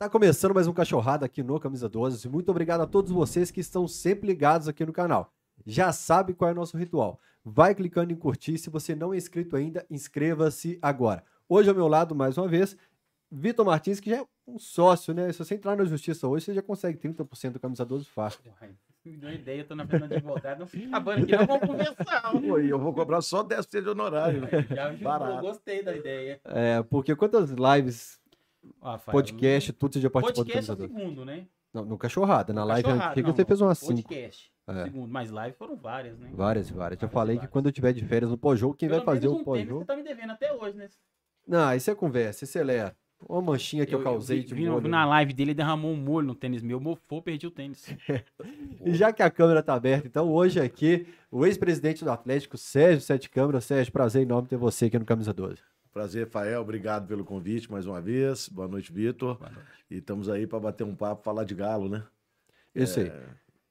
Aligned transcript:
Tá 0.00 0.08
começando 0.08 0.54
mais 0.54 0.66
um 0.66 0.72
Cachorrada 0.72 1.26
aqui 1.26 1.42
no 1.42 1.60
Camisa 1.60 1.86
12. 1.86 2.26
Muito 2.26 2.48
obrigado 2.48 2.80
a 2.80 2.86
todos 2.86 3.12
vocês 3.12 3.50
que 3.50 3.60
estão 3.60 3.86
sempre 3.86 4.28
ligados 4.28 4.66
aqui 4.66 4.82
no 4.86 4.94
canal. 4.94 5.30
Já 5.66 5.92
sabe 5.92 6.32
qual 6.32 6.48
é 6.48 6.52
o 6.52 6.56
nosso 6.56 6.78
ritual. 6.78 7.20
Vai 7.44 7.74
clicando 7.74 8.10
em 8.10 8.16
curtir. 8.16 8.56
Se 8.56 8.70
você 8.70 8.94
não 8.94 9.12
é 9.12 9.18
inscrito 9.18 9.56
ainda, 9.56 9.84
inscreva-se 9.90 10.78
agora. 10.80 11.22
Hoje 11.46 11.68
ao 11.68 11.74
meu 11.74 11.86
lado, 11.86 12.14
mais 12.14 12.38
uma 12.38 12.48
vez, 12.48 12.78
Vitor 13.30 13.66
Martins, 13.66 14.00
que 14.00 14.08
já 14.08 14.16
é 14.20 14.26
um 14.46 14.58
sócio, 14.58 15.12
né? 15.12 15.30
Se 15.32 15.38
você 15.38 15.54
entrar 15.54 15.76
na 15.76 15.84
justiça 15.84 16.26
hoje, 16.26 16.46
você 16.46 16.54
já 16.54 16.62
consegue 16.62 16.96
30% 16.96 17.50
do 17.50 17.60
Camisa 17.60 17.84
12 17.84 18.06
fácil. 18.06 18.40
Me 19.04 19.18
deu 19.18 19.28
uma 19.28 19.34
ideia, 19.34 19.60
eu 19.60 19.66
tô 19.66 19.74
na 19.74 19.86
frente 19.86 20.08
do 20.08 20.14
advogado, 20.14 20.60
não 20.60 20.86
acabando 20.88 21.24
aqui, 21.24 21.36
não 21.36 21.46
vamos 21.46 21.66
conversar. 21.66 22.32
Pô, 22.32 22.58
eu 22.58 22.78
vou 22.78 22.94
cobrar 22.94 23.20
só 23.20 23.44
10% 23.44 23.82
de 23.82 23.88
honorário. 23.90 24.48
Já 24.74 24.92
Barato. 24.92 25.42
gostei 25.42 25.82
da 25.82 25.94
ideia. 25.94 26.40
É, 26.44 26.82
porque 26.82 27.14
quantas 27.16 27.50
lives, 27.50 28.19
Rafael, 28.82 29.12
podcast, 29.12 29.72
tudo 29.72 29.94
você 29.94 30.00
já 30.00 30.10
participou 30.10 30.44
do 30.44 30.46
Podcast 30.52 30.70
é 30.70 30.74
o 30.74 30.76
12? 30.76 30.92
segundo, 30.94 31.24
né? 31.24 31.46
Não, 31.72 31.84
no 31.84 31.96
Cachorrada. 31.96 32.52
Na 32.52 32.64
live 32.64 32.82
Cachorrada, 32.84 33.10
antiga 33.12 33.28
não, 33.28 33.36
você 33.36 33.44
fez 33.44 33.60
umas 33.60 33.78
5. 33.78 33.92
Podcast. 34.08 34.52
É. 34.66 34.84
Segundo, 34.84 35.10
mas 35.10 35.30
live 35.30 35.56
foram 35.56 35.76
várias, 35.76 36.18
né? 36.18 36.30
Várias, 36.32 36.68
várias. 36.70 37.00
Já 37.00 37.06
Várias, 37.06 37.12
falei 37.12 37.36
que 37.36 37.40
várias. 37.40 37.52
quando 37.52 37.66
eu 37.66 37.72
tiver 37.72 37.92
de 37.92 38.04
férias 38.04 38.30
no 38.30 38.36
pós-jogo, 38.38 38.74
quem 38.74 38.88
Pelo 38.88 39.04
vai 39.04 39.14
fazer 39.14 39.28
o 39.28 39.42
pós-jogo... 39.44 39.80
Você 39.80 39.86
tá 39.86 39.96
me 39.96 40.02
devendo 40.02 40.30
até 40.30 40.52
hoje, 40.52 40.76
né? 40.76 40.88
Não, 41.46 41.74
isso 41.74 41.90
é 41.90 41.94
conversa, 41.94 42.44
isso 42.44 42.58
é 42.58 42.62
lera. 42.64 42.96
Uma 43.28 43.42
manchinha 43.42 43.84
que 43.84 43.94
eu, 43.94 44.02
causei 44.02 44.40
vi, 44.40 44.46
de 44.46 44.54
vi 44.54 44.64
no- 44.64 44.72
molho. 44.72 44.88
na 44.88 45.04
live 45.04 45.34
dele, 45.34 45.50
ele 45.50 45.54
derramou 45.56 45.92
um 45.92 45.96
molho 45.96 46.26
no 46.26 46.34
tênis 46.34 46.62
meu, 46.62 46.80
mofou, 46.80 47.20
perdi 47.20 47.46
o 47.46 47.50
tênis. 47.50 47.86
E 48.84 48.94
já 48.94 49.12
que 49.12 49.22
a 49.22 49.30
câmera 49.30 49.62
tá 49.62 49.74
aberta, 49.74 50.06
então 50.08 50.32
hoje 50.32 50.58
aqui, 50.58 51.06
o 51.30 51.44
ex-presidente 51.44 52.02
do 52.02 52.10
Atlético, 52.10 52.56
Sérgio 52.56 53.00
Sete 53.02 53.28
Câmara. 53.28 53.60
Sérgio, 53.60 53.92
prazer 53.92 54.22
enorme 54.22 54.48
ter 54.48 54.56
você 54.56 54.86
aqui 54.86 54.98
no 54.98 55.04
Camisa 55.04 55.34
12. 55.34 55.60
Prazer, 55.92 56.28
Fael. 56.28 56.60
Obrigado 56.60 57.08
pelo 57.08 57.24
convite 57.24 57.70
mais 57.70 57.84
uma 57.84 58.00
vez. 58.00 58.48
Boa 58.48 58.68
noite, 58.68 58.92
Vitor. 58.92 59.38
E 59.90 59.96
estamos 59.96 60.28
aí 60.28 60.46
para 60.46 60.60
bater 60.60 60.84
um 60.84 60.94
papo, 60.94 61.24
falar 61.24 61.42
de 61.42 61.54
galo, 61.54 61.88
né? 61.88 62.04
Isso 62.72 63.00
aí. 63.00 63.10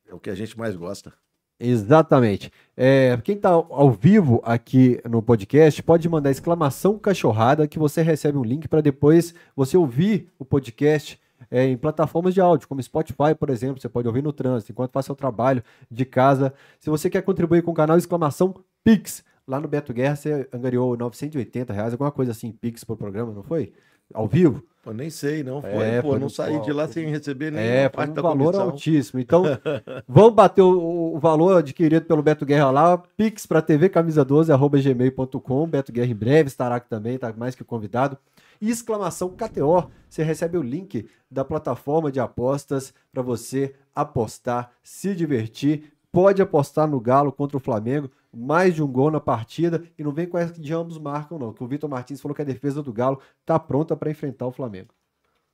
É 0.05 0.13
o 0.13 0.19
que 0.19 0.29
a 0.29 0.35
gente 0.35 0.57
mais 0.57 0.75
gosta. 0.75 1.13
Exatamente. 1.57 2.51
É, 2.75 3.17
quem 3.23 3.37
tá 3.37 3.49
ao 3.49 3.91
vivo 3.91 4.41
aqui 4.43 4.99
no 5.09 5.21
podcast, 5.21 5.81
pode 5.81 6.09
mandar 6.09 6.29
exclamação 6.29 6.99
cachorrada 6.99 7.67
que 7.67 7.79
você 7.79 8.01
recebe 8.01 8.37
um 8.37 8.43
link 8.43 8.67
para 8.67 8.81
depois 8.81 9.33
você 9.55 9.77
ouvir 9.77 10.29
o 10.37 10.43
podcast 10.43 11.17
é, 11.49 11.65
em 11.65 11.77
plataformas 11.77 12.33
de 12.33 12.41
áudio, 12.41 12.67
como 12.67 12.83
Spotify, 12.83 13.33
por 13.37 13.49
exemplo. 13.49 13.81
Você 13.81 13.87
pode 13.87 14.07
ouvir 14.09 14.21
no 14.21 14.33
trânsito, 14.33 14.73
enquanto 14.73 14.91
faz 14.91 15.05
seu 15.05 15.15
trabalho 15.15 15.63
de 15.89 16.03
casa. 16.03 16.53
Se 16.81 16.89
você 16.89 17.09
quer 17.09 17.21
contribuir 17.21 17.61
com 17.61 17.71
o 17.71 17.75
canal, 17.75 17.97
exclamação 17.97 18.53
Pix. 18.83 19.23
Lá 19.49 19.59
no 19.59 19.67
Beto 19.67 19.91
Guerra 19.91 20.15
você 20.15 20.47
angariou 20.53 20.95
980 20.95 21.73
reais, 21.73 21.91
alguma 21.93 22.11
coisa 22.11 22.31
assim, 22.31 22.51
Pix 22.51 22.83
pro 22.83 22.95
programa, 22.95 23.33
não 23.33 23.41
foi? 23.41 23.73
Ao 24.13 24.27
vivo? 24.27 24.63
Pô, 24.83 24.93
nem 24.93 25.09
sei, 25.09 25.43
não 25.43 25.59
foi. 25.61 25.71
É, 25.71 26.01
pô, 26.03 26.09
foi 26.09 26.19
não 26.19 26.25
no- 26.25 26.29
saí 26.29 26.59
de 26.61 26.71
lá 26.71 26.87
sem 26.87 27.07
receber 27.09 27.51
nem 27.51 27.61
É, 27.61 27.89
parte 27.89 28.11
um 28.11 28.13
da 28.13 28.21
valor 28.21 28.45
comissão. 28.45 28.69
altíssimo. 28.69 29.19
Então, 29.19 29.43
vamos 30.07 30.33
bater 30.35 30.61
o, 30.61 31.15
o 31.15 31.19
valor 31.19 31.57
adquirido 31.57 32.05
pelo 32.05 32.21
Beto 32.21 32.45
Guerra 32.45 32.69
lá. 32.71 32.97
Pix 33.17 33.45
para 33.47 33.61
tvcamisa12, 33.61 34.51
arroba 34.53 34.79
gmail.com. 34.79 35.67
Beto 35.67 35.91
Guerra 35.91 36.11
em 36.11 36.15
breve 36.15 36.47
estará 36.47 36.75
aqui 36.75 36.87
também, 36.89 37.17
tá 37.17 37.33
mais 37.35 37.55
que 37.55 37.63
convidado. 37.63 38.17
E 38.61 38.69
exclamação 38.69 39.29
KTO, 39.29 39.89
você 40.09 40.21
recebe 40.23 40.57
o 40.57 40.61
link 40.63 41.07
da 41.29 41.43
plataforma 41.45 42.11
de 42.11 42.19
apostas 42.19 42.93
para 43.11 43.21
você 43.21 43.73
apostar, 43.95 44.71
se 44.83 45.13
divertir. 45.15 45.91
Pode 46.11 46.41
apostar 46.41 46.87
no 46.87 46.99
Galo 46.99 47.31
contra 47.31 47.55
o 47.57 47.59
Flamengo, 47.59 48.09
mais 48.33 48.73
de 48.73 48.81
um 48.81 48.87
gol 48.91 49.11
na 49.11 49.19
partida. 49.19 49.83
E 49.97 50.03
não 50.03 50.11
vem 50.11 50.27
com 50.27 50.37
essa 50.37 50.51
que 50.53 50.59
de 50.59 50.73
ambos 50.73 50.97
marcam, 50.97 51.37
não. 51.37 51.53
Que 51.53 51.63
o 51.63 51.67
Vitor 51.67 51.89
Martins 51.89 52.19
falou 52.19 52.35
que 52.35 52.41
a 52.41 52.45
defesa 52.45 52.81
do 52.81 52.91
Galo 52.91 53.19
tá 53.45 53.59
pronta 53.59 53.95
para 53.95 54.09
enfrentar 54.09 54.47
o 54.47 54.51
Flamengo. 54.51 54.89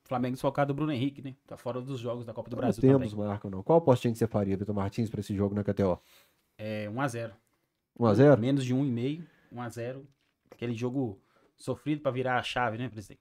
Flamengo 0.06 0.38
socado 0.38 0.72
do 0.72 0.76
Bruno 0.78 0.92
Henrique, 0.92 1.22
né? 1.22 1.36
Tá 1.48 1.58
fora 1.58 1.82
dos 1.82 2.00
jogos 2.00 2.26
da 2.26 2.34
Copa 2.34 2.50
do 2.50 2.56
Não 2.56 2.62
Brasil 2.62 2.80
temos 2.82 3.12
também. 3.12 3.28
marcam, 3.28 3.50
não. 3.50 3.64
Qual 3.64 3.80
apostinha 3.80 4.14
que 4.14 4.20
você 4.20 4.28
faria, 4.28 4.56
Vitor 4.56 4.74
Martins, 4.76 5.10
para 5.10 5.20
esse 5.20 5.36
jogo 5.36 5.56
na 5.56 5.64
KTO? 5.64 6.00
É 6.58 6.88
1x0. 6.90 7.32
1x0? 8.00 8.38
Menos 8.38 8.64
de 8.64 8.74
1,5, 8.74 9.24
1x0. 9.54 10.02
Aquele 10.52 10.76
jogo 10.76 11.20
sofrido 11.58 12.02
pra 12.02 12.12
virar 12.12 12.38
a 12.38 12.44
chave, 12.44 12.78
né, 12.78 12.88
presidente? 12.88 13.20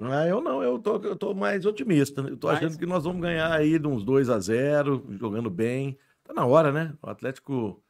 Ah, 0.00 0.26
eu 0.26 0.40
não, 0.40 0.60
eu 0.62 0.78
tô, 0.80 0.96
eu 0.96 1.14
tô 1.14 1.32
mais 1.32 1.64
otimista. 1.64 2.22
Eu 2.22 2.36
tô 2.36 2.48
Mais? 2.48 2.58
achando 2.58 2.76
que 2.76 2.84
nós 2.86 3.04
vamos 3.04 3.22
ganhar 3.22 3.52
aí 3.52 3.78
de 3.78 3.86
uns 3.86 4.02
2 4.04 4.28
a 4.28 4.38
0 4.40 5.06
jogando 5.12 5.48
bem. 5.48 5.96
Tá 6.24 6.32
na 6.34 6.44
hora, 6.46 6.72
né? 6.72 6.92
O 7.02 7.08
Atlético 7.10 7.80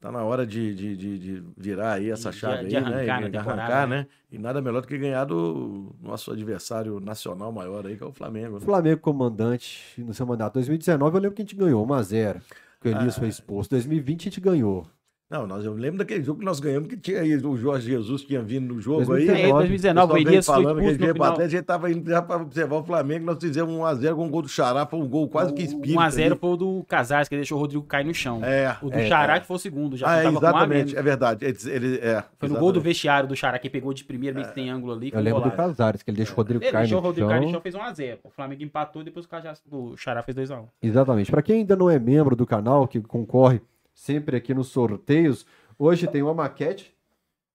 tá 0.00 0.10
na 0.10 0.22
hora 0.22 0.46
de, 0.46 0.74
de, 0.74 0.96
de, 0.96 1.18
de 1.18 1.44
virar 1.56 1.92
aí 1.94 2.10
essa 2.10 2.30
De- 2.30 2.36
chave 2.36 2.66
de 2.68 2.76
aí, 2.76 2.82
arrancar 2.82 3.20
né? 3.20 3.28
na 3.28 3.34
E 3.34 3.36
arrancar, 3.38 3.86
né? 3.88 3.96
né? 3.98 4.06
E 4.30 4.38
nada 4.38 4.60
melhor 4.60 4.80
do 4.82 4.88
que 4.88 4.98
ganhar 4.98 5.24
do 5.24 5.94
nosso 6.02 6.30
adversário 6.32 6.98
nacional 7.00 7.52
maior 7.52 7.86
aí, 7.86 7.96
que 7.96 8.02
é 8.02 8.06
o 8.06 8.12
Flamengo. 8.12 8.58
né? 8.58 8.64
Flamengo 8.64 9.00
comandante 9.00 9.82
no 9.98 10.12
seu 10.14 10.26
mandato. 10.26 10.54
2019 10.54 11.16
eu 11.16 11.20
lembro 11.20 11.36
que 11.36 11.42
a 11.42 11.44
gente 11.44 11.56
ganhou 11.56 11.86
1x0. 11.86 12.40
Que 12.80 12.88
o 12.88 12.90
Elias 12.90 13.16
Ah. 13.16 13.20
foi 13.20 13.28
exposto. 13.28 13.70
2020 13.70 14.20
a 14.22 14.24
gente 14.24 14.40
ganhou. 14.40 14.86
Não, 15.30 15.46
nós, 15.46 15.64
eu 15.64 15.72
lembro 15.72 15.98
daquele 15.98 16.22
jogo 16.22 16.40
que 16.40 16.44
nós 16.44 16.60
ganhamos, 16.60 16.86
que 16.88 16.98
tinha 16.98 17.20
aí, 17.20 17.34
o 17.36 17.56
Jorge 17.56 17.88
Jesus 17.90 18.22
tinha 18.22 18.42
vindo 18.42 18.74
no 18.74 18.80
jogo 18.80 19.00
aí. 19.14 19.26
2019. 19.26 19.48
É, 19.48 19.52
2019, 19.54 20.12
o 20.12 20.16
Elias 20.18 20.46
foi 20.46 20.54
falando 20.54 20.64
que 20.64 20.68
a 20.68 20.72
expulso 20.84 20.90
gente 20.92 20.98
no 21.00 21.04
veio 21.06 21.14
pra. 21.14 21.24
Atlético, 21.28 21.44
a 21.44 21.48
gente 21.48 21.64
tava 21.64 21.90
indo 21.90 22.10
já 22.10 22.22
pra 22.22 22.36
observar 22.36 22.76
o 22.76 22.84
Flamengo, 22.84 23.24
nós 23.24 23.38
fizemos 23.40 23.74
1x0 23.74 24.14
com 24.14 24.26
um 24.26 24.30
gol 24.30 24.42
do 24.42 24.48
Xará, 24.48 24.86
foi 24.86 25.00
um 25.00 25.08
gol 25.08 25.28
quase 25.28 25.54
que 25.54 25.62
espírito. 25.62 25.98
1x0 25.98 26.26
ali. 26.26 26.36
foi 26.38 26.50
o 26.50 26.56
do 26.56 26.84
Casares, 26.86 27.28
que 27.28 27.36
deixou 27.36 27.56
o 27.56 27.60
Rodrigo 27.62 27.82
cair 27.84 28.04
no 28.04 28.14
chão. 28.14 28.44
É. 28.44 28.76
O 28.82 28.90
do 28.90 28.98
é, 28.98 29.08
Xará 29.08 29.36
é. 29.36 29.40
que 29.40 29.46
foi 29.46 29.56
o 29.56 29.58
segundo, 29.58 29.96
já 29.96 30.08
Ah, 30.08 30.18
é, 30.18 30.24
contava 30.24 30.40
com 30.40 30.46
a 30.46 30.60
exatamente, 30.60 30.96
é 30.96 31.02
verdade. 31.02 31.44
Ele, 31.46 31.56
ele- 31.68 31.96
é, 32.02 32.22
Foi 32.38 32.48
no 32.48 32.54
gol 32.56 32.64
do 32.70 32.78
exatamente. 32.78 32.82
vestiário 32.84 33.28
do 33.28 33.34
Xará, 33.34 33.58
que 33.58 33.70
pegou 33.70 33.94
de 33.94 34.04
primeiro, 34.04 34.36
meio 34.36 34.46
que 34.48 34.54
tem 34.54 34.68
ângulo 34.68 34.92
ali. 34.92 35.10
Eu 35.12 35.20
lembro 35.20 35.40
do. 35.40 35.50
Casares, 35.50 36.02
que 36.02 36.10
ele 36.10 36.18
deixou 36.18 36.34
o 36.34 36.36
Rodrigo 36.36 36.62
Ele 36.62 36.70
cair 36.70 36.82
deixou 36.82 36.98
o 36.98 37.00
no 37.00 37.06
Rodrigo 37.08 37.28
cair 37.28 37.38
no 37.40 37.44
chão. 37.44 37.52
chão, 37.52 37.60
fez 37.62 37.74
1x0. 37.74 38.18
O 38.24 38.30
Flamengo 38.30 38.62
empatou 38.62 39.00
e 39.00 39.04
depois 39.06 39.24
o 39.26 39.76
o 39.92 39.96
Xará 39.96 40.22
fez 40.22 40.36
2x1. 40.36 40.66
Exatamente. 40.82 41.30
Para 41.30 41.42
quem 41.42 41.60
ainda 41.60 41.74
não 41.74 41.88
é 41.88 41.98
membro 41.98 42.36
do 42.36 42.44
canal, 42.46 42.86
que 42.86 43.00
concorre 43.00 43.60
sempre 43.94 44.36
aqui 44.36 44.52
nos 44.52 44.68
sorteios, 44.68 45.46
hoje 45.78 46.06
tem 46.06 46.22
uma 46.22 46.34
maquete 46.34 46.94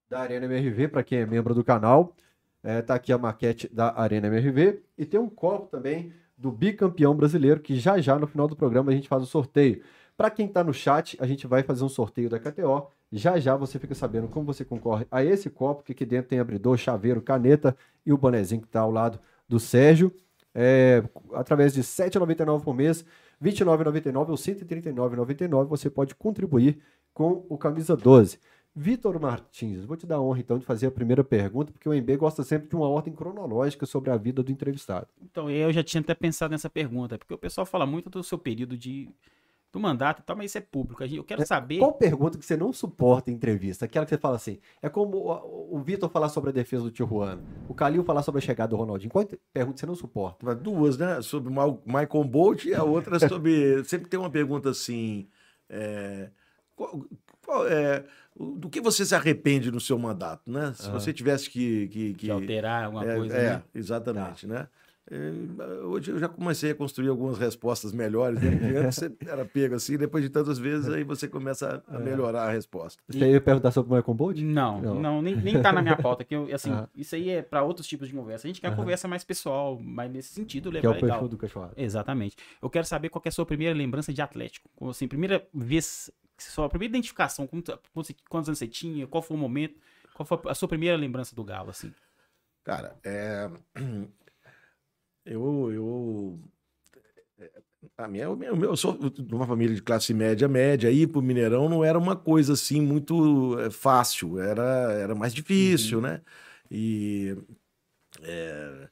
da 0.10 0.22
Arena 0.22 0.46
MRV, 0.46 0.88
para 0.88 1.04
quem 1.04 1.20
é 1.20 1.26
membro 1.26 1.54
do 1.54 1.64
canal. 1.64 2.16
É, 2.64 2.82
tá 2.82 2.96
aqui 2.96 3.14
a 3.14 3.18
maquete 3.18 3.70
da 3.74 3.98
Arena 4.00 4.28
MRV. 4.28 4.82
E 4.98 5.06
tem 5.06 5.20
um 5.20 5.30
copo 5.30 5.68
também 5.68 6.12
do 6.38 6.52
bicampeão 6.52 7.14
brasileiro, 7.14 7.60
que 7.60 7.76
já 7.78 8.00
já 8.00 8.18
no 8.18 8.26
final 8.26 8.48
do 8.48 8.56
programa 8.56 8.92
a 8.92 8.96
gente 8.96 9.08
faz 9.08 9.22
o 9.22 9.26
sorteio. 9.26 9.82
Para 10.18 10.30
quem 10.30 10.48
tá 10.48 10.64
no 10.64 10.74
chat, 10.74 11.18
a 11.20 11.28
gente 11.28 11.48
vai 11.48 11.64
fazer 11.64 11.84
um 11.84 11.90
sorteio 11.90 12.30
da 12.30 12.40
KTO. 12.40 12.88
Já 13.12 13.40
já 13.40 13.56
você 13.56 13.80
fica 13.80 13.96
sabendo 13.96 14.28
como 14.28 14.46
você 14.46 14.66
concorre 14.66 15.06
a 15.10 15.24
esse 15.24 15.50
copo, 15.50 15.84
que 15.84 15.92
aqui 15.92 16.06
dentro 16.06 16.30
tem 16.30 16.40
abridor, 16.40 16.78
chaveiro, 16.78 17.22
caneta 17.22 17.76
e 18.06 18.12
o 18.12 18.18
bonezinho 18.18 18.62
que 18.62 18.68
tá 18.68 18.82
ao 18.82 18.92
lado 18.92 19.20
do 19.48 19.60
Sérgio. 19.60 20.14
É, 20.54 21.04
através 21.34 21.74
de 21.74 21.80
R$ 21.80 21.86
7,99 21.86 22.64
por 22.64 22.74
mês, 22.74 23.06
29,99 23.42 24.16
ou 24.16 24.36
R$ 24.36 24.36
139,99 24.36 25.66
você 25.68 25.90
pode 25.90 26.14
contribuir 26.16 26.80
com 27.14 27.46
o 27.50 27.58
Camisa 27.58 27.96
12. 27.96 28.40
Vitor 28.76 29.20
Martins, 29.20 29.84
vou 29.84 29.98
te 29.98 30.06
dar 30.06 30.18
a 30.18 30.22
honra 30.22 30.40
então 30.40 30.58
de 30.58 30.66
fazer 30.66 30.88
a 30.88 30.92
primeira 30.92 31.24
pergunta, 31.24 31.72
porque 31.72 31.90
o 31.90 31.94
MB 31.94 32.18
gosta 32.18 32.44
sempre 32.44 32.70
de 32.70 32.76
uma 32.76 32.88
ordem 32.88 33.14
cronológica 33.14 33.86
sobre 33.86 34.12
a 34.12 34.16
vida 34.16 34.44
do 34.44 34.52
entrevistado. 34.52 35.08
Então, 35.22 35.50
eu 35.50 35.74
já 35.74 35.84
tinha 35.84 36.02
até 36.02 36.14
pensado 36.14 36.52
nessa 36.52 36.70
pergunta, 36.70 37.18
porque 37.18 37.34
o 37.34 37.38
pessoal 37.38 37.66
fala 37.66 37.86
muito 37.86 38.10
do 38.10 38.24
seu 38.24 38.38
período 38.38 38.78
de 38.78 39.10
do 39.72 39.80
mandato 39.80 40.22
e 40.22 40.24
tal, 40.24 40.35
mas 40.35 40.47
isso 40.52 40.57
é 40.57 40.62
público. 40.62 41.03
Eu 41.03 41.24
quero 41.24 41.46
saber. 41.46 41.78
Qual 41.78 41.94
pergunta 41.94 42.38
que 42.38 42.46
você 42.46 42.57
não 42.57 42.74
suporta 42.74 43.30
em 43.30 43.35
entrevista? 43.35 43.85
Aquela 43.85 44.06
que 44.06 44.09
você 44.09 44.18
fala 44.18 44.35
assim, 44.35 44.57
é 44.81 44.90
como 44.90 45.18
o, 45.18 45.75
o 45.78 45.80
Vitor 45.81 46.09
falar 46.09 46.30
sobre 46.30 46.50
a 46.50 46.53
defesa 46.53 46.84
do 46.84 46.91
Tijuana, 46.91 47.41
o 47.68 47.74
Calil 47.74 48.03
falar 48.03 48.24
sobre 48.24 48.40
a 48.40 48.41
chegada 48.41 48.69
do 48.72 48.75
Ronaldinho. 48.75 49.12
Qual 49.12 49.28
pergunta 49.53 49.78
você 49.79 49.85
não 49.85 49.96
suporta? 49.96 50.56
Duas, 50.56 50.97
né? 50.97 51.22
Sobre 51.22 51.52
Michael 51.85 52.24
Bolt 52.24 52.66
e 52.66 52.74
a 52.74 52.84
outra 52.84 53.19
sobre. 53.29 53.84
Sempre 53.84 54.09
tem 54.09 54.19
uma 54.19 54.29
pergunta 54.29 54.69
assim. 54.69 55.28
é, 55.69 56.29
qual- 56.75 57.06
qual 57.46 57.68
é, 57.68 58.03
do 58.35 58.69
que 58.69 58.79
você 58.79 59.06
se 59.06 59.13
arrepende 59.16 59.72
no 59.72 59.79
seu 59.79 59.97
mandato, 59.97 60.52
né? 60.52 60.74
Se 60.75 60.90
você 60.90 61.12
tivesse 61.13 61.50
que. 61.50 61.88
que, 61.90 62.13
que- 62.13 62.31
alterar 62.31 62.85
alguma 62.85 63.06
é, 63.06 63.16
coisa. 63.16 63.35
é, 63.35 63.50
né? 63.53 63.63
exatamente, 63.74 64.47
né? 64.47 64.68
É, 65.12 65.85
hoje 65.85 66.11
eu 66.11 66.20
já 66.20 66.29
comecei 66.29 66.70
a 66.70 66.76
construir 66.76 67.08
algumas 67.09 67.40
respostas 67.40 67.91
melhores. 67.91 68.40
Né? 68.41 68.50
Antes 68.78 68.96
você 68.96 69.11
era 69.26 69.44
pego 69.44 69.73
assim, 69.73 69.97
depois 69.97 70.23
de 70.23 70.29
tantas 70.29 70.59
vezes, 70.59 70.88
aí 70.88 71.03
você 71.03 71.28
começa 71.28 71.84
a 71.88 71.97
melhorar 71.97 72.44
a 72.44 72.52
resposta. 72.52 73.02
Você 73.08 73.32
ia 73.32 73.41
perguntar 73.41 73.72
sobre 73.72 73.91
o 73.91 73.96
Michael 73.96 74.14
Bolt? 74.16 74.38
Não, 74.38 74.79
Não. 74.82 75.02
não, 75.02 75.22
nem, 75.22 75.35
nem 75.35 75.59
tá 75.59 75.73
na 75.73 75.82
minha 75.82 75.96
pauta. 76.02 76.23
Que 76.23 76.35
eu, 76.35 76.47
assim, 76.53 76.72
Aham. 76.72 76.88
isso 76.96 77.16
aí 77.16 77.29
é 77.29 77.41
para 77.41 77.64
outros 77.64 77.88
tipos 77.88 78.08
de 78.08 78.14
conversa. 78.14 78.46
A 78.46 78.50
gente 78.50 78.61
quer 78.61 78.67
Aham. 78.67 78.76
conversa 78.76 79.08
mais 79.08 79.23
pessoal, 79.23 79.79
mas 79.82 80.11
nesse 80.11 80.29
sentido 80.34 80.70
Que 80.70 80.78
é 80.78 80.82
levar 80.82 80.90
o 80.90 80.94
perfil 80.94 81.08
legal. 81.08 81.28
do 81.28 81.38
cachorro. 81.38 81.72
Exatamente. 81.76 82.38
Eu 82.61 82.70
quero 82.70 82.85
saber 82.85 83.09
qual 83.09 83.22
que 83.22 83.28
é 83.28 83.32
a 83.32 83.34
sua 83.34 83.47
primeira 83.47 83.76
lembrança 83.76 84.14
de 84.14 84.22
Atlético. 84.22 84.70
Como, 84.76 84.91
Assim, 84.91 85.08
primeira 85.08 85.47
vez, 85.52 86.11
sua 86.38 86.70
primeira 86.70 86.91
identificação, 86.91 87.47
quantos 87.47 88.47
anos 88.47 88.59
você 88.59 88.67
tinha, 88.67 89.08
qual 89.08 89.23
foi 89.23 89.35
o 89.35 89.40
momento, 89.40 89.76
qual 90.14 90.23
foi 90.23 90.40
a 90.46 90.53
sua 90.53 90.67
primeira 90.67 90.96
lembrança 90.96 91.35
do 91.35 91.44
Galo, 91.44 91.72
assim? 91.72 91.91
Cara, 92.64 92.96
é... 93.03 93.50
eu, 95.29 95.72
eu, 95.73 96.40
a 97.97 98.08
minha, 98.08 98.29
o 98.29 98.35
meu, 98.35 98.53
o 98.53 98.58
meu- 98.58 98.70
eu 98.72 98.78
sou 98.78 98.97
de 98.97 99.34
uma 99.34 99.46
família 99.47 99.76
de 99.76 99.81
classe 99.81 100.14
média, 100.14 100.47
média, 100.47 100.91
ir 100.91 101.08
pro 101.08 101.22
Mineirão 101.22 101.70
não 101.70 101.84
era 101.84 101.97
uma 101.97 102.16
coisa 102.16 102.53
assim 102.53 102.81
muito 102.81 103.58
é, 103.59 103.70
fácil, 103.70 104.40
era, 104.40 104.64
era 104.93 105.16
mais 105.16 105.34
difícil, 105.34 106.02
né? 106.02 106.22
E 106.72 107.35
é, 108.23 108.90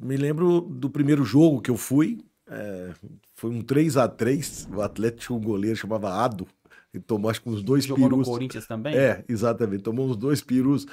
Me 0.00 0.16
lembro 0.16 0.60
do 0.62 0.90
primeiro 0.90 1.24
jogo 1.24 1.60
que 1.60 1.70
eu 1.70 1.76
fui. 1.76 2.18
é, 2.48 2.92
foi 3.34 3.50
um 3.50 3.62
3 3.62 3.96
a 3.96 4.08
3 4.08 4.68
O 4.74 4.82
Atlético 4.82 5.22
tinha 5.22 5.38
um 5.38 5.42
goleiro 5.42 5.76
chamava 5.76 6.10
Ado. 6.24 6.46
E 6.92 7.00
tomou 7.00 7.30
acho 7.30 7.42
que 7.42 7.48
uns 7.48 7.62
dois 7.62 7.86
Jogou 7.86 8.08
no 8.08 8.16
perus. 8.16 8.28
Corinthians 8.28 8.66
também? 8.66 8.94
É, 8.96 9.24
exatamente. 9.28 9.82
Tomou 9.82 10.08
uns 10.08 10.16
dois 10.16 10.40
perus. 10.42 10.86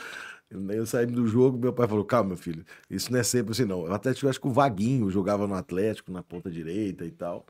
Eu 0.51 0.85
saí 0.85 1.05
do 1.05 1.25
jogo, 1.27 1.57
meu 1.57 1.73
pai 1.73 1.87
falou: 1.87 2.05
calma, 2.05 2.29
meu 2.29 2.37
filho, 2.37 2.65
isso 2.89 3.11
não 3.11 3.19
é 3.19 3.23
sempre 3.23 3.51
assim, 3.51 3.65
não. 3.65 3.81
O 3.83 3.93
Atlético, 3.93 4.25
eu 4.25 4.29
acho 4.29 4.41
que 4.41 4.47
o 4.47 4.51
Vaguinho 4.51 5.09
jogava 5.09 5.47
no 5.47 5.53
Atlético, 5.55 6.11
na 6.11 6.21
ponta 6.23 6.49
direita 6.51 7.05
e 7.05 7.11
tal. 7.11 7.45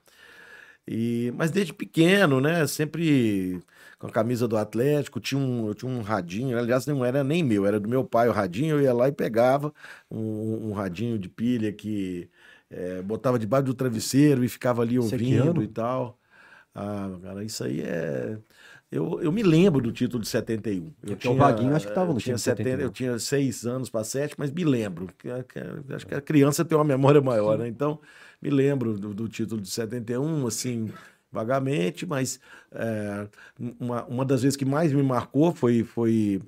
E, 0.88 1.31
mas 1.36 1.51
desde 1.51 1.74
pequeno, 1.74 2.42
né? 2.42 2.65
Sempre 2.68 3.62
com 4.00 4.07
a 4.07 4.12
camisa 4.12 4.48
do 4.48 4.57
Atlético, 4.57 5.19
tinha 5.19 5.39
um, 5.39 5.68
eu 5.68 5.75
tinha 5.75 5.92
um 5.92 6.01
radinho, 6.01 6.57
aliás, 6.57 6.86
não 6.88 7.06
era 7.06 7.24
nem 7.24 7.44
meu, 7.44 7.65
era 7.68 7.80
do 7.80 7.88
meu 7.88 8.03
pai 8.03 8.27
o 8.27 8.31
radinho, 8.31 8.77
eu 8.77 8.81
ia 8.81 8.94
lá 8.94 9.07
e 9.07 9.12
pegava 9.12 9.74
um, 10.09 10.69
um 10.69 10.74
radinho 10.74 11.19
de 11.19 11.30
pilha 11.30 11.71
que 11.71 12.30
eh, 12.69 13.01
botava 13.03 13.38
debaixo 13.38 13.65
do 13.65 13.74
travesseiro 13.75 14.44
e 14.44 14.50
ficava 14.50 14.81
ali 14.81 14.95
é 14.95 15.00
ouvindo 15.00 15.62
e 15.62 15.68
tal. 15.68 16.19
Ah, 16.74 17.09
cara, 17.21 17.44
isso 17.44 17.63
aí 17.63 17.81
é. 17.81 18.38
Eu, 18.92 19.22
eu 19.22 19.32
me 19.32 19.42
lembro 19.42 19.82
do 19.82 19.92
título 19.92 20.22
de 20.22 20.28
71. 20.28 20.92
Eu 21.02 21.16
Porque 21.16 21.28
o 21.30 21.36
Vaguinho 21.36 21.74
acho 21.74 21.88
que 21.88 21.94
tava 21.94 22.14
no 22.14 22.20
tinha 22.20 22.36
time 22.36 22.36
de 22.36 22.42
70, 22.42 22.64
71. 22.64 22.86
Eu 22.86 22.92
tinha 22.92 23.20
seis 23.20 23.66
anos 23.66 23.90
para 23.90 24.04
sete, 24.04 24.36
mas 24.38 24.52
me 24.52 24.66
lembro. 24.66 25.08
Acho 25.96 26.06
que 26.06 26.14
a 26.14 26.20
criança 26.20 26.66
tem 26.66 26.78
uma 26.78 26.84
memória 26.84 27.22
maior, 27.22 27.58
né? 27.58 27.70
Então, 27.70 28.00
me 28.42 28.50
lembro 28.50 29.00
do, 29.00 29.14
do 29.14 29.30
título 29.30 29.62
de 29.62 29.70
71, 29.70 30.46
assim, 30.46 30.92
vagamente, 31.32 32.06
mas 32.06 32.38
é, 32.74 33.28
uma, 33.80 34.04
uma 34.06 34.26
das 34.26 34.42
vezes 34.42 34.58
que 34.58 34.66
mais 34.66 34.92
me 34.92 35.02
marcou 35.02 35.54
foi, 35.54 35.84
foi 35.86 36.42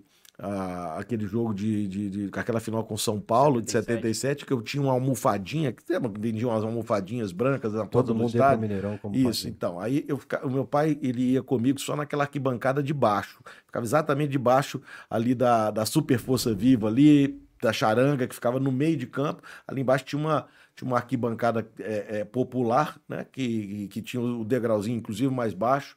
aquele 0.97 1.25
jogo 1.27 1.53
de, 1.53 1.87
de, 1.87 2.09
de- 2.09 2.39
aquela 2.39 2.59
final 2.59 2.83
com 2.83 2.97
São 2.97 3.19
Paulo 3.21 3.61
de 3.61 3.71
77, 3.71 4.45
que 4.45 4.51
eu 4.53 4.61
tinha 4.61 4.81
uma 4.81 4.91
almofadinha, 4.93 5.71
que 5.71 5.83
lembra 5.91 6.11
que 6.11 6.19
vendiam 6.19 6.49
umas 6.49 6.63
almofadinhas 6.63 7.31
brancas 7.31 7.73
na 7.73 7.85
porta 7.85 8.07
Todo 8.07 8.13
do 8.13 8.15
mundo 8.15 8.35
ia? 8.35 8.57
Mineirão 8.57 8.97
como 8.97 9.15
Isso, 9.15 9.47
então. 9.47 9.79
Aí 9.79 10.03
eu 10.07 10.19
o 10.43 10.49
meu 10.49 10.65
pai, 10.65 10.97
ele 11.01 11.33
ia 11.33 11.43
comigo 11.43 11.79
só 11.79 11.95
naquela 11.95 12.23
arquibancada 12.23 12.81
de 12.81 12.93
baixo. 12.93 13.41
Ficava 13.65 13.85
exatamente 13.85 14.31
debaixo 14.31 14.81
ali 15.09 15.35
da, 15.35 15.69
da 15.71 15.85
Super 15.85 16.17
Força 16.19 16.53
Viva, 16.53 16.87
ali, 16.87 17.39
da 17.61 17.71
charanga, 17.71 18.27
que 18.27 18.35
ficava 18.35 18.59
no 18.59 18.71
meio 18.71 18.97
de 18.97 19.05
campo. 19.07 19.41
Ali 19.67 19.81
embaixo 19.81 20.03
tinha 20.05 20.19
uma, 20.19 20.47
tinha 20.75 20.87
uma 20.87 20.97
arquibancada 20.97 21.67
é, 21.79 22.19
é, 22.21 22.25
popular, 22.25 22.99
né? 23.07 23.25
Que, 23.31 23.87
que 23.89 24.01
tinha 24.01 24.21
o 24.21 24.43
degrauzinho, 24.43 24.97
inclusive, 24.97 25.33
mais 25.33 25.53
baixo. 25.53 25.95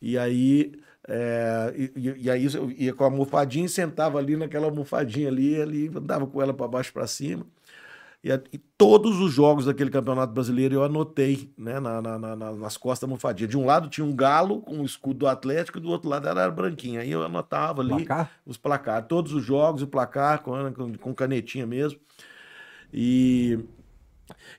E 0.00 0.18
aí. 0.18 0.72
É, 1.08 1.74
e, 1.96 2.14
e- 2.24 2.30
aí 2.30 2.46
eu 2.54 2.70
ia 2.70 2.92
com 2.92 3.02
a 3.02 3.06
almofadinha 3.06 3.64
e 3.64 3.68
sentava 3.68 4.18
ali 4.18 4.36
naquela 4.36 4.66
almofadinha 4.66 5.28
ali, 5.28 5.60
ali 5.60 5.88
andava 5.88 6.26
com 6.26 6.42
ela 6.42 6.52
para 6.52 6.68
baixo 6.68 6.92
para 6.92 7.06
cima. 7.06 7.46
E, 8.22 8.30
e 8.52 8.58
todos 8.76 9.18
os 9.20 9.32
jogos 9.32 9.64
daquele 9.66 9.90
campeonato 9.90 10.32
brasileiro 10.32 10.74
eu 10.74 10.82
anotei 10.84 11.50
né, 11.56 11.78
na- 11.78 12.02
na- 12.02 12.18
na- 12.18 12.36
na- 12.36 12.52
nas 12.52 12.76
costas 12.76 13.06
da 13.08 13.12
almofadinha. 13.12 13.48
De 13.48 13.56
um 13.56 13.64
lado 13.64 13.88
tinha 13.88 14.04
um 14.04 14.14
galo 14.14 14.60
com 14.60 14.80
o 14.80 14.84
escudo 14.84 15.20
do 15.20 15.26
Atlético, 15.28 15.78
e 15.78 15.80
do 15.80 15.88
outro 15.88 16.08
lado 16.10 16.28
era 16.28 16.44
a 16.44 16.50
branquinha. 16.50 17.00
Aí 17.00 17.10
eu 17.12 17.22
anotava 17.22 17.80
ali 17.80 17.90
Placar? 18.04 18.30
os 18.44 18.56
placares, 18.56 19.06
todos 19.08 19.32
os 19.32 19.42
jogos, 19.44 19.82
o 19.82 19.86
placar 19.86 20.42
com, 20.42 20.72
com, 20.74 20.94
com 20.94 21.14
canetinha 21.14 21.64
mesmo. 21.66 21.98
E, 22.92 23.58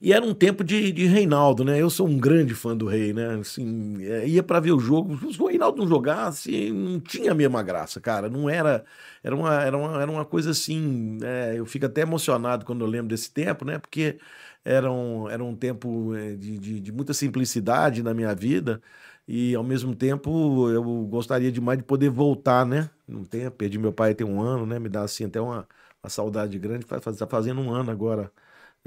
e 0.01 0.13
era 0.13 0.25
um 0.25 0.33
tempo 0.33 0.63
de, 0.63 0.91
de 0.91 1.05
Reinaldo, 1.05 1.63
né? 1.63 1.81
Eu 1.81 1.89
sou 1.89 2.07
um 2.07 2.17
grande 2.17 2.53
fã 2.55 2.75
do 2.75 2.85
Rei, 2.87 3.13
né? 3.13 3.39
Assim, 3.39 4.03
é, 4.03 4.27
ia 4.27 4.43
para 4.43 4.59
ver 4.59 4.71
o 4.71 4.79
jogo. 4.79 5.17
Se 5.31 5.41
o 5.41 5.47
Reinaldo 5.47 5.77
não 5.81 5.87
jogasse, 5.87 6.71
não 6.71 6.99
tinha 6.99 7.31
a 7.31 7.35
mesma 7.35 7.61
graça, 7.63 7.99
cara. 7.99 8.29
Não 8.29 8.49
era. 8.49 8.85
Era 9.23 9.35
uma, 9.35 9.61
era 9.63 9.77
uma, 9.77 10.01
era 10.01 10.11
uma 10.11 10.25
coisa 10.25 10.51
assim. 10.51 11.17
é, 11.23 11.53
eu 11.57 11.65
fico 11.65 11.85
até 11.85 12.01
emocionado 12.01 12.65
quando 12.65 12.83
eu 12.85 12.87
lembro 12.89 13.07
desse 13.09 13.31
tempo, 13.31 13.65
né? 13.65 13.77
Porque 13.79 14.19
era 14.63 14.91
um, 14.91 15.29
era 15.29 15.43
um 15.43 15.55
tempo 15.55 16.15
é, 16.15 16.35
de, 16.35 16.57
de, 16.57 16.79
de 16.79 16.91
muita 16.91 17.13
simplicidade 17.13 18.03
na 18.03 18.13
minha 18.13 18.33
vida. 18.35 18.81
E 19.27 19.53
ao 19.55 19.63
mesmo 19.63 19.95
tempo 19.95 20.69
eu 20.69 20.83
gostaria 21.05 21.51
demais 21.51 21.77
de 21.77 21.83
poder 21.83 22.09
voltar, 22.09 22.65
né? 22.65 22.89
Não 23.07 23.23
tem, 23.23 23.49
perdi 23.51 23.77
meu 23.77 23.93
pai 23.93 24.15
tem 24.15 24.25
um 24.25 24.41
ano, 24.41 24.65
né? 24.65 24.79
Me 24.79 24.89
dá 24.89 25.03
assim 25.03 25.25
até 25.25 25.39
uma, 25.39 25.67
uma 26.03 26.09
saudade 26.09 26.57
grande. 26.57 26.85
Está 26.85 27.27
fazendo 27.27 27.61
um 27.61 27.71
ano 27.71 27.91
agora, 27.91 28.31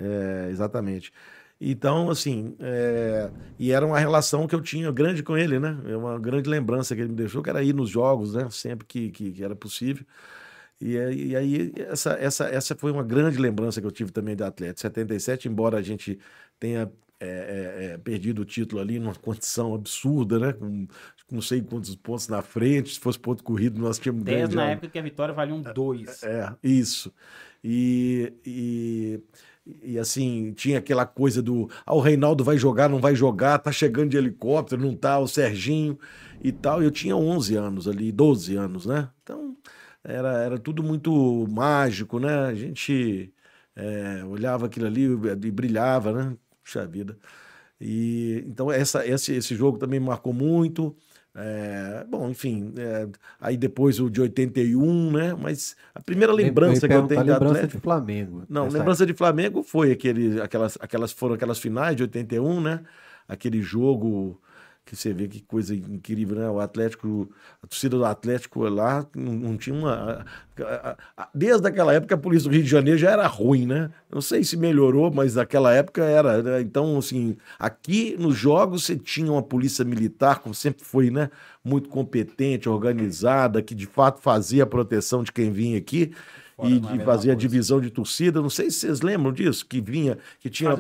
é, 0.03 0.49
exatamente. 0.51 1.13
Então, 1.61 2.11
assim, 2.11 2.57
é, 2.61 3.31
e 3.59 3.71
era 3.71 3.87
uma 3.87 3.99
relação 3.99 4.47
que 4.49 4.55
eu 4.55 4.61
tinha 4.61 4.91
grande 4.91 5.23
com 5.23 5.37
ele, 5.37 5.61
né? 5.61 5.79
É 5.87 5.97
uma 5.97 6.19
grande 6.19 6.49
lembrança 6.51 6.95
que 6.95 7.01
ele 7.03 7.11
me 7.11 7.17
deixou, 7.17 7.43
que 7.43 7.51
era 7.51 7.63
ir 7.63 7.73
nos 7.75 7.89
jogos, 7.91 8.35
né? 8.35 8.51
Sempre 8.51 8.85
que, 8.87 9.11
que, 9.13 9.33
que 9.33 9.45
era 9.45 9.55
possível. 9.55 10.05
E, 10.81 10.99
aí- 10.99 11.27
e 11.29 11.37
aí, 11.37 11.73
essa, 11.77 12.13
essa, 12.15 12.47
essa 12.49 12.75
foi 12.77 12.91
uma 12.93 13.05
grande 13.05 13.39
lembrança 13.39 13.81
que 13.81 13.87
eu 13.87 13.91
tive 13.93 14.11
também 14.13 14.35
de 14.37 14.43
atleta. 14.45 14.81
77, 14.81 15.49
embora 15.49 15.79
a 15.79 15.83
gente 15.83 16.19
tenha 16.59 16.93
é, 17.21 17.27
é, 17.29 17.85
é, 17.95 17.99
perdido 17.99 18.43
o 18.43 18.45
título 18.45 18.81
ali 18.81 18.99
numa 18.99 19.15
condição 19.15 19.75
absurda, 19.75 20.39
né? 20.41 20.53
Com 20.53 20.87
não 21.31 21.41
sei 21.43 21.63
quantos 21.63 21.95
pontos 21.97 22.29
na 22.29 22.43
frente, 22.43 22.95
se 22.95 23.01
fosse 23.01 23.19
ponto 23.19 23.43
corrido, 23.45 23.81
nós 23.81 23.99
tínhamos 23.99 24.25
10 24.25 24.49
ganho 24.49 24.51
na 24.51 24.67
já. 24.67 24.71
época 24.71 24.89
que 24.91 24.99
a 24.99 25.03
vitória 25.03 25.35
valia 25.35 25.55
um 25.55 25.63
2. 25.63 26.23
É, 26.23 26.55
isso. 26.63 27.13
E, 27.65 28.33
e, 28.45 29.21
e, 29.83 29.99
assim, 29.99 30.53
tinha 30.55 30.79
aquela 30.79 31.07
coisa 31.07 31.41
do 31.41 31.71
ah, 31.87 31.95
o 31.95 32.01
Reinaldo 32.01 32.43
vai 32.43 32.59
jogar, 32.59 32.89
não 32.89 32.99
vai 33.01 33.15
jogar, 33.15 33.59
tá 33.59 33.71
chegando 33.71 34.11
de 34.11 34.17
helicóptero, 34.17 34.83
não 34.83 34.97
tá, 34.97 35.19
o 35.19 35.29
Serginho 35.29 35.99
e 36.43 36.51
tal. 36.51 36.83
Eu 36.83 36.91
tinha 36.91 37.17
11 37.17 37.57
anos 37.57 37.89
ali, 37.89 38.11
12 38.11 38.57
anos, 38.57 38.87
né? 38.87 39.09
Então, 39.23 39.57
era, 40.03 40.43
era 40.43 40.59
tudo 40.59 40.83
muito 40.83 41.47
mágico, 41.49 42.19
né? 42.19 42.47
A 42.47 42.55
gente 42.55 43.33
é, 43.77 44.25
olhava 44.25 44.67
aquilo 44.67 44.87
ali 44.87 45.05
e 45.05 45.51
brilhava, 45.51 46.13
né? 46.13 46.37
Puxa 46.63 46.87
vida. 46.87 47.17
E, 47.81 48.45
então, 48.47 48.71
essa, 48.71 49.07
esse, 49.07 49.33
esse 49.35 49.55
jogo 49.55 49.79
também 49.79 50.01
marcou 50.01 50.33
muito. 50.33 50.97
É, 51.35 52.05
bom, 52.09 52.29
enfim, 52.29 52.75
é, 52.77 53.09
aí 53.41 53.57
depois 53.57 53.99
o 53.99 54.11
de 54.11 54.21
81, 54.21 55.13
né? 55.13 55.35
Mas 55.35 55.75
a 55.95 56.01
primeira 56.01 56.33
lembrança 56.33 56.87
que 56.87 56.93
eu 56.93 57.07
tenho 57.07 57.23
de 57.23 57.31
lembrança 57.31 57.55
Atlético. 57.55 57.79
de 57.79 57.83
Flamengo. 57.83 58.43
Não, 58.49 58.69
lembrança 58.69 59.07
de 59.07 59.15
Flamengo 59.15 59.63
foi 59.63 59.93
aquele, 59.93 60.41
aquelas, 60.41 60.77
aquelas 60.81 61.13
foram 61.13 61.35
aquelas 61.35 61.59
finais 61.59 61.97
de 61.97 62.03
81, 62.03 62.61
né? 62.61 62.81
Aquele 63.27 63.63
jogo 63.63 64.39
que 64.85 64.97
você 64.97 65.13
vê 65.13 65.29
que 65.29 65.41
coisa 65.41 65.75
incrível, 65.75 66.37
né? 66.37 66.49
O 66.51 66.59
Atlético, 66.59 67.31
a 67.63 67.67
torcida 67.67 67.97
do 67.97 68.05
Atlético 68.05 68.65
lá 68.69 69.07
não, 69.15 69.33
não 69.33 69.57
tinha 69.57 69.75
uma. 69.77 70.25
a- 70.59 70.63
a- 70.65 70.97
a- 71.17 71.29
Desde 71.35 71.67
aquela 71.69 71.95
época 71.95 72.15
a 72.15 72.19
polícia 72.19 72.49
do 72.51 72.53
Rio 72.55 72.65
de 72.65 72.69
Janeiro 72.69 72.99
já 72.99 73.11
era 73.11 73.27
ruim, 73.27 73.65
né? 73.65 73.91
Não 74.11 74.21
sei 74.21 74.43
se 74.45 74.57
melhorou, 74.57 75.11
mas 75.13 75.37
naquela 75.37 75.73
época 75.73 76.03
era. 76.05 76.43
né? 76.43 76.61
Então, 76.61 76.99
assim, 76.99 77.37
aqui 77.59 78.17
nos 78.19 78.37
jogos 78.37 78.85
você 78.85 78.97
tinha 78.97 79.31
uma 79.31 79.43
polícia 79.43 79.85
militar, 79.85 80.41
como 80.41 80.55
sempre 80.55 80.85
foi, 80.85 81.11
né? 81.11 81.31
Muito 81.65 81.89
competente, 81.89 82.69
organizada, 82.69 83.63
que 83.63 83.75
de 83.75 83.87
fato 83.87 84.21
fazia 84.21 84.65
a 84.65 84.67
proteção 84.67 85.23
de 85.23 85.31
quem 85.33 85.51
vinha 85.53 85.79
aqui 85.79 86.13
Fora, 86.57 86.69
e 86.69 86.81
de 86.81 86.99
fazia 87.05 87.33
a 87.33 87.37
divisão 87.37 87.81
de 87.81 87.89
torcida. 87.91 88.43
Não 88.43 88.51
sei 88.51 88.71
se 88.71 88.81
vocês 88.81 89.01
lembram 89.01 89.33
disso, 89.33 89.65
que 89.65 89.81
vinha, 89.81 90.19
que 90.41 90.51
tinha 90.51 90.71
a, 90.71 90.75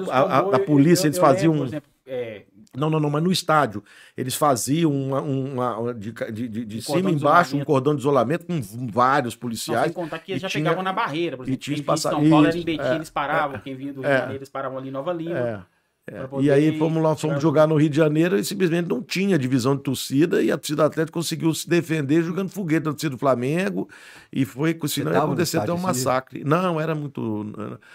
a- 0.56 0.58
polícia, 0.58 1.06
eu- 1.06 1.08
eles 1.08 1.16
eu 1.16 1.20
faziam. 1.20 1.52
lembro, 1.52 1.66
por 1.66 1.68
exemplo, 1.70 1.91
é, 2.06 2.42
Não, 2.76 2.90
não, 2.90 2.98
não, 2.98 3.08
mas 3.10 3.22
no 3.22 3.30
estádio. 3.30 3.82
Eles 4.16 4.34
faziam 4.34 4.90
uma, 4.92 5.20
uma- 5.20 5.94
de, 5.94 6.12
de, 6.32 6.48
de, 6.64 6.78
Um 6.78 6.80
cima 6.80 7.10
embaixo 7.10 7.56
um 7.56 7.64
cordão 7.64 7.94
de 7.94 8.00
isolamento 8.00 8.46
com 8.46 8.60
vários 8.90 9.34
Não, 9.34 9.40
policiais. 9.40 9.84
sem 9.84 9.92
contar 9.92 10.18
que 10.18 10.30
e 10.30 10.34
eles 10.34 10.42
já 10.42 10.48
tinha- 10.48 10.64
pegavam 10.64 10.82
na 10.82 10.92
barreira, 10.92 11.36
por 11.36 11.44
e 11.44 11.50
exemplo. 11.50 11.62
tinha 11.62 11.76
Quem 11.76 11.84
vinha 11.84 11.94
de 11.94 12.00
São 12.00 12.30
Paulo 12.30 12.46
era 12.46 12.56
em 12.58 12.64
Betim, 12.64 12.82
é, 12.82 12.94
eles 12.96 13.10
paravam. 13.10 13.58
Quem 13.60 13.74
vinha 13.76 13.92
do 13.92 14.00
Rio 14.00 14.10
é. 14.10 14.12
de 14.14 14.18
Janeiro, 14.20 14.38
eles 14.38 14.48
paravam 14.48 14.78
ali 14.78 14.88
em 14.88 14.92
Nova 14.92 15.12
Lima. 15.12 15.66
É, 16.10 16.16
é. 16.16 16.28
E 16.40 16.50
aí 16.50 16.78
fomos 16.78 17.00
lá, 17.00 17.14
fomos 17.14 17.40
jogar 17.40 17.68
no 17.68 17.76
Rio 17.76 17.88
de 17.88 17.96
Janeiro 17.96 18.36
e 18.36 18.44
simplesmente 18.44 18.88
não 18.88 19.00
tinha 19.00 19.38
divisão 19.38 19.76
de 19.76 19.82
torcida 19.84 20.42
e 20.42 20.50
a 20.50 20.58
torcida 20.58 20.82
do 20.82 20.86
Atlético 20.86 21.18
conseguiu 21.18 21.54
se 21.54 21.68
defender 21.68 22.22
jogando 22.22 22.48
foguete 22.48 22.86
na 22.86 22.90
torcida 22.90 23.10
do 23.10 23.18
Flamengo 23.18 23.88
e 24.32 24.44
foi, 24.44 24.76
senão 24.88 25.12
ia 25.12 25.18
acontecer 25.18 25.58
até 25.58 25.70
um 25.70 25.76
esse 25.76 25.82
dia? 25.82 25.88
massacre. 25.88 26.44
Não, 26.44 26.80
era 26.80 26.92
muito... 26.94 27.46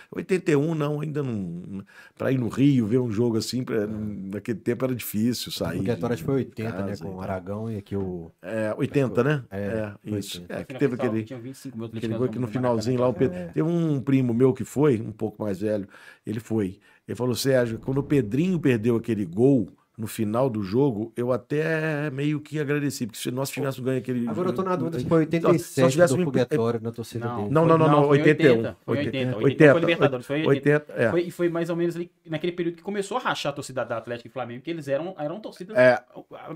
81 0.10 0.74
não, 0.74 1.02
ainda 1.02 1.22
não... 1.22 1.84
Para 2.18 2.32
ir 2.32 2.38
no 2.38 2.48
Rio 2.48 2.88
ver 2.88 3.00
um 3.00 3.12
jogo 3.12 3.38
assim, 3.38 3.64
pra, 3.64 3.86
naquele 3.86 4.60
tempo 4.60 4.86
era 4.86 4.96
difícil 4.96 5.52
sair. 5.52 5.80
O 5.80 5.84
Vitória 5.84 6.14
acho 6.14 6.24
que 6.24 6.26
foi 6.26 6.46
de 6.46 6.50
80, 6.52 6.72
né? 6.72 6.88
casa 6.88 7.04
Com 7.04 7.12
e 7.12 7.14
o. 7.14 7.22
Aragão 7.22 7.72
e 7.72 7.78
aqui 7.78 7.96
o. 7.96 8.32
É, 8.42 8.74
80, 8.78 9.24
né? 9.24 9.44
É, 9.52 9.58
É, 9.58 10.18
isso. 10.18 10.42
80. 10.42 10.54
É, 10.54 10.64
que 10.64 10.74
teve 10.76 10.96
aquele... 10.96 11.24
Tinha 11.24 11.40
25 11.40 11.78
mil 11.78 11.88
Aquele 11.88 12.18
gol 12.18 12.30
que 12.30 12.40
no 12.40 12.48
finalzinho 12.48 13.02
lá, 13.02 13.10
o. 13.10 13.14
Pedro, 13.14 13.38
teve 13.54 13.64
um 13.64 14.00
primo 14.00 14.34
meu 14.34 14.54
que 14.54 14.64
foi, 14.64 15.02
um 15.02 15.12
pouco 15.12 15.44
mais 15.44 15.60
velho, 15.60 15.88
ele 16.26 16.40
foi. 16.40 16.80
Ele 17.08 17.16
falou, 17.16 17.34
Sérgio, 17.36 17.80
quando 17.80 18.00
o 18.00 18.04
Pedrinho 18.04 18.60
perdeu 18.60 18.96
aquele 18.98 19.26
gol 19.26 19.70
no 19.98 20.06
final 20.06 20.48
do 20.48 20.62
jogo, 20.62 21.12
eu 21.18 21.32
até 21.32 22.12
meio 22.12 22.40
que 22.40 22.60
agradeci, 22.60 23.08
porque 23.08 23.18
se 23.18 23.32
nós 23.32 23.50
tivéssemos 23.50 23.84
ganho 23.84 23.98
aquele 23.98 24.28
Agora 24.30 24.50
eu 24.50 24.54
tô 24.54 24.62
na 24.62 24.76
dúvida 24.76 25.00
se 25.00 25.06
foi 25.06 25.24
só 25.24 25.30
87 25.50 25.82
do 25.88 25.90
tivéssemos- 25.92 26.24
foguetório 26.26 26.80
na 26.84 26.92
torcida 26.92 27.26
Não, 27.28 27.36
dele. 27.38 27.50
Não, 27.50 27.62
foi- 27.62 27.70
não, 27.72 27.78
não, 27.80 27.88
não, 28.02 28.04
foi 28.08 28.18
81. 28.20 28.52
80, 28.58 28.78
foi 28.86 28.98
80, 28.98 29.18
80, 29.18 29.38
80, 29.38 29.72
foi 29.72 29.80
Libertadores, 29.80 30.26
foi 30.28 30.46
80. 30.46 30.52
80, 30.86 30.94
é. 31.04 31.10
Foi, 31.10 31.22
e 31.24 31.32
foi 31.32 31.50
mais 31.50 31.72
ou 31.72 31.76
menos 31.76 31.96
ali, 31.96 32.12
naquele 32.30 32.52
período 32.52 32.76
que 32.76 32.84
começou 32.84 33.18
a 33.18 33.22
rachar 33.22 33.52
a 33.52 33.56
torcida 33.56 33.84
da 33.84 33.98
Atlético 33.98 34.28
e 34.28 34.32
Flamengo, 34.32 34.62
que 34.62 34.70
eles 34.70 34.88
eram, 34.88 35.16
eram 35.18 35.40
torcidas, 35.40 35.76
É. 35.76 36.00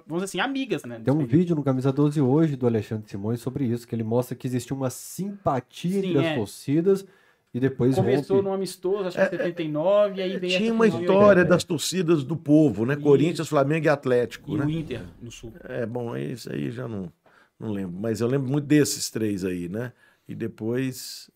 vamos 0.06 0.24
dizer 0.24 0.26
assim, 0.26 0.40
amigas, 0.40 0.84
né? 0.84 1.02
Tem 1.04 1.12
um 1.12 1.26
vídeo 1.26 1.56
no 1.56 1.64
Camisa 1.64 1.92
12 1.92 2.22
hoje 2.22 2.56
do 2.56 2.68
Alexandre 2.68 3.10
Simões 3.10 3.40
sobre 3.40 3.64
isso, 3.66 3.88
que 3.88 3.96
ele 3.96 4.04
mostra 4.04 4.36
que 4.36 4.46
existia 4.46 4.76
uma 4.78 4.92
simpatia 4.92 5.90
Sim, 6.02 6.10
entre 6.10 6.20
as 6.20 6.26
é. 6.26 6.36
torcidas 6.36 7.06
e 7.54 7.60
depois 7.60 7.96
Começou 7.96 8.38
rompe. 8.38 8.48
no 8.50 8.54
amistoso, 8.56 9.08
acho 9.10 9.18
que 9.18 9.24
em 9.24 9.30
79, 9.40 10.16
e 10.16 10.22
aí 10.22 10.38
veio 10.38 10.54
É, 10.54 10.58
Tinha 10.58 10.74
uma 10.74 10.88
história 10.88 11.42
é. 11.42 11.46
das 11.46 11.64
torcidas 11.64 12.24
do 12.24 12.38
povo, 12.38 12.86
né? 12.86 12.94
Isso. 12.94 13.04
Corinthians, 13.04 13.48
Flamengo 13.50 13.86
e 13.86 13.90
Atlético, 13.90 14.56
E 14.56 14.58
né? 14.58 14.66
o 14.66 14.70
Inter 14.70 15.04
no 15.22 15.30
Sul. 15.32 15.54
É, 15.66 15.86
bom, 15.86 16.16
isso 16.16 16.52
aí 16.52 16.72
já 16.72 16.88
não, 16.88 17.12
não 17.60 17.72
lembro. 17.72 18.00
Mas 18.00 18.22
eu 18.22 18.28
lembro 18.28 18.50
muito 18.50 18.66
desses 18.66 19.10
três 19.10 19.44
aí, 19.44 19.68
né? 19.68 19.92
E 20.28 20.34
depois 20.34 21.30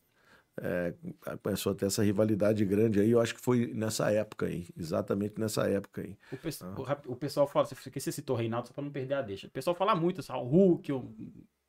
é, 0.62 0.94
começou 1.44 1.74
a 1.74 1.76
ter 1.76 1.86
essa 1.88 2.02
rivalidade 2.02 2.64
grande 2.64 3.02
aí. 3.02 3.12
Eu 3.12 3.20
acho 3.20 3.36
que 3.36 3.42
foi 3.42 3.74
nessa 3.74 4.10
época 4.10 4.46
aí. 4.46 4.68
Exatamente 4.78 5.38
nessa 5.38 5.68
época 5.70 6.02
aí. 6.02 6.16
O, 6.32 6.38
pe- 6.38 6.50
o 6.78 6.84
rap- 6.84 7.08
o 7.10 7.16
pessoal 7.18 7.46
fala, 7.46 7.66
você, 7.66 7.76
você 7.76 8.12
citou 8.14 8.38
o 8.38 8.40
Reinaldo 8.40 8.70
só 8.70 8.74
pra 8.74 8.82
não 8.84 8.90
perder 8.92 9.16
a 9.16 9.22
deixa. 9.22 9.48
O 9.48 9.52
pessoal 9.52 9.76
fala 9.76 9.94
muito, 9.96 10.22
assim, 10.22 10.32
ah, 10.32 10.38
o 10.38 10.48
Hulk, 10.48 10.94
o 10.94 11.14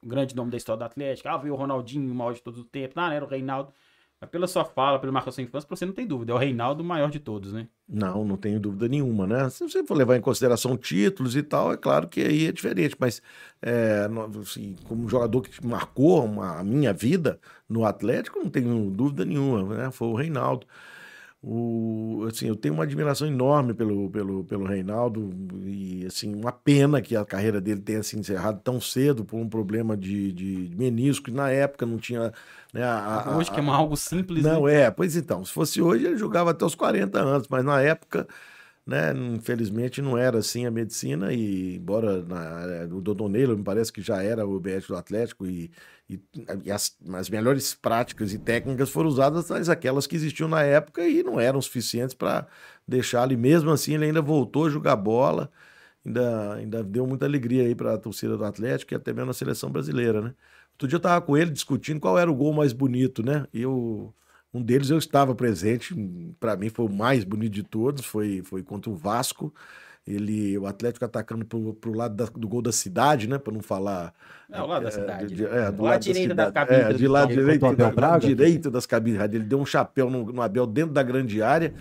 grande 0.05 0.37
nome 0.37 0.53
da 0.53 0.57
história 0.57 0.79
do 0.79 0.85
Atlético, 0.85 1.29
ah, 1.29 1.37
veio 1.37 1.55
o 1.55 1.57
Ronaldinho, 1.57 2.13
o 2.13 2.15
maior 2.15 2.33
de 2.33 2.43
todos 2.43 2.61
os 2.61 2.67
tempos, 2.67 2.97
ah, 2.97 3.09
não 3.09 3.13
era 3.13 3.25
o 3.25 3.29
Reinaldo. 3.29 3.73
Mas 4.19 4.31
pela 4.31 4.47
sua 4.47 4.65
fala, 4.65 4.99
pelo 4.99 5.13
marco 5.13 5.27
da 5.29 5.33
sua 5.33 5.43
infância, 5.43 5.69
você 5.69 5.85
não 5.85 5.93
tem 5.93 6.07
dúvida, 6.07 6.33
é 6.33 6.35
o 6.35 6.39
Reinaldo 6.39 6.83
maior 6.83 7.11
de 7.11 7.21
todos, 7.21 7.53
né? 7.53 7.69
Não, 7.87 8.25
não 8.25 8.37
tenho 8.37 8.59
dúvida 8.59 8.89
nenhuma, 8.89 9.27
né? 9.27 9.49
Se 9.51 9.63
você 9.69 9.85
for 9.85 9.95
levar 9.95 10.17
em 10.17 10.23
consideração 10.23 10.75
títulos 10.77 11.37
e 11.37 11.43
tal, 11.43 11.71
é 11.73 11.77
claro 11.77 12.09
que 12.09 12.23
aí 12.23 12.47
é 12.47 12.53
diferente, 12.53 12.97
mas 12.99 13.21
é, 13.61 14.09
assim, 14.43 14.75
como 14.85 15.07
jogador 15.09 15.43
que 15.43 15.65
marcou 15.67 16.25
uma- 16.25 16.59
a 16.59 16.65
minha 16.65 16.95
vida 16.95 17.39
no 17.69 17.85
Atlético, 17.85 18.39
não 18.39 18.49
tenho 18.49 18.91
dúvida 18.91 19.25
nenhuma, 19.25 19.77
né? 19.77 19.91
Foi 19.91 20.09
o 20.09 20.15
Reinaldo. 20.15 20.67
O, 21.43 22.27
assim, 22.29 22.49
eu 22.49 22.57
tenho 22.57 22.75
uma 22.75 22.83
admiração 22.83 23.27
enorme 23.29 23.73
pelo, 23.73 24.11
pelo, 24.11 24.43
pelo 24.45 24.65
Reinaldo 24.65 25.31
e 25.65 26.05
assim, 26.05 26.35
uma 26.35 26.51
pena 26.51 27.01
que 27.01 27.15
a 27.15 27.25
carreira 27.25 27.61
dele 27.61 27.81
tenha 27.81 28.03
se 28.03 28.19
encerrado 28.19 28.61
tão 28.65 28.81
cedo 28.81 29.25
por 29.25 29.37
um 29.37 29.49
problema 29.49 29.97
de, 29.97 30.33
de 30.33 30.71
menisco, 30.77 31.27
que 31.27 31.31
na 31.31 31.49
época 31.51 31.87
não 31.87 31.99
tinha. 31.99 32.33
Né, 32.73 32.83
a- 32.83 33.23
a- 33.29 33.37
Hoje 33.37 33.51
que 33.53 33.59
é 33.59 33.63
uma- 33.63 33.77
algo 33.77 33.97
simples, 33.97 34.43
não, 34.43 34.65
né? 34.65 34.83
é, 34.87 34.91
pois 34.91 35.15
então, 35.15 35.45
se 35.45 35.53
fosse 35.53 35.81
hoje 35.81 36.07
ele 36.07 36.17
jogava 36.17 36.51
até 36.51 36.65
os 36.65 36.75
40 36.75 37.21
anos, 37.21 37.47
mas 37.49 37.65
na 37.65 37.81
época, 37.81 38.27
né, 38.87 39.13
infelizmente 39.35 40.01
não 40.01 40.17
era 40.17 40.39
assim 40.39 40.65
a 40.65 40.71
medicina 40.71 41.33
e 41.33 41.77
embora 41.77 42.23
na, 42.23 42.95
o 42.95 43.01
Dodonelo 43.01 43.57
me 43.59 43.65
parece 43.65 43.93
que 43.93 44.01
já 44.01 44.23
era 44.23 44.47
o 44.47 44.61
BS 44.61 44.87
do 44.87 44.97
Atlético 44.97 45.47
e, 45.47 45.73
e, 46.09 46.21
e 46.65 46.71
as, 46.71 46.97
as 47.15 47.29
melhores 47.29 47.75
práticas 47.75 48.33
e 48.33 48.39
técnicas 48.39 48.89
foram 48.91 49.09
usadas 49.09 49.51
mas 49.51 49.69
aquelas 49.69 50.07
que 50.07 50.15
existiam 50.15 50.49
na 50.49 50.63
época 50.63 51.07
e 51.07 51.23
não 51.25 51.41
eram 51.41 51.61
suficientes 51.61 52.15
para 52.15 52.47
deixar 52.87 53.25
ele, 53.27 53.37
mesmo 53.37 53.71
assim 53.71 53.95
ele 53.95 54.07
ainda 54.07 54.23
voltou 54.23 54.67
a 54.67 54.71
jogar 54.71 54.97
bola, 54.97 55.51
ainda, 56.05 56.55
ainda 56.55 56.85
deu 56.85 57.07
muita 57.07 57.27
alegria 57.27 57.65
aí 57.65 57.75
para 57.75 57.95
a 57.95 57.99
torcida 57.99 58.37
do 58.37 58.45
Atlético 58.45 58.95
e 58.95 58.97
até 58.97 59.13
mesmo 59.13 59.27
na 59.27 59.33
seleção 59.33 59.71
brasileira, 59.71 60.21
né? 60.23 60.35
Outro 60.75 60.89
dia 60.89 60.97
eu 60.97 61.01
tava 61.01 61.25
com 61.25 61.37
ele 61.37 61.51
discutindo 61.51 62.01
qual 62.01 62.19
era 62.19 62.31
o 62.31 62.35
gol 62.35 62.53
mais 62.53 62.73
bonito, 62.73 63.23
né? 63.23 63.47
E 63.53 63.63
eu, 63.63 64.15
um 64.55 64.63
deles 64.63 64.91
eu 64.91 64.99
estava 64.99 65.35
presente, 65.35 65.95
para 66.41 66.57
mim 66.57 66.69
foi 66.69 66.87
o 66.87 66.93
mais 66.93 67.25
bonito 67.25 67.53
de 67.53 67.63
todos, 67.63 68.05
foi, 68.05 68.43
foi 68.43 68.63
contra 68.63 68.91
o 68.91 68.95
Vasco. 68.97 69.53
Ele, 70.07 70.57
o 70.57 70.67
Atlético 70.67 71.05
atacando 71.05 71.45
pro, 71.45 71.75
pro 71.75 71.93
lado 71.93 72.15
da- 72.15 72.31
do 72.33 72.47
gol 72.47 72.63
da 72.63 72.71
cidade, 72.71 73.29
né? 73.29 73.39
Para 73.39 73.53
não 73.53 73.61
falar. 73.61 74.15
É, 74.49 74.57
ao 74.57 74.67
lado 74.69 74.83
da 74.85 74.89
é, 74.89 74.93
cidade. 74.93 75.35
de- 75.35 75.45
é, 75.45 75.73
do 75.73 75.83
Lá 75.83 75.89
à 75.89 75.93
lado 75.95 76.03
direita 76.03 76.33
da 76.35 76.47
cidade. 76.47 76.55
cabine 76.69 76.81
É, 76.85 76.93
do 76.93 76.99
de 76.99 77.09
lado 77.09 77.29
direito, 77.35 77.67
o 77.67 77.75
da- 77.77 77.91
Braga? 77.91 78.19
direito 78.27 78.71
das 78.71 78.87
cabines. 78.87 79.21
Ele 79.21 79.41
deu 79.41 79.59
um 79.59 79.67
chapéu 79.67 80.09
no, 80.09 80.25
no 80.33 80.41
Abel 80.41 80.65
dentro 80.65 80.93
da 80.95 81.03
grande 81.03 81.43
área 81.43 81.75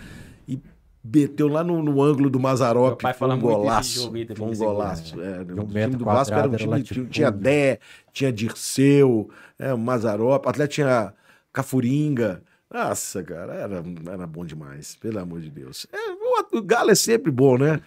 e 0.48 0.60
meteu 1.04 1.48
lá 1.48 1.64
no, 1.64 1.84
no 1.84 2.02
ângulo 2.02 2.28
do 2.32 2.40
Meu 2.40 2.50
Mazarop. 2.50 3.00
pai 3.00 3.14
Foi 3.14 3.20
fala 3.20 3.36
um 3.36 3.40
golaço. 3.40 4.06
jogo 4.06 4.18
Foi 4.36 4.48
um 4.48 4.56
golaço. 4.58 5.22
É, 5.22 5.38
um 5.42 5.42
o 5.42 5.46
time 5.46 5.74
metro 5.76 5.98
do 6.00 6.06
Vasco 6.06 6.34
era 6.34 6.50
um 6.50 6.56
time. 6.56 6.82
Tinha, 6.82 7.06
tinha. 7.06 7.32
Dé, 7.32 7.80
tinha 8.12 8.34
Dirceu, 8.34 9.30
é, 9.60 9.72
o 9.72 9.78
Mazarop. 9.78 10.44
O 10.48 10.50
Atlético 10.50 10.74
tinha 10.74 11.14
Cafuringa. 11.54 12.42
Nossa, 12.76 13.24
cara, 13.24 13.54
era, 13.54 13.82
era 14.12 14.28
bom 14.28 14.44
demais, 14.46 14.96
pelo 14.98 15.20
amor 15.20 15.40
de 15.40 15.50
Deus. 15.50 15.88
É, 15.94 15.98
o, 16.12 16.58
o 16.60 16.62
Galo 16.62 16.92
é 16.92 16.96
sempre 16.96 17.32
bom, 17.32 17.58
né? 17.58 17.82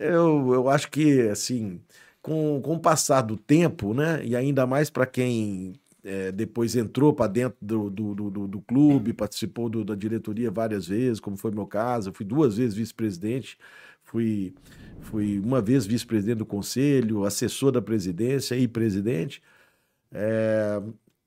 Eu, 0.00 0.52
eu 0.52 0.68
acho 0.68 0.90
que, 0.90 1.28
assim, 1.28 1.80
com, 2.20 2.60
com 2.60 2.74
o 2.74 2.80
passar 2.80 3.22
do 3.22 3.36
tempo, 3.36 3.94
né? 3.94 4.20
E 4.24 4.34
ainda 4.34 4.66
mais 4.66 4.90
para 4.90 5.06
quem 5.06 5.74
é, 6.02 6.32
depois 6.32 6.74
entrou 6.74 7.12
para 7.14 7.28
dentro 7.30 7.56
do, 7.62 7.88
do, 7.88 8.14
do, 8.30 8.48
do- 8.48 8.60
clube, 8.62 9.12
participou 9.12 9.68
do- 9.68 9.84
da 9.84 9.94
diretoria 9.94 10.50
várias 10.50 10.88
vezes, 10.88 11.20
como 11.20 11.36
foi 11.36 11.52
meu 11.52 11.66
caso. 11.66 12.08
Eu 12.08 12.12
fui 12.12 12.26
duas 12.26 12.56
vezes 12.56 12.74
vice-presidente, 12.74 13.56
fui, 14.02 14.52
fui 15.02 15.38
uma 15.38 15.62
vez 15.62 15.86
vice-presidente 15.86 16.38
do 16.38 16.46
conselho, 16.46 17.24
assessor 17.24 17.70
da 17.70 17.80
presidência 17.80 18.56
e 18.56 18.66
presidente. 18.66 19.40
É, 20.12 20.82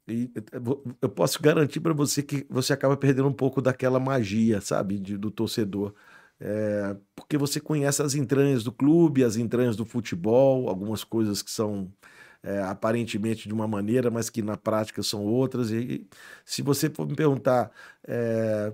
e 0.08 0.32
eu 0.52 0.62
vou- 0.62 0.84
eu 1.02 1.10
posso 1.10 1.42
garantir 1.42 1.80
para 1.80 1.94
você 1.94 2.22
que 2.24 2.46
você 2.50 2.74
acaba 2.74 2.96
perdendo 2.98 3.28
um 3.28 3.34
pouco 3.34 3.62
daquela 3.62 4.00
magia, 4.00 4.62
sabe, 4.62 5.00
de- 5.00 5.18
do 5.18 5.32
torcedor. 5.32 5.94
É, 6.40 6.96
porque 7.16 7.38
você 7.38 7.60
conhece 7.62 8.02
as 8.02 8.14
entranhas 8.16 8.64
do 8.64 8.72
clube, 8.72 9.24
as 9.24 9.38
entranhas 9.38 9.76
do 9.76 9.86
futebol, 9.86 10.68
algumas 10.70 11.04
coisas 11.04 11.42
que 11.42 11.52
são 11.52 11.92
é, 12.44 12.62
aparentemente 12.62 13.48
de 13.48 13.54
uma 13.54 13.68
maneira, 13.68 14.12
mas 14.12 14.30
que 14.30 14.42
na 14.42 14.56
prática 14.58 15.02
são 15.04 15.24
outras. 15.24 15.72
E 15.72 16.08
se 16.46 16.62
você 16.62 16.90
for 16.90 17.08
me 17.08 17.16
perguntar 17.16 17.72
é, 18.08 18.72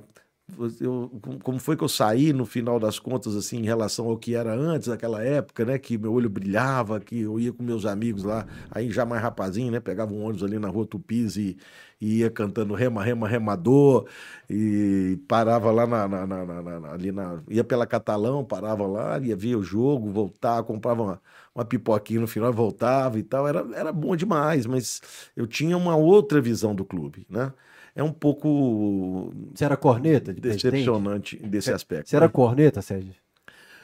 eu- 0.81 1.10
como- 1.43 1.60
foi 1.60 1.75
que 1.77 1.84
eu 1.84 1.89
saí 1.89 2.34
no 2.34 2.46
final 2.46 2.79
das 2.79 3.00
contas, 3.00 3.36
assim, 3.36 3.58
em 3.58 3.65
relação 3.65 4.08
ao 4.08 4.17
que 4.17 4.36
era 4.36 4.53
antes, 4.53 4.88
naquela 4.88 5.24
época, 5.24 5.65
né? 5.65 5.77
Que 5.79 5.98
meu 5.98 6.12
olho 6.13 6.29
brilhava, 6.29 7.00
que 7.00 7.22
eu 7.22 7.39
ia 7.39 7.51
com 7.53 7.63
meus 7.63 7.86
amigos 7.86 8.24
lá, 8.24 8.46
aí 8.70 8.91
já 8.91 9.05
mais 9.05 9.22
rapazinho, 9.22 9.72
né? 9.72 9.79
Pegava 9.79 10.13
um 10.13 10.24
ônibus 10.24 10.43
ali 10.43 10.60
na 10.60 10.67
rua 10.70 10.86
Tupis 10.86 11.36
e, 11.38 11.58
e 12.00 12.20
ia 12.20 12.29
cantando 12.29 12.74
rema, 12.74 13.03
rema, 13.03 13.27
remador, 13.27 14.08
e 14.50 15.20
parava 15.27 15.72
lá 15.72 15.86
na, 15.88 16.08
na- 16.08 16.25
na- 16.27 16.91
ali 16.91 17.12
na. 17.12 17.41
ia 17.50 17.63
pela 17.63 17.86
Catalão, 17.88 18.43
parava 18.43 18.86
lá, 18.88 19.20
ia 19.20 19.36
ver 19.36 19.55
o 19.55 19.63
jogo, 19.63 20.10
voltava, 20.12 20.63
comprava 20.63 21.01
uma, 21.03 21.22
uma 21.55 21.65
pipoquinha 21.65 22.20
no 22.22 22.27
final, 22.27 22.51
voltava 22.53 23.20
e 23.20 23.24
tal. 23.24 23.48
Era, 23.48 23.65
era 23.75 23.91
bom 23.91 24.15
demais, 24.15 24.65
mas 24.65 25.01
eu 25.36 25.48
tinha 25.48 25.77
uma 25.77 25.96
outra 25.96 26.41
visão 26.41 26.75
do 26.75 26.84
clube, 26.86 27.25
né? 27.29 27.51
É 27.95 28.01
um 28.03 28.12
pouco 28.12 29.33
Você 29.53 29.65
era 29.65 29.75
corneta 29.75 30.33
de 30.33 30.41
presidente? 30.41 30.71
decepcionante 30.71 31.38
desse 31.38 31.71
aspecto. 31.71 32.10
Você 32.10 32.15
era 32.15 32.29
corneta, 32.29 32.81
Sérgio? 32.81 33.13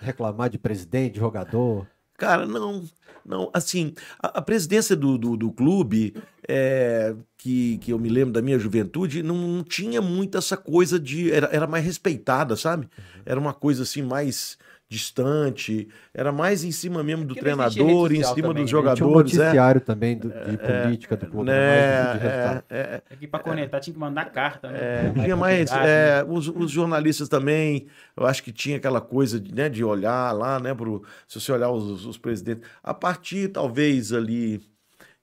Reclamar 0.01 0.49
de 0.49 0.57
presidente, 0.57 1.13
de 1.13 1.19
jogador? 1.19 1.87
Cara, 2.17 2.45
não, 2.47 2.83
não, 3.25 3.49
assim, 3.53 3.93
a, 4.19 4.39
a 4.39 4.41
presidência 4.41 4.95
do, 4.95 5.17
do, 5.17 5.35
do 5.37 5.51
clube, 5.51 6.15
é, 6.47 7.13
que, 7.37 7.77
que 7.79 7.91
eu 7.91 7.99
me 7.99 8.09
lembro 8.09 8.33
da 8.33 8.41
minha 8.41 8.57
juventude, 8.57 9.21
não, 9.21 9.35
não 9.35 9.63
tinha 9.63 10.01
muito 10.01 10.37
essa 10.37 10.55
coisa 10.57 10.99
de, 10.99 11.31
era, 11.31 11.47
era 11.51 11.67
mais 11.67 11.85
respeitada, 11.85 12.55
sabe? 12.55 12.89
Era 13.25 13.39
uma 13.39 13.53
coisa 13.53 13.83
assim 13.83 14.01
mais 14.01 14.57
distante, 14.89 15.87
era 16.13 16.31
mais 16.31 16.63
em 16.63 16.71
cima 16.71 17.03
mesmo 17.03 17.23
do 17.23 17.29
Porque 17.29 17.41
treinador, 17.41 18.11
em 18.13 18.23
cima 18.23 18.53
também, 18.53 18.63
dos 18.63 18.71
né? 18.73 18.93
Tinha 18.93 19.07
um 19.07 19.11
jogadores, 19.13 19.33
é. 19.33 19.37
noticiário 19.37 19.81
também 19.81 20.17
do- 20.17 20.29
de 20.29 20.57
política 20.57 21.17
do 21.17 21.27
clube. 21.27 21.45
Né, 21.45 22.05
que 22.05 22.17
de 22.17 22.17
resultado. 22.17 22.63
é, 22.69 22.79
é, 22.79 23.01
Aqui 23.13 23.27
pra 23.27 23.39
conectar 23.39 23.79
tinha 23.79 23.93
que 23.93 23.99
mandar 23.99 24.25
carta, 24.31 24.71
né? 24.71 24.79
É, 24.79 25.13
tinha 25.23 25.35
mais. 25.35 25.71
é, 25.71 26.23
os, 26.27 26.47
os 26.47 26.71
jornalistas 26.71 27.27
também, 27.27 27.87
eu 28.15 28.25
acho 28.25 28.41
que 28.43 28.51
tinha 28.51 28.77
aquela 28.77 29.01
coisa 29.01 29.39
de, 29.39 29.53
né, 29.53 29.67
de 29.69 29.83
olhar 29.83 30.31
lá, 30.31 30.59
né? 30.59 30.73
Pro, 30.73 31.03
se 31.27 31.39
você 31.39 31.51
olhar 31.51 31.69
os, 31.69 32.05
os 32.05 32.17
presidentes. 32.17 32.67
A 32.81 32.93
partir, 32.93 33.49
talvez, 33.49 34.13
ali 34.13 34.61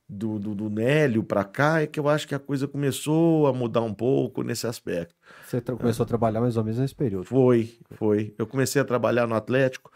do, 0.09 0.38
do, 0.38 0.54
do 0.54 0.71
Nélio 0.71 1.23
para 1.25 1.44
cá, 1.44 1.80
é 1.83 1.87
que 1.87 1.99
eu 1.99 2.09
acho 2.09 2.28
que 2.28 2.35
a 2.35 2.38
coisa 2.38 2.68
começou 2.68 3.47
a 3.47 3.52
mudar 3.52 3.80
um 3.83 3.94
pouco 3.94 4.42
nesse 4.42 4.66
aspecto. 4.66 5.14
Você 5.61 5.73
começou 5.76 6.04
a 6.04 6.06
trabalhar 6.06 6.40
mais 6.40 6.56
ou 6.56 6.64
menos 6.64 6.78
nesse 6.78 6.94
período. 6.94 7.25
Foi, 7.25 7.75
foi. 7.92 8.34
Eu 8.38 8.46
comecei 8.46 8.80
a 8.80 8.84
trabalhar 8.84 9.26
no 9.26 9.34
Atlético. 9.34 9.90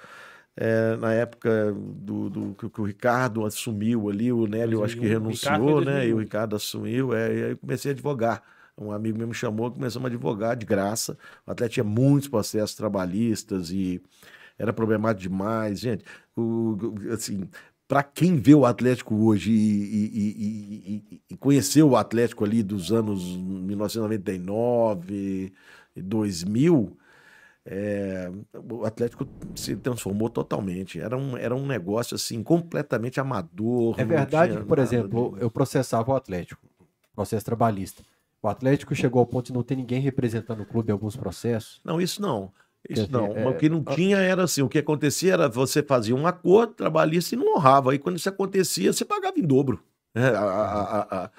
é, 0.57 0.97
na 0.97 1.13
época 1.13 1.73
do, 1.77 2.29
do 2.29 2.55
que, 2.59 2.69
que 2.69 2.81
o 2.81 2.85
Ricardo 2.85 3.45
assumiu 3.47 4.09
ali, 4.11 4.33
o 4.33 4.47
Nélio 4.47 4.79
eu 4.81 4.85
acho 4.85 4.97
que 4.97 5.01
2001, 5.09 5.27
o 5.27 5.31
Ricardo 5.31 5.65
renunciou, 5.65 5.81
né? 5.85 5.93
E 6.07 6.13
o 6.13 6.17
2001. 6.17 6.19
Ricardo 6.19 6.57
assumiu, 6.57 7.15
é, 7.15 7.29
e 7.37 7.43
aí 7.45 7.51
eu 7.53 7.57
comecei 7.59 7.91
a 7.93 7.95
advogar. 7.95 8.43
Um 8.77 8.93
amigo 8.93 9.19
meu 9.19 9.27
me 9.29 9.35
chamou, 9.35 9.71
começamos 9.71 10.07
a 10.07 10.09
advogar 10.15 10.57
de 10.57 10.65
graça. 10.67 11.17
O 11.47 11.51
Atlético 11.51 11.75
tinha 11.75 11.85
muitos 11.85 12.29
processos 12.29 12.75
trabalhistas 12.77 13.71
e 13.71 14.01
era 14.59 14.73
problemático 14.73 15.23
demais. 15.23 15.81
Gente, 15.81 16.05
o, 16.37 16.77
o- 16.81 17.13
assim, 17.13 17.49
para 17.89 18.03
quem 18.03 18.37
vê 18.37 18.55
o 18.55 18.67
Atlético 18.67 19.15
hoje 19.25 19.51
e, 19.51 19.57
e- 19.57 20.35
e- 20.39 21.05
e- 21.17 21.23
e 21.31 21.37
conheceu 21.39 21.89
o 21.89 21.97
Atlético 21.97 22.45
ali 22.45 22.63
dos 22.63 22.93
anos 22.93 23.25
1999, 24.29 25.53
2000, 25.97 26.97
é, 27.65 28.31
o 28.71 28.85
Atlético 28.85 29.27
se 29.55 29.75
transformou 29.77 30.29
totalmente. 30.29 31.01
Era 31.01 31.17
um, 31.17 31.37
era 31.37 31.55
um 31.55 31.67
negócio 31.67 32.15
assim 32.15 32.43
completamente 32.43 33.19
amador. 33.21 33.99
É 33.99 34.05
verdade 34.05 34.59
que, 34.59 34.65
por 34.65 34.79
exemplo, 34.79 35.35
de- 35.37 35.43
eu 35.43 35.51
processava 35.51 36.13
o 36.13 36.15
Atlético, 36.17 36.61
processo 37.15 37.45
trabalhista. 37.45 38.03
O 38.43 38.49
Atlético 38.49 38.95
chegou 38.95 39.19
ao 39.21 39.27
ponto 39.27 39.47
de 39.47 39.53
não 39.53 39.63
ter 39.63 39.75
ninguém 39.77 40.01
representando 40.01 40.61
o 40.61 40.67
clube 40.67 40.91
em 40.91 40.93
alguns 40.93 41.17
processos. 41.17 41.81
Não, 41.85 42.01
isso 42.01 42.23
não. 42.23 42.53
Isso 42.89 43.11
não. 43.11 43.27
é- 43.27 43.49
o 43.49 43.57
que 43.57 43.69
não 43.69 43.83
tinha 43.85 44.19
era 44.19 44.45
assim: 44.45 44.63
o 44.63 44.69
que 44.69 44.79
acontecia 44.79 45.35
era 45.35 45.49
você 45.49 45.83
fazia 45.83 46.15
um 46.15 46.27
acordo 46.27 46.75
trabalhista 46.75 47.35
e 47.35 47.39
não 47.39 47.55
honrava. 47.57 47.93
Aí 47.93 47.99
quando 47.99 48.17
isso 48.17 48.29
acontecia, 48.29 48.93
você 48.93 49.05
pagava 49.05 49.39
em 49.39 49.43
dobro. 49.43 49.83
né? 50.15 50.29
A- 50.31 50.41
a- 50.41 50.99
a- 51.01 51.25
a- 51.25 51.31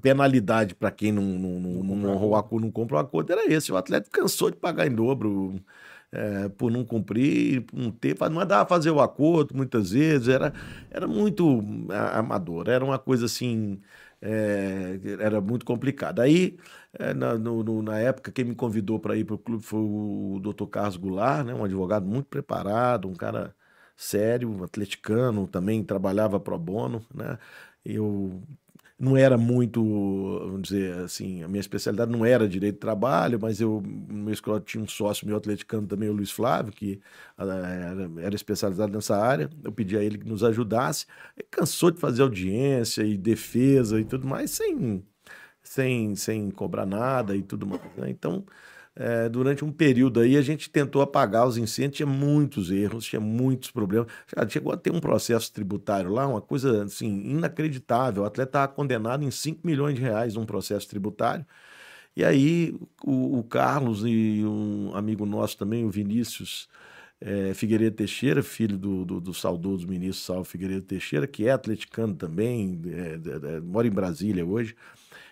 penalidade 0.00 0.74
para 0.74 0.90
quem 0.90 1.10
não, 1.12 1.22
não, 1.22 1.60
não, 1.82 1.96
não 1.96 2.10
honrou 2.14 2.30
o 2.30 2.36
acordo, 2.36 2.64
não 2.64 2.70
comprou 2.72 3.00
o 3.00 3.02
acordo, 3.02 3.32
era 3.32 3.52
esse. 3.52 3.72
O 3.72 3.76
atleta 3.76 4.08
cansou 4.10 4.50
de 4.50 4.56
pagar 4.56 4.86
em 4.86 4.94
dobro 4.94 5.60
é, 6.12 6.48
por 6.50 6.70
não 6.70 6.84
cumprir, 6.84 7.62
por 7.62 7.76
não 7.78 7.90
ter, 7.90 8.16
não 8.20 8.30
mandava 8.30 8.68
fazer 8.68 8.90
o 8.90 9.00
acordo 9.00 9.54
muitas 9.56 9.90
vezes, 9.90 10.28
era, 10.28 10.52
era 10.90 11.06
muito 11.08 11.60
amador, 12.14 12.68
era 12.68 12.84
uma 12.84 12.98
coisa 12.98 13.26
assim, 13.26 13.80
é, 14.22 14.98
era 15.20 15.40
muito 15.40 15.64
complicado. 15.64 16.20
Aí, 16.20 16.56
é, 16.98 17.14
na, 17.14 17.36
no- 17.38 17.82
na 17.82 17.98
época, 17.98 18.32
quem 18.32 18.44
me 18.44 18.54
convidou 18.54 18.98
para 19.00 19.16
ir 19.16 19.24
para 19.24 19.34
o 19.34 19.38
clube 19.38 19.64
foi 19.64 19.80
o 19.80 20.38
Dr. 20.42 20.68
Carlos 20.68 20.96
Goulart, 20.96 21.44
né, 21.46 21.54
um 21.54 21.64
advogado 21.64 22.06
muito 22.06 22.26
preparado, 22.28 23.08
um 23.08 23.14
cara 23.14 23.54
sério, 23.96 24.50
um 24.50 24.64
atleticano, 24.64 25.46
também 25.48 25.82
trabalhava 25.84 26.40
pro 26.40 26.58
bono, 26.58 27.04
né? 27.14 27.38
Eu 27.84 28.42
não 28.98 29.16
era 29.16 29.36
muito, 29.36 29.82
vamos 29.82 30.62
dizer 30.68 30.94
assim, 31.00 31.42
a 31.42 31.48
minha 31.48 31.60
especialidade 31.60 32.10
não 32.10 32.24
era 32.24 32.48
direito 32.48 32.74
de 32.76 32.80
trabalho, 32.80 33.38
mas 33.40 33.60
eu, 33.60 33.82
no 33.82 34.14
meu 34.24 34.32
escola 34.32 34.60
tinha 34.60 34.82
um 34.82 34.86
sócio 34.86 35.26
meu 35.26 35.36
atleticano 35.36 35.86
também, 35.86 36.08
o 36.08 36.12
Luiz 36.12 36.30
Flávio, 36.30 36.72
que 36.72 37.00
ah, 37.36 37.44
era, 37.44 38.10
era 38.22 38.34
especializado 38.34 38.92
nessa 38.92 39.16
área. 39.16 39.50
Eu 39.62 39.72
pedi 39.72 39.96
a 39.96 40.02
ele 40.02 40.18
que 40.18 40.26
nos 40.28 40.42
ajudasse. 40.44 41.06
Ele 41.36 41.46
cansou 41.50 41.90
de 41.90 42.00
fazer 42.00 42.22
audiência 42.22 43.02
e 43.04 43.16
defesa 43.18 44.00
e 44.00 44.04
tudo 44.04 44.26
mais, 44.26 44.50
sem, 44.52 45.04
sem, 45.64 46.14
sem 46.14 46.50
cobrar 46.50 46.86
nada 46.86 47.34
e 47.34 47.42
tudo 47.42 47.66
mais. 47.66 47.80
né? 47.96 48.10
Então, 48.10 48.44
é, 48.96 49.28
durante 49.28 49.64
um 49.64 49.72
período 49.72 50.20
aí, 50.20 50.36
a 50.36 50.42
gente 50.42 50.70
tentou 50.70 51.02
apagar 51.02 51.46
os 51.48 51.56
incêndios, 51.56 51.96
tinha 51.96 52.06
muitos 52.06 52.70
erros, 52.70 53.04
tinha 53.06 53.20
muitos 53.20 53.70
problemas. 53.70 54.06
Chegou 54.48 54.72
a 54.72 54.76
ter 54.76 54.92
um 54.92 55.00
processo 55.00 55.52
tributário 55.52 56.10
lá, 56.12 56.26
uma 56.28 56.40
coisa 56.40 56.84
assim, 56.84 57.08
inacreditável. 57.26 58.22
O 58.22 58.26
atleta 58.26 58.50
estava 58.50 58.68
condenado 58.68 59.24
em 59.24 59.30
5 59.30 59.66
milhões 59.66 59.96
de 59.96 60.02
reais 60.02 60.34
num 60.36 60.46
processo 60.46 60.88
tributário. 60.88 61.44
E 62.16 62.24
aí 62.24 62.74
o, 63.04 63.38
o 63.40 63.44
Carlos 63.44 64.04
e 64.04 64.44
um 64.44 64.92
amigo 64.94 65.26
nosso 65.26 65.58
também, 65.58 65.84
o 65.84 65.90
Vinícius 65.90 66.68
é, 67.20 67.54
Figueiredo 67.54 67.96
Teixeira, 67.96 68.42
filho 68.42 68.78
do, 68.78 69.04
do, 69.04 69.20
do 69.20 69.34
saudoso 69.34 69.88
ministro 69.88 70.24
Salvo 70.24 70.44
Figueiredo 70.44 70.82
Teixeira, 70.82 71.26
que 71.26 71.46
é 71.48 71.50
atleticano 71.50 72.14
também, 72.14 72.80
é, 72.86 73.50
é, 73.52 73.56
é, 73.56 73.60
mora 73.60 73.86
em 73.86 73.90
Brasília 73.90 74.44
hoje 74.44 74.76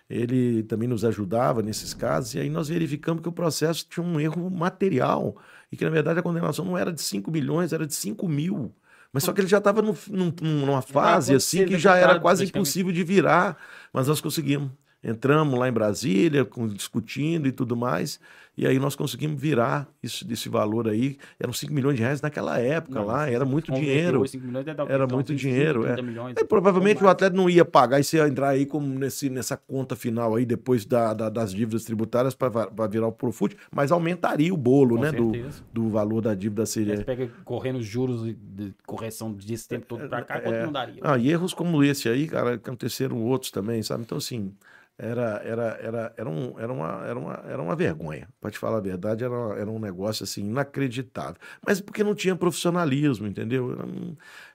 ele 0.08 0.62
também 0.64 0.88
nos 0.88 1.04
ajudava 1.04 1.62
nesses 1.62 1.94
casos, 1.94 2.34
e 2.34 2.38
aí 2.38 2.50
nós 2.50 2.68
verificamos 2.68 3.22
que 3.22 3.28
o 3.28 3.32
processo 3.32 3.86
tinha 3.88 4.04
um 4.04 4.20
erro 4.20 4.50
material, 4.50 5.36
e 5.70 5.76
que 5.76 5.84
na 5.84 5.90
verdade 5.90 6.20
a 6.20 6.22
condenação 6.22 6.64
não 6.64 6.76
era 6.76 6.92
de 6.92 7.00
5 7.00 7.30
milhões, 7.30 7.72
era 7.72 7.86
de 7.86 7.94
5 7.94 8.28
mil. 8.28 8.74
Mas 9.12 9.24
só 9.24 9.32
que 9.32 9.40
ele 9.40 9.48
já 9.48 9.58
estava 9.58 9.82
num, 9.82 9.94
num, 10.10 10.32
numa 10.40 10.80
fase 10.80 11.34
assim 11.34 11.66
que 11.66 11.78
já 11.78 11.96
era 11.96 12.18
quase 12.18 12.44
impossível 12.44 12.90
de 12.90 13.04
virar, 13.04 13.58
mas 13.92 14.08
nós 14.08 14.20
conseguimos. 14.20 14.70
Entramos 15.04 15.58
lá 15.58 15.68
em 15.68 15.72
Brasília, 15.72 16.44
com, 16.44 16.68
discutindo 16.68 17.48
e 17.48 17.52
tudo 17.52 17.76
mais, 17.76 18.20
e 18.56 18.66
aí 18.66 18.78
nós 18.78 18.94
conseguimos 18.94 19.40
virar 19.40 19.88
isso, 20.02 20.26
desse 20.26 20.48
valor 20.48 20.88
aí. 20.88 21.16
Eram 21.40 21.52
5 21.52 21.72
milhões 21.72 21.96
de 21.96 22.02
reais 22.02 22.20
naquela 22.20 22.58
época 22.58 22.98
Não, 23.00 23.06
lá, 23.06 23.28
era 23.30 23.44
muito 23.44 23.72
dinheiro. 23.72 24.20
os 24.20 24.30
5 24.30 24.46
milhões, 24.46 24.64
deve 24.64 24.76
dar 24.76 24.84
o 24.84 24.86
quê? 24.86 24.92
Era 24.92 25.04
Então, 25.04 25.16
muito 25.16 25.28
25, 25.32 25.50
dinheiro, 25.54 25.82
30 25.84 26.00
é. 26.00 26.02
milhões, 26.02 26.36
É, 26.36 26.44
provavelmente 26.44 27.02
o 27.02 27.08
atleta 27.08 27.34
não 27.34 27.48
ia 27.48 27.64
pagar 27.64 27.98
e 28.00 28.04
você 28.04 28.18
ia 28.18 28.28
entrar 28.28 28.50
aí 28.50 28.66
como 28.66 28.86
nesse, 28.98 29.30
nessa 29.30 29.56
conta 29.56 29.96
final 29.96 30.34
aí, 30.34 30.44
depois 30.44 30.84
da, 30.84 31.14
da- 31.14 31.28
das 31.30 31.52
dívidas 31.52 31.84
tributárias 31.84 32.34
para 32.34 32.50
virar 32.88 33.06
o 33.06 33.12
Profut, 33.12 33.56
mas 33.74 33.90
aumentaria 33.90 34.52
o 34.52 34.56
bolo, 34.56 34.96
Com 34.96 35.02
né? 35.02 35.12
Do, 35.12 35.30
certeza. 35.32 35.62
do 35.72 35.88
valor 35.88 36.20
da 36.20 36.34
dívida 36.34 36.62
Aí 36.62 36.66
Você 36.66 36.72
seria. 36.84 37.04
pega 37.04 37.28
correndo 37.44 37.78
os 37.78 37.86
juros 37.86 38.22
de- 38.22 38.74
correção 38.86 39.32
desse 39.32 39.66
tempo 39.66 39.86
todo 39.86 40.08
pra 40.08 40.22
cá, 40.22 40.40
quanto 40.40 40.54
É. 40.56 40.64
não 40.66 40.72
daria? 40.72 41.00
Ah, 41.02 41.16
e 41.16 41.30
erros 41.30 41.54
como 41.54 41.82
esse 41.82 42.08
aí, 42.08 42.26
cara, 42.26 42.54
aconteceram 42.54 43.22
outros 43.22 43.50
também, 43.50 43.82
sabe? 43.82 44.02
Então, 44.04 44.18
assim, 44.18 44.52
era, 44.98 45.40
era, 45.44 45.78
era, 45.82 46.12
era, 46.16 46.28
um, 46.28 46.54
era, 46.58 46.72
uma, 46.72 47.02
era, 47.06 47.18
uma, 47.18 47.42
era 47.48 47.62
uma 47.62 47.74
vergonha. 47.74 48.28
Pra 48.42 48.50
te 48.50 48.58
falar 48.58 48.78
a 48.78 48.80
verdade, 48.80 49.22
era, 49.22 49.34
era 49.56 49.70
um 49.70 49.78
negócio, 49.78 50.24
assim, 50.24 50.42
inacreditável. 50.48 51.40
Mas 51.64 51.80
porque 51.80 52.02
não 52.02 52.12
tinha 52.14 52.34
profissionalismo, 52.36 53.26
entendeu? 53.28 53.78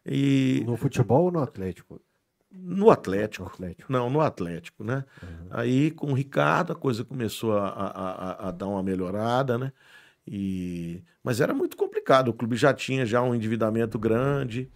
E 0.06 0.62
No 0.66 0.76
futebol 0.76 1.24
ou 1.24 1.32
no 1.32 1.40
Atlético? 1.42 2.02
no 2.52 2.90
Atlético. 2.92 3.44
No 3.46 3.50
Atlético. 3.50 3.92
Não, 3.92 4.10
no 4.10 4.20
Atlético, 4.20 4.84
né? 4.84 5.06
Aí 5.50 5.92
com 5.92 6.12
o 6.12 6.14
Ricardo 6.14 6.74
a 6.74 6.76
coisa 6.76 7.06
começou 7.06 7.58
a, 7.58 7.70
a, 7.70 7.88
a- 7.88 8.48
a 8.50 8.52
dar 8.52 8.68
uma 8.68 8.84
melhorada, 8.84 9.58
né? 9.58 9.72
E... 10.28 11.02
Mas 11.24 11.40
era 11.40 11.54
muito 11.54 11.78
complicado. 11.78 12.28
O 12.28 12.34
clube 12.34 12.58
já 12.58 12.74
tinha 12.74 13.06
já 13.06 13.22
um 13.22 13.34
endividamento 13.34 13.98
grande 13.98 14.70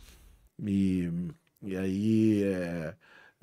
e, 0.64 1.12
e 1.62 1.76
aí 1.76 2.44
é, 2.44 2.96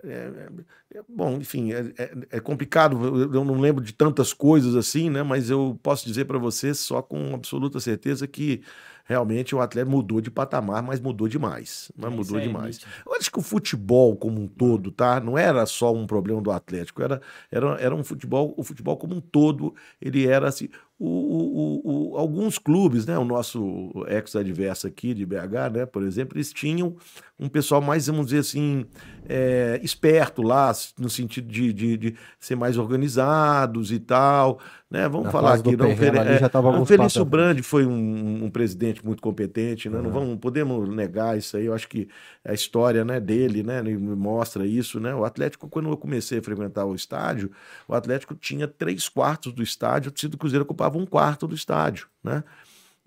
é- 0.04 0.48
é- 0.94 1.02
bom, 1.08 1.36
enfim, 1.36 1.72
é, 1.72 1.92
é- 1.98 2.12
é 2.32 2.40
complicado. 2.40 2.96
Eu 3.34 3.44
não 3.44 3.60
lembro 3.60 3.82
de 3.84 3.92
tantas 3.92 4.32
coisas 4.32 4.74
assim, 4.76 5.10
né? 5.10 5.22
Mas 5.22 5.50
eu 5.50 5.78
posso 5.82 6.06
dizer 6.06 6.24
para 6.24 6.38
você 6.38 6.72
só 6.74 7.02
com 7.02 7.34
absoluta 7.34 7.78
certeza 7.80 8.26
que 8.26 8.62
realmente 9.04 9.54
o 9.54 9.60
atleta 9.60 9.88
mudou 9.90 10.20
de 10.20 10.30
patamar, 10.30 10.82
mas 10.82 11.00
mudou 11.00 11.26
demais. 11.28 11.90
Mas 11.96 12.12
É, 12.12 12.14
mudou 12.16 12.38
é 12.38 12.42
demais. 12.42 12.80
Eu 13.06 13.14
acho 13.14 13.30
que 13.32 13.38
o 13.38 13.42
futebol 13.42 14.14
como 14.16 14.38
um 14.40 14.46
todo, 14.46 14.90
tá? 14.92 15.18
Não 15.18 15.36
era 15.38 15.64
só 15.64 15.94
um 15.94 16.06
problema 16.06 16.42
do 16.42 16.50
Atlético, 16.50 17.02
era, 17.02 17.20
era, 17.50 17.68
era 17.80 17.94
um 17.94 18.04
futebol, 18.04 18.52
o 18.56 18.62
futebol 18.62 18.96
como 18.98 19.14
um 19.16 19.20
todo, 19.20 19.74
ele 20.00 20.26
era 20.26 20.48
assim. 20.48 20.68
O- 20.98 21.06
o- 21.06 22.10
o- 22.12 22.16
alguns 22.18 22.58
clubes, 22.58 23.06
né? 23.06 23.16
O 23.16 23.24
nosso 23.24 23.92
ex-adverso 24.08 24.86
aqui 24.86 25.14
de 25.14 25.24
BH, 25.24 25.70
né? 25.70 25.86
Por 25.86 26.02
exemplo, 26.02 26.36
eles 26.36 26.52
tinham 26.52 26.96
um 27.38 27.48
pessoal 27.48 27.80
mais, 27.80 28.08
vamos 28.08 28.26
dizer 28.26 28.40
assim, 28.40 28.84
é, 29.28 29.78
esperto 29.82 30.42
lá, 30.42 30.72
no 30.98 31.08
sentido 31.08 31.46
de, 31.46 31.72
de, 31.72 31.96
de 31.96 32.16
ser 32.40 32.56
mais 32.56 32.76
organizados 32.76 33.92
e 33.92 34.00
tal. 34.00 34.58
Né? 34.90 35.08
Vamos 35.08 35.26
Na 35.26 35.30
falar 35.30 35.54
aqui. 35.54 35.76
Não, 35.76 35.86
é, 35.86 36.48
tava 36.48 36.68
o 36.68 36.72
alguns 36.72 36.88
Felício 36.88 37.24
Brandi 37.24 37.62
foi 37.62 37.86
um, 37.86 38.44
um 38.44 38.50
presidente 38.50 39.04
muito 39.04 39.22
competente, 39.22 39.88
né? 39.88 39.98
Não 39.98 40.06
Uhum. 40.06 40.12
vamos, 40.12 40.38
podemos 40.38 40.88
negar 40.88 41.36
isso 41.38 41.56
aí. 41.56 41.66
Eu 41.66 41.74
acho 41.74 41.88
que 41.88 42.08
a 42.44 42.52
história 42.54 43.04
né, 43.04 43.20
dele 43.20 43.62
né, 43.62 43.82
mostra 43.82 44.66
isso. 44.66 44.98
Né? 44.98 45.14
O 45.14 45.24
Atlético, 45.24 45.68
quando 45.68 45.90
eu 45.90 45.96
comecei 45.96 46.38
a 46.38 46.42
frequentar 46.42 46.86
o 46.86 46.94
estádio, 46.94 47.50
o 47.86 47.94
Atlético 47.94 48.34
tinha 48.34 48.66
três 48.66 49.08
quartos 49.08 49.52
do 49.52 49.62
estádio, 49.62 50.10
o 50.10 50.38
Cruzeiro 50.38 50.64
ocupava 50.64 50.98
um 50.98 51.06
quarto 51.06 51.46
do 51.46 51.54
estádio. 51.54 52.08
Né? 52.24 52.42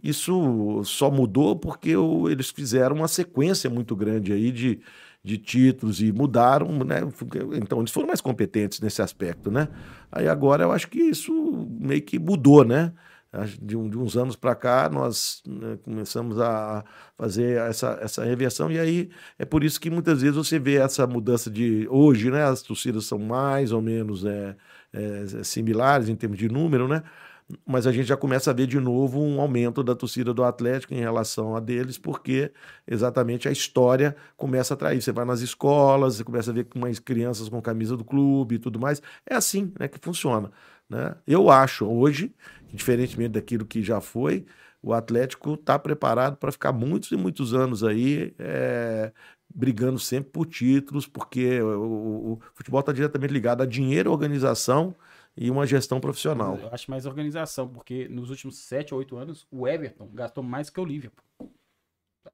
Isso 0.04 0.82
só 0.84 1.12
mudou 1.12 1.56
porque 1.56 1.96
o- 1.96 2.30
eles 2.30 2.50
fizeram 2.50 2.96
uma 2.98 3.08
sequência 3.08 3.70
muito 3.70 3.96
grande 3.96 4.34
aí 4.34 4.52
de, 4.52 4.80
de 5.24 5.38
títulos 5.38 6.02
e 6.02 6.12
mudaram, 6.12 6.68
né? 6.84 7.02
Então 7.62 7.80
eles 7.80 7.92
foram 7.92 8.08
mais 8.08 8.22
competentes 8.22 8.80
nesse 8.80 9.02
aspecto, 9.02 9.52
né? 9.52 9.68
Aí 10.12 10.28
agora 10.28 10.64
eu 10.64 10.72
acho 10.72 10.88
que 10.90 11.00
isso 11.00 11.32
meio 11.80 12.02
que 12.02 12.18
mudou, 12.20 12.64
né? 12.66 12.94
De, 13.62 13.78
de 13.90 13.98
uns 13.98 14.18
anos 14.18 14.36
para 14.36 14.54
cá 14.54 14.90
nós 14.92 15.42
né, 15.48 15.78
começamos 15.86 16.38
a 16.38 16.84
fazer 17.18 17.60
essa, 17.62 17.98
essa 18.02 18.26
reversão 18.26 18.70
e 18.70 18.78
aí 18.78 19.10
é 19.40 19.46
por 19.46 19.64
isso 19.64 19.80
que 19.80 19.90
muitas 19.90 20.22
vezes 20.22 20.36
você 20.36 20.60
vê 20.60 20.76
essa 20.76 21.08
mudança 21.08 21.50
de 21.50 21.88
hoje, 21.90 22.30
né? 22.30 22.44
As 22.44 22.62
torcidas 22.62 23.06
são 23.06 23.18
mais 23.18 23.72
ou 23.72 23.82
menos 23.82 24.26
é, 24.26 24.54
é, 24.92 25.44
similares 25.46 26.10
em 26.10 26.16
termos 26.16 26.38
de 26.38 26.50
número, 26.50 26.90
né? 26.90 27.04
Mas 27.66 27.88
a 27.88 27.92
gente 27.92 28.06
já 28.08 28.18
começa 28.18 28.52
a 28.52 28.54
ver 28.54 28.68
de 28.68 28.80
novo 28.80 29.20
um 29.22 29.40
aumento 29.42 29.84
da 29.84 29.96
torcida 29.96 30.34
do 30.34 30.44
Atlético 30.44 30.94
em 30.94 31.00
relação 31.00 31.56
a 31.56 31.60
deles, 31.60 31.98
porque 31.98 32.52
exatamente 32.88 33.48
a 33.48 33.52
história 33.52 34.16
começa 34.38 34.74
a 34.74 34.76
atrair. 34.76 35.02
Você 35.02 35.12
vai 35.12 35.26
nas 35.26 35.42
escolas, 35.42 36.16
você 36.16 36.24
começa 36.24 36.52
a 36.52 36.54
ver 36.54 36.68
mais 36.76 37.00
crianças 37.00 37.50
com 37.50 37.62
camisa 37.62 37.96
do 37.98 38.04
clube 38.04 38.56
e 38.56 38.60
tudo 38.60 38.80
mais. 38.80 39.02
É 39.26 39.36
assim 39.36 39.74
né, 39.80 39.88
que 39.88 40.00
funciona. 40.00 40.52
Né? 40.90 41.16
Eu 41.28 41.50
acho, 41.50 41.86
hoje, 41.86 42.34
diferentemente 42.74 43.32
daquilo 43.34 43.66
que 43.66 43.82
já 43.82 44.02
foi, 44.02 44.46
o 44.82 44.94
Atlético 44.94 45.54
está 45.56 45.78
preparado 45.80 46.38
para 46.38 46.52
ficar 46.52 46.72
muitos 46.72 47.12
e 47.12 47.16
muitos 47.18 47.54
anos 47.54 47.84
aí. 47.84 48.34
é, 48.40 49.12
brigando 49.54 50.00
sempre 50.00 50.32
por 50.32 50.46
títulos, 50.46 51.06
porque 51.08 51.62
o, 51.62 51.82
o- 51.82 52.34
o 52.36 52.40
futebol 52.54 52.80
está 52.80 52.92
diretamente 52.94 53.34
ligado 53.34 53.62
a 53.62 53.66
dinheiro, 53.66 54.10
organização 54.12 54.96
e 55.36 55.50
uma 55.50 55.66
gestão 55.66 56.00
profissional. 56.00 56.58
Eu 56.58 56.70
acho 56.74 56.90
mais 56.92 57.06
organização, 57.06 57.68
porque 57.68 58.08
nos 58.10 58.30
últimos 58.30 58.58
7 58.58 58.94
ou 58.94 59.00
8 59.00 59.16
anos, 59.18 59.48
o 59.52 59.68
Everton 59.68 60.08
gastou 60.14 60.44
mais 60.44 60.70
que 60.70 60.80
o 60.80 60.86
Liverpool. 60.86 61.24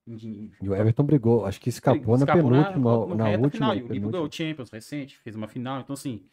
Em- 0.05 0.51
E 0.61 0.69
o 0.69 0.75
Everton 0.75 1.03
brigou, 1.03 1.45
acho 1.45 1.59
que 1.61 1.69
escapou, 1.69 2.17
na 2.17 2.23
escapou 2.25 2.43
penúltima, 2.49 3.15
na, 3.15 3.25
reta 3.25 3.41
última. 3.43 3.49
final. 3.51 3.69
E 3.69 3.77
o 3.77 3.87
Liverpool 3.87 3.87
penúltima. 3.87 4.11
ganhou 4.11 4.27
o 4.27 4.31
Champions 4.31 4.69
recente, 4.69 5.17
fez 5.19 5.35
uma 5.35 5.47
final. 5.47 5.81
Então, 5.81 5.93
assim, 5.93 6.23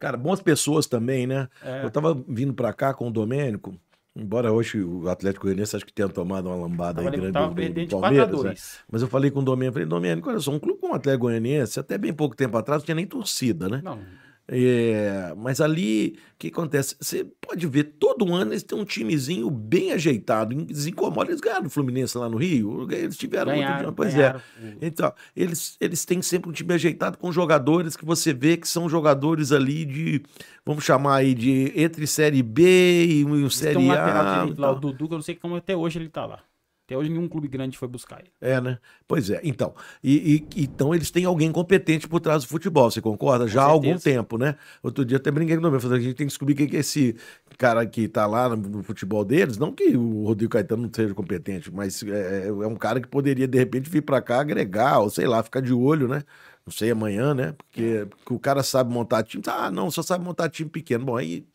Cara, 0.00 0.16
boas 0.16 0.40
pessoas 0.42 0.86
também, 0.86 1.24
né? 1.26 1.48
é, 1.62 1.84
Eu 1.84 1.90
tava 1.90 2.14
vindo 2.26 2.52
pra 2.52 2.72
cá 2.72 2.92
com 2.92 3.06
o 3.08 3.10
Domênico, 3.12 3.78
embora 4.16 4.52
hoje 4.52 4.82
o 4.82 5.08
Atlético 5.08 5.46
Goianiense 5.46 5.76
acho 5.76 5.86
que 5.86 5.92
tenha 5.92 6.08
tomado 6.08 6.48
uma 6.48 6.56
lambada 6.56 7.00
aí 7.00 7.10
grande 7.10 7.32
tava 7.32 7.46
do, 7.46 7.50
do, 7.52 7.56
perdendo 7.56 7.86
do 7.86 7.88
de 7.90 7.94
4 7.94 8.06
a 8.06 8.10
Palmeiras, 8.26 8.42
né? 8.42 8.48
2. 8.50 8.78
Mas 8.90 9.02
eu 9.02 9.08
falei 9.08 9.30
com 9.30 9.38
o 9.40 9.44
Domênico, 9.44 9.74
falei, 9.74 9.86
Domênico, 9.88 10.28
olha 10.28 10.40
só, 10.40 10.50
um 10.50 10.58
clube 10.58 10.80
como 10.80 10.92
o 10.94 10.96
Atlético 10.96 11.26
Goianiense, 11.26 11.78
até 11.78 11.96
bem 11.96 12.12
pouco 12.12 12.34
tempo 12.34 12.56
atrás, 12.56 12.82
não 12.82 12.86
tinha 12.86 12.94
nem 12.96 13.06
torcida, 13.06 13.68
né? 13.68 13.80
Não, 13.84 14.00
É, 14.46 15.32
mas 15.38 15.58
ali, 15.60 16.18
o 16.34 16.38
que 16.38 16.48
acontece? 16.48 16.94
Você 17.00 17.24
pode 17.40 17.66
ver, 17.66 17.84
todo 17.98 18.32
ano 18.34 18.52
eles 18.52 18.62
têm 18.62 18.78
um 18.78 18.84
timezinho 18.84 19.48
bem 19.48 19.92
ajeitado. 19.92 20.52
Eles 20.54 20.86
incomodam, 20.86 21.30
eles 21.30 21.40
ganharam 21.40 21.66
o 21.66 21.70
Fluminense 21.70 22.16
lá 22.18 22.28
no 22.28 22.36
Rio. 22.36 22.86
Eles 22.92 23.16
tiveram 23.16 23.52
Ganharam, 23.52 23.76
outro. 23.78 23.92
Pois 23.94 24.14
ganharam. 24.14 24.40
é. 24.62 24.74
Então, 24.82 25.12
eles, 25.34 25.76
eles 25.80 26.04
têm 26.04 26.20
sempre 26.20 26.50
um 26.50 26.52
time 26.52 26.74
ajeitado 26.74 27.16
com 27.16 27.32
jogadores 27.32 27.96
que 27.96 28.04
você 28.04 28.34
vê 28.34 28.56
que 28.56 28.68
são 28.68 28.88
jogadores 28.88 29.50
ali 29.50 29.84
de, 29.84 30.22
vamos 30.64 30.84
chamar 30.84 31.16
aí, 31.16 31.34
de 31.34 31.72
entre 31.74 32.06
Série 32.06 32.42
B 32.42 33.06
e 33.06 33.24
um 33.24 33.36
Eles 33.36 33.56
Série 33.56 33.90
A. 33.90 34.42
direito 34.42 34.60
lá, 34.60 34.72
o. 34.72 34.74
Dudu, 34.78 35.06
eu 35.06 35.10
não 35.10 35.22
sei 35.22 35.34
como 35.34 35.56
até 35.56 35.74
hoje 35.74 35.98
ele 35.98 36.08
tá 36.10 36.26
lá. 36.26 36.40
Até 36.86 36.98
hoje 36.98 37.08
nenhum 37.08 37.26
clube 37.26 37.48
grande 37.48 37.78
foi 37.78 37.88
buscar 37.88 38.20
ele. 38.20 38.30
É, 38.42 38.60
né? 38.60 38.78
Pois 39.08 39.30
é. 39.30 39.40
Então, 39.42 39.74
e, 40.02 40.46
e- 40.54 40.64
então 40.64 40.94
eles 40.94 41.10
têm 41.10 41.24
alguém 41.24 41.50
competente 41.50 42.06
por 42.06 42.20
trás 42.20 42.42
do 42.44 42.48
futebol, 42.48 42.90
você 42.90 43.00
concorda? 43.00 43.48
Já 43.48 43.62
há 43.62 43.64
algum 43.64 43.96
tempo, 43.96 44.36
né? 44.36 44.54
Outro 44.82 45.02
dia 45.02 45.16
até 45.16 45.30
brinquei 45.30 45.56
com 45.56 45.66
o 45.66 45.70
meu, 45.70 45.80
falei, 45.80 45.98
a 45.98 46.02
gente 46.02 46.14
tem 46.14 46.26
que 46.26 46.30
descobrir 46.30 46.54
quem 46.54 46.66
que 46.68 46.76
é 46.76 46.80
esse 46.80 47.16
cara 47.56 47.86
que 47.86 48.06
tá 48.06 48.26
lá 48.26 48.54
no, 48.54 48.82
futebol 48.82 49.24
deles. 49.24 49.56
Não 49.56 49.72
que 49.72 49.96
o 49.96 50.24
Rodrigo 50.24 50.52
Caetano 50.52 50.82
não 50.82 50.90
seja 50.94 51.14
competente, 51.14 51.72
mas 51.72 52.02
é, 52.02 52.48
é 52.48 52.52
um 52.66 52.76
cara 52.76 53.00
que 53.00 53.08
poderia, 53.08 53.48
de 53.48 53.56
repente, 53.56 53.88
vir 53.88 54.02
pra 54.02 54.20
cá 54.20 54.40
agregar, 54.40 54.98
ou 54.98 55.08
sei 55.08 55.26
lá, 55.26 55.42
ficar 55.42 55.60
de 55.60 55.72
olho, 55.72 56.06
né? 56.06 56.22
Não 56.66 56.72
sei 56.72 56.90
amanhã, 56.90 57.34
né? 57.34 57.52
Porque, 57.52 58.06
porque 58.10 58.34
o 58.34 58.38
cara 58.38 58.62
sabe 58.62 58.92
montar 58.92 59.22
time. 59.22 59.42
Ah, 59.46 59.70
não, 59.70 59.90
só 59.90 60.02
sabe 60.02 60.22
montar 60.24 60.50
time 60.50 60.68
pequeno. 60.68 61.04
Bom, 61.04 61.16
aí 61.16 61.46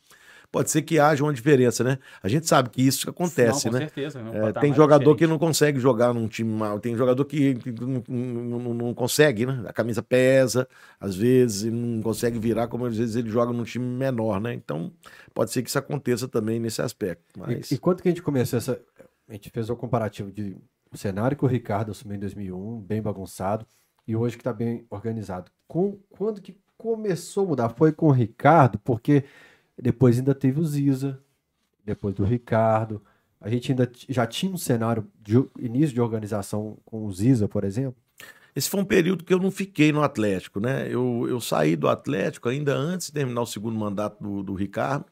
pode 0.51 0.71
ser 0.71 0.81
que 0.81 0.99
haja 0.99 1.23
uma 1.23 1.33
diferença, 1.33 1.83
né? 1.83 1.99
A 2.21 2.27
gente 2.27 2.47
sabe 2.47 2.69
que 2.69 2.81
isso 2.81 3.09
acontece, 3.09 3.65
não, 3.65 3.73
com 3.73 3.77
né? 3.79 3.85
certeza. 3.85 4.21
né? 4.21 4.31
Um 4.31 4.47
É, 4.47 4.53
tem 4.53 4.73
jogador 4.73 5.15
que 5.15 5.27
não 5.27 5.37
consegue 5.37 5.79
jogar 5.79 6.13
num 6.13 6.27
time 6.27 6.51
mal, 6.51 6.79
tem 6.79 6.95
jogador 6.95 7.23
que, 7.25 7.57
não, 7.79 8.03
não- 8.59 8.73
não- 8.73 8.93
consegue, 8.93 9.45
né? 9.45 9.63
A 9.67 9.73
camisa 9.73 10.01
pesa, 10.01 10.67
às 10.99 11.15
vezes, 11.15 11.63
e 11.63 11.71
não 11.71 12.01
consegue 12.01 12.39
virar, 12.39 12.67
como 12.67 12.85
às 12.85 12.97
vezes 12.97 13.15
ele 13.15 13.29
joga 13.29 13.53
num 13.53 13.63
time 13.63 13.85
menor, 13.85 14.41
né? 14.41 14.53
Então, 14.53 14.91
pode 15.33 15.51
ser 15.51 15.61
que 15.61 15.69
isso 15.69 15.77
aconteça 15.79 16.27
também 16.27 16.59
nesse 16.59 16.81
aspecto. 16.81 17.23
Mas... 17.37 17.71
E, 17.71 17.75
e 17.75 17.77
quando 17.77 18.01
que 18.01 18.07
a 18.07 18.11
gente 18.11 18.21
começou 18.23 18.57
essa. 18.57 18.79
A 19.27 19.33
gente 19.33 19.49
fez 19.51 19.69
o 19.69 19.75
comparativo 19.75 20.31
de 20.31 20.57
o 20.91 20.97
cenário 20.97 21.37
que 21.37 21.45
o 21.45 21.47
Ricardo 21.47 21.91
assumiu 21.91 22.17
em 22.17 22.19
2001, 22.19 22.79
bem 22.81 22.99
bagunçado, 23.01 23.65
e 24.07 24.15
hoje 24.15 24.35
que 24.35 24.41
está 24.41 24.51
bem 24.51 24.85
organizado. 24.89 25.51
Com, 25.67 25.99
quando 26.09 26.41
que 26.41 26.57
começou 26.75 27.43
a 27.45 27.47
mudar? 27.49 27.69
Foi 27.69 27.91
com 27.91 28.07
o 28.07 28.11
Ricardo, 28.11 28.79
porque 28.79 29.23
depois 29.81 30.17
ainda 30.17 30.35
teve 30.35 30.59
o 30.59 30.65
Ziza, 30.65 31.21
depois 31.85 32.13
do 32.15 32.23
Ricardo. 32.23 33.01
A 33.39 33.49
gente 33.49 33.71
ainda 33.71 33.89
já 34.09 34.27
tinha 34.27 34.51
um 34.51 34.57
cenário 34.57 35.07
de 35.21 35.35
início 35.59 35.93
de 35.93 36.01
organização 36.01 36.77
com 36.85 37.05
o 37.05 37.13
Ziza, 37.13 37.47
por 37.47 37.63
exemplo. 37.63 37.95
Esse 38.55 38.69
foi 38.69 38.81
um 38.81 38.85
período 38.85 39.23
que 39.23 39.33
eu 39.33 39.39
não 39.39 39.51
fiquei 39.51 39.91
no 39.91 40.03
Atlético, 40.03 40.59
né? 40.59 40.87
Eu, 40.87 41.25
eu 41.29 41.39
saí 41.39 41.75
do 41.75 41.87
Atlético 41.87 42.49
ainda 42.49 42.75
antes 42.75 43.07
de 43.07 43.13
terminar 43.13 43.41
o 43.41 43.45
segundo 43.45 43.77
mandato 43.77 44.21
do, 44.21 44.43
do 44.43 44.53
Ricardo. 44.53 45.05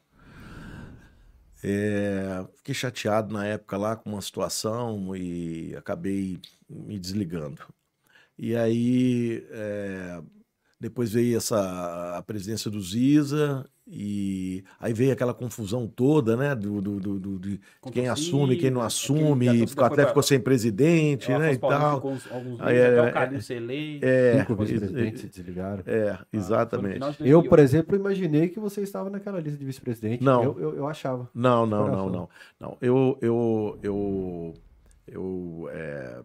É, 1.62 2.44
fiquei 2.56 2.74
chateado 2.74 3.32
na 3.32 3.46
época 3.46 3.76
lá 3.76 3.96
com 3.96 4.10
uma 4.10 4.20
situação 4.20 5.16
e 5.16 5.74
acabei 5.76 6.38
me 6.68 6.98
desligando. 6.98 7.62
E 8.36 8.54
aí, 8.54 9.44
é, 9.50 10.22
depois 10.80 11.12
veio 11.12 11.36
essa 11.36 12.16
a 12.16 12.22
presidência 12.22 12.70
do 12.70 12.80
Ziza 12.80 13.64
e 13.90 14.62
aí 14.78 14.92
veio 14.92 15.12
aquela 15.12 15.32
confusão 15.34 15.86
toda, 15.88 16.36
né? 16.36 16.54
Do, 16.54 16.80
do, 16.80 17.00
do- 17.00 17.18
do- 17.18 17.38
de 17.38 17.60
quem 17.90 18.06
assume, 18.08 18.54
quem 18.56 18.70
não 18.70 18.80
aquele- 18.82 18.86
assume, 18.86 19.48
a 19.48 19.52
ficou, 19.52 19.58
torcida 19.66 19.80
foi 19.80 19.86
até 19.86 19.96
pra- 20.02 20.06
ficou 20.08 20.22
sem 20.22 20.38
presidente, 20.38 21.32
O 21.32 21.38
né? 21.38 21.52
E 21.54 21.58
tal. 21.58 21.96
ficou 21.96 22.12
uns- 22.12 22.30
alguns 22.30 22.60
Aí, 22.60 22.74
meses, 22.74 22.80
é, 22.80 22.98
até 22.98 22.98
é, 22.98 23.10
o 23.10 23.12
Calil 23.14 23.42
ser 23.42 23.54
eleito. 23.54 24.06
É, 24.06 24.38
Cinco 24.40 24.54
vice-presidentes 24.56 25.20
se 25.22 25.28
desligaram. 25.28 25.82
é, 25.86 26.10
Ah, 26.10 26.26
exatamente. 26.32 26.94
Eu, 27.00 27.06
2008. 27.40 27.48
por 27.48 27.58
exemplo, 27.58 27.96
imaginei 27.96 28.48
que 28.48 28.60
você 28.60 28.82
estava 28.82 29.08
naquela 29.10 29.40
lista 29.40 29.58
de 29.58 29.64
vice-presidente. 29.64 30.22
Não. 30.22 30.44
Eu, 30.44 30.60
eu, 30.60 30.76
eu 30.76 30.86
achava. 30.86 31.28
Não, 31.34 31.66
não, 31.66 31.88
não, 31.88 32.10
não. 32.10 32.28
Não, 32.60 32.76
eu, 32.80 33.18
eu, 33.22 33.78
eu, 33.82 34.54
eu, 35.06 35.68
é, 35.72 36.20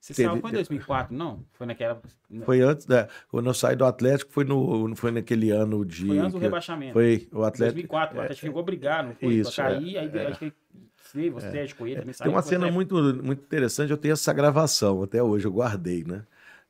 Você 0.00 0.14
teve- 0.14 0.28
saiu 0.28 0.40
foi 0.40 0.50
em 0.50 0.54
2004, 0.54 1.16
não? 1.16 1.44
Foi 1.52 1.66
naquela. 1.66 2.00
foi 2.44 2.60
antes 2.60 2.86
da, 2.86 3.08
quando 3.28 3.46
eu 3.46 3.54
saí 3.54 3.76
do 3.76 3.84
Atlético, 3.84 4.32
foi 4.32 4.44
no, 4.44 4.94
foi 4.96 5.10
naquele 5.10 5.50
ano 5.50 5.84
de, 5.84 6.06
Foi 6.06 6.18
antes 6.18 6.32
do 6.32 6.38
rebaixamento. 6.38 6.92
foi 6.92 7.28
o 7.32 7.42
Atlético. 7.42 7.74
2004, 7.74 8.16
o 8.16 8.20
Atlético 8.20 8.46
chegou 8.46 8.60
a 8.60 8.64
brigar, 8.64 9.04
não 9.04 9.14
foi? 9.14 9.34
Isso, 9.34 9.54
pra 9.54 9.64
cair, 9.64 9.96
é, 9.96 10.00
aí 10.00 10.10
é. 10.12 10.26
acho 10.28 10.38
que 10.38 10.52
você, 10.96 11.30
você 11.30 11.46
é. 11.46 11.62
ele 11.62 11.74
também 11.74 12.04
Tem 12.04 12.12
saiu. 12.12 12.32
uma 12.32 12.42
cena 12.42 12.70
muito, 12.70 12.94
muito 13.22 13.42
interessante, 13.42 13.90
eu 13.90 13.96
tenho 13.98 14.12
essa 14.12 14.32
gravação, 14.32 15.02
até 15.02 15.22
hoje 15.22 15.46
eu 15.46 15.52
guardei, 15.52 16.04
né? 16.04 16.24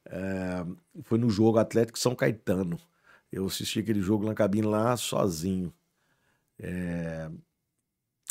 É, 0.06 0.64
foi 1.02 1.18
no 1.18 1.28
jogo 1.28 1.58
Atlético 1.58 1.98
São 1.98 2.14
Caetano. 2.14 2.78
Eu 3.30 3.46
assisti 3.46 3.78
aquele 3.78 4.00
jogo 4.00 4.26
na 4.26 4.34
cabine 4.34 4.66
lá 4.66 4.96
sozinho. 4.96 5.72
É, 6.58 7.30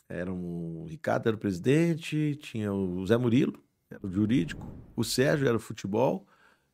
era 0.09 0.31
um, 0.31 0.81
o 0.81 0.85
Ricardo 0.85 1.27
era 1.27 1.35
o 1.35 1.39
presidente, 1.39 2.35
tinha 2.41 2.73
o 2.73 3.05
Zé 3.05 3.15
Murilo, 3.15 3.53
era 3.89 3.99
o 4.05 4.09
jurídico, 4.09 4.65
o 4.95 5.03
Sérgio 5.03 5.47
era 5.47 5.57
o 5.57 5.59
futebol, 5.59 6.25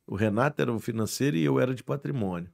o 0.05 0.15
Renato 0.15 0.61
era 0.61 0.71
o 0.71 0.79
financeiro 0.79 1.37
e 1.37 1.43
eu 1.43 1.59
era 1.59 1.73
de 1.73 1.83
patrimônio. 1.83 2.49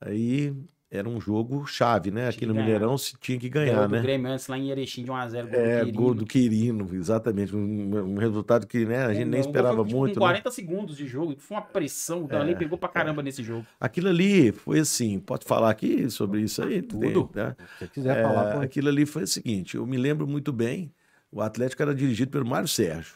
Aí 0.00 0.54
era 0.90 1.08
um 1.08 1.20
jogo 1.20 1.66
chave, 1.66 2.10
né? 2.10 2.28
Aqui 2.28 2.46
no 2.46 2.52
ganhar. 2.52 2.64
Mineirão 2.66 2.96
se 2.98 3.16
tinha 3.18 3.38
que 3.38 3.48
ganhar, 3.48 3.86
do 3.88 3.94
né? 3.96 4.02
Grêmio 4.02 4.30
antes 4.30 4.46
lá 4.46 4.56
em 4.56 4.70
Erechim 4.70 5.02
de 5.02 5.10
1x0. 5.10 5.48
É, 5.52 5.84
gol 5.90 6.14
do 6.14 6.24
Quirino, 6.24 6.88
exatamente. 6.94 7.56
Um, 7.56 8.14
um 8.14 8.18
resultado 8.18 8.66
que 8.66 8.84
né, 8.84 9.04
a 9.06 9.14
gente 9.14 9.26
nem 9.26 9.40
esperava 9.40 9.82
muito. 9.82 10.14
Com 10.14 10.26
né? 10.26 10.32
40 10.32 10.50
segundos 10.50 10.96
de 10.96 11.06
jogo, 11.06 11.34
foi 11.38 11.56
uma 11.56 11.62
pressão. 11.62 12.24
O 12.24 12.28
Danley 12.28 12.54
pegou 12.54 12.78
pra 12.78 12.88
caramba 12.88 13.22
nesse 13.22 13.42
jogo. 13.42 13.66
Aquilo 13.80 14.08
ali 14.08 14.52
foi 14.52 14.78
assim, 14.80 15.18
pode 15.18 15.44
falar 15.44 15.70
aqui 15.70 16.08
sobre 16.10 16.42
isso 16.42 16.62
aí? 16.62 16.82
Tudo. 16.82 17.24
Tem, 17.28 17.42
né? 17.42 17.56
Se 17.58 17.78
você 17.78 17.88
quiser 17.88 18.18
É, 18.18 18.22
falar, 18.22 18.52
pô. 18.52 18.60
aquilo 18.60 18.88
ali 18.88 19.06
foi 19.06 19.22
o 19.24 19.26
seguinte, 19.26 19.76
eu 19.76 19.86
me 19.86 19.96
lembro 19.96 20.26
muito 20.26 20.52
bem, 20.52 20.92
o 21.32 21.40
Atlético 21.40 21.82
era 21.82 21.94
dirigido 21.94 22.30
pelo 22.30 22.46
Mário 22.46 22.68
Sérgio. 22.68 23.14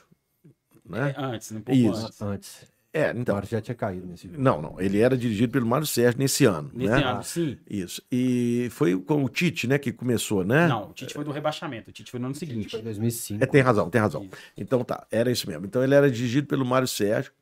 Né? 0.90 1.14
É, 1.16 1.22
antes, 1.22 1.52
um 1.52 1.60
pouco 1.60 1.80
Isso. 1.80 2.06
antes. 2.06 2.22
Antes. 2.22 2.70
É, 2.92 3.12
O 3.12 3.18
então. 3.18 3.36
Mário 3.36 3.48
já 3.48 3.60
tinha 3.60 3.74
caído 3.74 4.04
nesse 4.04 4.26
jogo. 4.26 4.42
Não, 4.42 4.60
não, 4.60 4.80
ele 4.80 4.98
era 4.98 5.16
dirigido 5.16 5.52
pelo 5.52 5.64
Mário 5.64 5.86
Sérgio 5.86 6.18
nesse 6.18 6.44
ano. 6.44 6.70
Nesse 6.74 6.90
né? 6.92 7.04
ano, 7.04 7.22
sim. 7.22 7.56
Isso. 7.68 8.02
E 8.10 8.68
foi 8.72 8.98
com 9.00 9.24
o 9.24 9.28
Tite, 9.28 9.68
né, 9.68 9.78
que 9.78 9.92
começou, 9.92 10.44
né? 10.44 10.66
Não, 10.66 10.90
o 10.90 10.92
Tite 10.92 11.14
foi 11.14 11.24
do 11.24 11.30
rebaixamento. 11.30 11.90
O 11.90 11.92
Tite 11.92 12.10
foi 12.10 12.18
no 12.18 12.26
ano 12.26 12.34
Foi 12.34 12.48
em 12.48 12.50
seguinte. 12.50 12.76
2005. 12.82 13.44
É, 13.44 13.46
tem 13.46 13.60
razão, 13.60 13.88
tem 13.88 14.00
razão. 14.00 14.28
Então 14.56 14.82
tá, 14.82 15.06
era 15.10 15.30
isso 15.30 15.48
mesmo. 15.48 15.66
Então 15.66 15.84
ele 15.84 15.94
era 15.94 16.10
dirigido 16.10 16.48
pelo 16.48 16.66
Mário 16.66 16.88
Sérgio. 16.88 17.32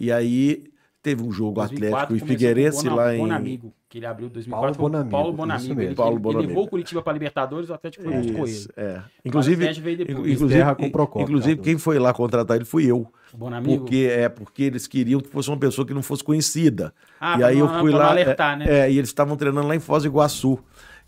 E 0.00 0.10
aí 0.10 0.64
teve 1.10 1.22
um 1.22 1.30
jogo 1.30 1.52
2004 1.60 1.96
Atlético 2.04 2.14
e 2.24 2.28
Figueirense 2.28 2.82
Bona- 2.88 2.96
lá 2.96 3.14
em. 3.14 3.18
Bonamigo, 3.18 3.72
que 3.88 3.98
ele 3.98 4.06
abriu 4.06 4.26
em 4.26 4.30
2004. 4.30 4.76
Paulo 4.76 4.90
Bonamigo, 4.90 5.10
Paulo 5.10 5.32
Bonamigo. 5.32 5.80
Ele, 5.80 5.94
Paulo 5.94 6.12
ele 6.14 6.20
Bonamigo. 6.20 6.48
levou 6.48 6.64
o 6.64 6.68
Curitiba 6.68 7.02
para 7.02 7.12
Libertadores, 7.12 7.70
o 7.70 7.74
Atlético 7.74 8.02
foi 8.04 8.12
junto 8.14 8.32
com 8.32 8.46
ele. 8.46 8.66
é. 8.76 9.02
Inclusive, 9.24 9.64
Sérgio 9.64 9.84
veio 9.84 9.96
depois. 9.98 10.32
inclusive, 10.32 10.90
Procópio, 10.90 11.22
inclusive 11.24 11.60
quem 11.62 11.78
foi 11.78 11.98
lá 11.98 12.12
contratar 12.12 12.56
ele 12.56 12.64
fui 12.64 12.84
eu. 12.90 13.06
O 13.32 13.36
Bonamigo. 13.36 13.78
Porque 13.84 14.08
é 14.10 14.28
porque 14.28 14.64
eles 14.64 14.86
queriam 14.86 15.20
que 15.20 15.28
fosse 15.28 15.48
uma 15.48 15.58
pessoa 15.58 15.86
que 15.86 15.94
não 15.94 16.02
fosse 16.02 16.24
conhecida. 16.24 16.92
Ah, 17.20 17.38
e 17.38 17.44
aí 17.44 17.58
eu 17.58 17.68
fui 17.80 17.92
lá. 17.92 18.10
alertar, 18.10 18.54
é, 18.54 18.56
né? 18.64 18.78
é, 18.80 18.90
e 18.90 18.98
eles 18.98 19.10
estavam 19.10 19.36
treinando 19.36 19.68
lá 19.68 19.76
em 19.76 19.80
Foz 19.80 20.02
do 20.02 20.08
Iguaçu. 20.08 20.58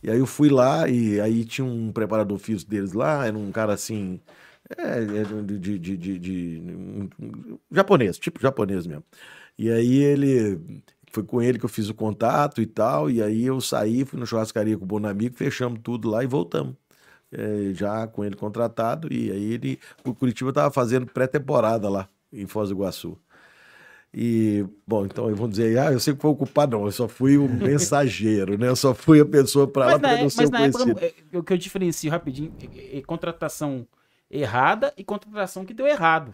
E 0.03 0.09
aí 0.11 0.19
eu 0.19 0.27
fui 0.27 0.49
lá 0.49 0.89
e 0.89 1.21
aí 1.21 1.45
tinha 1.45 1.65
um 1.67 1.91
preparador 1.91 2.39
físico 2.39 2.71
deles 2.71 2.93
lá, 2.93 3.27
era 3.27 3.37
um 3.37 3.51
cara 3.51 3.73
assim. 3.73 4.21
É, 4.77 4.99
é 4.99 5.43
de, 5.43 5.59
de, 5.59 5.79
de, 5.79 5.97
de- 5.97 6.19
de- 6.19 7.09
japonês, 7.73 8.19
tipo 8.19 8.41
japonês 8.41 8.87
mesmo. 8.87 9.03
E 9.59 9.71
aí 9.71 9.99
ele. 9.99 10.83
Foi 11.11 11.23
com 11.23 11.41
ele 11.41 11.59
que 11.59 11.65
eu 11.65 11.69
fiz 11.71 11.89
o 11.89 11.95
contato 11.95 12.61
e 12.61 12.67
tal. 12.67 13.11
E 13.11 13.23
aí 13.23 13.45
eu 13.45 13.61
saí, 13.61 14.05
fui 14.05 14.21
no 14.21 14.27
churrascaria 14.27 14.77
com 14.77 14.85
o 14.85 14.87
Bonamigo, 14.87 15.35
fechamos 15.35 15.81
tudo 15.83 16.09
lá 16.11 16.23
e 16.23 16.27
voltamos. 16.27 16.75
É, 17.33 17.73
já 17.75 18.07
com 18.07 18.25
ele 18.25 18.37
contratado. 18.37 19.13
E 19.13 19.31
aí 19.33 19.53
ele. 19.53 19.79
O 20.05 20.15
Curitiba 20.15 20.51
estava 20.51 20.71
fazendo 20.71 21.07
pré-temporada 21.07 21.89
lá 21.89 22.09
em 22.33 22.47
Foz 22.47 22.69
do 22.69 22.75
Iguaçu. 22.75 23.19
E, 24.13 24.65
bom, 24.87 25.05
então 25.05 25.29
eu 25.29 25.37
vou 25.37 25.47
dizer, 25.47 25.79
ah, 25.79 25.93
eu 25.93 26.01
sei 26.01 26.15
que 26.15 26.21
foi 26.23 26.31
o 26.31 26.37
culpado, 26.37 26.79
não, 26.79 26.87
eu 26.87 26.93
só 26.93 27.07
fui 27.07 27.37
o 27.37 27.47
mensageiro, 27.49 28.57
né? 28.57 28.69
Eu 28.69 28.77
só 28.77 28.95
fui 28.95 29.21
a 29.21 29.27
pessoa 29.27 29.67
para 29.69 29.85
lá 29.87 29.93
Mas 29.93 30.01
para 30.01 30.17
não 30.19 30.25
é- 30.27 30.29
ser 30.31 30.41
mas 30.43 30.51
na 30.51 30.61
época, 30.61 30.85
conhecido. 30.85 31.15
é, 31.35 31.39
o 31.39 31.43
que 31.43 31.53
eu 31.53 31.59
diferencio 31.59 32.11
rapidinho 32.11 32.53
é, 32.75 32.99
é 32.99 33.03
contratação 33.03 33.87
errada 34.31 34.93
e 34.97 35.05
contratação 35.05 35.65
que 35.65 35.75
deu 35.75 35.87
errado. 35.87 36.33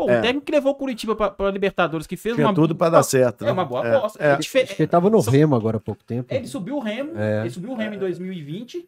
Pô, 0.00 0.06
o 0.06 0.10
É. 0.10 0.20
técnico 0.22 0.46
que 0.46 0.52
levou 0.52 0.72
o 0.72 0.74
Curitiba 0.74 1.14
para 1.14 1.50
Libertadores, 1.50 2.06
que 2.06 2.16
fez 2.16 2.34
Tinha 2.34 2.46
uma. 2.46 2.54
tudo 2.54 2.74
para 2.74 2.88
dar 2.92 3.02
certo. 3.02 3.42
É 3.42 3.48
né? 3.48 3.52
uma 3.52 3.66
boa 3.66 3.86
É, 3.86 3.94
aposta. 3.96 4.18
é. 4.24 4.32
Ele 4.32 4.42
fe- 4.42 4.62
Acho 4.62 4.74
que 4.76 4.82
ele 4.82 4.86
tava 4.88 5.10
no 5.10 5.20
Remo 5.20 5.54
agora 5.54 5.76
há 5.76 5.80
pouco 5.80 6.02
tempo. 6.02 6.32
Ele 6.34 6.46
subiu 6.46 6.76
o 6.76 6.80
Remo, 6.80 7.12
É. 7.18 7.40
ele 7.42 7.50
subiu 7.50 7.72
o 7.72 7.74
Remo 7.74 7.96
em 7.96 7.98
2020, 7.98 8.86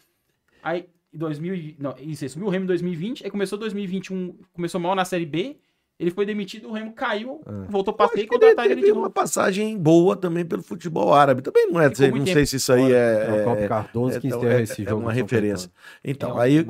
aí 0.63 0.87
em 1.13 1.19
2000, 1.19 1.55
e- 1.55 1.77
não, 1.79 1.95
isso, 2.01 2.25
ele 2.25 2.29
subiu 2.31 2.49
o 2.49 2.51
Remo 2.51 2.65
em 2.65 2.69
2020, 2.69 3.25
aí 3.25 3.31
começou 3.31 3.59
2021, 3.59 4.35
começou 4.55 4.81
mal 4.81 4.95
na 4.95 5.05
Série 5.05 5.27
B, 5.27 5.59
ele 6.01 6.11
foi 6.11 6.25
demitido, 6.25 6.71
o 6.71 6.73
Remo 6.73 6.93
caiu, 6.95 7.43
voltou 7.69 7.93
pra 7.93 8.07
Acho 8.07 8.15
C 8.15 8.23
e 8.23 8.27
que 8.27 8.35
ele 8.35 8.81
de 8.83 8.91
uma 8.93 9.03
novo. 9.03 9.11
passagem 9.11 9.77
boa 9.77 10.17
também 10.17 10.47
pelo 10.47 10.63
futebol 10.63 11.13
árabe. 11.13 11.43
Também 11.43 11.71
não 11.71 11.79
é, 11.79 11.91
Ficou 11.91 12.09
não 12.19 12.25
sei 12.25 12.35
tempo 12.35 12.47
se 12.47 12.57
isso 12.57 12.73
aí 12.73 12.81
fora. 12.85 12.95
é, 12.95 13.27
É 13.29 13.41
o 13.43 13.45
Copa 13.45 13.61
é- 13.61 13.69
Cardoso 13.69 14.19
que 14.21 14.27
então, 14.29 14.39
encerra 14.39 14.55
é- 14.59 14.63
esse 14.63 14.83
é 14.83 14.89
jogo. 14.89 15.03
uma 15.03 15.13
referência. 15.13 15.71
Então, 16.03 16.41
É, 16.41 16.45
aí, 16.45 16.65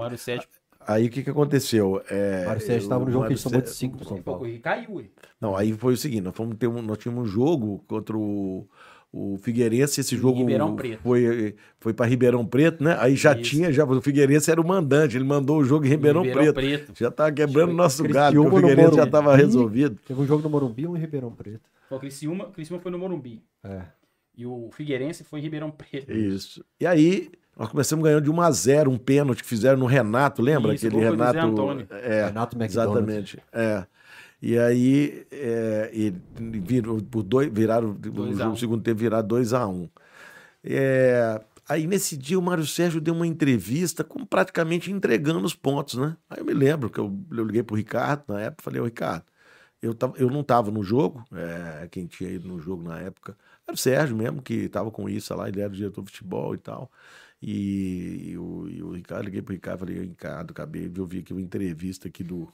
aí 0.87 1.07
o 1.07 1.11
que, 1.11 1.23
que 1.23 1.31
aconteceu? 1.31 2.03
É, 2.11 2.45
Mário 2.47 2.61
Sérgio 2.61 2.83
estava 2.83 3.05
no 3.05 3.11
o 3.11 3.13
jogo 3.13 3.27
que 3.27 3.33
eles 3.33 3.43
tomou 3.43 3.61
de 3.61 3.69
Sérgio- 3.69 3.81
5 3.81 3.97
pro 3.99 4.09
São 4.09 4.23
Paulo. 4.23 4.47
e 4.47 4.59
caiu, 4.59 4.95
ué. 4.97 5.05
Não, 5.41 5.57
aí 5.57 5.73
foi 5.73 5.95
o 5.95 5.97
seguinte, 5.97 6.23
nós, 6.23 6.35
fomos 6.37 6.57
ter 6.57 6.67
um, 6.67 6.81
nós 6.83 6.99
tínhamos 6.99 7.25
um 7.25 7.27
jogo 7.31 7.85
contra 7.89 8.17
o, 8.17 8.67
o 9.13 9.37
Figueirense, 9.39 10.01
esse 10.01 10.17
jogo 10.17 10.39
Ribeirão 10.39 10.75
Preto. 10.77 11.01
foi, 11.03 11.55
foi 11.81 11.93
para 11.93 12.07
Ribeirão 12.07 12.47
Preto, 12.47 12.83
né? 12.83 12.97
Aí 12.99 13.15
já 13.17 13.33
Isso. 13.33 13.43
tinha, 13.51 13.73
já 13.73 13.85
o 13.85 14.01
Figueirense 14.01 14.51
era 14.51 14.61
o 14.61 14.67
mandante, 14.67 15.17
ele 15.17 15.25
mandou 15.25 15.59
o 15.59 15.65
jogo 15.65 15.85
em 15.85 15.89
Ribeirão, 15.89 16.23
Preto. 16.23 16.93
Já 16.99 17.11
tava 17.11 17.31
quebrando 17.33 17.71
o 17.71 17.75
nosso 17.75 18.03
galho, 18.05 18.43
porque 18.43 18.57
o 18.57 18.61
Criciúma 18.61 18.61
no 18.61 18.69
Figueirense 18.69 18.97
já 18.97 19.03
Morumbi. 19.03 19.11
tava 19.13 19.37
resolvido. 19.37 19.99
Teve 20.07 20.21
um 20.21 20.27
jogo 20.27 20.43
no 20.43 20.51
Morumbi 20.51 20.83
e 20.83 20.87
um 20.87 20.97
em 20.97 21.01
Ribeirão 21.01 21.31
Preto. 21.33 21.61
Foi 21.89 21.99
o 21.99 22.01
Criciúma, 22.01 22.47
Criciúma 22.51 22.81
foi 22.81 22.91
no 22.93 22.99
Morumbi. 22.99 23.43
É. 23.65 23.83
E 24.35 24.47
o 24.47 24.71
Figueirense 24.73 25.25
foi 25.25 25.41
em 25.41 25.43
Ribeirão 25.43 25.71
Preto. 25.71 26.11
Isso. 26.11 26.65
E 26.81 26.87
aí, 26.87 27.29
nós 27.57 27.69
começamos 27.69 28.03
ganhando 28.05 28.25
de 28.25 28.31
1 28.31 28.41
a 28.41 28.51
0 28.51 28.91
um 28.91 28.99
pênalti 28.99 29.43
que 29.43 29.49
fizeram 29.49 29.79
no 29.79 29.87
Renato, 29.87 30.41
lembra? 30.43 30.75
Isso, 30.75 30.87
Aquele 30.87 31.03
Renato. 31.03 31.39
Antônio. 31.39 31.87
É, 31.91 32.27
Renato 32.27 32.57
McDonald. 32.57 32.99
exatamente. 32.99 33.39
É. 33.53 33.87
E 34.41 34.59
aí, 34.59 35.25
é, 35.31 35.91
e 35.93 36.13
virou, 36.61 37.01
por 37.03 37.23
dois, 37.23 37.49
viraram, 37.53 37.93
Dois 37.95 38.31
o 38.31 38.33
a 38.33 38.43
jogo 38.43 38.53
um. 38.55 38.57
segundo 38.57 38.83
tempo 38.83 38.99
virar 38.99 39.23
2 39.23 39.53
a 39.53 39.67
1 39.69 39.73
um. 39.73 39.89
É, 40.65 41.41
aí 41.69 41.87
nesse 41.87 42.17
dia 42.17 42.39
o 42.39 42.43
Mário 42.43 42.67
Sérgio 42.67 43.01
deu 43.01 43.15
uma 43.15 43.27
entrevista 43.27 44.03
com 44.03 44.25
praticamente 44.27 44.91
entregando 44.91 45.45
os 45.45 45.55
pontos, 45.55 45.95
né? 45.95 46.17
Aí 46.29 46.41
eu 46.41 46.45
me 46.45 46.55
lembro 46.55 46.91
que 46.91 46.99
eu, 46.99 47.17
eu 47.31 47.45
liguei 47.45 47.63
pro 47.63 47.77
Ricardo 47.77 48.25
na 48.29 48.41
época, 48.41 48.65
falei, 48.65 48.81
ô 48.81 48.85
Ricardo, 48.85 49.25
eu, 49.81 49.95
tava, 49.95 50.15
eu 50.17 50.29
não 50.29 50.41
estava 50.41 50.71
no 50.73 50.83
jogo, 50.83 51.25
é, 51.33 51.87
quem 51.89 52.07
tinha 52.07 52.31
ido 52.31 52.49
no 52.49 52.59
jogo 52.59 52.83
na 52.83 52.99
época 52.99 53.37
era 53.67 53.75
o 53.75 53.79
Sérgio 53.79 54.17
mesmo, 54.17 54.43
que 54.43 54.55
estava 54.55 54.91
com 54.91 55.09
isso 55.09 55.33
lá, 55.37 55.49
ele 55.49 55.61
era 55.61 55.71
o 55.73 55.77
diretor 55.77 56.03
de 56.03 56.11
futebol 56.11 56.55
e 56.55 56.59
tal. 56.59 56.91
E, 57.43 58.37
o, 58.39 58.69
e 58.69 58.83
o 58.83 58.93
Ricardo, 58.93 59.25
liguei 59.25 59.43
pro 59.43 59.53
Ricardo, 59.55 59.81
falei, 59.81 59.99
Ricardo, 60.01 60.53
acabei 60.53 60.89
de 60.89 61.01
ouvir 61.01 61.21
aqui 61.21 61.33
uma 61.33 61.43
entrevista 61.43 62.07
aqui 62.09 62.23
do, 62.23 62.53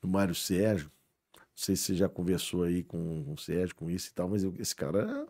do 0.00 0.06
Mário 0.08 0.34
Sérgio. 0.34 0.90
Não 1.36 1.44
sei 1.56 1.76
se 1.76 1.84
você 1.86 1.94
já 1.96 2.08
conversou 2.08 2.62
aí 2.62 2.84
com, 2.84 3.24
com 3.24 3.32
o 3.34 3.38
Sérgio, 3.38 3.74
com 3.74 3.90
isso 3.90 4.10
e 4.10 4.14
tal, 4.14 4.28
mas 4.28 4.44
eu- 4.44 4.54
esse 4.58 4.74
cara 4.74 5.26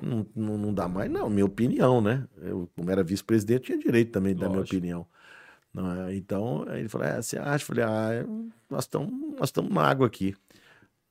não, 0.00 0.26
não, 0.34 0.58
não 0.58 0.74
dá 0.74 0.88
mais, 0.88 1.10
não, 1.10 1.28
minha 1.28 1.44
opinião, 1.44 2.00
né? 2.00 2.26
Eu, 2.38 2.70
como 2.76 2.90
era 2.90 3.02
vice-presidente, 3.02 3.64
tinha 3.66 3.78
direito 3.78 4.12
também 4.12 4.34
de 4.34 4.40
dar 4.40 4.48
minha 4.48 4.62
opinião. 4.62 5.06
Não 5.74 6.06
é? 6.06 6.14
Então, 6.16 6.64
ele 6.74 6.88
falou: 6.88 7.06
é, 7.06 7.20
você 7.20 7.38
acha? 7.38 7.62
Eu 7.64 7.66
falei: 7.66 7.84
ah, 7.84 8.24
nós 8.70 8.84
estamos 8.84 9.38
nós 9.38 9.52
na 9.70 9.82
água 9.82 10.06
aqui. 10.06 10.34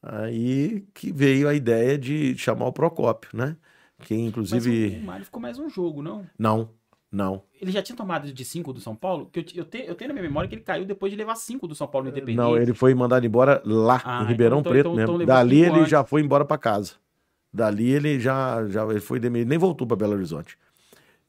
Aí 0.02 0.82
que 0.94 1.12
veio 1.12 1.48
a 1.48 1.54
ideia 1.54 1.98
de 1.98 2.38
chamar 2.38 2.68
o 2.68 2.74
Procópio, 2.74 3.30
né? 3.34 3.58
Que 4.00 4.14
Mas 4.14 4.24
inclusive. 4.26 4.98
o, 4.98 5.00
o 5.00 5.06
Mário 5.06 5.26
ficou 5.26 5.42
mais 5.42 5.58
um 5.58 5.70
jogo, 5.70 6.02
não? 6.02 6.28
Não, 6.38 6.70
não. 7.12 7.44
Ele 7.62 7.72
já 7.72 7.82
tinha 7.82 7.96
tomado 7.96 8.32
de 8.32 8.46
5 8.46 8.74
do 8.74 8.80
São 8.82 8.96
Paulo? 8.96 9.30
Que 9.32 9.40
eu, 9.40 9.46
eu, 9.56 9.66
te- 9.66 9.86
eu 9.88 9.96
tenho 9.96 10.10
na 10.10 10.14
minha 10.14 10.24
memória 10.28 10.48
que 10.50 10.56
ele 10.56 10.62
caiu 10.62 10.86
depois 10.86 11.12
de 11.12 11.18
levar 11.18 11.36
5 11.36 11.68
do 11.68 11.74
São 11.76 11.88
Paulo 11.88 12.06
no 12.06 12.12
Independente. 12.12 12.38
Não, 12.38 12.58
ele 12.58 12.74
foi 12.74 12.94
mandado 12.94 13.26
embora 13.26 13.62
lá, 13.66 14.02
Ah, 14.04 14.24
em 14.24 14.28
Ribeirão 14.28 14.60
então- 14.60 14.72
Preto 14.72 14.82
então- 14.88 14.96
mesmo. 14.96 15.16
então 15.22 15.26
Dali 15.36 15.62
ele 15.62 15.80
antes. 15.80 15.90
já 15.90 16.04
foi 16.04 16.22
embora 16.22 16.44
para 16.46 16.58
casa. 16.58 16.94
Dali 17.54 17.90
ele 17.90 18.20
já, 18.20 18.68
já 18.68 18.86
ele 18.86 19.00
foi 19.00 19.20
demitido, 19.20 19.48
nem 19.48 19.58
voltou 19.58 19.88
para 19.88 19.96
Belo 19.96 20.14
Horizonte. 20.14 20.58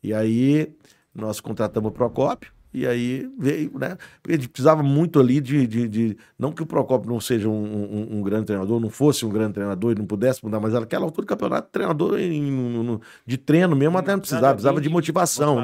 E 0.02 0.12
aí 0.12 0.74
nós 1.14 1.40
contratamos 1.40 1.90
o 1.90 1.94
Procópio, 1.94 2.52
e 2.80 2.86
aí 2.86 3.30
veio, 3.38 3.70
né? 3.78 3.96
Porque 4.22 4.34
a 4.34 4.36
gente 4.36 4.48
precisava 4.48 4.82
muito 4.82 5.18
ali 5.18 5.40
de. 5.40 5.66
de, 5.66 5.88
de- 5.88 6.16
não 6.38 6.52
que 6.52 6.62
o 6.62 6.66
Procópio 6.66 7.08
não 7.10 7.20
seja 7.20 7.48
um, 7.48 7.52
um- 7.52 8.18
um 8.18 8.22
grande 8.22 8.46
treinador, 8.46 8.78
não 8.80 8.90
fosse 8.90 9.24
um 9.24 9.30
grande 9.30 9.54
treinador 9.54 9.92
e 9.92 9.94
não 9.98 10.06
pudesse 10.06 10.44
mudar, 10.44 10.60
mas 10.60 10.72
naquela 10.74 11.04
altura 11.04 11.24
do 11.24 11.28
campeonato, 11.28 11.68
treinador 11.70 12.18
em- 12.18 12.42
no- 12.50 12.82
no- 12.82 13.00
de 13.26 13.36
treino 13.36 13.74
mesmo 13.74 13.96
até 13.98 14.12
não 14.12 14.20
precisava, 14.20 14.46
precisava 14.54 14.80
de 14.80 14.88
motivação, 14.88 15.56
né? 15.56 15.62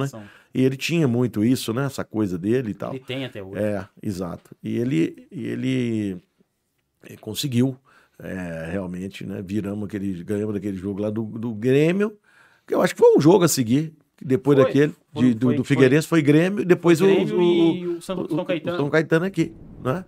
E 0.55 0.63
ele 0.63 0.77
tinha 0.77 1.09
muito 1.09 1.45
isso, 1.45 1.73
né? 1.73 1.85
Essa 1.87 2.05
coisa 2.05 2.39
dele 2.39 2.71
e 2.71 2.75
tal. 2.75 2.95
Ele 2.95 3.05
tem 3.05 3.25
até 3.25 3.43
hoje. 3.43 3.59
É, 3.63 3.85
exato. 4.03 4.55
E 4.63 4.77
ele, 4.77 5.27
e 5.33 5.47
ele 5.47 6.17
eh, 7.09 7.17
conseguiu 7.21 7.77
é, 8.23 8.69
realmente, 8.71 9.25
né? 9.27 9.43
Viramos 9.45 9.87
aquele, 9.89 10.23
ganhamos 10.23 10.55
daquele 10.55 10.77
jogo 10.77 11.01
lá 11.01 11.11
do, 11.11 11.23
do 11.25 11.53
Grêmio, 11.55 12.17
que 12.67 12.75
eu 12.75 12.81
acho 12.81 12.95
que 12.95 13.01
foi 13.01 13.17
um 13.17 13.21
jogo 13.21 13.45
a 13.45 13.49
seguir. 13.49 13.93
Depois 14.25 14.57
Foi. 14.59 14.67
daquele, 14.67 14.95
Foi- 15.13 15.23
de- 15.25 15.35
do, 15.35 15.47
foi- 15.49 15.57
do 15.57 15.65
Figueirense, 15.65 16.07
foi 16.09 16.23
Grêmio, 16.23 16.65
depois 16.65 16.99
Foi 16.99 17.11
o, 17.11 17.15
Grêmio 17.15 17.39
o, 17.39 17.43
e 17.43 17.87
o 17.87 17.97
o, 17.99 18.03
São- 18.03 18.21
o- 18.23 18.29
São 18.29 18.39
o 18.39 18.45
Caetano. 18.45 18.77
São 18.77 18.91
Caetano 18.91 19.25
aqui, 19.25 19.53
né? 19.83 20.05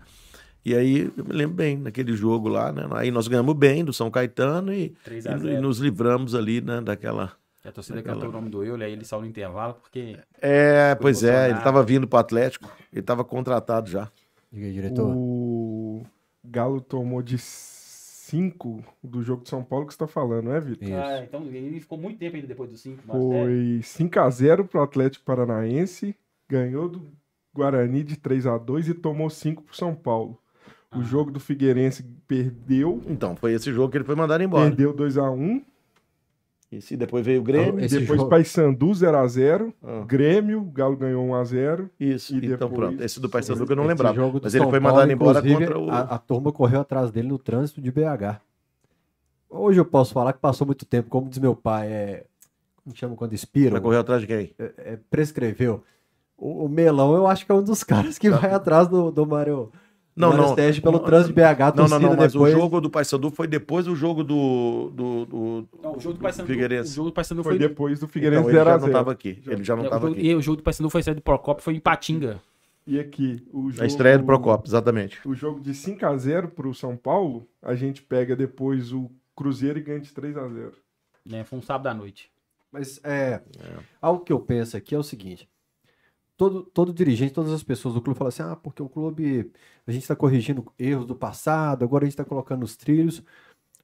E 0.64 0.74
aí 0.74 1.12
eu 1.16 1.24
me 1.24 1.32
lembro 1.34 1.54
bem, 1.56 1.76
naquele 1.76 2.16
jogo 2.16 2.48
lá, 2.48 2.72
né? 2.72 2.86
Aí 2.92 3.10
nós 3.10 3.28
ganhamos 3.28 3.54
bem 3.54 3.84
do 3.84 3.92
São 3.92 4.10
Caetano 4.10 4.72
e, 4.72 4.94
3 5.04 5.24
e, 5.24 5.28
a 5.28 5.36
e 5.36 5.38
0 5.38 5.60
nos 5.62 5.78
livramos 5.78 6.34
ali, 6.34 6.60
né, 6.62 6.80
daquela. 6.80 7.32
A 7.64 7.72
torcida 7.72 7.98
Aquela- 8.00 8.14
cantou 8.16 8.28
o 8.28 8.32
nome 8.32 8.50
do 8.50 8.62
Euler, 8.62 8.86
aí 8.88 8.92
ele 8.92 9.04
saiu 9.04 9.22
no 9.22 9.26
intervalo, 9.26 9.74
porque 9.74 10.18
É, 10.40 10.94
pois 10.94 11.22
é, 11.24 11.48
ele 11.50 11.58
estava 11.58 11.82
vindo 11.82 12.06
pro 12.06 12.18
Atlético, 12.18 12.70
ele 12.92 13.00
estava 13.00 13.24
contratado 13.24 13.88
já. 13.90 14.10
Diga 14.52 14.66
aí, 14.66 14.72
diretor. 14.72 15.10
O 15.16 16.02
Galo 16.44 16.80
tomou 16.80 17.22
de 17.22 17.36
5 18.24 18.82
do 19.02 19.22
jogo 19.22 19.42
de 19.42 19.50
São 19.50 19.62
Paulo 19.62 19.86
que 19.86 19.92
você 19.92 19.98
tá 19.98 20.06
falando, 20.06 20.46
não 20.46 20.54
é, 20.54 20.60
Vitor? 20.60 20.88
Ah, 20.94 21.22
então 21.22 21.42
ele 21.46 21.78
ficou 21.80 21.98
muito 21.98 22.18
tempo 22.18 22.36
ainda 22.36 22.48
depois 22.48 22.70
do 22.70 22.76
5. 22.76 23.02
Foi 23.02 23.80
5x0 23.82 24.64
pro 24.66 24.80
Atlético 24.82 25.24
Paranaense, 25.24 26.14
ganhou 26.48 26.88
do 26.88 27.06
Guarani 27.54 28.02
de 28.02 28.16
3x2 28.16 28.88
e 28.88 28.94
tomou 28.94 29.28
5 29.28 29.62
pro 29.62 29.76
São 29.76 29.94
Paulo. 29.94 30.38
O 30.94 31.00
Ah. 31.00 31.02
jogo 31.02 31.30
do 31.30 31.38
Figueirense 31.40 32.02
perdeu, 32.26 33.02
Então, 33.06 33.36
foi 33.36 33.52
esse 33.52 33.72
jogo 33.72 33.90
que 33.90 33.98
ele 33.98 34.04
foi 34.04 34.14
mandado 34.14 34.42
embora. 34.42 34.68
perdeu 34.70 34.92
2x1. 36.74 36.78
E 36.78 36.82
se 36.82 36.96
depois 36.96 37.24
veio 37.24 37.40
o 37.40 37.44
Grêmio. 37.44 37.84
Esse 37.84 37.98
depois 38.00 38.18
jogo- 38.18 38.30
Paysandu 38.30 38.90
0x0. 38.92 39.72
Ah, 39.82 40.04
Grêmio, 40.06 40.60
o 40.60 40.64
Galo 40.64 40.96
ganhou 40.96 41.26
1x0. 41.26 41.88
isso. 41.98 42.34
E 42.34 42.38
então 42.46 42.68
depois- 42.68 42.74
pronto. 42.74 43.02
Esse 43.02 43.20
do 43.20 43.28
Paysandu 43.28 43.66
que 43.66 43.72
eu 43.72 43.76
não 43.76 43.86
lembrava. 43.86 44.14
Mas 44.42 44.54
ele 44.54 44.62
São 44.64 44.70
foi 44.70 44.80
Paulo, 44.80 44.94
mandado 44.96 45.12
embora 45.12 45.38
inclusive, 45.38 45.66
contra 45.66 45.78
o. 45.78 45.90
A, 45.90 46.00
a 46.00 46.18
turma 46.18 46.52
correu 46.52 46.80
atrás 46.80 47.10
dele 47.10 47.28
no 47.28 47.38
trânsito 47.38 47.80
de 47.80 47.90
BH. 47.90 48.40
Hoje 49.48 49.78
eu 49.80 49.84
posso 49.84 50.12
falar 50.12 50.32
que 50.32 50.40
passou 50.40 50.66
muito 50.66 50.84
tempo, 50.84 51.08
como 51.08 51.28
diz 51.28 51.38
meu 51.38 51.54
pai, 51.54 51.86
é. 51.88 52.24
Como 52.82 52.94
chama 52.96 53.16
quando 53.16 53.32
expira? 53.32 53.70
Vai 53.70 53.80
correr 53.80 53.98
atrás 53.98 54.20
de 54.20 54.26
quem? 54.26 54.54
É, 54.58 54.98
prescreveu. 55.10 55.82
O, 56.36 56.64
o 56.64 56.68
Melão, 56.68 57.14
eu 57.14 57.26
acho 57.26 57.46
que 57.46 57.52
é 57.52 57.54
um 57.54 57.62
dos 57.62 57.82
caras 57.84 58.18
que 58.18 58.28
vai 58.28 58.52
atrás 58.52 58.88
do, 58.88 59.10
do 59.10 59.24
Mário. 59.26 59.70
Não, 60.16 60.28
Mário 60.28 60.44
não. 60.44 60.54
Sérgio 60.54 60.80
pelo 60.82 60.98
Não, 60.98 61.04
trânsito 61.04 61.34
de 61.34 61.40
BH. 61.40 61.44
a 61.44 61.52
Não, 61.52 61.66
não, 61.66 61.72
torcida 61.74 61.98
não. 62.00 62.16
Mas 62.16 62.32
depois... 62.32 62.54
o 62.54 62.56
jogo 62.60 62.80
do 62.80 62.88
Paysandu 62.90 63.30
foi 63.32 63.46
depois 63.48 63.84
do 63.86 63.96
jogo 63.96 64.22
do. 64.22 64.90
do, 64.94 65.24
do- 65.26 65.68
Não, 65.82 65.96
o 65.96 66.00
jogo 66.00 66.14
do 66.14 66.20
Paysandu, 66.20 66.44
o 66.44 66.52
Figueirense. 66.52 66.94
jogo 66.94 67.10
do 67.10 67.12
Paysandu 67.14 67.42
Foi 67.42 67.52
foi... 67.58 67.58
depois 67.58 67.98
do 67.98 68.04
Então, 68.04 68.08
Figueirense 68.12 68.48
ele 68.48 68.56
já 68.56 68.64
não 68.64 68.78
0x0. 68.78 68.86
estava 68.86 69.12
aqui. 69.12 69.42
Ele 69.46 69.64
já 69.64 69.74
não 69.74 69.82
É, 69.82 69.84
o 69.84 69.88
estava 69.88 70.06
jogo- 70.06 70.18
aqui. 70.18 70.28
E 70.28 70.34
o 70.36 70.40
jogo 70.40 70.56
do 70.58 70.62
Paysandu 70.62 70.90
foi 70.90 71.02
saído 71.02 71.20
do 71.20 71.24
Procopio, 71.24 71.64
foi 71.64 71.74
em 71.74 71.80
Patinga. 71.80 72.40
E 72.86 73.00
aqui, 73.00 73.42
o 73.52 73.70
jogo... 73.70 73.82
A 73.82 73.86
estreia 73.86 74.18
do 74.18 74.24
Procopio, 74.24 74.68
exatamente. 74.68 75.18
O 75.26 75.34
jogo 75.34 75.58
de 75.58 75.72
5x0 75.72 76.48
pro 76.48 76.72
São 76.74 76.96
Paulo, 76.96 77.48
a 77.62 77.74
gente 77.74 78.02
pega 78.02 78.36
depois 78.36 78.92
o 78.92 79.10
Cruzeiro 79.34 79.78
e 79.78 79.82
ganha 79.82 80.00
de 80.00 80.10
3x0. 80.10 80.72
Né? 81.26 81.42
Foi 81.44 81.58
um 81.58 81.62
sábado 81.62 81.86
à 81.88 81.94
noite. 81.94 82.30
Mas 82.70 83.00
é, 83.02 83.40
algo 84.02 84.22
que 84.24 84.32
eu 84.32 84.38
penso 84.38 84.76
aqui 84.76 84.94
é 84.94 84.98
o 84.98 85.02
seguinte: 85.02 85.48
todo, 86.36 86.64
todo 86.64 86.92
dirigente, 86.92 87.32
todas 87.34 87.52
as 87.52 87.62
pessoas 87.62 87.94
do 87.94 88.02
clube 88.02 88.18
falam 88.18 88.28
assim: 88.28 88.42
ah, 88.42 88.56
porque 88.56 88.82
o 88.82 88.88
clube, 88.88 89.52
a 89.86 89.92
gente 89.92 90.02
está 90.02 90.16
corrigindo 90.16 90.72
erros 90.78 91.06
do 91.06 91.14
passado, 91.16 91.84
agora 91.84 92.04
a 92.04 92.06
gente 92.06 92.14
está 92.14 92.24
colocando 92.24 92.60
nos 92.60 92.76
trilhos. 92.76 93.22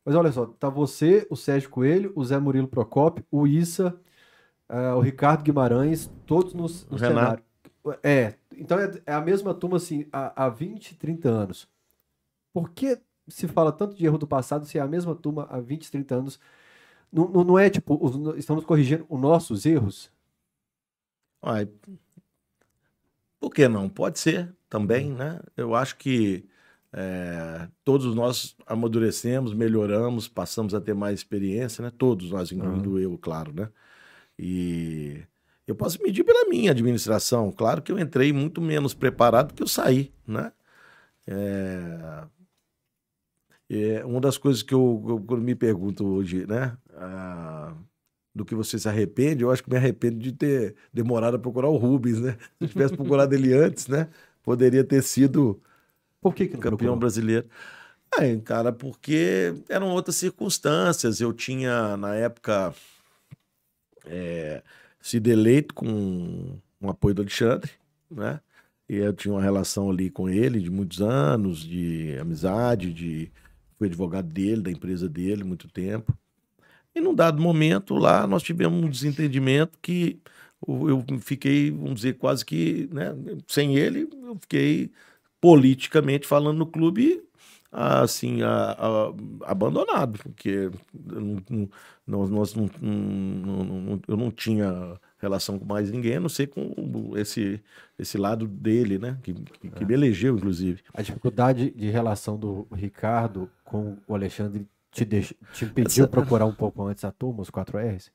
Mas 0.05 0.15
olha 0.17 0.33
só, 0.33 0.47
tá 0.47 0.69
você, 0.71 1.27
o 1.31 1.37
Sérgio 1.37 1.71
Coelho, 1.71 2.13
o 2.17 2.25
Zé 2.25 2.39
Murilo 2.39 2.69
Procópio, 2.69 3.25
o 3.31 3.47
Issa, 3.47 4.01
ah, 4.69 4.97
o 4.97 5.01
Ricardo 5.01 5.43
Guimarães, 5.45 6.11
todos 6.27 6.55
no, 6.55 6.63
no 6.91 6.99
cenário. 6.99 7.45
É, 8.03 8.37
então 8.57 8.79
é, 8.79 8.91
é 9.07 9.13
a 9.15 9.21
mesma 9.21 9.55
turma 9.55 9.77
assim, 9.79 10.07
há, 10.13 10.47
há 10.47 10.49
20, 10.49 10.97
30 10.97 11.29
anos. 11.31 11.69
Por 12.53 12.71
que 12.71 13.01
se 13.29 13.47
fala 13.49 13.73
tanto 13.73 13.97
de 13.97 14.05
erro 14.05 14.19
do 14.19 14.27
passado 14.27 14.67
se 14.67 14.79
é 14.79 14.81
a 14.81 14.89
mesma 14.89 15.15
turma 15.15 15.47
há 15.51 15.61
20, 15.61 15.91
30 15.91 16.17
anos? 16.17 16.41
Não, 17.13 17.29
não, 17.29 17.45
não 17.45 17.59
é 17.59 17.71
tipo, 17.71 17.99
os- 18.05 18.39
estamos 18.39 18.65
corrigindo 18.65 19.07
os 19.09 19.21
nossos 19.21 19.67
erros? 19.67 20.13
Ai, 21.43 21.67
por 23.41 23.51
que 23.51 23.67
não? 23.67 23.89
Pode 23.89 24.19
ser 24.19 24.55
também, 24.69 25.11
né? 25.11 25.41
Eu 25.57 25.75
acho 25.75 25.97
que 25.97 26.45
é, 26.93 27.69
todos 27.85 28.15
nós 28.15 28.55
amadurecemos, 28.67 29.55
melhoramos, 29.55 30.29
passamos 30.29 30.75
a 30.75 30.81
ter 30.81 30.95
mais 30.95 31.19
experiência, 31.21 31.83
né? 31.83 31.91
Todos 31.97 32.31
nós, 32.31 32.53
incluindo 32.53 32.99
eu, 32.99 33.17
claro, 33.19 33.53
né? 33.53 33.69
E 34.39 35.23
eu 35.67 35.75
posso 35.75 36.03
medir 36.03 36.25
pela 36.25 36.49
minha 36.49 36.71
administração. 36.73 37.51
Claro 37.53 37.83
que 37.83 37.91
eu 37.93 37.99
entrei 37.99 38.33
muito 38.33 38.61
menos 38.61 38.95
preparado 38.95 39.49
do 39.49 39.55
que 39.55 39.63
eu 39.63 39.69
saí, 39.69 40.13
né? 40.27 40.53
É, 41.27 42.25
é, 43.69 44.05
uma 44.05 44.21
das 44.21 44.37
coisas 44.37 44.63
que 44.63 44.75
eu, 44.75 45.25
eu- 45.31 45.37
me 45.39 45.55
pergunto 45.55 46.05
hoje, 46.07 46.47
né? 46.47 46.77
ah, 46.95 47.75
do 48.35 48.45
que 48.45 48.55
você 48.55 48.79
se 48.79 48.89
arrepende, 48.89 49.43
eu 49.43 49.51
acho 49.51 49.63
que 49.63 49.71
me 49.71 49.77
arrependo 49.77 50.19
de 50.19 50.33
ter 50.33 50.77
demorado 50.93 51.37
a 51.37 51.39
procurar 51.39 51.69
o 51.69 51.77
Rubens, 51.77 52.21
né? 52.21 52.37
Se 52.59 52.65
eu 52.65 52.69
tivesse 52.69 52.95
procurado 52.95 53.35
ele 53.35 53.53
antes, 53.55 53.89
né? 53.89 54.09
Poderia 54.43 54.85
ter 54.85 55.03
sido 55.03 55.61
Por 56.21 56.35
que, 56.35 56.47
que 56.49 56.57
campeão 56.57 56.97
procurou? 56.97 56.97
brasileiro. 56.97 57.49
É, 58.19 58.37
cara, 58.39 58.73
porque 58.73 59.55
eram 59.69 59.91
outras 59.91 60.17
circunstâncias. 60.17 61.21
Eu 61.21 61.33
tinha, 61.33 61.97
na 61.97 62.15
época, 62.15 62.75
é, 64.05 64.63
sido 65.01 65.29
eleito 65.29 65.75
com 65.75 66.59
o 66.81 66.89
apoio 66.91 67.15
do 67.15 67.23
Alexandre, 67.23 67.71
né? 68.11 68.41
E 68.89 68.97
eu 68.97 69.13
tinha 69.13 69.33
uma 69.35 69.43
relação 69.43 69.91
ali 69.91 70.11
com 70.11 70.29
ele 70.29 70.61
de 70.61 70.71
muitos 70.71 71.01
anos, 71.01 71.61
de 71.63 72.17
amizade, 72.19 72.93
de 72.93 73.31
fui 73.79 73.87
advogado 73.89 74.27
dele, 74.29 74.63
da 74.63 74.71
empresa 74.71 75.09
dele, 75.09 75.45
muito 75.45 75.69
tempo. 75.69 76.17
E 76.95 77.01
num 77.01 77.15
dado 77.15 77.41
momento 77.41 77.95
lá 77.95 78.27
nós 78.27 78.43
tivemos 78.43 78.83
um 78.83 78.89
desentendimento 78.89 79.79
que 79.81 80.21
eu 80.67 81.05
fiquei, 81.21 81.71
vamos 81.71 81.97
dizer, 81.97 82.19
quase 82.19 82.45
que, 82.45 82.89
né, 82.93 83.15
sem 83.47 83.77
ele, 83.77 84.09
eu 84.23 84.37
fiquei 84.41 84.91
politicamente 85.41 86.27
falando 86.27 86.59
no 86.59 86.67
clube 86.67 87.23
assim 87.73 88.43
a, 88.43 88.73
a, 88.73 89.51
abandonado 89.51 90.19
porque 90.19 90.71
nós, 92.07 92.29
nós 92.29 92.55
não, 92.55 92.69
não, 92.81 93.65
não, 93.65 94.01
eu 94.09 94.17
não 94.17 94.31
tinha 94.31 94.99
relação 95.21 95.59
com 95.59 95.65
mais 95.65 95.91
ninguém, 95.91 96.17
a 96.17 96.21
não 96.21 96.29
ser 96.29 96.49
com 96.49 97.13
esse, 97.17 97.63
esse 97.99 98.17
lado 98.19 98.47
dele, 98.49 98.99
né? 98.99 99.19
Que, 99.23 99.35
que, 99.35 99.71
que 99.71 99.85
me 99.85 99.95
elegeu, 99.95 100.37
inclusive. 100.37 100.83
A 100.95 101.03
dificuldade 101.03 101.71
de 101.71 101.91
relação 101.91 102.39
do 102.39 102.67
Ricardo 102.73 103.51
com 103.65 103.99
o 104.09 104.15
Alexandre 104.15 104.67
te, 104.91 105.05
deix... 105.05 105.33
te 105.53 105.65
impediu 105.65 106.05
Essa... 106.05 106.09
procurar 106.09 106.47
um 106.47 106.55
pouco 106.55 106.83
antes 106.85 107.05
a 107.05 107.11
turma, 107.11 107.43
os 107.43 107.51
4Rs? 107.51 108.11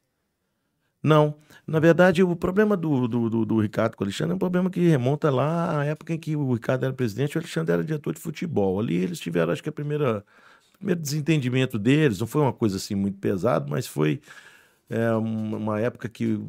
Não. 1.01 1.35
Na 1.67 1.79
verdade, 1.79 2.23
o 2.23 2.35
problema 2.35 2.75
do, 2.75 3.07
do, 3.07 3.29
do, 3.29 3.45
do, 3.45 3.61
Ricardo 3.61 3.95
com 3.95 4.03
o 4.03 4.05
Alexandre 4.05 4.31
é 4.33 4.35
um 4.35 4.39
problema 4.39 4.71
que 4.71 4.79
remonta 4.87 5.29
lá 5.29 5.81
à 5.81 5.85
época 5.85 6.13
em 6.13 6.17
que 6.17 6.35
o 6.35 6.53
Ricardo 6.53 6.83
era 6.83 6.93
presidente 6.93 7.33
e 7.33 7.37
o 7.37 7.41
Alexandre 7.41 7.73
era 7.73 7.83
diretor 7.83 8.13
de 8.13 8.19
futebol. 8.19 8.79
Ali 8.79 8.95
eles 8.95 9.19
tiveram, 9.19 9.53
acho 9.53 9.61
que, 9.61 9.69
a 9.69 9.71
primeira 9.71 10.25
primeiro 10.77 11.01
desentendimento 11.01 11.79
deles. 11.79 12.19
Não 12.19 12.27
foi 12.27 12.41
uma 12.41 12.53
coisa 12.53 12.77
assim 12.77 12.95
muito 12.95 13.17
pesada, 13.19 13.65
mas 13.69 13.87
foi 13.87 14.21
é, 14.89 15.11
uma 15.13 15.79
época 15.79 16.09
que 16.09 16.39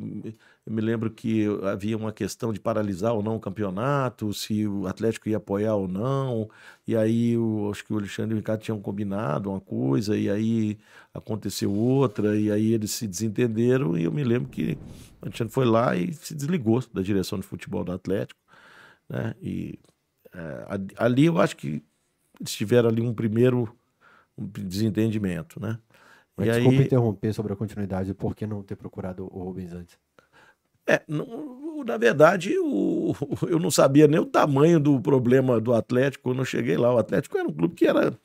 eu 0.67 0.73
me 0.73 0.81
lembro 0.81 1.09
que 1.11 1.47
havia 1.63 1.97
uma 1.97 2.13
questão 2.13 2.53
de 2.53 2.59
paralisar 2.59 3.15
ou 3.15 3.23
não 3.23 3.37
o 3.37 3.41
campeonato, 3.41 4.35
se 4.35 4.67
o 4.67 4.89
Atlético 4.89 5.29
ia 5.29 5.37
apoiar 5.37 5.77
ou 5.77 5.87
não. 5.87 6.51
E 6.85 6.97
aí 6.97 7.35
acho 7.71 7.85
que 7.85 7.93
o 7.93 7.99
Alexandre 7.99 8.33
e 8.33 8.35
o 8.35 8.39
Ricardo 8.39 8.63
tinham 8.63 8.81
combinado 8.81 9.49
uma 9.49 9.61
coisa, 9.61 10.17
e 10.17 10.29
aí 10.29 10.77
aconteceu 11.15 11.73
outra, 11.73 12.37
e 12.37 12.51
aí 12.51 12.73
eles 12.73 12.91
se 12.91 13.07
desentenderam. 13.07 13.97
E 13.97 14.03
eu 14.03 14.13
me 14.13 14.25
lembro 14.25 14.49
que 14.49 14.77
o 15.23 15.27
Alexandre 15.27 15.55
foi 15.55 15.67
lá 15.67 15.95
e 15.95 16.13
se 16.13 16.35
desligou 16.35 16.83
da 16.93 17.01
direção 17.01 17.39
de 17.39 17.47
futebol 17.47 17.85
do 17.85 17.93
Atlético. 17.93 18.41
Né? 19.09 19.35
E 19.41 19.79
é, 20.35 20.67
ali 20.97 21.27
eu 21.27 21.39
acho 21.39 21.57
que 21.57 21.81
eles 22.41 22.53
tiveram 22.53 22.89
ali 22.89 23.01
um 23.01 23.15
primeiro 23.15 23.73
desentendimento, 24.37 25.61
né? 25.61 25.79
Mas 26.37 26.49
e 26.49 26.51
desculpa 26.51 26.79
aí... 26.79 26.85
interromper 26.87 27.33
sobre 27.33 27.53
a 27.53 27.57
continuidade, 27.57 28.13
por 28.13 28.35
que 28.35 28.47
não 28.49 28.65
ter 28.65 28.75
procurado 28.75 29.29
o 29.33 29.45
Rubens 29.45 29.73
antes? 29.73 29.97
É, 30.87 31.03
não, 31.09 31.83
na 31.85 31.97
verdade, 31.97 32.57
o, 32.59 33.15
eu 33.49 33.59
não 33.59 33.71
sabia 33.71 34.07
nem 34.07 34.21
o 34.21 34.27
tamanho 34.27 34.79
do 34.79 35.01
problema 35.01 35.61
do 35.61 35.73
Atlético 35.75 36.25
quando 36.25 36.39
eu 36.39 36.45
cheguei 36.45 36.77
lá. 36.77 36.95
O 36.95 36.99
Atlético 36.99 37.37
era 37.39 37.49
um 37.49 37.53
clube 37.53 37.75
que 37.75 37.87
era 37.87 38.17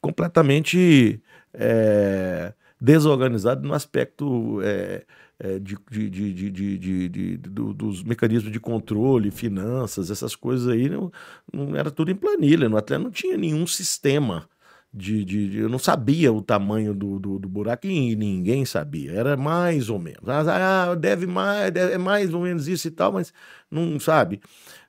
completamente 0.00 1.20
é, 1.52 2.52
desorganizado 2.80 3.66
no 3.66 3.74
aspecto 3.74 4.60
é, 4.62 5.04
é, 5.38 5.58
de, 5.58 5.76
de, 5.90 6.50
de, 6.50 7.08
de, 7.08 7.36
dos 7.38 8.02
mecanismos 8.02 8.52
de 8.52 8.60
controle, 8.60 9.30
finanças, 9.30 10.10
essas 10.10 10.34
coisas 10.34 10.68
aí. 10.68 10.88
Não, 10.88 11.12
não 11.52 11.76
era 11.76 11.90
tudo 11.90 12.10
em 12.10 12.16
planilha. 12.16 12.68
No 12.68 12.76
Atlético 12.76 13.04
não 13.04 13.12
tinha 13.12 13.36
nenhum 13.36 13.66
sistema 13.66 14.48
de, 14.94 15.24
de, 15.24 15.48
de, 15.48 15.58
eu 15.58 15.68
não 15.68 15.78
sabia 15.78 16.32
o 16.32 16.40
tamanho 16.40 16.94
do, 16.94 17.18
do, 17.18 17.38
do, 17.40 17.48
buraco 17.48 17.84
e 17.84 18.14
ninguém 18.14 18.64
sabia. 18.64 19.10
Era 19.10 19.36
mais 19.36 19.90
ou 19.90 19.98
menos. 19.98 20.28
Ah, 20.28 20.90
ah 20.90 20.94
deve 20.94 21.26
mais, 21.26 21.72
deve, 21.72 21.94
é 21.94 21.98
mais 21.98 22.32
ou 22.32 22.42
menos 22.42 22.68
isso 22.68 22.86
e 22.86 22.90
tal, 22.92 23.12
mas 23.12 23.32
não 23.68 23.98
sabe. 23.98 24.40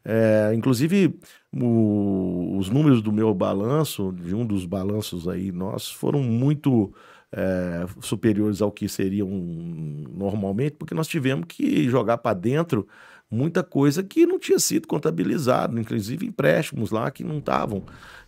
É, 0.03 0.51
inclusive, 0.53 1.17
o, 1.51 2.55
os 2.59 2.69
números 2.69 3.01
do 3.01 3.11
meu 3.11 3.33
balanço, 3.33 4.13
de 4.13 4.35
um 4.35 4.45
dos 4.45 4.65
balanços 4.65 5.27
aí 5.27 5.51
nossos, 5.51 5.91
foram 5.91 6.21
muito 6.21 6.93
é, 7.31 7.85
superiores 7.99 8.61
ao 8.61 8.71
que 8.71 8.87
seriam 8.87 9.27
normalmente, 9.27 10.75
porque 10.77 10.93
nós 10.93 11.07
tivemos 11.07 11.45
que 11.47 11.89
jogar 11.89 12.19
para 12.19 12.35
dentro 12.35 12.87
muita 13.29 13.63
coisa 13.63 14.03
que 14.03 14.25
não 14.27 14.37
tinha 14.37 14.59
sido 14.59 14.87
contabilizado, 14.87 15.79
inclusive 15.79 16.27
empréstimos 16.27 16.91
lá 16.91 17.09
que 17.09 17.23
não 17.23 17.39
estavam. 17.39 17.83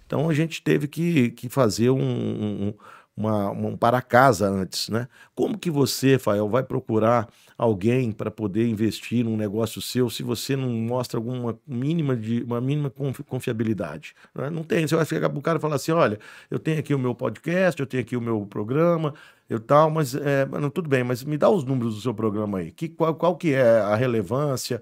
Então 0.08 0.30
a 0.30 0.34
gente 0.34 0.64
teve 0.64 0.88
que, 0.88 1.32
que 1.32 1.50
fazer 1.50 1.90
um, 1.92 2.00
um, 2.02 2.74
uma, 3.16 3.52
um 3.52 3.78
para 3.78 4.02
casa 4.02 4.48
antes, 4.50 4.90
né? 4.90 5.08
Como 5.36 5.58
que 5.58 5.70
você, 5.70 6.18
Fael, 6.18 6.50
vai 6.50 6.64
procurar 6.64 7.28
alguém 7.58 8.12
para 8.12 8.30
poder 8.30 8.68
investir 8.68 9.26
num 9.26 9.36
negócio 9.36 9.82
seu 9.82 10.10
se 10.10 10.22
você 10.22 10.56
não 10.56 10.70
mostra 10.70 11.18
alguma 11.18 11.58
mínima 11.68 12.16
de 12.16 12.44
uma 12.44 12.62
mínima 12.62 12.90
confiabilidade? 13.28 14.14
Né? 14.36 14.50
Não 14.50 14.64
tem. 14.64 14.88
Você 14.88 14.96
vai 14.96 15.06
chegar 15.06 15.30
para 15.30 15.40
o 15.40 15.42
cara 15.42 15.58
e 15.58 15.62
falar 15.62 15.76
assim: 15.76 15.92
olha, 15.92 16.20
eu 16.52 16.60
tenho 16.60 16.80
aqui 16.80 16.94
o 16.94 17.00
meu 17.00 17.16
podcast, 17.16 17.80
eu 17.80 17.88
tenho 17.88 18.04
aqui 18.04 18.16
o 18.16 18.22
meu 18.22 18.46
programa, 18.46 19.14
eu 19.50 19.62
tal, 19.62 19.90
mas 19.90 20.14
é, 20.14 20.46
não, 20.46 20.70
tudo 20.70 20.90
bem, 20.90 21.06
mas 21.06 21.24
me 21.24 21.38
dá 21.38 21.50
os 21.50 21.64
números 21.64 21.96
do 21.96 22.02
seu 22.02 22.14
programa 22.14 22.58
aí. 22.60 22.72
Que, 22.72 22.90
qual, 22.90 23.16
qual 23.16 23.36
que 23.38 23.54
é 23.54 23.80
a 23.80 23.96
relevância? 23.96 24.82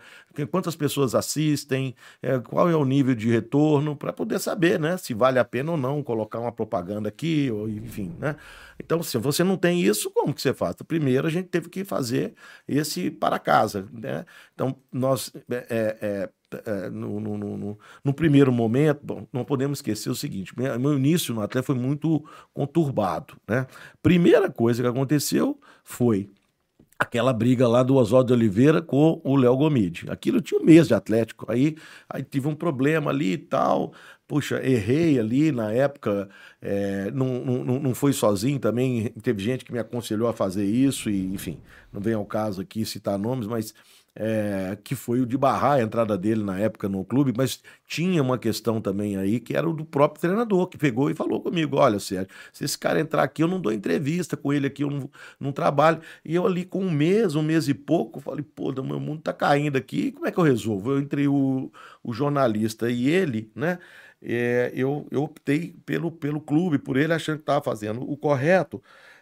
Quantas 0.50 0.76
pessoas 0.76 1.14
assistem? 1.14 1.96
É, 2.22 2.40
qual 2.40 2.68
é 2.68 2.76
o 2.76 2.84
nível 2.84 3.14
de 3.14 3.30
retorno? 3.30 3.96
Para 3.96 4.12
poder 4.12 4.40
saber, 4.40 4.80
né? 4.80 4.98
Se 4.98 5.14
vale 5.14 5.38
a 5.38 5.46
pena 5.46 5.72
ou 5.72 5.78
não 5.78 6.02
colocar 6.02 6.40
uma 6.40 6.52
propaganda 6.52 7.08
aqui, 7.08 7.52
ou 7.52 7.70
enfim, 7.70 8.16
né? 8.20 8.36
Então, 8.80 9.02
se 9.04 9.18
você 9.20 9.44
não 9.44 9.56
tem 9.56 9.82
isso, 9.82 10.10
como 10.10 10.34
que 10.34 10.42
você 10.42 10.54
faz? 10.54 10.76
Primeiro, 10.88 11.28
a 11.28 11.30
gente 11.30 11.48
teve 11.48 11.70
que 11.70 11.86
fazer 11.86 12.34
esse 12.68 13.12
para 13.12 13.40
casa, 13.40 13.88
né? 13.92 14.26
Então, 14.54 14.76
nós 14.92 15.32
é, 15.50 15.66
é, 15.70 15.98
é 16.02 16.30
é, 16.66 16.90
no, 16.90 17.20
no, 17.20 17.38
no, 17.38 17.80
no, 18.04 18.14
primeiro 18.14 18.52
momento, 18.52 19.00
bom, 19.04 19.28
não 19.34 19.44
podemos 19.44 19.80
esquecer 19.80 20.10
o 20.10 20.16
seguinte: 20.16 20.54
meu 20.58 20.96
início 20.96 21.34
no 21.34 21.42
foi 21.64 21.76
muito 21.76 22.24
conturbado. 22.54 23.36
Né? 23.48 23.66
Primeira 24.02 24.50
coisa 24.50 24.82
que 24.82 24.88
aconteceu 24.88 25.60
foi 25.84 26.30
aquela 26.98 27.34
briga 27.34 27.68
lá 27.68 27.84
do 27.84 27.96
Oswaldo 27.96 28.28
de 28.28 28.34
Oliveira 28.34 28.82
com 28.82 29.22
o 29.24 29.36
Léo 29.36 29.56
Gomide. 29.58 30.06
Aquilo 30.10 30.42
tinha 30.42 30.60
um 30.60 30.64
mês 30.64 30.88
de 30.88 30.94
Atlético. 30.94 31.52
Aí, 31.52 31.76
aí 32.10 32.24
tive 32.24 32.48
um 32.48 32.56
problema 32.56 33.12
ali 33.12 33.34
e 33.34 33.38
tal. 33.38 33.94
Puxa, 34.28 34.60
errei 34.66 35.20
ali 35.20 35.52
na 35.52 35.72
época, 35.72 36.28
é, 36.60 37.12
não, 37.12 37.46
não, 37.46 37.80
não 37.80 37.94
foi 37.94 38.12
sozinho 38.12 38.60
também. 38.60 39.10
Teve 39.22 39.44
gente 39.44 39.64
que 39.64 39.72
me 39.72 39.78
aconselhou 39.78 40.28
a 40.28 40.34
fazer 40.34 40.66
isso, 40.66 41.12
e 41.12 41.26
enfim, 41.28 41.60
não 41.94 42.02
vem 42.02 42.16
ao 42.16 42.26
caso 42.26 42.62
aqui 42.62 42.84
citar 42.86 43.20
nomes, 43.20 43.46
mas 43.46 43.74
é, 44.16 44.78
que 44.84 44.96
foi 44.96 45.20
o 45.20 45.26
de 45.26 45.38
barrar 45.38 45.74
a 45.74 45.82
entrada 45.82 46.18
dele 46.18 46.42
na 46.44 46.58
época 46.58 46.88
no 46.88 47.04
clube, 47.04 47.34
mas 47.36 47.62
tinha 47.86 48.22
uma 48.24 48.38
questão 48.38 48.80
também 48.80 49.18
aí 49.18 49.40
que 49.42 49.56
era 49.56 49.70
o 49.70 49.74
do 49.74 49.84
próprio 49.84 50.22
treinador, 50.22 50.68
que 50.68 50.78
pegou 50.78 51.10
e 51.12 51.14
falou 51.14 51.42
comigo: 51.42 51.78
olha, 51.78 52.00
Sérgio, 52.00 52.30
se 52.54 52.64
esse 52.64 52.78
cara 52.78 53.00
entrar 53.00 53.24
aqui, 53.24 53.44
eu 53.44 53.48
não 53.48 53.60
dou 53.60 53.74
entrevista 53.74 54.38
com 54.38 54.54
ele 54.54 54.68
aqui, 54.68 54.84
eu 54.84 54.90
não, 54.90 55.10
não 55.40 55.52
trabalho. 55.52 56.00
E 56.24 56.34
eu 56.34 56.46
ali 56.46 56.64
com 56.64 56.82
um 56.82 56.92
mês, 56.92 57.36
um 57.36 57.44
mês 57.44 57.68
e 57.68 57.74
pouco, 57.74 58.20
falei, 58.22 58.44
pô, 58.44 58.72
meu 58.84 59.00
mundo 59.00 59.22
tá 59.22 59.34
caindo 59.34 59.78
aqui, 59.78 60.12
como 60.12 60.28
é 60.28 60.32
que 60.32 60.38
eu 60.40 60.44
resolvo? 60.44 60.92
Eu 60.92 61.00
entrei 61.00 61.28
o, 61.28 61.72
o 62.04 62.14
jornalista 62.14 62.90
e 62.90 63.10
ele, 63.10 63.52
né? 63.56 63.80
É, 64.22 64.72
eu, 64.74 65.08
eu 65.12 65.24
optei 65.24 65.76
pelo, 65.86 66.12
pelo 66.12 66.42
clube, 66.42 66.80
por 66.80 66.98
ele 66.98 67.14
achando 67.14 67.38
que 67.38 67.44
estava 67.44 67.64
fazendo 67.64 68.02
o 68.10 68.18
correto 68.18 68.82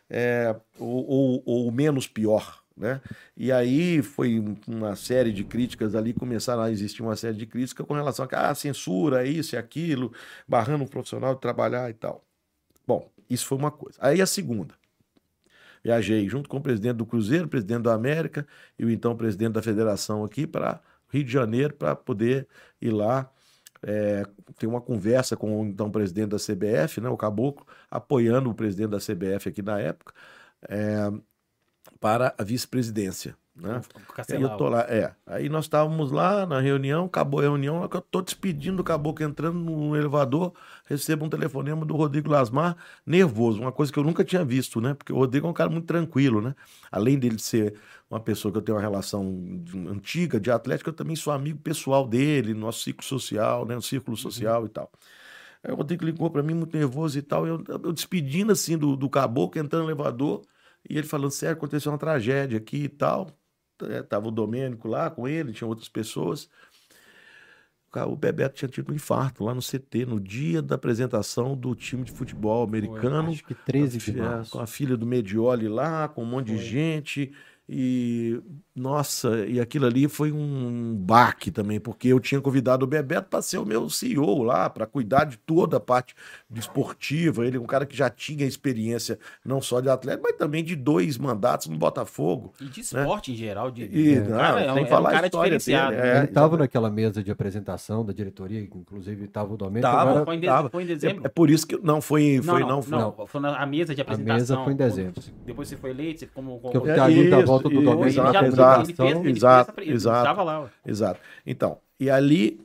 é, 0.09 0.55
ou, 0.79 1.05
ou, 1.07 1.43
ou 1.45 1.71
menos 1.71 2.07
pior, 2.07 2.62
né? 2.75 3.01
E 3.37 3.51
aí 3.51 4.01
foi 4.01 4.43
uma 4.67 4.95
série 4.95 5.31
de 5.31 5.43
críticas 5.43 5.95
ali, 5.95 6.13
começaram 6.13 6.63
a 6.63 6.71
existir 6.71 7.01
uma 7.01 7.15
série 7.15 7.37
de 7.37 7.45
críticas 7.45 7.85
com 7.85 7.93
relação 7.93 8.27
a 8.31 8.49
ah, 8.49 8.55
censura, 8.55 9.25
isso 9.25 9.55
e 9.55 9.57
aquilo, 9.57 10.11
barrando 10.47 10.83
um 10.83 10.87
profissional 10.87 11.35
de 11.35 11.41
trabalhar 11.41 11.89
e 11.89 11.93
tal. 11.93 12.23
Bom, 12.87 13.09
isso 13.29 13.45
foi 13.45 13.57
uma 13.57 13.71
coisa. 13.71 13.97
Aí 14.01 14.21
a 14.21 14.25
segunda. 14.25 14.75
Viajei 15.83 16.27
junto 16.29 16.47
com 16.49 16.57
o 16.57 16.61
presidente 16.61 16.95
do 16.97 17.05
Cruzeiro, 17.05 17.47
presidente 17.47 17.83
da 17.83 17.93
América 17.93 18.47
e 18.79 18.85
o 18.85 18.89
então 18.89 19.15
presidente 19.17 19.53
da 19.53 19.61
federação 19.61 20.23
aqui 20.23 20.47
para 20.47 20.81
Rio 21.09 21.23
de 21.23 21.31
Janeiro 21.31 21.73
para 21.73 21.95
poder 21.95 22.47
ir 22.81 22.91
lá 22.91 23.29
é, 23.83 24.25
ter 24.57 24.65
uma 24.65 24.81
conversa 24.81 25.35
com 25.35 25.61
o 25.61 25.65
então 25.65 25.91
presidente 25.91 26.29
da 26.29 26.37
CBF, 26.37 27.01
né, 27.01 27.09
o 27.09 27.17
Caboclo, 27.17 27.67
apoiando 27.91 28.49
o 28.49 28.55
presidente 28.55 28.91
da 28.91 28.97
CBF 28.97 29.49
aqui 29.49 29.61
na 29.61 29.79
época. 29.79 30.13
É, 30.69 31.11
para 32.03 32.35
a 32.37 32.43
vice-presidência. 32.43 33.33
Né? 33.55 33.81
Aí 34.29 34.41
eu 34.41 34.57
tô 34.57 34.67
lá, 34.67 34.81
é. 34.81 35.13
Aí 35.25 35.47
nós 35.47 35.65
estávamos 35.65 36.11
lá 36.11 36.45
na 36.45 36.59
reunião, 36.59 37.05
acabou 37.05 37.39
a 37.39 37.43
reunião, 37.43 37.81
eu 37.81 38.01
tô 38.01 38.21
despedindo 38.21 38.77
do 38.77 38.83
caboclo, 38.83 39.25
entrando 39.25 39.57
no 39.57 39.95
elevador, 39.95 40.51
recebo 40.83 41.23
um 41.23 41.29
telefonema 41.29 41.85
do 41.85 41.95
Rodrigo 41.95 42.29
Lasmar, 42.29 42.75
nervoso, 43.05 43.61
uma 43.61 43.71
coisa 43.71 43.93
que 43.93 43.97
eu 43.97 44.03
nunca 44.03 44.21
tinha 44.25 44.43
visto, 44.43 44.81
né? 44.81 44.93
Porque 44.95 45.13
o 45.13 45.15
Rodrigo 45.15 45.47
é 45.47 45.49
um 45.49 45.53
cara 45.53 45.69
muito 45.69 45.85
tranquilo, 45.85 46.41
né? 46.41 46.53
Além 46.91 47.17
dele 47.17 47.39
ser 47.39 47.75
uma 48.09 48.19
pessoa 48.19 48.51
que 48.51 48.57
eu 48.57 48.61
tenho 48.61 48.75
uma 48.75 48.81
relação 48.81 49.23
antiga 49.87 50.41
de 50.41 50.51
atlético, 50.51 50.89
eu 50.89 50.93
também 50.93 51.15
sou 51.15 51.31
amigo 51.31 51.59
pessoal 51.59 52.05
dele, 52.05 52.53
no 52.53 52.59
nosso 52.59 52.81
ciclo 52.81 53.05
social, 53.05 53.65
né? 53.65 53.75
No 53.75 53.81
círculo 53.81 54.17
social 54.17 54.59
uhum. 54.59 54.65
e 54.65 54.69
tal. 54.69 54.91
Aí 55.63 55.71
o 55.71 55.75
Rodrigo 55.75 56.03
ligou 56.03 56.29
para 56.29 56.43
mim 56.43 56.53
muito 56.53 56.75
nervoso 56.75 57.17
e 57.17 57.21
tal, 57.21 57.47
eu, 57.47 57.63
eu 57.69 57.93
despedindo 57.93 58.51
assim 58.51 58.77
do, 58.77 58.97
do 58.97 59.09
caboclo, 59.09 59.61
entrando 59.61 59.83
no 59.83 59.89
elevador, 59.89 60.41
e 60.89 60.97
ele 60.97 61.07
falando, 61.07 61.31
sério, 61.31 61.55
aconteceu 61.55 61.91
uma 61.91 61.97
tragédia 61.97 62.57
aqui 62.57 62.83
e 62.83 62.89
tal. 62.89 63.29
É, 63.83 64.01
tava 64.01 64.27
o 64.27 64.31
Domênico 64.31 64.87
lá 64.87 65.09
com 65.09 65.27
ele, 65.27 65.51
tinha 65.51 65.67
outras 65.67 65.89
pessoas. 65.89 66.49
o 68.07 68.15
Bebeto 68.15 68.55
tinha 68.55 68.69
tido 68.69 68.91
um 68.91 68.95
infarto 68.95 69.43
lá 69.43 69.53
no 69.53 69.61
CT, 69.61 70.05
no 70.05 70.19
dia 70.19 70.61
da 70.61 70.75
apresentação 70.75 71.55
do 71.55 71.75
time 71.75 72.03
de 72.03 72.11
futebol 72.11 72.63
americano. 72.63 73.29
Acho 73.31 73.43
que 73.43 73.55
13 73.55 73.97
de 73.97 74.13
março. 74.13 74.51
com 74.51 74.59
a 74.59 74.67
filha 74.67 74.95
do 74.95 75.05
Medioli 75.05 75.67
lá, 75.67 76.07
com 76.07 76.23
um 76.23 76.27
monte 76.27 76.47
de 76.47 76.57
Foi. 76.57 76.63
gente. 76.63 77.33
E, 77.75 78.39
nossa, 78.75 79.45
e 79.47 79.59
aquilo 79.59 79.87
ali 79.87 80.07
foi 80.07 80.31
um 80.31 80.93
baque 80.95 81.49
também, 81.49 81.79
porque 81.79 82.07
eu 82.09 82.19
tinha 82.19 82.39
convidado 82.39 82.85
o 82.85 82.87
Bebeto 82.87 83.27
para 83.29 83.41
ser 83.41 83.57
o 83.57 83.65
meu 83.65 83.89
CEO 83.89 84.43
lá, 84.43 84.69
para 84.69 84.85
cuidar 84.85 85.23
de 85.23 85.37
toda 85.37 85.77
a 85.77 85.79
parte 85.79 86.13
de 86.47 86.59
esportiva. 86.59 87.47
Ele 87.47 87.57
é 87.57 87.59
um 87.59 87.65
cara 87.65 87.83
que 87.87 87.97
já 87.97 88.11
tinha 88.11 88.45
experiência 88.45 89.17
não 89.43 89.59
só 89.59 89.79
de 89.81 89.89
atleta, 89.89 90.21
mas 90.23 90.37
também 90.37 90.63
de 90.63 90.75
dois 90.75 91.17
mandatos 91.17 91.67
no 91.67 91.75
Botafogo. 91.77 92.53
E 92.61 92.65
de 92.65 92.81
esporte 92.81 93.31
em 93.31 93.35
geral. 93.35 93.71
De, 93.71 93.85
E, 93.85 94.15
é, 94.15 94.19
não, 94.21 94.37
cara, 94.37 94.61
é 94.61 94.71
um, 94.71 94.73
sem 94.75 94.83
é 94.83 94.85
um 94.85 94.89
falar 94.89 95.09
a 95.09 95.13
cara 95.13 95.29
diferenciado. 95.29 95.91
dele, 95.95 96.01
né? 96.03 96.13
é. 96.13 96.17
Ele 96.17 96.25
estava 96.25 96.57
naquela 96.57 96.91
mesa 96.91 97.23
de 97.23 97.31
apresentação 97.31 98.05
da 98.05 98.13
diretoria, 98.13 98.59
inclusive 98.59 99.25
estava 99.25 99.51
o 99.51 99.57
Domênico. 99.57 99.81
Tava, 99.91 100.11
agora 100.11 100.25
Foi 100.25 100.35
em, 100.35 100.39
de- 100.39 100.45
Tava. 100.47 100.69
foi 100.69 100.83
em 100.83 100.85
É, 100.85 100.89
dezembro. 100.89 101.21
é 101.25 101.29
por 101.29 101.49
isso 101.49 101.65
que 101.65 101.77
não 101.81 101.99
foi, 102.01 102.35
Não, 102.37 102.43
foi 102.43 102.59
não, 102.61 102.67
não, 102.67 102.81
não, 102.99 103.11
foi 103.13 103.25
Foi 103.27 103.41
na 103.41 103.57
a 103.57 103.65
mesa 103.65 103.95
de 103.95 104.01
a 104.01 104.03
apresentação. 104.03 104.35
mesa 104.37 104.63
foi 104.63 104.73
em 104.73 104.75
dezembro. 104.75 105.21
Depois 105.45 105.67
você 105.67 105.75
foi 105.77 105.89
eleito, 105.89 106.19
você 106.19 106.27
ficou 106.27 106.43
como. 106.43 106.71
Que 106.71 106.77
eu 106.77 106.85
É, 106.87 107.11
isso, 107.11 107.62
volta 107.63 107.69
do 107.69 107.81
Domênico 107.81 108.07
exato, 108.07 108.33
na 108.33 108.39
exato, 109.29 109.81
exato, 109.81 110.41
lá. 110.43 110.69
Então, 111.45 111.77
e 111.99 112.09
ali, 112.09 112.59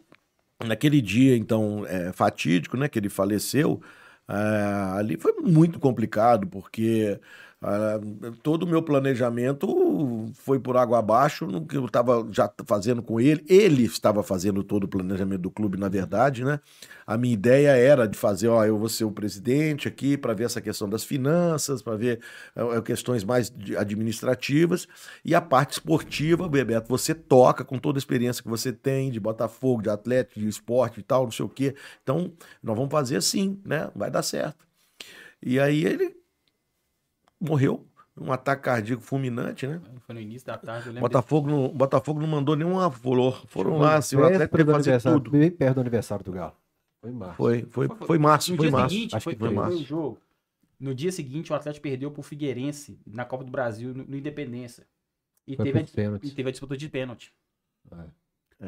naquele 0.64 1.00
dia, 1.00 1.36
então, 1.36 1.84
é, 1.86 2.12
fatídico, 2.12 2.76
né, 2.76 2.88
que 2.88 2.98
ele 2.98 3.08
faleceu, 3.08 3.80
ah, 4.26 4.96
ali 4.96 5.16
foi 5.16 5.32
muito 5.40 5.78
complicado, 5.80 6.46
porque 6.46 7.18
ah, 7.60 7.98
todo 8.40 8.62
o 8.62 8.66
meu 8.68 8.80
planejamento 8.80 9.66
foi 10.34 10.60
por 10.60 10.76
água 10.76 11.00
abaixo 11.00 11.44
no 11.44 11.66
que 11.66 11.76
eu 11.76 11.86
estava 11.86 12.24
já 12.30 12.48
fazendo 12.64 13.02
com 13.02 13.20
ele. 13.20 13.44
Ele 13.48 13.84
estava 13.84 14.22
fazendo 14.22 14.62
todo 14.62 14.84
o 14.84 14.88
planejamento 14.88 15.40
do 15.42 15.50
clube, 15.50 15.76
na 15.76 15.88
verdade, 15.88 16.44
né? 16.44 16.60
A 17.04 17.18
minha 17.18 17.34
ideia 17.34 17.70
era 17.70 18.06
de 18.06 18.16
fazer, 18.16 18.48
ó, 18.48 18.64
eu 18.64 18.78
vou 18.78 18.88
ser 18.88 19.04
o 19.04 19.10
presidente 19.10 19.88
aqui 19.88 20.16
para 20.16 20.34
ver 20.34 20.44
essa 20.44 20.60
questão 20.60 20.88
das 20.88 21.02
finanças, 21.02 21.82
para 21.82 21.96
ver 21.96 22.20
eh, 22.54 22.80
questões 22.82 23.24
mais 23.24 23.52
administrativas 23.76 24.86
e 25.24 25.34
a 25.34 25.40
parte 25.40 25.72
esportiva, 25.72 26.48
Bebeto, 26.48 26.88
você 26.88 27.14
toca 27.14 27.64
com 27.64 27.78
toda 27.78 27.98
a 27.98 28.00
experiência 28.00 28.42
que 28.42 28.48
você 28.48 28.72
tem 28.72 29.10
de 29.10 29.18
Botafogo, 29.18 29.82
de 29.82 29.90
Atlético, 29.90 30.38
de 30.38 30.48
esporte 30.48 31.00
e 31.00 31.02
tal, 31.02 31.24
não 31.24 31.32
sei 31.32 31.44
o 31.44 31.48
quê. 31.48 31.74
Então, 32.02 32.32
nós 32.62 32.76
vamos 32.76 32.90
fazer 32.92 33.16
assim, 33.16 33.60
né? 33.64 33.90
Vai 33.96 34.10
dar 34.10 34.22
certo. 34.22 34.66
E 35.42 35.58
aí 35.60 35.84
ele 35.84 36.17
morreu, 37.40 37.86
um 38.16 38.32
ataque 38.32 38.62
cardíaco 38.62 39.02
fulminante, 39.02 39.66
né? 39.66 39.80
Foi 40.00 40.14
no 40.14 40.20
início 40.20 40.46
da 40.46 40.58
tarde. 40.58 40.88
Eu 40.88 40.92
lembro 40.94 41.08
Botafogo 41.08 41.48
não, 41.48 41.68
Botafogo 41.68 42.20
não 42.20 42.26
mandou 42.26 42.56
nenhuma 42.56 42.90
flor. 42.90 43.44
Foram 43.46 43.72
Foi 43.72 43.80
lá, 43.80 43.96
assim, 43.96 44.16
o 44.16 44.24
Atlético 44.24 44.56
teve 44.56 44.72
fazer 44.72 45.00
tudo. 45.02 45.30
bem 45.30 45.50
perto 45.50 45.74
do 45.76 45.80
aniversário 45.80 46.24
do 46.24 46.32
Galo. 46.32 46.54
Foi 47.00 47.10
em 47.10 47.14
março. 47.14 47.36
Foi, 47.36 47.62
foi, 47.70 47.86
Foi- 47.88 48.06
foi 48.06 48.18
março, 48.18 48.50
No 48.50 48.56
foi 48.56 48.66
dia 48.66 48.72
março. 48.76 48.94
seguinte, 48.94 49.16
Acho 49.16 49.24
foi, 49.24 49.32
que 49.34 49.38
foi, 49.38 49.50
março. 49.50 49.78
o 49.78 49.84
jogo. 49.84 50.18
No 50.80 50.94
dia 50.94 51.10
seguinte, 51.12 51.52
o 51.52 51.54
Atlético 51.56 51.82
perdeu 51.82 52.10
pro 52.10 52.22
Figueirense 52.22 52.98
na 53.06 53.24
Copa 53.24 53.44
do 53.44 53.50
Brasil, 53.50 53.94
no, 53.94 54.04
no 54.04 54.16
Independência. 54.16 54.86
E 55.46 55.56
Foi 55.56 55.64
teve, 55.64 55.78
a, 55.78 55.82
e 56.22 56.30
teve 56.30 56.48
a 56.48 56.52
disputa 56.52 56.76
de 56.76 56.88
pênalti. 56.88 57.32
É. 57.90 57.96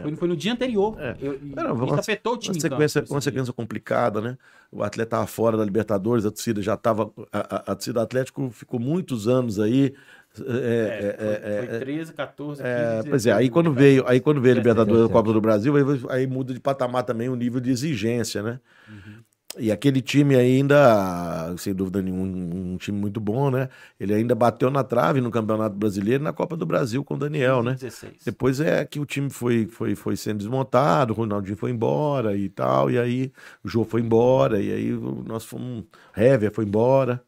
Foi, 0.03 0.15
foi 0.15 0.29
no 0.29 0.37
dia 0.37 0.53
anterior. 0.53 0.97
É. 1.01 1.17
Eu, 1.21 1.33
Era, 1.57 1.73
isso 1.73 1.85
uma- 1.85 1.99
afetou 1.99 2.35
o 2.35 2.37
time. 2.37 2.55
Uma 2.57 2.61
sequência, 2.61 3.01
campo, 3.01 3.13
uma 3.13 3.19
assim. 3.19 3.25
sequência 3.25 3.53
complicada, 3.53 4.21
né? 4.21 4.39
O 4.71 4.85
atleta 4.85 5.09
estava 5.17 5.27
fora 5.27 5.57
da 5.57 5.65
Libertadores, 5.65 6.25
a 6.25 6.31
torcida 6.31 6.63
já 6.63 6.75
estava. 6.75 7.11
A, 7.33 7.39
a, 7.39 7.57
a 7.73 7.75
torcida 7.75 8.01
Atlético 8.01 8.51
ficou 8.51 8.79
muitos 8.79 9.27
anos 9.27 9.59
aí. 9.59 9.93
é, 10.39 10.43
É, 10.43 11.17
é, 11.19 11.41
é, 11.53 11.57
foi, 11.59 11.67
foi 11.67 11.77
é, 11.77 11.79
13, 11.81 12.13
14, 12.13 12.63
15, 12.63 12.73
é, 12.73 12.87
16, 12.87 13.11
pois 13.11 13.27
é, 13.27 13.33
aí 13.33 13.51
quando 13.51 13.73
veio, 13.73 14.05
aí 14.07 14.21
quando 14.21 14.41
veio 14.41 14.53
a 14.53 14.61
17, 14.61 14.69
Libertadores 14.69 15.01
da 15.03 15.09
17. 15.09 15.13
Copa 15.13 15.33
do 15.33 15.41
Brasil, 15.41 15.77
aí, 15.77 15.85
aí 16.21 16.27
muda 16.29 16.55
de 16.55 16.61
patamar 16.61 17.03
também 17.03 17.29
o 17.29 17.35
nível 17.35 17.61
de 17.61 17.71
exigência, 17.71 18.43
né? 18.45 18.61
Uhum. 18.89 19.15
E 19.59 19.73
aquele 19.73 20.01
time 20.01 20.37
ainda, 20.37 21.53
sem 21.59 21.75
dúvida 21.75 22.01
nenhuma, 22.01 22.23
um, 22.23 22.75
um 22.75 22.77
time 22.77 22.97
muito 22.97 23.21
bom, 23.21 23.51
né? 23.51 23.69
Ele 23.99 24.15
ainda 24.15 24.33
bateu 24.33 24.71
na 24.71 24.85
trave 24.85 25.21
no 25.21 25.31
Campeonato 25.31 25.75
Brasileiro 25.75 26.23
e 26.23 26.25
na 26.25 26.33
Copa 26.33 26.57
do 26.57 26.65
Brasil 26.65 27.03
com 27.03 27.15
o 27.15 27.19
Daniel, 27.19 27.61
né? 27.63 27.73
16. 27.73 28.23
Depois 28.25 28.61
é 28.61 28.85
que 28.85 29.01
o 29.01 29.05
time 29.05 29.29
foi, 29.29 29.67
foi, 29.67 29.97
foi 29.97 30.17
sendo 30.17 30.39
desmontado, 30.39 31.13
o 31.13 31.17
Ronaldinho 31.17 31.57
foi 31.57 31.73
embora 31.73 32.37
e 32.37 32.49
tal, 32.49 32.91
e 32.93 32.99
aí 32.99 33.33
o 33.65 33.69
Jô 33.69 33.85
foi 33.85 34.01
embora, 34.01 34.61
e 34.61 34.73
aí 34.73 34.91
nós 35.27 35.45
fomos. 35.45 35.85
Hever 36.17 36.53
foi 36.53 36.65
embora. 36.65 37.21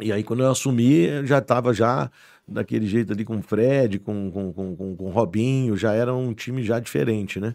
E 0.00 0.12
aí, 0.12 0.24
quando 0.24 0.42
eu 0.42 0.50
assumi, 0.50 1.04
eu 1.04 1.26
já 1.26 1.38
estava 1.38 1.72
já 1.72 2.10
daquele 2.46 2.86
jeito 2.86 3.12
ali 3.12 3.24
com 3.24 3.38
o 3.38 3.42
Fred, 3.42 4.00
com, 4.00 4.30
com, 4.30 4.52
com, 4.52 4.76
com, 4.76 4.96
com 4.96 5.04
o 5.04 5.10
Robinho, 5.10 5.76
já 5.76 5.92
era 5.92 6.12
um 6.12 6.34
time 6.34 6.62
já 6.62 6.80
diferente, 6.80 7.38
né? 7.38 7.54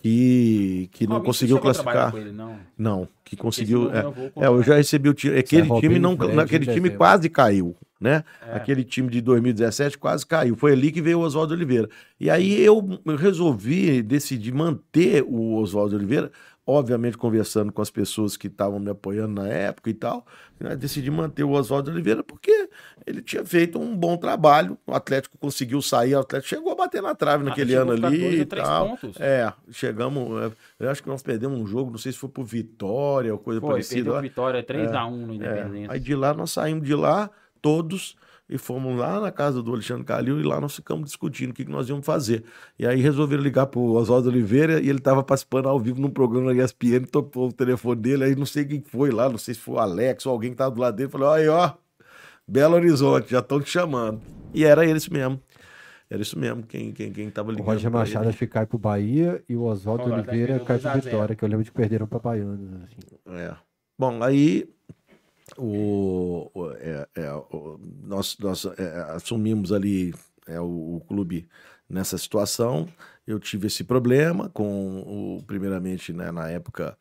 Que, 0.00 0.88
que 0.92 1.06
não 1.06 1.20
conseguiu 1.20 1.58
classificar. 1.58 2.14
ele, 2.14 2.30
não? 2.30 2.56
Não, 2.76 3.08
que 3.24 3.36
conseguiu. 3.36 3.90
Esse 3.90 3.92
não 3.92 3.96
É, 3.96 4.04
é, 4.04 4.06
eu 4.06 4.52
contrato. 4.52 4.62
já 4.62 4.76
recebi 4.76 5.08
o 5.08 5.14
time. 5.14 5.38
Aquele 5.38 5.62
Robinho, 5.62 5.80
time 5.80 5.98
não, 5.98 6.16
Fred, 6.16 6.40
aquele 6.40 6.66
time 6.72 6.90
quase 6.90 7.28
caiu, 7.28 7.74
né? 8.00 8.22
É. 8.46 8.56
Aquele 8.56 8.84
time 8.84 9.10
de 9.10 9.20
2017 9.20 9.98
quase 9.98 10.24
caiu. 10.24 10.54
Foi 10.54 10.72
ali 10.72 10.92
que 10.92 11.02
veio 11.02 11.18
o 11.18 11.22
Oswaldo 11.22 11.52
Oliveira. 11.52 11.88
E 12.20 12.30
aí 12.30 12.62
eu 12.62 12.80
resolvi, 13.18 14.00
decidi 14.02 14.52
manter 14.52 15.24
o 15.26 15.56
Oswaldo 15.56 15.96
Oliveira, 15.96 16.30
obviamente 16.70 17.16
conversando 17.16 17.72
com 17.72 17.80
as 17.80 17.88
pessoas 17.90 18.36
que 18.36 18.46
estavam 18.46 18.78
me 18.78 18.90
apoiando 18.90 19.40
na 19.40 19.48
época 19.48 19.88
e 19.88 19.94
tal. 19.94 20.26
né? 20.60 20.76
Decidi 20.76 21.10
manter 21.10 21.42
o 21.42 21.52
Oswaldo 21.52 21.90
Oliveira 21.90 22.22
porque 22.22 22.68
ele 23.06 23.22
tinha 23.22 23.42
feito 23.42 23.78
um 23.80 23.96
bom 23.96 24.18
trabalho. 24.18 24.76
O 24.86 24.92
Atlético 24.92 25.38
conseguiu 25.38 25.80
sair, 25.80 26.14
o 26.14 26.18
Atlético 26.20 26.48
chegou 26.50 26.70
a 26.70 26.74
bater 26.74 27.00
na 27.00 27.14
trave 27.14 27.42
naquele 27.42 27.74
Ah, 27.74 27.80
ano 27.80 27.92
a 27.92 27.94
ali 28.08 28.36
e 28.38 28.42
a 28.42 28.46
tal. 28.46 28.88
pontos. 28.90 29.16
É, 29.18 29.50
chegamos. 29.70 30.28
é, 30.42 30.52
Eu 30.84 30.90
acho 30.90 31.02
que 31.02 31.08
nós 31.08 31.22
perdemos 31.22 31.58
um 31.58 31.66
jogo, 31.66 31.90
não 31.90 31.98
sei 31.98 32.12
se 32.12 32.18
foi 32.18 32.28
por 32.28 32.44
Vitória 32.44 33.32
ou 33.32 33.38
coisa 33.38 33.60
Foi, 33.62 33.70
parecida. 33.70 33.94
perdeu 33.94 34.12
lá. 34.12 34.18
a 34.18 34.22
vitória 34.22 34.62
3x1 34.62 35.10
no 35.10 35.32
É, 35.32 35.36
Independência. 35.36 35.92
Aí 35.92 36.00
de 36.00 36.14
lá 36.14 36.34
nós 36.34 36.50
saímos 36.50 36.84
de 36.86 36.94
lá, 36.94 37.30
todos, 37.62 38.14
e 38.48 38.56
fomos 38.58 38.96
lá 38.98 39.20
na 39.20 39.30
casa 39.30 39.62
do 39.62 39.72
Alexandre 39.72 40.04
Calil, 40.04 40.40
e 40.40 40.42
lá 40.42 40.60
nós 40.60 40.74
ficamos 40.74 41.04
discutindo 41.06 41.50
o 41.50 41.54
que, 41.54 41.64
que 41.64 41.70
nós 41.70 41.88
íamos 41.88 42.06
fazer. 42.06 42.44
E 42.78 42.86
aí 42.86 43.00
resolveram 43.00 43.42
ligar 43.42 43.66
pro 43.66 43.80
Oswaldo 43.92 44.28
Oliveira, 44.28 44.80
e 44.80 44.88
ele 44.88 44.98
estava 44.98 45.22
participando 45.22 45.68
ao 45.68 45.78
vivo 45.78 46.00
num 46.00 46.10
programa 46.10 46.52
na 46.54 46.64
ESPN, 46.64 47.04
topou 47.10 47.48
o 47.48 47.52
telefone 47.52 48.00
dele, 48.00 48.24
aí 48.24 48.34
não 48.36 48.46
sei 48.46 48.64
quem 48.64 48.80
foi 48.80 49.10
lá, 49.10 49.28
não 49.28 49.38
sei 49.38 49.54
se 49.54 49.60
foi 49.60 49.74
o 49.74 49.78
Alex 49.78 50.24
ou 50.26 50.32
alguém 50.32 50.50
que 50.50 50.54
estava 50.54 50.74
do 50.74 50.80
lado 50.80 50.96
dele, 50.96 51.10
falou, 51.10 51.30
aí 51.30 51.48
ó, 51.48 51.72
Belo 52.46 52.76
Horizonte, 52.76 53.30
já 53.30 53.40
estão 53.40 53.60
te 53.60 53.68
chamando. 53.70 54.20
E 54.54 54.64
era 54.64 54.84
isso 54.86 55.12
mesmo. 55.12 55.38
Era 56.10 56.22
isso 56.22 56.38
mesmo, 56.38 56.62
quem, 56.62 56.90
quem, 56.90 57.12
quem 57.12 57.28
tava 57.30 57.50
O 57.50 57.52
ligando. 57.52 57.66
Roger 57.66 57.90
pra 57.90 58.00
Machado 58.00 58.22
ele. 58.24 58.30
acho 58.30 58.38
que 58.38 58.46
cai 58.46 58.64
pro 58.64 58.78
Bahia 58.78 59.44
e 59.46 59.54
o 59.54 59.64
Oswaldo 59.64 60.04
Oliveira 60.10 60.58
cai 60.60 60.78
pro 60.78 60.84
2 60.84 60.86
a 60.86 60.92
0. 60.94 61.04
Vitória, 61.04 61.36
que 61.36 61.44
eu 61.44 61.48
lembro 61.50 61.64
de 61.64 61.70
que 61.70 61.76
perderam 61.76 62.06
pra 62.06 62.18
Baiano. 62.18 62.80
Assim. 62.84 63.36
É. 63.36 63.54
Bom, 63.98 64.22
aí 64.22 64.66
o, 65.58 66.50
o- 66.54 66.70
é- 66.72 67.06
é, 67.16 67.32
o- 67.32 67.78
nós, 68.04 68.36
nós 68.38 68.64
é, 68.64 69.00
assumimos 69.14 69.72
ali 69.72 70.14
é, 70.46 70.60
o, 70.60 70.96
o 70.96 71.02
clube 71.06 71.46
nessa 71.88 72.16
situação. 72.18 72.88
Eu 73.26 73.38
tive 73.38 73.66
esse 73.66 73.84
problema 73.84 74.48
com 74.48 75.00
o, 75.38 75.42
primeiramente, 75.46 76.12
né, 76.14 76.30
na 76.32 76.48
época, 76.48 76.96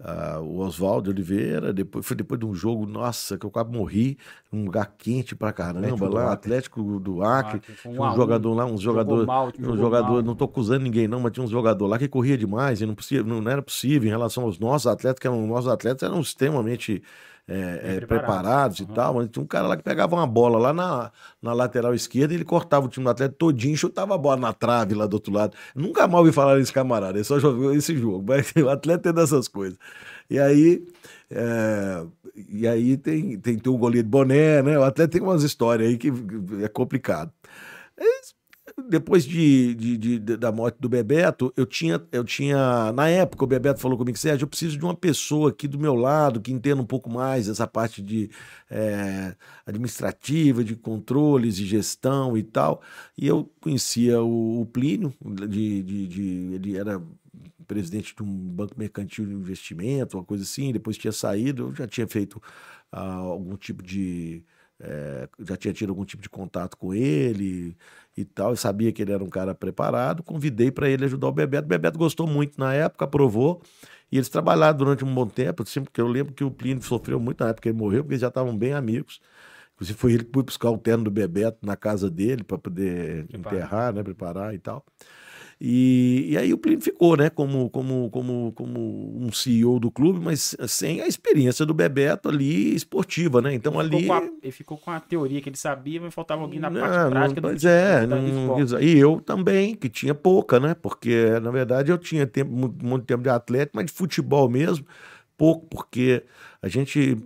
ah, 0.00 0.40
o 0.40 0.58
Oswaldo 0.60 1.10
Oliveira. 1.10 1.70
Depois, 1.72 2.06
foi 2.06 2.16
depois 2.16 2.38
de 2.40 2.46
um 2.46 2.54
jogo, 2.54 2.86
nossa, 2.86 3.36
que 3.36 3.44
eu 3.44 3.50
quase 3.50 3.70
morri, 3.70 4.16
num 4.50 4.64
lugar 4.64 4.94
quente 4.96 5.34
pra 5.34 5.52
caramba, 5.52 5.80
Atlético 5.88 6.08
do 6.08 6.14
lá, 6.14 6.22
Acre. 6.32 6.32
Atlético 6.34 7.00
do 7.00 7.22
Acre. 7.22 7.56
Acre, 7.58 7.74
foi 7.74 7.92
um 7.92 8.02
um 8.02 8.14
jogador 8.16 8.54
lá, 8.54 8.64
um 8.66 8.78
jogador. 8.78 9.26
mal, 9.26 9.52
Um 9.58 9.76
jogador, 9.76 10.12
mal. 10.14 10.22
não 10.22 10.34
tô 10.34 10.44
acusando 10.46 10.84
ninguém, 10.84 11.06
não, 11.08 11.20
mas 11.20 11.32
tinha 11.32 11.44
um 11.44 11.48
jogador 11.48 11.86
lá 11.86 11.98
que 11.98 12.08
corria 12.08 12.38
demais 12.38 12.80
e 12.80 12.86
não, 12.86 12.94
possível, 12.94 13.24
não, 13.24 13.42
não 13.42 13.50
era 13.50 13.60
possível 13.62 14.06
em 14.06 14.10
relação 14.10 14.44
aos 14.44 14.58
nossos 14.58 14.86
atletas, 14.86 15.18
que 15.18 15.26
eram, 15.26 15.42
os 15.42 15.48
nossos 15.48 15.68
atletas 15.70 16.02
eram 16.08 16.20
extremamente 16.20 17.02
é, 17.48 17.96
é, 17.96 18.00
preparados. 18.00 18.06
preparados 18.06 18.78
e 18.80 18.82
Uhum. 18.82 18.88
tal, 18.94 19.14
mas 19.14 19.28
tinha 19.30 19.42
um 19.42 19.46
cara 19.46 19.66
lá 19.68 19.76
que 19.76 19.82
pegava 19.82 20.16
uma 20.16 20.26
bola 20.26 20.58
lá 20.58 20.72
na, 20.72 21.12
na 21.40 21.52
lateral 21.52 21.94
esquerda 21.94 22.34
e 22.34 22.36
ele 22.36 22.44
cortava 22.44 22.86
o 22.86 22.88
time 22.88 23.04
do 23.04 23.10
atleta 23.10 23.34
todinho 23.38 23.74
e 23.74 23.76
chutava 23.76 24.14
a 24.14 24.18
bola 24.18 24.36
na 24.36 24.52
trave 24.52 24.94
lá 24.94 25.06
do 25.06 25.14
outro 25.14 25.32
lado. 25.32 25.56
Nunca 25.74 26.08
mal 26.08 26.20
ouvi 26.20 26.32
falar 26.32 26.56
desse 26.56 26.72
camarada, 26.72 27.16
ele 27.18 27.24
só 27.24 27.38
jogou 27.38 27.72
esse 27.72 27.96
jogo, 27.96 28.24
mas 28.28 28.52
o 28.56 28.68
atleta 28.68 29.04
tem 29.04 29.12
dessas 29.12 29.46
coisas. 29.48 29.78
E 30.28 30.38
aí, 30.40 30.84
é, 31.30 32.04
e 32.48 32.66
aí 32.66 32.96
tem, 32.96 33.38
tem, 33.38 33.58
tem 33.58 33.72
o 33.72 33.78
goleiro 33.78 34.04
de 34.04 34.10
boné, 34.10 34.60
né? 34.62 34.78
O 34.78 34.82
atleta 34.82 35.12
tem 35.12 35.22
umas 35.22 35.42
histórias 35.44 35.88
aí 35.88 35.96
que 35.96 36.12
é 36.62 36.68
complicado. 36.68 37.30
Depois 38.78 39.24
de, 39.24 39.74
de- 39.74 39.96
de- 39.96 40.18
da 40.36 40.52
morte 40.52 40.76
do 40.78 40.88
Bebeto, 40.88 41.50
eu 41.56 41.64
tinha, 41.64 42.00
eu 42.12 42.22
tinha. 42.22 42.92
Na 42.92 43.08
época, 43.08 43.42
o 43.44 43.46
Bebeto 43.46 43.80
falou 43.80 43.96
comigo, 43.96 44.18
Sérgio, 44.18 44.44
eu 44.44 44.48
preciso 44.48 44.76
de 44.78 44.84
uma 44.84 44.94
pessoa 44.94 45.48
aqui 45.50 45.66
do 45.66 45.78
meu 45.78 45.94
lado 45.94 46.40
que 46.42 46.52
entenda 46.52 46.82
um 46.82 46.84
pouco 46.86 47.08
mais 47.10 47.48
essa 47.48 47.66
parte 47.66 48.02
de 48.02 48.30
é, 48.70 49.34
administrativa, 49.64 50.62
de 50.62 50.76
controles, 50.76 51.56
de 51.56 51.64
gestão 51.66 52.36
e 52.36 52.42
tal. 52.42 52.82
E 53.16 53.26
eu 53.26 53.50
conhecia 53.60 54.20
o, 54.22 54.60
o 54.60 54.66
Plínio, 54.66 55.12
de- 55.48 55.82
de- 55.82 56.54
ele 56.54 56.76
era 56.76 57.02
presidente 57.66 58.14
de 58.14 58.22
um 58.22 58.26
banco 58.50 58.74
mercantil 58.78 59.26
de 59.26 59.32
investimento, 59.32 60.16
uma 60.18 60.24
coisa 60.24 60.44
assim, 60.44 60.72
depois 60.72 60.96
tinha 60.96 61.12
saído, 61.12 61.64
eu 61.68 61.74
já 61.74 61.86
tinha 61.86 62.06
feito 62.06 62.40
ah, 62.92 63.14
algum 63.14 63.56
tipo 63.56 63.82
de 63.82 64.44
é, 64.80 65.28
já 65.40 65.56
tinha 65.56 65.72
tido 65.72 65.90
algum 65.90 66.04
tipo 66.04 66.22
de 66.22 66.28
contato 66.28 66.76
com 66.76 66.94
ele 66.94 67.76
e 68.16 68.24
tal, 68.24 68.52
e 68.52 68.56
sabia 68.56 68.92
que 68.92 69.02
ele 69.02 69.12
era 69.12 69.22
um 69.22 69.28
cara 69.28 69.54
preparado. 69.54 70.22
Convidei 70.22 70.70
para 70.70 70.88
ele 70.88 71.04
ajudar 71.04 71.28
o 71.28 71.32
Bebeto. 71.32 71.64
O 71.64 71.68
Bebeto 71.68 71.98
gostou 71.98 72.26
muito 72.26 72.58
na 72.58 72.72
época, 72.74 73.04
aprovou. 73.04 73.62
E 74.10 74.16
eles 74.16 74.28
trabalharam 74.28 74.76
durante 74.78 75.04
um 75.04 75.12
bom 75.14 75.26
tempo, 75.26 75.62
assim, 75.62 75.82
porque 75.82 76.00
eu 76.00 76.06
lembro 76.06 76.32
que 76.32 76.44
o 76.44 76.50
Plínio 76.50 76.82
sofreu 76.82 77.18
muito 77.18 77.42
na 77.42 77.50
época 77.50 77.62
que 77.62 77.68
ele 77.70 77.78
morreu, 77.78 78.02
porque 78.02 78.14
eles 78.14 78.20
já 78.20 78.28
estavam 78.28 78.56
bem 78.56 78.72
amigos. 78.72 79.20
Inclusive 79.74 79.98
foi 79.98 80.12
ele 80.12 80.24
que 80.24 80.30
foi 80.32 80.42
buscar 80.42 80.70
o 80.70 80.78
terno 80.78 81.04
do 81.04 81.10
Bebeto 81.10 81.58
na 81.66 81.76
casa 81.76 82.08
dele 82.10 82.44
para 82.44 82.56
poder 82.58 83.26
Preparar. 83.26 83.62
enterrar, 83.62 83.92
né, 83.94 84.02
preparar 84.02 84.54
e 84.54 84.58
tal. 84.58 84.84
E, 85.60 86.26
e 86.32 86.36
aí 86.38 86.52
o 86.52 86.58
Plínio 86.58 86.82
ficou, 86.82 87.16
né, 87.16 87.30
como, 87.30 87.70
como, 87.70 88.10
como, 88.10 88.52
como 88.52 89.24
um 89.24 89.32
CEO 89.32 89.80
do 89.80 89.90
clube, 89.90 90.20
mas 90.20 90.54
sem 90.68 91.00
a 91.00 91.06
experiência 91.06 91.64
do 91.64 91.72
Bebeto 91.72 92.28
ali 92.28 92.74
esportiva, 92.74 93.40
né? 93.40 93.54
Então 93.54 93.72
Ele 93.80 93.84
ficou 93.84 93.98
ali 93.98 94.06
com 94.06 94.12
a- 94.12 94.30
ele 94.42 94.52
ficou 94.52 94.78
com 94.78 94.90
a 94.90 95.00
teoria 95.00 95.40
que 95.40 95.48
ele 95.48 95.56
sabia, 95.56 96.00
mas 96.00 96.12
faltava 96.12 96.42
alguém 96.42 96.60
na 96.60 96.70
não, 96.70 96.80
parte 96.80 96.98
não, 96.98 97.10
prática 97.10 97.40
do 97.40 97.48
pois 97.48 97.62
futebol, 97.62 97.72
é, 97.72 98.06
do 98.06 98.06
não- 98.06 98.80
e 98.82 98.98
eu 98.98 99.20
também, 99.20 99.74
que 99.74 99.88
tinha 99.88 100.14
pouca, 100.14 100.60
né? 100.60 100.74
Porque, 100.74 101.40
na 101.40 101.50
verdade, 101.50 101.90
eu 101.90 101.98
tinha 101.98 102.26
tempo, 102.26 102.50
muito, 102.52 102.84
muito 102.84 103.04
tempo 103.06 103.22
de 103.22 103.30
atleta, 103.30 103.72
mas 103.74 103.86
de 103.86 103.92
futebol 103.92 104.48
mesmo, 104.50 104.86
pouco, 105.36 105.66
porque 105.66 106.22
a 106.62 106.68
gente, 106.68 107.16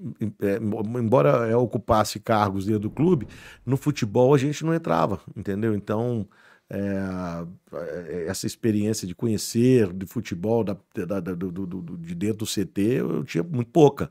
é, 0.41 0.57
embora 0.99 1.57
ocupasse 1.59 2.21
cargos 2.21 2.67
dentro 2.67 2.81
do 2.83 2.91
clube, 2.91 3.27
no 3.65 3.77
futebol 3.77 4.35
a 4.35 4.39
gente 4.39 4.65
não 4.65 4.75
entrava, 4.75 5.21
entendeu? 5.37 5.75
Então, 5.75 6.29
é, 6.71 8.27
essa 8.27 8.47
experiência 8.47 9.07
de 9.07 9.15
conhecer 9.15 9.93
de 9.93 10.07
futebol 10.07 10.63
da, 10.65 10.77
da- 10.95 11.21
da- 11.21 11.35
do- 11.35 11.51
do- 11.51 11.67
do- 11.67 11.97
de 11.99 12.15
dentro 12.15 12.39
do 12.39 12.47
CT, 12.47 12.81
eu 12.81 13.25
tinha 13.25 13.43
muito 13.43 13.71
pouca. 13.71 14.11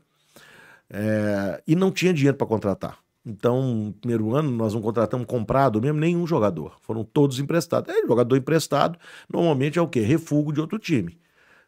É, 0.88 1.62
e 1.66 1.74
não 1.74 1.90
tinha 1.90 2.12
dinheiro 2.12 2.36
para 2.36 2.46
contratar. 2.46 2.98
Então, 3.24 3.62
no 3.86 3.92
primeiro 3.92 4.34
ano, 4.34 4.50
nós 4.50 4.72
não 4.74 4.80
contratamos 4.80 5.26
comprado 5.26 5.80
mesmo 5.80 5.98
nenhum 6.00 6.26
jogador. 6.26 6.76
Foram 6.80 7.04
todos 7.04 7.38
emprestados. 7.38 7.92
É, 7.94 8.06
jogador 8.06 8.36
emprestado, 8.36 8.98
normalmente 9.32 9.78
é 9.78 9.82
o 9.82 9.88
quê? 9.88 10.00
Refúgio 10.00 10.52
de 10.52 10.60
outro 10.60 10.78
time. 10.78 11.18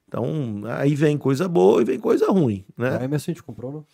Então, 0.08 0.62
aí 0.78 0.94
vem 0.94 1.16
coisa 1.16 1.48
boa 1.48 1.80
e 1.80 1.84
vem 1.84 1.98
coisa 1.98 2.30
ruim, 2.30 2.64
A 2.76 2.82
né? 2.82 3.04
Emerson 3.04 3.30
a 3.30 3.34
gente 3.34 3.42
comprou, 3.42 3.72
não? 3.72 3.86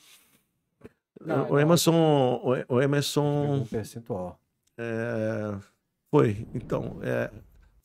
Não, 1.25 1.51
o 1.51 1.59
Emerson, 1.59 1.95
o- 1.95 2.51
o 2.51 2.55
Pegou 2.55 2.83
Emerson 2.83 3.55
um 3.61 3.67
percentual. 3.67 4.41
é, 4.79 5.55
foi, 6.11 6.47
então, 6.55 6.99
é, 7.03 7.31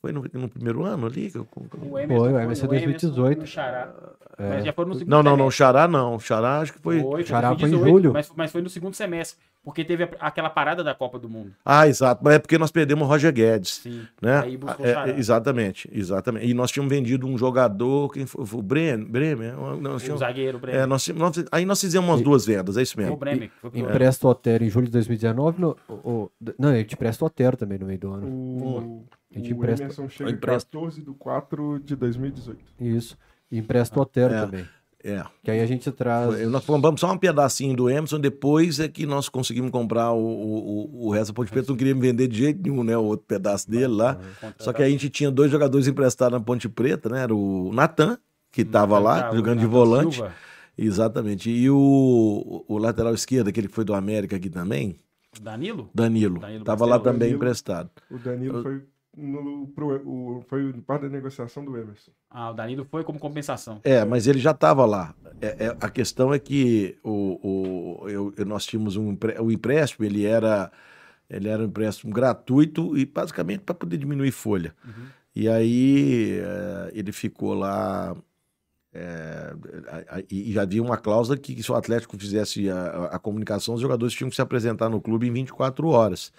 foi 0.02 0.12
no, 0.12 0.24
no 0.34 0.50
primeiro 0.50 0.84
ano 0.84 1.08
ali 1.08 1.32
que 1.32 1.38
eu, 1.38 1.48
O 1.56 1.70
Foi, 1.70 2.06
o 2.34 2.40
Emerson 2.40 2.66
é 2.66 2.70
2018. 2.70 3.40
no 3.40 3.48
Xará. 3.48 3.94
É. 4.38 4.50
Mas 4.50 4.66
já 4.66 4.74
foi 4.74 4.86
no 4.86 4.94
segundo 4.96 5.10
Não, 5.10 5.24
não, 5.24 5.32
não, 5.32 5.38
semestre. 5.50 5.58
Xará 5.58 5.88
não, 5.88 6.20
Xará 6.20 6.60
acho 6.60 6.74
que 6.74 6.80
foi... 6.80 7.02
Foi, 7.02 7.24
Xará 7.24 7.50
foi 7.50 7.56
em 7.56 7.72
2018, 7.72 7.92
julho. 7.92 8.14
Mas, 8.14 8.32
mas 8.36 8.52
foi 8.52 8.62
no 8.62 8.70
segundo 8.70 8.94
semestre. 8.96 9.40
Porque 9.64 9.86
teve 9.86 10.10
aquela 10.20 10.50
parada 10.50 10.84
da 10.84 10.94
Copa 10.94 11.18
do 11.18 11.30
Mundo. 11.30 11.54
Ah, 11.64 11.88
exato, 11.88 12.22
mas 12.22 12.34
é 12.36 12.40
porque 12.40 12.58
nós 12.58 12.70
perdemos 12.70 13.06
o 13.06 13.10
Roger 13.10 13.32
Guedes. 13.32 13.76
Sim. 13.76 14.06
né? 14.22 14.40
Aí 14.42 14.58
buscou 14.58 14.86
É, 14.86 15.12
é, 15.12 15.18
exatamente, 15.18 15.90
exatamente. 15.90 16.46
E 16.46 16.54
nós 16.54 16.70
tínhamos 16.70 16.94
vendido 16.94 17.26
um 17.26 17.38
jogador, 17.38 18.12
quem 18.12 18.26
foi? 18.26 18.44
O 18.44 18.62
Bremer? 18.62 19.08
Bremer? 19.08 19.56
Nós 19.56 19.96
O 19.96 19.98
tínhamos- 20.00 20.20
zagueiro, 20.20 20.58
o 20.58 20.60
Bremer. 20.60 20.82
é, 20.82 20.86
nós, 20.86 21.02
tínhamos- 21.04 21.38
nós- 21.38 21.46
aí 21.50 21.66
nós 21.66 21.80
fizemos 21.80 22.10
umas 22.10 22.20
E- 22.20 22.24
duas 22.26 22.46
vendas, 22.46 22.76
é 22.76 22.82
isso 22.82 22.94
Foi 22.94 23.04
o 23.04 23.08
mesmo. 23.08 23.18
Bremer. 23.18 23.52
pro- 23.62 23.72
Empresta 23.74 24.28
o 24.28 24.32
Otero 24.32 24.66
em 24.66 24.70
julho 24.70 24.88
de 24.88 24.92
2019. 24.92 25.62
No, 25.62 25.78
o, 25.88 25.94
o- 25.94 26.32
não, 26.60 26.70
a 26.70 26.76
gente 26.76 26.94
empresta 26.96 27.24
o 27.24 27.28
Otero 27.28 27.56
também 27.56 27.80
no 27.80 27.86
meio 27.86 28.00
do 28.00 28.12
ano. 28.12 28.28
O, 28.28 29.06
A 29.34 29.40
gente 29.40 29.54
o 29.54 29.56
empresta- 29.56 29.84
Emerson 29.86 30.10
chega 30.10 30.30
em 30.30 30.34
empresta. 30.34 30.70
14 30.70 31.02
de 31.02 31.12
4 31.14 31.80
de 31.80 31.96
2018. 31.96 32.60
Isso. 32.82 33.18
E 33.50 33.58
empresta 33.60 33.98
o 33.98 34.02
Otero 34.02 34.34
É. 34.34 34.42
também. 34.42 34.66
É. 35.04 35.22
Que 35.44 35.52
aí 35.52 35.60
a 35.60 35.66
gente 35.66 35.92
traz. 35.92 36.34
Foi- 36.34 36.46
Nós 36.46 36.64
compramos 36.66 37.02
só 37.02 37.12
um 37.12 37.18
pedacinho 37.18 37.76
do 37.76 37.90
Emerson, 37.90 38.20
depois 38.20 38.80
é 38.80 38.88
que 38.88 39.06
nós 39.06 39.28
conseguimos 39.28 39.70
comprar 39.70 40.14
o, 40.14 40.18
o, 40.18 41.04
o- 41.04 41.08
o 41.08 41.12
resto. 41.12 41.32
A 41.32 41.34
Ponte 41.34 41.52
Preta 41.52 41.72
não 41.72 41.78
queria 41.78 41.94
me 41.94 42.00
vender 42.02 42.28
de 42.30 42.38
jeito 42.38 42.62
nenhum, 42.64 42.84
né? 42.84 42.98
O 42.98 43.04
outro 43.04 43.26
pedaço 43.28 43.70
dele 43.70 43.88
lá. 43.88 44.18
Só 44.58 44.72
que 44.72 44.82
a 44.82 44.90
gente 44.90 45.10
tinha 45.10 45.30
dois 45.30 45.52
jogadores 45.52 45.88
emprestados 45.88 46.38
na 46.40 46.44
Ponte 46.44 46.70
Preta, 46.70 47.10
né? 47.10 47.22
Era 47.24 47.36
o 47.36 47.72
Natan, 47.74 48.18
que 48.52 48.62
estava 48.62 48.98
lá, 48.98 49.24
Tá, 49.24 49.32
o 49.32 49.36
jogando 49.36 49.60
de 49.60 49.66
volante. 49.66 50.16
Silva. 50.16 50.34
Exatamente. 50.78 51.50
E 51.50 51.70
o, 51.70 52.64
o 52.68 52.78
lateral 52.78 53.14
esquerdo, 53.14 53.50
aquele 53.50 53.68
que 53.68 53.74
foi 53.76 53.84
do 53.84 53.94
América 53.94 54.38
aqui 54.38 54.50
também, 54.50 54.96
Danilo? 55.42 55.90
Danilo. 55.94 56.40
Danilo 56.40 56.64
Tava 56.64 56.86
lá 56.86 56.92
Barcelos. 56.98 57.04
também 57.04 57.20
Danilo. 57.30 57.38
emprestado. 57.38 57.90
O 58.10 58.18
Danilo 58.18 58.64
foi, 58.64 58.82
no, 59.16 59.68
pro, 59.68 60.02
o, 60.08 60.42
foi 60.48 60.72
parte 60.82 61.04
da 61.04 61.10
negociação 61.10 61.64
do 61.64 61.78
Emerson. 61.78 62.12
Ah, 62.30 62.50
o 62.52 62.54
Danilo 62.54 62.84
foi 62.86 63.04
como 63.04 63.20
compensação. 63.20 63.80
É, 63.84 64.04
mas 64.04 64.26
ele 64.28 64.40
já 64.40 64.52
estava 64.52 64.86
lá. 64.86 65.14
É, 65.42 65.66
é- 65.68 65.78
a 65.80 65.90
questão 65.90 66.34
é 66.34 66.40
que 66.40 66.98
o, 67.04 68.02
o, 68.04 68.10
eu- 68.10 68.34
nós 68.46 68.66
tínhamos 68.66 68.96
um 68.96 69.16
o 69.40 69.52
empréstimo, 69.52 70.06
ele 70.06 70.26
era, 70.26 70.72
ele 71.30 71.48
era 71.50 71.62
um 71.62 71.66
empréstimo 71.66 72.12
gratuito 72.14 72.98
e 72.98 73.06
basicamente 73.06 73.60
para 73.62 73.76
poder 73.76 73.98
diminuir 73.98 74.32
folha. 74.32 74.74
E 75.36 75.48
aí 75.50 76.40
é, 76.40 76.92
ele 76.94 77.12
ficou 77.12 77.54
lá. 77.54 78.16
é, 78.94 79.54
e 80.30 80.52
já 80.54 80.62
havia 80.64 80.82
uma 80.82 80.98
cláusula 80.98 81.38
que, 81.38 81.56
que 81.56 81.64
se 81.64 81.72
o 81.72 81.76
Atlético 81.76 82.18
fizesse 82.18 82.70
a, 82.70 82.76
a- 82.82 83.06
a 83.16 83.20
comunicação, 83.20 83.76
os 83.76 83.82
jogadores 83.82 84.14
tinham 84.14 84.30
que 84.30 84.36
se 84.36 84.42
apresentar 84.42 84.90
no 84.90 85.02
clube 85.02 85.28
em 85.28 85.32
24 85.34 85.88
horas. 85.88 86.32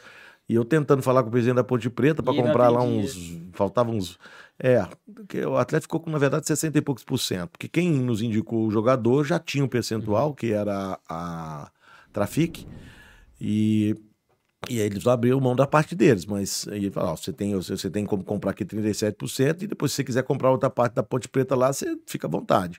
E 0.48 0.54
eu 0.54 0.64
tentando 0.64 1.02
falar 1.02 1.22
com 1.22 1.28
o 1.28 1.32
presidente 1.32 1.56
da 1.56 1.64
Ponte 1.64 1.88
Preta 1.88 2.22
para 2.22 2.34
comprar 2.34 2.68
lá 2.68 2.82
uns. 2.82 3.38
Faltavam 3.52 3.96
uns. 3.96 4.18
É, 4.58 4.86
porque 5.12 5.44
o 5.44 5.56
Atlético 5.56 5.88
ficou 5.88 6.00
com, 6.00 6.10
na 6.10 6.18
verdade, 6.18 6.46
60 6.46 6.78
e 6.78 6.82
poucos 6.82 7.02
por 7.02 7.18
cento. 7.18 7.50
Porque 7.50 7.66
quem 7.66 7.90
nos 7.90 8.20
indicou 8.20 8.66
o 8.66 8.70
jogador 8.70 9.24
já 9.24 9.38
tinha 9.38 9.64
um 9.64 9.68
percentual, 9.68 10.34
que 10.34 10.52
era 10.52 10.98
a 11.08 11.70
Trafic, 12.12 12.66
e, 13.40 13.96
e 14.68 14.80
aí 14.80 14.86
eles 14.86 15.06
abriram 15.06 15.40
mão 15.40 15.56
da 15.56 15.66
parte 15.66 15.94
deles. 15.94 16.26
Mas 16.26 16.68
aí 16.68 16.84
ele 16.84 16.90
falou: 16.90 17.12
ó, 17.12 17.16
você, 17.16 17.32
tem, 17.32 17.54
você 17.58 17.90
tem 17.90 18.04
como 18.04 18.22
comprar 18.22 18.50
aqui 18.50 18.66
37%, 18.66 19.62
e 19.62 19.66
depois, 19.66 19.92
se 19.92 19.96
você 19.96 20.04
quiser 20.04 20.22
comprar 20.22 20.50
outra 20.50 20.68
parte 20.68 20.94
da 20.94 21.02
Ponte 21.02 21.26
Preta 21.26 21.56
lá, 21.56 21.72
você 21.72 21.96
fica 22.06 22.26
à 22.26 22.30
vontade. 22.30 22.78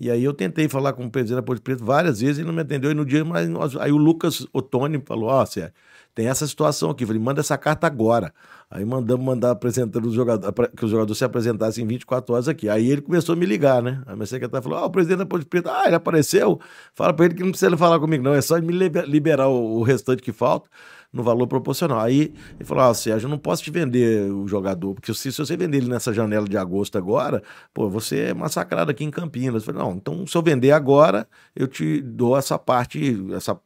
E 0.00 0.10
aí 0.10 0.22
eu 0.22 0.32
tentei 0.32 0.68
falar 0.68 0.92
com 0.92 1.04
o 1.06 1.10
presidente 1.10 1.36
da 1.36 1.42
Ponte 1.42 1.60
Preta 1.60 1.84
várias 1.84 2.20
vezes, 2.20 2.38
ele 2.38 2.46
não 2.46 2.54
me 2.54 2.62
atendeu, 2.62 2.90
e 2.90 2.94
no 2.94 3.04
dia, 3.04 3.24
mas 3.24 3.48
aí 3.80 3.90
o 3.90 3.96
Lucas 3.96 4.46
Ottoni 4.52 5.02
falou: 5.04 5.28
ó, 5.28 5.44
Sérgio, 5.44 5.72
tem 6.14 6.26
essa 6.28 6.46
situação 6.46 6.90
aqui. 6.90 7.04
Eu 7.04 7.08
falei, 7.08 7.22
manda 7.22 7.40
essa 7.40 7.56
carta 7.56 7.86
agora. 7.86 8.32
Aí 8.70 8.84
mandamos 8.84 9.24
mandar 9.24 9.52
apresentando 9.52 10.06
os 10.06 10.14
jogadores, 10.14 10.70
que 10.76 10.84
os 10.84 10.90
jogadores 10.90 11.16
se 11.16 11.24
apresentassem 11.24 11.84
em 11.84 11.86
24 11.86 12.34
horas 12.34 12.48
aqui. 12.48 12.68
Aí 12.68 12.90
ele 12.90 13.00
começou 13.00 13.32
a 13.32 13.36
me 13.36 13.46
ligar, 13.46 13.82
né? 13.82 14.02
Aí 14.06 14.14
minha 14.14 14.26
secretária 14.26 14.62
falou: 14.62 14.78
Ah, 14.78 14.86
o 14.86 14.90
presidente 14.90 15.18
da 15.18 15.26
Ponte 15.26 15.44
Preta, 15.46 15.70
ah, 15.72 15.84
ele 15.86 15.94
apareceu. 15.94 16.60
Fala 16.94 17.12
pra 17.12 17.24
ele 17.26 17.34
que 17.34 17.42
não 17.42 17.50
precisa 17.50 17.76
falar 17.76 17.98
comigo, 18.00 18.22
não. 18.22 18.34
É 18.34 18.40
só 18.40 18.60
me 18.60 18.72
liber- 18.72 19.04
liberar 19.08 19.48
o 19.48 19.82
restante 19.82 20.22
que 20.22 20.32
falta 20.32 20.68
no 21.12 21.22
valor 21.22 21.46
proporcional. 21.46 22.00
Aí 22.00 22.32
ele 22.56 22.64
falou: 22.64 22.84
Ah, 22.84 22.94
Sérgio, 22.94 23.26
eu 23.26 23.30
não 23.30 23.38
posso 23.38 23.62
te 23.62 23.70
vender 23.70 24.30
o 24.30 24.46
jogador, 24.46 24.94
porque 24.94 25.12
se, 25.14 25.32
se 25.32 25.38
você 25.38 25.56
vender 25.56 25.78
ele 25.78 25.88
nessa 25.88 26.12
janela 26.12 26.46
de 26.48 26.56
agosto 26.56 26.98
agora, 26.98 27.42
pô, 27.72 27.88
você 27.88 28.20
é 28.20 28.34
massacrado 28.34 28.90
aqui 28.90 29.04
em 29.04 29.10
Campinas. 29.10 29.66
Eu 29.66 29.72
falei, 29.72 29.82
não, 29.82 29.96
então 29.96 30.26
se 30.26 30.36
eu 30.36 30.42
vender 30.42 30.72
agora, 30.72 31.26
eu 31.54 31.66
te 31.66 32.00
dou 32.02 32.36
essa 32.36 32.58
parte, 32.58 33.18
essa, 33.32 33.58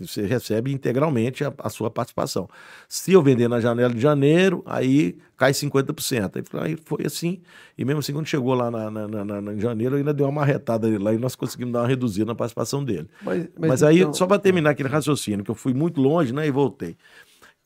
você, 0.00 0.26
recebe 0.26 0.72
integralmente 0.72 1.44
a, 1.44 1.52
a 1.58 1.68
sua 1.68 1.90
participação. 1.90 2.48
Se 2.88 3.12
eu 3.12 3.22
vender 3.22 3.48
na 3.48 3.60
janela 3.60 3.92
de 3.92 4.00
janeiro, 4.00 4.62
aí 4.66 5.18
cai 5.38 5.52
50%. 5.54 6.44
Aí, 6.60 6.76
foi 6.84 7.06
assim, 7.06 7.40
e 7.78 7.84
mesmo 7.84 8.00
assim, 8.00 8.12
quando 8.12 8.26
chegou 8.26 8.52
lá 8.54 8.70
na, 8.70 8.90
na, 8.90 9.08
na- 9.24 9.40
na- 9.40 9.54
em 9.54 9.60
janeiro, 9.60 9.96
ainda 9.96 10.12
deu 10.12 10.26
uma 10.26 10.32
marretada 10.32 10.86
lá 11.02 11.14
e 11.14 11.18
nós 11.18 11.34
conseguimos 11.36 11.72
dar 11.72 11.80
uma 11.82 11.88
reduzida 11.88 12.26
na 12.26 12.34
participação 12.34 12.84
dele. 12.84 13.08
Mas, 13.22 13.48
Mas, 13.58 13.82
aí, 13.82 14.00
então- 14.00 14.12
só 14.12 14.26
para 14.26 14.38
terminar 14.38 14.70
aquele 14.70 14.88
raciocínio, 14.88 15.44
que 15.44 15.50
eu 15.50 15.54
fui 15.54 15.72
muito 15.72 16.00
longe, 16.00 16.32
né, 16.34 16.46
e 16.46 16.50
voltei. 16.50 16.96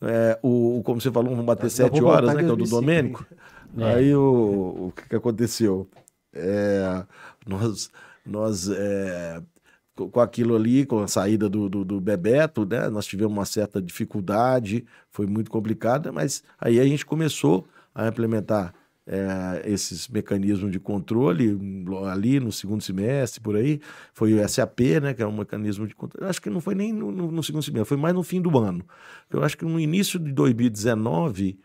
É, 0.00 0.38
o, 0.42 0.78
o- 0.78 0.82
como 0.82 1.00
você 1.00 1.10
falou, 1.10 1.30
vamos 1.30 1.46
bater 1.46 1.66
Eu 1.66 1.70
sete 1.70 1.92
vou 1.92 2.00
voltar 2.02 2.16
horas, 2.24 2.34
né, 2.34 2.42
que 2.42 2.48
é 2.48 2.52
o 2.52 2.56
do 2.56 2.64
2005 2.64 2.80
Domênico. 2.80 3.26
É. 3.78 3.94
Aí 3.94 4.14
o, 4.14 4.88
o 4.88 4.92
que, 4.94 5.08
que 5.08 5.16
aconteceu? 5.16 5.88
É, 6.34 7.04
nós, 7.46 7.90
nós 8.26 8.68
é, 8.68 9.40
com 10.10 10.20
aquilo 10.20 10.54
ali, 10.56 10.84
com 10.86 11.00
a 11.00 11.08
saída 11.08 11.48
do, 11.48 11.68
do, 11.68 11.84
do 11.84 12.00
Bebeto, 12.00 12.64
né, 12.66 12.88
nós 12.88 13.06
tivemos 13.06 13.32
uma 13.32 13.44
certa 13.44 13.80
dificuldade, 13.80 14.84
foi 15.10 15.26
muito 15.26 15.50
complicado, 15.50 16.12
mas 16.12 16.42
aí 16.60 16.78
a 16.80 16.84
gente 16.84 17.04
começou 17.06 17.66
a 17.94 18.08
implementar 18.08 18.74
é, 19.06 19.62
esses 19.64 20.06
mecanismos 20.08 20.70
de 20.70 20.78
controle 20.78 21.58
ali 22.10 22.38
no 22.38 22.52
segundo 22.52 22.80
semestre, 22.82 23.40
por 23.40 23.56
aí. 23.56 23.80
Foi 24.14 24.32
o 24.32 24.48
SAP, 24.48 24.80
né, 25.02 25.12
que 25.12 25.22
é 25.22 25.26
um 25.26 25.36
mecanismo 25.36 25.86
de 25.88 25.94
controle. 25.94 26.28
Acho 26.30 26.40
que 26.40 26.48
não 26.48 26.60
foi 26.60 26.74
nem 26.76 26.92
no, 26.92 27.10
no- 27.10 27.32
no 27.32 27.42
segundo 27.42 27.62
semestre, 27.64 27.88
foi 27.88 27.96
mais 27.96 28.14
no 28.14 28.22
fim 28.22 28.40
do 28.40 28.56
ano. 28.58 28.84
Eu 29.30 29.42
acho 29.42 29.58
que 29.58 29.64
no 29.64 29.78
início 29.80 30.18
de 30.20 30.30
2019 30.32 31.58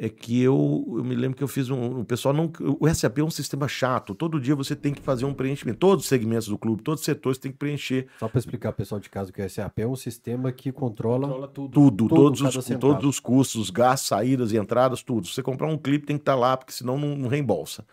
é 0.00 0.08
que 0.08 0.40
eu, 0.40 0.84
eu 0.96 1.02
me 1.02 1.16
lembro 1.16 1.36
que 1.36 1.42
eu 1.42 1.48
fiz 1.48 1.68
um. 1.70 2.00
O 2.00 2.04
pessoal 2.04 2.32
não. 2.32 2.52
O 2.78 2.88
SAP 2.88 3.18
é 3.18 3.24
um 3.24 3.30
sistema 3.30 3.66
chato. 3.66 4.14
Todo 4.14 4.40
dia 4.40 4.54
você 4.54 4.76
tem 4.76 4.94
que 4.94 5.02
fazer 5.02 5.24
um 5.24 5.34
preenchimento. 5.34 5.80
Todos 5.80 6.04
os 6.04 6.08
segmentos 6.08 6.46
do 6.46 6.56
clube, 6.56 6.84
todos 6.84 7.00
os 7.00 7.04
setores 7.04 7.36
tem 7.36 7.50
que 7.50 7.58
preencher 7.58 8.06
Só 8.20 8.28
para 8.28 8.38
explicar 8.38 8.72
pessoal 8.72 9.00
de 9.00 9.10
casa 9.10 9.32
que 9.32 9.42
o 9.42 9.50
SAP 9.50 9.80
é 9.80 9.86
um 9.88 9.96
sistema 9.96 10.52
que 10.52 10.70
controla. 10.70 11.26
Controla 11.26 11.48
tudo. 11.48 11.72
tudo, 11.72 12.08
Tudo, 12.08 12.14
todos, 12.14 12.40
os, 12.42 12.64
centavo. 12.64 12.94
todos 12.94 13.08
os 13.08 13.18
custos, 13.18 13.60
os 13.60 13.70
gastos, 13.70 14.08
saídas 14.08 14.52
e 14.52 14.56
entradas, 14.56 15.02
tudo. 15.02 15.26
Se 15.26 15.34
você 15.34 15.42
comprar 15.42 15.66
um 15.66 15.76
clipe, 15.76 16.06
tem 16.06 16.16
que 16.16 16.22
estar 16.22 16.36
lá, 16.36 16.56
porque 16.56 16.72
senão 16.72 16.96
não, 16.96 17.16
não 17.16 17.28
reembolsa. 17.28 17.84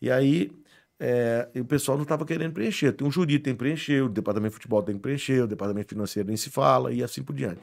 E 0.00 0.12
aí 0.12 0.52
é, 1.00 1.48
e 1.54 1.60
o 1.60 1.64
pessoal 1.64 1.98
não 1.98 2.02
estava 2.02 2.24
querendo 2.24 2.52
preencher. 2.52 2.92
Tem 2.92 3.06
um 3.06 3.10
júri 3.10 3.38
tem 3.40 3.54
que 3.54 3.58
preencher, 3.58 4.02
o 4.02 4.08
departamento 4.08 4.50
de 4.50 4.54
futebol 4.54 4.82
tem 4.82 4.94
que 4.94 5.00
preencher, 5.00 5.42
o 5.42 5.46
departamento 5.48 5.88
financeiro 5.88 6.28
nem 6.28 6.36
se 6.36 6.50
fala, 6.50 6.92
e 6.92 7.02
assim 7.02 7.22
por 7.22 7.34
diante. 7.34 7.60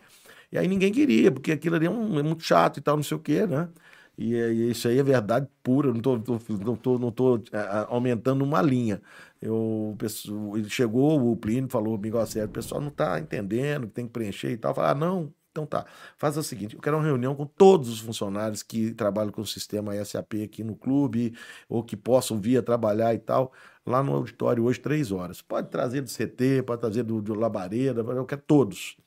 E 0.55 0.57
aí 0.57 0.67
ninguém 0.67 0.91
queria, 0.91 1.31
porque 1.31 1.51
aquilo 1.51 1.75
ali 1.75 1.85
é, 1.85 1.89
um- 1.89 2.17
é 2.19 2.23
muito 2.23 2.43
chato 2.43 2.77
e 2.77 2.81
tal, 2.81 2.95
não 2.95 3.03
sei 3.03 3.17
o 3.17 3.19
quê, 3.19 3.45
né? 3.45 3.69
E, 4.17 4.33
e 4.35 4.69
isso 4.71 4.87
aí 4.87 4.97
é 4.97 5.03
verdade 5.03 5.47
pura, 5.61 5.93
não 5.93 5.99
tô, 6.01 6.17
tô- 6.19 6.39
não 6.57 6.75
tô, 6.77 6.97
não 6.99 7.11
tô 7.11 7.35
é, 7.51 7.85
aumentando 7.89 8.43
uma 8.45 8.61
linha. 8.61 9.01
Eu, 9.41 9.95
ele 10.55 10.69
chegou, 10.69 11.31
o 11.31 11.35
Plínio 11.37 11.69
falou, 11.69 11.97
Miguel 11.97 12.25
Sérgio, 12.25 12.49
o 12.49 12.53
pessoal 12.53 12.79
não 12.81 12.87
está 12.89 13.19
entendendo, 13.19 13.87
tem 13.87 14.05
que 14.07 14.13
preencher 14.13 14.51
e 14.51 14.57
tal. 14.57 14.73
Falei, 14.73 14.91
ah, 14.91 14.95
não, 14.95 15.33
então 15.51 15.65
tá. 15.65 15.85
Faz 16.17 16.37
o 16.37 16.43
seguinte, 16.43 16.75
eu 16.75 16.81
quero 16.81 16.97
uma 16.97 17.03
reunião 17.05 17.35
com 17.35 17.45
todos 17.45 17.89
os 17.89 17.99
funcionários 17.99 18.63
que 18.63 18.93
trabalham 18.93 19.31
com 19.31 19.41
o 19.41 19.45
sistema 19.45 19.93
SAP 19.95 20.43
aqui 20.43 20.63
no 20.63 20.75
clube, 20.75 21.35
ou 21.69 21.83
que 21.83 21.97
possam 21.97 22.39
vir 22.39 22.57
a 22.57 22.61
trabalhar 22.63 23.13
e 23.13 23.19
tal, 23.19 23.51
lá 23.85 24.01
no 24.01 24.13
auditório 24.15 24.63
hoje, 24.63 24.79
três 24.79 25.11
horas. 25.11 25.41
Pode 25.41 25.69
trazer 25.69 26.01
do 26.01 26.09
CT, 26.09 26.63
pode 26.63 26.79
trazer 26.81 27.03
do, 27.03 27.21
do 27.21 27.33
Labareda, 27.33 28.01
eu 28.01 28.25
quero 28.25 28.41
todos. 28.41 28.97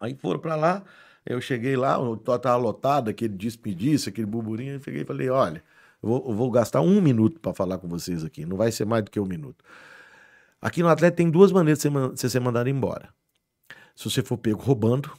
Aí 0.00 0.14
foram 0.14 0.40
para 0.40 0.54
lá, 0.54 0.82
eu 1.26 1.40
cheguei 1.40 1.76
lá, 1.76 1.98
o 1.98 2.06
auditório 2.06 2.38
estava 2.38 2.56
lotado, 2.56 3.10
aquele 3.10 3.34
despedisse, 3.34 4.08
aquele 4.08 4.26
burburinho, 4.26 4.74
eu 4.74 4.80
cheguei 4.80 5.02
e 5.02 5.04
falei, 5.04 5.28
olha, 5.28 5.62
eu 6.02 6.08
vou, 6.08 6.24
eu 6.28 6.34
vou 6.34 6.50
gastar 6.50 6.80
um 6.80 7.00
minuto 7.00 7.40
para 7.40 7.52
falar 7.52 7.78
com 7.78 7.88
vocês 7.88 8.24
aqui, 8.24 8.46
não 8.46 8.56
vai 8.56 8.70
ser 8.70 8.84
mais 8.84 9.04
do 9.04 9.10
que 9.10 9.18
um 9.18 9.26
minuto. 9.26 9.64
Aqui 10.60 10.82
no 10.82 10.88
Atlético 10.88 11.18
tem 11.18 11.30
duas 11.30 11.52
maneiras 11.52 11.80
de 11.80 11.88
você 11.88 12.28
ser 12.28 12.40
mandado 12.40 12.68
embora. 12.68 13.10
Se 13.94 14.08
você 14.08 14.22
for 14.22 14.38
pego 14.38 14.60
roubando, 14.60 15.10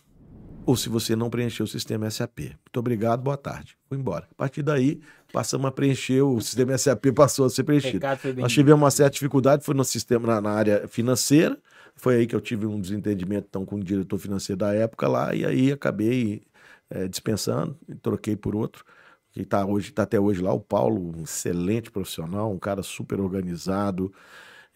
ou 0.69 0.75
se 0.75 0.87
você 0.87 1.15
não 1.15 1.31
preencher 1.31 1.63
o 1.63 1.67
sistema 1.67 2.09
SAP. 2.11 2.39
Muito 2.39 2.77
obrigado, 2.77 3.21
boa 3.21 3.35
tarde. 3.35 3.75
Fui 3.87 3.97
embora. 3.97 4.27
A 4.31 4.35
partir 4.35 4.61
daí, 4.61 5.01
passamos 5.33 5.65
a 5.65 5.71
preencher, 5.71 6.21
o 6.21 6.39
sistema 6.39 6.77
SAP 6.77 7.07
passou 7.15 7.45
a 7.45 7.49
ser 7.49 7.63
preenchido. 7.63 8.05
Nós 8.37 8.53
tivemos 8.53 8.79
uma 8.79 8.91
certa 8.91 9.13
dificuldade, 9.13 9.63
foi 9.63 9.73
no 9.73 9.83
sistema, 9.83 10.27
na, 10.27 10.41
na 10.41 10.51
área 10.51 10.87
financeira. 10.87 11.57
Foi 11.99 12.15
aí 12.15 12.27
que 12.27 12.33
eu 12.35 12.39
tive 12.39 12.65
um 12.65 12.79
desentendimento 12.79 13.47
então, 13.49 13.65
com 13.65 13.75
o 13.75 13.83
diretor 13.83 14.17
financeiro 14.17 14.57
da 14.59 14.73
época 14.73 15.05
lá, 15.07 15.35
e 15.35 15.45
aí 15.45 15.69
acabei 15.69 16.41
eh, 16.89 17.09
dispensando 17.09 17.77
e 17.89 17.95
troquei 17.95 18.37
por 18.37 18.55
outro. 18.55 18.85
Que 19.31 19.41
está 19.41 19.65
hoje, 19.65 19.91
tá 19.91 20.03
até 20.03 20.19
hoje 20.19 20.41
lá, 20.41 20.53
o 20.53 20.61
Paulo, 20.61 21.13
um 21.17 21.23
excelente 21.23 21.91
profissional, 21.91 22.51
um 22.53 22.57
cara 22.59 22.81
super 22.83 23.19
organizado. 23.19 24.13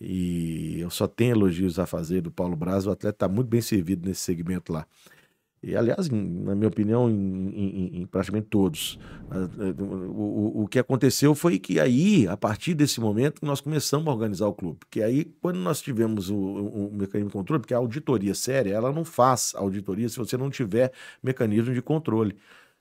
E 0.02 0.82
eu 0.82 0.90
só 0.90 1.08
tenho 1.08 1.32
elogios 1.32 1.80
a 1.80 1.86
fazer 1.86 2.22
do 2.22 2.32
Paulo 2.32 2.58
Braz, 2.58 2.86
o 2.86 2.92
atleta 2.92 3.16
está 3.16 3.28
muito 3.30 3.48
bem 3.48 3.62
servido 3.62 4.08
nesse 4.08 4.22
segmento 4.22 4.74
lá. 4.74 4.86
E, 5.64 5.76
aliás, 5.76 6.08
em- 6.10 6.44
na 6.44 6.54
minha 6.56 6.68
opinião, 6.68 7.10
em, 7.10 7.16
em- 7.16 8.02
em 8.02 8.06
praticamente 8.06 8.48
todos. 8.50 9.00
O, 9.80 10.60
o, 10.60 10.64
o 10.64 10.68
que 10.68 10.78
aconteceu 10.80 11.34
foi 11.34 11.58
que 11.58 11.80
aí, 11.80 12.28
a 12.28 12.36
partir 12.38 12.74
desse 12.74 13.00
momento, 13.00 13.46
nós 13.46 13.62
começamos 13.62 14.08
a 14.08 14.12
organizar 14.12 14.48
o 14.48 14.54
clube. 14.54 14.80
Porque 14.80 15.02
aí, 15.02 15.26
quando 15.42 15.58
nós 15.60 15.82
tivemos 15.82 16.30
o- 16.30 16.36
o 16.38 16.92
mecanismo 16.94 17.30
de 17.30 17.34
controle, 17.34 17.62
porque 17.62 17.74
a 17.74 17.78
auditoria 17.78 18.34
séria, 18.36 18.74
ela 18.74 18.92
não 18.92 19.06
faz 19.06 19.54
auditoria 19.56 20.08
se 20.10 20.18
você 20.18 20.38
não 20.38 20.50
tiver 20.50 20.92
mecanismo 21.24 21.74
de 21.74 21.82
controle. 21.82 22.36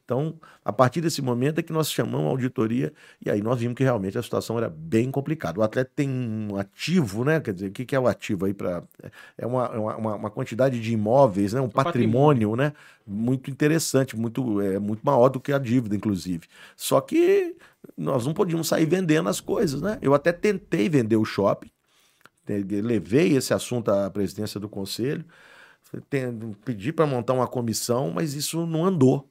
Então, 0.04 0.34
a 0.64 0.72
partir 0.72 1.00
desse 1.00 1.22
momento 1.22 1.58
é 1.60 1.62
que 1.62 1.72
nós 1.72 1.90
chamamos 1.90 2.26
a 2.26 2.30
auditoria 2.30 2.92
e 3.24 3.30
aí 3.30 3.40
nós 3.40 3.60
vimos 3.60 3.76
que 3.76 3.84
realmente 3.84 4.18
a 4.18 4.22
situação 4.22 4.58
era 4.58 4.68
bem 4.68 5.10
complicada. 5.10 5.60
O 5.60 5.62
atleta 5.62 5.90
tem 5.94 6.08
um 6.08 6.56
ativo, 6.56 7.24
né? 7.24 7.40
Quer 7.40 7.54
dizer, 7.54 7.68
o 7.68 7.70
que 7.72 7.94
é 7.94 8.00
o 8.00 8.06
ativo 8.08 8.44
aí 8.46 8.52
para 8.52 8.82
é 9.38 9.46
uma, 9.46 9.66
é 9.66 9.78
uma, 9.78 9.96
uma- 9.96 10.14
uma 10.16 10.30
quantidade 10.30 10.80
de 10.80 10.92
imóveis, 10.92 11.52
né? 11.52 11.60
Um 11.60 11.68
patrimônio, 11.68 12.56
né? 12.56 12.72
Muito 13.06 13.50
interessante, 13.50 14.16
muito 14.16 14.60
é 14.60 14.78
muito 14.78 15.00
maior 15.04 15.28
do 15.28 15.40
que 15.40 15.52
a 15.52 15.58
dívida, 15.58 15.94
inclusive. 15.96 16.46
Só 16.76 17.00
que 17.00 17.54
nós 17.96 18.26
não 18.26 18.34
podíamos 18.34 18.68
sair 18.68 18.86
vendendo 18.86 19.28
as 19.28 19.40
coisas, 19.40 19.80
né? 19.80 19.98
Eu 20.02 20.14
até 20.14 20.32
tentei 20.32 20.88
vender 20.88 21.16
o 21.16 21.24
shopping, 21.24 21.70
levei 22.48 23.36
esse 23.36 23.54
assunto 23.54 23.90
à 23.90 24.10
presidência 24.10 24.58
do 24.60 24.68
conselho, 24.68 25.24
pedi 26.64 26.92
para 26.92 27.06
montar 27.06 27.32
uma 27.34 27.46
comissão, 27.46 28.10
mas 28.10 28.34
isso 28.34 28.66
não 28.66 28.84
andou, 28.84 29.28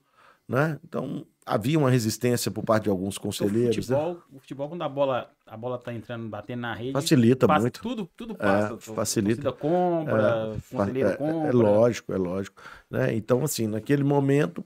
né? 0.52 0.80
Então 0.84 1.26
havia 1.46 1.78
uma 1.80 1.90
resistência 1.90 2.52
por 2.52 2.64
parte 2.64 2.84
de 2.84 2.90
alguns 2.90 3.18
O 3.18 3.22
conselheiros, 3.22 3.90
né? 3.90 3.96
futebol, 3.98 4.24
o 4.32 4.40
futebol, 4.40 4.70
quando 4.70 4.82
a 4.84 4.90
bola, 4.90 5.32
a 5.46 5.58
bola 5.58 5.78
tá 5.78 5.92
entrando, 5.94 6.30
batendo 6.30 6.62
na 6.62 6.74
rede, 6.74 6.94
Facilita 6.94 7.48
passa- 7.48 7.62
muito. 7.62 7.82
Tudo, 7.82 8.10
tudo 8.16 8.36
passa. 8.36 8.78
facilita. 8.78 9.50
A 9.50 9.52
torcida 9.52 9.70
compra, 9.76 10.56
Fa- 10.62 10.78
conselheiro 10.78 11.10
é, 11.10 11.14
compra. 11.16 11.48
é 11.50 11.52
lógico, 11.52 12.14
é 12.14 12.18
lógico. 12.18 12.62
Né? 12.90 13.16
Então, 13.16 13.44
assim, 13.44 13.66
naquele 13.68 14.04
momento, 14.04 14.64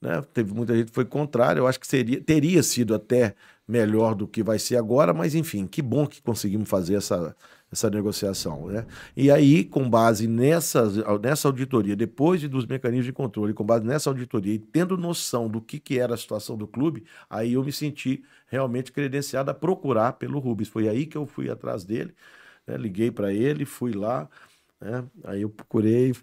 né, 0.00 0.22
teve 0.32 0.52
muita 0.54 0.74
gente 0.74 0.88
que 0.88 0.94
foi 0.94 1.04
contrária. 1.04 1.60
Eu 1.60 1.66
acho 1.66 1.78
que 1.78 1.86
seria, 1.86 2.20
teria 2.22 2.62
sido 2.62 2.94
até 2.94 3.34
melhor 3.68 4.14
do 4.14 4.26
que 4.26 4.42
vai 4.42 4.58
ser 4.58 4.76
agora, 4.76 5.12
mas 5.14 5.34
enfim, 5.34 5.66
que 5.66 5.80
bom 5.82 6.06
que 6.06 6.20
conseguimos 6.22 6.68
fazer 6.68 6.96
essa, 6.96 7.34
essa 7.74 7.90
negociação. 7.90 8.68
Né? 8.68 8.86
E 9.16 9.30
aí, 9.30 9.64
com 9.64 9.88
base 9.90 10.26
nessa, 10.26 10.84
nessa 11.18 11.48
auditoria, 11.48 11.94
depois 11.94 12.40
de, 12.40 12.48
dos 12.48 12.64
mecanismos 12.64 13.04
de 13.04 13.12
controle, 13.12 13.52
com 13.52 13.64
base 13.64 13.84
nessa 13.84 14.08
auditoria 14.08 14.54
e 14.54 14.58
tendo 14.58 14.96
noção 14.96 15.48
do 15.48 15.60
que, 15.60 15.78
que 15.78 15.98
era 15.98 16.14
a 16.14 16.16
situação 16.16 16.56
do 16.56 16.66
clube, 16.66 17.04
aí 17.28 17.52
eu 17.54 17.64
me 17.64 17.72
senti 17.72 18.24
realmente 18.46 18.92
credenciado 18.92 19.50
a 19.50 19.54
procurar 19.54 20.14
pelo 20.14 20.38
Rubens. 20.38 20.68
Foi 20.68 20.88
aí 20.88 21.04
que 21.04 21.16
eu 21.16 21.26
fui 21.26 21.50
atrás 21.50 21.84
dele, 21.84 22.14
né? 22.66 22.76
liguei 22.76 23.10
para 23.10 23.32
ele, 23.32 23.64
fui 23.64 23.92
lá. 23.92 24.28
né? 24.80 25.04
Aí 25.24 25.42
eu 25.42 25.50
procurei 25.50 26.14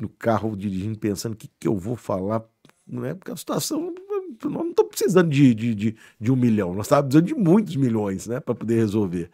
no 0.00 0.08
carro 0.08 0.56
dirigindo, 0.56 0.98
pensando 0.98 1.34
o 1.34 1.36
que, 1.36 1.48
que 1.60 1.68
eu 1.68 1.76
vou 1.76 1.96
falar, 1.96 2.42
né? 2.86 3.14
porque 3.14 3.30
a 3.30 3.36
situação. 3.36 3.94
Nós 4.42 4.52
não 4.52 4.70
estamos 4.70 4.90
precisando 4.90 5.30
de, 5.30 5.54
de, 5.54 5.74
de, 5.74 5.96
de 6.20 6.32
um 6.32 6.34
milhão, 6.34 6.74
nós 6.74 6.86
estávamos 6.86 7.14
precisando 7.14 7.28
de 7.28 7.34
muitos 7.34 7.76
milhões 7.76 8.26
né? 8.26 8.40
para 8.40 8.54
poder 8.54 8.74
resolver. 8.74 9.30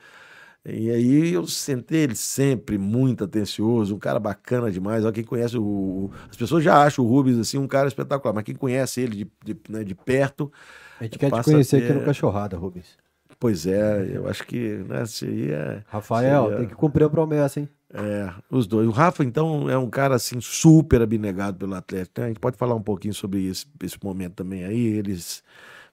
E 0.64 0.90
aí 0.90 1.32
eu 1.32 1.46
sentei 1.46 2.00
ele 2.00 2.14
sempre 2.14 2.76
muito 2.76 3.24
atencioso, 3.24 3.94
um 3.94 3.98
cara 3.98 4.20
bacana 4.20 4.70
demais. 4.70 5.04
Ó, 5.06 5.10
quem 5.12 5.24
conhece 5.24 5.56
o, 5.56 6.10
As 6.28 6.36
pessoas 6.36 6.62
já 6.62 6.82
acham 6.84 7.04
o 7.04 7.08
Rubens 7.08 7.38
assim 7.38 7.56
um 7.56 7.66
cara 7.66 7.88
espetacular, 7.88 8.34
mas 8.34 8.44
quem 8.44 8.54
conhece 8.54 9.00
ele 9.00 9.16
de, 9.24 9.30
de, 9.54 9.56
né, 9.70 9.82
de 9.84 9.94
perto, 9.94 10.52
A 11.00 11.04
gente 11.04 11.18
quer 11.18 11.30
te 11.32 11.42
conhecer 11.42 11.78
ter- 11.80 11.84
aqui 11.90 11.98
no 11.98 12.04
Cachorrada, 12.04 12.58
Rubens. 12.58 12.98
pois 13.38 13.66
é, 13.66 14.10
eu 14.12 14.28
acho 14.28 14.46
que 14.46 14.76
né, 14.86 15.02
aí 15.22 15.50
é. 15.50 15.82
Rafael, 15.86 16.42
Seria- 16.44 16.58
tem 16.58 16.68
que 16.68 16.74
cumprir 16.74 17.04
a 17.04 17.10
promessa, 17.10 17.58
hein? 17.60 17.68
É, 17.92 18.30
os 18.50 18.66
dois. 18.66 18.86
O 18.86 18.90
Rafa, 18.92 19.24
então, 19.24 19.68
é 19.68 19.76
um 19.78 19.88
cara 19.90 20.14
assim 20.14 20.40
super 20.40 21.00
abnegado 21.02 21.56
pelo 21.56 21.74
Atlético. 21.74 22.20
né? 22.20 22.26
A 22.26 22.28
gente 22.28 22.38
pode 22.38 22.56
falar 22.56 22.74
um 22.76 22.82
pouquinho 22.82 23.14
sobre 23.14 23.46
esse, 23.48 23.66
esse 23.82 23.96
momento 24.00 24.34
também 24.34 24.62
aí. 24.64 24.78
Eles 24.78 25.42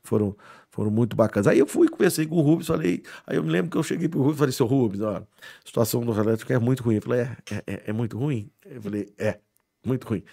foram, 0.03 0.36
foram 0.78 0.91
muito 0.91 1.15
bacanas. 1.15 1.47
Aí 1.47 1.57
eu 1.57 1.65
fui, 1.65 1.89
conversei 1.89 2.28
com 2.28 2.36
o 2.36 2.41
Rubens, 2.41 2.67
falei. 2.67 3.01
Aí 3.25 3.36
eu 3.36 3.43
me 3.43 3.49
lembro 3.49 3.71
que 3.71 3.78
eu 3.78 3.82
cheguei 3.82 4.07
pro 4.07 4.19
Rubens 4.19 4.36
e 4.36 4.38
falei, 4.38 4.51
seu 4.51 4.67
Rubens, 4.67 5.01
ó, 5.01 5.15
a 5.15 5.23
situação 5.65 6.01
do 6.01 6.11
Atlético 6.11 6.53
é 6.53 6.59
muito 6.59 6.84
ruim. 6.84 6.97
Ele 6.97 7.01
falou, 7.01 7.17
é, 7.17 7.36
é, 7.49 7.63
é, 7.65 7.84
é 7.88 7.93
muito 7.93 8.15
ruim? 8.15 8.51
Eu 8.63 8.80
falei, 8.80 9.11
é, 9.17 9.39
muito 9.84 10.07
ruim. 10.07 10.23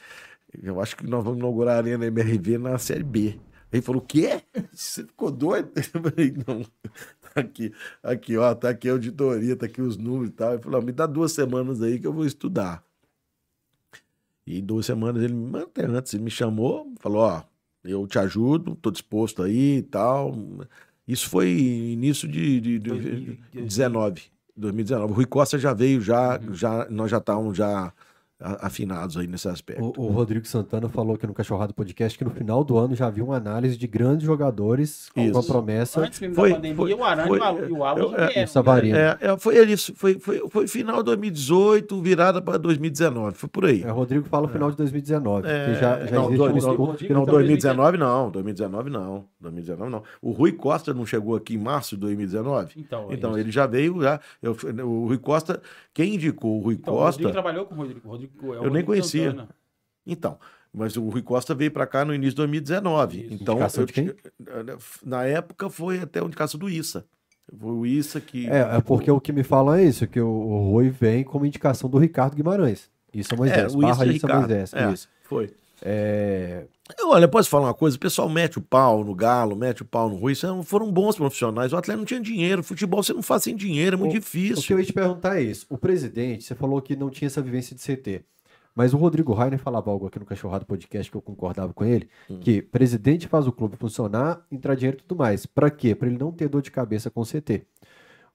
Eu 0.63 0.83
acho 0.83 0.99
que 0.99 1.07
nós 1.07 1.25
vamos 1.25 1.39
inaugurar 1.39 1.77
a 1.77 1.79
Arena 1.79 2.05
MRV 2.05 2.59
na 2.59 2.77
Série 2.77 3.03
B. 3.03 3.41
Ele 3.73 3.81
falou, 3.81 4.03
o 4.03 4.05
quê? 4.05 4.43
Você 4.71 5.03
ficou 5.05 5.31
doido? 5.31 5.73
Eu 5.95 6.03
falei, 6.03 6.35
não, 6.47 6.63
tá 6.63 7.41
aqui, 7.41 7.73
aqui, 8.03 8.37
ó, 8.37 8.55
tá 8.55 8.69
aqui 8.69 8.91
a 8.91 8.93
auditoria, 8.93 9.57
tá 9.57 9.65
aqui 9.65 9.81
os 9.81 9.97
números 9.97 10.29
e 10.29 10.33
tal. 10.33 10.53
Ele 10.53 10.63
falou, 10.63 10.79
"Ó, 10.79 10.85
me 10.85 10.93
dá 10.93 11.07
duas 11.07 11.33
semanas 11.33 11.81
aí 11.81 11.99
que 11.99 12.07
eu 12.07 12.13
vou 12.13 12.27
estudar. 12.27 12.85
E 14.47 14.61
duas 14.61 14.85
semanas 14.85 15.23
ele 15.23 15.33
me 15.33 15.59
antes, 15.79 16.13
ele 16.13 16.25
me 16.25 16.31
chamou, 16.31 16.93
falou, 17.01 17.23
ó, 17.23 17.43
eu 17.85 18.07
te 18.07 18.19
ajudo, 18.19 18.75
tô 18.77 18.91
disposto 18.91 19.43
aí 19.43 19.79
e 19.79 19.83
tal. 19.83 20.35
Isso 21.07 21.29
foi 21.29 21.51
início 21.51 22.27
de, 22.27 22.61
de, 22.61 22.79
de 22.79 22.89
2019, 22.89 24.23
2019. 24.57 25.13
O 25.13 25.17
Rui 25.17 25.27
Costa 25.27 25.59
já 25.59 25.75
veio, 25.75 26.01
já, 26.01 26.41
já 26.53 26.89
nós 26.89 27.11
já 27.11 27.19
estávamos 27.19 27.57
já 27.57 27.93
afinados 28.61 29.17
aí 29.17 29.27
nesse 29.27 29.49
aspecto. 29.49 29.93
O, 29.97 30.07
o 30.07 30.09
Rodrigo 30.09 30.47
Santana 30.47 30.89
falou 30.89 31.15
aqui 31.15 31.27
no 31.27 31.33
Cachorrado 31.35 31.73
Podcast 31.73 32.19
que 32.19 32.25
no 32.25 32.31
final 32.31 32.63
do 32.63 32.77
ano 32.77 32.95
já 32.95 33.09
viu 33.09 33.27
uma 33.27 33.37
análise 33.37 33.77
de 33.77 33.87
grandes 33.87 34.25
jogadores 34.27 35.09
com 35.15 35.21
Isso. 35.23 35.39
a 35.39 35.43
promessa. 35.43 36.01
Antes 36.01 36.21
mesmo 36.21 36.35
Foi- 36.35 36.51
da 36.51 36.57
pandemia, 36.57 36.77
foi- 36.77 36.95
o 36.95 37.05
Aranha 37.05 37.29
foi- 37.29 37.39
e 37.39 37.41
o 37.41 37.45
Al- 37.45 37.59
e 37.69 37.73
o 37.73 37.85
Alves 37.85 38.05
eu- 38.05 38.11
já 38.11 38.31
é, 38.41 38.45
o 38.45 38.49
Savarino. 38.49 38.97
É, 38.97 39.19
é, 39.21 39.39
foi 39.39 39.59
isso, 39.65 39.95
foi, 39.97 40.19
foi, 40.19 40.43
foi 40.51 40.67
final 40.69 40.99
de 40.99 41.05
2018, 41.05 42.01
virada 42.03 42.41
para 42.43 42.59
2019, 42.59 43.37
foi 43.37 43.49
por 43.49 43.65
aí. 43.65 43.83
É, 43.83 43.91
o 43.91 43.95
Rodrigo 43.95 44.27
fala 44.29 44.47
o 44.47 44.49
final 44.49 44.71
de 44.71 44.77
2019. 44.77 45.49
É, 45.49 45.67
que 45.67 45.75
já, 45.81 46.07
já 46.07 46.17
não, 46.17 46.25
existe 46.25 46.37
dois- 46.37 46.65
um 46.65 46.69
não, 46.69 46.75
Rodrigo 46.77 47.15
Não, 47.15 47.21
também 47.25 47.35
2019 47.41 47.99
não, 47.99 48.31
2019 48.31 48.91
não, 48.91 49.25
2019 49.41 49.91
não. 49.91 50.03
O 50.21 50.31
Rui 50.33 50.53
Costa 50.53 50.93
não 50.93 51.07
chegou 51.07 51.35
aqui 51.37 51.55
em 51.55 51.59
março 51.59 51.95
de 51.97 52.01
2019? 52.03 52.73
Então, 52.77 53.09
Então, 53.11 53.39
ele 53.39 53.51
já 53.51 53.67
veio, 53.67 54.03
já, 54.03 54.21
eu, 54.43 54.57
o 54.87 55.07
Rui 55.07 55.19
Costa, 55.19 55.61
quem 55.93 56.15
indicou 56.15 56.59
o 56.59 56.63
Rui 56.63 56.75
Então, 56.75 56.95
o 56.95 56.99
Costa... 56.99 57.23
Rodrigo 57.23 57.33
trabalhou 57.33 57.67
com 57.67 57.75
o 57.75 57.79
Rodrigo. 57.79 58.01
o 58.05 58.11
Rodrigo 58.11 58.33
é 58.43 58.67
Eu 58.67 58.71
nem 58.71 58.85
conhecia. 58.85 59.31
Santana. 59.31 59.49
Então, 60.07 60.39
mas 60.73 60.97
o 60.97 61.09
Rui 61.09 61.23
Costa 61.23 61.55
veio 61.55 61.71
para 61.71 61.87
cá 61.87 62.05
no 62.05 62.15
início 62.15 62.33
de 62.33 62.37
2019. 62.37 63.19
Isso. 63.19 63.35
Então, 63.35 63.55
Indicação 63.55 63.83
eu 63.83 63.87
de 63.87 63.93
quem? 63.93 64.15
na 65.05 65.25
época 65.25 65.71
foi 65.71 66.01
até 66.01 66.21
a 66.21 66.25
indicação 66.25 66.59
do 66.59 66.69
Issa. 66.69 67.07
Foi 67.57 67.73
o 67.73 67.87
Issa 67.87 68.21
que... 68.21 68.49
É, 68.49 68.77
é 68.77 68.81
porque 68.81 69.11
o 69.11 69.21
que 69.21 69.33
me 69.33 69.43
falam 69.43 69.75
é 69.75 69.85
isso, 69.85 70.07
que 70.07 70.21
o, 70.21 70.29
o 70.29 70.71
Rui 70.73 70.91
vem 70.91 71.23
como 71.23 71.47
indicação 71.47 71.89
do 71.89 71.99
Ricardo 71.99 72.35
Guimarães. 72.35 72.91
Isso 73.13 73.33
é 73.33 73.37
Moisés. 73.37 73.73
É, 73.73 73.77
o 73.77 73.81
barra 73.81 73.93
Issa 73.93 74.05
isso 74.07 74.11
é 74.11 74.29
Ricardo. 74.29 74.41
Moisés. 74.41 74.75
É, 74.75 74.93
Isso. 74.93 75.09
foi. 75.23 75.55
É, 75.81 76.65
Olha, 77.03 77.27
posso 77.27 77.49
falar 77.49 77.69
uma 77.69 77.75
coisa? 77.75 77.97
O 77.97 78.01
pessoal 78.01 78.29
mete 78.29 78.59
o 78.59 78.61
pau 78.63 79.03
no 79.03 79.15
Galo, 79.15 79.57
mete 79.57 79.81
o 79.81 79.85
pau 79.87 80.09
no 80.11 80.17
Rui. 80.17 80.35
Foram 80.65 80.93
bons 80.93 81.17
profissionais. 81.17 81.73
O 81.73 81.77
atleta 81.77 81.97
não 81.97 82.05
tinha 82.05 82.21
dinheiro. 82.21 82.63
Futebol 82.63 83.03
você 83.03 83.15
não 83.15 83.23
faz 83.23 83.43
sem 83.45 83.57
dinheiro, 83.57 83.97
é 83.97 83.99
muito 83.99 84.13
O- 84.13 84.21
difícil. 84.21 84.59
O 84.59 84.63
que 84.63 84.73
eu 84.75 84.79
ia 84.79 84.85
te 84.85 84.93
perguntar 84.93 85.39
é 85.39 85.43
isso. 85.43 85.65
O 85.71 85.79
presidente, 85.79 86.45
você 86.45 86.55
falou 86.55 86.83
que 86.83 86.95
não 86.95 87.09
tinha 87.09 87.27
essa 87.27 87.41
vivência 87.41 87.75
de 87.75 87.81
CT. 87.83 88.23
Mas 88.75 88.93
o 88.93 88.97
Rodrigo 88.99 89.33
Rainer 89.33 89.59
falava 89.59 89.89
algo 89.91 90.07
aqui 90.09 90.19
no 90.19 90.27
Cachorrado 90.27 90.67
Podcast 90.67 91.11
que 91.11 91.17
eu 91.17 91.23
concordava 91.23 91.73
com 91.73 91.85
ele, 91.85 92.09
Hum. 92.29 92.41
que 92.41 92.61
presidente 92.61 93.29
faz 93.29 93.47
o 93.47 93.53
clube 93.53 93.77
funcionar, 93.77 94.45
entrar 94.51 94.75
dinheiro 94.75 94.99
e 94.99 95.03
tudo 95.03 95.17
mais. 95.17 95.47
Pra 95.47 95.71
quê? 95.71 95.95
Pra 95.95 96.09
ele 96.09 96.19
não 96.19 96.33
ter 96.33 96.49
dor 96.49 96.61
de 96.61 96.73
cabeça 96.73 97.09
com 97.09 97.21
o 97.21 97.25
CT. 97.25 97.65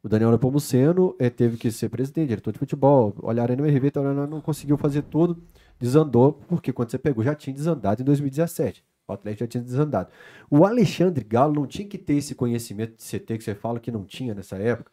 O 0.02 0.08
Daniel 0.08 0.32
Nepomuceno 0.32 1.14
eh, 1.20 1.30
teve 1.30 1.58
que 1.58 1.70
ser 1.70 1.90
presidente, 1.90 2.30
diretor 2.30 2.54
de 2.54 2.58
futebol, 2.60 3.14
olhar 3.22 3.50
no 3.56 3.66
RV, 3.66 3.92
não 4.30 4.40
conseguiu 4.40 4.78
fazer 4.78 5.02
tudo, 5.04 5.38
desandou, 5.80 6.34
porque 6.34 6.74
quando 6.74 6.92
você 6.92 6.98
pegou 6.98 7.24
já 7.24 7.34
tinha 7.34 7.54
desandado 7.54 8.02
em 8.02 8.06
2017. 8.06 8.84
O 9.08 9.14
Atlético 9.14 9.44
já 9.44 9.48
tinha 9.48 9.64
desandado. 9.64 10.10
O 10.52 10.66
Alexandre 10.66 11.24
Galo 11.24 11.54
não 11.54 11.66
tinha 11.66 11.88
que 11.88 11.98
ter 11.98 12.14
esse 12.14 12.36
conhecimento 12.36 12.96
de 12.96 13.04
CT 13.04 13.38
que 13.40 13.44
você 13.44 13.56
fala 13.56 13.80
que 13.80 13.92
não 13.92 14.06
tinha 14.06 14.36
nessa 14.36 14.56
época. 14.58 14.92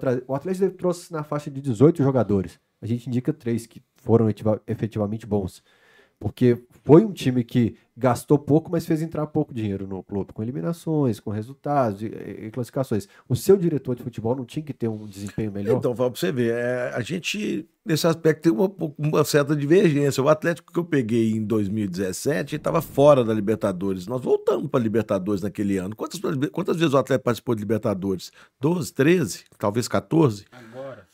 Trazer. 0.00 0.24
O 0.26 0.34
Atlético 0.34 0.70
trouxe 0.70 1.12
na 1.12 1.22
faixa 1.22 1.50
de 1.50 1.60
18 1.60 2.02
jogadores. 2.02 2.58
A 2.80 2.86
gente 2.86 3.06
indica 3.06 3.32
três 3.32 3.66
que 3.66 3.82
foram 3.96 4.28
etiva- 4.28 4.60
efetivamente 4.66 5.26
bons. 5.26 5.62
Porque 6.18 6.62
foi 6.88 7.04
um 7.04 7.12
time 7.12 7.44
que 7.44 7.76
gastou 7.94 8.38
pouco, 8.38 8.72
mas 8.72 8.86
fez 8.86 9.02
entrar 9.02 9.26
pouco 9.26 9.52
dinheiro 9.52 9.86
no 9.86 10.02
clube, 10.02 10.32
com 10.32 10.42
eliminações, 10.42 11.20
com 11.20 11.30
resultados 11.30 12.00
e, 12.02 12.06
e 12.06 12.50
classificações. 12.50 13.06
O 13.28 13.36
seu 13.36 13.58
diretor 13.58 13.94
de 13.94 14.02
futebol 14.02 14.34
não 14.34 14.46
tinha 14.46 14.62
que 14.62 14.72
ter 14.72 14.88
um 14.88 15.06
desempenho 15.06 15.52
melhor? 15.52 15.76
Então, 15.76 15.94
fala 15.94 16.10
pra 16.10 16.18
você 16.18 16.32
ver, 16.32 16.54
é, 16.54 16.92
a 16.94 17.02
gente, 17.02 17.68
nesse 17.84 18.06
aspecto, 18.06 18.40
tem 18.40 18.52
uma, 18.52 18.72
uma 18.96 19.22
certa 19.22 19.54
divergência. 19.54 20.22
O 20.22 20.30
Atlético 20.30 20.72
que 20.72 20.78
eu 20.78 20.84
peguei 20.84 21.32
em 21.32 21.44
2017 21.44 22.56
estava 22.56 22.80
fora 22.80 23.22
da 23.22 23.34
Libertadores. 23.34 24.06
Nós 24.06 24.22
voltamos 24.22 24.70
para 24.70 24.80
Libertadores 24.80 25.42
naquele 25.42 25.76
ano. 25.76 25.94
Quantas, 25.94 26.18
quantas 26.50 26.78
vezes 26.78 26.94
o 26.94 26.98
Atlético 26.98 27.24
participou 27.24 27.54
de 27.54 27.60
Libertadores? 27.60 28.32
12, 28.58 28.94
13, 28.94 29.44
talvez 29.58 29.86
14? 29.88 30.46
Agora. 30.50 31.07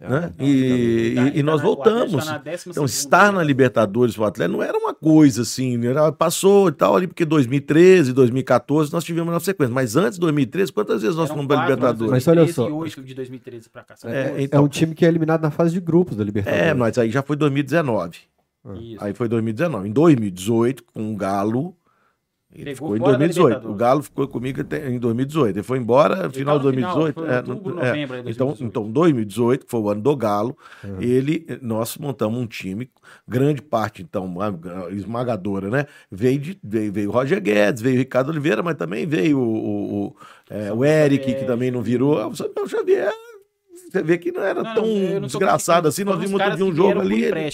Né? 0.00 0.32
Não, 0.38 0.46
E, 0.46 1.14
tá- 1.14 1.22
e- 1.22 1.30
tá 1.32 1.38
e 1.38 1.42
nós 1.42 1.60
o 1.60 1.64
voltamos. 1.64 2.26
tá 2.26 2.42
Então, 2.68 2.84
estar 2.84 3.32
na 3.32 3.42
Libertadores. 3.42 3.54
Libertadores 3.54 4.14
pro 4.16 4.24
Atlético 4.24 4.56
não 4.58 4.62
era 4.64 4.76
uma 4.76 4.92
coisa 4.94 5.42
assim, 5.42 5.76
né? 5.78 5.88
era, 5.88 6.12
passou 6.12 6.68
e 6.68 6.72
tal 6.72 6.96
ali, 6.96 7.06
porque 7.06 7.24
2013, 7.24 8.12
2014 8.12 8.92
nós 8.92 9.04
tivemos 9.04 9.32
na 9.32 9.40
sequência. 9.40 9.72
Mas 9.74 9.96
antes 9.96 10.14
de 10.14 10.20
2013, 10.20 10.72
quantas 10.72 11.02
vezes 11.02 11.16
nós 11.16 11.26
Eram 11.30 11.36
fomos 11.36 11.48
para 11.48 11.56
quatro, 11.56 11.74
Libertadores? 11.74 12.10
Mas 12.10 12.28
olha 12.28 12.36
2013 12.44 12.54
só. 12.54 12.68
e 12.68 12.72
oito 12.72 13.02
de 13.02 13.14
2013 13.14 13.70
pra 13.70 13.82
cá. 13.84 13.96
são 13.96 14.10
É, 14.10 14.24
duas. 14.28 14.38
É 14.38 14.42
então- 14.42 14.64
um 14.64 14.68
time 14.68 14.94
que 14.94 15.04
é 15.04 15.08
eliminado 15.08 15.40
na 15.42 15.50
fase 15.50 15.72
de 15.72 15.80
grupos 15.80 16.16
da 16.16 16.24
Libertadores. 16.24 16.64
É, 16.66 16.74
mas 16.74 16.98
aí 16.98 17.10
já 17.10 17.22
foi 17.22 17.36
2019. 17.36 18.18
Isso. 18.80 19.04
Aí 19.04 19.12
foi 19.14 19.28
2019. 19.28 19.88
Em 19.88 19.92
2018, 19.92 20.82
com 20.92 21.12
o 21.12 21.16
Galo. 21.16 21.74
Ele 22.54 22.72
Pegou 22.72 22.74
ficou 22.74 22.96
em 22.96 23.00
fora 23.00 23.12
da 23.12 23.18
2018. 23.18 23.68
O. 23.68 23.74
Galo 23.74 24.02
ficou 24.02 24.28
comigo 24.28 24.60
até 24.60 24.88
em 24.88 24.92
20 24.92 25.00
2018. 25.00 25.56
Ele 25.56 25.62
foi 25.62 25.78
embora 25.78 26.28
no 26.28 26.32
final 26.32 26.58
de 26.58 26.64
tava 26.64 26.70
no 26.70 26.76
final, 26.76 26.94
2018. 26.94 27.14
foi 27.14 27.28
é, 27.28 27.36
outubro, 27.38 27.80
é. 27.80 27.86
novembro 27.88 28.16
Então, 28.30 28.46
2018. 28.46 28.64
então, 28.64 28.90
2018, 28.90 29.64
que 29.64 29.70
foi 29.70 29.80
o 29.80 29.90
ano 29.90 30.00
do 30.00 30.16
Galo, 30.16 30.56
ele, 31.00 31.46
nós 31.60 31.96
montamos 31.98 32.40
um 32.40 32.46
time, 32.46 32.88
grande 33.26 33.60
parte, 33.60 34.02
então, 34.02 34.34
esmagadora, 34.92 35.68
né? 35.68 35.86
Veio, 36.10 36.38
de, 36.38 36.58
veio, 36.62 36.92
veio 36.92 37.08
o 37.10 37.12
Roger 37.12 37.40
Guedes, 37.40 37.82
veio 37.82 37.96
o 37.96 37.98
Ricardo 37.98 38.30
Oliveira, 38.30 38.62
mas 38.62 38.76
também 38.76 39.06
veio 39.06 39.38
o, 39.38 39.42
o, 39.42 40.06
o, 40.06 40.16
é, 40.48 40.72
o 40.72 40.84
Eric, 40.84 41.34
que 41.34 41.44
também 41.44 41.70
não 41.70 41.82
virou. 41.82 42.18
Ah, 42.20 42.28
O 42.28 42.36
Samuel 42.36 42.68
Xavier, 42.68 43.12
você 43.90 44.02
vê 44.02 44.18
que 44.18 44.30
não 44.32 44.42
era 44.42 44.62
Não, 44.62 44.74
tão 44.74 44.86
não 45.20 45.26
desgraçado 45.26 45.88
assim. 45.88 46.04
Nós 46.04 46.18
vimos 46.18 46.32
outro 46.40 46.56
dia 46.56 46.64
um 46.64 46.74
jogo 46.74 47.00
ali. 47.00 47.24
ele- 47.24 47.38
É, 47.38 47.46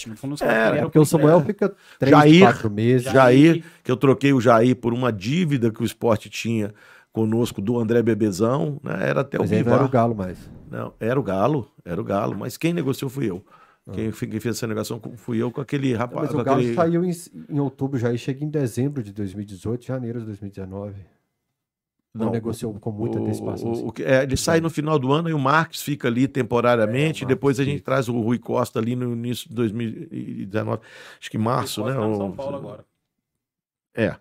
é, 0.45 0.71
vieram 0.71 0.81
Porque 0.87 0.99
o 0.99 1.05
Samuel 1.05 1.41
fica 1.41 1.73
três, 1.99 2.11
Jair, 2.15 2.39
quatro 2.41 2.69
meses. 2.71 3.11
Jair, 3.11 3.63
que 3.83 3.91
eu 3.91 3.97
troquei 3.97 4.33
o 4.33 4.41
Jair 4.41 4.75
por 4.75 4.93
uma 4.93 5.11
dívida 5.11 5.71
que 5.71 5.81
o 5.81 5.85
esporte 5.85 6.29
tinha 6.29 6.73
conosco 7.11 7.61
do 7.61 7.77
André 7.79 8.01
Bebezão, 8.01 8.79
né? 8.83 8.97
Era 9.09 9.21
até 9.21 9.37
o 9.37 9.41
Mas 9.41 9.51
aí 9.51 9.63
não 9.63 9.73
era 9.73 9.81
o 9.83 9.85
Bivar. 9.87 9.91
Galo 9.91 10.15
mais. 10.15 10.37
Não, 10.69 10.93
era 10.99 11.19
o 11.19 11.23
Galo, 11.23 11.67
era 11.83 11.99
o 11.99 12.03
Galo, 12.03 12.35
mas 12.37 12.57
quem 12.57 12.73
negociou 12.73 13.09
fui 13.09 13.29
eu. 13.29 13.43
Quem, 13.93 14.11
quem 14.11 14.39
fez 14.39 14.55
essa 14.55 14.67
negociação 14.67 14.99
com- 14.99 15.17
fui 15.17 15.41
eu 15.41 15.51
com 15.51 15.59
aquele 15.59 15.93
rapaz. 15.93 16.31
Mas 16.31 16.39
o 16.39 16.43
Galo 16.43 16.59
aquele- 16.59 16.75
saiu 16.75 17.03
em, 17.03 17.11
em 17.49 17.59
outubro 17.59 17.99
já 17.99 18.13
e 18.13 18.17
chega 18.17 18.45
em 18.45 18.47
dezembro 18.49 19.03
de 19.03 19.11
2018, 19.11 19.83
janeiro 19.85 20.19
de 20.19 20.25
2019. 20.27 20.95
Não, 22.13 22.25
Não, 22.25 22.31
negociou 22.33 22.73
com 22.73 22.91
muita 22.91 23.19
antecipação. 23.19 23.69
o- 23.69 23.71
assim. 23.71 23.87
o 23.87 23.91
que- 23.91 24.03
é, 24.03 24.23
ele 24.23 24.35
sai 24.35 24.59
no 24.59 24.69
final 24.69 24.99
do 24.99 25.13
ano 25.13 25.29
e 25.29 25.33
o 25.33 25.39
Marques 25.39 25.81
fica 25.81 26.09
ali 26.09 26.27
temporariamente. 26.27 27.23
É, 27.23 27.25
e 27.25 27.27
depois 27.27 27.57
a 27.57 27.63
gente 27.63 27.77
fica. 27.77 27.85
traz 27.85 28.09
o 28.09 28.19
Rui 28.19 28.37
Costa 28.37 28.79
ali 28.79 28.95
no 28.97 29.13
início 29.13 29.47
de 29.47 29.55
2019. 29.55 30.81
Acho 31.19 31.31
que 31.31 31.37
março, 31.37 31.85
né? 31.85 31.93
Tá 31.93 31.99
no 32.05 32.15
São 32.17 32.29
o- 32.29 32.33
Paulo 32.35 32.57
agora. 32.57 32.85
É. 33.95 34.15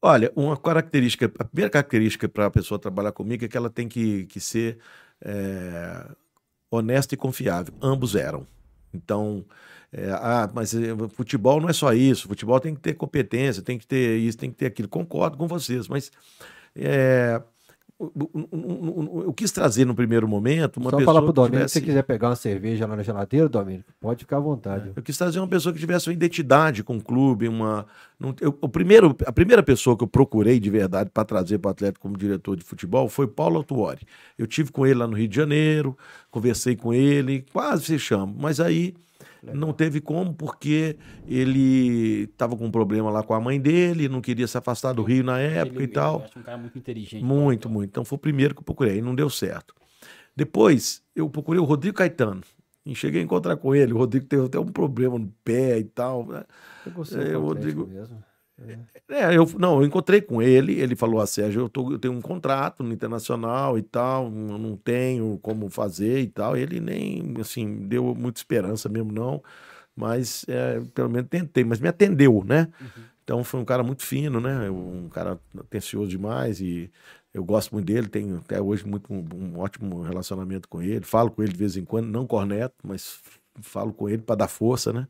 Olha, 0.00 0.32
uma 0.34 0.56
característica, 0.56 1.26
a 1.38 1.44
primeira 1.44 1.70
característica 1.70 2.28
para 2.28 2.46
a 2.46 2.50
pessoa 2.50 2.78
trabalhar 2.78 3.12
comigo 3.12 3.44
é 3.44 3.48
que 3.48 3.56
ela 3.56 3.70
tem 3.70 3.86
que, 3.88 4.24
que 4.26 4.40
ser 4.40 4.78
é, 5.24 6.04
honesta 6.70 7.14
e 7.14 7.16
confiável. 7.18 7.72
Ambos 7.80 8.16
eram. 8.16 8.44
Então, 8.92 9.44
é, 9.92 10.10
ah, 10.10 10.50
mas 10.54 10.74
eh, 10.74 10.96
futebol 11.14 11.60
não 11.60 11.68
é 11.68 11.72
só 11.72 11.92
isso. 11.92 12.26
Futebol 12.26 12.58
tem 12.58 12.74
que 12.74 12.80
ter 12.80 12.94
competência, 12.94 13.62
tem 13.62 13.78
que 13.78 13.86
ter 13.86 14.16
isso, 14.18 14.38
tem 14.38 14.50
que 14.50 14.56
ter 14.56 14.66
aquilo. 14.66 14.88
Concordo 14.88 15.36
com 15.36 15.46
vocês, 15.46 15.86
mas 15.86 16.10
é, 16.74 17.42
eu 19.24 19.32
quis 19.32 19.52
trazer 19.52 19.84
no 19.84 19.94
primeiro 19.94 20.26
momento 20.26 20.78
uma 20.78 20.90
Só 20.90 20.96
pessoa 20.96 21.14
falar 21.14 21.22
pro 21.22 21.32
que 21.32 21.36
Domênico, 21.36 21.56
tivesse... 21.58 21.72
se 21.74 21.80
você 21.80 21.84
quiser 21.86 22.02
pegar 22.02 22.30
uma 22.30 22.36
cerveja 22.36 22.86
lá 22.86 22.96
na 22.96 23.02
geladeira, 23.02 23.48
Domênico, 23.48 23.92
pode 24.00 24.20
ficar 24.20 24.38
à 24.38 24.40
vontade. 24.40 24.92
Eu 24.96 25.02
quis 25.02 25.16
trazer 25.16 25.38
uma 25.38 25.46
pessoa 25.46 25.72
que 25.72 25.78
tivesse 25.78 26.08
uma 26.08 26.14
identidade 26.14 26.82
com 26.82 26.96
o 26.96 27.02
clube, 27.02 27.46
uma. 27.46 27.86
eu- 28.40 28.56
o 28.60 28.68
primeiro, 28.68 29.14
a 29.26 29.32
primeira 29.32 29.62
pessoa 29.62 29.96
que 29.96 30.02
eu 30.02 30.08
procurei 30.08 30.58
de 30.58 30.70
verdade 30.70 31.10
para 31.10 31.24
trazer 31.24 31.58
para 31.58 31.68
o 31.68 31.72
Atlético 31.72 32.00
como 32.00 32.16
diretor 32.16 32.56
de 32.56 32.64
futebol 32.64 33.08
foi 33.08 33.26
Paulo 33.26 33.58
Autuori. 33.58 34.06
Eu 34.36 34.46
tive 34.46 34.72
com 34.72 34.86
ele 34.86 34.96
lá 34.96 35.06
no 35.06 35.16
Rio 35.16 35.28
de 35.28 35.36
Janeiro, 35.36 35.96
conversei 36.30 36.74
com 36.74 36.92
ele, 36.92 37.44
quase 37.52 37.84
fechamos, 37.84 38.34
mas 38.36 38.58
aí 38.58 38.94
não 39.54 39.72
teve 39.72 40.00
como 40.00 40.32
porque 40.34 40.96
ele 41.26 42.24
estava 42.24 42.56
com 42.56 42.66
um 42.66 42.70
problema 42.70 43.10
lá 43.10 43.22
com 43.22 43.34
a 43.34 43.40
mãe 43.40 43.60
dele, 43.60 44.08
não 44.08 44.20
queria 44.20 44.46
se 44.46 44.56
afastar 44.56 44.92
do 44.92 45.02
Rio 45.02 45.24
na 45.24 45.38
época 45.38 45.76
Ele- 45.78 45.84
e 45.84 45.88
tal. 45.88 46.24
Um 46.36 46.42
cara 46.42 46.58
muito 46.58 46.78
inteligente. 46.78 47.24
Muito, 47.24 47.68
muito. 47.68 47.90
Então 47.90 48.04
foi 48.04 48.16
o 48.16 48.20
primeiro 48.20 48.54
que 48.54 48.60
eu 48.60 48.64
procurei, 48.64 48.98
e 48.98 49.02
não 49.02 49.14
deu 49.14 49.28
certo. 49.28 49.74
Depois 50.36 51.02
eu 51.14 51.28
procurei 51.28 51.60
o 51.60 51.64
Rodrigo 51.64 51.96
Caetano. 51.96 52.40
E 52.84 52.94
cheguei 52.96 53.20
a 53.20 53.24
encontrar 53.24 53.56
com 53.56 53.74
ele. 53.76 53.92
O 53.92 53.98
Rodrigo 53.98 54.26
teve 54.26 54.44
até 54.46 54.58
um 54.58 54.66
problema 54.66 55.16
no 55.16 55.32
pé 55.44 55.78
e 55.78 55.84
tal. 55.84 56.26
né? 56.26 56.42
Eu 56.84 56.90
gostei 56.92 57.22
É, 57.22 57.32
do 57.32 57.40
Rodrigo- 57.40 57.86
mesmo. 57.86 58.22
É, 59.08 59.36
eu, 59.36 59.46
não, 59.58 59.80
eu 59.80 59.86
encontrei 59.86 60.20
com 60.20 60.40
ele. 60.42 60.78
Ele 60.80 60.96
falou: 60.96 61.20
ah, 61.20 61.26
Sérgio, 61.26 61.62
eu, 61.62 61.68
tô- 61.68 61.92
eu 61.92 61.98
tenho 61.98 62.14
um 62.14 62.20
contrato 62.20 62.82
no 62.82 62.92
internacional 62.92 63.78
e 63.78 63.82
tal, 63.82 64.24
eu 64.26 64.58
não 64.58 64.76
tenho 64.76 65.38
como 65.42 65.68
fazer 65.70 66.20
e 66.20 66.26
tal. 66.28 66.56
Ele 66.56 66.80
nem, 66.80 67.34
assim, 67.40 67.86
deu 67.88 68.14
muita 68.14 68.40
esperança 68.40 68.88
mesmo, 68.88 69.12
não. 69.12 69.42
Mas 69.96 70.44
é, 70.48 70.80
pelo 70.94 71.10
menos 71.10 71.28
tentei, 71.30 71.64
mas 71.64 71.80
me 71.80 71.88
atendeu, 71.88 72.42
né? 72.46 72.68
Então 73.24 73.44
foi 73.44 73.60
um 73.60 73.64
cara 73.64 73.82
muito 73.82 74.02
fino, 74.04 74.40
né? 74.40 74.70
Um 74.70 75.08
cara 75.08 75.40
atencioso 75.58 76.08
demais 76.10 76.60
e 76.60 76.90
eu 77.34 77.44
gosto 77.44 77.72
muito 77.72 77.86
dele, 77.86 78.08
tenho 78.08 78.38
até 78.38 78.60
hoje 78.60 78.86
muito 78.86 79.12
um, 79.12 79.24
um 79.34 79.58
ótimo 79.60 80.02
relacionamento 80.02 80.68
com 80.68 80.82
ele. 80.82 81.04
Falo 81.04 81.30
com 81.30 81.42
ele 81.42 81.52
de 81.52 81.58
vez 81.58 81.76
em 81.76 81.84
quando, 81.84 82.06
não 82.08 82.26
corneto, 82.26 82.74
mas 82.84 83.20
falo 83.62 83.92
com 83.92 84.08
ele 84.08 84.22
para 84.22 84.36
dar 84.36 84.48
força, 84.48 84.92
né? 84.92 85.08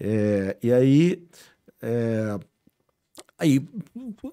É, 0.00 0.56
e 0.62 0.72
aí, 0.72 1.24
é, 1.82 2.38
aí 3.42 3.60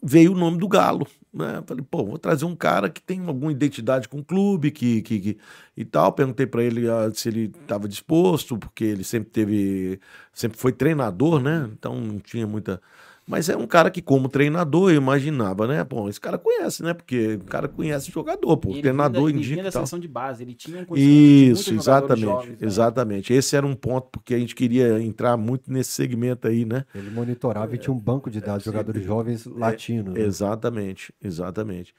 veio 0.03 0.33
o 0.33 0.35
nome 0.37 0.57
do 0.57 0.67
Galo, 0.67 1.07
né? 1.33 1.61
Falei, 1.65 1.83
pô, 1.89 2.05
vou 2.05 2.17
trazer 2.17 2.45
um 2.45 2.55
cara 2.55 2.89
que 2.89 3.01
tem 3.01 3.25
alguma 3.25 3.51
identidade 3.51 4.07
com 4.07 4.19
o 4.19 4.23
clube, 4.25 4.71
que, 4.71 5.01
que, 5.01 5.19
que- 5.19 5.37
e 5.75 5.85
tal. 5.85 6.11
Perguntei 6.13 6.45
para 6.47 6.63
ele 6.63 6.89
ah, 6.89 7.09
se 7.13 7.29
ele 7.29 7.51
estava 7.61 7.87
disposto, 7.87 8.57
porque 8.57 8.83
ele 8.83 9.03
sempre 9.03 9.29
teve, 9.29 9.99
sempre 10.33 10.57
foi 10.57 10.71
treinador, 10.71 11.41
né? 11.41 11.69
Então 11.73 11.99
não 11.99 12.19
tinha 12.19 12.47
muita. 12.47 12.81
Mas 13.29 13.47
é 13.47 13.55
um 13.55 13.67
cara 13.67 13.91
que, 13.91 14.01
como 14.01 14.27
treinador, 14.27 14.89
eu 14.89 14.95
imaginava, 14.97 15.67
né? 15.67 15.83
Bom, 15.83 16.09
esse 16.09 16.19
cara 16.19 16.35
conhece, 16.35 16.81
né? 16.81 16.95
Porque 16.95 17.35
o 17.35 17.43
cara 17.45 17.67
conhece 17.67 18.09
jogador, 18.09 18.57
pô. 18.57 18.69
E 18.69 18.71
O 18.71 18.73
ele 18.77 18.81
treinador 18.81 19.11
vinha 19.11 19.23
da- 19.25 19.29
ele 19.29 19.37
indica 19.37 19.53
vinha 19.53 19.63
da 19.63 19.69
e 19.69 19.71
tal. 19.71 19.81
seleção 19.83 19.99
de 19.99 20.07
base, 20.07 20.41
ele 20.43 20.55
tinha 20.55 20.79
um 20.79 20.97
Isso, 20.97 21.71
exatamente, 21.75 22.21
jovens, 22.25 22.59
né? 22.59 22.65
exatamente. 22.65 23.31
Esse 23.31 23.55
era 23.55 23.67
um 23.67 23.75
ponto 23.75 24.07
porque 24.11 24.33
a 24.33 24.39
gente 24.39 24.55
queria 24.55 24.99
entrar 24.99 25.37
muito 25.37 25.71
nesse 25.71 25.91
segmento 25.91 26.47
aí, 26.47 26.65
né? 26.65 26.85
Ele 26.95 27.11
monitorava 27.11 27.75
e 27.75 27.77
tinha 27.77 27.93
um 27.93 27.99
banco 27.99 28.31
de 28.31 28.41
dados 28.41 28.63
de 28.63 28.65
jogadores 28.71 29.05
jovens 29.05 29.45
latinos. 29.45 30.15
né? 30.15 30.21
Exatamente, 30.21 31.13
exatamente. 31.23 31.93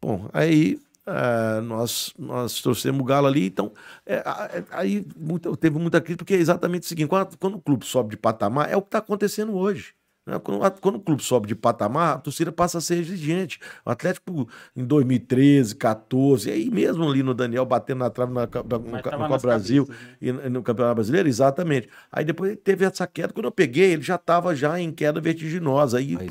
Bom, 0.00 0.30
aí 0.32 0.78
ah, 1.06 1.60
nós, 1.62 2.14
nós 2.18 2.62
trouxemos 2.62 3.02
o 3.02 3.04
Galo 3.04 3.26
ali, 3.26 3.44
então 3.44 3.70
é, 4.06 4.14
é, 4.16 4.64
aí 4.70 5.06
muita- 5.14 5.54
teve 5.58 5.78
muita 5.78 6.00
crítica, 6.00 6.24
porque 6.24 6.32
é 6.34 6.38
exatamente 6.38 6.84
o 6.84 6.86
seguinte: 6.86 7.08
quando, 7.08 7.36
quando 7.36 7.56
o 7.56 7.60
clube 7.60 7.84
sobe 7.84 8.12
de 8.12 8.16
patamar, 8.16 8.70
é 8.72 8.76
o 8.78 8.80
que 8.80 8.88
está 8.88 8.96
acontecendo 8.98 9.54
hoje. 9.54 9.92
Né? 10.30 10.38
Quando, 10.38 10.80
quando 10.80 10.94
o 10.96 11.00
clube 11.00 11.22
sobe 11.22 11.48
de 11.48 11.54
patamar, 11.54 12.16
a 12.16 12.18
torcida 12.18 12.52
passa 12.52 12.78
a 12.78 12.80
ser 12.80 12.98
exigente. 12.98 13.58
O 13.84 13.90
Atlético 13.90 14.48
em 14.76 14.84
2013, 14.84 15.74
14, 15.74 16.48
e 16.48 16.52
aí 16.52 16.70
mesmo 16.70 17.08
ali 17.08 17.22
no 17.22 17.34
Daniel 17.34 17.66
batendo 17.66 17.98
na 17.98 18.10
trave 18.10 18.32
na, 18.32 18.42
na, 18.42 18.48
no, 18.48 19.02
Copa 19.02 19.38
Brasil 19.38 19.86
cabeças, 19.86 20.06
né? 20.20 20.46
e 20.46 20.48
no 20.48 20.62
Campeonato 20.62 20.94
Brasileiro, 20.94 21.28
exatamente. 21.28 21.88
Aí 22.12 22.24
depois 22.24 22.56
teve 22.62 22.84
essa 22.84 23.06
queda. 23.06 23.32
Quando 23.32 23.46
eu 23.46 23.52
peguei, 23.52 23.92
ele 23.92 24.02
já 24.02 24.14
estava 24.14 24.54
já 24.54 24.80
em 24.80 24.92
queda 24.92 25.20
vertiginosa. 25.20 25.98
Aí, 25.98 26.16
Aí 26.18 26.26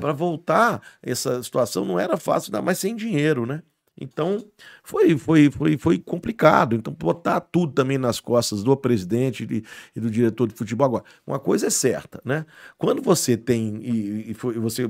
para 0.00 0.12
voltar 0.12 0.82
essa 1.02 1.42
situação 1.42 1.84
não 1.84 1.98
era 1.98 2.16
fácil, 2.16 2.50
ainda 2.50 2.62
mais 2.62 2.78
sem 2.78 2.94
dinheiro, 2.94 3.46
né? 3.46 3.62
Então 3.98 4.44
foi, 4.82 5.16
foi, 5.16 5.50
foi, 5.50 5.76
foi 5.78 5.98
complicado. 5.98 6.74
Então, 6.74 6.92
botar 6.92 7.40
tudo 7.40 7.72
também 7.72 7.98
nas 7.98 8.18
costas 8.20 8.62
do 8.62 8.76
presidente 8.76 9.46
e, 9.94 10.00
do 10.00 10.10
diretor 10.10 10.48
de 10.48 10.54
futebol. 10.54 10.86
Agora, 10.86 11.04
uma 11.26 11.38
coisa 11.38 11.66
é 11.66 11.70
certa, 11.70 12.20
né? 12.24 12.46
Quando 12.78 13.02
você 13.02 13.36
tem, 13.36 13.76
e, 13.82 14.30
e 14.30 14.34
foi- 14.34 14.58
você 14.58 14.86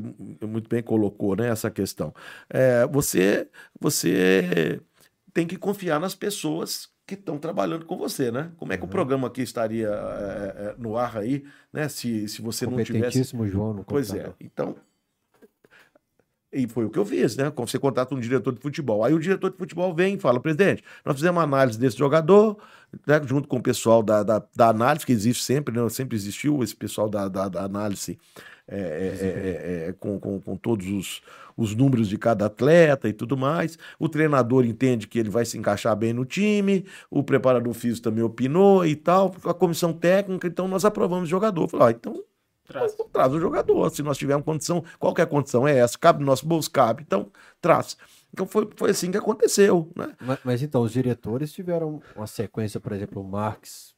muito 0.46 0.68
bem 0.68 0.82
colocou 0.82 1.34
né, 1.36 1.48
essa 1.48 1.70
questão, 1.70 2.14
é, 2.48 2.86
você, 2.86 3.48
você 3.80 4.80
tem 5.32 5.46
que 5.46 5.56
confiar 5.56 5.98
nas 6.00 6.14
pessoas 6.14 6.88
que 7.06 7.14
estão 7.14 7.38
trabalhando 7.38 7.84
com 7.86 7.96
você, 7.96 8.30
né? 8.30 8.52
Como 8.56 8.72
é 8.72 8.76
que 8.76 8.84
o 8.84 8.88
programa 8.88 9.26
aqui 9.26 9.42
estaria 9.42 9.88
é, 9.88 10.54
é, 10.68 10.74
no 10.78 10.96
ar 10.96 11.18
aí, 11.18 11.44
né? 11.72 11.88
Se, 11.88 12.28
se 12.28 12.40
você 12.40 12.66
não 12.66 12.82
tivesse 12.84 13.24
João 13.48 13.74
no 13.74 13.84
Pois 13.84 14.10
é. 14.10 14.12
computador. 14.12 14.36
Então. 14.40 14.76
E 16.52 16.66
foi 16.66 16.84
o 16.84 16.90
que 16.90 16.98
eu 16.98 17.06
fiz, 17.06 17.36
né? 17.36 17.52
Você 17.56 17.78
contrata 17.78 18.12
um 18.14 18.18
diretor 18.18 18.52
de 18.52 18.60
futebol. 18.60 19.04
Aí 19.04 19.14
o 19.14 19.20
diretor 19.20 19.50
de 19.50 19.56
futebol 19.56 19.94
vem 19.94 20.16
e 20.16 20.18
fala: 20.18 20.40
presidente, 20.40 20.82
nós 21.04 21.14
fizemos 21.14 21.36
uma 21.36 21.44
análise 21.44 21.78
desse 21.78 21.96
jogador, 21.96 22.56
né, 23.06 23.20
junto 23.24 23.46
com 23.46 23.58
o 23.58 23.62
pessoal 23.62 24.02
da, 24.02 24.24
da, 24.24 24.42
da 24.56 24.68
análise, 24.68 25.06
que 25.06 25.12
existe 25.12 25.44
sempre, 25.44 25.72
né? 25.74 25.88
Sempre 25.88 26.16
existiu 26.16 26.62
esse 26.64 26.74
pessoal 26.74 27.08
da, 27.08 27.28
da, 27.28 27.48
da 27.48 27.62
análise 27.62 28.18
é, 28.66 28.78
é, 28.78 29.84
é, 29.84 29.88
é, 29.88 29.92
com, 29.98 30.18
com, 30.18 30.40
com 30.40 30.56
todos 30.56 30.86
os, 30.86 31.22
os 31.56 31.74
números 31.74 32.08
de 32.08 32.16
cada 32.16 32.46
atleta 32.46 33.08
e 33.08 33.12
tudo 33.12 33.36
mais. 33.36 33.76
O 33.98 34.08
treinador 34.08 34.64
entende 34.64 35.08
que 35.08 35.18
ele 35.18 35.28
vai 35.28 35.44
se 35.44 35.58
encaixar 35.58 35.96
bem 35.96 36.12
no 36.12 36.24
time, 36.24 36.84
o 37.10 37.22
preparador 37.22 37.74
físico 37.74 38.04
também 38.04 38.22
opinou 38.22 38.86
e 38.86 38.94
tal, 38.94 39.34
a 39.44 39.52
comissão 39.52 39.92
técnica, 39.92 40.46
então 40.46 40.68
nós 40.68 40.84
aprovamos 40.84 41.28
o 41.28 41.30
jogador. 41.30 41.66
Falei, 41.68 41.86
ó, 41.86 41.90
então 41.90 42.24
Traz. 42.70 42.96
traz 43.12 43.32
o 43.32 43.40
jogador. 43.40 43.90
Se 43.90 44.02
nós 44.02 44.16
tivermos 44.16 44.44
condição, 44.44 44.84
qualquer 44.98 45.26
condição 45.26 45.66
é 45.66 45.76
essa, 45.78 45.98
cabe 45.98 46.20
no 46.20 46.26
nosso 46.26 46.46
bolso, 46.46 46.70
cabe, 46.70 47.02
então 47.02 47.30
traz. 47.60 47.96
Então 48.32 48.46
foi, 48.46 48.68
foi 48.76 48.90
assim 48.90 49.10
que 49.10 49.18
aconteceu, 49.18 49.90
né? 49.96 50.14
Mas, 50.20 50.38
mas 50.44 50.62
então, 50.62 50.82
os 50.82 50.92
diretores 50.92 51.52
tiveram 51.52 52.00
uma 52.14 52.26
sequência, 52.26 52.78
por 52.78 52.92
exemplo, 52.92 53.20
o 53.20 53.24
Marques, 53.24 53.94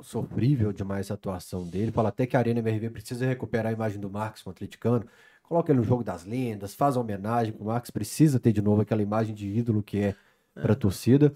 sofrível 0.00 0.72
demais 0.72 1.10
a 1.10 1.14
atuação 1.14 1.66
dele. 1.66 1.92
Fala 1.92 2.08
até 2.08 2.26
que 2.26 2.36
a 2.36 2.40
Arena 2.40 2.60
MRV 2.60 2.90
precisa 2.90 3.26
recuperar 3.26 3.66
a 3.66 3.72
imagem 3.72 4.00
do 4.00 4.10
Marques 4.10 4.42
com 4.42 4.50
o 4.50 4.52
atleticano. 4.52 5.06
Coloca 5.42 5.70
ele 5.70 5.78
no 5.78 5.84
jogo 5.84 6.02
das 6.02 6.24
lendas, 6.24 6.74
faz 6.74 6.96
uma 6.96 7.02
homenagem. 7.02 7.54
O 7.58 7.64
Marques 7.66 7.90
precisa 7.90 8.40
ter 8.40 8.52
de 8.52 8.60
novo 8.60 8.82
aquela 8.82 9.02
imagem 9.02 9.34
de 9.34 9.46
ídolo 9.46 9.82
que 9.82 9.98
é 9.98 10.14
para 10.54 10.72
a 10.72 10.76
torcida. 10.76 11.34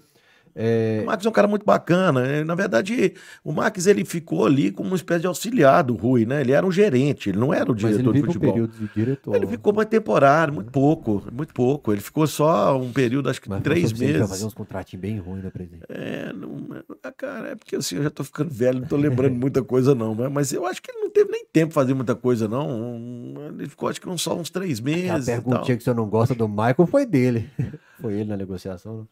É, 0.55 0.99
O 1.03 1.05
Max 1.05 1.25
é 1.25 1.29
um 1.29 1.31
cara 1.31 1.47
muito 1.47 1.65
bacana. 1.65 2.21
né? 2.21 2.43
Na 2.43 2.55
verdade, 2.55 3.13
o 3.43 3.51
Max 3.51 3.87
ele 3.87 4.03
ficou 4.05 4.45
ali 4.45 4.71
como 4.71 4.89
uma 4.89 4.95
espécie 4.95 5.21
de 5.21 5.27
auxiliar 5.27 5.83
do 5.83 5.95
Rui, 5.95 6.25
né? 6.25 6.41
Ele 6.41 6.51
era 6.51 6.65
um 6.65 6.71
gerente, 6.71 7.29
ele 7.29 7.37
não 7.39 7.53
era 7.53 7.71
o 7.71 7.75
diretor 7.75 8.13
de 8.13 8.21
um 8.21 8.25
futebol. 8.25 8.51
período 8.53 8.73
de 8.77 8.87
diretor. 8.93 9.35
Ele 9.35 9.47
ficou 9.47 9.71
uma 9.73 9.85
temporada, 9.85 10.51
muito 10.51 10.71
pouco, 10.71 11.23
muito 11.31 11.53
pouco. 11.53 11.91
Ele 11.91 12.01
ficou 12.01 12.27
só 12.27 12.77
um 12.77 12.91
período, 12.91 13.29
acho 13.29 13.41
que 13.41 13.49
Mas 13.49 13.61
três 13.63 13.91
vai 13.91 14.07
fazer 14.13 14.17
meses. 14.19 14.43
uns 14.43 14.53
contratinhos 14.53 15.01
bem 15.01 15.17
ruins, 15.19 15.43
né, 15.43 15.49
presidente? 15.49 15.83
É, 15.89 16.31
não, 16.33 16.83
ah, 17.03 17.11
cara, 17.11 17.49
é 17.49 17.55
porque 17.55 17.75
assim, 17.75 17.95
eu 17.95 18.03
já 18.03 18.09
tô 18.09 18.23
ficando 18.23 18.49
velho, 18.49 18.79
não 18.81 18.87
tô 18.87 18.97
lembrando 18.97 19.35
muita 19.39 19.63
coisa, 19.63 19.95
não. 19.95 20.13
Mas, 20.15 20.31
mas 20.31 20.53
eu 20.53 20.65
acho 20.65 20.81
que 20.81 20.91
ele 20.91 20.99
não 21.01 21.09
teve 21.09 21.31
nem 21.31 21.45
tempo 21.51 21.69
de 21.69 21.73
fazer 21.75 21.93
muita 21.93 22.15
coisa, 22.15 22.47
não. 22.47 23.51
Ele 23.57 23.69
ficou, 23.69 23.89
acho 23.89 23.99
que 24.01 24.09
uns- 24.09 24.21
só 24.21 24.35
uns 24.35 24.49
três 24.49 24.79
A 24.79 24.83
meses. 24.83 25.25
tal. 25.25 25.35
perguntinha 25.41 25.77
que 25.77 25.83
você 25.83 25.93
não 25.93 26.07
gosta 26.09 26.35
do 26.35 26.47
Michael 26.47 26.85
foi 26.87 27.05
dele. 27.05 27.49
foi 28.01 28.13
ele 28.15 28.25
na 28.29 28.37
negociação. 28.37 28.99
né? 28.99 29.03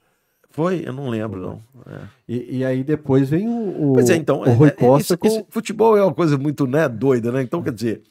Foi? 0.51 0.83
Eu 0.85 0.93
não 0.93 1.09
lembro, 1.09 1.39
não. 1.39 1.61
É. 1.93 1.99
E, 2.27 2.57
e 2.57 2.65
aí 2.65 2.83
depois 2.83 3.29
vem 3.29 3.47
o, 3.47 3.91
o, 3.91 3.93
Pois 3.93 4.09
é, 4.09 4.15
então. 4.15 4.41
o 4.41 4.51
Rui 4.51 4.69
é- 4.69 4.71
é- 4.71 4.75
Costa 4.75 5.13
isso- 5.13 5.17
com... 5.17 5.27
isso- 5.27 5.45
futebol 5.49 5.97
é 5.97 6.03
uma 6.03 6.13
coisa 6.13 6.37
muito 6.37 6.65
né, 6.65 6.87
doida, 6.89 7.31
né? 7.31 7.41
Então, 7.41 7.61
quer 7.61 7.71
dizer. 7.73 8.01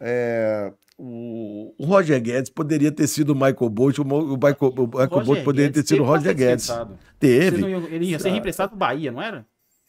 é, 0.00 0.72
o, 0.98 1.74
o 1.78 1.84
Roger 1.84 2.20
Guedes 2.20 2.50
poderia 2.50 2.92
ter 2.92 3.06
sido 3.08 3.30
o 3.30 3.34
Michael 3.34 3.68
Bolt, 3.70 3.98
o, 3.98 4.04
Michael, 4.04 4.56
o 4.60 4.86
Michael 4.86 5.24
Bolt 5.24 5.42
poderia 5.42 5.70
ter 5.72 5.84
sido 5.86 6.02
o 6.02 6.06
Roger 6.06 6.34
Guedes. 6.34 6.70
Teve. 7.18 7.64
Ele 7.90 8.06
ia 8.06 8.18
ser 8.18 8.30
reemprestado 8.30 8.70
pro 8.70 8.78
Bahia, 8.78 9.10
não 9.10 9.20
era? 9.22 9.44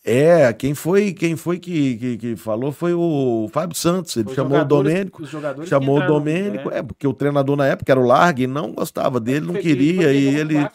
É, 0.06 0.52
quem 0.52 0.74
foi, 0.74 1.14
quem 1.14 1.36
foi 1.38 1.58
que, 1.60 1.96
que, 1.98 2.18
que 2.18 2.36
falou 2.36 2.72
foi 2.74 2.94
o 2.94 3.48
Fábio 3.54 3.78
Santos. 3.78 4.18
Ele 4.18 4.28
Os 4.28 4.36
chamou 4.36 4.60
o 4.60 4.66
Domênico. 4.66 5.24
os 5.24 5.30
jogadores 5.30 5.64
que 5.64 5.70
Chamou 5.70 5.98
o 6.00 6.06
Domênico, 6.06 6.70
né? 6.72 6.80
é, 6.80 6.84
porque 6.84 7.08
o 7.08 7.14
treinador 7.14 7.56
na 7.56 7.68
época 7.68 7.89
era 7.91 8.00
o 8.00 8.06
Largue, 8.06 8.46
não 8.46 8.74
gostava 8.74 9.18
dele, 9.20 9.46
não 9.46 9.54
queria, 9.54 10.12
e 10.12 10.44
no 10.44 10.70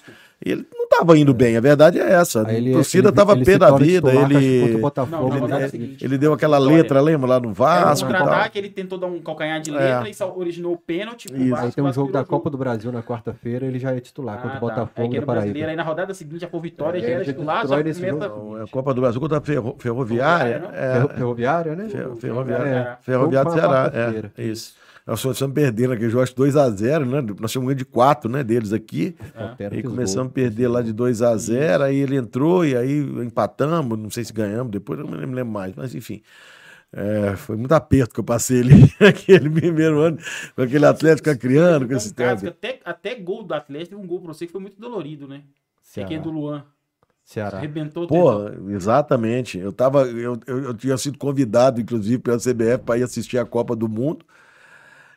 ele, 0.44 0.66
não 0.72 0.84
estava 0.84 1.18
indo 1.18 1.34
bem, 1.34 1.56
a 1.56 1.60
verdade 1.60 1.98
é 2.00 2.12
essa. 2.12 2.46
Aí 2.46 2.56
ele- 2.56 2.70
a 2.70 2.74
torcida 2.74 3.08
estava 3.08 3.36
pé 3.36 3.58
da 3.58 3.70
vida, 3.76 4.10
ele, 4.14 4.78
Botafogo, 4.78 5.16
Não, 5.22 5.28
na 5.28 5.34
ele- 5.34 5.40
rodada 5.40 5.62
ele- 5.62 5.70
seguinte. 5.70 6.04
ele 6.04 6.18
deu 6.18 6.32
aquela 6.32 6.58
letra, 6.58 7.00
lembra, 7.00 7.28
lá 7.28 7.40
no 7.40 7.46
Era 7.46 7.50
um 7.50 7.52
Vasco 7.54 8.08
e 8.08 8.12
tal. 8.12 8.20
contra-ataque, 8.22 8.58
ele 8.58 8.68
tentou 8.70 8.98
dar 8.98 9.06
um 9.08 9.20
calcanhar 9.20 9.60
de 9.60 9.70
letra 9.70 10.08
e 10.08 10.14
só 10.14 10.32
originou 10.36 10.72
o 10.72 10.76
pênalti. 10.78 11.26
o 11.32 11.36
Isso. 11.36 11.50
Vasco- 11.50 11.66
Aí 11.66 11.72
tem 11.72 11.84
um 11.84 11.92
jogo 11.92 12.12
da 12.12 12.24
Copa 12.24 12.48
do 12.50 12.56
Brasil 12.58 12.90
na 12.92 13.02
quarta-feira, 13.02 13.66
ele 13.66 13.78
já 13.78 13.92
é 13.94 14.00
titular 14.00 14.36
Ah, 14.36 14.38
contra 14.42 14.56
o 14.56 14.60
tá. 14.60 14.60
Botafogo 14.60 15.14
da 15.14 15.20
no 15.20 15.26
brasileiro, 15.26 15.70
aí 15.70 15.76
na 15.76 15.82
rodada 15.82 16.14
seguinte 16.14 16.44
a 16.44 16.58
Vitória, 16.60 16.98
É, 16.98 17.02
já 17.02 17.08
era 17.08 17.24
titular, 17.24 17.66
já. 17.66 17.76
Não, 18.12 18.58
é 18.58 18.62
a 18.62 18.66
Copa 18.66 18.92
do 18.94 19.00
Brasil 19.00 19.20
contra 19.20 19.38
a 19.38 19.40
Ferro- 19.40 19.76
Ferroviária. 19.78 20.60
Ferroviária, 20.60 20.78
é, 20.78 20.92
Ferro- 20.94 21.08
Ferroviária, 21.16 21.74
né? 21.76 21.88
Fer- 21.88 22.16
Ferroviária. 22.16 22.98
Ferroviária, 23.00 23.50
Ceará. 23.50 23.92
É, 24.36 24.42
isso. 24.42 24.74
Nós 25.08 25.24
estamos 25.24 25.54
perdendo 25.54 25.94
aquele 25.94 26.10
jogo, 26.10 26.22
acho 26.22 26.34
que 26.34 26.42
2x0, 26.42 27.06
né? 27.06 27.34
Nós 27.40 27.50
tínhamos 27.50 27.68
ganho 27.68 27.78
de 27.78 27.86
4 27.86 28.30
né, 28.30 28.44
deles 28.44 28.74
aqui. 28.74 29.16
E 29.58 29.80
que 29.80 29.86
os 29.86 29.90
começamos 29.94 30.28
a 30.28 30.34
perder 30.34 30.68
lá 30.68 30.82
de 30.82 30.92
2 30.92 31.22
a 31.22 31.34
0 31.34 31.84
aí 31.84 31.96
ele 31.96 32.16
entrou 32.16 32.62
e 32.62 32.76
aí 32.76 32.98
empatamos, 33.24 33.98
não 33.98 34.10
sei 34.10 34.22
se 34.22 34.34
ganhamos, 34.34 34.70
depois 34.70 35.00
eu 35.00 35.06
não 35.06 35.18
me 35.18 35.34
lembro 35.34 35.46
mais, 35.46 35.74
mas 35.74 35.94
enfim. 35.94 36.20
É, 36.92 37.36
foi 37.36 37.56
muito 37.56 37.72
aperto 37.72 38.12
que 38.12 38.20
eu 38.20 38.24
passei 38.24 38.60
ali 38.60 38.92
naquele 39.00 39.48
primeiro 39.48 39.98
ano, 39.98 40.18
com 40.54 40.60
aquele 40.60 40.84
Atlético 40.84 41.30
Acriano, 41.30 41.88
com 41.88 41.94
esse 41.94 42.10
que 42.10 42.14
tempo. 42.14 42.46
até, 42.46 42.80
até 42.84 43.14
gol 43.14 43.44
do 43.44 43.54
Atlético, 43.54 43.96
teve 43.96 44.02
um 44.02 44.06
gol 44.06 44.20
pra 44.20 44.34
você 44.34 44.44
que 44.44 44.52
foi 44.52 44.60
muito 44.60 44.78
dolorido, 44.78 45.26
né? 45.26 45.42
Ceará. 45.82 46.06
Pequeno 46.06 46.24
do 46.24 46.30
Luan. 46.30 46.64
Ceará. 47.24 47.56
Arrebentou 47.56 48.06
Pô, 48.06 48.48
exatamente. 48.70 49.58
Eu, 49.58 49.72
tava, 49.72 50.02
eu, 50.02 50.38
eu, 50.46 50.64
eu 50.64 50.74
tinha 50.74 50.98
sido 50.98 51.16
convidado, 51.16 51.80
inclusive, 51.80 52.18
pela 52.18 52.38
CBF 52.38 52.84
para 52.84 52.98
ir 52.98 53.02
assistir 53.04 53.38
a 53.38 53.44
Copa 53.46 53.74
do 53.74 53.88
Mundo. 53.88 54.24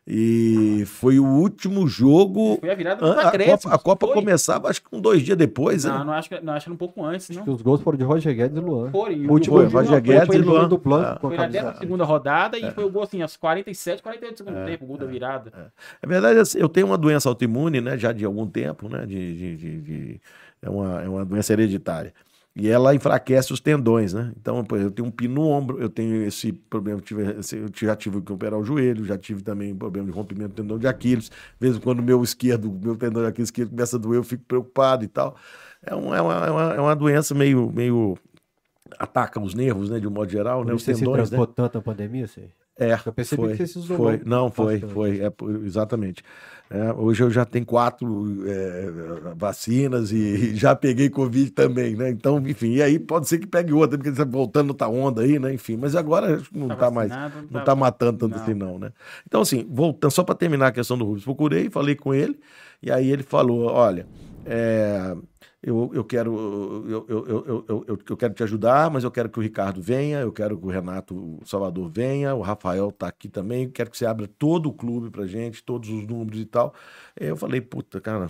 E 0.07 0.83
foi 0.87 1.19
o 1.19 1.25
último 1.25 1.87
jogo. 1.87 2.57
Foi 2.59 2.71
a 2.71 2.75
virada 2.75 3.05
A, 3.05 3.13
dos 3.13 3.25
a. 3.25 3.31
Copa, 3.45 3.75
a 3.75 3.77
Copa 3.77 4.07
começava, 4.07 4.67
acho 4.67 4.81
que 4.81 4.87
um 4.91 4.99
dois 4.99 5.21
dias 5.21 5.37
depois, 5.37 5.85
Não, 5.85 5.99
né? 5.99 6.03
não 6.05 6.13
acho, 6.13 6.27
que, 6.27 6.39
não, 6.41 6.53
acho 6.53 6.65
que 6.65 6.69
era 6.69 6.73
um 6.73 6.77
pouco 6.77 7.03
antes, 7.05 7.29
Acho 7.29 7.37
não. 7.39 7.45
que 7.45 7.51
os 7.51 7.61
gols 7.61 7.81
foram 7.81 7.97
de 7.99 8.03
Roger 8.03 8.35
Guedes 8.35 8.57
e 8.57 8.59
Luan. 8.59 8.89
Foi, 8.89 9.15
O 9.27 9.31
último 9.31 9.57
Foi, 9.57 9.65
jogo 9.65 9.77
Roger 9.77 10.01
Guedes 10.01 10.25
foi 10.27 10.35
e 10.37 10.39
Luan. 10.41 10.67
do 10.67 10.77
Blanco 10.79 11.07
Ah. 11.07 11.17
Foi 11.21 11.37
na. 11.37 11.47
12 11.47 12.03
rodada 12.03 12.57
É. 12.57 12.67
e 12.67 12.71
foi 12.71 12.83
o 12.83 12.89
gol 12.89 13.03
assim, 13.03 13.21
aos 13.21 13.37
47, 13.37 14.01
48 14.01 14.33
do 14.33 14.37
segundo 14.37 14.65
tempo, 14.65 14.83
o 14.85 14.87
gol 14.87 14.97
da 14.97 15.05
virada. 15.05 15.71
É 16.01 16.07
verdade, 16.07 16.39
assim, 16.39 16.57
eu 16.59 16.67
tenho 16.67 16.87
uma 16.87 16.97
doença 16.97 17.29
autoimune, 17.29 17.79
né, 17.79 17.95
já 17.97 18.11
de 18.11 18.25
algum 18.25 18.47
tempo, 18.47 18.89
né, 18.89 19.05
de, 19.05 19.35
de- 19.37 19.55
de- 19.57 19.81
de- 19.81 20.21
é, 20.63 20.69
uma, 20.69 21.01
é 21.03 21.07
uma 21.07 21.23
doença 21.23 21.53
hereditária. 21.53 22.11
E 22.53 22.67
ela 22.67 22.93
enfraquece 22.93 23.53
os 23.53 23.61
tendões, 23.61 24.13
né? 24.13 24.33
Então, 24.37 24.61
por 24.65 24.75
exemplo, 24.77 24.91
eu 24.91 24.95
tenho 24.95 25.07
um 25.07 25.11
pino 25.11 25.35
no 25.35 25.47
ombro, 25.47 25.81
eu 25.81 25.89
tenho 25.89 26.23
esse 26.25 26.51
problema, 26.51 26.99
eu, 26.99 27.01
tive, 27.01 27.23
eu 27.23 27.69
já 27.73 27.95
tive 27.95 28.21
que 28.21 28.33
operar 28.33 28.59
o 28.59 28.63
joelho, 28.63 29.05
já 29.05 29.17
tive 29.17 29.41
também 29.41 29.73
problema 29.73 30.07
de 30.09 30.13
rompimento 30.13 30.49
do 30.49 30.55
tendão 30.55 30.77
de 30.77 30.85
Aquiles. 30.85 31.29
De 31.29 31.35
vez 31.61 31.77
em 31.77 31.79
quando 31.79 31.99
o 31.99 32.03
meu 32.03 32.21
esquerdo, 32.21 32.69
meu 32.69 32.97
tendão 32.97 33.21
de 33.21 33.29
Aquiles 33.29 33.47
esquerdo 33.47 33.69
começa 33.69 33.95
a 33.95 33.99
doer, 33.99 34.17
eu 34.19 34.23
fico 34.23 34.43
preocupado 34.43 35.05
e 35.05 35.07
tal. 35.07 35.37
É, 35.81 35.95
um- 35.95 36.13
é 36.13 36.21
uma, 36.21 36.45
é, 36.45 36.51
uma, 36.51 36.73
é 36.75 36.81
uma 36.81 36.95
doença 36.95 37.33
meio, 37.33 37.71
meio 37.71 38.17
ataca 38.99 39.39
os 39.39 39.53
nervos, 39.53 39.89
né, 39.89 39.99
de 39.99 40.07
um 40.07 40.11
modo 40.11 40.29
geral, 40.29 40.59
Por 40.59 40.67
né, 40.67 40.73
os 40.73 40.81
isso 40.81 40.91
Você 40.91 40.93
se 40.95 41.05
tendões, 41.05 41.31
né? 41.31 41.47
tanto 41.55 41.75
na 41.75 41.81
pandemia, 41.81 42.27
sei. 42.27 42.49
É, 42.77 42.93
Eu 43.05 43.13
percebi 43.13 43.41
foi, 43.41 43.51
que 43.51 43.57
você 43.57 43.67
se 43.67 43.79
isolou 43.79 44.05
foi. 44.17 44.21
Não, 44.25 44.51
foi, 44.51 44.79
foi, 44.79 45.19
é, 45.21 45.31
exatamente. 45.63 46.23
É, 46.73 46.93
hoje 46.93 47.21
eu 47.21 47.29
já 47.29 47.43
tenho 47.43 47.65
quatro 47.65 48.47
é, 48.47 48.89
vacinas 49.35 50.11
e 50.13 50.55
já 50.55 50.73
peguei 50.73 51.09
Covid 51.09 51.51
também, 51.51 51.95
né? 51.97 52.09
Então, 52.09 52.37
enfim, 52.47 52.75
e 52.75 52.81
aí 52.81 52.97
pode 52.97 53.27
ser 53.27 53.39
que 53.39 53.45
pegue 53.45 53.73
outra, 53.73 53.97
porque 53.97 54.09
você 54.09 54.23
tá 54.23 54.31
voltando 54.31 54.69
outra 54.69 54.87
onda 54.87 55.21
aí, 55.21 55.37
né? 55.37 55.53
Enfim, 55.53 55.75
mas 55.75 55.97
agora 55.97 56.41
não 56.53 56.69
Tá 56.69 56.75
tá, 56.77 56.91
mais, 56.91 57.11
não 57.11 57.59
tá- 57.59 57.61
tá 57.65 57.75
matando 57.75 58.19
tanto 58.19 58.35
não. 58.35 58.41
assim 58.41 58.53
não, 58.53 58.79
né? 58.79 58.93
Então, 59.27 59.41
assim, 59.41 59.67
voltando, 59.69 60.11
só 60.11 60.23
para 60.23 60.33
terminar 60.33 60.67
a 60.67 60.71
questão 60.71 60.97
do 60.97 61.03
Rubens, 61.03 61.25
procurei, 61.25 61.69
falei 61.69 61.93
com 61.95 62.13
ele, 62.13 62.39
e 62.81 62.89
aí 62.89 63.11
ele 63.11 63.23
falou, 63.23 63.65
olha, 63.65 64.07
é, 64.45 65.13
eu, 65.63 65.91
eu 65.93 66.03
quero 66.03 66.33
eu, 66.87 67.05
eu, 67.07 67.27
eu, 67.27 67.65
eu, 67.67 67.99
eu, 68.09 68.17
quero 68.17 68.33
te 68.33 68.43
ajudar, 68.43 68.89
mas 68.89 69.03
eu 69.03 69.11
quero 69.11 69.29
que 69.29 69.37
o 69.37 69.41
Ricardo 69.41 69.81
venha, 69.81 70.19
eu 70.19 70.31
quero 70.31 70.57
que 70.57 70.65
o 70.65 70.69
Renato 70.69 71.39
Salvador 71.45 71.89
venha, 71.93 72.33
o 72.33 72.41
Rafael 72.41 72.91
tá 72.91 73.07
aqui 73.07 73.29
também, 73.29 73.69
quero 73.69 73.91
que 73.91 73.97
você 73.97 74.05
abra 74.05 74.27
todo 74.27 74.69
o 74.69 74.73
clube 74.73 75.11
pra 75.11 75.27
gente, 75.27 75.63
todos 75.63 75.89
os 75.89 76.07
números 76.07 76.41
e 76.41 76.45
tal. 76.45 76.73
Eu 77.15 77.37
falei, 77.37 77.61
puta, 77.61 78.01
cara, 78.01 78.29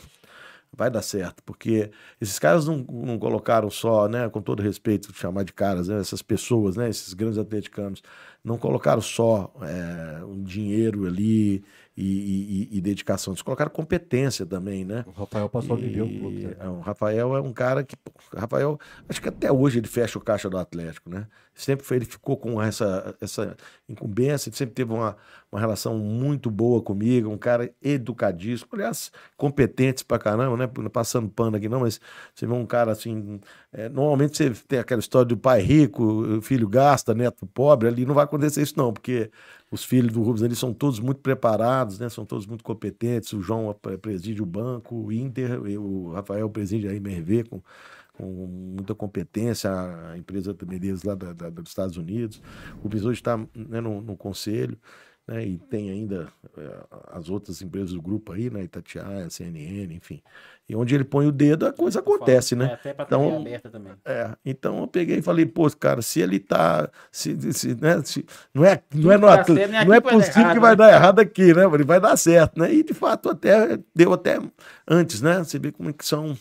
vai 0.75 0.89
dar 0.89 1.01
certo, 1.01 1.43
porque 1.43 1.91
esses 2.19 2.39
caras 2.39 2.65
não, 2.67 2.77
não 2.77 3.19
colocaram 3.19 3.69
só, 3.69 4.07
né, 4.07 4.29
com 4.29 4.41
todo 4.41 4.63
respeito 4.63 5.13
chamar 5.13 5.43
de 5.43 5.53
caras, 5.53 5.88
né, 5.88 5.99
essas 5.99 6.21
pessoas, 6.21 6.77
né, 6.77 6.89
esses 6.89 7.13
grandes 7.13 7.38
atleticanos, 7.38 8.01
não 8.43 8.57
colocaram 8.57 9.01
só 9.01 9.53
é, 9.61 10.23
um 10.25 10.41
dinheiro 10.43 11.05
ali 11.05 11.63
e, 11.95 12.69
e, 12.71 12.77
e, 12.77 12.81
dedicação, 12.81 13.33
eles 13.33 13.41
colocaram 13.41 13.69
competência 13.69 14.45
também, 14.45 14.85
né? 14.85 15.03
O 15.07 15.11
Rafael 15.11 15.49
passou 15.49 15.75
a 15.75 15.79
viver 15.79 16.01
um 16.01 16.19
pouco. 16.19 16.37
Né? 16.37 16.69
O 16.69 16.79
Rafael 16.79 17.35
é 17.35 17.41
um 17.41 17.51
cara 17.51 17.83
que. 17.83 17.95
Rafael, 18.33 18.79
acho 19.09 19.21
que 19.21 19.27
até 19.27 19.51
hoje 19.51 19.79
ele 19.79 19.87
fecha 19.87 20.17
o 20.17 20.21
caixa 20.21 20.49
do 20.49 20.57
Atlético, 20.57 21.09
né? 21.09 21.27
Sempre 21.53 21.85
foi, 21.85 21.97
ele 21.97 22.05
ficou 22.05 22.37
com 22.37 22.61
essa, 22.61 23.13
essa 23.19 23.57
incumbência, 23.89 24.49
ele 24.49 24.55
sempre 24.55 24.73
teve 24.73 24.93
uma, 24.93 25.17
uma 25.51 25.59
relação 25.59 25.97
muito 25.97 26.49
boa 26.49 26.81
comigo, 26.81 27.29
um 27.29 27.37
cara 27.37 27.73
educadíssimo, 27.81 28.69
aliás, 28.71 29.11
competente 29.35 30.05
pra 30.05 30.17
caramba, 30.17 30.55
né? 30.55 30.67
Passando 30.91 31.27
pano 31.27 31.57
aqui 31.57 31.67
não, 31.67 31.81
mas 31.81 31.99
você 32.33 32.47
vê 32.47 32.53
um 32.53 32.65
cara 32.65 32.93
assim. 32.93 33.39
É, 33.73 33.89
normalmente 33.89 34.37
você 34.37 34.49
tem 34.65 34.79
aquela 34.79 35.01
história 35.01 35.25
do 35.25 35.35
pai 35.35 35.61
rico, 35.61 36.41
filho 36.41 36.69
gasta, 36.69 37.13
neto 37.13 37.45
pobre, 37.45 37.89
ali 37.89 38.05
não 38.05 38.15
vai 38.15 38.23
acontecer 38.23 38.61
isso, 38.61 38.75
não, 38.77 38.93
porque 38.93 39.29
os 39.69 39.83
filhos 39.83 40.13
do 40.13 40.21
Rubens 40.21 40.41
eles 40.41 40.57
são 40.57 40.73
todos 40.73 40.99
muito 40.99 41.19
preparados, 41.19 41.99
né? 41.99 42.07
São 42.07 42.25
todos 42.25 42.45
muito 42.45 42.63
competentes. 42.63 43.33
O 43.33 43.41
João 43.41 43.75
preside 44.01 44.41
o 44.41 44.45
banco, 44.45 44.95
o 44.95 45.11
Inter, 45.11 45.61
o 45.61 46.13
Rafael 46.13 46.49
preside 46.49 46.87
a 46.87 46.93
MRV 46.93 47.45
com, 47.49 47.61
com 48.13 48.25
muita 48.25 48.95
competência, 48.95 49.69
a 49.69 50.17
empresa 50.17 50.53
também 50.53 50.79
deles 50.79 51.03
lá 51.03 51.15
da, 51.15 51.33
da, 51.33 51.49
dos 51.49 51.69
Estados 51.69 51.97
Unidos. 51.97 52.41
O 52.79 52.83
Rubens 52.83 53.03
hoje 53.03 53.19
está 53.19 53.37
né, 53.37 53.81
no, 53.81 54.01
no 54.01 54.15
conselho 54.15 54.77
né? 55.28 55.45
E 55.45 55.57
tem 55.57 55.89
ainda 55.89 56.28
é, 56.57 56.84
as 57.11 57.30
outras 57.30 57.61
empresas 57.61 57.93
do 57.93 58.01
grupo 58.01 58.34
aí, 58.34 58.49
né? 58.49 58.63
Itatiaia, 58.63 59.30
CNN, 59.30 59.93
enfim. 59.93 60.22
E 60.67 60.76
onde 60.76 60.95
ele 60.95 61.03
põe 61.03 61.28
o 61.28 61.32
dedo, 61.32 61.65
a 61.65 61.74
coisa 61.74 61.99
acontece, 61.99 62.55
né? 62.55 62.65
É, 62.65 62.74
até 62.74 62.93
pra 62.93 63.05
então, 63.05 63.38
aberta 63.38 63.69
também. 63.69 63.93
É, 64.03 64.36
então 64.45 64.80
eu 64.80 64.88
peguei 64.88 65.17
e 65.19 65.22
falei, 65.22 65.45
pô, 65.45 65.69
cara, 65.72 66.01
se 66.01 66.19
ele 66.19 66.39
tá. 66.39 66.89
Se, 67.11 67.53
se, 67.53 67.76
né, 67.76 68.01
se, 68.03 68.26
não 68.53 68.65
é, 68.65 68.82
não 68.93 69.11
é, 69.11 69.17
no, 69.17 69.28
certo, 69.28 69.53
não 69.53 69.93
é 69.93 70.01
possível 70.01 70.41
errado, 70.41 70.53
que 70.53 70.59
vai 70.59 70.72
né? 70.72 70.76
dar 70.76 70.91
errado 70.93 71.19
aqui, 71.19 71.53
né? 71.53 71.63
Ele 71.65 71.84
vai 71.84 71.99
dar 71.99 72.17
certo, 72.17 72.59
né? 72.59 72.74
E 72.74 72.84
de 72.84 72.93
fato 72.93 73.30
até 73.30 73.80
deu 73.95 74.13
até 74.13 74.39
antes, 74.88 75.22
né? 75.22 75.39
Você 75.39 75.59
vê 75.59 75.72
como 75.72 75.89
é 75.89 75.93
que 75.93 76.05
são. 76.05 76.38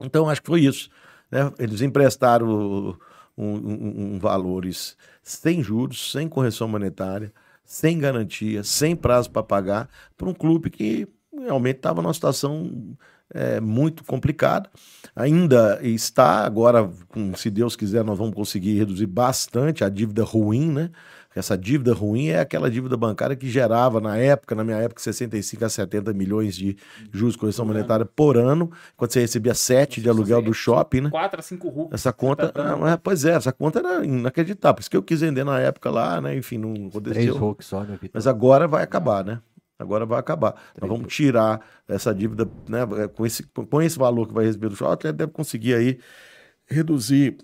Então, 0.00 0.28
acho 0.28 0.40
que 0.40 0.48
foi 0.48 0.60
isso. 0.60 0.88
Né? 1.30 1.50
Eles 1.58 1.80
emprestaram 1.80 2.46
um, 2.46 2.96
um, 3.36 4.14
um 4.14 4.18
valores 4.18 4.96
sem 5.22 5.62
juros, 5.62 6.12
sem 6.12 6.28
correção 6.28 6.68
monetária 6.68 7.32
sem 7.64 7.98
garantia, 7.98 8.62
sem 8.62 8.94
prazo 8.94 9.30
para 9.30 9.42
pagar, 9.42 9.88
para 10.16 10.28
um 10.28 10.34
clube 10.34 10.70
que 10.70 11.08
realmente 11.32 11.76
estava 11.76 12.02
numa 12.02 12.14
situação 12.14 12.96
é, 13.32 13.60
muito 13.60 14.04
complicada. 14.04 14.68
Ainda 15.14 15.78
está, 15.82 16.44
agora, 16.44 16.90
se 17.36 17.50
Deus 17.50 17.76
quiser, 17.76 18.04
nós 18.04 18.18
vamos 18.18 18.34
conseguir 18.34 18.78
reduzir 18.78 19.06
bastante 19.06 19.84
a 19.84 19.88
dívida 19.88 20.24
ruim, 20.24 20.70
né? 20.70 20.90
Essa 21.36 21.58
dívida 21.58 21.92
ruim 21.92 22.28
é 22.28 22.38
aquela 22.38 22.70
dívida 22.70 22.96
bancária 22.96 23.34
que 23.34 23.50
gerava, 23.50 24.00
na 24.00 24.16
época, 24.16 24.54
na 24.54 24.62
minha 24.62 24.76
época, 24.76 25.02
65 25.02 25.64
a 25.64 25.68
70 25.68 26.12
milhões 26.12 26.54
de 26.54 26.76
juros 27.12 27.34
de 27.34 27.40
correção 27.40 27.64
monetária 27.64 28.04
por 28.04 28.36
ano, 28.36 28.70
quando 28.96 29.12
você 29.12 29.20
recebia 29.20 29.52
7 29.52 30.00
de 30.00 30.08
aluguel 30.08 30.40
do 30.40 30.54
shopping, 30.54 31.02
né? 31.02 31.10
4 31.10 31.40
a 31.40 31.42
5 31.42 31.68
rublos. 31.68 31.92
Essa 31.92 32.12
conta, 32.12 32.48
tá 32.50 32.78
é, 32.88 32.96
pois 32.96 33.24
é, 33.24 33.32
essa 33.32 33.52
conta 33.52 33.80
era 33.80 34.04
inacreditável. 34.04 34.76
Por 34.76 34.80
isso 34.82 34.90
que 34.90 34.96
eu 34.96 35.02
quis 35.02 35.20
vender 35.22 35.42
na 35.42 35.58
época 35.58 35.90
lá, 35.90 36.20
né? 36.20 36.36
Enfim, 36.36 36.58
não 36.58 36.86
aconteceu. 36.86 37.54
Três 37.54 37.66
só, 37.66 37.82
né, 37.82 37.98
Mas 38.12 38.28
agora 38.28 38.68
vai 38.68 38.84
acabar, 38.84 39.24
né? 39.24 39.40
Agora 39.78 40.06
vai 40.06 40.18
acabar. 40.18 40.54
Nós 40.80 40.88
vamos 40.88 41.12
tirar 41.12 41.60
essa 41.88 42.14
dívida, 42.14 42.48
né? 42.68 42.86
Com 43.08 43.26
esse, 43.26 43.42
com 43.42 43.82
esse 43.82 43.98
valor 43.98 44.28
que 44.28 44.34
vai 44.34 44.44
receber 44.44 44.68
do 44.68 44.76
shopping, 44.76 45.12
deve 45.12 45.32
conseguir 45.32 45.74
aí 45.74 45.98
reduzir 46.66 47.36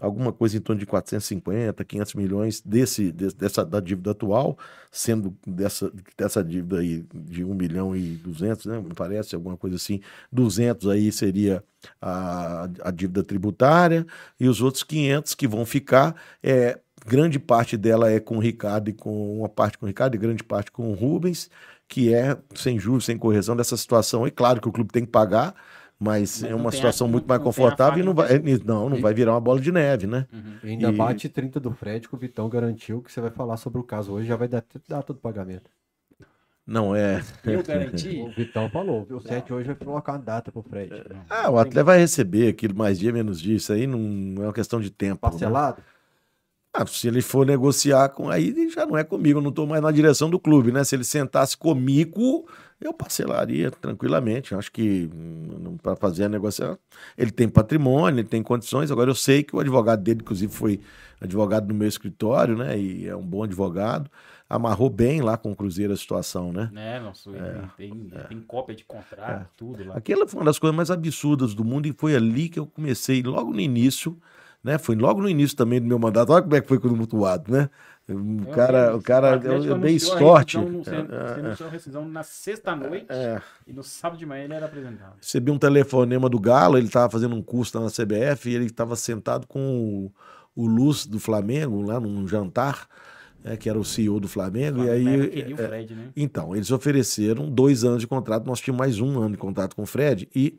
alguma 0.00 0.32
coisa 0.32 0.56
em 0.56 0.60
torno 0.60 0.80
de 0.80 0.86
450, 0.86 1.84
500 1.84 2.14
milhões 2.14 2.60
desse, 2.62 3.12
dessa, 3.12 3.64
da 3.64 3.80
dívida 3.80 4.12
atual, 4.12 4.58
sendo 4.90 5.36
dessa, 5.46 5.92
dessa 6.16 6.42
dívida 6.42 6.78
aí 6.78 7.04
de 7.14 7.44
1 7.44 7.54
milhão 7.54 7.94
e 7.94 8.16
200, 8.16 8.66
né, 8.66 8.80
me 8.80 8.94
parece, 8.94 9.34
alguma 9.34 9.56
coisa 9.56 9.76
assim, 9.76 10.00
200 10.32 10.88
aí 10.88 11.12
seria 11.12 11.62
a, 12.00 12.68
a 12.82 12.90
dívida 12.90 13.22
tributária 13.22 14.06
e 14.38 14.48
os 14.48 14.62
outros 14.62 14.82
500 14.82 15.34
que 15.34 15.46
vão 15.46 15.66
ficar, 15.66 16.16
é, 16.42 16.78
grande 17.10 17.40
parte 17.40 17.76
dela 17.76 18.08
é 18.08 18.20
com 18.20 18.36
o 18.36 18.40
Ricardo 18.40 18.88
e 18.88 18.92
com 18.92 19.40
uma 19.40 19.48
parte 19.48 19.76
com 19.76 19.84
o 19.84 19.88
Ricardo 19.88 20.14
e 20.14 20.18
grande 20.18 20.44
parte 20.44 20.70
com 20.70 20.92
o 20.92 20.94
Rubens, 20.94 21.50
que 21.88 22.14
é 22.14 22.38
sem 22.54 22.78
juros, 22.78 23.04
sem 23.04 23.18
correção 23.18 23.56
dessa 23.56 23.76
situação. 23.76 24.28
E 24.28 24.30
claro 24.30 24.60
que 24.60 24.68
o 24.68 24.72
clube 24.72 24.92
tem 24.92 25.04
que 25.04 25.10
pagar, 25.10 25.52
mas, 25.98 26.40
mas 26.40 26.52
é 26.52 26.54
uma 26.54 26.70
situação 26.70 27.08
a, 27.08 27.10
muito 27.10 27.26
mais 27.26 27.42
confortável 27.42 27.98
e 27.98 28.06
não 28.06 28.14
vai, 28.14 28.28
não, 28.64 28.88
não 28.88 29.00
vai 29.00 29.12
virar 29.12 29.32
uma 29.32 29.40
bola 29.40 29.60
de 29.60 29.72
neve, 29.72 30.06
né? 30.06 30.24
Uhum. 30.32 30.58
E 30.62 30.68
ainda 30.68 30.88
e... 30.88 30.92
bate 30.92 31.28
30 31.28 31.58
do 31.58 31.72
Fred, 31.72 32.08
que 32.08 32.14
o 32.14 32.18
Vitão 32.18 32.48
garantiu 32.48 33.02
que 33.02 33.10
você 33.10 33.20
vai 33.20 33.30
falar 33.30 33.56
sobre 33.56 33.80
o 33.80 33.84
caso 33.84 34.12
hoje, 34.12 34.28
já 34.28 34.36
vai 34.36 34.46
dar 34.46 34.64
data 34.88 35.12
do 35.12 35.18
pagamento. 35.18 35.68
Não 36.64 36.94
é. 36.94 37.20
Eu 37.44 37.64
garanti. 37.64 38.20
O 38.20 38.30
Vitão 38.30 38.70
falou, 38.70 39.04
o 39.10 39.20
7 39.20 39.52
hoje 39.52 39.66
vai 39.66 39.74
colocar 39.74 40.12
uma 40.12 40.18
data 40.18 40.52
pro 40.52 40.62
Fred. 40.62 40.92
Ah, 41.28 41.50
o 41.50 41.58
atleta 41.58 41.82
vai 41.82 41.98
receber 41.98 42.46
aquilo 42.46 42.76
mais 42.76 42.96
dia, 42.96 43.12
menos 43.12 43.40
dia. 43.40 43.56
Isso 43.56 43.72
aí 43.72 43.88
não 43.88 44.44
é 44.44 44.46
uma 44.46 44.52
questão 44.52 44.80
de 44.80 44.88
tempo. 44.88 45.14
Né? 45.14 45.30
Parcelado? 45.30 45.78
Né? 45.78 45.84
Ah, 46.72 46.86
se 46.86 47.08
ele 47.08 47.20
for 47.20 47.44
negociar 47.44 48.10
com 48.10 48.30
aí, 48.30 48.70
já 48.70 48.86
não 48.86 48.96
é 48.96 49.02
comigo, 49.02 49.38
eu 49.38 49.42
não 49.42 49.50
estou 49.50 49.66
mais 49.66 49.82
na 49.82 49.90
direção 49.90 50.30
do 50.30 50.38
clube, 50.38 50.70
né? 50.70 50.84
Se 50.84 50.94
ele 50.94 51.02
sentasse 51.02 51.56
comigo, 51.56 52.46
eu 52.80 52.94
parcelaria 52.94 53.72
tranquilamente. 53.72 54.54
Acho 54.54 54.70
que 54.70 55.10
hum, 55.12 55.76
para 55.82 55.96
fazer 55.96 56.24
a 56.24 56.28
negociação, 56.28 56.78
ele 57.18 57.32
tem 57.32 57.48
patrimônio, 57.48 58.20
ele 58.20 58.28
tem 58.28 58.42
condições. 58.42 58.90
Agora 58.90 59.10
eu 59.10 59.14
sei 59.16 59.42
que 59.42 59.54
o 59.54 59.58
advogado 59.58 60.00
dele, 60.02 60.20
inclusive, 60.22 60.52
foi 60.52 60.80
advogado 61.20 61.68
no 61.68 61.74
meu 61.74 61.88
escritório, 61.88 62.56
né? 62.56 62.78
E 62.78 63.06
é 63.06 63.16
um 63.16 63.26
bom 63.26 63.42
advogado. 63.42 64.10
Amarrou 64.48 64.90
bem 64.90 65.20
lá 65.20 65.36
com 65.36 65.52
o 65.52 65.56
Cruzeiro 65.56 65.92
a 65.92 65.96
situação, 65.96 66.52
né? 66.52 66.70
É, 66.74 67.00
nossa, 67.00 67.30
é, 67.30 67.62
tem, 67.76 68.10
é. 68.12 68.18
tem 68.24 68.40
cópia 68.40 68.74
de 68.74 68.84
contrato, 68.84 69.42
é. 69.42 69.46
tudo 69.56 69.84
lá. 69.84 69.96
Aquela 69.96 70.26
foi 70.26 70.40
uma 70.40 70.46
das 70.46 70.58
coisas 70.58 70.76
mais 70.76 70.90
absurdas 70.90 71.54
do 71.54 71.64
mundo 71.64 71.86
e 71.86 71.92
foi 71.92 72.16
ali 72.16 72.48
que 72.48 72.58
eu 72.58 72.66
comecei, 72.66 73.22
logo 73.22 73.52
no 73.52 73.60
início, 73.60 74.16
né? 74.62 74.78
Foi 74.78 74.94
logo 74.94 75.22
no 75.22 75.28
início 75.28 75.56
também 75.56 75.80
do 75.80 75.86
meu 75.86 75.98
mandato. 75.98 76.32
Olha 76.32 76.42
como 76.42 76.54
é 76.54 76.60
que 76.60 76.68
foi 76.68 76.78
com 76.78 76.88
o 76.88 76.96
mutuado, 76.96 77.50
né? 77.50 77.68
O 78.08 78.46
cara, 78.52 78.96
o 78.96 79.02
cara, 79.02 79.40
eu, 79.42 79.64
eu 79.64 79.78
dei 79.78 79.98
sorte. 79.98 80.56
Você 80.56 80.94
anunciou 80.94 81.68
a 81.68 81.72
rescisão 81.72 82.08
na 82.08 82.22
sexta-noite 82.22 83.06
é. 83.08 83.40
e 83.66 83.72
no 83.72 83.84
sábado 83.84 84.18
de 84.18 84.26
manhã 84.26 84.44
ele 84.44 84.54
era 84.54 84.66
apresentado. 84.66 85.14
Recebi 85.20 85.50
um 85.50 85.58
telefonema 85.58 86.28
do 86.28 86.38
Galo, 86.38 86.76
ele 86.76 86.88
estava 86.88 87.08
fazendo 87.08 87.36
um 87.36 87.42
curso 87.42 87.78
na 87.78 87.88
CBF 87.88 88.50
e 88.50 88.54
ele 88.54 88.66
estava 88.66 88.96
sentado 88.96 89.46
com 89.46 89.60
o, 89.60 90.12
o 90.56 90.66
Luz 90.66 91.06
do 91.06 91.20
Flamengo, 91.20 91.82
lá 91.82 92.00
num 92.00 92.26
jantar, 92.26 92.88
é, 93.44 93.56
que 93.56 93.70
era 93.70 93.78
o 93.78 93.84
CEO 93.84 94.18
do 94.18 94.26
Flamengo. 94.26 94.82
e 94.82 94.90
aí, 94.90 95.52
é, 95.52 95.56
Fred, 95.56 95.94
né? 95.94 96.08
Então, 96.16 96.56
eles 96.56 96.72
ofereceram 96.72 97.48
dois 97.48 97.84
anos 97.84 98.00
de 98.00 98.08
contrato, 98.08 98.44
nós 98.44 98.60
tínhamos 98.60 98.80
mais 98.80 98.98
um 98.98 99.20
ano 99.20 99.32
de 99.32 99.38
contrato 99.38 99.76
com 99.76 99.82
o 99.82 99.86
Fred 99.86 100.28
e, 100.34 100.56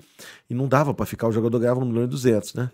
e 0.50 0.54
não 0.54 0.70
dava 0.70 0.94
para 0.94 1.06
ficar, 1.06 1.28
o 1.28 1.34
jogador 1.34 1.60
ganhava 1.60 1.82
1 1.82 1.86
milhão 1.86 2.04
e 2.06 2.08
200, 2.08 2.54
né? 2.54 2.72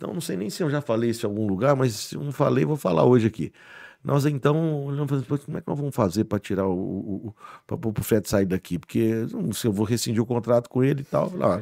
Então, 0.00 0.14
não 0.14 0.20
sei 0.22 0.34
nem 0.34 0.48
se 0.48 0.62
eu 0.62 0.70
já 0.70 0.80
falei 0.80 1.10
isso 1.10 1.26
em 1.26 1.28
algum 1.28 1.46
lugar, 1.46 1.76
mas 1.76 1.92
se 1.92 2.14
eu 2.14 2.22
não 2.22 2.32
falei, 2.32 2.64
vou 2.64 2.74
falar 2.74 3.04
hoje 3.04 3.26
aqui. 3.26 3.52
Nós 4.02 4.24
então 4.24 4.86
olhamos 4.86 5.10
como 5.44 5.58
é 5.58 5.60
que 5.60 5.68
nós 5.68 5.76
vamos 5.76 5.94
fazer 5.94 6.24
para 6.24 6.38
tirar 6.38 6.66
o, 6.66 6.72
o, 6.72 7.34
para 7.66 7.76
o 7.76 8.02
Fred 8.02 8.26
sair 8.26 8.46
daqui? 8.46 8.78
Porque 8.78 9.26
não 9.30 9.52
sei, 9.52 9.68
eu 9.68 9.74
vou 9.74 9.84
rescindir 9.84 10.22
o 10.22 10.24
contrato 10.24 10.70
com 10.70 10.82
ele 10.82 11.02
e 11.02 11.04
tal. 11.04 11.30
Lá. 11.36 11.60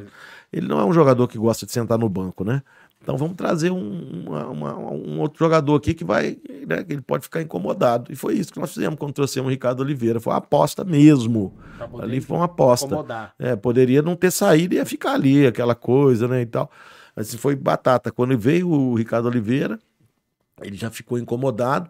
Ele 0.53 0.65
não 0.65 0.79
é 0.79 0.85
um 0.85 0.93
jogador 0.93 1.27
que 1.27 1.37
gosta 1.37 1.65
de 1.65 1.73
sentar 1.73 1.97
no 1.97 2.07
banco, 2.07 2.45
né? 2.45 2.63
Então 3.01 3.17
vamos 3.17 3.35
trazer 3.35 3.71
um, 3.71 4.23
uma, 4.25 4.47
uma, 4.47 4.77
um 4.77 5.19
outro 5.19 5.37
jogador 5.37 5.75
aqui 5.75 5.93
que 5.93 6.05
vai, 6.05 6.37
né, 6.65 6.81
que 6.83 6.93
ele 6.93 7.01
pode 7.01 7.23
ficar 7.23 7.41
incomodado. 7.41 8.09
E 8.09 8.15
foi 8.15 8.35
isso 8.35 8.53
que 8.53 8.59
nós 8.59 8.73
fizemos 8.73 8.97
quando 8.97 9.11
trouxemos 9.11 9.47
o 9.47 9.51
Ricardo 9.51 9.81
Oliveira. 9.81 10.21
Foi 10.21 10.31
uma 10.31 10.39
aposta 10.39 10.85
mesmo. 10.85 11.53
Ali 12.01 12.21
foi 12.21 12.37
uma 12.37 12.45
aposta. 12.45 12.87
É, 13.37 13.57
poderia 13.57 14.01
não 14.01 14.15
ter 14.15 14.31
saído 14.31 14.75
e 14.75 14.77
ia 14.77 14.85
ficar 14.85 15.13
ali, 15.13 15.45
aquela 15.45 15.75
coisa, 15.75 16.25
né? 16.25 16.41
E 16.41 16.45
tal. 16.45 16.71
Mas 17.19 17.35
foi 17.35 17.53
batata. 17.53 18.13
Quando 18.13 18.37
veio 18.39 18.69
o 18.69 18.95
Ricardo 18.95 19.27
Oliveira, 19.27 19.77
ele 20.61 20.77
já 20.77 20.89
ficou 20.89 21.19
incomodado. 21.19 21.89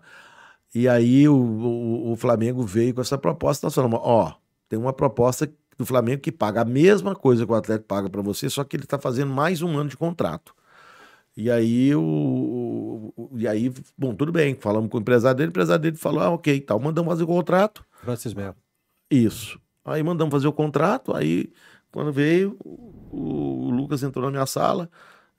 E 0.73 0.89
aí 0.89 1.29
o, 1.29 1.35
o, 1.35 2.11
o 2.13 2.15
Flamengo 2.15 2.63
veio 2.63 2.95
com 2.95 3.01
essa 3.01 3.15
proposta. 3.15 3.67
Nós 3.67 3.75
falamos: 3.75 3.99
ó, 4.01 4.33
tem 4.67 4.79
uma 4.79 4.91
proposta 4.91 5.47
do 5.77 5.85
Flamengo 5.85 6.19
que 6.19 6.31
paga 6.31 6.61
a 6.61 6.65
mesma 6.65 7.15
coisa 7.15 7.45
que 7.45 7.51
o 7.51 7.55
Atlético 7.55 7.87
paga 7.87 8.09
para 8.09 8.23
você, 8.23 8.49
só 8.49 8.63
que 8.63 8.75
ele 8.75 8.85
está 8.85 8.97
fazendo 8.97 9.31
mais 9.31 9.61
um 9.61 9.77
ano 9.77 9.91
de 9.91 9.95
contrato. 9.95 10.51
E 11.37 11.51
aí, 11.51 11.95
o, 11.95 13.13
o, 13.15 13.29
e 13.37 13.47
aí, 13.47 13.71
bom, 13.95 14.15
tudo 14.15 14.31
bem, 14.31 14.55
falamos 14.55 14.89
com 14.89 14.97
o 14.97 14.99
empresário 14.99 15.37
dele, 15.37 15.49
o 15.49 15.51
empresário 15.51 15.81
dele 15.83 15.95
falou, 15.95 16.21
ah, 16.21 16.31
ok, 16.31 16.59
tal, 16.61 16.79
mandamos 16.79 17.11
fazer 17.11 17.23
o 17.23 17.27
contrato. 17.27 17.85
Francis 18.01 18.33
Melo. 18.33 18.55
Isso. 19.11 19.59
Aí 19.85 20.01
mandamos 20.01 20.31
fazer 20.31 20.47
o 20.47 20.53
contrato, 20.53 21.15
aí, 21.15 21.53
quando 21.91 22.11
veio, 22.11 22.57
o, 22.65 23.67
o 23.67 23.69
Lucas 23.69 24.01
entrou 24.01 24.25
na 24.25 24.31
minha 24.31 24.45
sala, 24.47 24.89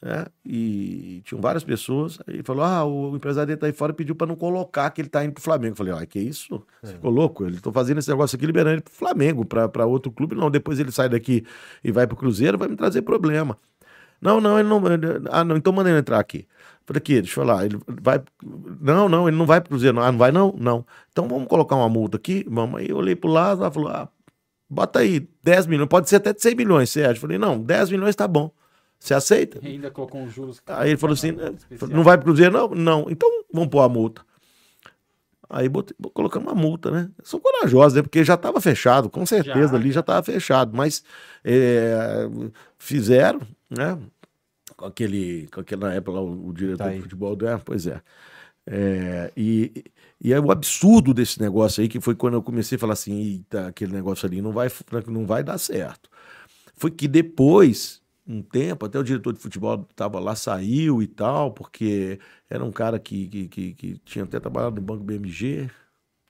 né? 0.02 0.26
E 0.44 1.20
tinham 1.24 1.40
várias 1.40 1.62
pessoas. 1.62 2.18
Aí 2.26 2.34
ele 2.36 2.42
falou: 2.42 2.64
Ah, 2.64 2.84
o 2.84 3.14
empresário 3.14 3.46
dele 3.48 3.58
tá 3.58 3.66
aí 3.66 3.72
fora 3.72 3.92
pediu 3.92 4.14
para 4.14 4.26
não 4.26 4.36
colocar 4.36 4.90
que 4.90 5.00
ele 5.00 5.08
tá 5.08 5.24
indo 5.24 5.32
pro 5.34 5.42
Flamengo. 5.42 5.72
Eu 5.72 5.76
falei: 5.76 5.92
Ah, 5.92 6.06
que 6.06 6.18
isso? 6.18 6.62
Você 6.82 6.92
é. 6.92 6.94
ficou 6.94 7.10
louco? 7.10 7.44
Ele 7.44 7.60
tô 7.60 7.70
fazendo 7.72 7.98
esse 7.98 8.08
negócio 8.08 8.36
aqui, 8.36 8.46
liberando 8.46 8.74
ele 8.76 8.82
pro 8.82 8.92
Flamengo, 8.92 9.44
para 9.44 9.84
outro 9.86 10.10
clube. 10.10 10.34
Não, 10.34 10.50
depois 10.50 10.78
ele 10.80 10.90
sai 10.90 11.08
daqui 11.08 11.44
e 11.84 11.92
vai 11.92 12.06
pro 12.06 12.16
Cruzeiro, 12.16 12.56
vai 12.56 12.68
me 12.68 12.76
trazer 12.76 13.02
problema. 13.02 13.56
Não, 14.20 14.40
não, 14.40 14.58
ele 14.58 14.68
não. 14.68 14.86
ele- 14.86 15.06
ah, 15.30 15.44
não, 15.44 15.56
então 15.56 15.72
manda 15.72 15.88
ele 15.90 15.98
entrar 15.98 16.18
aqui. 16.18 16.46
Falei, 16.86 16.98
aqui, 16.98 17.14
deixa 17.20 17.40
eu 17.40 17.44
falar. 17.46 17.64
Ele 17.66 17.78
vai. 18.02 18.22
Não, 18.80 19.08
não, 19.08 19.28
ele 19.28 19.36
não 19.36 19.46
vai 19.46 19.60
pro 19.60 19.70
Cruzeiro. 19.70 19.96
Não. 19.96 20.02
Ah, 20.02 20.10
não 20.12 20.18
vai, 20.18 20.32
não? 20.32 20.54
Não. 20.58 20.84
Então 21.12 21.28
vamos 21.28 21.46
colocar 21.48 21.76
uma 21.76 21.88
multa 21.88 22.16
aqui. 22.16 22.44
Vamos. 22.48 22.80
Aí 22.80 22.88
eu 22.88 22.96
olhei 22.96 23.14
pro 23.14 23.30
lado, 23.30 23.60
ela 23.62 23.70
falou: 23.70 23.88
ah, 23.90 24.08
bota 24.68 25.00
aí 25.00 25.28
10 25.42 25.66
milhões, 25.66 25.88
pode 25.88 26.08
ser 26.08 26.16
até 26.16 26.32
de 26.32 26.40
100 26.40 26.54
milhões, 26.54 26.90
você? 26.90 27.06
Eu 27.06 27.16
falei, 27.16 27.38
não, 27.38 27.60
10 27.60 27.90
milhões 27.90 28.14
tá 28.16 28.26
bom. 28.28 28.50
Você 29.00 29.14
aceita? 29.14 29.58
E 29.62 29.68
ainda 29.68 29.90
colocou 29.90 30.20
uns 30.20 30.32
juros. 30.32 30.60
Aí 30.66 30.90
ele 30.90 30.98
falou 30.98 31.14
assim: 31.14 31.30
Especial. 31.70 31.90
não 31.90 32.04
vai 32.04 32.18
pro 32.18 32.26
Cruzeiro, 32.26 32.52
não? 32.52 32.68
Não. 32.68 33.06
Então 33.08 33.28
vamos 33.52 33.70
pôr 33.70 33.80
a 33.80 33.88
multa. 33.88 34.22
Aí 35.48 35.68
botei, 35.68 35.96
colocamos 36.12 36.52
uma 36.52 36.54
multa, 36.54 36.90
né? 36.90 37.10
São 37.24 37.40
corajosos, 37.40 37.94
né? 37.94 38.02
Porque 38.02 38.22
já 38.22 38.34
estava 38.34 38.60
fechado, 38.60 39.10
com 39.10 39.26
certeza 39.26 39.72
Já. 39.72 39.76
ali 39.76 39.90
já 39.90 40.00
estava 40.00 40.22
fechado. 40.22 40.76
Mas 40.76 41.02
é, 41.42 42.28
fizeram, 42.78 43.40
né? 43.68 43.98
Com 44.76 44.84
aquele, 44.84 45.48
com 45.52 45.60
aquele, 45.60 45.80
na 45.80 45.94
época 45.94 46.12
lá, 46.12 46.20
o, 46.20 46.48
o 46.48 46.52
diretor 46.52 46.84
Tá 46.84 46.90
de 46.90 47.00
futebol, 47.00 47.36
né? 47.40 47.60
Pois 47.64 47.86
é. 47.86 48.00
É, 48.66 49.32
e, 49.36 49.82
e 50.20 50.32
é 50.32 50.38
o 50.38 50.52
absurdo 50.52 51.12
desse 51.12 51.40
negócio 51.40 51.80
aí, 51.80 51.88
que 51.88 52.00
foi 52.00 52.14
quando 52.14 52.34
eu 52.34 52.42
comecei 52.42 52.76
a 52.76 52.78
falar 52.78 52.92
assim, 52.92 53.18
eita, 53.18 53.68
aquele 53.68 53.92
negócio 53.92 54.26
ali 54.26 54.40
não 54.40 54.52
vai, 54.52 54.68
não 55.08 55.26
vai 55.26 55.42
dar 55.42 55.58
certo. 55.58 56.08
Foi 56.76 56.90
que 56.90 57.08
depois, 57.08 57.99
um 58.32 58.42
tempo, 58.42 58.86
até 58.86 58.98
o 58.98 59.02
diretor 59.02 59.32
de 59.32 59.40
futebol 59.40 59.86
estava 59.90 60.20
lá, 60.20 60.34
saiu 60.36 61.02
e 61.02 61.06
tal, 61.06 61.52
porque 61.52 62.18
era 62.48 62.64
um 62.64 62.70
cara 62.72 62.98
que, 62.98 63.28
que, 63.28 63.48
que, 63.48 63.74
que 63.74 63.98
tinha 63.98 64.24
até 64.24 64.38
trabalhado 64.40 64.76
no 64.76 64.82
Banco 64.82 65.02
BMG, 65.04 65.70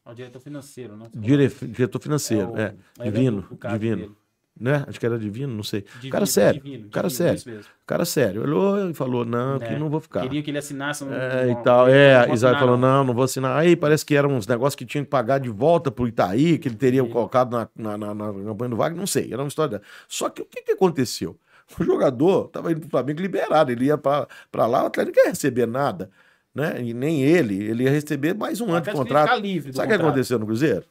É 0.06 0.10
o 0.10 0.14
diretor 0.14 0.40
financeiro, 0.40 0.96
né? 0.96 1.06
dire, 1.14 1.48
diretor 1.48 2.00
financeiro, 2.00 2.50
o- 2.52 2.56
é, 2.56 2.74
é 3.00 3.04
divino, 3.04 3.46
divino, 3.70 3.96
dele. 4.02 4.16
né? 4.58 4.84
Acho 4.88 4.98
que 4.98 5.06
era 5.06 5.18
divino, 5.18 5.54
não 5.54 5.62
sei. 5.62 5.82
Divino, 5.82 6.10
cara 6.12 6.26
sério, 6.26 6.62
divino, 6.62 6.88
cara 6.90 7.08
divino, 7.08 7.38
sério. 7.38 7.64
cara 7.86 8.04
sério, 8.04 8.42
olhou 8.42 8.90
e 8.90 8.94
falou, 8.94 9.24
não, 9.24 9.58
que 9.58 9.64
É, 9.64 9.78
não 9.78 9.90
vou 9.90 10.00
ficar. 10.00 10.22
Queria 10.22 10.42
que 10.42 10.50
ele 10.50 10.58
assinasse 10.58 11.04
um. 11.04 11.12
É, 11.12 11.46
um- 11.46 11.50
e 11.60 11.64
tal, 11.64 11.88
é, 11.88 12.16
assinar, 12.32 12.58
falou, 12.58 12.76
não, 12.78 13.04
não 13.04 13.14
vou 13.14 13.24
assinar. 13.24 13.56
Aí 13.56 13.76
parece 13.76 14.04
que 14.06 14.14
eram 14.14 14.30
uns 14.36 14.46
negócios 14.46 14.74
que 14.74 14.86
tinham 14.86 15.04
que 15.04 15.10
pagar 15.10 15.38
de 15.38 15.48
volta 15.50 15.90
pro 15.90 16.08
Itaí, 16.08 16.58
que 16.58 16.68
ele 16.68 16.76
teria 16.76 17.02
Sim. 17.04 17.10
colocado 17.10 17.50
na, 17.52 17.68
na, 17.76 17.96
na, 17.98 18.14
na 18.14 18.32
campanha 18.44 18.70
do 18.70 18.76
Wagner, 18.76 18.98
não 19.00 19.06
sei, 19.06 19.32
era 19.32 19.42
uma 19.42 19.48
história 19.48 19.70
dela. 19.78 19.82
Só 20.08 20.28
que 20.30 20.42
o 20.42 20.46
que, 20.46 20.62
que 20.62 20.72
aconteceu? 20.72 21.38
O 21.78 21.84
jogador 21.84 22.48
tava 22.48 22.72
indo 22.72 22.80
pro 22.80 22.90
Flamengo 22.90 23.20
liberado, 23.20 23.70
ele 23.70 23.86
ia 23.86 23.96
pra 23.96 24.26
lá, 24.52 24.82
o 24.82 24.86
Atlético 24.86 25.16
não 25.16 25.24
ia 25.24 25.30
receber 25.30 25.66
nada, 25.66 26.10
né? 26.54 26.82
E 26.82 26.92
nem 26.92 27.22
ele, 27.22 27.62
ele 27.62 27.84
ia 27.84 27.90
receber 27.90 28.34
mais 28.34 28.60
um 28.60 28.66
O 28.66 28.72
ano 28.72 28.80
de 28.84 28.90
contrato. 28.90 29.28
ficar 29.28 29.40
livre 29.40 29.72
Sabe 29.72 29.94
o 29.94 29.96
que 29.96 30.02
aconteceu 30.02 30.38
no 30.38 30.46
Cruzeiro? 30.46 30.84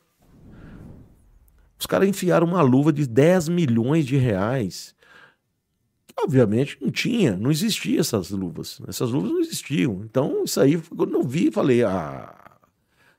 Os 1.79 1.85
caras 1.85 2.07
enfiaram 2.09 2.45
uma 2.45 2.61
luva 2.61 2.91
de 2.91 3.07
10 3.07 3.49
milhões 3.49 4.05
de 4.05 4.17
reais. 4.17 4.93
Obviamente 6.21 6.77
não 6.81 6.91
tinha, 6.91 7.37
não 7.37 7.49
existia 7.49 8.01
essas 8.01 8.29
luvas. 8.31 8.81
Essas 8.87 9.11
luvas 9.11 9.31
não 9.31 9.39
existiam. 9.39 10.01
Então, 10.03 10.43
isso 10.43 10.59
aí, 10.59 10.77
quando 10.77 11.13
eu 11.13 11.23
vi, 11.23 11.49
falei, 11.49 11.83
ah. 11.83 12.35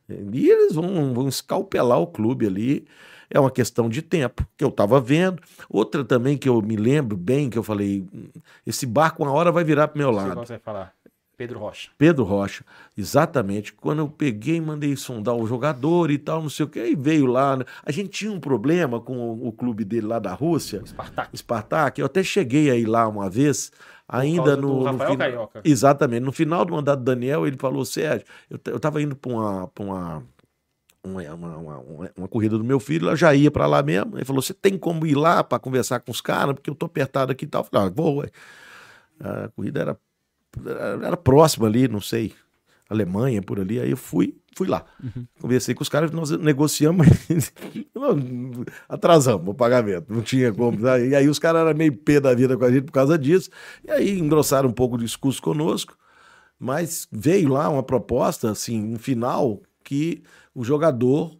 E 0.08 0.50
eles 0.50 0.74
vão, 0.74 1.14
vão 1.14 1.28
escalpelar 1.28 1.98
o 1.98 2.06
clube 2.06 2.46
ali. 2.46 2.86
É 3.32 3.38
uma 3.38 3.50
questão 3.50 3.88
de 3.88 4.02
tempo, 4.02 4.44
que 4.56 4.64
eu 4.64 4.68
estava 4.68 5.00
vendo. 5.00 5.40
Outra 5.68 6.04
também 6.04 6.36
que 6.36 6.48
eu 6.48 6.60
me 6.60 6.74
lembro 6.76 7.16
bem, 7.16 7.48
que 7.48 7.56
eu 7.58 7.62
falei, 7.62 8.04
"Hum, 8.12 8.28
esse 8.66 8.84
barco 8.86 9.22
uma 9.22 9.32
hora 9.32 9.52
vai 9.52 9.62
virar 9.62 9.88
pro 9.88 9.98
meu 9.98 10.10
lado. 10.10 10.34
você 10.34 10.58
falar. 10.58 10.92
Pedro 11.36 11.58
Rocha. 11.58 11.88
Pedro 11.96 12.22
Rocha, 12.22 12.62
exatamente. 12.98 13.72
Quando 13.72 14.00
eu 14.00 14.08
peguei 14.08 14.56
e 14.56 14.60
mandei 14.60 14.94
sondar 14.94 15.34
o 15.34 15.46
jogador 15.46 16.10
e 16.10 16.18
tal, 16.18 16.42
não 16.42 16.50
sei 16.50 16.66
o 16.66 16.68
que, 16.68 16.78
aí 16.78 16.94
veio 16.94 17.24
lá. 17.24 17.56
né? 17.56 17.64
A 17.82 17.90
gente 17.90 18.10
tinha 18.10 18.30
um 18.30 18.38
problema 18.38 19.00
com 19.00 19.16
o, 19.16 19.48
o 19.48 19.52
clube 19.52 19.82
dele 19.82 20.06
lá 20.06 20.18
da 20.18 20.34
Rússia, 20.34 20.82
Spartak. 20.84 21.36
Spartak. 21.38 21.98
Eu 22.00 22.04
até 22.06 22.22
cheguei 22.22 22.70
aí 22.70 22.84
lá 22.84 23.08
uma 23.08 23.30
vez, 23.30 23.72
ainda 24.06 24.54
no. 24.54 24.80
no 24.80 24.82
Rafael 24.84 25.10
fina- 25.12 25.24
Carioca. 25.24 25.60
Exatamente. 25.64 26.20
No 26.22 26.32
final 26.32 26.62
do 26.66 26.74
mandato 26.74 26.98
do 27.00 27.04
Daniel, 27.06 27.46
ele 27.46 27.56
falou: 27.56 27.86
Sérgio, 27.86 28.26
eu, 28.50 28.58
t- 28.58 28.70
eu 28.70 28.78
tava 28.78 29.00
indo 29.00 29.16
para 29.16 29.32
uma. 29.32 29.66
Pra 29.68 29.82
uma 29.84 30.22
uma, 31.02 31.22
uma, 31.34 31.56
uma, 31.56 31.78
uma- 31.78 32.10
uma 32.16 32.28
corrida 32.28 32.58
do 32.58 32.64
meu 32.64 32.78
filho, 32.80 33.06
ela 33.06 33.16
já 33.16 33.34
ia 33.34 33.50
para 33.50 33.66
lá 33.66 33.82
mesmo. 33.82 34.16
Ele 34.18 34.24
falou: 34.24 34.42
Você 34.42 34.52
tem 34.54 34.76
como 34.78 35.06
ir 35.06 35.14
lá 35.16 35.42
para 35.42 35.58
conversar 35.58 36.00
com 36.00 36.10
os 36.10 36.20
caras? 36.20 36.54
Porque 36.54 36.68
eu 36.70 36.74
tô 36.74 36.86
apertado 36.86 37.32
aqui 37.32 37.44
e 37.44 37.48
tal. 37.48 37.62
Eu 37.62 37.68
falei: 37.70 37.86
ah, 37.88 37.92
Vou. 37.94 38.24
A 39.22 39.48
corrida 39.50 39.80
era, 39.80 39.98
era, 40.66 41.06
era 41.06 41.16
próxima 41.16 41.66
ali, 41.66 41.86
não 41.88 42.00
sei, 42.00 42.32
Alemanha, 42.88 43.42
por 43.42 43.60
ali. 43.60 43.78
Aí 43.80 43.90
eu 43.90 43.96
fui, 43.96 44.36
fui 44.56 44.66
lá. 44.68 44.84
Conversei 45.40 45.74
com 45.74 45.82
os 45.82 45.88
caras, 45.88 46.10
nós 46.10 46.30
negociamos, 46.30 47.06
atrasamos 48.88 49.48
o 49.48 49.54
pagamento, 49.54 50.12
não 50.12 50.22
tinha 50.22 50.52
como. 50.52 50.78
né? 50.78 51.08
E 51.08 51.14
aí 51.14 51.28
os 51.28 51.38
caras 51.38 51.62
eram 51.66 51.76
meio 51.76 51.96
pé 51.96 52.20
da 52.20 52.34
vida 52.34 52.56
com 52.56 52.64
a 52.64 52.70
gente 52.70 52.84
por 52.84 52.92
causa 52.92 53.18
disso. 53.18 53.50
E 53.84 53.90
aí 53.90 54.18
engrossaram 54.18 54.68
um 54.68 54.72
pouco 54.72 54.96
o 54.96 54.98
discurso 54.98 55.40
conosco, 55.42 55.96
mas 56.58 57.06
veio 57.10 57.48
lá 57.50 57.68
uma 57.68 57.82
proposta, 57.82 58.50
assim, 58.50 58.80
no 58.82 58.98
final, 58.98 59.60
que 59.84 60.22
o 60.54 60.64
jogador 60.64 61.38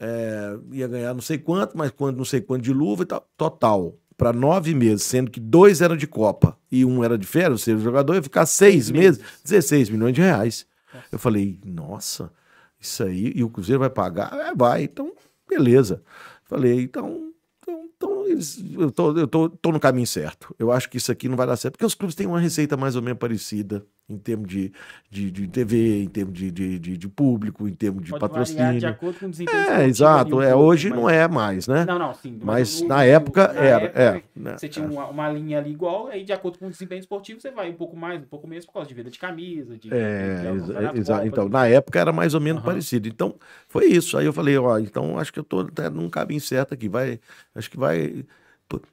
é, 0.00 0.56
ia 0.72 0.86
ganhar 0.86 1.14
não 1.14 1.20
sei 1.20 1.38
quanto, 1.38 1.76
mas 1.76 1.90
quando 1.90 2.16
não 2.16 2.24
sei 2.24 2.40
quanto 2.40 2.62
de 2.62 2.72
luva 2.72 3.02
e 3.02 3.06
tal, 3.06 3.28
total. 3.36 3.96
Para 4.16 4.32
nove 4.32 4.74
meses, 4.74 5.04
sendo 5.04 5.30
que 5.30 5.38
dois 5.38 5.80
eram 5.80 5.96
de 5.96 6.06
Copa 6.06 6.58
e 6.72 6.84
um 6.84 7.04
era 7.04 7.16
de 7.16 7.26
férias, 7.26 7.52
ou 7.52 7.58
seja, 7.58 7.76
o 7.76 7.82
jogador 7.82 8.14
ia 8.14 8.22
ficar 8.22 8.46
seis, 8.46 8.86
Seis 8.86 8.90
meses, 8.90 9.18
meses. 9.18 9.42
16 9.44 9.90
milhões 9.90 10.14
de 10.14 10.20
reais. 10.20 10.66
Eu 11.12 11.18
falei, 11.20 11.60
nossa, 11.64 12.32
isso 12.80 13.04
aí, 13.04 13.32
e 13.34 13.44
o 13.44 13.50
Cruzeiro 13.50 13.78
vai 13.78 13.90
pagar? 13.90 14.32
É, 14.32 14.54
vai, 14.54 14.84
então, 14.84 15.12
beleza. 15.48 16.02
Falei, 16.44 16.82
então, 16.82 17.32
então, 17.62 17.84
então 17.96 18.17
eles, 18.30 18.62
eu, 18.78 18.90
tô, 18.90 19.16
eu 19.16 19.26
tô, 19.26 19.48
tô 19.48 19.72
no 19.72 19.80
caminho 19.80 20.06
certo. 20.06 20.54
Eu 20.58 20.70
acho 20.72 20.88
que 20.88 20.96
isso 20.96 21.10
aqui 21.12 21.28
não 21.28 21.36
vai 21.36 21.46
dar 21.46 21.56
certo, 21.56 21.74
porque 21.74 21.84
os 21.86 21.94
clubes 21.94 22.14
têm 22.14 22.26
uma 22.26 22.40
receita 22.40 22.76
mais 22.76 22.96
ou 22.96 23.02
menos 23.02 23.18
parecida 23.18 23.84
em 24.10 24.16
termos 24.16 24.48
de, 24.48 24.72
de, 25.10 25.30
de 25.30 25.46
TV, 25.48 26.02
em 26.04 26.08
termos 26.08 26.32
de, 26.32 26.50
de, 26.50 26.78
de, 26.78 26.96
de 26.96 27.08
público, 27.08 27.68
em 27.68 27.74
termos 27.74 28.02
de 28.04 28.10
Pode 28.10 28.20
variar 28.20 28.38
de 28.38 28.56
patrocínio. 28.56 28.88
acordo 28.88 29.20
com 29.20 29.26
o 29.26 29.30
desempenho 29.30 29.58
É, 29.70 29.84
exato. 29.86 30.40
É, 30.40 30.54
hoje 30.56 30.88
mas- 30.88 30.98
não 30.98 31.10
é 31.10 31.28
mais, 31.28 31.68
né? 31.68 31.84
Não, 31.84 31.98
não, 31.98 32.14
sim. 32.14 32.38
Mas 32.42 32.80
o- 32.80 32.88
na 32.88 33.04
época 33.04 33.52
na 33.52 33.60
era, 33.60 33.84
época, 33.84 34.00
é, 34.00 34.22
né, 34.34 34.56
Você 34.56 34.66
tinha 34.66 34.86
é. 34.86 34.88
uma, 34.88 35.06
uma 35.08 35.28
linha 35.30 35.58
ali 35.58 35.70
igual, 35.72 36.06
aí 36.06 36.24
de 36.24 36.32
acordo 36.32 36.58
com 36.58 36.68
o 36.68 36.70
desempenho 36.70 37.00
esportivo, 37.00 37.38
você 37.38 37.50
vai 37.50 37.68
um 37.68 37.74
pouco 37.74 37.94
mais, 37.94 38.22
um 38.22 38.26
pouco 38.26 38.48
menos 38.48 38.64
por 38.64 38.72
causa 38.72 38.88
de 38.88 38.94
venda 38.94 39.10
de 39.10 39.18
camisa, 39.18 39.76
de. 39.76 39.90
É, 39.92 40.40
de 40.40 40.46
exa- 40.46 40.66
campeonato, 40.72 40.98
exa- 40.98 41.14
Copa, 41.16 41.26
então, 41.26 41.44
de- 41.44 41.52
na 41.52 41.66
época 41.66 42.00
era 42.00 42.12
mais 42.12 42.32
ou 42.32 42.40
menos 42.40 42.62
Aham. 42.62 42.66
parecido. 42.70 43.08
Então, 43.08 43.34
foi 43.68 43.86
isso. 43.88 44.16
Aí 44.16 44.24
eu 44.24 44.32
falei, 44.32 44.56
ó, 44.56 44.78
então 44.78 45.18
acho 45.18 45.30
que 45.30 45.38
eu 45.38 45.44
tô 45.44 45.60
até 45.60 45.90
num 45.90 46.08
caminho 46.08 46.40
certo 46.40 46.72
aqui. 46.72 46.88
Vai, 46.88 47.20
acho 47.54 47.70
que 47.70 47.76
vai. 47.76 48.17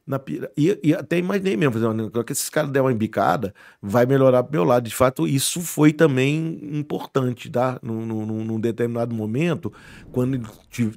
Na, 0.08 0.18
pira- 0.18 0.50
e, 0.56 0.80
e 0.82 0.94
até 0.94 1.18
imaginei 1.18 1.58
mesmo, 1.58 1.74
fazer 1.74 1.88
uma- 1.88 2.24
que 2.24 2.32
esses 2.32 2.50
caras 2.50 2.72
der 2.72 2.82
uma 2.82 2.94
embicada, 2.94 3.54
vai 3.82 4.06
melhorar 4.06 4.44
pro 4.44 4.54
meu 4.54 4.64
lado. 4.64 4.88
De 4.88 4.96
fato, 4.96 5.28
isso 5.28 5.60
foi 5.62 5.92
também 5.92 6.60
importante, 6.72 7.50
tá? 7.50 7.78
Num, 7.84 8.06
num, 8.06 8.26
num- 8.46 8.60
determinado 8.60 9.14
momento, 9.14 9.72
quando 10.12 10.40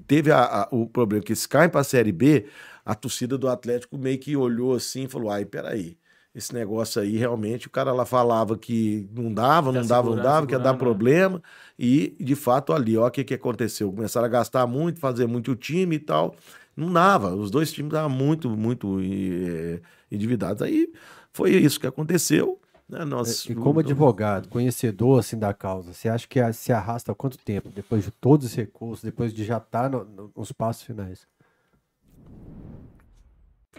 teve 0.07 0.31
a- 0.31 0.45
a- 0.45 0.69
o 0.71 0.87
problema 0.87 1.25
que 1.25 1.33
eles 1.33 1.47
caem 1.47 1.69
pra 1.69 1.83
Série 1.83 2.13
B, 2.13 2.47
a 2.85 2.95
torcida 2.95 3.37
do 3.37 3.49
Atlético 3.49 3.99
meio 3.99 4.19
que 4.19 4.37
olhou 4.37 4.75
assim 4.75 5.05
e 5.05 5.09
falou: 5.09 5.31
ai, 5.31 5.45
peraí. 5.45 5.97
Esse 6.35 6.55
negócio 6.55 7.03
aí, 7.03 7.17
realmente, 7.17 7.67
o 7.67 7.71
cara 7.71 7.93
lá 7.93 8.05
falava 8.05 8.57
que 8.57 9.09
não 9.13 9.33
dava, 9.33 9.73
não 9.73 9.85
dava, 9.85 10.11
não 10.11 10.23
dava, 10.23 10.47
que 10.47 10.55
ia 10.55 10.59
dar 10.59 10.73
né? 10.75 10.79
problema. 10.79 11.43
E, 11.77 12.15
de 12.21 12.37
fato, 12.37 12.73
ali, 12.73 12.97
ó, 12.97 13.09
o 13.09 13.11
que, 13.11 13.25
que 13.25 13.35
aconteceu? 13.35 13.91
Começaram 13.91 14.27
a 14.27 14.29
gastar 14.29 14.65
muito, 14.67 15.01
fazer 15.01 15.27
muito 15.27 15.57
time 15.57 15.97
e 15.97 15.99
tal. 15.99 16.37
Não 16.79 16.93
dava. 16.93 17.35
Os 17.35 17.51
dois 17.51 17.73
times 17.73 17.91
estavam 17.91 18.11
muito, 18.11 18.49
muito 18.51 19.01
eh, 19.01 19.81
endividados. 20.11 20.63
Aí 20.63 20.93
foi 21.33 21.51
isso 21.57 21.81
que 21.81 21.87
aconteceu. 21.87 22.61
Né? 22.89 23.05
Nós, 23.05 23.45
E 23.47 23.55
como 23.55 23.81
advogado, 23.81 24.49
conhecedor 24.49 25.19
assim 25.19 25.39
da 25.39 25.53
causa, 25.53 25.93
você 25.93 26.09
acha 26.09 26.27
que 26.27 26.41
se 26.53 26.73
arrasta 26.73 27.13
há 27.13 27.15
quanto 27.15 27.37
tempo? 27.37 27.69
Depois 27.69 28.05
de 28.05 28.11
todos 28.11 28.47
os 28.47 28.55
recursos, 28.55 29.03
depois 29.05 29.35
de 29.35 29.45
já 29.45 29.59
estar 29.59 29.91
no- 29.91 30.31
nos 30.35 30.53
passos 30.53 30.85
finais? 30.85 31.27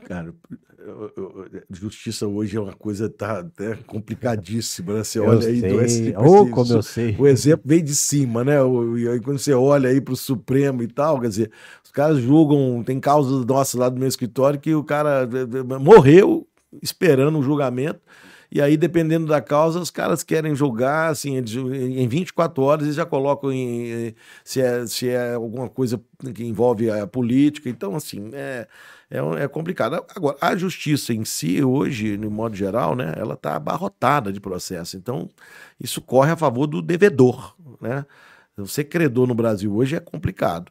Cara, 0.05 0.33
justiça 1.69 2.27
hoje 2.27 2.57
é 2.57 2.59
uma 2.59 2.73
coisa 2.73 3.09
tá 3.09 3.39
até 3.39 3.75
complicadíssima, 3.87 4.93
né? 4.93 5.03
Você 5.03 5.19
Eu 5.19 5.25
olha 5.25 5.47
aí, 5.47 5.59
sei. 5.59 5.69
do 5.69 5.81
esse- 5.81 6.15
Ô, 6.17 6.43
esse- 6.43 6.51
como 6.51 6.71
eu 6.73 6.81
sei. 6.81 7.15
o 7.17 7.27
exemplo 7.27 7.63
vem 7.65 7.83
de 7.83 7.95
cima, 7.95 8.43
né? 8.43 8.61
O- 8.61 8.97
E 8.97 9.07
aí 9.07 9.19
quando 9.19 9.37
você 9.39 9.53
olha 9.53 9.89
aí 9.89 10.01
pro 10.01 10.15
Supremo 10.15 10.81
e 10.83 10.87
tal, 10.87 11.19
quer 11.19 11.29
dizer, 11.29 11.51
os 11.83 11.91
caras 11.91 12.17
julgam, 12.19 12.83
tem 12.83 12.99
causas 12.99 13.45
nossas 13.45 13.79
lá 13.79 13.89
do 13.89 13.99
meu 13.99 14.07
escritório 14.07 14.59
que 14.59 14.73
o 14.73 14.83
cara 14.83 15.27
eh, 15.31 15.57
eh, 15.75 15.77
morreu 15.79 16.47
esperando 16.81 17.37
o 17.39 17.43
julgamento. 17.43 17.99
E 18.51 18.59
aí, 18.59 18.75
dependendo 18.77 19.27
da 19.27 19.39
causa, 19.39 19.79
os 19.79 19.91
caras 19.91 20.23
querem 20.23 20.55
julgar, 20.55 21.11
assim, 21.11 21.37
em 21.37 22.07
24 22.07 22.63
horas 22.63 22.83
eles 22.85 22.95
já 22.95 23.05
colocam 23.05 23.51
em, 23.51 23.91
eh, 24.07 24.13
se, 24.43 24.59
é, 24.59 24.87
se 24.87 25.07
é 25.07 25.35
alguma 25.35 25.69
coisa 25.69 26.01
que 26.33 26.43
envolve 26.43 26.89
a 26.89 27.05
política. 27.05 27.69
Então, 27.69 27.95
assim, 27.95 28.31
é, 28.33 28.67
é, 29.09 29.21
um- 29.21 29.33
é 29.37 29.47
complicado. 29.47 30.03
Agora, 30.15 30.37
a 30.41 30.55
justiça 30.55 31.13
em 31.13 31.25
si, 31.25 31.63
hoje, 31.63 32.17
no 32.17 32.29
modo 32.29 32.55
geral, 32.55 32.95
né, 32.95 33.13
ela 33.17 33.33
está 33.33 33.55
abarrotada 33.55 34.31
de 34.31 34.39
processo. 34.39 34.97
Então, 34.97 35.29
isso 35.79 36.01
corre 36.01 36.31
a 36.31 36.35
favor 36.37 36.67
do 36.67 36.81
devedor, 36.81 37.55
né? 37.81 38.05
Ser 38.65 38.83
credor 38.85 39.25
no 39.25 39.33
Brasil 39.33 39.73
hoje 39.73 39.95
é 39.95 39.99
complicado. 40.01 40.69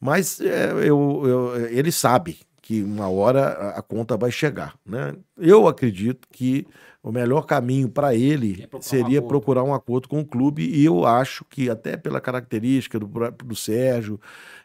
Mas 0.00 0.40
é, 0.40 0.70
eu, 0.86 1.22
eu- 1.24 1.66
ele 1.68 1.90
sabe 1.90 2.38
que 2.60 2.82
uma 2.82 3.08
hora 3.08 3.70
a, 3.76 3.80
conta 3.82 4.16
vai 4.16 4.30
chegar, 4.30 4.74
né? 4.84 5.14
Eu 5.38 5.66
acredito 5.66 6.28
que 6.30 6.66
o 7.02 7.10
melhor 7.12 7.46
caminho 7.46 7.88
para 7.88 8.14
ele 8.14 8.62
É 8.62 8.66
procurar 8.66 8.78
um 8.78 8.82
seria 8.82 9.18
acordo. 9.18 9.28
procurar 9.28 9.62
um 9.64 9.74
acordo 9.74 10.08
com 10.08 10.20
o 10.20 10.24
clube 10.24 10.64
e 10.66 10.84
eu 10.84 11.04
acho 11.06 11.44
que 11.46 11.68
até 11.70 11.96
pela 11.96 12.20
característica 12.20 12.98
do, 12.98 13.06
do 13.06 13.54
Sérgio 13.56 14.18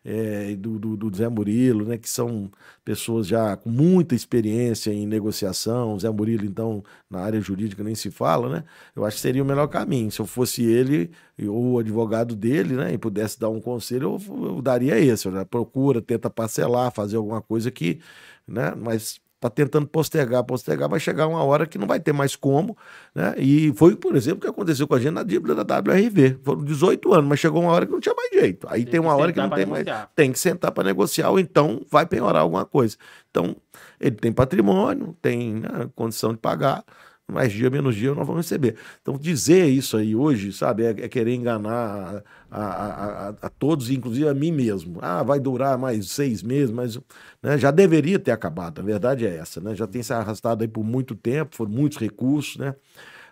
é, 0.03 0.55
do, 0.55 0.79
do, 0.79 0.97
do 0.97 1.15
Zé 1.15 1.27
Murilo, 1.27 1.85
né, 1.85 1.97
que 1.97 2.09
são 2.09 2.51
pessoas 2.83 3.27
já 3.27 3.55
com 3.57 3.69
muita 3.69 4.15
experiência 4.15 4.91
em 4.91 5.05
negociação, 5.05 5.93
o 5.93 5.99
Zé 5.99 6.09
Murilo 6.09 6.45
então 6.45 6.83
na 7.09 7.19
área 7.19 7.39
jurídica 7.41 7.83
nem 7.83 7.95
se 7.95 8.09
fala, 8.11 8.49
né? 8.49 8.63
Eu 8.95 9.05
acho 9.05 9.17
que 9.17 9.21
seria 9.21 9.43
o 9.43 9.45
melhor 9.45 9.67
caminho. 9.67 10.11
Se 10.11 10.19
eu 10.19 10.25
fosse 10.25 10.63
ele 10.63 11.11
ou 11.47 11.73
o 11.73 11.79
advogado 11.79 12.35
dele, 12.35 12.75
né, 12.75 12.93
e 12.93 12.97
pudesse 12.97 13.39
dar 13.39 13.49
um 13.49 13.61
conselho, 13.61 14.19
eu, 14.27 14.45
eu 14.45 14.61
daria 14.61 14.99
esse, 14.99 15.29
né? 15.29 15.45
procura, 15.45 16.01
tenta 16.01 16.29
parcelar, 16.29 16.91
fazer 16.91 17.17
alguma 17.17 17.41
coisa 17.41 17.71
que, 17.71 17.99
né, 18.47 18.73
mas 18.75 19.19
tá 19.39 19.49
tentando 19.49 19.87
postergar, 19.87 20.43
postergar, 20.43 20.89
vai 20.89 20.99
chegar 20.99 21.27
uma 21.27 21.41
hora 21.43 21.65
que 21.65 21.77
não 21.77 21.87
vai 21.87 21.99
ter 21.99 22.11
mais 22.11 22.35
como, 22.35 22.77
né? 23.15 23.33
E 23.37 23.71
foi, 23.73 23.95
por 23.95 24.15
exemplo, 24.15 24.39
o 24.39 24.41
que 24.41 24.47
aconteceu 24.47 24.87
com 24.87 24.95
a 24.95 24.99
gente 24.99 25.13
na 25.13 25.23
dívida 25.23 25.55
da 25.63 25.77
WRV. 25.79 26.39
Foram 26.43 26.63
18 26.63 27.13
anos, 27.13 27.25
mas 27.29 27.39
chegou 27.39 27.61
uma 27.61 27.71
hora 27.71 27.85
que 27.85 27.91
não 27.91 27.99
tinha 28.01 28.13
mais 28.15 28.29
jeito. 28.31 28.67
Aí 28.69 28.83
tem, 28.83 28.91
Tem 28.91 28.99
uma 28.99 29.15
hora 29.15 29.31
que 29.31 29.39
não 29.39 29.49
tem 29.49 29.65
mais, 29.65 29.85
negociar. 29.85 30.11
tem 30.15 30.31
que 30.31 30.39
sentar 30.39 30.71
para 30.71 30.83
negociar 30.83 31.29
ou 31.29 31.39
então 31.39 31.81
vai 31.89 32.05
penhorar 32.05 32.41
alguma 32.41 32.65
coisa. 32.65 32.97
Então, 33.31 33.55
ele 33.99 34.15
tem 34.15 34.31
patrimônio, 34.31 35.15
tem 35.21 35.53
né, 35.55 35.89
condição 35.95 36.31
de 36.33 36.37
pagar, 36.37 36.83
mais 37.31 37.51
dia 37.51 37.69
menos 37.69 37.95
dia 37.95 38.13
nós 38.13 38.25
vamos 38.27 38.45
receber. 38.45 38.75
Então, 39.01 39.17
dizer 39.17 39.67
isso 39.69 39.97
aí 39.97 40.15
hoje, 40.15 40.51
sabe, 40.53 40.83
é, 40.85 40.89
é 40.89 41.09
querer 41.09 41.33
enganar 41.35 42.23
a, 42.51 42.59
a- 42.59 43.27
a- 43.29 43.35
a 43.43 43.49
todos, 43.49 43.89
inclusive 43.89 44.27
a 44.27 44.33
mim 44.33 44.51
mesmo. 44.51 44.99
Ah, 45.01 45.23
vai 45.23 45.39
durar 45.39 45.77
mais 45.77 46.09
seis 46.11 46.41
meses, 46.43 46.71
mas 46.71 46.97
né, 47.41 47.57
já 47.57 47.71
deveria 47.71 48.19
ter 48.19 48.31
acabado. 48.31 48.79
A 48.79 48.83
verdade 48.83 49.25
é 49.25 49.35
essa, 49.37 49.61
né? 49.61 49.75
Já 49.75 49.87
tem 49.87 50.01
se 50.03 50.13
arrastado 50.13 50.63
aí 50.63 50.67
por 50.67 50.83
muito 50.83 51.15
tempo, 51.15 51.55
foram 51.55 51.71
muitos 51.71 51.97
recursos, 51.97 52.57
né? 52.57 52.75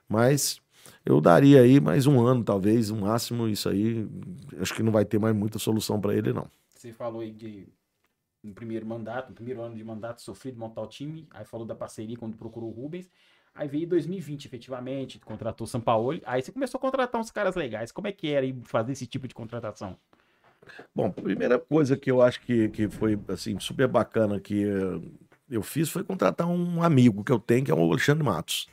Mas 0.07 0.60
eu 1.06 1.19
daria 1.22 1.61
aí 1.61 1.80
mais 1.80 2.06
um 2.07 2.26
ano, 2.26 2.44
talvez, 2.44 2.90
no 2.90 3.02
máximo, 3.02 3.48
isso 3.48 3.69
aí. 3.69 4.07
Acho 4.60 4.74
que 4.74 4.84
não 4.84 4.91
vai 4.91 5.06
ter 5.06 5.19
mais 5.19 5.36
muita 5.36 5.60
solução 5.60 5.99
para 5.99 6.15
ele, 6.15 6.34
não. 6.34 6.48
Você 6.69 6.91
falou 6.94 7.22
aí 7.22 7.32
de 7.32 7.68
no 8.44 8.53
primeiro 8.53 8.86
mandato, 8.86 9.30
no 9.30 9.36
primeiro 9.36 9.61
ano 9.61 9.76
de 9.76 9.84
mandato 9.84 10.22
sofrido 10.22 10.60
montar 10.60 10.82
o 10.82 10.88
time, 10.88 11.28
aí 11.32 11.44
falou 11.44 11.65
da 11.65 11.76
parceria 11.76 12.18
quando 12.18 12.38
procurou 12.38 12.69
o 12.69 12.74
Rubens. 12.74 13.10
Aí 13.58 13.68
veio 13.68 13.88
2020, 13.88 14.46
efetivamente, 14.46 15.20
contratou 15.20 15.66
o 15.66 15.68
Sampaoli. 15.68 16.22
Aí 16.26 16.42
você 16.42 16.52
começou 16.52 16.78
a 16.78 16.82
contratar 16.82 17.20
uns 17.20 17.32
caras 17.32 17.56
legais. 17.56 17.92
Como 17.92 18.08
é 18.08 18.12
que 18.12 18.30
era 18.32 18.46
fazer 18.64 18.92
esse 18.92 19.08
tipo 19.08 19.28
de 19.28 19.34
contratação? 19.34 19.98
Bom, 20.94 21.08
a 21.08 21.22
primeira 21.22 21.58
coisa 21.58 21.98
que 21.98 22.12
eu 22.12 22.22
acho 22.22 22.42
que, 22.42 22.70
que 22.70 22.88
foi 22.88 23.18
assim, 23.30 23.60
super 23.60 23.88
bacana 23.88 24.40
que 24.40 24.64
eu 25.50 25.64
fiz 25.64 25.90
foi 25.90 26.04
contratar 26.04 26.48
um 26.48 26.84
amigo 26.84 27.24
que 27.24 27.32
eu 27.32 27.40
tenho, 27.40 27.66
que 27.66 27.72
é 27.72 27.74
o 27.74 27.80
Alexandre 27.92 28.24
Matos. 28.24 28.68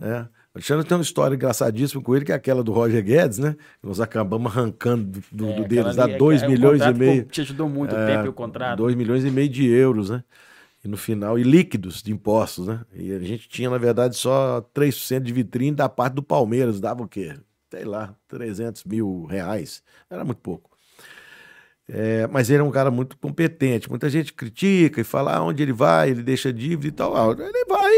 Né? 0.00 0.22
O 0.54 0.58
Alexandre 0.58 0.86
tem 0.86 0.96
uma 0.96 1.02
história 1.02 1.34
engraçadíssima 1.34 2.02
com 2.02 2.14
ele, 2.16 2.24
que 2.24 2.32
é 2.32 2.34
aquela 2.34 2.62
do 2.64 2.72
Roger 2.72 3.02
Guedes, 3.04 3.38
né? 3.38 3.56
Nós 3.82 4.00
acabamos 4.00 4.50
arrancando 4.50 5.04
do, 5.04 5.20
do- 5.30 5.62
É, 5.64 5.68
deles 5.68 5.98
é- 5.98 6.16
2 6.16 6.42
é 6.42 6.48
milhões 6.48 6.80
e 6.82 6.92
meio. 6.94 7.24
Te 7.24 7.40
ajudou 7.42 7.68
muito 7.68 7.94
o 7.94 7.98
É, 7.98 8.06
tempo 8.06 8.26
e 8.26 8.28
o 8.28 8.32
contrato. 8.32 8.78
2 8.78 8.94
milhões 8.96 9.24
e 9.24 9.30
meio 9.30 9.48
de 9.48 9.68
euros, 9.68 10.10
né? 10.10 10.24
E 10.82 10.88
no 10.88 10.96
final, 10.96 11.38
e 11.38 11.42
líquidos 11.42 12.02
de 12.02 12.10
impostos, 12.10 12.66
né? 12.66 12.84
E 12.94 13.12
a 13.12 13.18
gente 13.18 13.48
tinha, 13.48 13.68
na 13.68 13.76
verdade, 13.76 14.16
só 14.16 14.62
3% 14.74 15.20
de 15.20 15.32
vitrine 15.32 15.76
da 15.76 15.88
parte 15.88 16.14
do 16.14 16.22
Palmeiras, 16.22 16.80
dava 16.80 17.02
o 17.02 17.08
quê? 17.08 17.36
Sei 17.70 17.84
lá, 17.84 18.14
300 18.28 18.84
mil 18.84 19.26
reais. 19.26 19.82
Era 20.08 20.24
muito 20.24 20.40
pouco. 20.40 20.70
É, 21.92 22.26
mas 22.28 22.48
ele 22.48 22.60
é 22.60 22.64
um 22.64 22.70
cara 22.70 22.90
muito 22.90 23.16
competente. 23.18 23.90
Muita 23.90 24.08
gente 24.08 24.32
critica 24.32 25.00
e 25.00 25.04
fala 25.04 25.36
ah, 25.36 25.42
onde 25.42 25.62
ele 25.62 25.72
vai, 25.72 26.10
ele 26.10 26.22
deixa 26.22 26.52
dívida 26.52 26.86
e 26.88 26.92
tal. 26.92 27.16
Ah, 27.16 27.32
ele 27.32 27.64
vai, 27.66 27.94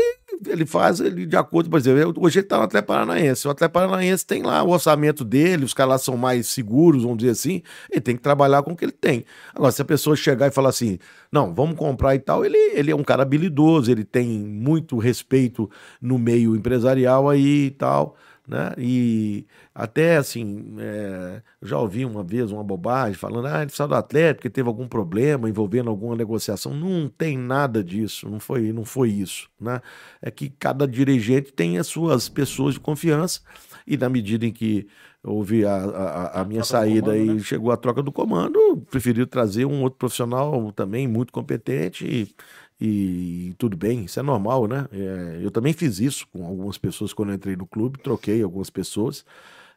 ele 0.47 0.67
faz 0.67 1.01
ele 1.01 1.27
de 1.27 1.37
acordo, 1.37 1.71
por 1.71 1.79
exemplo, 1.79 2.15
hoje 2.19 2.39
ele 2.39 2.47
está 2.47 2.59
no 2.59 2.65
Atlético 2.65 2.93
Paranaense. 2.93 3.47
O 3.47 3.51
Atlético 3.51 3.75
Paranaense 3.75 4.27
tem 4.27 4.43
lá 4.43 4.63
o 4.63 4.71
orçamento 4.71 5.25
dele, 5.25 5.65
os 5.65 5.75
caras 5.75 5.91
lá 5.91 5.99
são 5.99 6.17
mais 6.17 6.47
seguros, 6.49 7.03
vamos 7.03 7.19
dizer 7.19 7.31
assim. 7.31 7.63
Ele 7.91 8.01
tem 8.01 8.17
que 8.17 8.23
trabalhar 8.23 8.63
com 8.63 8.73
o 8.73 8.77
que 8.77 8.85
ele 8.85 8.93
tem. 8.93 9.25
Agora, 9.55 9.73
se 9.73 9.83
a 9.83 9.85
pessoa 9.85 10.17
chegar 10.17 10.49
e 10.49 10.51
falar 10.51 10.71
assim, 10.71 10.99
não, 11.31 11.55
vamos 11.55 11.77
comprar 11.77 12.15
e 12.15 12.19
tal, 12.19 12.45
ele, 12.45 12.59
ele 12.75 12.91
é 12.91 12.97
um 12.97 13.05
cara 13.05 13.23
habilidoso, 13.23 13.91
ele 13.91 14.05
tem 14.05 14.27
muito 14.29 14.99
respeito 14.99 15.71
no 16.01 16.19
meio 16.19 16.57
empresarial 16.57 17.29
aí 17.29 17.67
e 17.67 17.71
tal 17.71 18.17
né? 18.47 18.73
E 18.77 19.47
até 19.75 20.17
assim, 20.17 20.75
é, 20.79 21.43
já 21.63 21.79
ouvi 21.79 22.05
uma 22.05 22.23
vez 22.25 22.51
uma 22.51 22.65
bobagem 22.65 23.15
falando, 23.15 23.47
ah, 23.47 23.59
ele 23.59 23.67
precisa 23.67 23.87
do 23.87 23.95
Atlético 23.95 24.43
porque 24.43 24.51
teve 24.51 24.69
algum 24.69 24.89
problema 24.89 25.49
envolvendo 25.49 25.89
alguma 25.91 26.17
negociação. 26.17 26.75
Não 26.75 27.09
tem 27.09 27.39
nada 27.39 27.83
disso, 27.83 28.29
não 28.29 28.41
foi, 28.41 28.73
não 28.73 28.85
foi 28.85 29.11
isso, 29.11 29.49
né? 29.61 29.81
É 30.21 30.31
que 30.31 30.51
cada 30.51 30.87
dirigente 30.87 31.53
tem 31.53 31.79
as 31.79 31.87
suas 31.87 32.29
pessoas 32.29 32.75
de 32.75 32.81
confiança 32.81 33.41
e 33.87 33.97
na 33.97 34.09
medida 34.09 34.45
em 34.47 34.53
que 34.53 34.87
houve 35.23 35.65
a, 35.65 35.77
a, 35.77 36.41
a 36.41 36.45
minha 36.45 36.63
do 36.63 36.67
saída 36.67 37.13
comando, 37.13 37.25
e 37.25 37.35
né? 37.35 37.41
chegou 37.41 37.71
a 37.71 37.77
troca 37.77 38.03
do 38.03 38.11
comando, 38.11 38.85
preferiu 38.91 39.27
trazer 39.27 39.65
um 39.65 39.83
outro 39.83 39.99
profissional 39.99 40.73
também 40.73 41.07
muito 41.07 41.33
competente 41.33 42.05
e, 42.05 42.35
e 42.83 43.55
tudo 43.59 43.77
bem, 43.77 44.05
isso 44.05 44.19
é 44.21 44.23
normal, 44.23 44.67
né? 44.67 44.89
É, 44.93 45.41
eu 45.43 45.51
também 45.51 45.73
fiz 45.73 46.01
isso 46.01 46.27
com 46.33 46.45
algumas 46.47 46.79
pessoas 46.79 47.13
quando 47.13 47.33
entrei 47.33 47.57
no 47.57 47.67
clube, 47.67 47.99
troquei 48.01 48.43
algumas 48.43 48.71
pessoas, 48.71 49.25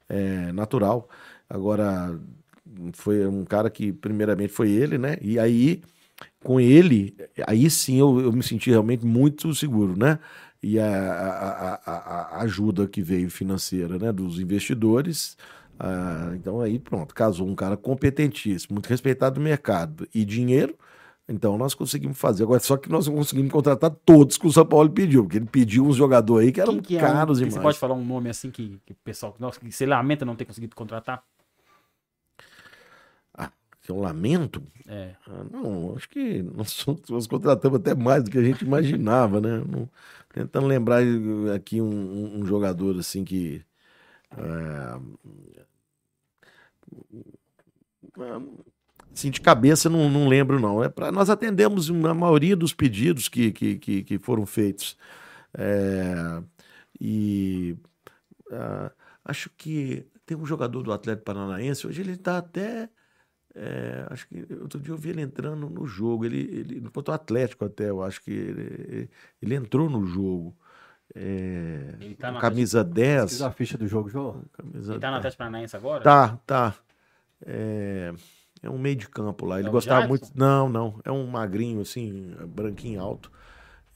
é 0.10 0.52
natural. 0.53 1.10
Agora, 1.49 2.19
foi 2.94 3.26
um 3.27 3.45
cara 3.45 3.69
que, 3.69 3.94
primeiramente, 3.94 4.52
foi 4.53 4.72
ele, 4.72 4.98
né? 4.98 5.18
E 5.22 5.40
aí, 5.40 5.82
com 6.44 6.60
ele, 6.60 7.15
aí 7.48 7.69
sim 7.69 7.99
eu, 7.99 8.19
eu 8.22 8.32
me 8.32 8.44
senti 8.44 8.69
realmente 8.69 9.06
muito 9.06 9.53
seguro, 9.56 9.98
né? 9.98 10.19
E 10.64 10.80
a, 10.80 10.86
a, 10.88 11.73
a- 11.76 12.38
a- 12.40 12.41
ajuda 12.44 12.88
que 12.88 13.02
veio 13.02 13.30
financeira, 13.30 13.99
né? 13.99 14.11
Dos 14.11 14.40
investidores. 14.40 15.38
ah, 15.80 16.32
então 16.36 16.61
aí 16.61 16.80
pronto, 16.80 17.14
casou 17.15 17.48
um 17.48 17.56
cara 17.56 17.77
competentíssimo, 17.77 18.76
muito 18.76 18.88
respeitado 18.88 19.40
no 19.40 19.45
mercado 19.45 20.07
e 20.14 20.26
dinheiro. 20.26 20.76
Então 21.27 21.57
nós 21.57 21.73
conseguimos 21.73 22.18
fazer. 22.18 22.43
Agora, 22.43 22.60
só 22.60 22.77
que 22.77 22.88
nós 22.89 23.07
não 23.07 23.15
conseguimos 23.15 23.52
contratar 23.52 23.89
todos 24.06 24.38
que 24.38 24.45
o 24.45 24.52
São 24.52 24.65
Paulo 24.65 24.89
pediu, 24.91 25.23
porque 25.23 25.38
ele 25.38 25.47
pediu 25.47 25.85
uns 25.85 25.95
jogadores 25.95 26.45
aí 26.47 26.52
que 26.53 26.61
eram 26.61 26.80
que 26.80 26.95
é 26.95 26.99
um- 26.99 27.02
caros 27.14 27.39
que 27.39 27.45
demais. 27.45 27.53
Você 27.56 27.61
pode 27.64 27.80
falar 27.80 27.95
um 27.95 28.06
nome 28.06 28.30
assim 28.30 28.52
que, 28.52 28.80
que 28.85 28.93
o 28.93 28.95
pessoal 29.03 29.35
nossa, 29.39 29.60
que 29.60 29.72
você 29.72 29.85
lamenta 29.85 30.23
não 30.23 30.35
ter 30.35 30.45
conseguido 30.45 30.76
contratar? 30.76 31.23
Que 33.81 33.91
eu 33.91 33.99
lamento. 33.99 34.64
É. 34.88 35.14
Ah, 35.27 35.43
não, 35.52 35.93
acho 35.95 36.10
que 36.10 36.41
nós, 36.41 36.84
nós 37.07 37.27
contratamos 37.27 37.80
até 37.80 37.93
mais 37.93 38.23
do 38.23 38.31
que 38.31 38.38
a 38.39 38.43
gente 38.43 38.64
imaginava, 38.65 39.39
né? 39.39 39.64
Não- 39.64 39.88
tentando 40.34 40.65
lembrar 40.65 41.02
aqui 41.56 41.80
um, 41.80 41.85
um- 41.88 42.39
um 42.39 42.45
jogador 42.47 42.97
assim 42.97 43.23
que. 43.23 43.64
é, 44.35 44.99
assim, 49.16 49.32
de 49.32 49.42
cabeça 49.42 49.90
não, 49.90 50.10
não 50.10 50.28
lembro, 50.28 50.60
não. 50.60 50.84
É 50.84 50.90
pra, 50.90 51.12
nós 51.12 51.30
atendemos 51.30 51.90
a 51.90 52.14
maioria 52.14 52.56
dos 52.56 52.74
pedidos 52.74 53.28
que, 53.30 53.52
que, 53.52 53.78
que, 53.78 54.04
que 54.04 54.20
foram 54.20 54.46
feitos. 54.46 54.98
É, 55.58 56.44
e 57.00 57.78
ah, 58.52 58.92
acho 59.24 59.50
que 59.58 60.06
tem 60.26 60.38
um 60.38 60.46
jogador 60.46 60.84
do 60.84 60.92
Atlético 60.92 61.26
Paranaense, 61.26 61.88
hoje 61.88 62.02
ele 62.02 62.14
está 62.14 62.38
até. 62.38 62.90
é, 63.56 64.06
acho 64.10 64.28
que 64.28 64.46
outro 64.62 64.80
dia 64.80 64.94
eu 64.94 64.98
vi 64.98 65.10
ele 65.10 65.22
entrando 65.22 65.70
no 65.70 65.86
jogo. 65.88 66.26
Ele, 66.26 66.40
ele 66.40 66.90
contra 66.90 67.14
o 67.14 67.16
Atlético 67.16 67.66
até, 67.66 67.90
eu 67.90 68.04
acho 68.04 68.22
que 68.24 68.32
ele, 68.32 69.10
ele 69.42 69.56
entrou 69.56 69.90
no 69.90 70.06
jogo. 70.06 70.56
É, 71.14 71.96
Ele 72.02 72.16
tá 72.16 72.32
no 72.32 72.40
camisa 72.40 72.84
10. 72.84 73.32
Fiz 73.32 73.42
a 73.42 73.52
ficha 73.52 73.78
do 73.78 73.88
jogo, 73.88 74.10
João. 74.10 74.44
Camisa 74.52 74.94
Ele 74.94 75.00
tá 75.00 75.12
no 75.12 75.18
Atlético 75.18 75.38
Paranaense 75.38 75.76
agora? 75.76 76.04
Tá, 76.04 76.40
tá. 76.46 76.76
É, 77.46 78.14
é 78.66 78.70
um 78.70 78.78
meio 78.78 78.96
de 78.96 79.08
campo 79.10 79.46
lá. 79.46 79.60
Ele 79.60 79.70
É 79.70 79.72
gostava 79.72 80.08
Jadson? 80.08 80.10
muito. 80.10 80.32
Não, 80.36 80.70
não. 80.70 81.00
É 81.04 81.12
um 81.12 81.26
magrinho, 81.28 81.82
assim, 81.82 82.36
branquinho 82.48 83.02
alto. 83.02 83.32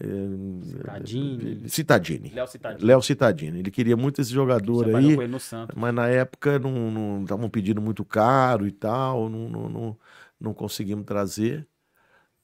É, 0.02 0.06
Citadini. 0.64 1.70
Citadini. 1.70 2.30
Léo 2.30 2.48
Citadini. 2.48 2.86
Léo 2.88 3.02
Citadini. 3.02 3.60
Ele 3.60 3.72
queria 3.72 3.98
muito 3.98 4.22
esse 4.22 4.32
jogador 4.32 4.84
Trabalhou 4.84 5.22
aí. 5.22 5.28
Mas 5.76 5.94
na 5.94 6.08
época 6.08 6.58
não 6.60 7.22
estavam 7.24 7.50
pedindo 7.50 7.82
muito 7.82 8.06
caro 8.06 8.66
e 8.66 8.72
tal, 8.72 9.30
não, 9.30 9.50
não, 9.50 9.70
não, 9.70 10.00
não 10.40 10.54
conseguimos 10.54 11.06
trazer. 11.06 11.68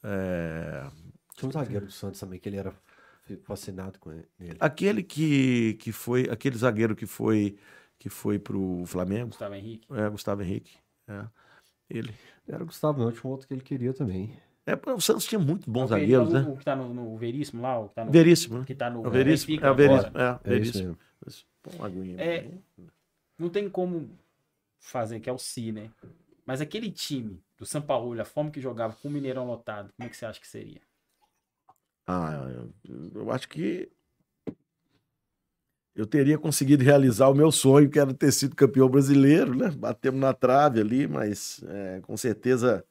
É, 0.04 0.86
Tinha 1.36 1.50
um 1.50 1.52
zagueiro 1.52 1.86
do 1.86 1.92
Santos 1.92 2.20
também, 2.20 2.40
que 2.40 2.50
ele 2.50 2.58
era 2.58 2.74
fascinado 3.44 4.00
com 4.00 4.12
ele. 4.12 4.28
aquele 4.60 5.02
que, 5.02 5.76
que 5.76 5.92
foi, 5.92 6.28
aquele 6.30 6.58
zagueiro 6.58 6.96
que 6.96 7.06
foi 7.06 7.58
que 7.98 8.10
foi 8.10 8.38
pro 8.38 8.84
Flamengo, 8.86 9.28
Gustavo 9.28 9.56
Henrique. 9.56 9.88
é, 9.94 10.10
Gustavo 10.10 10.42
Henrique. 10.44 10.78
é, 11.08 11.26
ele. 11.90 12.14
Era 12.48 12.64
o 12.64 12.66
Gustavo, 12.66 13.00
não, 13.04 13.12
tinha 13.12 13.24
um 13.26 13.30
outro 13.30 13.48
que 13.48 13.54
ele 13.54 13.62
queria 13.62 13.94
também. 13.94 14.36
É, 14.66 14.74
o 14.92 15.00
Santos 15.00 15.26
tinha 15.26 15.38
muito 15.40 15.70
bons 15.70 15.86
O 15.86 15.88
zagueiros, 15.88 16.34
né? 16.34 16.42
O 16.42 16.58
que 16.58 16.66
tá 16.66 16.76
no, 16.76 16.92
no 16.94 17.18
Veríssimo 17.18 17.62
lá, 17.62 17.80
o 17.80 17.90
que 17.90 17.96
tá 17.96 18.06
no, 18.06 18.12
Veríssimo, 18.12 18.60
né? 18.60 18.66
que 18.66 18.76
tá 18.76 18.90
no 18.90 19.04
É 19.04 19.08
o 19.08 19.12
Veríssimo, 19.12 19.48
Benfica 19.48 19.68
é 19.68 19.72
o. 19.72 19.76
Veríssimo, 19.76 20.18
é, 20.18 20.40
É 20.44 20.58
isso 20.58 20.74
Veríssimo. 20.74 20.98
É. 22.20 22.50
Não 23.38 23.50
tem 23.50 23.70
como 23.70 24.10
fazer, 24.80 25.20
que 25.20 25.30
é 25.30 25.34
o 25.34 25.38
Si, 25.38 25.72
né? 25.72 25.92
Mas 26.46 26.62
aquele 26.62 26.92
time 26.92 27.44
do 27.58 27.66
São 27.66 27.82
Paulo, 27.82 28.20
a 28.20 28.26
forma 28.26 28.52
que 28.52 28.62
jogava 28.62 28.96
com 28.96 29.08
o 29.08 29.12
Mineirão 29.12 29.46
lotado, 29.46 29.92
como 29.96 30.08
é 30.08 30.10
que 30.10 30.18
você 30.18 30.26
acha 30.26 30.40
que 30.40 30.48
seria? 30.48 30.82
Ah, 32.08 32.48
eu- 32.88 33.12
eu 33.16 33.32
acho 33.32 33.50
que 33.50 33.92
eu 35.96 36.06
teria 36.06 36.38
conseguido 36.38 36.84
realizar 36.84 37.30
o 37.30 37.36
meu 37.36 37.52
sonho, 37.52 37.90
que 37.90 37.98
era 38.00 38.14
ter 38.14 38.32
sido 38.32 38.56
campeão 38.56 38.90
brasileiro, 38.90 39.56
né? 39.56 39.70
Batemos 39.72 40.20
na 40.20 40.34
trave 40.34 40.82
ali, 40.82 41.08
mas 41.08 41.64
é, 41.68 42.02
com 42.02 42.18
certeza. 42.18 42.84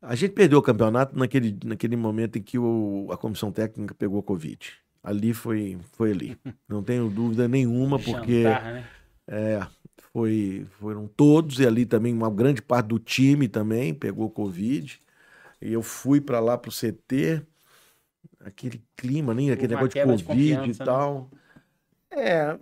A 0.00 0.14
gente 0.14 0.32
perdeu 0.32 0.58
o 0.58 0.62
campeonato 0.62 1.18
naquele, 1.18 1.58
naquele 1.64 1.96
momento 1.96 2.36
em 2.36 2.42
que 2.42 2.58
o- 2.58 3.08
a 3.10 3.16
comissão 3.16 3.50
técnica 3.50 3.94
pegou 3.94 4.22
Covid. 4.22 4.72
Ali 5.02 5.32
foi, 5.32 5.78
foi 5.92 6.10
ali. 6.12 6.36
Não 6.68 6.82
tenho 6.82 7.08
dúvida 7.08 7.48
nenhuma, 7.48 7.98
porque. 7.98 8.42
Jantar, 8.42 8.72
né? 8.72 8.84
É, 9.26 9.66
foi, 10.12 10.66
foram 10.78 11.06
todos, 11.08 11.58
e 11.58 11.66
ali 11.66 11.86
também 11.86 12.12
uma 12.12 12.30
grande 12.30 12.60
parte 12.60 12.88
do 12.88 12.98
time 12.98 13.48
também 13.48 13.94
pegou 13.94 14.28
Covid. 14.30 15.00
E 15.62 15.72
eu 15.72 15.82
fui 15.82 16.20
para 16.20 16.40
lá 16.40 16.58
pro 16.58 16.70
CT, 16.70 17.42
aquele 18.44 18.82
clima, 18.96 19.34
nem 19.34 19.50
aquele 19.50 19.74
uma 19.74 19.82
negócio 19.82 19.88
de 19.90 19.94
quebra 19.94 20.16
de 20.16 20.24
Covid 20.24 20.50
e 20.50 20.78
né? 20.78 20.84
tal. 20.84 21.30
É, 22.10 22.56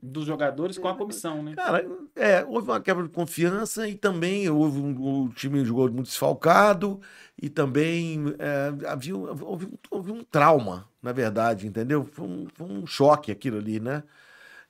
Dos 0.00 0.26
jogadores 0.26 0.78
com 0.78 0.86
a 0.86 0.94
comissão, 0.94 1.42
né? 1.42 1.54
cara, 1.56 1.84
é, 2.14 2.44
houve 2.44 2.68
uma 2.68 2.80
quebra 2.80 3.02
de 3.02 3.08
confiança 3.08 3.88
e 3.88 3.96
também 3.96 4.48
houve 4.48 4.78
um, 4.78 5.24
o 5.24 5.28
time 5.30 5.64
jogou 5.64 5.90
muito 5.90 6.06
desfalcado 6.06 7.00
e 7.40 7.48
também 7.48 8.24
é, 8.38 8.86
havia, 8.88 9.16
houve, 9.16 9.66
um- 9.66 9.78
houve 9.90 10.12
um 10.12 10.22
trauma, 10.22 10.88
na 11.02 11.12
verdade, 11.12 11.66
entendeu? 11.66 12.04
Foi 12.04 12.26
um, 12.26 12.46
foi 12.54 12.66
um 12.66 12.86
choque 12.86 13.32
aquilo 13.32 13.58
ali, 13.58 13.80
né? 13.80 14.04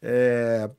É, 0.02 0.70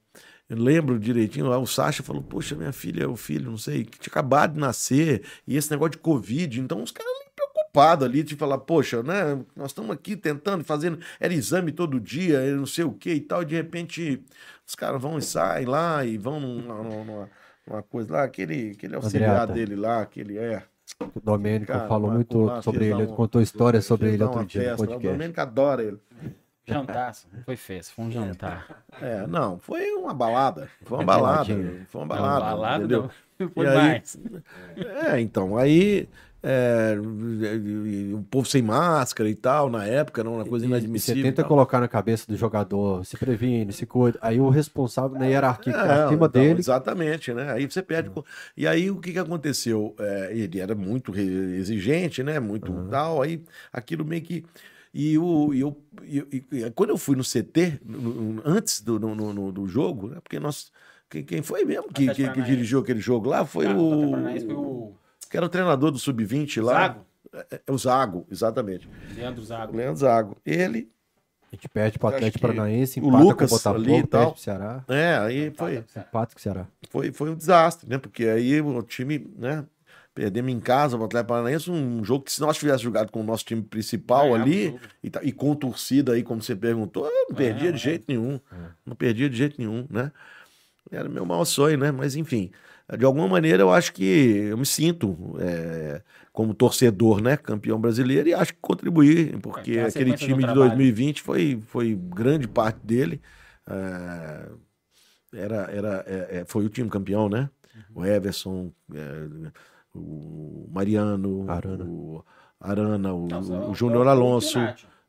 eu 0.49 0.57
lembro 0.57 0.99
direitinho, 0.99 1.47
lá 1.47 1.57
o 1.57 1.65
Sacha 1.67 2.03
falou, 2.03 2.23
poxa, 2.23 2.55
minha 2.55 2.71
filha, 2.73 3.09
o 3.09 3.15
filho, 3.15 3.49
não 3.51 3.57
sei, 3.57 3.83
que 3.85 3.99
tinha 3.99 4.11
acabado 4.11 4.53
de 4.53 4.59
nascer, 4.59 5.25
e 5.47 5.57
esse 5.57 5.71
negócio 5.71 5.91
de 5.93 5.97
Covid, 5.99 6.59
então 6.61 6.81
os 6.83 6.91
caras 6.91 7.11
ali 7.11 7.31
preocupados 7.75 8.05
ali, 8.07 8.23
de 8.23 8.35
falar, 8.35 8.57
poxa, 8.59 9.03
né, 9.03 9.37
nós 9.55 9.67
estamos 9.71 9.91
aqui 9.91 10.15
tentando, 10.15 10.63
fazendo, 10.63 10.99
era 11.19 11.33
exame 11.33 11.71
todo 11.71 11.99
dia, 11.99 12.39
não 12.55 12.65
sei 12.65 12.85
o 12.85 12.91
que 12.91 13.13
e 13.13 13.19
tal, 13.21 13.41
e 13.41 13.45
de 13.45 13.55
repente 13.55 14.23
os 14.65 14.75
caras 14.75 15.01
vão 15.01 15.17
e 15.17 15.21
saem 15.21 15.65
lá, 15.65 16.05
e 16.05 16.17
vão 16.17 16.39
numa, 16.39 16.75
numa- 16.81 17.29
numa 17.67 17.83
coisa 17.83 18.13
lá, 18.13 18.23
aquele, 18.23 18.71
aquele 18.71 18.95
auxiliar 18.95 19.31
Andreata. 19.31 19.53
dele 19.53 19.75
lá, 19.75 20.01
aquele 20.01 20.37
é... 20.37 20.63
O 21.15 21.19
Domênico 21.19 21.73
Cara, 21.73 21.87
falou 21.87 22.11
muito 22.11 22.29
pular, 22.29 22.61
sobre 22.61 22.85
ele, 22.85 23.03
um- 23.03 23.07
contou 23.07 23.41
história 23.41 23.81
sobre 23.81 24.13
ele 24.13 24.23
outro 24.23 24.45
dia 24.45 24.61
no 24.61 24.67
festa, 24.69 24.83
O 24.83 24.87
podcast. 24.87 25.11
Domênico 25.13 25.41
adora 25.41 25.83
ele. 25.83 25.97
Jantar, 26.67 27.13
não 27.33 27.43
foi 27.43 27.55
festa, 27.57 27.93
foi 27.95 28.05
um 28.05 28.11
jantar. 28.11 28.83
É, 29.01 29.27
não, 29.27 29.59
foi 29.59 29.91
uma 29.93 30.13
balada. 30.13 30.67
Foi 30.83 30.97
uma 30.97 31.03
É 31.03 31.05
balada. 31.05 31.45
Foi 31.89 32.01
uma 32.01 32.15
Não, 32.15 32.21
balada. 32.21 32.39
balada 32.45 32.77
entendeu? 32.83 33.01
não. 33.03 33.49
Foi 33.53 33.65
E 33.65 33.67
aí- 33.67 33.75
mais. 33.75 34.17
É, 35.05 35.19
então, 35.19 35.57
aí 35.57 36.07
é, 36.47 36.95
o 38.13 38.21
povo 38.29 38.47
sem 38.47 38.61
máscara 38.61 39.27
e 39.27 39.33
tal, 39.33 39.67
na 39.67 39.83
época, 39.85 40.21
era 40.21 40.29
uma 40.29 40.45
coisa 40.45 40.63
E- 40.63 40.67
e 40.67 40.71
inadmissível. 40.71 41.15
Você 41.23 41.27
tenta 41.29 41.43
colocar 41.43 41.79
na 41.79 41.87
cabeça 41.87 42.27
do 42.27 42.37
jogador, 42.37 43.03
se 43.03 43.17
previne, 43.17 43.73
se 43.73 43.85
cuida. 43.87 44.19
Aí 44.21 44.39
o 44.39 44.49
responsável 44.49 45.17
na 45.17 45.25
hierarquia 45.25 45.73
que 45.73 45.79
tá 45.79 45.85
É, 45.85 46.03
acima 46.05 46.27
então, 46.27 46.41
dele. 46.41 46.59
Exatamente, 46.59 47.33
né? 47.33 47.51
Aí 47.51 47.65
você 47.69 47.81
perde. 47.81 48.11
co- 48.11 48.23
E 48.55 48.67
aí 48.67 48.91
o 48.91 48.97
que, 48.97 49.11
que 49.11 49.17
aconteceu? 49.19 49.95
É, 49.99 50.29
ele 50.37 50.59
era 50.59 50.75
muito 50.75 51.11
exigente, 51.17 52.21
né? 52.21 52.39
Muito 52.39 52.71
tal. 52.91 53.21
Aí 53.23 53.41
aquilo 53.73 54.05
meio 54.05 54.21
que. 54.21 54.45
E, 54.93 55.17
o, 55.17 55.53
e, 55.53 55.59
eu, 55.59 55.75
e, 56.03 56.43
e- 56.51 56.71
quando 56.75 56.91
eu 56.91 56.97
fui 56.97 57.15
no 57.15 57.23
CT, 57.23 57.79
no- 57.83 57.99
no- 58.33 58.41
antes 58.45 58.81
do, 58.81 58.99
no, 58.99 59.15
no- 59.15 59.51
do 59.51 59.67
jogo, 59.67 60.09
né? 60.09 60.17
Porque 60.23 60.39
nós. 60.39 60.71
Quem, 61.09 61.23
quem 61.23 61.41
foi 61.43 61.63
mesmo 61.65 61.87
que, 61.91 62.07
que, 62.13 62.29
que 62.29 62.41
dirigiu 62.41 62.79
aquele 62.79 62.99
jogo 62.99 63.29
lá 63.29 63.45
foi 63.45 63.67
o 63.67 64.11
foi 64.45 64.53
o 64.55 64.93
Que 65.35 65.37
era 65.37 65.45
o 65.45 65.49
treinador 65.49 65.91
do 65.91 65.99
Sub-20 65.99 66.63
lá. 66.63 66.73
Zago, 66.73 67.05
É, 67.33 67.61
é 67.67 67.71
o 67.71 67.77
Zago, 67.77 68.25
exatamente. 68.31 68.87
Leandro 69.13 69.43
Zago. 69.43 69.75
Leandro 69.75 69.97
Zago. 69.97 70.37
Ele. 70.45 70.89
A 71.51 71.55
gente 71.55 71.67
perde 71.67 71.99
pro 71.99 72.07
Acho 72.07 72.17
Atlético 72.17 72.41
Paranaense, 72.41 72.99
o 73.01 73.07
empata 73.07 73.23
Lucas 73.23 73.49
com 73.49 73.55
o 73.55 73.57
Botafogo, 73.57 73.83
ali 73.83 73.99
e 73.99 74.03
perde 74.03 74.07
tal. 74.07 74.31
pro 74.31 74.41
Ceará. 74.41 74.83
É, 74.87 75.17
aí 75.17 75.51
foi. 75.51 75.77
Empata 75.77 76.33
com 76.33 76.39
o 76.39 76.41
Ceará. 76.41 76.67
foi, 76.89 77.11
foi 77.11 77.29
um 77.29 77.35
desastre, 77.35 77.89
né? 77.89 77.97
Porque 77.97 78.25
aí 78.25 78.61
o 78.61 78.81
time, 78.81 79.27
né? 79.37 79.65
Perdemos 80.13 80.49
em 80.49 80.59
casa, 80.61 80.95
o 80.95 81.03
Atlético 81.03 81.27
Paranaense, 81.27 81.69
um 81.69 82.01
jogo 82.01 82.23
que 82.23 82.31
se 82.31 82.39
nós 82.39 82.57
tivéssemos 82.57 82.83
jogado 82.83 83.11
com 83.11 83.19
o 83.19 83.23
nosso 83.23 83.43
time 83.43 83.61
principal 83.61 84.29
Ganhava 84.29 84.39
o 84.39 84.41
ali 84.41 84.79
e, 85.03 85.11
e 85.23 85.31
com 85.33 85.53
torcida 85.53 86.13
aí, 86.13 86.23
como 86.23 86.41
você 86.41 86.55
perguntou, 86.55 87.05
eu 87.05 87.27
não 87.29 87.35
perdia 87.35 87.69
de 87.73 87.77
é. 87.77 87.81
jeito 87.81 88.05
nenhum. 88.07 88.39
Não 88.85 88.95
perdia 88.95 89.29
de 89.29 89.35
jeito 89.35 89.55
nenhum, 89.59 89.85
né? 89.89 90.13
Era 90.89 91.09
meu 91.09 91.25
maior 91.25 91.43
sonho, 91.43 91.77
né? 91.77 91.91
Mas 91.91 92.15
enfim, 92.15 92.49
de 92.97 93.05
alguma 93.05 93.27
maneira 93.27 93.63
eu 93.63 93.71
acho 93.71 93.91
que 93.93 94.03
eu 94.03 94.57
me 94.57 94.65
sinto 94.65 95.35
é, 95.39 96.01
como 96.31 96.53
torcedor, 96.53 97.21
né? 97.21 97.35
Campeão 97.35 97.79
brasileiro 97.79 98.29
e 98.29 98.33
acho 98.33 98.53
que 98.53 98.59
contribuí, 98.61 99.37
porque 99.37 99.71
É, 99.71 99.73
tem 99.73 99.83
a 99.83 99.87
aquele 99.87 100.13
time 100.13 100.35
de 100.35 100.43
trabalho. 100.43 100.69
2020 100.69 101.21
foi, 101.21 101.61
foi 101.67 101.95
grande 101.95 102.47
parte 102.47 102.79
dele. 102.85 103.21
É, 103.67 104.49
era, 105.33 105.55
era, 105.71 106.03
é, 106.05 106.37
é, 106.39 106.45
foi 106.45 106.65
o 106.65 106.69
time 106.69 106.89
campeão, 106.89 107.27
né? 107.27 107.49
Uhum. 107.75 108.03
O 108.03 108.05
Everson, 108.05 108.71
é, 108.93 109.27
o 109.93 110.69
Mariano, 110.71 111.49
Arana. 111.49 111.83
o 111.85 112.23
Arana, 112.59 113.13
o, 113.13 113.27
Não, 113.27 113.71
o 113.71 113.75
Júnior 113.75 114.07
Alonso. 114.07 114.59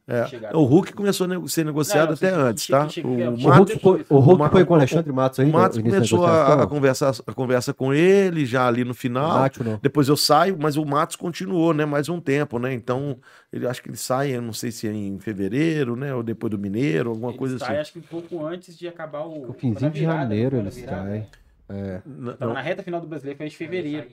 É, 0.08 0.24
o 0.54 0.62
Hulk 0.62 0.92
começou 0.92 1.26
a 1.26 1.48
ser 1.48 1.64
negociado 1.64 2.08
Não, 2.10 2.14
até 2.14 2.30
antes, 2.30 2.68
tá? 2.68 2.86
O 3.04 3.08
O 3.08 3.50
Hulk 3.50 3.78
foi, 3.80 4.06
o 4.08 4.18
Hulk 4.20 4.50
foi 4.52 4.64
com 4.64 4.72
o 4.74 4.76
Alexandre 4.76 5.12
Matos 5.12 5.40
aí, 5.40 5.50
o 5.50 5.52
Matos 5.52 5.78
começou 5.82 6.24
a, 6.24 6.62
a 6.62 6.66
conversar 6.68 7.12
a 7.26 7.32
conversa 7.32 7.74
com 7.74 7.92
ele 7.92 8.46
já 8.46 8.68
ali 8.68 8.84
no 8.84 8.94
final. 8.94 9.50
Depois 9.82 10.08
eu 10.08 10.16
saio, 10.16 10.56
mas 10.60 10.76
o 10.76 10.84
Matos 10.84 11.16
continuou, 11.16 11.74
né? 11.74 11.84
Mais 11.84 12.08
um 12.08 12.20
tempo, 12.20 12.60
né? 12.60 12.72
Então, 12.72 13.18
ele 13.52 13.66
acho 13.66 13.82
que 13.82 13.88
ele 13.88 13.96
sai, 13.96 14.30
eu 14.36 14.42
não 14.42 14.52
sei 14.52 14.70
se 14.70 14.86
é 14.86 14.92
em 14.92 15.18
fevereiro, 15.18 15.96
né? 15.96 16.14
Ou 16.14 16.22
depois 16.22 16.52
do 16.52 16.58
Mineiro, 16.58 17.10
alguma 17.10 17.30
Ele 17.30 17.38
coisa 17.38 17.58
sai, 17.58 17.70
assim. 17.70 17.80
acho 17.80 17.92
que 17.94 17.98
um 17.98 18.02
pouco 18.02 18.46
antes 18.46 18.78
de 18.78 18.86
acabar 18.86 19.26
o. 19.26 19.50
O 19.50 19.52
finzinho 19.54 19.90
de 19.90 20.02
janeiro 20.02 20.62
foi 20.70 20.82
na 20.82 21.26
É, 21.68 22.00
Tava 22.38 22.54
na 22.54 22.60
reta 22.60 22.82
final 22.82 23.00
do 23.00 23.08
brasileiro, 23.08 23.36
foi 23.36 23.46
em 23.46 23.50
fevereiro. 23.50 24.06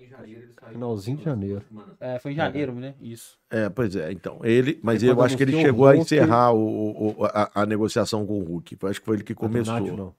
finalzinho 0.72 1.18
de 1.18 1.24
janeiro. 1.24 1.62
É, 2.00 2.18
foi 2.18 2.32
em 2.32 2.36
janeiro, 2.36 2.74
né? 2.74 2.96
Isso. 3.00 3.38
É, 3.50 3.70
pois 3.70 3.96
é, 3.96 4.12
então. 4.12 4.40
Ele, 4.44 4.80
mas 4.82 5.04
eu 5.04 5.22
acho 5.22 5.38
que 5.38 5.44
ele 5.44 5.52
chegou 5.62 5.88
a 5.88 5.96
encerrar 5.96 6.52
o, 6.52 7.20
o- 7.20 7.26
a, 7.26 7.52
a 7.62 7.66
negociação 7.66 8.26
com 8.26 8.40
o 8.40 8.44
Hulk. 8.44 8.78
Eu 8.82 8.90
Acho 8.90 9.00
que 9.00 9.06
foi 9.06 9.18
ele 9.18 9.24
que 9.24 9.36
começou. 9.36 9.76
A 9.76 9.80
do 9.80 9.86
Nacho, 9.86 9.98
não. 9.98 10.16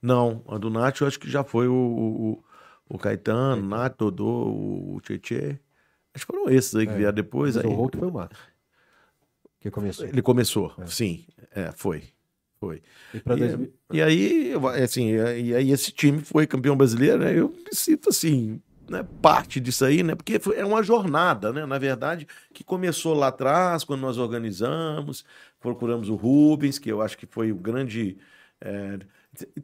Não, 0.00 0.42
a 0.48 0.58
do 0.58 0.68
Nath 0.70 1.00
eu 1.00 1.06
acho 1.06 1.20
que 1.20 1.30
já 1.30 1.44
foi 1.44 1.68
o, 1.68 1.74
o, 1.74 2.44
o 2.88 2.98
Caetano, 2.98 3.62
o 3.62 3.66
Nath, 3.66 3.96
Dodô, 3.98 4.24
o 4.96 5.00
Tietê. 5.02 5.58
Acho 6.14 6.26
que 6.26 6.32
foram 6.32 6.50
esses 6.50 6.74
aí 6.74 6.86
que 6.86 6.92
É, 6.92 6.96
vieram 6.96 7.14
depois. 7.14 7.54
Mas 7.56 7.64
Aí. 7.64 7.70
o 7.70 7.74
Hulk 7.74 7.98
foi 7.98 8.08
o 8.08 8.12
Matos. 8.12 8.38
Que 9.60 9.70
começou. 9.70 10.06
Ele 10.06 10.22
começou, 10.22 10.74
sim. 10.86 11.24
É, 11.52 11.70
foi. 11.72 12.02
Foi. 12.62 12.80
E 13.12 13.18
E, 13.18 13.22
2000 13.36 13.72
e 13.92 14.00
aí, 14.02 14.52
assim, 14.84 15.08
e 15.10 15.52
aí 15.54 15.70
esse 15.72 15.90
time 15.90 16.20
foi 16.20 16.46
campeão 16.46 16.76
brasileiro, 16.76 17.18
né? 17.18 17.36
Eu 17.36 17.48
me 17.48 17.74
sinto 17.74 18.08
assim, 18.08 18.60
né, 18.88 19.04
parte 19.20 19.58
disso 19.58 19.84
aí, 19.84 20.02
né? 20.04 20.14
Porque 20.14 20.40
é 20.54 20.64
uma 20.64 20.80
jornada, 20.82 21.52
né? 21.52 21.66
Na 21.66 21.76
verdade, 21.76 22.24
que 22.54 22.62
começou 22.62 23.14
lá 23.14 23.28
atrás, 23.28 23.82
quando 23.82 24.00
nós 24.00 24.16
organizamos, 24.16 25.24
procuramos 25.60 26.08
o 26.08 26.14
Rubens, 26.14 26.78
que 26.78 26.90
eu 26.90 27.02
acho 27.02 27.18
que 27.18 27.26
foi 27.26 27.50
o 27.50 27.56
grande. 27.56 28.16
é, 28.60 28.98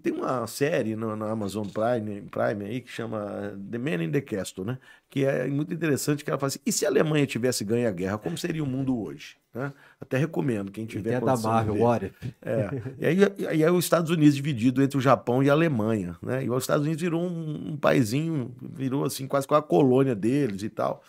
tem 0.03 0.13
uma 0.13 0.45
série 0.47 0.97
no- 0.97 1.15
na 1.15 1.31
Amazon 1.31 1.67
Prime, 1.69 2.23
Prime 2.23 2.65
aí 2.65 2.81
que 2.81 2.91
chama 2.91 3.57
The 3.71 3.79
Man 3.79 4.03
in 4.03 4.11
the 4.11 4.21
Castle, 4.21 4.65
né? 4.65 4.79
Que 5.09 5.25
é 5.25 5.47
muito 5.47 5.73
interessante, 5.73 6.25
que 6.25 6.31
ela 6.31 6.39
fala 6.39 6.49
assim, 6.49 6.59
e 6.67 6.73
se 6.73 6.85
a 6.85 6.89
Alemanha 6.89 7.27
tivesse 7.27 7.65
ganho 7.65 7.87
a 7.87 7.93
guerra, 7.93 8.19
como 8.19 8.37
seria 8.37 8.65
o 8.65 8.67
mundo 8.67 8.99
hoje? 9.01 9.37
Né? 9.59 9.73
Até 10.01 10.17
recomendo, 10.17 10.71
quem 10.71 10.87
tiver 10.87 11.11
tem 11.11 11.17
a 11.17 11.21
da 11.21 11.37
Marvel, 11.37 11.75
ver. 11.75 12.15
É. 12.41 12.71
E 12.99 13.07
aí, 13.07 13.19
e 13.39 13.47
aí 13.47 13.63
é 13.63 13.71
os 13.71 13.85
Estados 13.85 14.11
Unidos 14.11 14.37
dividido 14.37 14.81
entre 14.81 14.97
o 14.97 15.01
Japão 15.01 15.43
e 15.43 15.51
a 15.51 15.53
Alemanha, 15.53 16.17
né? 16.23 16.45
E 16.45 16.51
os 16.51 16.63
Estados 16.63 16.85
Unidos 16.85 17.03
virou 17.03 17.21
um, 17.21 17.73
um 17.73 17.77
paizinho, 17.77 18.55
virou 18.63 19.05
assim 19.05 19.27
quase 19.27 19.49
com 19.49 19.57
a 19.57 19.63
colônia 19.63 20.15
deles 20.15 20.63
e 20.63 20.69
tal. 20.69 21.03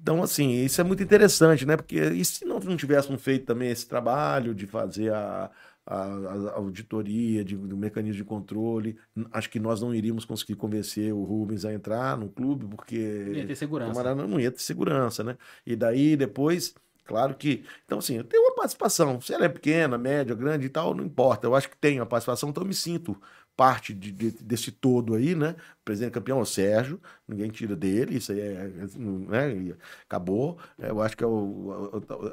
Então, 0.00 0.22
assim, 0.22 0.50
isso 0.50 0.78
é 0.80 0.84
muito 0.84 1.02
interessante, 1.02 1.64
né? 1.64 1.76
Porque 1.76 1.96
e 1.96 2.22
se 2.24 2.44
não, 2.44 2.60
não 2.60 2.76
tivéssemos 2.76 3.22
feito 3.22 3.46
também 3.46 3.70
esse 3.70 3.88
trabalho 3.88 4.54
de 4.54 4.66
fazer 4.66 5.10
a, 5.10 5.50
a, 5.86 5.96
a 5.96 6.52
auditoria 6.56 7.44
de, 7.44 7.56
do 7.56 7.76
mecanismo 7.76 8.16
de 8.16 8.24
controle, 8.24 8.96
acho 9.32 9.50
que 9.50 9.60
nós 9.60 9.80
não 9.80 9.94
iríamos 9.94 10.24
conseguir 10.24 10.56
convencer 10.56 11.12
o 11.12 11.22
Rubens 11.22 11.64
a 11.64 11.72
entrar 11.72 12.16
no 12.16 12.28
clube, 12.28 12.66
porque 12.66 12.96
Ia 13.34 13.46
ter 13.46 13.54
segurança. 13.54 13.92
Camarada 13.92 14.26
não 14.26 14.40
ia 14.40 14.50
ter 14.50 14.60
segurança, 14.60 15.22
né? 15.22 15.36
E 15.66 15.76
daí 15.76 16.16
depois, 16.16 16.74
claro 17.04 17.34
que. 17.34 17.64
Então, 17.84 17.98
assim, 17.98 18.16
eu 18.16 18.24
tenho 18.24 18.42
uma 18.44 18.54
participação. 18.54 19.20
Se 19.20 19.32
ela 19.34 19.44
é 19.44 19.48
pequena, 19.48 19.96
média, 19.98 20.34
grande 20.34 20.66
e 20.66 20.68
tal, 20.68 20.94
não 20.94 21.04
importa. 21.04 21.46
Eu 21.46 21.54
acho 21.54 21.68
que 21.68 21.76
tenho 21.76 22.02
a 22.02 22.06
participação, 22.06 22.48
então 22.50 22.62
eu 22.62 22.66
me 22.68 22.74
sinto 22.74 23.20
parte 23.56 23.94
de- 23.94 24.10
de- 24.10 24.42
desse 24.42 24.72
todo 24.72 25.14
aí, 25.14 25.34
né? 25.34 25.54
O 25.80 25.84
presidente 25.84 26.12
campeão 26.12 26.38
é 26.40 26.42
o 26.42 26.44
Sérgio, 26.46 27.00
ninguém 27.28 27.50
tira 27.50 27.76
dele, 27.76 28.16
isso 28.16 28.32
aí 28.32 28.40
é. 28.40 28.70
Né? 28.96 29.74
Acabou. 30.08 30.58
Eu 30.78 31.00
acho 31.00 31.16
que 31.16 31.22
é 31.22 31.26
o. 31.26 31.30
o- 31.30 31.96
o- 31.98 32.24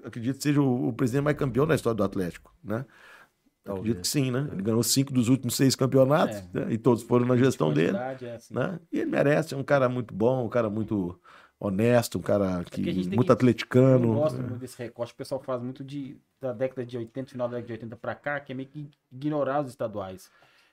eu 0.00 0.06
acredito 0.06 0.36
que 0.38 0.42
seja 0.42 0.60
o, 0.60 0.88
o 0.88 0.92
presidente 0.92 1.22
mais 1.24 1.36
campeão 1.36 1.66
da 1.66 1.74
história 1.74 1.96
do 1.96 2.02
Atlético, 2.04 2.52
né? 2.64 2.84
Eu 3.64 3.74
Talvez. 3.74 3.80
acredito 3.96 4.02
que 4.02 4.08
sim, 4.08 4.30
né? 4.30 4.48
Ele 4.52 4.62
ganhou 4.62 4.82
cinco 4.82 5.12
dos 5.12 5.28
últimos 5.28 5.54
seis 5.56 5.74
campeonatos, 5.74 6.36
É. 6.36 6.44
né? 6.52 6.66
e 6.72 6.78
todos 6.78 7.02
foram 7.02 7.26
na 7.26 7.36
gestão 7.36 7.72
dele 7.72 7.96
é 7.96 8.34
assim. 8.34 8.54
né? 8.54 8.78
E 8.92 9.00
ele 9.00 9.10
merece, 9.10 9.54
é 9.54 9.56
um 9.56 9.64
cara 9.64 9.88
muito 9.88 10.14
bom, 10.14 10.46
um 10.46 10.48
cara 10.48 10.70
muito, 10.70 11.20
honesto, 11.58 12.18
um 12.18 12.22
cara 12.22 12.62
que, 12.64 12.82
que 12.82 12.92
gente 12.92 13.08
tem 13.08 13.16
muito 13.16 13.24
que- 13.26 13.30
Eu 13.30 13.34
atleticano. 13.34 13.98
não 14.08 14.14
gosto 14.14 14.36
muito 14.38 14.56
desse 14.56 14.78
recorte. 14.78 15.12
O 15.12 15.16
pessoal 15.16 15.40
faz 15.40 15.62
muito 15.62 15.82
de, 15.82 16.16
da 16.40 16.52
década 16.52 16.84
de 16.84 16.96
80, 16.98 17.30
final 17.30 17.48
da 17.48 17.56
década 17.56 17.66
de 17.66 17.72
80 17.74 17.96
pra 17.96 18.14
cá, 18.14 18.40
que 18.40 18.52
é 18.52 18.54
meio 18.54 18.68
que 18.68 18.88
ignorar 19.10 19.62
os 19.62 19.70
estaduais. 19.70 20.30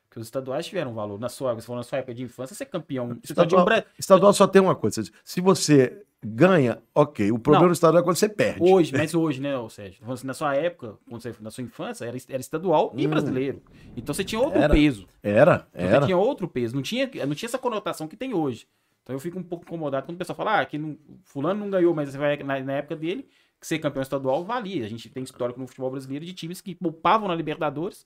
Porque 0.10 0.20
os 0.20 0.28
estaduais 0.28 0.66
tiveram 0.66 0.94
valor. 0.94 1.20
Na 1.20 1.30
sua, 1.30 1.54
você 1.56 1.66
falou 1.66 1.78
na 1.80 1.84
sua 1.84 1.98
época 2.00 2.14
de 2.14 2.22
infância, 2.24 2.56
ser 2.56 2.66
campeão. 2.66 3.18
Você 3.24 3.34
só 3.34 3.46
tinha 3.46 3.60
um 3.60 3.64
Estadual, 3.64 3.84
estadual 3.98 4.34
só 4.34 4.46
tem 4.48 4.62
uma 4.62 4.76
coisa. 4.76 5.02
Se 5.26 5.42
você 5.42 6.04
ganha, 6.24 6.78
ok. 6.94 7.32
O 7.32 7.40
problema 7.40 7.64
Não. 7.66 7.72
do 7.72 7.74
estadual 7.74 8.02
é 8.02 8.06
quando 8.06 8.16
você 8.18 8.30
perde. 8.30 8.60
Hoje, 8.62 8.94
mas 8.96 9.14
hoje, 9.16 9.42
né, 9.42 9.54
Sérgio? 9.70 10.02
Falando 10.02 10.14
assim, 10.14 10.28
Na 10.28 10.34
sua 10.36 10.56
época, 10.56 10.98
quando 11.10 11.22
você, 11.22 11.34
na 11.40 11.50
sua 11.50 11.64
infância, 11.64 12.06
era, 12.06 12.16
era 12.30 12.40
estadual 12.40 12.94
e 12.96 13.08
Hum. 13.08 13.10
brasileiro. 13.10 13.64
Então 13.98 14.14
você 14.14 14.24
tinha 14.24 14.40
outro 14.40 14.60
Era. 14.62 14.72
peso. 14.74 15.08
Era, 15.24 15.68
Então 15.74 15.88
era. 15.90 16.00
Você 16.02 16.06
tinha 16.06 16.18
outro 16.18 16.48
peso. 16.48 16.76
Não 16.76 16.84
tinha, 16.84 17.10
não 17.26 17.34
tinha 17.34 17.48
essa 17.48 17.58
conotação 17.58 18.08
que 18.08 18.16
tem 18.16 18.34
hoje. 18.36 18.68
Então 19.04 19.16
eu 19.16 19.20
fico 19.20 19.38
um 19.38 19.44
pouco 19.44 19.66
incomodado 19.66 20.06
quando 20.06 20.16
o 20.16 20.18
pessoal 20.18 20.36
fala, 20.36 20.62
ah, 20.62 20.66
que 20.66 20.78
não, 20.78 20.98
fulano 21.24 21.60
não 21.60 21.70
ganhou, 21.70 21.94
mas 21.94 22.10
você 22.10 22.18
vai, 22.18 22.38
na, 22.38 22.60
na 22.62 22.74
época 22.74 22.96
dele, 22.96 23.28
que 23.60 23.68
ser 23.68 23.80
campeão 23.80 24.02
estadual 24.02 24.44
valia. 24.44 24.86
A 24.86 24.90
gente 24.90 25.10
tem 25.10 25.24
histórico 25.24 25.60
no 25.60 25.68
futebol 25.68 25.92
brasileiro 25.92 26.26
de 26.26 26.34
times 26.34 26.62
que 26.62 26.74
poupavam 26.76 27.28
na 27.28 27.36
Libertadores 27.36 28.06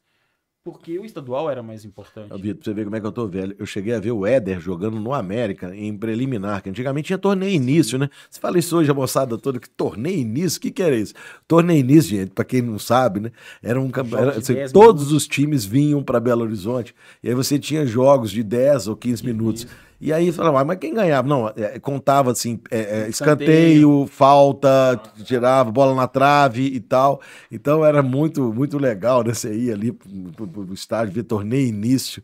porque 0.64 1.00
o 1.00 1.06
estadual 1.06 1.50
era 1.50 1.64
mais 1.64 1.86
importante. 1.86 2.34
Vitor, 2.42 2.56
pra 2.56 2.64
você 2.66 2.74
ver 2.74 2.84
como 2.84 2.96
é 2.98 3.00
que 3.00 3.06
eu 3.08 3.12
tô 3.14 3.26
velho. 3.26 3.56
Eu 3.58 3.66
cheguei 3.66 3.94
a 3.94 4.02
ver 4.02 4.12
o 4.12 4.26
Éder 4.26 4.60
jogando 4.60 5.00
no 5.00 5.14
América, 5.14 5.74
em 5.74 5.98
preliminar, 5.98 6.62
que 6.62 6.70
antigamente 6.70 7.08
tinha 7.08 7.18
torneio 7.18 7.54
início, 7.56 7.98
né? 7.98 8.10
Você 8.30 8.38
fala 8.38 8.60
isso 8.60 8.76
hoje, 8.78 8.92
a 8.92 8.94
moçada 8.94 9.38
toda, 9.38 9.62
que 9.62 9.70
torneio 9.70 10.18
início? 10.20 10.58
O 10.58 10.62
que 10.62 10.70
que 10.72 10.84
era 10.84 10.94
isso? 10.98 11.14
Torneio 11.48 11.80
início, 11.80 12.18
gente, 12.18 12.32
pra 12.32 12.44
quem 12.44 12.62
não 12.62 12.78
sabe, 12.78 13.22
né? 13.22 13.32
Era 13.64 13.80
um 13.80 13.90
campe- 13.90 14.10
Jogos 14.10 14.24
era, 14.26 14.32
de 14.34 14.40
assim, 14.40 14.54
10 14.56 14.72
Todos 14.74 15.14
os 15.14 15.26
times 15.26 15.64
vinham 15.64 16.04
pra 16.04 16.20
Belo 16.20 16.42
Horizonte, 16.44 16.94
e 17.24 17.30
aí 17.30 17.34
você 17.34 17.58
tinha 17.58 17.86
jogos 17.86 18.30
de 18.30 18.44
10 18.44 18.90
ou 18.90 18.98
15 18.98 19.24
minutos. 19.26 19.66
E 20.00 20.14
aí 20.14 20.32
falava, 20.32 20.62
"Ah, 20.62 20.66
mas 20.66 20.78
quem 20.78 20.94
ganhava? 20.94 21.28
Não, 21.28 21.48
é, 21.56 21.80
contava 21.80 22.32
assim, 22.32 22.60
é, 22.70 22.78
é, 22.80 23.10
escanteio, 23.10 24.08
falta, 24.12 25.02
tirava, 25.24 25.72
bola 25.72 25.96
na 25.96 26.08
trave 26.08 26.64
e 26.68 26.80
tal. 26.80 27.20
Então 27.52 27.84
era 27.84 28.04
muito, 28.04 28.54
muito 28.54 28.78
legal, 28.78 29.24
né? 29.24 29.34
Você 29.34 29.54
ia 29.56 29.74
ali 29.74 29.92
pro, 29.92 30.48
pro- 30.48 30.66
pro 30.66 30.74
estádio, 30.74 31.14
ver 31.14 31.24
torneio 31.24 31.68
início. 31.68 32.22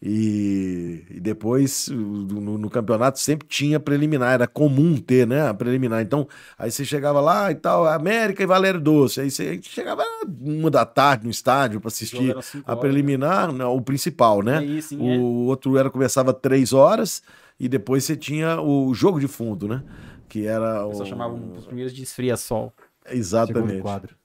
E, 0.00 1.04
e 1.10 1.20
depois, 1.20 1.88
no, 1.88 2.58
no 2.58 2.70
campeonato, 2.70 3.18
sempre 3.18 3.46
tinha 3.46 3.78
preliminar, 3.78 4.32
era 4.32 4.46
comum 4.46 4.96
ter, 4.96 5.26
né? 5.26 5.48
A 5.48 5.54
preliminar. 5.54 6.02
Então, 6.02 6.26
aí 6.58 6.70
você 6.70 6.84
chegava 6.84 7.20
lá 7.20 7.50
e 7.50 7.54
tal, 7.54 7.86
América 7.86 8.42
e 8.42 8.46
Valério 8.46 8.80
Doce. 8.80 9.20
Aí 9.20 9.30
você 9.30 9.60
chegava 9.62 10.04
uma 10.40 10.70
da 10.70 10.84
tarde 10.84 11.24
no 11.24 11.30
estádio 11.30 11.80
para 11.80 11.88
assistir 11.88 12.32
a 12.32 12.72
horas, 12.72 12.80
preliminar, 12.80 13.52
não, 13.52 13.74
o 13.74 13.82
principal, 13.82 14.42
né? 14.42 14.62
É 14.62 14.64
isso, 14.64 14.88
sim, 14.90 15.14
é. 15.14 15.18
o 15.18 15.46
outro 15.46 15.76
era 15.76 15.90
começava 15.90 16.32
três 16.32 16.72
horas 16.72 17.22
e 17.58 17.68
depois 17.68 18.04
você 18.04 18.16
tinha 18.16 18.60
o 18.60 18.92
jogo 18.94 19.20
de 19.20 19.28
fundo, 19.28 19.68
né? 19.68 19.82
Que 20.28 20.46
era 20.46 20.84
O 20.84 20.86
o. 20.86 20.90
pessoal 20.90 21.08
chamava 21.08 21.34
os 21.34 21.66
primeiros 21.66 21.94
de 21.94 22.02
esfria-sol. 22.02 22.72
Exatamente. 23.08 23.80
quadro. 23.80 24.16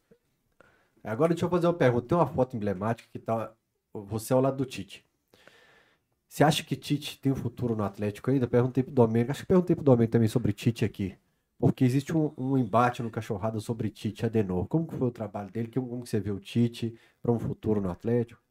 Agora 1.03 1.29
deixa 1.33 1.45
eu 1.45 1.49
fazer 1.49 1.67
uma 1.67 1.73
pergunta. 1.73 2.07
Tem 2.07 2.17
uma 2.17 2.27
foto 2.27 2.55
emblemática 2.55 3.09
que 3.11 3.19
tá 3.19 3.51
você 3.93 4.33
ao 4.33 4.41
lado 4.41 4.57
do 4.57 4.65
Tite. 4.65 5.05
Você 6.31 6.45
acha 6.45 6.63
que 6.63 6.77
Tite 6.77 7.19
tem 7.19 7.29
um 7.29 7.35
futuro 7.35 7.75
no 7.75 7.83
Atlético 7.83 8.31
ainda? 8.31 8.47
Perguntei 8.47 8.81
pro 8.81 8.93
Domênico. 8.93 9.31
Acho 9.31 9.41
que 9.41 9.47
perguntei 9.47 9.75
pro 9.75 9.83
Domênico 9.83 10.13
também 10.13 10.29
sobre 10.29 10.53
Tite 10.53 10.85
aqui. 10.85 11.13
Porque 11.59 11.83
existe 11.83 12.15
um, 12.15 12.31
um 12.37 12.57
embate 12.57 13.03
no 13.03 13.09
Cachorrada 13.09 13.59
sobre 13.59 13.89
Tite 13.89 14.25
Adenor. 14.25 14.65
Como 14.67 14.87
que 14.87 14.95
foi 14.95 15.09
o 15.09 15.11
trabalho 15.11 15.51
dele? 15.51 15.67
Como 15.67 16.03
que 16.03 16.09
você 16.09 16.21
vê 16.21 16.31
o 16.31 16.39
Tite 16.39 16.97
para 17.21 17.33
um 17.33 17.37
futuro 17.37 17.81
no 17.81 17.91
Atlético? 17.91 18.41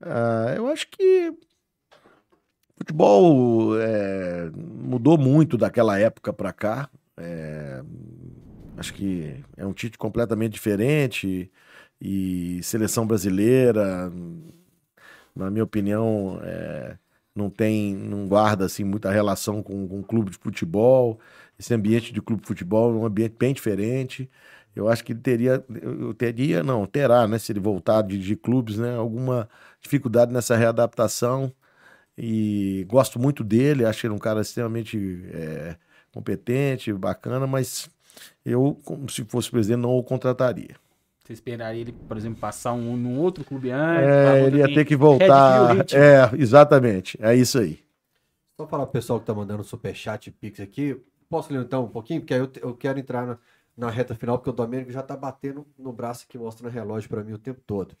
Ah, 0.00 0.52
eu 0.56 0.66
acho 0.66 0.88
que 0.90 1.32
futebol 2.76 3.80
é, 3.80 4.50
mudou 4.56 5.16
muito 5.16 5.56
daquela 5.56 6.00
época 6.00 6.32
para 6.32 6.52
cá. 6.52 6.90
É, 7.16 7.80
acho 8.76 8.92
que 8.92 9.40
é 9.56 9.64
um 9.64 9.72
Tite 9.72 9.96
completamente 9.96 10.54
diferente 10.54 11.48
e 12.00 12.60
seleção 12.64 13.06
brasileira, 13.06 14.10
na 15.34 15.50
minha 15.50 15.64
opinião, 15.64 16.40
é, 16.42 16.96
não 17.34 17.50
tem, 17.50 17.94
não 17.94 18.28
guarda 18.28 18.66
assim 18.66 18.84
muita 18.84 19.10
relação 19.10 19.62
com, 19.62 19.88
com 19.88 20.02
clube 20.02 20.30
de 20.30 20.38
futebol. 20.38 21.18
Esse 21.58 21.74
ambiente 21.74 22.12
de 22.12 22.20
clube 22.20 22.42
de 22.42 22.48
futebol 22.48 22.90
é 22.92 22.98
um 22.98 23.06
ambiente 23.06 23.34
bem 23.38 23.54
diferente. 23.54 24.30
Eu 24.74 24.88
acho 24.88 25.04
que 25.04 25.12
ele 25.12 25.20
teria, 25.20 25.64
eu 25.82 26.14
teria, 26.14 26.62
não, 26.62 26.86
terá, 26.86 27.26
né, 27.28 27.38
se 27.38 27.52
ele 27.52 27.60
voltar 27.60 28.02
de, 28.02 28.18
de 28.18 28.36
clubes, 28.36 28.78
né, 28.78 28.96
alguma 28.96 29.48
dificuldade 29.80 30.32
nessa 30.32 30.56
readaptação. 30.56 31.52
E 32.16 32.84
gosto 32.88 33.18
muito 33.18 33.44
dele, 33.44 33.84
acho 33.84 34.06
ele 34.06 34.14
um 34.14 34.18
cara 34.18 34.40
extremamente 34.42 35.24
é, 35.32 35.76
competente, 36.12 36.92
bacana, 36.92 37.46
mas 37.46 37.88
eu, 38.44 38.78
como 38.84 39.08
se 39.10 39.24
fosse 39.24 39.50
presidente, 39.50 39.80
não 39.80 39.90
o 39.90 40.02
contrataria. 40.04 40.76
Você 41.32 41.34
esperaria 41.34 41.80
ele, 41.80 41.92
por 41.92 42.16
exemplo, 42.16 42.38
passar 42.40 42.72
um, 42.72 42.96
num 42.96 43.18
outro 43.18 43.44
clube 43.44 43.70
antes? 43.70 44.16
pra 44.20 44.38
É, 44.38 44.46
ele 44.46 44.58
ia 44.58 44.68
ter 44.68 44.84
que 44.84 44.96
voltar. 44.96 45.76
É, 45.94 46.30
exatamente. 46.38 47.18
É 47.20 47.34
isso 47.34 47.58
aí. 47.58 47.80
Só 48.58 48.66
falar 48.66 48.84
pro 48.86 48.92
pessoal 48.92 49.18
que 49.18 49.26
tá 49.26 49.34
mandando 49.34 49.64
superchat 49.64 50.28
e 50.28 50.30
pix 50.32 50.60
aqui. 50.60 51.00
Posso 51.28 51.52
ler 51.52 51.62
então 51.62 51.84
um 51.84 51.88
pouquinho? 51.88 52.20
Porque 52.20 52.34
aí 52.34 52.40
eu, 52.40 52.46
te- 52.46 52.62
eu 52.62 52.74
quero 52.76 52.98
entrar 52.98 53.26
na, 53.26 53.38
na 53.76 53.90
reta 53.90 54.14
final, 54.14 54.38
porque 54.38 54.50
o 54.50 54.52
Domênico 54.52 54.90
já 54.92 55.02
tá 55.02 55.16
batendo 55.16 55.66
no 55.78 55.92
braço 55.92 56.26
que 56.28 56.36
mostra 56.38 56.66
no 56.66 56.72
relógio 56.72 57.08
para 57.08 57.24
mim 57.24 57.32
o 57.32 57.38
tempo 57.38 57.60
todo. 57.66 57.96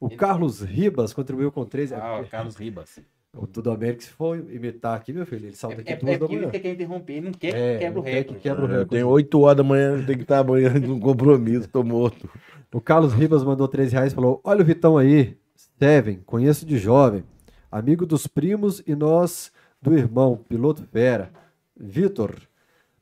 O 0.00 0.08
Carlos 0.10 0.60
Ribas 0.62 1.12
contribuiu 1.12 1.52
com 1.52 1.64
13. 1.66 1.94
Ah, 1.94 2.18
o 2.20 2.26
Carlos 2.26 2.56
Ribas. 2.56 3.00
O 3.36 3.46
do 3.46 3.62
Domênico, 3.62 4.02
se 4.02 4.10
for 4.10 4.36
imitar 4.50 4.96
aqui, 4.96 5.12
meu 5.12 5.24
filho, 5.24 5.44
ele 5.46 5.52
É, 5.52 5.56
salta 5.56 5.80
aqui 5.80 5.92
é, 5.92 5.96
duas 5.96 6.14
é 6.14 6.18
da 6.18 6.26
manhã. 6.28 6.40
ele 6.52 6.58
quer 6.58 6.72
interromper, 6.72 7.12
ele 7.12 7.26
não 7.26 7.32
quer 7.32 7.54
É, 7.54 7.72
que 7.74 7.78
quebra 7.84 8.00
o 8.00 8.02
quer 8.02 8.10
que 8.10 8.16
recorde. 8.18 8.40
quebra 8.40 8.60
o 8.62 8.64
Eu 8.64 8.68
recorde. 8.70 8.90
tenho 8.90 9.08
8 9.08 9.40
horas 9.40 9.56
da 9.56 9.62
manhã, 9.62 10.04
tem 10.04 10.16
que 10.16 10.22
estar 10.22 10.38
amanhã 10.40 10.74
num 10.74 10.98
compromisso, 10.98 11.68
tô 11.68 11.84
morto. 11.84 12.28
O 12.72 12.80
Carlos 12.80 13.12
Ribas 13.12 13.44
mandou 13.44 13.68
13 13.68 13.92
reais 13.94 14.12
e 14.12 14.14
falou: 14.16 14.40
Olha 14.42 14.62
o 14.62 14.64
Vitão 14.64 14.98
aí, 14.98 15.36
Steven, 15.56 16.20
conheço 16.26 16.66
de 16.66 16.76
jovem, 16.76 17.22
amigo 17.70 18.04
dos 18.04 18.26
primos 18.26 18.82
e 18.84 18.96
nós 18.96 19.52
do 19.80 19.96
irmão, 19.96 20.36
piloto 20.48 20.82
fera. 20.92 21.30
Vitor, 21.76 22.34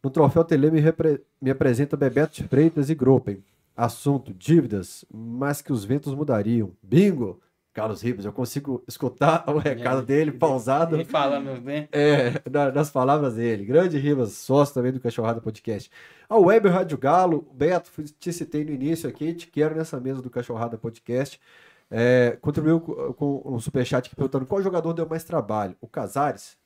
no 0.04 0.10
troféu 0.10 0.44
Tele 0.44 0.70
me, 0.70 0.78
repre- 0.78 1.22
me 1.40 1.50
apresenta 1.50 1.96
Bebeto 1.96 2.44
Freitas 2.44 2.90
e 2.90 2.94
Gropen. 2.94 3.42
Assunto: 3.74 4.34
dívidas, 4.34 5.06
mas 5.10 5.62
que 5.62 5.72
os 5.72 5.86
ventos 5.86 6.14
mudariam. 6.14 6.70
Bingo! 6.82 7.40
Carlos 7.78 8.02
Ribas, 8.02 8.24
eu 8.24 8.32
consigo 8.32 8.82
escutar 8.88 9.44
o 9.48 9.58
recado 9.58 10.02
dele 10.02 10.32
pausado. 10.32 10.96
Ele 10.96 11.04
falando, 11.04 11.60
né? 11.60 11.88
É, 11.92 12.32
na- 12.50 12.72
nas 12.72 12.90
palavras 12.90 13.36
dele. 13.36 13.64
Grande 13.64 13.96
Ribas, 13.98 14.32
sócio 14.32 14.74
também 14.74 14.90
do 14.90 14.98
Cachorrada 14.98 15.40
Podcast. 15.40 15.88
A 16.28 16.36
Web 16.36 16.68
Rádio 16.68 16.98
Galo, 16.98 17.48
Beto, 17.54 17.88
te 18.18 18.32
citei 18.32 18.64
no 18.64 18.72
início 18.72 19.08
aqui, 19.08 19.32
te 19.32 19.46
quero 19.46 19.76
nessa 19.76 20.00
mesa 20.00 20.20
do 20.20 20.28
Cachorrada 20.28 20.76
Podcast. 20.76 21.40
É, 21.88 22.36
contribuiu 22.40 22.80
com, 22.80 23.12
com 23.12 23.42
um 23.44 23.60
superchat 23.60 24.08
aqui 24.08 24.16
perguntando 24.16 24.44
qual 24.44 24.60
jogador 24.60 24.92
deu 24.92 25.08
mais 25.08 25.22
trabalho, 25.22 25.76
o 25.80 25.86
Casares? 25.86 26.58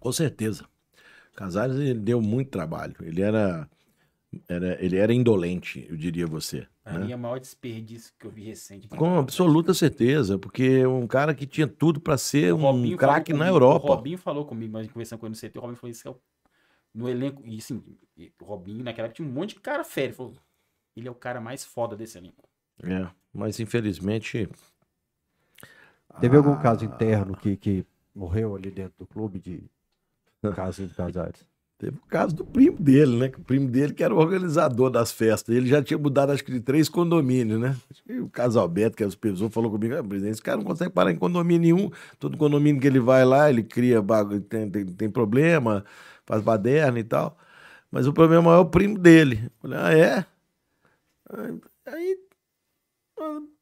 Com 0.00 0.10
certeza. 0.12 0.64
Casares 1.36 1.76
ele 1.76 1.92
deu 2.00 2.22
muito 2.22 2.50
trabalho. 2.50 2.94
Ele 3.02 3.20
era, 3.20 3.68
era, 4.48 4.82
ele 4.84 4.96
era 4.96 5.12
indolente, 5.12 5.86
eu 5.88 5.96
diria 5.96 6.26
você. 6.26 6.66
Pra 6.84 6.94
né? 6.94 7.06
mim 7.06 7.12
é 7.12 7.16
o 7.16 7.18
maior 7.18 7.38
desperdício 7.38 8.12
que 8.18 8.26
eu 8.26 8.30
vi 8.30 8.42
recente. 8.42 8.88
Com 8.88 9.18
absoluta 9.18 9.74
certeza, 9.74 10.38
porque 10.38 10.86
um 10.86 11.06
cara 11.06 11.34
que 11.34 11.46
tinha 11.46 11.66
tudo 11.66 12.00
para 12.00 12.16
ser 12.16 12.52
O 12.52 12.72
um 12.72 12.96
craque 12.96 13.32
na 13.32 13.48
Europa. 13.48 13.86
O 13.86 13.94
Robinho 13.96 14.18
falou 14.18 14.44
comigo, 14.44 14.72
mas 14.72 14.86
conversando 14.88 15.18
com 15.18 15.26
ele 15.26 15.30
no 15.30 15.36
CT, 15.36 15.58
o 15.58 15.60
Robinho 15.62 15.76
falou 15.78 15.90
isso 15.90 16.08
é 16.08 16.10
o- 16.10 16.20
no 16.94 17.08
elenco. 17.08 17.42
E 17.46 17.58
assim, 17.58 17.82
o 18.40 18.44
Robinho 18.44 18.82
naquela 18.84 19.06
época 19.06 19.16
tinha 19.16 19.28
um 19.28 19.32
monte 19.32 19.54
de 19.54 19.60
cara 19.60 19.84
férreo. 19.84 20.08
Ele 20.08 20.14
falou, 20.16 20.34
ele 20.96 21.08
é 21.08 21.10
o 21.10 21.14
cara 21.14 21.40
mais 21.40 21.64
foda 21.64 21.96
desse 21.96 22.18
elenco. 22.18 22.48
É, 22.82 23.08
mas 23.32 23.60
infelizmente. 23.60 24.48
Teve 26.20 26.36
algum 26.36 26.54
Ah, 26.54 26.62
caso 26.62 26.84
interno 26.84 27.36
que, 27.36 27.56
que 27.56 27.86
morreu 28.14 28.56
ali 28.56 28.70
dentro 28.70 28.94
do 28.98 29.06
clube 29.06 29.38
de 29.38 29.62
caso 30.54 30.86
do 30.86 30.94
Casares? 30.94 31.46
Teve 31.78 31.96
o 31.96 32.06
caso 32.08 32.34
do 32.34 32.44
primo 32.44 32.76
dele, 32.76 33.16
né? 33.16 33.26
O 33.38 33.40
primo 33.44 33.68
dele 33.68 33.94
que 33.94 34.02
era 34.02 34.12
o 34.12 34.18
organizador 34.18 34.90
das 34.90 35.12
festas. 35.12 35.54
Ele 35.54 35.68
já 35.68 35.80
tinha 35.80 35.96
mudado, 35.96 36.32
acho 36.32 36.44
que, 36.44 36.50
de 36.50 36.60
três 36.60 36.88
condomínios, 36.88 37.60
né? 37.60 37.76
O 38.20 38.28
Casalberto, 38.28 38.96
que 38.96 39.04
é 39.04 39.06
o 39.06 39.10
supervisor, 39.10 39.48
falou 39.48 39.70
comigo: 39.70 39.94
ah, 39.96 40.02
presidente, 40.02 40.32
esse 40.32 40.42
cara 40.42 40.56
não 40.56 40.64
consegue 40.64 40.90
parar 40.90 41.12
em 41.12 41.16
condomínio 41.16 41.76
nenhum. 41.76 41.90
Todo 42.18 42.36
condomínio 42.36 42.80
que 42.80 42.86
ele 42.88 42.98
vai 42.98 43.24
lá, 43.24 43.48
ele 43.48 43.62
cria 43.62 44.02
bagulho, 44.02 44.40
tem, 44.40 44.68
tem, 44.68 44.84
tem 44.86 45.08
problema, 45.10 45.84
faz 46.26 46.42
baderna 46.42 46.98
e 46.98 47.04
tal. 47.04 47.38
Mas 47.92 48.08
o 48.08 48.12
problema 48.12 48.42
maior 48.42 48.58
é 48.58 48.60
o 48.62 48.66
primo 48.66 48.98
dele. 48.98 49.40
Eu 49.44 49.50
Falei, 49.70 49.78
ah, 49.78 49.92
é? 49.96 50.26
Aí- 51.86 52.18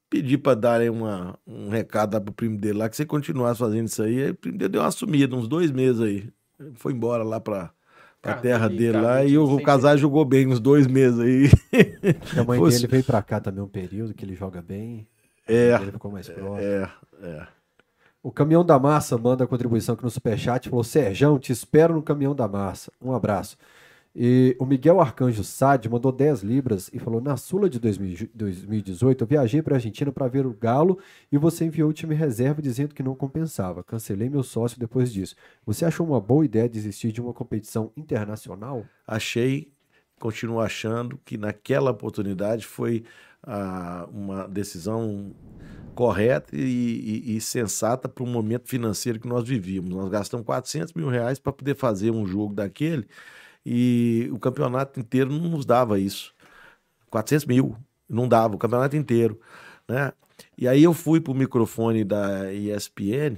pedi 0.09 0.37
pra 0.37 0.53
darem 0.55 0.89
uma, 0.89 1.37
um 1.45 1.69
recado 1.69 2.19
pro 2.21 2.33
primo 2.33 2.57
dele 2.57 2.79
lá, 2.79 2.89
que 2.89 3.01
ele 3.01 3.07
continuasse 3.07 3.59
fazendo 3.59 3.87
isso 3.87 4.01
aí, 4.01 4.23
aí 4.23 4.31
o 4.31 4.35
primo 4.35 4.57
dele 4.57 4.69
deu 4.69 4.81
uma 4.81 4.91
sumida, 4.91 5.35
uns 5.35 5.47
dois 5.47 5.71
meses 5.71 6.01
aí. 6.01 6.29
Ele 6.59 6.73
foi 6.75 6.93
embora 6.93 7.23
lá 7.23 7.39
pra, 7.39 7.71
Carlos 8.27 8.41
terra 8.41 8.67
dele 8.69 8.91
Carlos, 8.93 9.09
lá 9.09 9.25
e 9.25 9.37
o, 9.37 9.61
Casar 9.61 9.97
jogou 9.97 10.23
bem 10.25 10.47
uns 10.47 10.59
dois 10.59 10.87
meses 10.87 11.19
aí. 11.19 11.49
A 12.39 12.43
mãe 12.43 12.59
Fosse- 12.59 12.77
dele 12.77 12.91
veio 12.91 13.03
pra 13.03 13.21
cá 13.21 13.39
também 13.39 13.63
um 13.63 13.67
período 13.67 14.13
que 14.13 14.23
ele 14.23 14.35
joga 14.35 14.61
bem. 14.61 15.07
É, 15.47 15.75
Ele 15.81 15.91
ficou 15.93 16.11
mais 16.11 16.27
próximo. 16.27 16.57
É, 16.59 16.89
é. 17.23 17.47
O 18.21 18.31
Caminhão 18.31 18.65
da 18.65 18.77
Massa 18.77 19.17
manda 19.17 19.45
a 19.45 19.47
contribuição 19.47 19.95
aqui 19.95 20.03
no 20.03 20.09
Superchat. 20.09 20.69
Falou: 20.69 20.83
Serjão, 20.83 21.39
te 21.39 21.53
espero 21.53 21.93
no 21.93 22.03
Caminhão 22.03 22.35
da 22.35 22.47
Massa. 22.47 22.91
Um 23.01 23.13
abraço. 23.13 23.55
E 24.19 24.55
o 24.59 24.65
Miguel 24.65 24.99
Arcanjo 24.99 25.43
Sade 25.43 25.87
mandou 25.87 26.11
10 26.11 26.41
libras 26.41 26.89
e 26.91 26.97
falou: 26.97 27.21
Na 27.21 27.37
Sula 27.37 27.69
de 27.69 27.79
2000 27.79 28.27
2018, 28.33 29.23
eu 29.23 29.27
viajei 29.27 29.61
para 29.61 29.75
a 29.75 29.77
Argentina 29.77 30.11
para 30.11 30.27
ver 30.27 30.47
o 30.47 30.53
Galo 30.55 30.97
e 31.31 31.37
você 31.37 31.65
enviou 31.65 31.91
o 31.91 31.93
time 31.93 32.15
reserva 32.15 32.59
dizendo 32.59 32.95
que 32.95 33.03
não 33.03 33.13
compensava. 33.13 33.83
Cancelei 33.83 34.27
meu 34.27 34.41
sócio 34.41 34.79
depois 34.79 35.13
disso. 35.13 35.35
Você 35.67 35.85
achou 35.85 36.03
uma 36.07 36.19
boa 36.19 36.43
ideia 36.43 36.67
desistir 36.67 37.11
de 37.11 37.21
uma 37.21 37.31
competição 37.31 37.91
internacional? 37.95 38.83
Achei, 39.05 39.71
continuo 40.19 40.59
achando 40.61 41.19
que 41.23 41.37
naquela 41.37 41.91
oportunidade 41.91 42.65
foi 42.65 43.03
ah, 43.43 44.07
uma 44.11 44.47
decisão 44.47 45.31
correta 45.93 46.55
e, 46.55 46.59
e- 47.27 47.37
e 47.37 47.41
sensata 47.41 48.07
para 48.09 48.23
o 48.23 48.27
momento 48.27 48.67
financeiro 48.67 49.19
que 49.19 49.27
nós 49.27 49.47
vivíamos. 49.47 49.89
Nós 49.91 50.09
gastamos 50.09 50.45
400 50.45 50.93
mil 50.93 51.07
reais 51.07 51.39
para 51.39 51.53
poder 51.53 51.75
fazer 51.75 52.11
um 52.11 52.25
jogo 52.25 52.53
daquele 52.53 53.07
e 53.69 54.29
o 54.31 54.39
campeonato 54.39 54.97
inteiro 54.97 55.29
não 55.29 55.49
nos 55.49 55.65
dava 55.65 55.99
isso. 55.99 56.33
400 57.09 57.45
mil, 57.45 57.75
não 58.07 58.25
dava, 58.25 58.55
o 58.55 58.57
campeonato 58.57 58.95
inteiro. 58.95 59.41
Né? 59.85 60.13
E 60.57 60.69
aí 60.69 60.83
eu 60.83 60.93
fui 60.93 61.19
para 61.19 61.33
o 61.33 61.35
microfone 61.35 62.05
da 62.05 62.53
ESPN, 62.53 63.37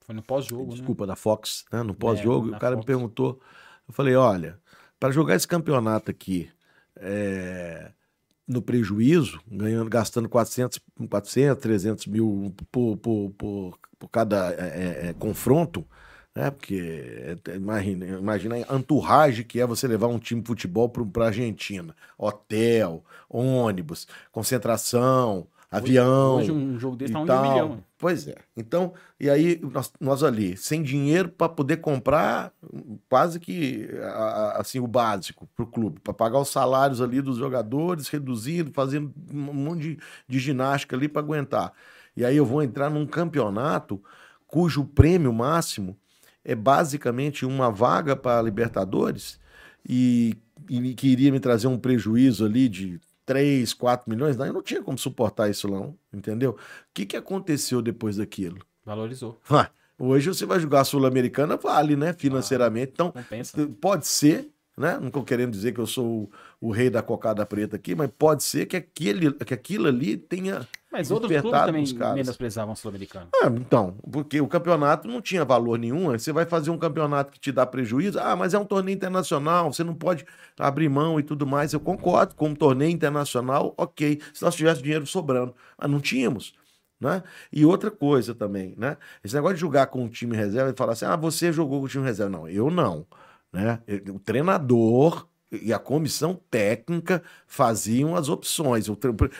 Foi 0.00 0.14
no 0.14 0.22
pós-jogo, 0.22 0.70
né? 0.70 0.78
desculpa, 0.78 1.06
da 1.06 1.14
Fox, 1.14 1.66
né, 1.70 1.82
no 1.82 1.94
pós-jogo, 1.94 2.46
É, 2.46 2.48
e 2.48 2.50
na 2.52 2.56
o 2.56 2.60
cara 2.60 2.74
Fox. 2.74 2.84
me 2.84 2.86
perguntou, 2.86 3.38
eu 3.86 3.92
falei, 3.92 4.14
olha, 4.16 4.58
para 4.98 5.12
jogar 5.12 5.34
esse 5.34 5.46
campeonato 5.46 6.10
aqui 6.10 6.50
é, 6.96 7.92
no 8.48 8.62
prejuízo, 8.62 9.38
ganhando, 9.46 9.90
gastando 9.90 10.26
400, 10.26 10.80
400 11.10 11.60
300 11.62 12.06
mil 12.06 12.54
por, 12.72 12.96
por, 12.96 13.30
por, 13.36 13.78
por 13.98 14.08
cada 14.08 14.52
é, 14.54 15.06
é, 15.06 15.08
é, 15.08 15.12
confronto, 15.14 15.86
né, 16.36 16.50
porque 16.50 16.76
é, 16.76 17.50
é, 17.50 17.56
imagina, 17.56 18.06
imagina 18.06 18.56
a 18.68 18.76
entourage 18.76 19.42
que 19.42 19.58
é 19.58 19.66
você 19.66 19.88
levar 19.88 20.08
um 20.08 20.18
time 20.18 20.42
de 20.42 20.46
futebol 20.46 20.86
para 20.86 21.24
a 21.24 21.26
Argentina, 21.28 21.96
hotel, 22.18 23.02
ônibus, 23.26 24.06
concentração, 24.30 25.46
avião, 25.70 26.36
Hoje 26.36 26.52
um 26.52 26.78
jogo 26.78 26.94
desse 26.94 27.12
e 27.12 27.14
tá 27.14 27.20
um 27.20 27.26
tal. 27.26 27.42
milhão. 27.42 27.84
Pois 27.98 28.28
é. 28.28 28.36
Então, 28.54 28.92
e 29.18 29.30
aí 29.30 29.58
nós, 29.72 29.90
nós 29.98 30.22
ali, 30.22 30.58
sem 30.58 30.82
dinheiro 30.82 31.30
para 31.30 31.48
poder 31.48 31.78
comprar 31.78 32.52
quase 33.08 33.40
que 33.40 33.88
assim 34.56 34.78
o 34.78 34.86
básico 34.86 35.48
para 35.56 35.64
o 35.64 35.66
clube, 35.66 36.00
para 36.00 36.12
pagar 36.12 36.38
os 36.38 36.50
salários 36.50 37.00
ali 37.00 37.22
dos 37.22 37.38
jogadores, 37.38 38.08
reduzindo, 38.08 38.70
fazendo 38.74 39.10
um 39.32 39.54
monte 39.54 39.80
de, 39.80 39.98
de 40.28 40.38
ginástica 40.38 40.94
ali 40.94 41.08
para 41.08 41.22
aguentar. 41.22 41.72
E 42.14 42.26
aí 42.26 42.36
eu 42.36 42.44
vou 42.44 42.62
entrar 42.62 42.90
num 42.90 43.06
campeonato 43.06 44.02
cujo 44.46 44.84
prêmio 44.84 45.32
máximo 45.32 45.96
é 46.46 46.54
basicamente 46.54 47.44
uma 47.44 47.70
vaga 47.70 48.14
para 48.14 48.38
a 48.38 48.42
Libertadores 48.42 49.38
e, 49.86 50.36
e 50.70 50.94
que 50.94 51.08
iria 51.08 51.32
me 51.32 51.40
trazer 51.40 51.66
um 51.66 51.76
prejuízo 51.76 52.46
ali 52.46 52.68
de 52.68 53.00
3, 53.26 53.74
4 53.74 54.08
milhões, 54.08 54.36
não, 54.36 54.46
eu 54.46 54.52
não 54.52 54.62
tinha 54.62 54.80
como 54.80 54.96
suportar 54.96 55.50
isso 55.50 55.68
não, 55.68 55.98
entendeu? 56.12 56.52
O 56.52 56.56
que, 56.94 57.04
que 57.04 57.16
aconteceu 57.16 57.82
depois 57.82 58.16
daquilo? 58.16 58.58
Valorizou. 58.84 59.38
Ah, 59.50 59.70
Hoje 59.98 60.28
você 60.28 60.44
vai 60.44 60.60
jogar 60.60 60.82
a 60.82 60.84
Sul-Americana, 60.84 61.56
vale, 61.56 61.96
né? 61.96 62.12
Financeiramente. 62.12 62.92
Então, 62.92 63.10
Compensa. 63.10 63.66
pode 63.80 64.06
ser, 64.06 64.50
né? 64.76 64.98
Não 64.98 65.06
estou 65.06 65.24
querendo 65.24 65.52
dizer 65.52 65.72
que 65.72 65.80
eu 65.80 65.86
sou 65.86 66.30
o, 66.60 66.68
o 66.68 66.70
rei 66.70 66.90
da 66.90 67.02
cocada 67.02 67.46
preta 67.46 67.76
aqui, 67.76 67.94
mas 67.94 68.10
pode 68.18 68.44
ser 68.44 68.66
que, 68.66 68.76
aquele, 68.76 69.32
que 69.32 69.54
aquilo 69.54 69.88
ali 69.88 70.18
tenha. 70.18 70.68
Mas 70.96 71.10
outros 71.10 71.40
clubes 71.40 71.92
também 71.92 72.14
menosprezavam 72.14 72.72
o 72.72 72.76
Sul-Americano. 72.76 73.28
Ah, 73.34 73.48
então, 73.48 73.96
porque 74.10 74.40
o 74.40 74.48
campeonato 74.48 75.06
não 75.06 75.20
tinha 75.20 75.44
valor 75.44 75.78
nenhum. 75.78 76.10
Você 76.12 76.32
vai 76.32 76.46
fazer 76.46 76.70
um 76.70 76.78
campeonato 76.78 77.30
que 77.30 77.38
te 77.38 77.52
dá 77.52 77.66
prejuízo. 77.66 78.18
Ah, 78.18 78.34
mas 78.34 78.54
é 78.54 78.58
um 78.58 78.64
torneio 78.64 78.96
internacional, 78.96 79.72
você 79.72 79.84
não 79.84 79.94
pode 79.94 80.24
abrir 80.58 80.88
mão 80.88 81.20
e 81.20 81.22
tudo 81.22 81.46
mais. 81.46 81.72
Eu 81.72 81.80
concordo, 81.80 82.34
como 82.34 82.56
torneio 82.56 82.90
internacional, 82.90 83.74
ok. 83.76 84.20
Se 84.32 84.42
nós 84.42 84.54
tivéssemos 84.54 84.82
dinheiro 84.82 85.06
sobrando. 85.06 85.54
Mas 85.76 85.90
não 85.90 86.00
tínhamos. 86.00 86.54
Né? 86.98 87.22
E 87.52 87.66
outra 87.66 87.90
coisa 87.90 88.34
também, 88.34 88.74
né? 88.78 88.96
Esse 89.22 89.34
negócio 89.34 89.56
de 89.56 89.60
jogar 89.60 89.88
com 89.88 90.06
o 90.06 90.08
time 90.08 90.34
reserva 90.34 90.70
e 90.70 90.76
falar 90.76 90.92
assim: 90.92 91.04
ah, 91.04 91.14
você 91.14 91.52
jogou 91.52 91.80
com 91.80 91.84
o 91.84 91.88
time 91.88 92.04
reserva. 92.04 92.30
Não, 92.30 92.48
eu 92.48 92.70
não. 92.70 93.06
Né? 93.52 93.80
O 94.08 94.18
treinador 94.18 95.28
e 95.50 95.72
a 95.72 95.78
comissão 95.78 96.38
técnica 96.50 97.22
faziam 97.46 98.16
as 98.16 98.28
opções. 98.28 98.86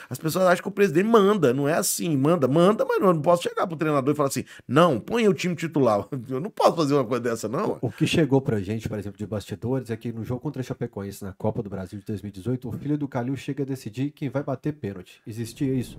As 0.09 0.17
pessoas 0.17 0.45
acham 0.45 0.63
que 0.63 0.67
o 0.69 0.71
presidente 0.71 1.07
manda, 1.07 1.53
não 1.53 1.67
é 1.67 1.73
assim. 1.73 2.15
Manda, 2.15 2.47
manda, 2.47 2.85
mas 2.85 2.99
eu 2.99 3.13
não 3.13 3.21
posso 3.21 3.43
chegar 3.43 3.67
pro 3.67 3.75
treinador 3.75 4.13
e 4.13 4.17
falar 4.17 4.29
assim: 4.29 4.45
não, 4.67 4.99
põe 4.99 5.27
o 5.27 5.33
time 5.33 5.55
titular. 5.55 6.07
Eu 6.29 6.41
não 6.41 6.49
posso 6.49 6.75
fazer 6.75 6.93
uma 6.93 7.05
coisa 7.05 7.23
dessa, 7.23 7.47
não. 7.47 7.77
O 7.81 7.91
que 7.91 8.05
chegou 8.05 8.41
pra 8.41 8.59
gente, 8.59 8.87
por 8.89 8.99
exemplo, 8.99 9.17
de 9.17 9.25
bastidores, 9.25 9.89
é 9.89 9.95
que 9.95 10.11
no 10.11 10.23
jogo 10.23 10.41
contra 10.41 10.61
a 10.61 10.63
Chapecoense 10.63 11.23
na 11.23 11.33
Copa 11.33 11.63
do 11.63 11.69
Brasil 11.69 11.99
de 11.99 12.05
2018, 12.05 12.67
o 12.67 12.71
filho 12.73 12.97
do 12.97 13.07
Calil 13.07 13.35
chega 13.35 13.63
a 13.63 13.65
decidir 13.65 14.11
quem 14.11 14.29
vai 14.29 14.43
bater 14.43 14.73
pênalti. 14.73 15.21
Existia 15.25 15.73
isso? 15.73 15.97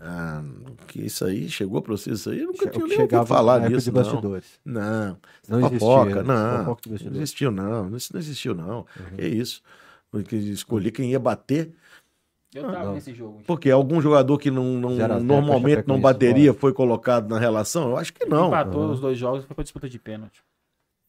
Ah, 0.00 0.44
que 0.86 1.00
isso 1.00 1.24
aí 1.24 1.48
chegou 1.48 1.82
pra 1.82 1.96
você 1.96 2.12
isso 2.12 2.30
aí? 2.30 2.40
Eu 2.40 2.46
nunca 2.48 2.64
Che- 2.66 2.70
tinha 2.70 2.84
nem 2.84 2.92
ouvido 2.92 3.00
chegava 3.00 3.26
falar 3.26 3.68
nisso. 3.68 3.84
de 3.90 3.92
Não, 3.96 4.02
bastidores. 4.02 4.60
não. 4.64 5.18
Não 5.48 5.58
existia, 5.58 5.78
fofoca, 5.80 6.22
né? 6.22 6.22
não. 6.22 6.76
Existiu, 7.16 7.50
não. 7.50 7.96
Isso 7.96 8.12
não 8.12 8.20
existiu, 8.20 8.54
não. 8.54 8.86
Que 9.16 9.26
isso? 9.26 9.60
Porque 10.10 10.36
escolhi 10.36 10.90
quem 10.92 11.10
ia 11.10 11.18
bater. 11.18 11.72
Eu 12.54 12.62
tava 12.62 12.84
não. 12.84 12.94
nesse 12.94 13.12
jogo. 13.12 13.42
Porque 13.46 13.70
algum 13.70 14.00
jogador 14.00 14.38
que 14.38 14.50
não, 14.50 14.64
não- 14.80 15.04
a 15.04 15.20
normalmente 15.20 15.86
não 15.86 16.00
bateria 16.00 16.54
foi 16.54 16.72
colocado 16.72 17.28
na 17.28 17.38
relação? 17.38 17.90
Eu 17.90 17.96
acho 17.98 18.12
que 18.14 18.24
não. 18.24 18.48
Empatou 18.48 18.84
Uhum. 18.86 18.92
os 18.92 19.00
dois 19.00 19.18
jogos 19.18 19.44
e 19.44 19.46
foi 19.46 19.54
pra 19.54 19.64
disputa 19.64 19.88
de 19.88 19.98
pênalti. 19.98 20.42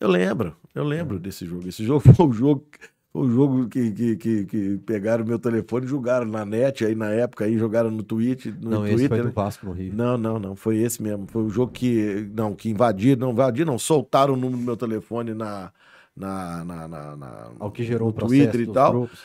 Eu 0.02 0.10
lembro, 0.10 0.56
eu 0.74 0.84
lembro 0.84 1.18
É. 1.18 1.20
desse 1.20 1.46
jogo. 1.46 1.68
Esse 1.68 1.84
jogo 1.86 2.00
foi 2.24 2.26
o 2.26 2.32
jogo, 2.34 2.66
foi 3.12 3.28
o 3.28 3.30
jogo 3.32 3.68
que, 3.68 3.92
que, 3.92 4.16
que, 4.18 4.46
que 4.46 4.78
pegaram 4.86 5.26
meu 5.26 5.40
telefone 5.40 5.86
e 5.86 5.90
jogaram 5.90 6.26
na 6.28 6.46
net, 6.46 6.86
aí 6.86 6.94
na 6.94 7.10
época, 7.10 7.46
aí 7.46 7.58
jogaram 7.58 7.90
no 7.90 8.04
Twitter. 8.04 8.54
No 8.62 8.70
Não, 8.70 8.86
esse 8.86 8.96
Twitter, 8.96 9.10
foi 9.10 9.18
do 9.20 9.26
né? 9.26 9.32
Vasco 9.36 9.66
no 9.66 9.72
Rio. 9.72 9.94
Não, 9.94 10.18
não, 10.18 10.40
não. 10.40 10.56
Foi 10.56 10.78
esse 10.78 11.02
mesmo. 11.02 11.26
Foi 11.28 11.44
o 11.44 11.50
jogo 11.50 11.72
que. 11.72 12.30
Não, 12.36 12.54
que 12.54 12.70
invadiram, 12.70 13.20
não 13.22 13.32
invadiram, 13.32 13.72
não. 13.72 13.80
Soltaram 13.80 14.34
o 14.34 14.38
número 14.38 14.58
do 14.60 14.66
meu 14.66 14.78
telefone 14.78 15.34
na. 15.34 15.72
na, 16.16 16.64
na, 16.64 16.88
na, 16.88 17.16
na- 17.16 17.52
Ao 17.60 17.72
que 17.72 17.84
gerou 17.84 18.10
o 18.10 18.14
Twitter 18.14 18.62
e 18.62 18.68
tal. 18.68 18.92
grupos. 18.92 19.20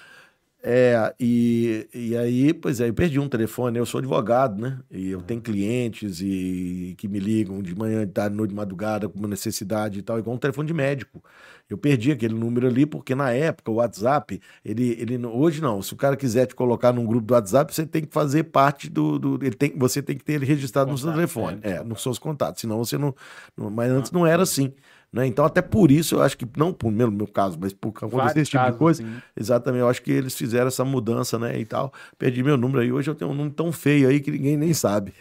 É, 0.66 1.14
e, 1.20 1.86
e 1.92 2.16
aí, 2.16 2.54
pois 2.54 2.80
é, 2.80 2.88
eu 2.88 2.94
perdi 2.94 3.20
um 3.20 3.28
telefone, 3.28 3.78
eu 3.78 3.84
sou 3.84 3.98
advogado, 3.98 4.58
né? 4.58 4.78
E 4.90 5.10
eu 5.10 5.20
tenho 5.20 5.42
clientes 5.42 6.22
e 6.22 6.94
que 6.96 7.06
me 7.06 7.18
ligam 7.18 7.60
de 7.60 7.74
manhã, 7.76 8.06
de 8.06 8.12
tarde, 8.12 8.34
noite, 8.34 8.48
de 8.48 8.56
madrugada, 8.56 9.06
com 9.06 9.18
uma 9.18 9.28
necessidade 9.28 9.98
e 9.98 10.02
tal, 10.02 10.18
igual 10.18 10.34
um 10.34 10.38
telefone 10.38 10.66
de 10.66 10.72
médico. 10.72 11.22
Eu 11.68 11.76
perdi 11.76 12.12
aquele 12.12 12.32
número 12.34 12.66
ali, 12.66 12.86
porque 12.86 13.14
na 13.14 13.30
época 13.30 13.70
o 13.70 13.74
WhatsApp, 13.74 14.40
ele, 14.64 14.96
ele 14.98 15.18
hoje 15.26 15.60
não, 15.60 15.82
se 15.82 15.92
o 15.92 15.96
cara 15.96 16.16
quiser 16.16 16.46
te 16.46 16.54
colocar 16.54 16.94
num 16.94 17.04
grupo 17.04 17.26
do 17.26 17.34
WhatsApp, 17.34 17.74
você 17.74 17.84
tem 17.86 18.02
que 18.02 18.12
fazer 18.12 18.44
parte 18.44 18.88
do. 18.88 19.18
do 19.18 19.34
ele 19.44 19.54
tem, 19.54 19.76
você 19.76 20.00
tem 20.02 20.16
que 20.16 20.24
ter 20.24 20.34
ele 20.34 20.46
registrado 20.46 20.90
no 20.90 20.96
seu 20.96 21.08
Contato, 21.08 21.16
telefone, 21.16 21.58
é, 21.62 21.70
é, 21.72 21.84
nos 21.84 22.02
seus 22.02 22.18
contatos, 22.18 22.62
senão 22.62 22.78
você 22.78 22.96
não. 22.96 23.14
não- 23.54 23.68
mas 23.70 23.90
antes 23.90 24.10
não 24.12 24.26
era 24.26 24.42
assim. 24.42 24.72
Né? 25.14 25.28
Então, 25.28 25.44
até 25.44 25.62
por 25.62 25.92
isso, 25.92 26.16
eu 26.16 26.22
acho 26.22 26.36
que, 26.36 26.44
não 26.56 26.72
por 26.72 26.90
no 26.90 27.08
meu 27.12 27.28
caso, 27.28 27.56
mas 27.60 27.72
por 27.72 27.90
acontecer 27.90 28.16
Vários 28.16 28.36
esse 28.36 28.50
tipo 28.50 28.62
de 28.62 28.66
casos, 28.66 28.78
coisa, 28.80 29.02
assim. 29.04 29.22
Exatamente, 29.36 29.80
eu 29.80 29.88
acho 29.88 30.02
que 30.02 30.10
eles 30.10 30.34
fizeram 30.34 30.66
essa 30.66 30.84
mudança, 30.84 31.38
né, 31.38 31.56
e 31.56 31.64
tal. 31.64 31.92
Perdi 32.18 32.42
meu 32.42 32.56
número 32.56 32.80
aí, 32.80 32.90
hoje 32.90 33.08
eu 33.08 33.14
tenho 33.14 33.30
um 33.30 33.34
número 33.34 33.54
tão 33.54 33.70
feio 33.70 34.08
aí 34.08 34.18
que 34.18 34.32
ninguém 34.32 34.56
nem 34.56 34.74
sabe. 34.74 35.14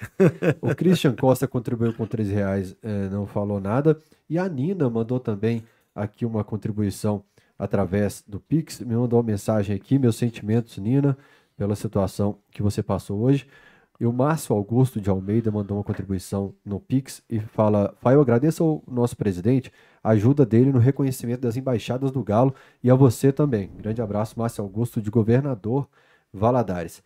O 0.59 0.73
Christian 0.73 1.13
Costa 1.13 1.47
contribuiu 1.47 1.93
com 1.93 2.07
13 2.07 2.33
reais, 2.33 2.75
eh, 2.81 3.07
não 3.11 3.27
falou 3.27 3.59
nada. 3.59 3.95
E 4.27 4.39
a 4.39 4.49
Nina 4.49 4.89
mandou 4.89 5.19
também 5.19 5.63
aqui 5.93 6.25
uma 6.25 6.43
contribuição 6.43 7.23
através 7.59 8.23
do 8.27 8.39
Pix. 8.39 8.79
Me 8.79 8.95
mandou 8.95 9.19
uma 9.19 9.25
mensagem 9.25 9.75
aqui, 9.75 9.99
meus 9.99 10.15
sentimentos, 10.15 10.75
Nina, 10.79 11.15
pela 11.55 11.75
situação 11.75 12.39
que 12.49 12.63
você 12.63 12.81
passou 12.81 13.21
hoje. 13.21 13.45
E 13.99 14.05
o 14.05 14.11
Márcio 14.11 14.55
Augusto 14.55 14.99
de 14.99 15.09
Almeida 15.09 15.51
mandou 15.51 15.77
uma 15.77 15.83
contribuição 15.83 16.53
no 16.65 16.79
Pix 16.79 17.23
e 17.29 17.39
fala: 17.39 17.95
Fai, 18.01 18.15
eu 18.15 18.21
agradeço 18.21 18.63
ao 18.63 18.83
nosso 18.87 19.15
presidente 19.15 19.71
a 20.03 20.09
ajuda 20.09 20.45
dele 20.45 20.71
no 20.71 20.79
reconhecimento 20.79 21.41
das 21.41 21.55
embaixadas 21.55 22.11
do 22.11 22.23
Galo 22.23 22.53
e 22.83 22.89
a 22.89 22.95
você 22.95 23.31
também. 23.31 23.69
Grande 23.77 24.01
abraço, 24.01 24.37
Márcio 24.37 24.63
Augusto, 24.63 25.01
de 25.01 25.09
Governador 25.09 25.87
Valadares. 26.33 27.03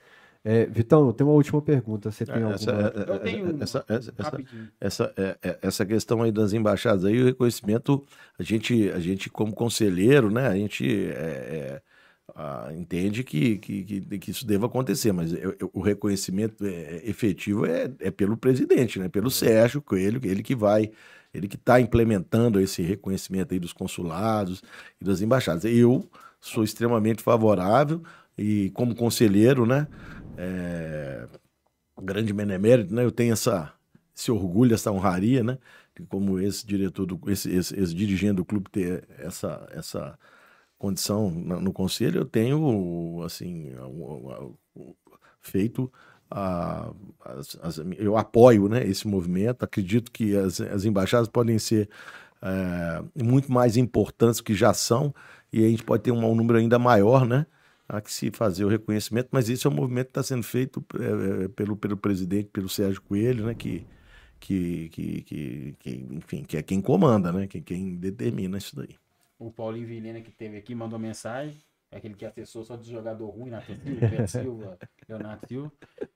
Eh, 0.49 0.65
Vitão, 0.65 1.05
eu 1.05 1.11
tenho 1.11 1.29
uma 1.29 1.35
última 1.35 1.61
pergunta. 1.61 2.09
Você 2.09 2.25
tem 2.25 2.41
Essa, 2.43 2.71
alguma. 2.71 3.03
Eu 3.05 3.19
tenho 3.19 3.61
essa, 3.61 3.85
essa, 4.79 5.13
é- 5.17 5.59
é- 5.61 5.85
questão 5.85 6.21
aí 6.23 6.31
das 6.31 6.53
embaixadas 6.53 7.03
aí, 7.03 7.21
o 7.21 7.25
reconhecimento, 7.25 8.01
a 8.39 8.43
gente, 8.43 8.89
a 8.91 8.99
gente 8.99 9.29
como 9.29 9.53
conselheiro, 9.53 10.31
né, 10.31 10.47
a 10.47 10.55
gente 10.55 10.85
é, 10.87 11.11
é, 11.11 11.81
ah, 12.35 12.71
entende 12.75 13.23
que, 13.23 13.57
que, 13.57 13.83
que, 13.83 14.19
que 14.19 14.31
isso 14.31 14.45
deva 14.45 14.65
acontecer, 14.67 15.11
mas 15.11 15.31
eu- 15.33 15.55
eu- 15.59 15.69
o 15.73 15.81
reconhecimento 15.81 16.65
é, 16.65 17.01
efetivo 17.07 17.65
é, 17.65 17.91
é 17.99 18.11
pelo 18.11 18.37
presidente, 18.37 18.99
né, 18.99 19.09
pelo 19.09 19.31
Sérgio 19.31 19.81
Coelho, 19.81 20.19
ele 20.23 20.43
que 20.43 20.55
vai, 20.55 20.91
ele 21.33 21.47
que 21.47 21.55
está 21.55 21.79
implementando 21.79 22.59
esse 22.59 22.81
reconhecimento 22.81 23.53
aí 23.53 23.59
dos 23.59 23.73
consulados 23.73 24.61
e 25.01 25.05
das 25.05 25.21
embaixadas. 25.21 25.65
Eu 25.65 26.09
sou 26.39 26.63
extremamente 26.63 27.23
favorável 27.23 28.01
e 28.37 28.69
como 28.71 28.95
conselheiro, 28.95 29.65
né, 29.65 29.87
é, 30.37 31.27
grande 32.01 32.33
benemérito, 32.33 32.93
né? 32.93 33.03
Eu 33.03 33.11
tenho 33.11 33.33
essa, 33.33 33.73
esse 34.15 34.31
orgulho, 34.31 34.73
essa 34.73 34.91
honraria, 34.91 35.43
né? 35.43 35.57
Que 35.95 36.03
como 36.05 36.39
esse 36.39 36.65
diretor, 36.65 37.05
do, 37.05 37.19
esse, 37.31 37.49
esse, 37.51 37.79
esse 37.79 37.93
dirigente 37.95 38.35
do 38.35 38.45
clube 38.45 38.69
ter 38.69 39.07
essa, 39.17 39.67
essa 39.71 40.19
condição 40.77 41.29
no, 41.31 41.73
conselho, 41.73 42.21
eu 42.21 42.25
tenho, 42.25 43.21
assim, 43.23 43.71
feito 45.41 45.91
a, 46.29 46.91
as, 47.25 47.57
as, 47.61 47.77
eu 47.97 48.17
apoio 48.17 48.67
né, 48.67 48.85
esse 48.85 49.07
movimento, 49.07 49.63
acredito 49.63 50.11
que 50.11 50.35
as, 50.35 50.59
as 50.61 50.85
embaixadas 50.85 51.27
podem 51.27 51.57
ser 51.57 51.89
é, 52.41 53.23
muito 53.23 53.51
mais 53.51 53.77
importantes 53.77 54.41
que 54.41 54.53
já 54.53 54.73
são, 54.73 55.13
e 55.51 55.63
a 55.65 55.69
gente 55.69 55.83
pode 55.83 56.03
ter 56.03 56.11
um, 56.11 56.25
um 56.25 56.35
número 56.35 56.59
ainda 56.59 56.77
maior, 56.77 57.25
né? 57.25 57.45
Há 57.89 58.01
que 58.01 58.11
se 58.11 58.29
fazer 58.31 58.65
o 58.65 58.67
reconhecimento, 58.67 59.29
mas 59.31 59.49
esse 59.49 59.65
é 59.65 59.69
um 59.69 59.73
movimento 59.73 60.07
que 60.07 60.11
está 60.11 60.23
sendo 60.23 60.43
feito 60.43 60.85
é, 60.99 61.47
pelo, 61.49 61.77
pelo 61.77 61.95
presidente, 61.95 62.49
pelo 62.51 62.67
Sérgio 62.67 63.01
Coelho, 63.01 63.45
né? 63.45 63.55
Que, 63.55 63.85
que, 64.39 64.89
que, 64.89 65.21
que, 65.21 65.75
que, 65.79 66.07
enfim, 66.11 66.43
que 66.43 66.57
é 66.57 66.61
quem 66.61 66.81
comanda, 66.81 67.31
né? 67.31 67.47
Que 67.47 67.61
quem 67.61 67.95
determina 67.95 68.57
isso 68.57 68.75
daí. 68.75 68.95
O 69.39 69.51
Paulinho 69.51 69.87
Vilhena 69.87 70.21
que 70.21 70.31
teve 70.31 70.57
aqui 70.57 70.73
mandou 70.73 70.97
mensagem. 70.97 71.57
É 71.89 71.97
aquele 71.97 72.15
que 72.15 72.25
acessou 72.25 72.65
só 72.65 72.75
de 72.75 72.91
jogador 72.91 73.29
ruim, 73.29 73.49
Nathan 73.49 73.77
Silva, 73.77 74.09
Pedro 74.09 74.27
Silva, 74.27 74.77
Leonardo 75.07 75.47
Silva. 75.47 75.71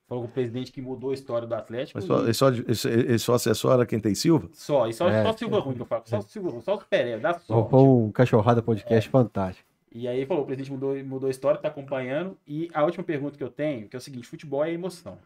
Falou 0.05 0.25
com 0.25 0.29
o 0.29 0.33
presidente 0.33 0.69
que 0.69 0.81
mudou 0.81 1.11
a 1.11 1.13
história 1.13 1.47
do 1.47 1.55
Atlético. 1.55 1.97
Mas 1.97 2.05
só, 2.05 2.23
ele, 2.23 2.33
só, 2.33 2.49
ele 2.89 3.19
só 3.19 3.33
assessora 3.35 3.85
quem 3.85 3.99
tem 3.99 4.13
Silva? 4.13 4.49
Só, 4.51 4.87
e 4.87 4.93
só, 4.93 5.09
é, 5.09 5.23
só 5.23 5.31
Silva 5.31 5.59
ruim 5.59 5.75
que 5.75 5.81
eu 5.81 5.85
falo. 5.85 6.03
Só 6.05 6.19
Silva 6.21 6.59
só 6.61 6.75
os 6.75 6.83
Pereira, 6.83 7.21
dá 7.21 7.39
sorte. 7.39 7.69
Foi 7.69 7.79
um 7.79 8.11
cachorrada 8.11 8.61
podcast 8.61 9.07
é. 9.07 9.11
fantástico. 9.11 9.65
E 9.93 10.07
aí 10.07 10.25
falou, 10.25 10.43
o 10.43 10.45
presidente 10.45 10.71
mudou, 10.71 10.95
mudou 11.05 11.27
a 11.27 11.31
história, 11.31 11.59
tá 11.59 11.69
acompanhando. 11.69 12.37
E 12.45 12.69
a 12.73 12.83
última 12.83 13.03
pergunta 13.03 13.37
que 13.37 13.43
eu 13.43 13.49
tenho, 13.49 13.87
que 13.87 13.95
é 13.95 13.99
o 13.99 14.01
seguinte, 14.01 14.27
futebol 14.27 14.65
é 14.65 14.71
emoção. 14.71 15.17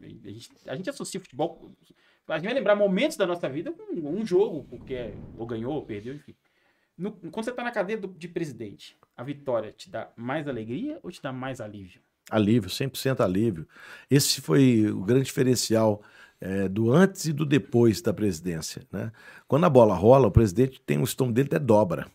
A 0.00 0.06
gente, 0.06 0.50
a 0.66 0.74
gente 0.74 0.90
associa 0.90 1.20
futebol. 1.20 1.70
A 2.26 2.34
gente 2.38 2.44
vai 2.44 2.54
lembrar 2.54 2.74
momentos 2.74 3.16
da 3.16 3.26
nossa 3.26 3.48
vida 3.48 3.72
com 3.72 3.82
um 3.94 4.26
jogo, 4.26 4.64
porque 4.68 5.12
ou 5.38 5.46
ganhou, 5.46 5.74
ou 5.74 5.82
perdeu, 5.82 6.14
enfim. 6.14 6.34
No, 7.02 7.10
quando 7.10 7.44
você 7.44 7.50
está 7.50 7.64
na 7.64 7.72
cadeira 7.72 8.00
do, 8.00 8.06
de 8.06 8.28
presidente, 8.28 8.96
a 9.16 9.24
vitória 9.24 9.72
te 9.72 9.90
dá 9.90 10.08
mais 10.16 10.46
alegria 10.46 11.00
ou 11.02 11.10
te 11.10 11.20
dá 11.20 11.32
mais 11.32 11.60
alívio? 11.60 12.00
Alívio, 12.30 12.70
100% 12.70 13.18
alívio. 13.20 13.66
Esse 14.08 14.40
foi 14.40 14.86
o 14.86 15.02
grande 15.02 15.24
diferencial 15.24 16.00
é, 16.40 16.68
do 16.68 16.92
antes 16.92 17.24
e 17.24 17.32
do 17.32 17.44
depois 17.44 18.00
da 18.00 18.14
presidência. 18.14 18.86
Né? 18.92 19.10
Quando 19.48 19.64
a 19.64 19.68
bola 19.68 19.96
rola, 19.96 20.28
o 20.28 20.30
presidente 20.30 20.80
tem 20.80 20.96
o 20.98 21.02
estômago 21.02 21.34
dele 21.34 21.48
até 21.48 21.58
dobra. 21.58 22.06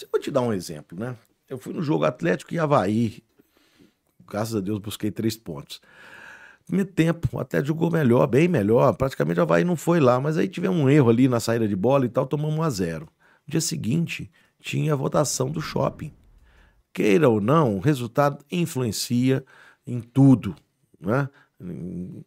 Eu 0.00 0.08
vou 0.10 0.18
te 0.18 0.30
dar 0.30 0.40
um 0.40 0.52
exemplo. 0.54 0.98
Né? 0.98 1.14
Eu 1.46 1.58
fui 1.58 1.74
no 1.74 1.82
jogo 1.82 2.06
Atlético 2.06 2.54
e 2.54 2.58
Havaí. 2.58 3.22
Graças 4.26 4.56
a 4.56 4.60
Deus 4.60 4.78
busquei 4.78 5.10
três 5.10 5.36
pontos. 5.36 5.78
Primeiro 6.66 6.90
tempo, 6.90 7.28
o 7.32 7.38
Atlético 7.38 7.68
jogou 7.68 7.90
melhor, 7.90 8.26
bem 8.26 8.48
melhor. 8.48 8.94
Praticamente 8.94 9.38
o 9.40 9.42
Havaí 9.42 9.62
não 9.62 9.76
foi 9.76 10.00
lá, 10.00 10.18
mas 10.18 10.38
aí 10.38 10.48
tivemos 10.48 10.78
um 10.78 10.88
erro 10.88 11.10
ali 11.10 11.28
na 11.28 11.38
saída 11.38 11.68
de 11.68 11.76
bola 11.76 12.06
e 12.06 12.08
tal, 12.08 12.26
tomamos 12.26 12.58
um 12.58 12.62
a 12.62 12.70
zero. 12.70 13.06
No 13.46 13.50
dia 13.50 13.60
seguinte, 13.60 14.30
tinha 14.60 14.92
a 14.92 14.96
votação 14.96 15.50
do 15.50 15.60
shopping. 15.60 16.12
Queira 16.92 17.28
ou 17.28 17.40
não, 17.40 17.76
o 17.76 17.80
resultado 17.80 18.44
influencia 18.50 19.44
em 19.86 20.00
tudo. 20.00 20.54
Né? 21.00 21.28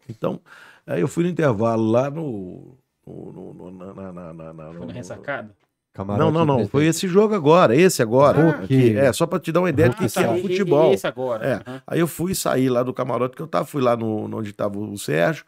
Então, 0.10 0.42
aí 0.86 1.02
eu 1.02 1.08
fui 1.08 1.24
no 1.24 1.30
intervalo 1.30 1.84
lá 1.84 2.10
no. 2.10 2.78
no, 3.06 3.54
no 3.54 3.72
na, 3.72 3.94
na, 4.12 4.34
na, 4.34 4.54
na, 4.54 4.74
foi 4.74 4.88
na 4.88 4.94
ressacada? 4.94 5.56
não, 6.04 6.32
não, 6.32 6.46
não. 6.46 6.68
Foi 6.68 6.86
esse 6.86 7.08
jogo 7.08 7.34
agora, 7.34 7.76
esse 7.76 8.02
agora. 8.02 8.62
Ah, 8.62 8.68
que, 8.68 8.98
é, 8.98 9.14
só 9.14 9.26
para 9.26 9.40
te 9.40 9.52
dar 9.52 9.62
uma 9.62 9.70
ideia 9.70 9.88
ah, 9.88 9.92
do 9.92 9.96
que, 9.96 10.14
tá, 10.14 10.24
é 10.24 10.30
o 10.30 10.42
futebol. 10.42 10.94
Esse 10.94 11.08
agora. 11.08 11.46
É. 11.46 11.56
Uhum. 11.56 11.82
Aí 11.88 12.00
eu 12.00 12.08
fui 12.08 12.36
sair 12.36 12.70
lá 12.70 12.84
do 12.84 12.94
camarote 12.94 13.36
que 13.36 13.42
eu 13.42 13.48
tava, 13.48 13.66
fui 13.66 13.82
lá 13.82 13.96
no, 13.96 14.26
onde 14.36 14.50
estava 14.50 14.78
o 14.78 14.98
Sérgio. 14.98 15.46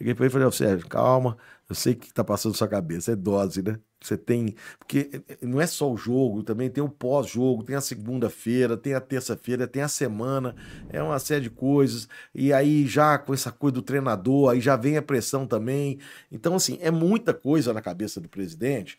Liguei 0.00 0.14
para 0.14 0.24
ele 0.24 0.32
e 0.32 0.32
falei, 0.32 0.50
Sérgio, 0.50 0.88
calma, 0.88 1.36
eu 1.68 1.74
sei 1.76 1.92
o 1.92 1.96
que 1.96 2.06
está 2.06 2.24
passando 2.24 2.52
na 2.52 2.58
sua 2.58 2.66
cabeça, 2.66 3.12
é 3.12 3.16
dose, 3.16 3.62
né? 3.62 3.78
Você 4.06 4.18
tem. 4.18 4.54
Porque 4.78 5.22
não 5.40 5.60
é 5.60 5.66
só 5.66 5.90
o 5.90 5.96
jogo, 5.96 6.42
também 6.42 6.68
tem 6.68 6.84
o 6.84 6.88
pós-jogo, 6.88 7.62
tem 7.64 7.74
a 7.74 7.80
segunda-feira, 7.80 8.76
tem 8.76 8.94
a 8.94 9.00
terça-feira, 9.00 9.66
tem 9.66 9.82
a 9.82 9.88
semana, 9.88 10.54
é 10.90 11.02
uma 11.02 11.18
série 11.18 11.42
de 11.44 11.50
coisas. 11.50 12.08
E 12.34 12.52
aí, 12.52 12.86
já 12.86 13.16
com 13.18 13.32
essa 13.32 13.50
coisa 13.50 13.74
do 13.74 13.82
treinador, 13.82 14.50
aí 14.50 14.60
já 14.60 14.76
vem 14.76 14.96
a 14.96 15.02
pressão 15.02 15.46
também. 15.46 15.98
Então, 16.30 16.54
assim, 16.54 16.78
é 16.82 16.90
muita 16.90 17.32
coisa 17.32 17.72
na 17.72 17.80
cabeça 17.80 18.20
do 18.20 18.28
presidente. 18.28 18.98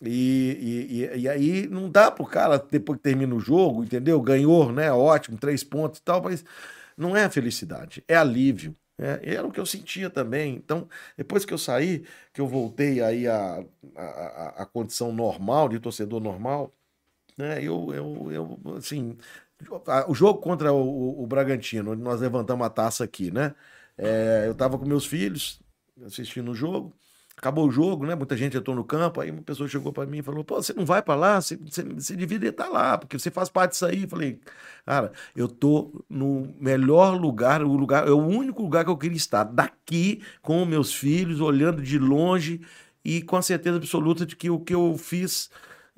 E, 0.00 1.10
e, 1.14 1.20
e, 1.22 1.28
aí 1.28 1.66
não 1.68 1.90
dá 1.90 2.10
pro 2.10 2.24
cara, 2.24 2.58
depois 2.70 2.98
que 2.98 3.02
termina 3.02 3.34
o 3.34 3.40
jogo, 3.40 3.82
entendeu? 3.82 4.20
Ganhou, 4.22 4.72
né? 4.72 4.92
Ótimo, 4.92 5.36
três 5.36 5.64
pontos 5.64 5.98
e 5.98 6.02
tal, 6.02 6.22
mas 6.22 6.44
não 6.96 7.16
é 7.16 7.28
felicidade, 7.28 8.04
é 8.08 8.16
alívio. 8.16 8.76
É, 8.98 9.34
era 9.34 9.46
o 9.46 9.52
que 9.52 9.60
eu 9.60 9.66
sentia 9.66 10.10
também. 10.10 10.56
Então, 10.56 10.88
depois 11.16 11.44
que 11.44 11.54
eu 11.54 11.58
saí, 11.58 12.04
que 12.32 12.40
eu 12.40 12.48
voltei 12.48 13.00
aí 13.02 13.28
à 13.28 13.64
a, 13.96 14.62
a, 14.62 14.66
condição 14.66 15.12
normal, 15.12 15.68
de 15.68 15.78
torcedor 15.78 16.20
normal, 16.20 16.74
né, 17.36 17.62
eu, 17.62 17.94
eu, 17.94 18.32
eu 18.32 18.76
assim, 18.76 19.16
o 20.08 20.14
jogo 20.14 20.40
contra 20.40 20.72
o, 20.72 21.22
o, 21.22 21.26
Bragantino, 21.26 21.92
onde 21.92 22.02
nós 22.02 22.20
levantamos 22.20 22.66
a 22.66 22.70
taça 22.70 23.04
aqui, 23.04 23.30
né? 23.30 23.54
É, 23.96 24.44
eu 24.46 24.52
estava 24.52 24.78
com 24.78 24.84
meus 24.86 25.06
filhos 25.06 25.60
assistindo 26.04 26.50
o 26.52 26.54
jogo, 26.54 26.94
acabou 27.38 27.66
o 27.66 27.70
jogo, 27.70 28.04
né? 28.04 28.14
Muita 28.14 28.36
gente 28.36 28.56
entrou 28.56 28.74
no 28.74 28.84
campo, 28.84 29.20
aí 29.20 29.30
uma 29.30 29.42
pessoa 29.42 29.68
chegou 29.68 29.92
para 29.92 30.06
mim 30.06 30.18
e 30.18 30.22
falou: 30.22 30.44
pô, 30.44 30.56
você 30.56 30.72
não 30.72 30.84
vai 30.84 31.00
para 31.00 31.14
lá? 31.14 31.40
Você, 31.40 31.56
você, 31.56 31.82
você 31.82 32.14
estar 32.14 32.68
lá, 32.68 32.98
porque 32.98 33.18
você 33.18 33.30
faz 33.30 33.48
parte 33.48 33.72
disso 33.72 33.86
aí. 33.86 34.02
Eu 34.02 34.08
falei, 34.08 34.40
cara, 34.84 35.12
eu 35.34 35.48
tô 35.48 36.04
no 36.08 36.54
melhor 36.60 37.16
lugar, 37.16 37.62
o 37.62 37.76
lugar, 37.76 38.06
é 38.06 38.10
o 38.10 38.18
único 38.18 38.62
lugar 38.62 38.84
que 38.84 38.90
eu 38.90 38.96
queria 38.96 39.16
estar, 39.16 39.44
daqui, 39.44 40.20
com 40.42 40.64
meus 40.64 40.92
filhos, 40.92 41.40
olhando 41.40 41.80
de 41.80 41.98
longe 41.98 42.60
e 43.04 43.22
com 43.22 43.36
a 43.36 43.42
certeza 43.42 43.76
absoluta 43.76 44.26
de 44.26 44.36
que 44.36 44.50
o 44.50 44.58
que 44.58 44.74
eu 44.74 44.96
fiz, 44.98 45.50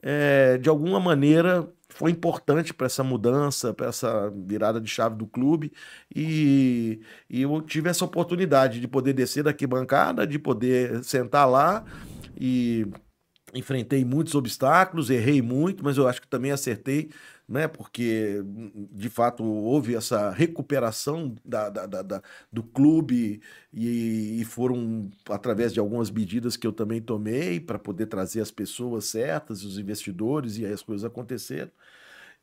é, 0.03 0.59
de 0.59 0.69
alguma 0.69 1.01
maneira, 1.01 1.69
foi 2.01 2.13
importante 2.13 2.73
para 2.73 2.87
essa 2.87 3.05
mudança, 3.05 3.75
para 3.75 3.89
essa 3.89 4.33
virada 4.35 4.81
de 4.81 4.89
chave 4.89 5.17
do 5.17 5.27
clube. 5.27 5.71
E, 6.17 6.99
e, 7.29 7.43
eu 7.43 7.61
tive 7.61 7.91
essa 7.91 8.07
oportunidade 8.07 8.81
de 8.81 8.89
poder 8.89 9.13
descer 9.13 9.45
daqui 9.45 9.67
bancada, 9.67 10.27
de 10.27 10.39
poder 10.39 11.05
sentar 11.05 11.47
lá 11.47 11.85
e 12.41 12.87
enfrentei 13.53 14.03
muitos 14.03 14.35
obstáculos, 14.35 15.11
errei 15.11 15.43
muito, 15.43 15.85
mas 15.85 15.99
eu 15.99 16.09
acho 16.09 16.23
que 16.23 16.27
também 16.27 16.53
acertei, 16.53 17.11
né? 17.51 17.67
Porque 17.67 18.41
de 18.93 19.11
fato 19.11 19.43
houve 19.43 19.97
essa 19.97 20.31
recuperação 20.31 21.35
da, 21.45 21.69
da, 21.69 21.85
da, 21.85 22.03
da 22.03 22.23
do 22.53 22.63
clube 22.63 23.43
e, 23.75 24.41
e, 24.41 24.45
foram 24.45 25.11
através 25.29 25.73
de 25.75 25.81
algumas 25.81 26.11
medidas 26.11 26.57
que 26.57 26.67
eu 26.67 26.73
também 26.73 27.03
tomei 27.03 27.59
para 27.59 27.79
poder 27.79 28.07
trazer 28.07 28.41
as 28.41 28.53
pessoas 28.53 29.07
certas, 29.07 29.65
os 29.65 29.79
investidores 29.79 30.59
e 30.59 30.65
aí 30.65 30.73
as 30.73 30.83
coisas 30.83 31.05
aconteceram. 31.05 31.71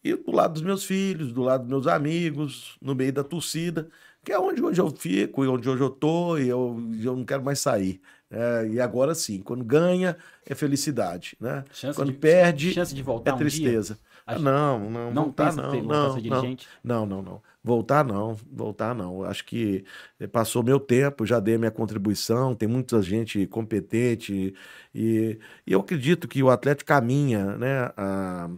E 0.03 0.13
do 0.15 0.31
lado 0.31 0.53
dos 0.53 0.61
meus 0.61 0.83
filhos, 0.83 1.31
do 1.33 1.41
lado 1.41 1.61
dos 1.61 1.69
meus 1.69 1.87
amigos, 1.87 2.77
no 2.81 2.93
meio 2.93 3.13
da 3.13 3.23
torcida, 3.23 3.89
que 4.23 4.31
é 4.31 4.39
onde 4.39 4.61
hoje 4.61 4.81
eu 4.81 4.89
fico, 4.89 5.43
e 5.43 5.47
onde 5.47 5.69
hoje 5.69 5.81
eu 5.81 5.89
tô, 5.89 6.37
e 6.37 6.49
eu, 6.49 6.77
eu 7.01 7.15
não 7.15 7.25
quero 7.25 7.43
mais 7.43 7.59
sair. 7.59 8.01
É, 8.29 8.67
e 8.67 8.79
agora 8.81 9.15
sim, 9.15 9.41
quando 9.41 9.63
ganha 9.63 10.17
é 10.45 10.53
felicidade, 10.53 11.37
né? 11.39 11.63
Chance 11.71 11.95
quando 11.95 12.11
de, 12.11 12.17
perde 12.17 12.73
chance 12.73 12.93
de 12.93 13.01
voltar 13.01 13.33
é 13.33 13.37
tristeza. 13.37 13.93
Um 13.93 14.07
ah, 14.27 14.37
não, 14.39 14.89
não, 14.89 15.13
não 15.13 15.23
voltar 15.23 15.55
não, 15.55 15.73
não, 15.81 15.81
não, 15.81 16.45
não, 16.83 17.05
não, 17.05 17.21
não, 17.21 17.41
voltar 17.63 18.03
não, 18.03 18.35
voltar 18.51 18.93
não. 18.93 19.23
Acho 19.23 19.45
que 19.45 19.85
passou 20.33 20.61
meu 20.61 20.77
tempo, 20.77 21.25
já 21.25 21.39
dei 21.39 21.57
minha 21.57 21.71
contribuição, 21.71 22.53
tem 22.53 22.67
muita 22.67 23.01
gente 23.01 23.47
competente 23.47 24.53
e, 24.93 25.39
e 25.65 25.71
eu 25.71 25.79
acredito 25.79 26.27
que 26.27 26.43
o 26.43 26.49
atleta 26.49 26.83
caminha, 26.83 27.55
né, 27.55 27.93
a, 27.95 28.49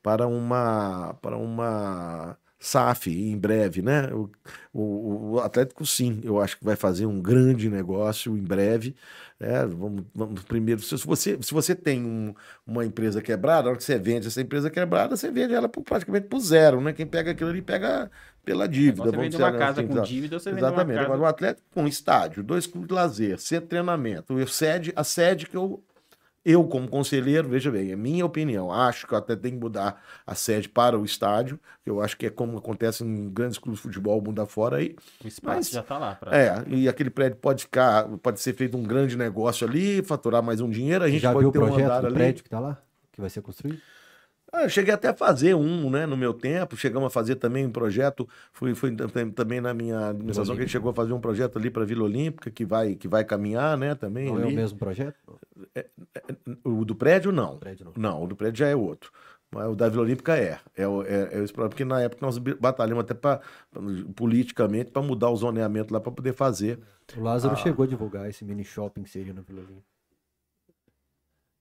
para 0.00 0.28
uma 0.28 1.14
para 1.20 1.36
uma 1.36 2.38
SAF 2.66 3.10
em 3.10 3.38
breve, 3.38 3.80
né? 3.80 4.08
O, 4.12 4.28
o, 4.72 5.32
o, 5.32 5.40
Atlético, 5.40 5.86
sim, 5.86 6.20
eu 6.24 6.40
acho 6.40 6.58
que 6.58 6.64
vai 6.64 6.74
fazer 6.74 7.06
um 7.06 7.20
grande 7.20 7.70
negócio 7.70 8.36
em 8.36 8.42
breve. 8.42 8.94
É, 9.38 9.64
vamos, 9.64 10.04
vamos 10.12 10.42
primeiro. 10.42 10.80
Se 10.80 10.96
você, 10.96 11.38
se 11.40 11.54
você 11.54 11.74
tem 11.74 12.04
um, 12.04 12.34
uma 12.66 12.84
empresa 12.84 13.22
quebrada, 13.22 13.62
na 13.62 13.68
hora 13.68 13.76
que 13.76 13.84
você 13.84 13.98
vende 13.98 14.26
essa 14.26 14.40
empresa 14.40 14.68
quebrada, 14.68 15.16
você 15.16 15.30
vende 15.30 15.54
ela 15.54 15.68
por, 15.68 15.82
praticamente 15.82 16.26
por 16.26 16.40
zero, 16.40 16.80
né? 16.80 16.92
Quem 16.92 17.06
pega 17.06 17.30
aquilo 17.30 17.50
ali 17.50 17.62
pega 17.62 18.10
pela 18.44 18.66
dívida. 18.66 19.10
Você 19.10 19.16
vende 19.16 19.36
uma 19.36 19.52
casa 19.52 19.80
assim, 19.80 19.88
com 19.88 20.02
dívida, 20.02 20.40
você 20.40 20.50
Exatamente. 20.50 20.76
vende 20.76 20.90
uma 20.90 20.94
casa... 20.94 21.04
Agora, 21.04 21.20
o 21.20 21.26
Atlético 21.26 21.66
com 21.72 21.84
um 21.84 21.88
estádio, 21.88 22.42
dois 22.42 22.66
clubes 22.66 22.88
de 22.88 22.94
lazer, 22.94 23.38
centro 23.38 23.66
de 23.66 23.70
treinamento, 23.70 24.36
a 24.36 24.46
sede, 24.46 24.92
a 24.96 25.04
sede 25.04 25.46
que 25.46 25.56
eu 25.56 25.82
eu, 26.48 26.62
como 26.62 26.86
conselheiro, 26.86 27.48
veja 27.48 27.72
bem, 27.72 27.90
é 27.90 27.96
minha 27.96 28.24
opinião. 28.24 28.70
Acho 28.72 29.04
que 29.04 29.16
até 29.16 29.34
tem 29.34 29.50
que 29.50 29.58
mudar 29.58 30.00
a 30.24 30.32
sede 30.32 30.68
para 30.68 30.96
o 30.96 31.04
estádio. 31.04 31.58
Eu 31.84 32.00
acho 32.00 32.16
que 32.16 32.26
é 32.26 32.30
como 32.30 32.56
acontece 32.56 33.02
em 33.02 33.28
grandes 33.28 33.58
clubes 33.58 33.80
de 33.80 33.82
futebol 33.82 34.22
mundo 34.22 34.40
afora 34.40 34.76
aí. 34.76 34.94
O 35.24 35.26
espaço 35.26 35.56
Mas, 35.56 35.70
já 35.70 35.80
está 35.80 35.98
lá. 35.98 36.14
Pra... 36.14 36.38
É, 36.38 36.64
e 36.68 36.88
aquele 36.88 37.10
prédio 37.10 37.36
pode 37.38 37.64
ficar, 37.64 38.06
pode 38.22 38.40
ser 38.40 38.54
feito 38.54 38.76
um 38.76 38.84
grande 38.84 39.16
negócio 39.16 39.66
ali, 39.66 40.00
faturar 40.04 40.40
mais 40.40 40.60
um 40.60 40.70
dinheiro. 40.70 41.02
A 41.02 41.10
gente 41.10 41.22
já 41.22 41.32
pode 41.32 41.46
viu 41.46 41.50
ter 41.50 41.58
o 41.58 41.62
projeto 41.62 41.92
um 41.92 42.00
do 42.00 42.06
ali. 42.06 42.14
prédio 42.14 42.44
que 42.44 42.46
está 42.46 42.60
lá? 42.60 42.78
Que 43.10 43.20
vai 43.20 43.28
ser 43.28 43.42
construído? 43.42 43.80
Ah, 44.56 44.62
Eu 44.64 44.68
cheguei 44.70 44.94
até 44.94 45.08
a 45.08 45.14
fazer 45.14 45.54
um, 45.54 45.90
né, 45.90 46.06
no 46.06 46.16
meu 46.16 46.32
tempo. 46.32 46.76
Chegamos 46.76 47.06
a 47.06 47.10
fazer 47.10 47.36
também 47.36 47.66
um 47.66 47.70
projeto. 47.70 48.26
Fui, 48.52 48.74
fui 48.74 48.94
tam- 48.96 49.30
também 49.30 49.60
na 49.60 49.74
minha 49.74 50.08
administração 50.08 50.54
que 50.54 50.60
a 50.62 50.64
gente 50.64 50.72
chegou 50.72 50.90
a 50.90 50.94
fazer 50.94 51.12
um 51.12 51.20
projeto 51.20 51.58
ali 51.58 51.70
para 51.70 51.84
Vila 51.84 52.04
Olímpica 52.04 52.50
que 52.50 52.64
vai, 52.64 52.94
que 52.94 53.06
vai 53.06 53.24
caminhar, 53.24 53.76
né, 53.76 53.94
também. 53.94 54.26
Não 54.26 54.38
é 54.38 54.44
o 54.44 54.46
ali. 54.46 54.56
mesmo 54.56 54.78
projeto? 54.78 55.16
O 56.64 56.84
do 56.84 56.94
prédio, 56.94 57.30
não. 57.32 57.58
Prédio 57.58 57.84
não. 57.86 57.92
Não, 57.96 58.24
o 58.24 58.26
do 58.26 58.34
prédio 58.36 58.58
já 58.60 58.68
é 58.68 58.74
outro. 58.76 59.10
Mas 59.50 59.68
o 59.68 59.76
da 59.76 59.88
Vila 59.88 60.02
Olímpica 60.02 60.36
é. 60.36 60.58
É, 60.76 60.88
o- 60.88 61.02
é, 61.02 61.28
é 61.32 61.42
esse 61.42 61.52
problema, 61.52 61.68
porque 61.70 61.84
na 61.84 62.00
época 62.00 62.24
nós 62.24 62.36
batalhamos 62.38 63.02
até 63.04 63.14
pra, 63.14 63.40
politicamente 64.14 64.90
para 64.90 65.02
mudar 65.02 65.30
o 65.30 65.36
zoneamento 65.36 65.92
lá 65.92 66.00
para 66.00 66.12
poder 66.12 66.32
fazer. 66.32 66.78
O 67.16 67.20
Lázaro 67.22 67.54
Ah. 67.54 67.56
chegou 67.56 67.84
a 67.84 67.86
divulgar 67.86 68.28
esse 68.28 68.44
mini 68.44 68.64
shopping 68.64 69.02
que 69.02 69.10
seria 69.10 69.32
na 69.32 69.42
Vila 69.42 69.60
Olímpia. 69.60 69.84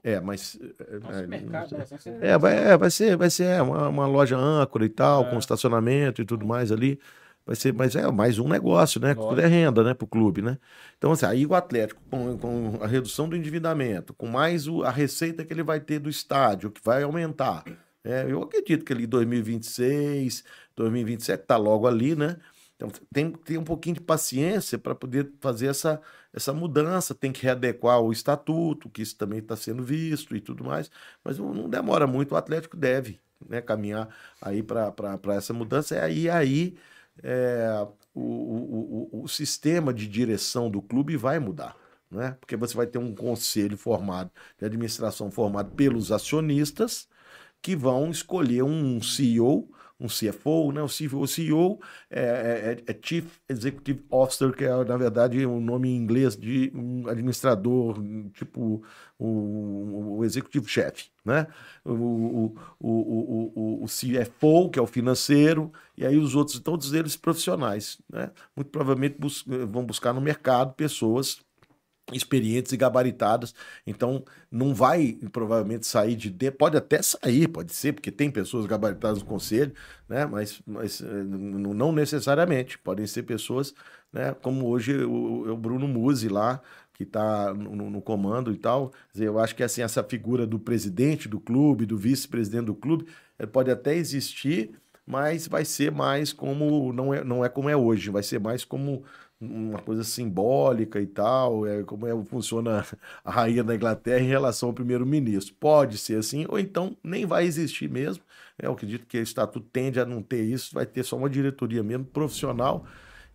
É, 0.08 0.20
mas. 0.22 0.58
é, 0.88 1.00
Nosso 1.00 1.20
é, 1.20 1.28
mercado, 1.28 1.78
né? 1.78 1.86
você- 1.90 2.18
É, 2.22 2.38
vai, 2.38 2.56
é, 2.56 2.78
vai 2.78 2.92
ser, 2.92 3.18
vai 3.18 3.30
ser 3.30 3.46
é, 3.46 3.62
uma, 3.62 3.90
uma 3.90 4.06
loja 4.06 4.38
âncora 4.38 4.86
e 4.86 4.90
tal, 4.90 5.24
É. 5.26 5.30
com 5.32 5.40
estacionamento 5.40 6.22
e 6.22 6.26
tudo 6.26 6.46
mais 6.46 6.72
ali. 6.72 7.00
Vai 7.44 7.56
ser, 7.56 7.74
mas 7.74 7.96
é 7.96 8.10
mais 8.12 8.38
um 8.40 8.48
negócio, 8.48 9.00
né? 9.02 9.10
Lógico. 9.10 9.30
Tudo 9.30 9.42
é 9.42 9.46
renda, 9.48 9.84
né, 9.84 9.94
pro 9.94 10.08
clube, 10.08 10.42
né? 10.42 10.58
Então, 10.98 11.12
assim, 11.12 11.26
aí 11.28 11.46
o 11.46 11.54
Atlético, 11.56 12.02
com, 12.10 12.38
com 12.38 12.80
a 12.82 12.88
redução 12.88 13.28
do 13.30 13.36
endividamento, 13.36 14.14
com 14.16 14.28
mais 14.28 14.68
o- 14.68 14.84
a 14.84 14.90
receita 14.92 15.44
que 15.46 15.54
ele 15.54 15.62
vai 15.64 15.80
ter 15.80 16.00
do 16.00 16.10
estádio, 16.10 16.72
que 16.72 16.82
vai 16.84 17.02
aumentar. 17.04 17.64
né? 18.04 18.26
eu 18.32 18.42
acredito 18.44 18.86
que 18.86 18.94
ali 18.94 19.08
2026, 19.08 20.44
2027 20.76 21.46
tá 21.46 21.58
logo 21.58 21.88
ali, 21.88 22.16
né? 22.16 22.38
Então 22.76 22.90
tem 23.14 23.32
que 23.32 23.40
ter 23.40 23.58
um 23.58 23.64
pouquinho 23.64 23.96
de 23.96 24.02
paciência 24.02 24.78
para 24.78 24.94
poder 24.94 25.32
fazer 25.40 25.68
essa, 25.68 26.02
essa 26.34 26.54
mudança, 26.54 27.16
tem 27.16 27.32
que 27.32 27.42
readequar 27.42 28.02
o 28.02 28.12
estatuto, 28.12 28.90
que 28.90 29.02
isso 29.02 29.16
também 29.18 29.40
está 29.40 29.56
sendo 29.56 29.84
visto 29.84 30.36
e 30.36 30.42
tudo 30.42 30.64
mais, 30.64 30.92
mas 31.24 31.38
não, 31.38 31.54
não 31.54 31.70
demora 31.70 32.06
muito, 32.06 32.34
o 32.34 32.38
Atlético 32.38 32.76
deve 32.76 33.20
né, 33.48 33.62
caminhar 33.62 34.10
aí 34.42 34.62
para 34.62 34.94
essa 35.36 35.54
mudança, 35.54 35.96
e 35.96 36.00
aí, 36.00 36.30
aí 36.30 36.78
é, 37.24 37.88
o, 38.14 38.22
o, 38.22 39.10
o, 39.12 39.24
o 39.24 39.28
sistema 39.28 39.94
de 39.94 40.08
direção 40.08 40.70
do 40.70 40.82
clube 40.82 41.16
vai 41.16 41.40
mudar. 41.40 41.76
Né? 42.10 42.38
Porque 42.40 42.56
você 42.56 42.76
vai 42.76 42.88
ter 42.88 42.98
um 42.98 43.14
conselho 43.14 43.78
formado 43.78 44.32
de 44.58 44.66
administração 44.66 45.32
formado 45.32 45.72
pelos 45.72 46.12
acionistas 46.12 47.08
que 47.62 47.76
vão 47.76 48.12
escolher 48.12 48.64
um 48.64 49.02
CEO, 49.02 49.70
um 50.00 50.10
CFO, 50.10 50.72
né? 50.72 50.82
O 50.82 50.88
CEO, 50.90 51.22
o 51.22 51.28
CEO 51.28 51.80
é, 52.10 52.78
é- 52.88 52.92
é 52.92 53.00
Chief 53.02 53.26
Executive 53.50 54.04
Officer, 54.10 54.52
que 54.54 54.66
é, 54.66 54.84
na 54.86 54.98
verdade, 54.98 55.46
o 55.46 55.60
nome 55.60 55.90
em 55.90 55.96
inglês 55.98 56.36
de 56.36 56.72
um 56.76 57.08
administrador, 57.08 57.96
tipo 58.34 58.84
o, 59.18 60.18
o 60.18 60.24
executivo 60.26 60.68
chefe, 60.68 61.10
né? 61.24 61.48
O, 61.84 61.92
o, 61.94 62.56
o, 62.80 63.84
o 63.84 63.88
CFO, 63.88 64.70
que 64.70 64.80
é 64.80 64.82
o 64.82 64.88
financeiro, 64.88 65.72
e 65.98 66.06
aí 66.06 66.18
os 66.18 66.36
outros, 66.36 66.60
todos 66.60 66.94
eles 66.94 67.16
profissionais, 67.16 67.98
né? 68.12 68.32
Muito 68.56 68.70
provavelmente 68.70 69.18
bus- 69.20 69.44
vão 69.70 69.86
buscar 69.86 70.14
no 70.14 70.22
mercado 70.22 70.74
pessoas 70.74 71.40
experientes 72.14 72.72
e 72.72 72.78
gabaritadas. 72.78 73.54
Então, 73.86 74.24
não 74.52 74.74
vai 74.76 75.18
provavelmente 75.32 75.88
sair 75.88 76.16
de 76.16 76.30
dentro. 76.30 76.58
Pode 76.58 76.78
até 76.78 77.02
sair, 77.02 77.48
pode 77.48 77.74
ser, 77.74 77.94
porque 77.94 78.12
tem 78.12 78.30
pessoas 78.30 78.66
gabaritadas 78.66 79.20
no 79.20 79.26
conselho, 79.26 79.74
né? 80.08 80.26
mas, 80.26 80.62
mas 80.66 81.02
eh, 81.02 81.06
não 81.06 81.92
necessariamente. 81.92 82.78
Podem 82.78 83.08
ser 83.08 83.24
pessoas, 83.24 83.74
né? 84.14 84.34
como 84.42 84.68
hoje 84.68 84.96
o, 85.04 85.52
o 85.52 85.58
Bruno 85.58 85.88
Musi 85.88 86.30
lá, 86.30 86.62
que 86.94 87.04
está 87.04 87.54
no, 87.54 87.90
no- 87.90 88.02
comando 88.02 88.52
e 88.52 88.58
tal. 88.58 88.92
Eu 89.16 89.40
acho 89.40 89.56
que 89.56 89.64
assim, 89.64 89.82
essa 89.82 90.04
figura 90.04 90.46
do 90.48 90.60
presidente 90.60 91.28
do 91.28 91.40
clube, 91.40 91.86
do 91.86 91.98
vice-presidente 91.98 92.66
do 92.66 92.76
clube, 92.76 93.08
eh, 93.40 93.46
pode 93.46 93.72
até 93.72 93.96
existir, 93.96 94.72
mas 95.06 95.48
vai 95.48 95.66
ser 95.66 95.92
mais 95.92 96.32
como. 96.34 96.92
Não 96.94 97.14
é, 97.14 97.24
não 97.24 97.44
é 97.46 97.50
como 97.50 97.70
é 97.70 97.76
hoje, 97.76 98.10
vai 98.10 98.24
ser 98.24 98.40
mais 98.40 98.64
como 98.66 99.04
uma 99.46 99.80
coisa 99.80 100.04
simbólica 100.04 101.00
e 101.00 101.08
tal, 101.08 101.66
é 101.66 101.84
como 101.84 102.08
é, 102.08 102.26
funciona 102.26 102.86
a 103.24 103.32
rainha 103.32 103.64
da 103.64 103.76
Inglaterra 103.76 104.22
em 104.22 104.28
relação 104.28 104.70
ao 104.70 104.74
primeiro-ministro. 104.74 105.56
Pode 105.60 105.98
ser 105.98 106.18
assim, 106.18 106.46
ou 106.50 106.60
então 106.60 106.96
nem 107.04 107.26
vai 107.26 107.46
existir 107.46 107.90
mesmo. 107.90 108.24
Eu 108.58 108.72
acredito 108.72 109.06
que 109.06 109.18
o 109.18 109.22
estatuto 109.22 109.68
tende 109.72 110.00
a 110.00 110.06
não 110.06 110.22
ter 110.22 110.44
isso, 110.44 110.74
vai 110.74 110.86
ter 110.86 111.04
só 111.04 111.18
uma 111.18 111.30
diretoria 111.30 111.84
mesmo, 111.84 112.06
profissional. 112.06 112.86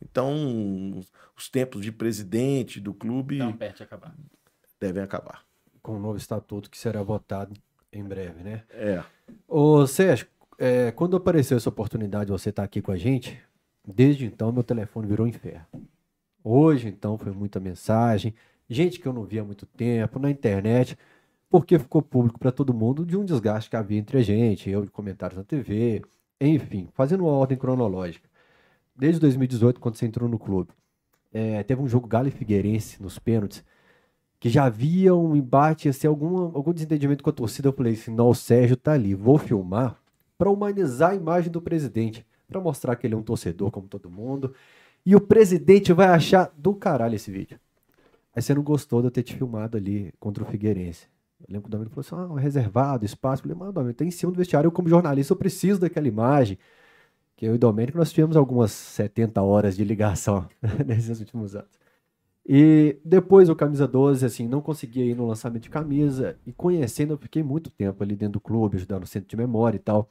Então, 0.03 1.01
os 1.37 1.49
tempos 1.49 1.83
de 1.83 1.93
presidente 1.93 2.81
do 2.81 2.95
clube 2.95 3.39
perto 3.55 3.79
de 3.79 3.83
acabar. 3.83 4.15
devem 4.81 5.03
acabar. 5.03 5.45
Com 5.83 5.97
o 5.97 5.99
novo 5.99 6.17
estatuto 6.17 6.71
que 6.71 6.79
será 6.79 7.03
votado 7.03 7.55
em 7.93 8.05
breve, 8.05 8.43
né? 8.43 8.63
É. 8.71 9.03
Ô, 9.47 9.87
Sérgio, 9.87 10.27
é, 10.59 10.91
quando 10.93 11.17
apareceu 11.17 11.57
essa 11.57 11.69
oportunidade 11.69 12.27
de 12.27 12.33
você 12.33 12.51
estar 12.51 12.63
aqui 12.63 12.83
com 12.83 12.93
a 12.93 12.97
gente, 12.97 13.41
desde 13.87 14.27
então 14.27 14.53
meu 14.53 14.63
telefone 14.63 15.07
virou 15.07 15.27
inferno. 15.27 15.67
Hoje, 16.43 16.89
então, 16.89 17.19
foi 17.19 17.33
muita 17.33 17.61
mensagem, 17.61 18.35
gente 18.69 18.99
que 18.99 19.07
eu 19.07 19.13
não 19.13 19.25
via 19.25 19.43
há 19.43 19.45
muito 19.45 19.67
tempo, 19.67 20.19
na 20.19 20.31
internet, 20.31 20.97
porque 21.51 21.79
ficou 21.79 22.01
público 22.03 22.39
para 22.39 22.53
todo 22.53 22.73
mundo 22.73 23.05
de 23.05 23.17
um 23.17 23.25
desgaste 23.25 23.69
que 23.69 23.77
havia 23.77 23.99
entre 23.99 24.19
a 24.19 24.23
gente, 24.23 24.71
eu 24.71 24.85
de 24.85 24.91
comentários 24.91 25.37
na 25.37 25.45
TV, 25.45 26.03
enfim, 26.41 26.89
fazendo 26.95 27.25
uma 27.25 27.33
ordem 27.33 27.59
cronológica. 27.59 28.29
Desde 28.97 29.21
2018, 29.21 29.81
quando 29.81 29.97
você 29.97 30.07
entrou 30.07 30.29
no 30.29 30.39
clube, 30.39 30.71
é, 31.33 31.63
teve 31.63 31.81
um 31.83 31.89
jogo 31.89 32.07
Galo 32.07 32.29
e 32.29 32.31
Figueirense 32.31 33.03
nos 33.03 33.19
pênaltis, 33.19 33.65
que 34.39 34.49
já 34.49 34.65
havia 34.65 35.15
um 35.15 35.37
embate, 35.37 35.89
assim, 35.89 36.07
algum, 36.07 36.57
algum 36.57 36.73
desentendimento 36.73 37.23
com 37.23 37.31
a 37.31 37.33
torcida. 37.33 37.69
Eu 37.69 37.73
falei 37.73 37.93
assim: 37.93 38.11
não, 38.11 38.31
o 38.31 38.35
Sérgio 38.35 38.77
tá 38.77 38.93
ali, 38.93 39.15
vou 39.15 39.39
filmar 39.39 40.01
para 40.39 40.51
humanizar 40.51 41.11
a 41.11 41.15
imagem 41.15 41.53
do 41.53 41.61
presidente, 41.61 42.27
para 42.49 42.61
mostrar 42.61 42.97
que 42.97 43.07
ele 43.07 43.15
é 43.15 43.17
um 43.17 43.23
torcedor 43.23 43.71
como 43.71 43.87
todo 43.87 44.11
mundo. 44.11 44.55
E 45.05 45.17
o 45.17 45.21
presidente 45.21 45.93
vai 45.93 46.09
achar 46.09 46.53
do 46.57 46.75
caralho 46.75 47.15
esse 47.15 47.31
vídeo. 47.31 47.59
Aí 48.35 48.43
você 48.43 48.55
não 48.55 48.63
gostou 48.63 49.01
de 49.01 49.09
eu 49.09 49.11
ter 49.11 49.23
te 49.23 49.35
filmado 49.35 49.77
ali 49.77 50.13
contra 50.21 50.45
o 50.45 50.47
Figueirense. 50.47 51.07
Eu 51.41 51.47
lembro 51.49 51.63
que 51.63 51.69
o 51.69 51.71
Domênico 51.71 52.03
falou 52.03 52.27
assim: 52.27 52.35
ah, 52.35 52.41
reservado, 52.41 53.05
espaço. 53.05 53.43
Eu 53.43 53.49
falei, 53.49 53.59
mas 53.59 53.75
Domênico, 53.75 53.99
tá 53.99 54.05
em 54.05 54.11
cima 54.11 54.33
do 54.33 54.39
vestiário. 54.39 54.69
Eu, 54.69 54.73
como 54.73 54.89
jornalista, 54.89 55.33
eu 55.33 55.37
preciso 55.37 55.81
daquela 55.81 56.07
imagem. 56.07 56.59
Que 57.37 57.47
eu 57.47 57.53
e 57.53 57.57
o 57.57 57.59
Domênico, 57.59 57.99
nós 57.99 58.13
tivemos 58.13 58.37
algumas 58.37 58.71
70 58.71 59.41
horas 59.43 59.77
de 59.77 59.85
ligação 59.85 60.47
nesses 60.87 61.19
últimos 61.21 61.57
anos. 61.57 61.81
E 62.47 62.99
depois 63.05 63.49
o 63.49 63.57
Camisa 63.57 63.87
12, 63.87 64.27
assim, 64.27 64.49
não 64.49 64.61
conseguia 64.61 65.05
ir 65.05 65.15
no 65.15 65.27
lançamento 65.27 65.63
de 65.63 65.71
camisa. 65.71 66.37
E 66.47 66.53
conhecendo, 66.53 67.15
eu 67.15 67.19
fiquei 67.19 67.43
muito 67.43 67.71
tempo 67.71 68.03
ali 68.03 68.17
dentro 68.17 68.35
do 68.35 68.41
clube, 68.41 68.77
ajudando 68.77 69.03
no 69.03 69.07
centro 69.07 69.29
de 69.29 69.37
memória 69.37 69.77
e 69.77 69.81
tal. 69.81 70.11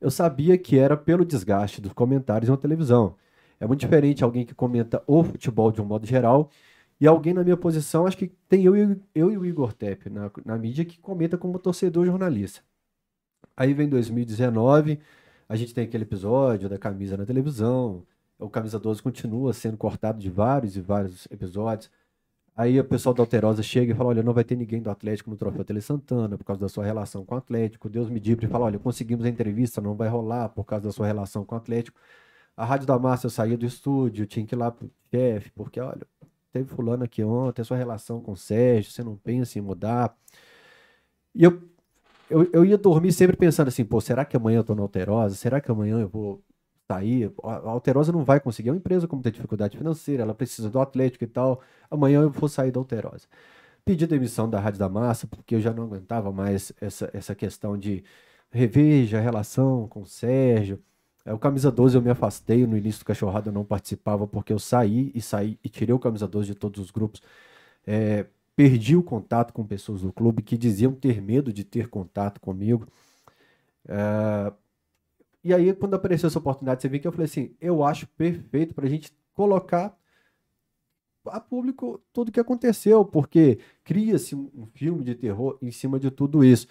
Eu 0.00 0.10
sabia 0.10 0.56
que 0.58 0.78
era 0.78 0.96
pelo 0.96 1.24
desgaste 1.24 1.80
dos 1.80 1.92
comentários 1.92 2.50
na 2.50 2.56
televisão. 2.56 3.16
É 3.60 3.66
muito 3.66 3.80
diferente 3.80 4.24
alguém 4.24 4.44
que 4.46 4.54
comenta 4.54 5.02
o 5.06 5.22
futebol 5.24 5.72
de 5.72 5.80
um 5.80 5.84
modo 5.84 6.06
geral 6.06 6.50
e 7.00 7.06
alguém 7.06 7.34
na 7.34 7.42
minha 7.44 7.56
posição, 7.56 8.06
acho 8.06 8.16
que 8.16 8.28
tem 8.48 8.64
eu, 8.64 8.76
e- 8.76 9.00
eu 9.14 9.30
e 9.32 9.38
o 9.38 9.44
Igor 9.46 9.72
Tepe 9.72 10.10
na, 10.10 10.30
na 10.44 10.58
mídia 10.58 10.84
que 10.84 10.98
comenta 11.00 11.36
como 11.38 11.58
torcedor 11.58 12.06
jornalista. 12.06 12.62
Aí 13.56 13.72
vem 13.74 13.88
2019, 13.88 14.98
a 15.48 15.56
gente 15.56 15.74
tem 15.74 15.84
aquele 15.84 16.04
episódio 16.04 16.68
da 16.68 16.78
camisa 16.78 17.16
na 17.16 17.24
televisão, 17.26 18.04
o 18.38 18.48
Camisa 18.50 18.78
12 18.78 19.02
continua 19.02 19.52
sendo 19.52 19.76
cortado 19.76 20.18
de 20.18 20.28
vários 20.30 20.76
e 20.76 20.80
vários 20.80 21.26
episódios. 21.30 21.90
Aí 22.56 22.78
o 22.80 22.84
pessoal 22.84 23.14
da 23.14 23.22
Alterosa 23.22 23.62
chega 23.62 23.92
e 23.92 23.96
fala: 23.96 24.10
Olha, 24.10 24.22
não 24.22 24.32
vai 24.34 24.44
ter 24.44 24.56
ninguém 24.56 24.80
do 24.82 24.90
Atlético 24.90 25.30
no 25.30 25.36
Troféu 25.36 25.64
Tele 25.64 25.80
Santana 25.80 26.38
por 26.38 26.44
causa 26.44 26.60
da 26.62 26.68
sua 26.68 26.84
relação 26.84 27.24
com 27.24 27.34
o 27.34 27.38
Atlético. 27.38 27.88
Deus 27.88 28.08
me 28.10 28.20
livre 28.20 28.46
e 28.46 28.48
fala: 28.48 28.66
Olha, 28.66 28.78
conseguimos 28.78 29.24
a 29.24 29.28
entrevista, 29.28 29.80
não 29.80 29.94
vai 29.96 30.08
rolar 30.08 30.48
por 30.50 30.64
causa 30.64 30.86
da 30.86 30.92
sua 30.92 31.06
relação 31.06 31.44
com 31.44 31.54
o 31.54 31.58
Atlético. 31.58 31.98
A 32.56 32.64
Rádio 32.64 32.86
da 32.86 32.98
Massa 32.98 33.26
eu 33.26 33.30
saía 33.30 33.56
do 33.56 33.66
estúdio, 33.66 34.26
tinha 34.26 34.46
que 34.46 34.54
ir 34.54 34.58
lá 34.58 34.70
pro 34.70 34.90
chefe, 35.12 35.50
porque 35.52 35.80
olha, 35.80 36.06
teve 36.52 36.68
fulano 36.68 37.04
aqui 37.04 37.22
ontem, 37.24 37.62
a 37.62 37.64
sua 37.64 37.76
relação 37.76 38.20
com 38.20 38.32
o 38.32 38.36
Sérgio, 38.36 38.92
você 38.92 39.02
não 39.02 39.16
pensa 39.16 39.58
em 39.58 39.62
mudar. 39.62 40.16
E 41.34 41.44
eu, 41.44 41.60
eu, 42.30 42.50
eu 42.52 42.64
ia 42.64 42.78
dormir 42.78 43.12
sempre 43.12 43.36
pensando 43.36 43.68
assim, 43.68 43.84
pô, 43.84 44.00
será 44.00 44.24
que 44.24 44.36
amanhã 44.36 44.58
eu 44.58 44.64
tô 44.64 44.74
na 44.74 44.82
Alterosa? 44.82 45.34
Será 45.36 45.60
que 45.60 45.70
amanhã 45.70 46.00
eu 46.00 46.08
vou 46.08 46.42
sair? 46.90 47.32
A 47.42 47.70
Alterosa 47.70 48.12
não 48.12 48.24
vai 48.24 48.40
conseguir, 48.40 48.68
é 48.68 48.72
uma 48.72 48.78
empresa 48.78 49.08
como 49.08 49.22
tem 49.22 49.32
dificuldade 49.32 49.76
financeira, 49.76 50.22
ela 50.22 50.34
precisa 50.34 50.70
do 50.70 50.80
Atlético 50.80 51.24
e 51.24 51.26
tal, 51.26 51.60
amanhã 51.90 52.22
eu 52.22 52.30
vou 52.30 52.48
sair 52.48 52.70
da 52.70 52.80
Alterosa. 52.80 53.26
Pedi 53.84 54.06
demissão 54.06 54.48
da 54.48 54.60
Rádio 54.60 54.78
da 54.80 54.88
Massa, 54.88 55.26
porque 55.26 55.54
eu 55.56 55.60
já 55.60 55.72
não 55.72 55.84
aguentava 55.84 56.32
mais 56.32 56.72
essa, 56.80 57.10
essa 57.12 57.34
questão 57.34 57.76
de 57.78 58.04
reveja 58.50 59.18
a 59.18 59.20
relação 59.20 59.88
com 59.88 60.02
o 60.02 60.06
Sérgio. 60.06 60.82
É, 61.24 61.32
o 61.32 61.38
camisa 61.38 61.70
12 61.72 61.96
eu 61.96 62.02
me 62.02 62.10
afastei, 62.10 62.66
no 62.66 62.76
início 62.76 63.00
do 63.00 63.06
cachorrado 63.06 63.48
eu 63.50 63.52
não 63.52 63.64
participava 63.64 64.26
porque 64.26 64.52
eu 64.52 64.58
saí 64.58 65.10
e 65.14 65.20
saí 65.22 65.58
e 65.64 65.68
tirei 65.68 65.94
o 65.94 65.98
camisa 65.98 66.28
12 66.28 66.48
de 66.48 66.54
todos 66.54 66.82
os 66.82 66.90
grupos. 66.90 67.22
É, 67.86 68.26
perdi 68.56 68.96
o 68.96 69.02
contato 69.02 69.52
com 69.52 69.66
pessoas 69.66 70.02
do 70.02 70.12
clube 70.12 70.42
que 70.42 70.56
diziam 70.58 70.92
ter 70.94 71.20
medo 71.22 71.52
de 71.52 71.64
ter 71.64 71.88
contato 71.88 72.40
comigo. 72.40 72.86
É, 73.88 74.52
e 75.44 75.52
aí, 75.52 75.74
quando 75.74 75.94
apareceu 75.94 76.26
essa 76.26 76.38
oportunidade, 76.38 76.80
você 76.82 76.88
viu 76.88 77.00
que 77.00 77.06
eu 77.06 77.12
falei 77.12 77.26
assim: 77.26 77.54
eu 77.60 77.84
acho 77.84 78.06
perfeito 78.08 78.74
para 78.74 78.86
a 78.86 78.88
gente 78.88 79.12
colocar 79.34 79.96
a 81.26 81.40
público 81.40 82.00
tudo 82.12 82.32
que 82.32 82.40
aconteceu, 82.40 83.04
porque 83.04 83.58
cria-se 83.82 84.34
um 84.34 84.66
filme 84.74 85.04
de 85.04 85.14
terror 85.14 85.58
em 85.60 85.70
cima 85.70 85.98
de 85.98 86.10
tudo 86.10 86.44
isso. 86.44 86.66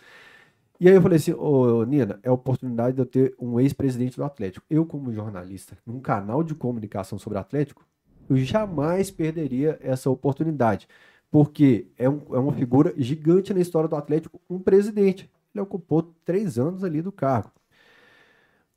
E 0.79 0.89
aí 0.89 0.95
eu 0.95 1.01
falei 1.01 1.17
assim, 1.17 1.33
ô 1.33 1.83
Nina, 1.83 2.19
é 2.23 2.29
a 2.29 2.33
oportunidade 2.33 2.95
de 2.95 3.01
eu 3.01 3.05
ter 3.05 3.35
um 3.39 3.59
ex-presidente 3.59 4.17
do 4.17 4.23
Atlético. 4.23 4.65
Eu, 4.69 4.85
como 4.85 5.13
jornalista, 5.13 5.77
num 5.85 5.99
canal 5.99 6.43
de 6.43 6.55
comunicação 6.55 7.17
sobre 7.17 7.39
Atlético, 7.39 7.85
eu 8.29 8.37
jamais 8.37 9.11
perderia 9.11 9.77
essa 9.81 10.09
oportunidade. 10.09 10.87
Porque 11.31 11.87
é, 11.97 12.09
um, 12.09 12.21
é 12.31 12.37
uma 12.37 12.53
figura 12.53 12.93
gigante 12.97 13.53
na 13.53 13.59
história 13.59 13.87
do 13.87 13.95
Atlético, 13.95 14.41
um 14.49 14.59
presidente. 14.59 15.29
Ele 15.53 15.61
ocupou 15.61 16.13
três 16.25 16.57
anos 16.57 16.83
ali 16.83 17.01
do 17.01 17.11
cargo. 17.11 17.51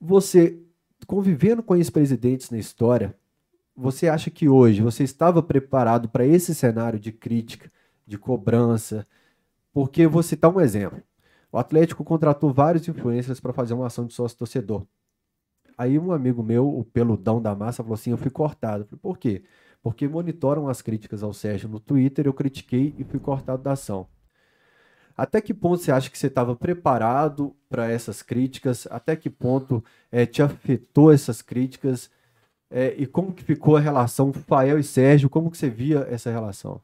Você, 0.01 0.59
convivendo 1.06 1.62
com 1.62 1.77
ex-presidentes 1.77 2.51
na 2.51 2.59
história, 2.59 3.14
você 3.74 4.09
acha 4.09 4.31
que 4.31 4.48
hoje 4.48 4.81
você 4.81 5.05
estava 5.05 5.43
preparado 5.43 6.09
para 6.09 6.27
esse 6.27 6.55
cenário 6.55 6.98
de 6.98 7.12
crítica, 7.12 7.70
de 8.06 8.16
cobrança? 8.16 9.06
Porque 9.73 10.06
vou 10.06 10.23
citar 10.23 10.55
um 10.55 10.60
exemplo. 10.60 11.02
O 11.52 11.59
Atlético 11.59 12.05
contratou 12.05 12.52
vários 12.52 12.86
influencers 12.89 13.40
para 13.40 13.52
fazer 13.52 13.74
uma 13.74 13.86
ação 13.86 14.06
de 14.06 14.14
sócio-torcedor. 14.14 14.86
Aí 15.78 15.98
um 15.98 16.12
amigo 16.12 16.43
meu, 16.43 16.68
o 16.68 16.85
peludão 16.85 17.40
da 17.40 17.55
massa, 17.55 17.82
falou 17.82 17.94
assim: 17.94 18.10
eu 18.10 18.16
fui 18.16 18.31
cortado. 18.31 18.82
Eu 18.82 18.86
falei, 18.86 19.01
por 19.01 19.18
quê? 19.18 19.44
Porque 19.82 20.09
monitoram 20.09 20.68
as 20.68 20.82
críticas 20.82 21.23
ao 21.23 21.32
Sérgio 21.32 21.68
no 21.68 21.78
Twitter, 21.78 22.27
eu 22.27 22.35
critiquei 22.35 22.94
e 22.98 23.05
fui 23.05 23.20
cortado 23.20 23.62
da 23.62 23.73
ação. 23.73 24.09
Até 25.16 25.40
que 25.40 25.55
ponto 25.55 25.82
você 25.82 25.90
acha 25.90 26.10
que 26.10 26.18
você 26.18 26.27
estava 26.27 26.55
preparado 26.55 27.56
para 27.68 27.90
essas 27.90 28.23
críticas? 28.23 28.86
Até 28.90 29.16
que 29.16 29.31
ponto 29.31 29.82
é, 30.12 30.27
te 30.27 30.43
afetou 30.43 31.10
essas 31.10 31.40
críticas? 31.40 32.10
É, 32.70 32.94
e 32.98 33.06
como 33.06 33.32
que 33.32 33.43
ficou 33.43 33.77
a 33.77 33.81
relação 33.81 34.32
Fael 34.32 34.78
e 34.78 34.85
Sérgio? 34.85 35.31
Como 35.31 35.51
que 35.51 35.56
você 35.56 35.70
via 35.70 36.06
essa 36.10 36.31
relação? 36.31 36.82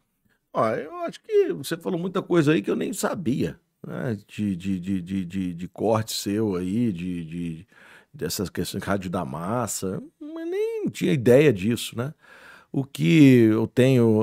Ó, 0.53 0.67
eu 0.71 0.95
acho 0.99 1.21
que 1.23 1.53
você 1.53 1.77
falou 1.77 1.99
muita 1.99 2.23
coisa 2.23 2.53
aí 2.53 2.63
que 2.63 2.71
eu 2.71 2.77
nem 2.77 2.93
sabia, 2.93 3.59
né? 3.87 4.19
De, 4.27 4.57
de, 4.57 4.81
de, 4.81 5.25
de, 5.25 5.55
de, 5.55 5.69
corte 5.69 6.13
seu 6.13 6.57
aí, 6.57 6.93
de, 6.93 7.25
de, 7.25 7.67
dessas 8.13 8.49
questões 8.49 8.83
rádio 8.83 9.11
da 9.11 9.25
massa, 9.25 10.03
mas 10.21 10.49
nem 10.49 10.89
tinha 10.89 11.13
ideia 11.13 11.53
disso, 11.53 11.97
né? 11.97 12.15
O 12.71 12.85
que 12.85 13.49
eu 13.51 13.67
tenho, 13.67 14.23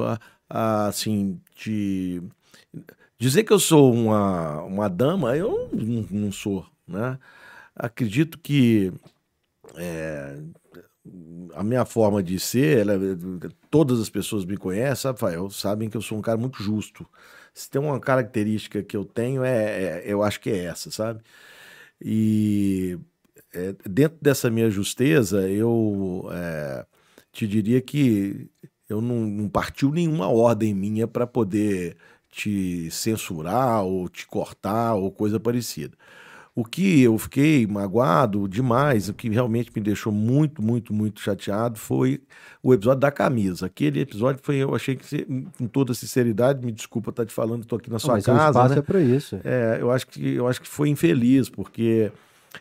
assim, 0.50 1.40
de 1.56 2.22
dizer 3.18 3.44
que 3.44 3.54
eu 3.54 3.60
sou 3.60 3.94
uma, 3.94 4.62
uma 4.64 4.90
dama, 4.90 5.36
eu 5.38 5.70
não, 5.74 6.06
não 6.10 6.32
sou, 6.32 6.66
né? 6.88 7.20
Acredito 7.76 8.40
que 8.40 8.92
é, 9.76 10.38
a 11.54 11.64
minha 11.64 11.86
forma 11.86 12.22
de 12.22 12.40
ser, 12.40 12.80
ela, 12.80 13.00
todas 13.70 14.00
as 14.00 14.10
pessoas 14.10 14.46
me 14.46 14.58
conhecem, 14.58 15.12
Rafael, 15.12 15.50
sabem 15.50 15.90
que 15.90 15.98
eu 15.98 16.02
sou 16.02 16.18
um 16.18 16.22
cara 16.22 16.38
muito 16.38 16.62
justo. 16.62 17.06
Se 17.60 17.70
tem 17.70 17.82
uma 17.82 18.00
característica 18.00 18.82
que 18.82 18.96
eu 18.96 19.04
tenho, 19.04 19.44
é, 19.44 20.02
é 20.02 20.04
eu 20.06 20.24
acho 20.24 20.40
que 20.40 20.50
é 20.50 20.66
essa, 20.66 20.90
sabe? 20.92 21.22
E 22.02 22.98
é, 23.54 23.76
dentro 23.90 24.18
dessa 24.22 24.50
minha 24.50 24.70
justeza, 24.70 25.50
eu 25.50 26.30
é, 26.32 26.86
te 27.34 27.48
diria 27.48 27.82
que 27.82 28.50
eu 28.88 29.02
não, 29.02 29.18
não 29.28 29.50
partiu 29.50 29.92
nenhuma 29.92 30.30
ordem 30.30 30.74
minha 30.74 31.08
para 31.08 31.28
poder 31.28 31.98
te 32.32 32.90
censurar 32.92 33.84
ou 33.84 34.08
te 34.10 34.26
cortar 34.28 34.96
ou 34.96 35.12
coisa 35.12 35.40
parecida. 35.40 35.98
O 36.56 36.66
que 36.66 37.02
eu 37.02 37.18
fiquei 37.18 37.66
magoado 37.66 38.48
demais, 38.48 39.08
o 39.08 39.14
que 39.14 39.30
realmente 39.30 39.72
me 39.76 39.82
deixou 39.82 40.12
muito, 40.12 40.62
muito, 40.62 40.94
muito 40.94 41.22
chateado 41.22 41.78
foi 41.78 42.22
o 42.62 42.74
episódio 42.74 43.00
da 43.00 43.12
camisa. 43.12 43.68
Aquele 43.68 44.02
episódio 44.02 44.42
foi, 44.44 44.58
eu 44.58 44.76
achei 44.76 44.96
que, 44.96 45.26
com 45.58 45.68
toda 45.68 45.94
sinceridade, 45.94 46.66
me 46.66 46.72
desculpa 46.72 47.12
estar 47.12 47.26
te 47.26 47.34
falando, 47.34 47.64
estou 47.64 47.78
aqui 47.78 47.90
na 47.90 48.00
sua 48.00 48.16
Mas 48.16 48.26
casa. 48.26 48.44
o 48.44 48.48
espaço 48.50 48.74
né? 48.74 48.80
é 48.80 48.82
para 48.82 49.00
isso. 49.00 49.40
É, 49.44 49.78
eu 49.80 49.92
acho 49.92 50.08
que 50.08 50.36
eu 50.36 50.48
acho 50.48 50.62
que 50.62 50.68
foi 50.68 50.90
infeliz, 50.90 51.50
porque 51.50 52.12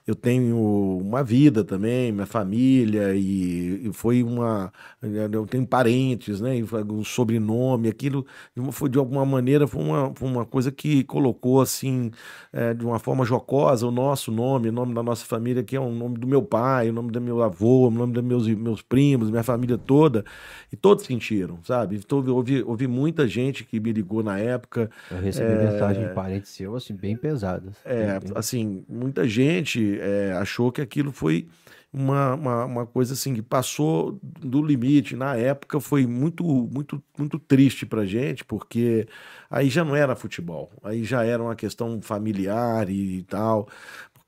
eu 0.07 0.15
tenho 0.15 0.57
uma 1.01 1.23
vida 1.23 1.65
também, 1.65 2.13
minha 2.13 2.27
família, 2.27 3.15
e, 3.15 3.87
e 3.89 3.93
foi 3.93 4.23
uma. 4.23 4.73
Eu 5.33 5.47
tenho 5.47 5.67
parentes, 5.67 6.41
né? 6.41 6.57
E 6.59 6.63
o 6.63 7.05
sobrenome, 7.05 7.89
aquilo 7.89 8.27
foi 8.73 8.89
de 8.89 8.99
alguma 8.99 9.25
maneira 9.25 9.67
foi 9.67 9.83
uma, 9.83 10.13
foi 10.15 10.29
uma 10.29 10.45
coisa 10.45 10.71
que 10.73 11.05
colocou 11.05 11.61
assim, 11.61 12.11
é, 12.53 12.75
de 12.75 12.85
uma 12.85 12.99
forma 12.99 13.25
jocosa, 13.25 13.87
o 13.87 13.91
nosso 13.91 14.31
nome, 14.33 14.69
o 14.69 14.73
nome 14.73 14.95
da 14.95 15.03
nossa 15.03 15.25
família, 15.25 15.63
que 15.63 15.77
é 15.77 15.81
o 15.81 15.91
nome 15.91 16.19
do 16.19 16.27
meu 16.27 16.43
pai, 16.43 16.91
o 16.91 16.93
nome 16.93 17.11
do 17.11 17.21
meu 17.21 17.43
avô, 17.43 17.89
o 17.89 17.91
nome 17.91 18.13
dos 18.13 18.23
meus, 18.25 18.47
meus 18.49 18.83
primos, 18.83 19.31
minha 19.31 19.43
família 19.43 19.79
toda, 19.79 20.25
e 20.73 20.77
todos 20.77 21.05
sentiram, 21.05 21.59
sabe? 21.65 21.97
Então, 21.97 22.25
houve, 22.29 22.63
houve 22.63 22.87
muita 22.87 23.27
gente 23.27 23.65
que 23.65 23.79
me 23.81 23.93
ligou 23.93 24.23
na 24.23 24.39
época. 24.39 24.91
Eu 25.11 25.19
recebi 25.21 25.53
É. 25.53 25.57
mensagem 25.57 26.07
de 26.09 26.15
parentes 26.15 26.51
seu, 26.51 26.75
assim, 26.77 26.95
bem 26.95 27.17
pesadas. 27.17 27.75
É, 27.85 28.19
Bem- 28.21 28.33
assim, 28.35 28.85
muita 28.89 29.27
gente 29.27 29.78
é, 30.01 30.33
achou 30.33 30.73
que 30.73 30.81
aquilo 30.81 31.13
foi 31.13 31.49
uma, 31.93 32.35
uma, 32.35 32.65
uma 32.65 32.87
coisa 32.87 33.15
assim 33.15 33.35
que 33.35 33.43
passou 33.43 34.19
do 34.23 34.63
limite. 34.63 35.17
Na 35.17 35.37
época 35.37 35.81
foi 35.81 36.07
muito, 36.07 36.45
muito, 36.45 37.03
muito 37.17 37.39
triste 37.39 37.87
pra 37.87 38.05
gente, 38.05 38.45
porque 38.45 39.09
aí 39.51 39.69
já 39.71 39.85
não 39.85 39.97
era 39.97 40.15
futebol, 40.15 40.71
aí 40.83 41.05
já 41.05 41.25
era 41.25 41.43
uma 41.43 41.57
questão 41.57 42.01
familiar 42.03 42.89
e 42.91 43.23
tal. 43.25 43.69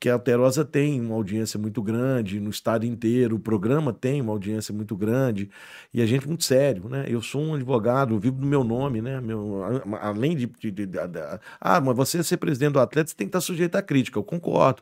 Porque 0.01 0.09
a 0.09 0.13
Alterosa 0.13 0.65
tem 0.65 0.99
uma 0.99 1.13
audiência 1.13 1.59
muito 1.59 1.79
grande 1.79 2.39
no 2.39 2.49
estado 2.49 2.87
inteiro, 2.87 3.35
o 3.35 3.39
programa 3.39 3.93
tem 3.93 4.19
uma 4.19 4.31
audiência 4.31 4.73
muito 4.73 4.97
grande, 4.97 5.47
e 5.93 6.01
a 6.01 6.07
gente 6.07 6.27
muito 6.27 6.43
sério, 6.43 6.89
né? 6.89 7.05
Eu 7.07 7.21
sou 7.21 7.39
um 7.39 7.53
advogado, 7.53 8.19
vivo 8.19 8.37
do 8.37 8.47
meu 8.47 8.63
nome, 8.63 8.99
né? 8.99 9.21
Meu, 9.21 9.61
além 10.01 10.35
de, 10.35 10.47
de- 10.59 10.71
de- 10.71 10.87
da- 10.87 11.39
Ah, 11.59 11.79
mas 11.79 11.95
você 11.95 12.23
ser 12.23 12.37
presidente 12.37 12.73
do 12.73 12.79
Atlético, 12.79 13.11
você 13.11 13.15
tem 13.15 13.27
que 13.27 13.29
estar 13.29 13.41
sujeito 13.41 13.75
à 13.75 13.81
crítica, 13.83 14.17
eu 14.17 14.23
concordo. 14.23 14.81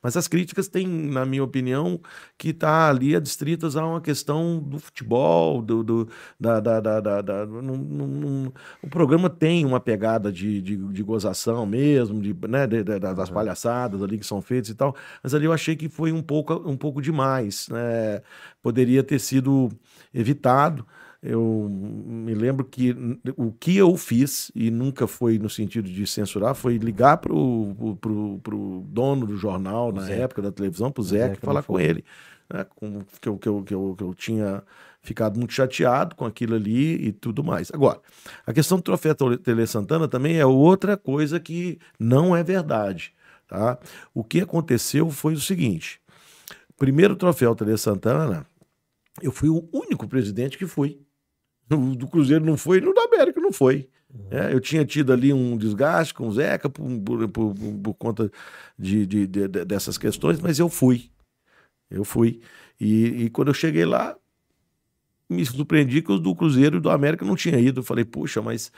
Mas 0.00 0.16
as 0.16 0.28
críticas 0.28 0.68
têm, 0.68 0.86
na 0.86 1.26
minha 1.26 1.42
opinião, 1.42 2.00
que 2.38 2.50
estar 2.50 2.90
ali 2.90 3.16
adstritas 3.16 3.74
a 3.74 3.84
uma 3.84 4.00
questão 4.00 4.60
do 4.60 4.78
futebol, 4.78 5.62
do, 5.62 5.82
do- 5.82 6.08
da, 6.38 6.60
da, 6.60 6.78
da, 6.78 7.00
da- 7.00 7.22
da- 7.22 7.44
num- 7.44 7.76
num- 7.76 8.06
num- 8.06 8.52
o 8.80 8.88
programa 8.88 9.28
tem 9.28 9.66
uma 9.66 9.80
pegada 9.80 10.30
de, 10.30 10.62
de, 10.62 10.76
de 10.76 11.02
gozação 11.02 11.66
mesmo, 11.66 12.20
de, 12.22 12.32
né, 12.48 12.68
de- 12.68 12.84
de- 12.84 13.00
das 13.00 13.28
palhaçadas 13.30 14.00
ali 14.00 14.16
que 14.16 14.24
são 14.24 14.40
feitas 14.40 14.59
e 14.68 14.74
tal, 14.74 14.94
mas 15.22 15.34
ali 15.34 15.46
eu 15.46 15.52
achei 15.52 15.74
que 15.74 15.88
foi 15.88 16.12
um 16.12 16.22
pouco, 16.22 16.54
um 16.68 16.76
pouco 16.76 17.00
demais, 17.00 17.68
né? 17.68 18.20
Poderia 18.62 19.02
ter 19.02 19.18
sido 19.18 19.70
evitado. 20.12 20.86
Eu 21.22 21.68
me 21.70 22.34
lembro 22.34 22.64
que 22.64 22.96
o 23.36 23.52
que 23.52 23.76
eu 23.76 23.94
fiz, 23.96 24.50
e 24.54 24.70
nunca 24.70 25.06
foi 25.06 25.38
no 25.38 25.50
sentido 25.50 25.88
de 25.88 26.06
censurar, 26.06 26.54
foi 26.54 26.78
ligar 26.78 27.18
para 27.18 27.34
o 27.34 27.98
pro, 28.00 28.40
pro 28.42 28.84
dono 28.88 29.26
do 29.26 29.36
jornal, 29.36 29.92
na 29.92 30.02
Zeca. 30.02 30.22
época 30.22 30.42
da 30.42 30.52
televisão, 30.52 30.90
para 30.90 31.00
o 31.00 31.04
Zeca 31.04 31.36
falar 31.42 31.62
com 31.62 31.78
ele. 31.78 32.04
Né, 32.52 32.66
com, 32.74 33.04
que, 33.20 33.28
eu, 33.28 33.38
que, 33.38 33.48
eu, 33.48 33.62
que, 33.62 33.74
eu, 33.74 33.94
que 33.96 34.02
eu 34.02 34.14
tinha 34.14 34.62
ficado 35.02 35.38
muito 35.38 35.52
chateado 35.52 36.14
com 36.14 36.24
aquilo 36.24 36.54
ali 36.54 37.06
e 37.06 37.12
tudo 37.12 37.44
mais. 37.44 37.70
Agora, 37.72 38.00
a 38.46 38.52
questão 38.52 38.78
do 38.78 38.82
troféu 38.82 39.14
Tele 39.14 39.66
Santana 39.66 40.08
também 40.08 40.36
é 40.36 40.46
outra 40.46 40.96
coisa 40.96 41.38
que 41.38 41.78
não 41.98 42.36
é 42.36 42.42
verdade. 42.42 43.12
Tá? 43.50 43.76
O 44.14 44.22
que 44.22 44.40
aconteceu 44.40 45.10
foi 45.10 45.34
o 45.34 45.40
seguinte: 45.40 46.00
primeiro 46.78 47.16
troféu 47.16 47.52
Tele 47.56 47.76
Santana, 47.76 48.46
eu 49.20 49.32
fui 49.32 49.48
o 49.48 49.68
único 49.72 50.06
presidente 50.06 50.56
que 50.56 50.68
fui. 50.68 51.00
O 51.68 51.96
do 51.96 52.06
Cruzeiro 52.06 52.44
não 52.44 52.56
foi, 52.56 52.80
no 52.80 52.94
do 52.94 53.00
América 53.00 53.40
não 53.40 53.52
foi. 53.52 53.88
É, 54.30 54.52
eu 54.52 54.60
tinha 54.60 54.84
tido 54.84 55.12
ali 55.12 55.32
um 55.32 55.56
desgaste 55.56 56.14
com 56.14 56.28
o 56.28 56.32
Zeca 56.32 56.68
por, 56.70 56.88
por, 57.00 57.28
por- 57.28 57.54
por 57.82 57.94
conta 57.94 58.30
de- 58.78 59.04
de- 59.06 59.26
de- 59.26 59.48
dessas 59.64 59.98
questões, 59.98 60.40
mas 60.40 60.58
eu 60.60 60.68
fui. 60.68 61.10
Eu 61.90 62.04
fui. 62.04 62.40
E, 62.80 63.24
e 63.24 63.30
quando 63.30 63.48
eu 63.48 63.54
cheguei 63.54 63.84
lá, 63.84 64.16
me 65.28 65.44
surpreendi 65.44 66.02
que 66.02 66.10
os 66.12 66.20
do 66.20 66.34
Cruzeiro 66.36 66.76
e 66.78 66.80
do 66.80 66.90
América 66.90 67.24
não 67.24 67.36
tinham 67.36 67.58
ido. 67.60 67.80
Eu 67.80 67.84
falei, 67.84 68.04
puxa, 68.04 68.40
mas. 68.40 68.70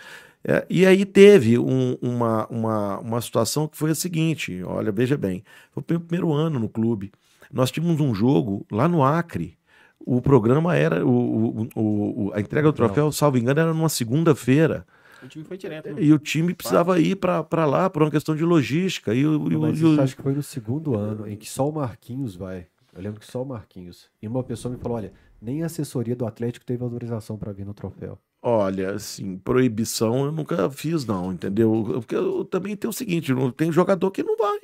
É, 0.45 0.67
e 0.69 0.85
aí 0.87 1.05
teve 1.05 1.59
um- 1.59 1.97
uma, 2.03 2.47
uma, 2.49 2.99
uma 2.99 3.21
situação 3.21 3.67
que 3.69 3.77
foi 3.77 3.91
a 3.91 3.95
seguinte: 3.95 4.63
olha, 4.65 4.91
veja 4.93 5.17
bem, 5.17 5.43
foi 5.73 5.83
o 5.83 5.87
meu 5.91 6.01
primeiro 6.01 6.33
ano 6.33 6.59
no 6.59 6.69
clube. 6.69 7.13
Nós 7.53 7.71
tínhamos 7.71 8.01
um 8.01 8.15
jogo 8.15 8.67
lá 8.71 8.89
no 8.89 9.03
Acre. 9.05 9.57
O 10.05 10.21
programa 10.21 10.75
era. 10.75 11.07
O, 11.07 11.69
o- 11.77 12.27
o- 12.27 12.33
a 12.35 12.41
entrega 12.41 12.69
do 12.69 12.73
troféu, 12.75 13.13
salvo 13.13 13.39
engano, 13.39 13.61
era 13.61 13.73
numa 13.75 13.89
segunda-feira. 13.89 14.87
O 15.23 15.29
time 15.29 15.45
foi 15.45 15.57
direto. 15.57 15.89
né? 15.91 16.03
E 16.03 16.13
o 16.13 16.19
time 16.19 16.53
precisava 16.55 16.99
ir 16.99 17.15
para 17.17 17.65
lá 17.65 17.89
por 17.89 18.03
uma 18.03 18.11
questão 18.11 18.35
de 18.35 18.45
logística. 18.45 19.15
E, 19.15 19.25
o- 19.25 19.53
e 19.53 19.57
o- 19.57 19.61
Mas 19.61 19.81
e 19.81 19.85
o- 19.85 19.93
isso 19.93 20.01
acho 20.01 20.17
que 20.17 20.23
foi 20.23 20.33
no 20.35 20.43
segundo 20.43 20.97
ano, 20.97 21.29
em 21.29 21.37
que 21.37 21.49
só 21.49 21.69
o 21.69 21.73
Marquinhos 21.73 22.35
vai. 22.35 22.67
Eu 22.93 23.01
lembro 23.01 23.21
que 23.21 23.27
só 23.27 23.43
o 23.43 23.47
Marquinhos. 23.47 24.11
E 24.21 24.27
uma 24.27 24.43
pessoa 24.43 24.75
me 24.75 24.81
falou: 24.81 24.97
olha, 24.99 25.13
nem 25.41 25.63
a 25.63 25.67
assessoria 25.67 26.17
do 26.17 26.27
Atlético 26.27 26.67
teve 26.67 26.83
autorização 26.83 27.39
para 27.39 27.53
vir 27.53 27.65
no 27.65 27.73
troféu. 27.73 28.19
Olha, 28.45 28.93
assim, 28.95 29.39
proibição 29.39 30.25
eu 30.25 30.33
nunca 30.33 30.69
fiz, 30.71 31.05
não, 31.05 31.33
entendeu? 31.33 31.85
Porque 32.01 32.17
eu 32.17 32.45
também 32.45 32.77
tem 32.77 32.91
o 32.91 32.93
seguinte: 32.93 33.33
não- 33.33 33.51
tem 33.53 33.71
jogador 33.71 34.11
que 34.11 34.23
não 34.23 34.37
vai. 34.37 34.59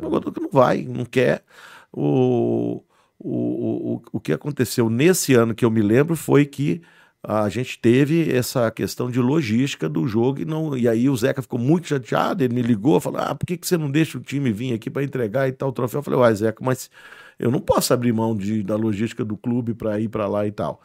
Jogador 0.00 0.32
que 0.32 0.40
não 0.40 0.50
vai, 0.50 0.82
não 0.84 1.04
quer. 1.04 1.44
O, 1.92 2.82
o, 3.18 3.96
o, 3.96 4.02
o 4.14 4.20
que 4.20 4.32
aconteceu 4.32 4.90
nesse 4.90 5.34
ano 5.34 5.54
que 5.54 5.64
eu 5.64 5.70
me 5.70 5.82
lembro 5.82 6.16
foi 6.16 6.46
que 6.46 6.82
a 7.22 7.48
gente 7.48 7.78
teve 7.80 8.32
essa 8.34 8.70
questão 8.70 9.10
de 9.10 9.20
logística 9.20 9.88
do 9.88 10.06
jogo 10.08 10.40
e, 10.42 10.44
não, 10.44 10.76
e 10.76 10.88
aí 10.88 11.08
o 11.08 11.16
Zeca 11.16 11.42
ficou 11.42 11.58
muito 11.58 11.88
chateado, 11.88 12.44
ele 12.44 12.54
me 12.54 12.62
ligou, 12.62 13.00
falou, 13.00 13.20
ah, 13.20 13.34
por 13.34 13.46
que, 13.46 13.56
que 13.56 13.66
você 13.66 13.76
não 13.78 13.90
deixa 13.90 14.18
o 14.18 14.20
time 14.22 14.52
vir 14.52 14.74
aqui 14.74 14.90
para 14.90 15.04
entregar 15.04 15.48
e 15.48 15.52
tal 15.52 15.70
o 15.70 15.72
troféu? 15.72 16.00
Eu 16.00 16.04
falei, 16.04 16.20
uai, 16.20 16.34
Zeca, 16.34 16.64
mas 16.64 16.90
eu 17.38 17.50
não 17.50 17.60
posso 17.60 17.94
abrir 17.94 18.12
mão 18.12 18.36
de, 18.36 18.62
da 18.62 18.76
logística 18.76 19.24
do 19.24 19.36
clube 19.36 19.74
para 19.74 20.00
ir 20.00 20.08
para 20.08 20.28
lá 20.28 20.46
e 20.46 20.52
tal. 20.52 20.82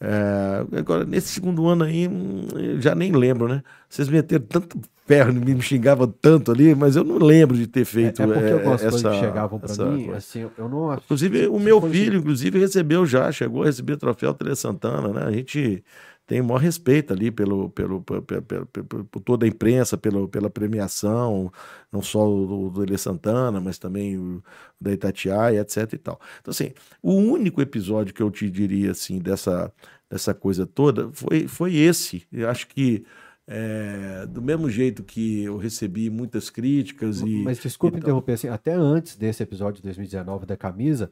É, 0.00 0.78
agora, 0.78 1.04
nesse 1.04 1.28
segundo 1.28 1.66
ano 1.66 1.84
aí, 1.84 2.06
hum, 2.06 2.46
já 2.80 2.94
nem 2.94 3.12
lembro, 3.12 3.48
né? 3.48 3.62
Vocês 3.88 4.08
meteram 4.08 4.44
tanto 4.48 4.80
ferro, 5.04 5.32
me 5.32 5.60
xingavam 5.60 6.06
tanto 6.06 6.52
ali, 6.52 6.74
mas 6.74 6.94
eu 6.94 7.02
não 7.02 7.16
lembro 7.16 7.56
de 7.56 7.66
ter 7.66 7.84
feito 7.84 8.22
é, 8.22 8.24
é 8.24 8.28
porque 8.28 8.44
é, 8.44 8.52
algumas 8.52 8.82
essa, 8.82 8.90
coisas 8.90 9.12
que 9.12 9.20
chegavam 9.20 9.58
para 9.58 9.86
mim, 9.86 10.04
coisa. 10.04 10.18
assim, 10.18 10.46
eu 10.56 10.68
não. 10.68 10.94
Inclusive, 10.94 11.48
o 11.48 11.58
meu 11.58 11.80
filho, 11.80 12.18
inclusive, 12.18 12.58
recebeu 12.58 13.06
já, 13.06 13.32
chegou 13.32 13.62
a 13.62 13.66
receber 13.66 13.96
troféu 13.96 14.34
Tele 14.34 14.54
Santana, 14.54 15.08
né? 15.08 15.22
A 15.26 15.32
gente 15.32 15.82
tem 16.28 16.42
o 16.42 16.44
maior 16.44 16.58
respeito 16.58 17.14
ali 17.14 17.30
pelo, 17.30 17.70
pelo, 17.70 18.02
pelo, 18.02 18.22
pelo, 18.22 18.66
por 19.06 19.20
toda 19.22 19.46
a 19.46 19.48
imprensa, 19.48 19.96
pelo, 19.96 20.28
pela 20.28 20.50
premiação, 20.50 21.50
não 21.90 22.02
só 22.02 22.22
do, 22.22 22.68
do 22.68 22.82
Ele 22.82 22.98
Santana, 22.98 23.58
mas 23.62 23.78
também 23.78 24.18
o 24.18 24.44
da 24.78 24.92
Itatiaia, 24.92 25.62
etc 25.62 25.90
e 25.94 25.96
tal. 25.96 26.20
Então, 26.38 26.50
assim, 26.50 26.72
o 27.02 27.14
único 27.14 27.62
episódio 27.62 28.12
que 28.12 28.22
eu 28.22 28.30
te 28.30 28.50
diria, 28.50 28.90
assim, 28.90 29.18
dessa, 29.18 29.72
dessa 30.10 30.34
coisa 30.34 30.66
toda 30.66 31.10
foi, 31.14 31.48
foi 31.48 31.74
esse. 31.76 32.26
Eu 32.30 32.50
acho 32.50 32.68
que, 32.68 33.06
é, 33.46 34.26
do 34.26 34.42
mesmo 34.42 34.68
jeito 34.68 35.02
que 35.02 35.44
eu 35.44 35.56
recebi 35.56 36.10
muitas 36.10 36.50
críticas 36.50 37.22
e... 37.22 37.42
Mas 37.42 37.58
desculpa 37.58 37.96
então- 37.96 38.06
interromper, 38.06 38.32
assim, 38.32 38.48
até 38.48 38.74
antes 38.74 39.16
desse 39.16 39.42
episódio 39.42 39.76
de 39.76 39.84
2019 39.84 40.44
da 40.44 40.58
camisa, 40.58 41.10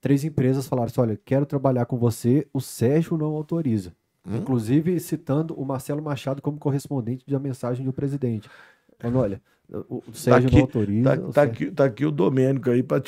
três 0.00 0.24
empresas 0.24 0.66
falaram 0.66 0.86
assim: 0.86 1.00
olha, 1.02 1.20
quero 1.22 1.44
trabalhar 1.44 1.84
com 1.84 1.98
você, 1.98 2.48
o 2.54 2.60
Sérgio 2.60 3.18
não 3.18 3.34
autoriza. 3.34 3.94
Hum? 4.26 4.36
Inclusive 4.38 4.98
citando 4.98 5.54
o 5.54 5.64
Marcelo 5.64 6.02
Machado 6.02 6.42
como 6.42 6.58
correspondente 6.58 7.24
da 7.28 7.38
mensagem 7.38 7.84
do 7.84 7.92
presidente. 7.92 8.48
Falando, 8.98 9.18
olha, 9.18 9.42
o, 9.68 10.00
Sérgio 10.12 10.46
aqui- 10.46 10.56
não 10.56 10.62
autoriza. 10.62 11.16
Tá, 11.16 11.32
tá 11.32 11.42
aqui, 11.42 11.70
tá 11.72 11.84
aqui 11.84 12.06
o 12.06 12.10
Domênico 12.12 12.70
aí 12.70 12.84
para 12.84 13.00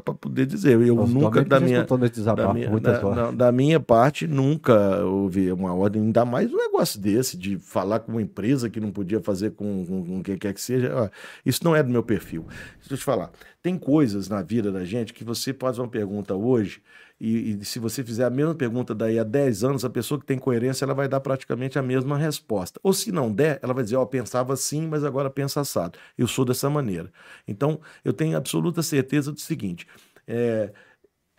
poder 0.00 0.44
dizer. 0.44 0.80
Eu 0.80 0.96
Nossa, 0.96 1.12
nunca, 1.12 1.44
da 1.44 1.60
já 1.60 1.64
minha, 1.64 1.84
da 1.84 2.52
minha, 2.52 3.32
da, 3.32 3.52
minha 3.52 3.78
parte, 3.78 4.26
nunca 4.26 5.04
houve 5.04 5.52
uma 5.52 5.72
ordem, 5.72 6.02
ainda 6.02 6.24
mais 6.24 6.52
um 6.52 6.56
negócio 6.56 7.00
desse, 7.00 7.36
de 7.36 7.58
falar 7.58 8.00
com 8.00 8.10
uma 8.10 8.22
empresa 8.22 8.68
que 8.68 8.80
não 8.80 8.90
podia 8.90 9.20
fazer 9.20 9.52
com, 9.52 9.86
com, 9.86 10.04
com 10.04 10.22
quem 10.22 10.36
quer 10.36 10.52
que 10.52 10.60
seja. 10.60 10.92
Ó, 10.94 11.08
Isso 11.46 11.62
não 11.62 11.76
é 11.76 11.82
do 11.82 11.90
meu 11.90 12.02
perfil. 12.02 12.44
Deixa 12.80 12.94
eu 12.94 12.98
te 12.98 13.04
falar. 13.04 13.30
Tem 13.62 13.78
coisas 13.78 14.28
na 14.28 14.42
vida 14.42 14.72
da 14.72 14.84
gente 14.84 15.14
que 15.14 15.22
você 15.22 15.54
faz 15.54 15.78
uma 15.78 15.88
pergunta 15.88 16.34
hoje, 16.34 16.82
e, 17.24 17.58
e 17.60 17.64
se 17.64 17.78
você 17.78 18.04
fizer 18.04 18.24
a 18.24 18.30
mesma 18.30 18.54
pergunta 18.54 18.94
daí 18.94 19.18
a 19.18 19.24
10 19.24 19.64
anos, 19.64 19.84
a 19.84 19.90
pessoa 19.90 20.20
que 20.20 20.26
tem 20.26 20.38
coerência, 20.38 20.84
ela 20.84 20.94
vai 20.94 21.08
dar 21.08 21.20
praticamente 21.20 21.78
a 21.78 21.82
mesma 21.82 22.18
resposta. 22.18 22.78
Ou 22.82 22.92
se 22.92 23.10
não 23.12 23.32
der, 23.32 23.58
ela 23.62 23.72
vai 23.72 23.82
dizer, 23.84 23.96
ó, 23.96 24.04
pensava 24.04 24.52
assim, 24.52 24.86
mas 24.86 25.04
agora 25.04 25.30
pensa 25.30 25.60
assado. 25.60 25.98
Eu 26.18 26.26
sou 26.28 26.44
dessa 26.44 26.68
maneira. 26.68 27.10
Então, 27.48 27.80
eu 28.04 28.12
tenho 28.12 28.36
absoluta 28.36 28.82
certeza 28.82 29.32
do 29.32 29.40
seguinte, 29.40 29.86
é, 30.26 30.72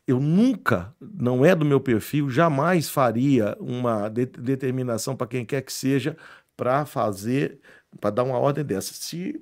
eu 0.08 0.20
nunca, 0.20 0.94
não 1.02 1.44
é 1.46 1.56
do 1.56 1.66
meu 1.66 1.80
perfil, 1.80 2.30
jamais 2.30 2.90
faria 2.90 3.58
uma 3.60 4.08
de- 4.10 4.26
determinação 4.26 5.16
para 5.16 5.28
quem 5.28 5.46
quer 5.46 5.62
que 5.62 5.74
seja 5.74 6.16
para 6.56 6.86
fazer, 6.86 7.60
para 8.00 8.12
dar 8.12 8.24
uma 8.24 8.38
ordem 8.38 8.64
dessa. 8.64 8.94
Se 8.94 9.42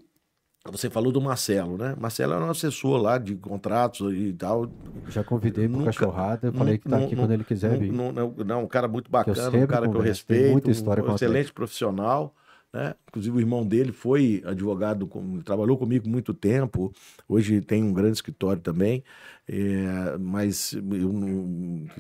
você 0.72 0.90
falou 0.90 1.12
do 1.12 1.20
Marcelo, 1.20 1.78
né? 1.78 1.94
Marcelo 2.00 2.34
é 2.34 2.38
um 2.40 2.50
assessor 2.50 2.98
lá 3.02 3.18
de 3.18 3.36
contratos 3.36 4.14
e 4.14 4.32
tal. 4.32 4.72
Já 5.10 5.22
convidei 5.24 5.68
Nunca- 5.68 5.86
cachorrada, 5.86 6.48
eu 6.48 6.54
falei 6.54 6.78
que 6.78 6.88
tá 6.88 6.98
Não- 6.98 7.06
aqui 7.06 7.16
não- 7.16 7.24
quando 7.24 7.32
ele 7.32 7.44
quiser 7.44 7.78
não, 7.92 8.12
não, 8.14 8.34
não, 8.46 8.64
um 8.64 8.68
cara 8.68 8.88
muito 8.88 9.12
bacana, 9.12 9.50
um 9.58 9.68
cara 9.68 9.90
que 9.90 9.96
eu 9.98 10.02
respeito, 10.02 10.52
muita 10.54 10.72
história 10.72 11.04
um 11.04 11.14
excelente 11.16 11.52
profissional. 11.52 12.34
Né? 12.72 12.96
Inclusive, 13.08 13.38
o 13.38 13.40
irmão 13.40 13.64
dele 13.64 13.92
foi 13.92 14.42
advogado, 14.44 15.08
trabalhou 15.46 15.78
comigo 15.78 16.10
muito 16.10 16.34
tempo. 16.34 16.92
Hoje 17.30 17.62
tem 17.62 17.84
um 17.84 17.94
grande 17.94 18.14
escritório 18.14 18.60
também. 18.64 19.04
É, 19.48 20.18
mas 20.20 20.74
eu 20.74 21.14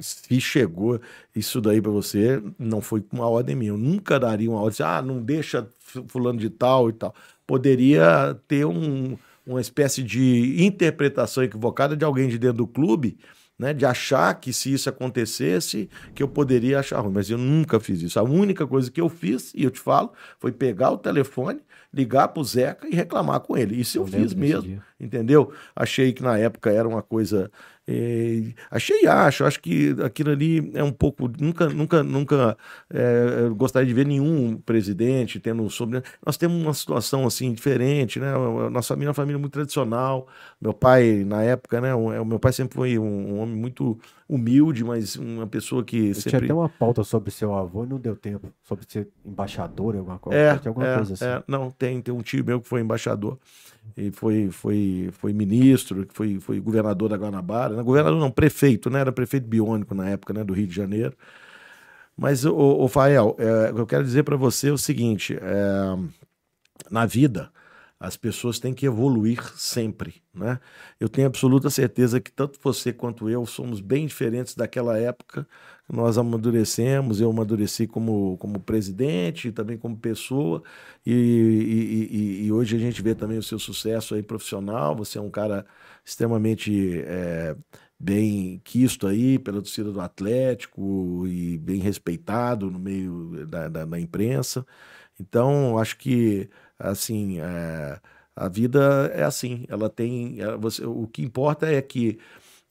se 0.01 0.41
chegou 0.41 0.99
isso 1.35 1.61
daí 1.61 1.79
para 1.79 1.91
você, 1.91 2.41
não 2.57 2.81
foi 2.81 3.01
com 3.01 3.17
uma 3.17 3.27
ordem 3.27 3.55
minha. 3.55 3.69
Eu 3.71 3.77
nunca 3.77 4.19
daria 4.19 4.49
uma 4.49 4.61
ordem, 4.61 4.69
assim, 4.71 4.83
ah, 4.83 5.01
não 5.01 5.21
deixa 5.21 5.67
fulano 6.07 6.39
de 6.39 6.49
tal 6.49 6.89
e 6.89 6.93
tal. 6.93 7.13
Poderia 7.45 8.37
ter 8.47 8.65
um, 8.65 9.17
uma 9.45 9.61
espécie 9.61 10.01
de 10.03 10.63
interpretação 10.63 11.43
equivocada 11.43 11.95
de 11.95 12.05
alguém 12.05 12.27
de 12.27 12.37
dentro 12.37 12.57
do 12.57 12.67
clube 12.67 13.17
né, 13.57 13.73
de 13.73 13.85
achar 13.85 14.33
que 14.39 14.51
se 14.51 14.73
isso 14.73 14.89
acontecesse, 14.89 15.89
que 16.15 16.23
eu 16.23 16.27
poderia 16.27 16.79
achar 16.79 16.99
ruim. 16.99 17.13
Mas 17.13 17.29
eu 17.29 17.37
nunca 17.37 17.79
fiz 17.79 18.01
isso. 18.01 18.19
A 18.19 18.23
única 18.23 18.65
coisa 18.65 18.89
que 18.91 18.99
eu 18.99 19.09
fiz, 19.09 19.53
e 19.55 19.63
eu 19.63 19.71
te 19.71 19.79
falo, 19.79 20.11
foi 20.39 20.51
pegar 20.51 20.91
o 20.91 20.97
telefone, 20.97 21.61
ligar 21.93 22.27
pro 22.29 22.43
Zeca 22.43 22.87
e 22.87 22.95
reclamar 22.95 23.39
com 23.41 23.55
ele. 23.55 23.79
Isso 23.79 23.97
eu, 23.97 24.01
Eu 24.03 24.07
fiz 24.07 24.33
mesmo, 24.33 24.63
dia. 24.63 24.83
entendeu? 24.99 25.51
Achei 25.75 26.11
que 26.11 26.23
na 26.23 26.37
época 26.37 26.71
era 26.71 26.87
uma 26.87 27.01
coisa. 27.01 27.51
Eh, 27.87 28.53
achei 28.71 29.03
e 29.03 29.07
acho, 29.07 29.43
acho 29.43 29.59
que 29.59 29.95
aquilo 30.03 30.31
ali 30.31 30.71
é 30.73 30.83
um 30.83 30.91
pouco. 30.91 31.29
Nunca, 31.39 31.67
nunca, 31.69 32.03
nunca 32.03 32.57
eu 32.89 33.53
gostaria 33.55 33.87
de 33.87 33.93
ver 33.93 34.05
nenhum 34.05 34.57
presidente 34.57 35.39
tendo 35.39 35.69
sobre. 35.69 36.01
Nós 36.25 36.37
temos 36.37 36.61
uma 36.61 36.73
situação 36.73 37.25
assim 37.25 37.51
diferente, 37.53 38.19
né? 38.19 38.33
A 38.33 38.69
Nossa 38.69 38.89
família 38.89 39.07
é 39.07 39.09
uma 39.09 39.13
família 39.13 39.39
muito 39.39 39.53
tradicional. 39.53 40.27
Meu 40.61 40.73
pai, 40.73 41.23
na 41.25 41.43
época, 41.43 41.81
né? 41.81 41.93
O 41.93 42.23
o 42.23 42.25
meu 42.25 42.39
pai 42.39 42.53
sempre 42.53 42.75
foi 42.75 42.97
um, 42.97 43.39
homem 43.39 43.55
muito 43.55 43.97
humilde, 44.27 44.83
mas 44.83 45.15
uma 45.15 45.45
pessoa 45.45 45.83
que 45.83 45.97
Eu 45.97 46.13
tinha 46.13 46.15
sempre. 46.15 46.45
até 46.45 46.53
uma 46.53 46.69
pauta 46.69 47.03
sobre 47.03 47.31
seu 47.31 47.53
avô 47.53 47.83
e 47.83 47.87
não 47.87 47.99
deu 47.99 48.15
tempo. 48.15 48.51
Sobre 48.63 48.85
ser 48.87 49.09
embaixador, 49.25 49.95
alguma 49.95 50.19
coisa. 50.19 50.39
É, 50.39 50.57
tinha 50.57 50.69
alguma 50.69 50.87
é, 50.87 50.95
coisa 50.95 51.13
assim. 51.13 51.25
é. 51.25 51.43
não, 51.47 51.69
tem, 51.71 52.01
tem 52.01 52.13
um 52.13 52.21
tio 52.21 52.43
meu 52.43 52.61
que 52.61 52.67
foi 52.67 52.81
embaixador 52.81 53.37
e 53.95 54.11
foi, 54.11 54.49
foi, 54.49 55.09
foi 55.13 55.33
ministro, 55.33 56.07
foi, 56.13 56.39
foi 56.39 56.59
governador 56.59 57.09
da 57.09 57.17
Guanabara, 57.17 57.75
não, 57.75 57.83
governador 57.83 58.19
não, 58.19 58.31
prefeito, 58.31 58.89
né? 58.89 58.99
Era 59.01 59.11
prefeito 59.11 59.47
biônico 59.47 59.93
na 59.93 60.09
época, 60.09 60.33
né? 60.33 60.43
Do 60.43 60.53
Rio 60.53 60.67
de 60.67 60.75
Janeiro. 60.75 61.15
Mas, 62.17 62.45
o, 62.45 62.55
o 62.55 62.87
Fael, 62.87 63.35
é, 63.39 63.71
eu 63.71 63.85
quero 63.87 64.03
dizer 64.03 64.23
para 64.23 64.35
você 64.35 64.69
é 64.69 64.71
o 64.71 64.77
seguinte: 64.77 65.37
é, 65.39 65.97
na 66.89 67.05
vida, 67.05 67.51
as 67.99 68.17
pessoas 68.17 68.59
têm 68.59 68.73
que 68.73 68.85
evoluir 68.85 69.41
sempre, 69.55 70.21
né? 70.33 70.59
Eu 70.99 71.07
tenho 71.09 71.27
absoluta 71.27 71.69
certeza 71.69 72.19
que 72.19 72.31
tanto 72.31 72.59
você 72.61 72.91
quanto 72.93 73.29
eu 73.29 73.45
somos 73.45 73.79
bem 73.79 74.05
diferentes 74.07 74.55
daquela 74.55 74.97
época. 74.97 75.47
Nós 75.91 76.17
amadurecemos, 76.17 77.19
eu 77.21 77.29
amadureci 77.29 77.85
como, 77.87 78.37
como 78.37 78.59
presidente, 78.59 79.51
também 79.51 79.77
como 79.77 79.97
pessoa, 79.97 80.63
e, 81.05 81.11
e- 81.13 82.43
e- 82.43 82.45
e 82.47 82.51
hoje 82.51 82.75
a 82.75 82.79
gente 82.79 83.01
vê 83.01 83.13
também 83.13 83.37
o 83.37 83.43
seu 83.43 83.59
sucesso 83.59 84.15
aí 84.15 84.23
profissional. 84.23 84.95
Você 84.95 85.17
é 85.17 85.21
um 85.21 85.29
cara 85.29 85.65
extremamente 86.05 86.99
é, 87.05 87.55
bem 87.99 88.59
quisto 88.63 89.07
aí 89.07 89.37
pela 89.37 89.57
torcida 89.61 89.91
do 89.91 89.99
Atlético 90.01 91.27
e 91.27 91.57
bem 91.57 91.79
respeitado 91.79 92.71
no 92.71 92.79
meio 92.79 93.45
da, 93.47 93.67
da, 93.67 93.85
da 93.85 93.99
imprensa. 93.99 94.65
Então, 95.19 95.77
acho 95.77 95.97
que 95.97 96.49
assim 96.77 97.39
é, 97.39 97.99
a 98.35 98.47
vida 98.49 99.11
é 99.13 99.23
assim. 99.23 99.65
Ela 99.69 99.89
tem. 99.89 100.39
ela- 100.41 100.57
você, 100.57 100.85
o 100.85 101.07
que 101.07 101.21
importa 101.23 101.67
é 101.71 101.81
que 101.81 102.19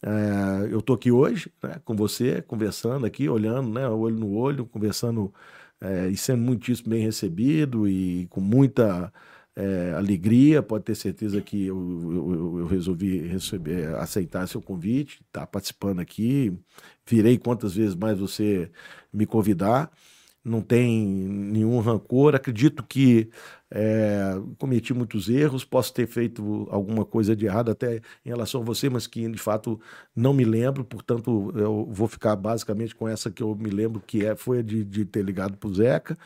é, 0.02 0.72
eu 0.72 0.82
tô 0.82 0.94
aqui 0.94 1.10
hoje 1.12 1.50
né, 1.62 1.80
com 1.84 1.94
você, 1.96 2.42
conversando 2.42 3.06
aqui, 3.06 3.28
olhando, 3.28 3.70
né, 3.70 3.88
olho 3.88 4.16
no 4.16 4.32
olho, 4.34 4.66
conversando 4.66 5.32
é, 5.80 6.08
e 6.08 6.16
sendo 6.16 6.42
muitíssimo 6.42 6.90
bem 6.90 7.02
recebido 7.04 7.88
e 7.88 8.26
com 8.28 8.40
muita 8.40 9.12
é, 9.56 9.92
alegria. 9.94 10.62
Pode 10.62 10.84
ter 10.84 10.94
certeza 10.94 11.40
que 11.42 11.66
eu, 11.66 11.76
eu- 12.12 12.58
eu- 12.60 12.66
resolvi 12.66 13.18
receber, 13.28 13.94
aceitar 13.96 14.46
seu 14.48 14.62
convite, 14.62 15.20
estar 15.26 15.46
participando 15.46 16.00
aqui. 16.00 16.56
Virei 17.06 17.38
quantas 17.38 17.74
vezes 17.74 17.94
mais 17.94 18.18
você 18.18 18.70
me 19.12 19.26
convidar. 19.26 19.90
Não 20.44 20.60
tem 20.62 21.04
nenhum 21.06 21.78
rancor. 21.80 22.34
Acredito 22.34 22.82
que 22.84 23.30
é, 23.74 24.34
cometi 24.58 24.92
muitos 24.92 25.28
erros, 25.28 25.64
posso 25.64 25.94
ter 25.94 26.06
feito 26.06 26.66
alguma 26.70 27.04
coisa 27.04 27.34
de 27.34 27.46
errado 27.46 27.70
até 27.70 27.96
em 28.24 28.28
relação 28.28 28.60
a 28.60 28.64
você, 28.64 28.90
mas 28.90 29.06
que 29.06 29.26
de 29.28 29.38
fato 29.38 29.80
não 30.14 30.34
me 30.34 30.44
lembro, 30.44 30.84
portanto 30.84 31.52
eu 31.56 31.88
vou 31.90 32.06
ficar 32.06 32.36
basicamente 32.36 32.94
com 32.94 33.08
essa 33.08 33.30
que 33.30 33.42
eu 33.42 33.54
me 33.54 33.70
lembro 33.70 34.02
que 34.06 34.24
é, 34.26 34.36
foi 34.36 34.58
a 34.58 34.62
de, 34.62 34.84
de 34.84 35.04
ter 35.06 35.24
ligado 35.24 35.56
para 35.56 35.68
o 35.68 35.74
Zeca. 35.74 36.18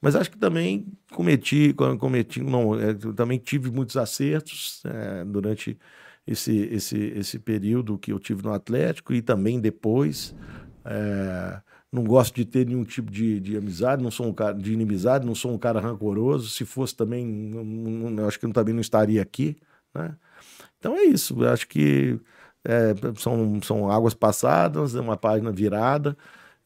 Mas 0.00 0.14
acho 0.16 0.30
que 0.30 0.38
também 0.38 0.86
cometi, 1.12 1.72
com- 1.74 1.96
cometi 1.98 2.42
não, 2.42 2.78
é, 2.78 2.94
também 3.16 3.38
tive 3.38 3.70
muitos 3.70 3.96
acertos 3.96 4.82
é, 4.84 5.24
durante 5.24 5.78
esse, 6.26 6.56
esse, 6.72 6.98
esse 7.16 7.38
período 7.38 7.98
que 7.98 8.12
eu 8.12 8.18
tive 8.18 8.42
no 8.42 8.52
Atlético 8.52 9.12
e 9.14 9.22
também 9.22 9.60
depois. 9.60 10.34
É, 10.84 11.60
não 11.94 12.04
gosto 12.04 12.34
de 12.36 12.44
ter 12.44 12.66
nenhum 12.66 12.84
tipo 12.84 13.10
de, 13.10 13.40
de 13.40 13.56
amizade, 13.56 14.02
não 14.02 14.10
sou 14.10 14.26
um 14.28 14.34
cara 14.34 14.54
de 14.54 14.72
inimizade, 14.72 15.26
não 15.26 15.34
sou 15.34 15.52
um 15.52 15.58
cara 15.58 15.80
rancoroso. 15.80 16.48
Se 16.50 16.64
fosse 16.64 16.96
também, 16.96 17.24
não- 17.26 17.64
não- 18.10 18.26
acho 18.28 18.38
que 18.40 18.48
também 18.52 18.74
não 18.74 18.80
estaria 18.80 19.22
aqui, 19.22 19.56
né? 19.94 20.16
Então 20.78 20.96
é 20.96 21.04
isso. 21.04 21.42
Eu 21.42 21.50
acho 21.50 21.66
que 21.68 22.20
é, 22.64 22.94
são, 23.18 23.60
são 23.62 23.90
águas 23.90 24.14
passadas, 24.14 24.94
é 24.94 25.00
uma 25.00 25.16
página 25.16 25.52
virada 25.52 26.16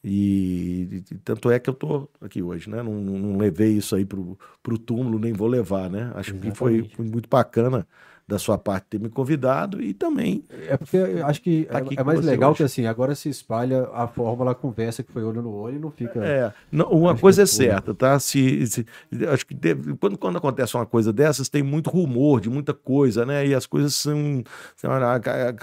E, 0.05 1.05
e 1.12 1.18
tanto 1.18 1.50
é 1.50 1.59
que 1.60 1.70
eu 1.70 1.74
tô 1.74 2.09
aqui 2.20 2.42
hoje, 2.42 2.70
né? 2.70 2.82
Não, 2.82 2.94
não, 2.94 3.36
levei 3.38 3.72
isso 3.76 3.96
aí 3.96 4.06
pro, 4.06 4.38
pro 4.62 4.78
túmulo, 4.78 5.18
nem 5.18 5.32
vou 5.32 5.48
levar, 5.48 5.90
né? 5.90 6.12
Acho 6.16 6.34
que 6.36 6.52
foi, 6.52 6.84
Exatamente. 6.84 6.96
foi 6.96 7.05
muito 7.06 7.28
bacana 7.28 7.86
da 8.28 8.38
sua 8.38 8.59
parte 8.59 8.84
ter 8.90 9.00
me 9.00 9.09
convidado 9.09 9.82
e 9.82 9.94
também 9.94 10.44
É 10.68 10.76
porque 10.76 10.98
eu 10.98 11.26
acho 11.26 11.40
que 11.40 11.64
Tá 11.64 11.78
aqui 11.78 11.96
é, 11.96 12.00
é 12.00 12.05
mais 12.05 12.20
legal 12.20 12.50
hoje. 12.50 12.59
que 12.59 12.62
assim, 12.64 12.86
agora 12.86 13.14
se 13.14 13.30
espalha 13.30 13.88
a 13.94 14.06
fórmula, 14.06 14.50
a 14.52 14.55
conversa 14.55 15.02
que 15.02 15.10
foi 15.10 15.24
olho 15.24 15.40
no 15.40 15.50
olho 15.50 15.76
e 15.76 15.78
não 15.78 15.90
fica. 15.90 16.22
É, 16.24 16.52
não, 16.70 16.90
uma 16.90 17.12
Acho 17.12 17.22
coisa 17.22 17.42
é 17.42 17.46
foi. 17.46 17.55
certa, 17.56 17.94
tá? 17.94 18.18
Se, 18.18 18.66
se- 18.66 18.86
acho 19.32 19.46
que 19.46 19.55
deve- 19.55 19.94
quando, 19.96 20.18
quando 20.18 20.36
acontece 20.36 20.76
uma 20.76 20.84
coisa 20.84 21.10
dessas, 21.10 21.48
tem 21.48 21.62
muito 21.62 21.88
rumor 21.88 22.40
de 22.40 22.50
muita 22.50 22.74
coisa, 22.74 23.24
né? 23.24 23.46
E 23.46 23.55
as 23.55 23.64
coisas 23.64 23.94
são. 23.94 24.42
são- 24.76 24.90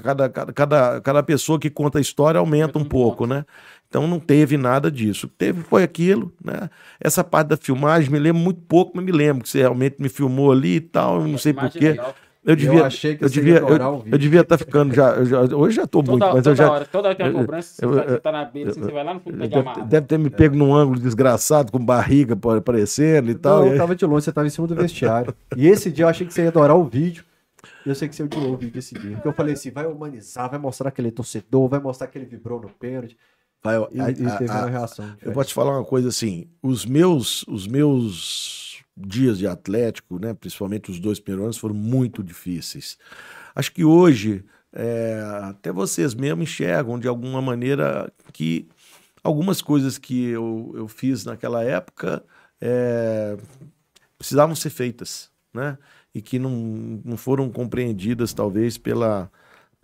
Cada, 0.01 0.29
cada, 0.29 0.53
cada, 0.53 1.01
cada 1.01 1.23
pessoa 1.23 1.59
que 1.59 1.69
conta 1.69 1.99
a 1.99 2.01
história 2.01 2.39
aumenta 2.39 2.79
um 2.79 2.81
um 2.81 2.85
pouco, 2.85 3.25
né? 3.27 3.45
Então 3.87 4.07
não 4.07 4.19
teve 4.19 4.57
nada 4.57 4.91
disso. 4.91 5.27
Teve 5.27 5.61
foi 5.63 5.83
aquilo, 5.83 6.33
né? 6.43 6.69
Essa 6.99 7.23
parte 7.23 7.47
da 7.49 7.57
filmagem 7.57 8.11
me 8.11 8.19
lembro 8.19 8.41
muito 8.41 8.61
pouco, 8.61 8.91
mas 8.95 9.05
me 9.05 9.11
lembro 9.11 9.43
que 9.43 9.49
você 9.49 9.59
realmente 9.59 9.95
me 9.99 10.09
filmou 10.09 10.51
ali 10.51 10.75
e 10.75 10.81
tal, 10.81 11.21
eu 11.21 11.27
não 11.27 11.37
sei 11.37 11.53
porquê. 11.53 11.97
Eu 12.45 12.55
devia, 12.55 12.85
achei 12.85 13.15
que 13.17 13.25
eu 13.25 13.29
devia, 13.29 13.57
adorar 13.57 13.87
eu, 13.87 14.03
eu 14.11 14.17
devia 14.19 14.41
estar 14.41 14.57
ficando 14.57 14.93
já, 14.93 15.15
eu 15.15 15.25
já- 15.25 15.41
Hoje 15.57 15.75
já 15.77 15.83
estou 15.83 16.03
muito, 16.03 16.19
Toda, 16.19 16.33
mas 16.35 16.43
toda 16.43 16.49
eu 16.51 16.55
já 16.55 16.71
hora, 16.71 16.85
toda 16.85 17.07
hora 17.07 17.15
que 17.15 17.23
tem 17.23 17.31
uma 17.31 17.39
eu- 17.39 17.45
cobrança, 17.45 17.73
você, 17.75 17.85
eu- 17.85 17.93
eu- 17.97 18.09
você 18.09 18.19
tá 18.19 18.31
na 18.31 18.45
beira, 18.45 18.69
assim, 18.71 18.81
você 18.81 18.91
vai 18.91 19.03
lá 19.03 19.13
no 19.15 19.19
fundo, 19.19 19.37
pede 19.37 19.49
deve, 19.55 19.81
deve 19.85 20.05
ter 20.07 20.19
me 20.19 20.29
pego 20.29 20.55
num 20.55 20.75
ângulo 20.75 20.99
desgraçado, 20.99 21.71
com 21.71 21.83
barriga 21.83 22.37
aparecendo 22.57 23.31
e 23.31 23.35
tal. 23.35 23.59
Não, 23.61 23.65
eu 23.65 23.71
aí- 23.71 23.77
tava 23.79 23.95
de 23.95 24.05
longe, 24.05 24.25
você 24.25 24.31
tava 24.31 24.45
em 24.45 24.51
cima 24.51 24.67
do 24.67 24.75
vestiário. 24.75 25.33
E 25.57 25.67
esse 25.67 25.91
dia 25.91 26.05
eu 26.05 26.09
achei 26.09 26.27
que 26.27 26.33
você 26.33 26.43
ia 26.43 26.49
adorar 26.49 26.77
o 26.77 26.83
vídeo. 26.83 27.23
E 27.83 27.89
eu 27.89 27.95
sei 27.95 28.07
que 28.07 28.15
você 28.15 28.21
odiou 28.21 28.53
o 28.53 28.57
vídeo 28.57 28.77
esse 28.77 28.93
dia. 28.93 29.13
Porque 29.13 29.27
eu 29.27 29.33
falei 29.33 29.53
assim: 29.55 29.71
vai 29.71 29.87
humanizar, 29.87 30.47
vai 30.49 30.59
mostrar 30.59 30.91
que 30.91 31.01
ele 31.01 31.07
é 31.07 31.11
torcedor, 31.11 31.67
vai 31.67 31.79
mostrar 31.79 32.05
que 32.07 32.17
ele 32.17 32.25
vibrou 32.25 32.61
no 32.61 32.69
pênalti. 32.69 33.17
Vai, 33.63 33.75
E, 33.91 33.99
a- 33.99 34.11
e 34.11 34.13
teve 34.13 34.51
a- 34.51 34.57
uma 34.59 34.69
reação. 34.69 35.05
eu 35.23 35.31
vou 35.31 35.43
te 35.43 35.51
falar 35.51 35.71
uma 35.71 35.83
coisa 35.83 36.09
assim: 36.09 36.47
os 36.61 36.85
meus, 36.85 37.41
os 37.47 37.65
meus 37.67 38.64
dias 38.95 39.37
de 39.37 39.47
Atlético, 39.47 40.17
né, 40.19 40.33
principalmente 40.33 40.89
os 40.89 40.99
dois 40.99 41.19
primeiros 41.19 41.45
anos, 41.45 41.57
foram 41.57 41.75
muito 41.75 42.23
difíceis. 42.23 42.97
Acho 43.53 43.71
que 43.71 43.83
hoje 43.83 44.43
é, 44.73 45.21
até 45.43 45.71
vocês 45.71 46.13
mesmos 46.13 46.43
enxergam 46.43 46.99
de 46.99 47.07
alguma 47.07 47.41
maneira 47.41 48.11
que 48.33 48.67
algumas 49.23 49.61
coisas 49.61 49.97
que 49.97 50.27
eu, 50.27 50.73
eu 50.75 50.87
fiz 50.87 51.25
naquela 51.25 51.63
época 51.63 52.23
é, 52.59 53.37
precisavam 54.17 54.55
ser 54.55 54.69
feitas, 54.69 55.31
né? 55.53 55.77
E 56.13 56.21
que 56.21 56.39
não, 56.39 56.51
não 57.03 57.17
foram 57.17 57.49
compreendidas, 57.49 58.33
talvez, 58.33 58.77
pela, 58.77 59.29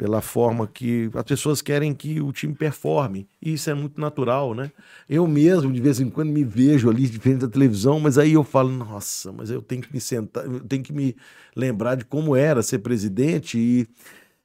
pela 0.01 0.19
forma 0.19 0.65
que 0.65 1.11
as 1.13 1.23
pessoas 1.23 1.61
querem 1.61 1.93
que 1.93 2.19
o 2.19 2.31
time 2.31 2.55
performe. 2.55 3.27
E 3.39 3.53
isso 3.53 3.69
é 3.69 3.73
muito 3.75 4.01
natural, 4.01 4.55
né? 4.55 4.71
Eu 5.07 5.27
mesmo, 5.27 5.71
de 5.71 5.79
vez 5.79 5.99
em 5.99 6.09
quando, 6.09 6.31
me 6.31 6.43
vejo 6.43 6.89
ali 6.89 7.07
de 7.07 7.19
frente 7.19 7.41
da 7.41 7.47
televisão, 7.47 7.99
mas 7.99 8.17
aí 8.17 8.33
eu 8.33 8.43
falo, 8.43 8.71
nossa, 8.71 9.31
mas 9.31 9.51
eu 9.51 9.61
tenho 9.61 9.83
que 9.83 9.93
me 9.93 10.01
sentar, 10.01 10.43
eu 10.43 10.59
tenho 10.61 10.81
que 10.81 10.91
me 10.91 11.15
lembrar 11.55 11.93
de 11.93 12.03
como 12.03 12.35
era 12.35 12.63
ser 12.63 12.79
presidente 12.79 13.59
e. 13.59 13.87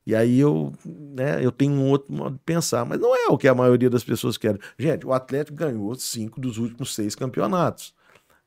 E 0.07 0.15
aí 0.15 0.39
eu, 0.39 0.73
né, 0.85 1.45
eu 1.45 1.51
tenho 1.51 1.73
um 1.73 1.89
outro 1.89 2.13
modo 2.13 2.35
de 2.35 2.43
pensar, 2.45 2.85
mas 2.85 3.01
não 3.01 3.13
é 3.17 3.27
o 3.29 3.37
que 3.37 3.49
a 3.49 3.55
maioria 3.55 3.91
das 3.91 4.05
pessoas 4.05 4.37
querem. 4.37 4.61
Gente, 4.79 5.05
o 5.05 5.13
Atlético 5.13 5.57
ganhou 5.57 5.93
cinco 5.97 6.41
dos 6.41 6.59
últimos 6.59 6.95
seis 6.95 7.17
campeonatos. 7.17 7.93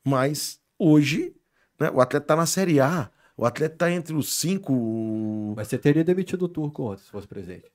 Mas 0.05 0.57
hoje, 0.77 1.33
né, 1.77 1.89
o 1.89 1.99
Atlético 1.99 2.25
está 2.25 2.35
na 2.37 2.45
Série 2.45 2.79
A. 2.79 3.09
O 3.39 3.45
Atlético 3.45 3.75
está 3.75 3.89
entre 3.89 4.13
os 4.13 4.33
cinco. 4.33 5.53
Mas 5.55 5.69
você 5.69 5.77
teria 5.77 6.03
demitido 6.03 6.43
o 6.43 6.49
Turco 6.49 6.83
ontem, 6.91 7.03
se 7.03 7.09
fosse 7.09 7.25
presidente. 7.25 7.71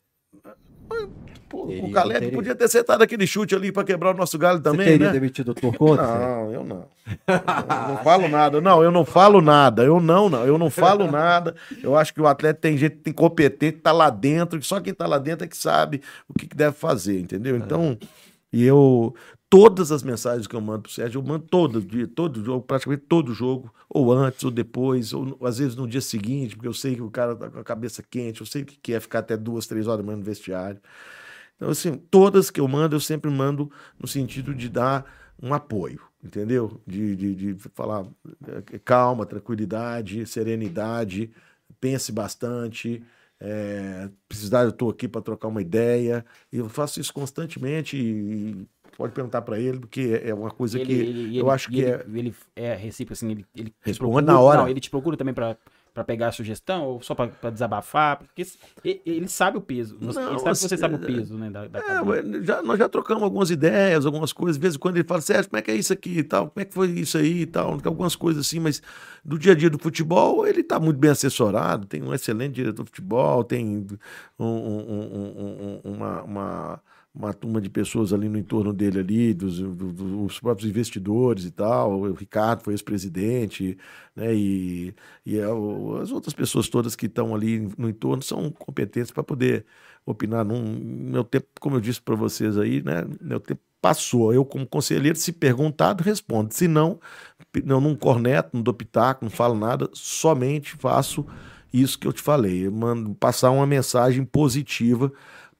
Pô, 1.48 1.66
Teria, 1.66 1.84
o 1.84 1.90
Caleb 1.90 2.20
teria. 2.20 2.36
podia 2.36 2.54
ter 2.54 2.64
acertado 2.64 3.02
aquele 3.02 3.26
chute 3.26 3.54
ali 3.54 3.72
para 3.72 3.82
quebrar 3.84 4.10
o 4.10 4.16
nosso 4.16 4.36
galho 4.36 4.58
você 4.58 4.64
também, 4.64 4.86
teria 4.86 5.06
né? 5.06 5.12
demitido 5.12 5.52
o 5.52 5.54
Turco 5.54 5.92
ontem? 5.92 6.02
Não, 6.02 6.52
eu 6.52 6.64
não. 6.64 6.86
Eu 7.26 7.88
não 7.88 7.96
falo 8.04 8.28
nada. 8.28 8.60
Não, 8.60 8.82
eu 8.82 8.90
não 8.90 9.04
falo 9.06 9.40
nada. 9.40 9.84
Eu 9.84 10.00
não, 10.00 10.28
não. 10.28 10.44
Eu 10.44 10.58
não 10.58 10.68
falo 10.68 11.10
nada. 11.10 11.54
Eu 11.82 11.96
acho 11.96 12.12
que 12.12 12.20
o 12.20 12.26
atleta 12.26 12.60
tem 12.60 12.76
gente 12.76 12.96
tem 12.96 13.12
competente, 13.12 13.78
tá 13.78 13.92
lá 13.92 14.10
dentro, 14.10 14.62
só 14.62 14.80
quem 14.80 14.92
tá 14.92 15.06
lá 15.06 15.18
dentro 15.18 15.44
é 15.44 15.48
que 15.48 15.56
sabe 15.56 16.02
o 16.28 16.34
que, 16.34 16.46
que 16.46 16.56
deve 16.56 16.76
fazer, 16.76 17.20
entendeu? 17.20 17.56
Então, 17.56 17.96
e 18.52 18.64
eu 18.64 19.14
todas 19.54 19.92
as 19.92 20.02
mensagens 20.02 20.48
que 20.48 20.56
eu 20.56 20.60
mando 20.60 20.82
pro 20.82 20.90
Sérgio, 20.90 21.20
eu 21.20 21.22
mando 21.24 21.46
todo 21.46 21.80
dia, 21.80 22.08
todo 22.08 22.44
jogo, 22.44 22.66
praticamente 22.66 23.04
todo 23.08 23.32
jogo, 23.32 23.72
ou 23.88 24.12
antes 24.12 24.42
ou 24.42 24.50
depois, 24.50 25.12
ou 25.12 25.38
às 25.46 25.58
vezes 25.58 25.76
no 25.76 25.86
dia 25.86 26.00
seguinte, 26.00 26.56
porque 26.56 26.66
eu 26.66 26.74
sei 26.74 26.96
que 26.96 27.02
o 27.02 27.08
cara 27.08 27.36
tá 27.36 27.48
com 27.48 27.60
a 27.60 27.62
cabeça 27.62 28.02
quente, 28.02 28.40
eu 28.40 28.46
sei 28.48 28.62
o 28.62 28.66
que 28.66 28.76
que 28.76 28.92
é 28.92 28.98
ficar 28.98 29.20
até 29.20 29.36
duas, 29.36 29.68
três 29.68 29.86
horas 29.86 30.04
manhã 30.04 30.16
no 30.16 30.24
vestiário. 30.24 30.80
Então, 31.54 31.70
assim, 31.70 31.94
todas 32.10 32.50
que 32.50 32.60
eu 32.60 32.66
mando, 32.66 32.96
eu 32.96 33.00
sempre 33.00 33.30
mando 33.30 33.70
no 33.96 34.08
sentido 34.08 34.52
de 34.52 34.68
dar 34.68 35.06
um 35.40 35.54
apoio, 35.54 36.00
entendeu? 36.22 36.80
De, 36.84 37.14
de, 37.14 37.54
de 37.54 37.54
falar 37.74 38.06
eh, 38.48 38.78
calma, 38.84 39.24
tranquilidade, 39.24 40.26
serenidade, 40.26 41.30
pense 41.80 42.10
bastante. 42.10 43.04
É, 43.40 44.10
precisar, 44.28 44.64
eu 44.64 44.70
estou 44.70 44.90
aqui 44.90 45.06
para 45.08 45.22
trocar 45.22 45.48
uma 45.48 45.62
ideia. 45.62 46.24
Eu 46.52 46.68
faço 46.68 47.00
isso 47.00 47.12
constantemente 47.14 47.96
e 47.96 48.66
pode 48.96 49.12
perguntar 49.12 49.42
para 49.42 49.58
ele, 49.58 49.78
porque 49.80 50.20
é 50.24 50.32
uma 50.34 50.50
coisa 50.50 50.78
Ele- 50.78 50.86
que 50.86 50.92
ele- 51.00 51.36
eu 51.38 51.44
ele- 51.44 51.50
acho 51.50 51.68
que 51.68 51.80
ele, 51.80 51.90
é. 51.90 52.04
Ele 52.14 52.34
é 52.56 52.74
recíproco, 52.74 53.12
assim, 53.14 53.30
ele, 53.30 53.46
ele 53.56 53.74
Responde 53.82 54.10
procura- 54.12 54.26
na 54.32 54.40
hora. 54.40 54.60
Não, 54.62 54.68
ele 54.68 54.80
te 54.80 54.90
procura 54.90 55.16
também 55.16 55.34
pra, 55.34 55.56
pra 55.92 56.02
pegar 56.02 56.26
a 56.28 56.32
sugestão 56.32 56.84
ou 56.86 57.00
só 57.02 57.14
pra 57.14 57.50
desabafar? 57.50 58.18
Porque 58.18 58.44
ele, 58.84 59.28
sabe 59.28 59.58
o 59.58 59.60
peso. 59.60 59.96
Você- 60.00 60.18
Não, 60.18 60.30
ele 60.30 60.38
sabe 60.40 60.50
que 60.50 60.58
você 60.58 60.66
assim, 60.74 60.76
sabe 60.76 60.94
o 60.96 60.98
peso, 60.98 61.38
né? 61.38 61.50
Da, 61.50 61.68
da 61.68 61.78
É, 61.78 62.42
já, 62.44 62.62
nós 62.62 62.78
já 62.80 62.88
trocamos 62.88 63.22
algumas 63.22 63.48
ideias, 63.50 64.04
algumas 64.04 64.32
coisas. 64.32 64.56
De 64.56 64.62
vez 64.62 64.74
em 64.74 64.78
quando 64.78 64.96
ele 64.96 65.06
fala, 65.06 65.20
Sérgio, 65.20 65.48
como 65.50 65.58
é 65.58 65.62
que 65.62 65.70
é 65.70 65.76
isso 65.76 65.92
aqui 65.92 66.18
e 66.18 66.24
tal? 66.24 66.48
Como 66.50 66.60
é 66.60 66.64
que 66.64 66.74
foi 66.74 66.88
isso 66.90 67.16
aí 67.16 67.42
e 67.42 67.46
tal? 67.46 67.78
Algumas 67.84 68.16
coisas 68.16 68.44
assim, 68.44 68.58
mas 68.58 68.82
do 69.24 69.38
dia 69.38 69.52
a 69.52 69.54
dia 69.54 69.70
do 69.70 69.78
futebol, 69.78 70.44
ele 70.46 70.62
está 70.62 70.80
muito 70.80 70.98
bem 70.98 71.10
assessorado, 71.12 71.86
tem 71.86 72.02
um 72.02 72.12
excelente 72.12 72.54
diretor 72.54 72.82
de 72.82 72.90
futebol, 72.90 73.44
tem 73.44 73.86
um- 74.36 74.44
um- 74.44 75.80
um- 75.84 75.92
uma, 75.92 76.22
uma, 76.22 76.80
uma 77.14 77.32
turma 77.32 77.60
de 77.60 77.70
pessoas 77.70 78.12
ali 78.12 78.28
no 78.28 78.36
entorno 78.38 78.72
dele 78.72 78.98
ali, 78.98 79.34
dos, 79.34 79.58
do- 79.60 79.92
dos 79.92 80.40
próprios 80.40 80.68
investidores 80.68 81.44
e 81.44 81.50
tal. 81.50 82.00
O 82.00 82.12
Ricardo 82.14 82.62
foi 82.62 82.74
ex-presidente, 82.74 83.78
né? 84.16 84.34
E, 84.34 84.94
e 85.24 85.38
é 85.38 85.44
as 86.02 86.10
outras 86.10 86.34
pessoas 86.34 86.68
todas 86.68 86.96
que 86.96 87.06
estão 87.06 87.34
ali 87.34 87.60
no 87.78 87.88
entorno 87.88 88.22
são 88.22 88.50
competentes 88.50 89.10
para 89.12 89.22
poder 89.22 89.64
opinar. 90.04 90.44
Num, 90.44 90.62
meu 90.80 91.22
tempo, 91.24 91.46
como 91.60 91.76
eu 91.76 91.80
disse 91.80 92.00
para 92.02 92.14
vocês 92.16 92.58
aí, 92.58 92.82
né? 92.82 93.04
Meu 93.20 93.38
tempo 93.40 93.60
passou. 93.80 94.32
Eu, 94.32 94.44
como 94.44 94.66
conselheiro, 94.66 95.16
se 95.18 95.32
perguntado, 95.32 96.02
respondo. 96.02 96.52
Se 96.54 96.66
não, 96.66 96.98
eu 97.54 97.80
não 97.80 97.94
corneto, 97.94 98.50
não 98.54 98.62
dou 98.62 98.74
pitaco, 98.74 99.24
não 99.24 99.30
falo 99.30 99.54
nada, 99.54 99.88
somente 99.92 100.72
faço 100.76 101.24
isso 101.72 101.98
que 101.98 102.06
eu 102.06 102.12
te 102.12 102.22
falei. 102.22 102.66
Eu 102.66 102.72
mando 102.72 103.14
passar 103.14 103.50
uma 103.50 103.66
mensagem 103.66 104.24
positiva, 104.24 105.12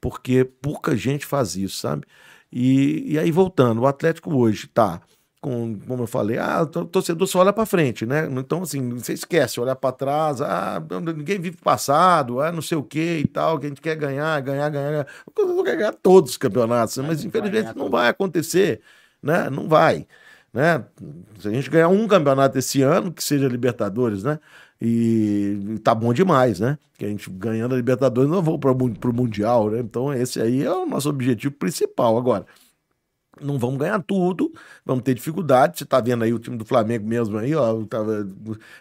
porque 0.05 0.45
pouca 0.45 0.95
gente 0.95 1.25
faz 1.25 1.55
isso, 1.55 1.77
sabe? 1.77 2.05
E, 2.51 3.13
e 3.13 3.17
aí, 3.17 3.31
voltando, 3.31 3.81
o 3.81 3.87
Atlético 3.87 4.35
hoje 4.35 4.67
tá. 4.67 5.01
Com, 5.41 5.79
como 5.79 6.03
eu 6.03 6.07
falei, 6.07 6.37
ah, 6.37 6.61
o 6.61 6.85
torcedor 6.85 7.27
só 7.27 7.39
olha 7.39 7.51
para 7.51 7.65
frente, 7.65 8.05
né? 8.05 8.27
Então, 8.29 8.61
assim, 8.61 8.87
você 8.91 9.13
esquece, 9.13 9.59
olhar 9.59 9.75
para 9.75 9.91
trás, 9.91 10.41
ah, 10.41 10.79
ninguém 11.15 11.39
vive 11.39 11.57
passado, 11.57 12.39
ah, 12.39 12.51
não 12.51 12.61
sei 12.61 12.77
o 12.77 12.83
que 12.83 13.17
e 13.17 13.27
tal, 13.27 13.57
que 13.57 13.65
a 13.65 13.69
gente 13.69 13.81
quer 13.81 13.95
ganhar, 13.95 14.39
ganhar, 14.41 14.69
ganhar. 14.69 15.07
Torcedor 15.33 15.63
quer 15.63 15.75
ganhar 15.75 15.93
todos 15.93 16.31
os 16.31 16.37
campeonatos, 16.37 16.95
mas 16.97 17.07
Mas 17.07 17.25
infelizmente 17.25 17.75
não 17.75 17.89
vai 17.89 18.07
acontecer, 18.07 18.81
né? 19.23 19.49
Não 19.49 19.67
vai. 19.67 20.05
Né? 20.53 20.85
Se 21.39 21.47
a 21.47 21.51
gente 21.51 21.69
ganhar 21.69 21.87
um 21.87 22.07
campeonato 22.07 22.59
esse 22.59 22.83
ano, 22.83 23.11
que 23.11 23.23
seja 23.23 23.47
Libertadores, 23.47 24.23
né? 24.23 24.39
E 24.81 25.79
tá 25.83 25.95
bom 25.95 26.13
demais, 26.13 26.59
né? 26.59 26.77
Que 26.97 27.05
a 27.05 27.09
gente 27.09 27.29
ganhando 27.29 27.73
a 27.73 27.77
Libertadores, 27.77 28.29
nós 28.29 28.43
vamos 28.43 28.59
para 28.59 28.71
o 28.71 29.13
Mundial, 29.13 29.69
né? 29.69 29.79
Então, 29.79 30.13
esse 30.13 30.41
aí 30.41 30.63
é 30.63 30.71
o 30.71 30.85
nosso 30.85 31.09
objetivo 31.09 31.53
principal. 31.55 32.17
Agora, 32.17 32.45
não 33.41 33.57
vamos 33.59 33.77
ganhar 33.77 34.01
tudo, 34.03 34.51
vamos 34.85 35.03
ter 35.03 35.13
dificuldade. 35.13 35.77
Você 35.77 35.83
está 35.83 35.99
vendo 36.01 36.23
aí 36.23 36.33
o 36.33 36.39
time 36.39 36.57
do 36.57 36.65
Flamengo 36.65 37.07
mesmo 37.07 37.37
aí, 37.37 37.53
ó, 37.55 37.83
tava, 37.85 38.27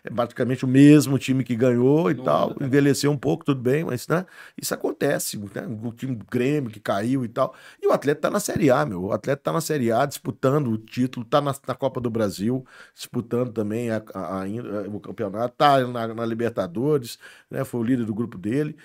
é 0.02 0.10
praticamente 0.10 0.64
o 0.64 0.68
mesmo 0.68 1.18
time 1.18 1.42
que 1.44 1.54
ganhou 1.56 2.10
e 2.10 2.14
Não 2.14 2.24
tal. 2.24 2.48
né? 2.58 2.66
Envelheceu 2.66 3.10
um 3.10 3.16
pouco, 3.16 3.44
tudo 3.44 3.60
bem, 3.60 3.84
mas 3.84 4.06
né, 4.08 4.24
isso 4.60 4.72
acontece. 4.74 5.36
Né? 5.38 5.66
O 5.82 5.92
time 5.92 6.14
do 6.16 6.24
Grêmio 6.24 6.70
que 6.70 6.80
caiu 6.80 7.24
e 7.24 7.28
tal. 7.28 7.54
E 7.82 7.86
o 7.86 7.92
atleta 7.92 8.18
está 8.18 8.30
na 8.30 8.40
Série 8.40 8.70
A, 8.70 8.84
meu. 8.86 9.02
O 9.04 9.12
atleta 9.12 9.40
está 9.40 9.52
na 9.52 9.60
Série 9.60 9.90
A 9.92 10.06
disputando 10.06 10.68
o 10.68 10.78
título, 10.78 11.24
está 11.24 11.40
na, 11.40 11.54
na 11.66 11.74
Copa 11.74 12.00
do 12.00 12.10
Brasil, 12.10 12.64
disputando 12.94 13.52
também 13.52 13.90
a, 13.90 14.02
a- 14.14 14.42
a- 14.42 14.46
o 14.92 15.00
campeonato, 15.00 15.52
está 15.54 15.86
na, 15.86 16.08
na 16.14 16.26
Libertadores, 16.26 17.18
né? 17.50 17.64
Foi 17.64 17.80
o 17.80 17.84
líder 17.84 18.04
do 18.06 18.14
grupo 18.14 18.38
dele. 18.38 18.76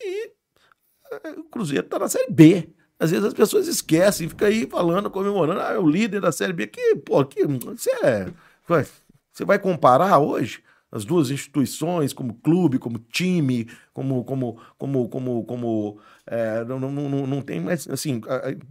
E 0.00 0.32
é, 1.24 1.30
o 1.30 1.44
Cruzeiro 1.44 1.84
está 1.86 1.98
na 1.98 2.08
Série 2.08 2.30
B. 2.32 2.68
Às 2.98 3.10
vezes 3.10 3.26
as 3.26 3.34
pessoas 3.34 3.66
esquecem, 3.68 4.28
fica 4.28 4.46
aí 4.46 4.66
falando, 4.66 5.10
comemorando, 5.10 5.60
ah, 5.60 5.72
é 5.72 5.78
o 5.78 5.88
líder 5.88 6.20
da 6.20 6.32
Série 6.32 6.52
B. 6.52 6.66
Que, 6.66 6.96
pô, 6.96 7.24
que, 7.24 7.46
você 7.46 7.90
é. 8.02 8.28
Você 9.32 9.44
vai 9.44 9.58
comparar 9.58 10.18
hoje? 10.18 10.62
as 10.90 11.04
duas 11.04 11.30
instituições, 11.30 12.12
como 12.12 12.34
clube, 12.34 12.78
como 12.78 12.98
time, 12.98 13.68
como. 13.92 14.24
como, 14.24 14.58
como, 14.78 15.08
como, 15.08 15.44
como 15.44 15.98
é, 16.26 16.64
não, 16.64 16.78
não, 16.78 16.90
não, 16.90 17.26
não 17.26 17.42
tem 17.42 17.60
mais. 17.60 17.88
Assim, 17.88 18.20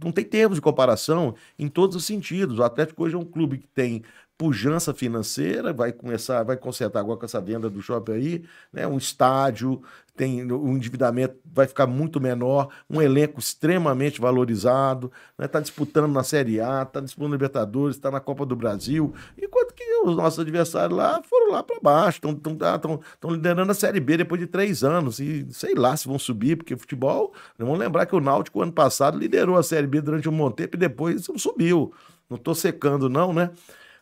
não 0.02 0.10
tem 0.10 0.24
termos 0.24 0.56
de 0.56 0.62
comparação 0.62 1.34
em 1.58 1.68
todos 1.68 1.96
os 1.96 2.04
sentidos. 2.04 2.58
O 2.58 2.62
Atlético 2.62 3.04
hoje 3.04 3.14
é 3.14 3.18
um 3.18 3.24
clube 3.24 3.58
que 3.58 3.68
tem 3.68 4.02
pujança 4.38 4.92
financeira, 4.92 5.72
vai 5.72 5.92
começar, 5.92 6.42
vai 6.42 6.56
consertar 6.56 7.00
agora 7.00 7.18
com 7.18 7.24
essa 7.24 7.40
venda 7.40 7.70
do 7.70 7.80
shopping 7.80 8.12
aí, 8.12 8.44
né? 8.72 8.86
Um 8.86 8.98
estádio, 8.98 9.82
tem 10.16 10.50
o 10.50 10.68
endividamento 10.68 11.36
vai 11.56 11.66
ficar 11.66 11.86
muito 11.86 12.20
menor, 12.20 12.68
um 12.88 13.00
elenco 13.00 13.38
extremamente 13.38 14.20
valorizado, 14.20 15.10
está 15.40 15.58
né? 15.58 15.62
disputando 15.62 16.12
na 16.12 16.22
Série 16.22 16.60
A, 16.60 16.82
está 16.82 17.00
disputando 17.00 17.32
Libertadores, 17.32 17.96
está 17.96 18.10
na 18.10 18.20
Copa 18.20 18.44
do 18.44 18.56
Brasil, 18.56 19.14
enquanto 19.38 19.72
que 19.74 19.84
os 20.04 20.16
nossos 20.16 20.38
adversários 20.38 20.96
lá 20.96 21.22
foram 21.22 21.52
lá 21.52 21.62
para 21.62 21.80
baixo, 21.80 22.18
estão 22.18 22.60
ah, 22.62 23.32
liderando 23.32 23.72
a 23.72 23.74
Série 23.74 24.00
B 24.00 24.18
depois 24.18 24.40
de 24.40 24.46
três 24.46 24.84
anos, 24.84 25.18
e 25.18 25.46
sei 25.50 25.74
lá 25.74 25.96
se 25.96 26.06
vão 26.06 26.18
subir, 26.18 26.56
porque 26.56 26.76
futebol, 26.76 27.32
vamos 27.58 27.78
lembrar 27.78 28.06
que 28.06 28.14
o 28.14 28.20
Náutico 28.20 28.60
ano 28.62 28.72
passado 28.72 29.18
liderou 29.18 29.56
a 29.56 29.62
Série 29.62 29.86
B 29.86 30.00
durante 30.00 30.28
um 30.28 30.36
bom 30.36 30.50
tempo 30.50 30.76
e 30.76 30.78
depois 30.78 31.26
subiu. 31.36 31.92
Não 32.28 32.36
estou 32.36 32.54
secando 32.54 33.08
não, 33.08 33.32
né? 33.32 33.50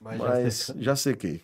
Mas, 0.04 0.18
Mas 0.18 0.66
já, 0.66 0.82
já 0.82 0.96
sequei. 0.96 1.40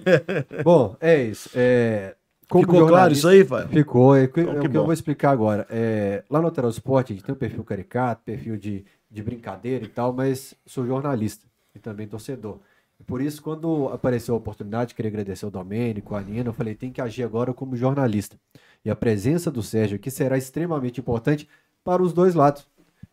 Bom, 0.64 0.96
é 0.98 1.22
isso. 1.22 1.50
É... 1.54 2.16
Como 2.48 2.64
Ficou 2.64 2.88
claro 2.88 3.12
isso 3.12 3.28
aí, 3.28 3.44
Fábio? 3.44 3.68
Ficou. 3.68 4.16
É, 4.16 4.24
então, 4.24 4.54
é 4.54 4.58
o 4.58 4.68
que 4.68 4.76
eu 4.76 4.84
vou 4.84 4.92
explicar 4.92 5.30
agora. 5.30 5.66
É, 5.70 6.24
lá 6.28 6.40
no 6.40 6.46
Lateral 6.46 6.70
Sport, 6.70 7.10
a 7.10 7.12
gente 7.12 7.22
tem 7.22 7.32
um 7.32 7.38
perfil 7.38 7.62
caricato, 7.62 8.22
perfil 8.24 8.56
de, 8.56 8.84
de 9.08 9.22
brincadeira 9.22 9.84
e 9.84 9.88
tal, 9.88 10.12
mas 10.12 10.54
sou 10.66 10.84
jornalista 10.84 11.46
e 11.74 11.78
também 11.78 12.08
torcedor. 12.08 12.58
Por 13.06 13.20
isso, 13.20 13.40
quando 13.42 13.88
apareceu 13.88 14.34
a 14.34 14.38
oportunidade, 14.38 14.94
queria 14.94 15.10
agradecer 15.10 15.44
ao 15.44 15.50
Domênico, 15.50 16.16
a 16.16 16.20
Nina, 16.20 16.48
eu 16.48 16.52
falei, 16.52 16.74
tem 16.74 16.90
que 16.90 17.00
agir 17.00 17.22
agora 17.22 17.54
como 17.54 17.76
jornalista. 17.76 18.36
E 18.84 18.90
a 18.90 18.96
presença 18.96 19.50
do 19.50 19.62
Sérgio 19.62 19.96
aqui 19.96 20.10
será 20.10 20.36
extremamente 20.36 21.00
importante 21.00 21.48
para 21.84 22.02
os 22.02 22.12
dois 22.12 22.34
lados. 22.34 22.66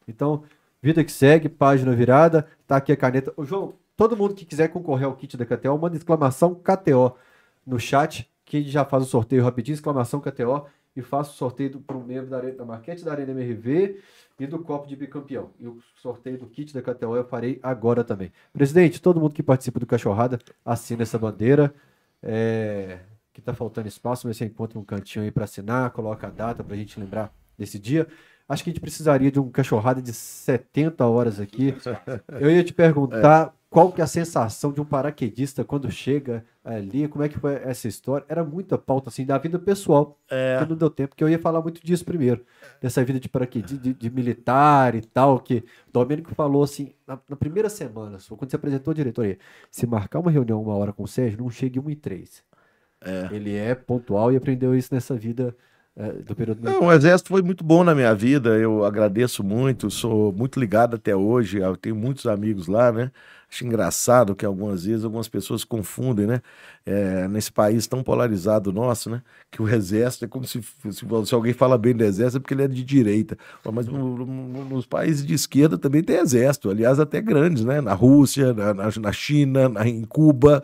Então, 0.08 0.44
vida 0.82 1.04
que 1.04 1.12
segue, 1.12 1.48
página 1.48 1.94
virada, 1.94 2.48
tá 2.66 2.78
aqui 2.78 2.92
a 2.92 2.98
caneta. 2.98 3.32
Ô, 3.38 3.46
João, 3.46 3.76
Todo 3.98 4.16
mundo 4.16 4.36
que 4.36 4.46
quiser 4.46 4.70
concorrer 4.70 5.08
ao 5.08 5.16
kit 5.16 5.36
da 5.36 5.46
KTO, 5.46 5.78
manda 5.78 5.98
exclamação 5.98 6.54
KTO 6.56 7.18
no 7.66 7.80
chat, 7.80 8.32
que 8.46 8.62
já 8.64 8.86
faz 8.86 9.04
o 9.04 9.08
sorteio 9.08 9.44
rapidinho, 9.44 9.74
exclamação 9.74 10.22
KTO, 10.22 10.68
e 10.96 11.02
faço 11.02 11.32
o 11.34 11.36
sorteio 11.36 11.80
para 11.82 11.98
um 11.98 12.04
membro 12.04 12.30
da, 12.30 12.40
da 12.40 12.64
Marquete 12.64 13.04
da 13.04 13.12
Arena 13.12 13.32
MRV 13.32 14.00
e 14.40 14.48
do 14.48 14.60
Copo 14.60 14.88
de 14.88 14.96
Bicampeão. 14.96 15.50
E 15.60 15.68
o 15.68 15.80
sorteio 15.96 16.38
do 16.38 16.46
kit 16.46 16.74
da 16.74 16.82
KTO 16.82 17.16
eu 17.16 17.26
farei 17.26 17.60
agora 17.62 18.04
também. 18.04 18.32
Presidente, 18.54 19.02
todo 19.02 19.20
mundo 19.20 19.34
que 19.34 19.44
participa 19.44 19.80
do 19.80 19.86
Cachorrada, 19.86 20.40
assina 20.64 21.04
essa 21.04 21.18
bandeira. 21.18 21.74
É, 22.22 23.00
que 23.38 23.42
tá 23.42 23.54
faltando 23.54 23.88
espaço, 23.88 24.26
mas 24.26 24.38
você 24.38 24.46
encontra 24.46 24.80
um 24.80 24.84
cantinho 24.84 25.24
aí 25.24 25.30
para 25.30 25.44
assinar, 25.44 25.92
coloca 25.92 26.26
a 26.26 26.30
data 26.32 26.64
para 26.64 26.74
a 26.74 26.78
gente 26.78 27.00
lembrar 27.00 27.32
desse 27.56 27.78
dia. 27.78 28.08
Acho 28.48 28.64
que 28.64 28.70
a 28.70 28.74
gente 28.74 28.82
precisaria 28.82 29.32
de 29.32 29.40
um 29.40 29.50
cachorrada 29.50 30.02
de 30.02 30.14
70 30.14 31.06
horas 31.06 31.40
aqui. 31.40 31.76
Eu 32.40 32.50
ia 32.50 32.64
te 32.64 32.74
perguntar 32.74 33.54
é 33.54 33.58
qual 33.70 33.92
que 33.92 34.00
é 34.00 34.04
a 34.04 34.08
sensação 34.08 34.72
de 34.72 34.80
um 34.80 34.86
paraquedista 34.86 35.64
quando 35.64 35.92
chega 35.92 36.46
ali, 36.64 37.08
como 37.08 37.24
é 37.24 37.30
que 37.30 37.38
foi 37.38 37.56
essa 37.56 37.88
história? 37.88 38.26
Era 38.30 38.44
muita 38.44 38.78
pauta, 38.78 39.10
assim, 39.10 39.26
da 39.26 39.38
vida 39.38 39.60
pessoal, 39.60 40.18
é. 40.32 40.58
que 40.60 40.70
não 40.70 40.76
deu 40.78 40.90
tempo, 40.90 41.10
porque 41.10 41.24
eu 41.24 41.30
ia 41.30 41.38
falar 41.38 41.62
muito 41.62 41.86
disso 41.86 42.06
primeiro, 42.06 42.46
dessa 42.82 43.04
vida 43.04 43.20
de 43.20 43.28
paraquedista, 43.28 43.78
de, 43.78 43.94
de, 43.94 44.10
militar 44.10 44.96
e 44.96 45.02
tal, 45.02 45.40
que 45.40 45.66
o 45.90 45.92
Domênico 45.92 46.34
falou 46.34 46.64
assim, 46.64 46.94
na, 47.06 47.20
na, 47.28 47.36
primeira 47.36 47.70
semana, 47.70 48.18
quando 48.30 48.50
você 48.50 48.56
apresentou 48.56 48.92
a 48.92 48.96
diretoria, 48.96 49.38
se 49.70 49.86
marcar 49.86 50.20
uma 50.20 50.32
reunião 50.32 50.62
uma 50.62 50.76
hora 50.76 50.94
com 50.94 51.04
o 51.04 51.08
Sérgio, 51.08 51.40
não 51.40 51.50
chegue 51.50 51.78
uma 51.78 51.92
e 51.92 51.96
três. 51.96 52.44
É. 53.02 53.28
Ele 53.32 53.54
é 53.56 53.76
pontual 53.76 54.32
e 54.32 54.38
aprendeu 54.38 54.74
isso 54.74 54.94
nessa 54.94 55.16
vida 55.16 55.56
do 56.26 56.36
período 56.36 56.64
Não, 56.64 56.86
o 56.86 56.92
exército 56.92 57.30
foi 57.30 57.42
muito 57.42 57.64
bom 57.64 57.84
na 57.84 57.96
minha 57.96 58.14
vida, 58.14 58.50
eu 58.58 58.86
agradeço 58.86 59.44
muito, 59.44 59.90
sou 59.90 60.32
muito 60.32 60.60
ligado 60.60 60.96
até 60.96 61.16
hoje, 61.16 61.58
eu 61.58 61.76
tenho 61.76 61.96
muitos 61.96 62.28
amigos 62.28 62.68
lá, 62.68 62.92
né? 62.92 63.12
Acho 63.50 63.66
engraçado 63.66 64.36
que 64.36 64.46
algumas 64.46 64.84
vezes 64.84 65.06
algumas 65.06 65.28
pessoas 65.30 65.64
confundem, 65.64 66.28
né? 66.28 66.42
É, 66.86 67.28
nesse 67.30 67.52
país 67.52 67.88
tão 67.88 68.04
polarizado 68.04 68.74
nosso, 68.74 69.10
né? 69.10 69.22
Que 69.50 69.62
o 69.62 69.70
exército 69.70 70.26
é 70.26 70.28
como 70.28 70.46
se, 70.46 70.62
se, 70.62 71.06
se, 71.26 71.34
alguém 71.34 71.54
fala 71.54 71.78
bem 71.78 71.96
do 71.96 72.04
exército 72.04 72.38
é 72.38 72.40
porque 72.42 72.54
ele 72.54 72.64
é 72.64 72.68
de 72.68 72.84
direita. 72.84 73.38
Mas 73.72 73.88
no, 73.88 74.18
no, 74.18 74.66
nos 74.66 74.86
países 74.86 75.26
de 75.26 75.34
esquerda 75.34 75.78
também 75.78 76.04
tem 76.04 76.18
exército, 76.18 76.70
aliás, 76.70 77.00
até 77.00 77.22
grandes, 77.22 77.64
né? 77.64 77.80
Na 77.80 77.94
Rússia, 77.94 78.54
na, 78.54 78.74
na 78.74 79.12
China, 79.14 79.70
na, 79.70 79.88
em 79.88 80.04
Cuba. 80.04 80.62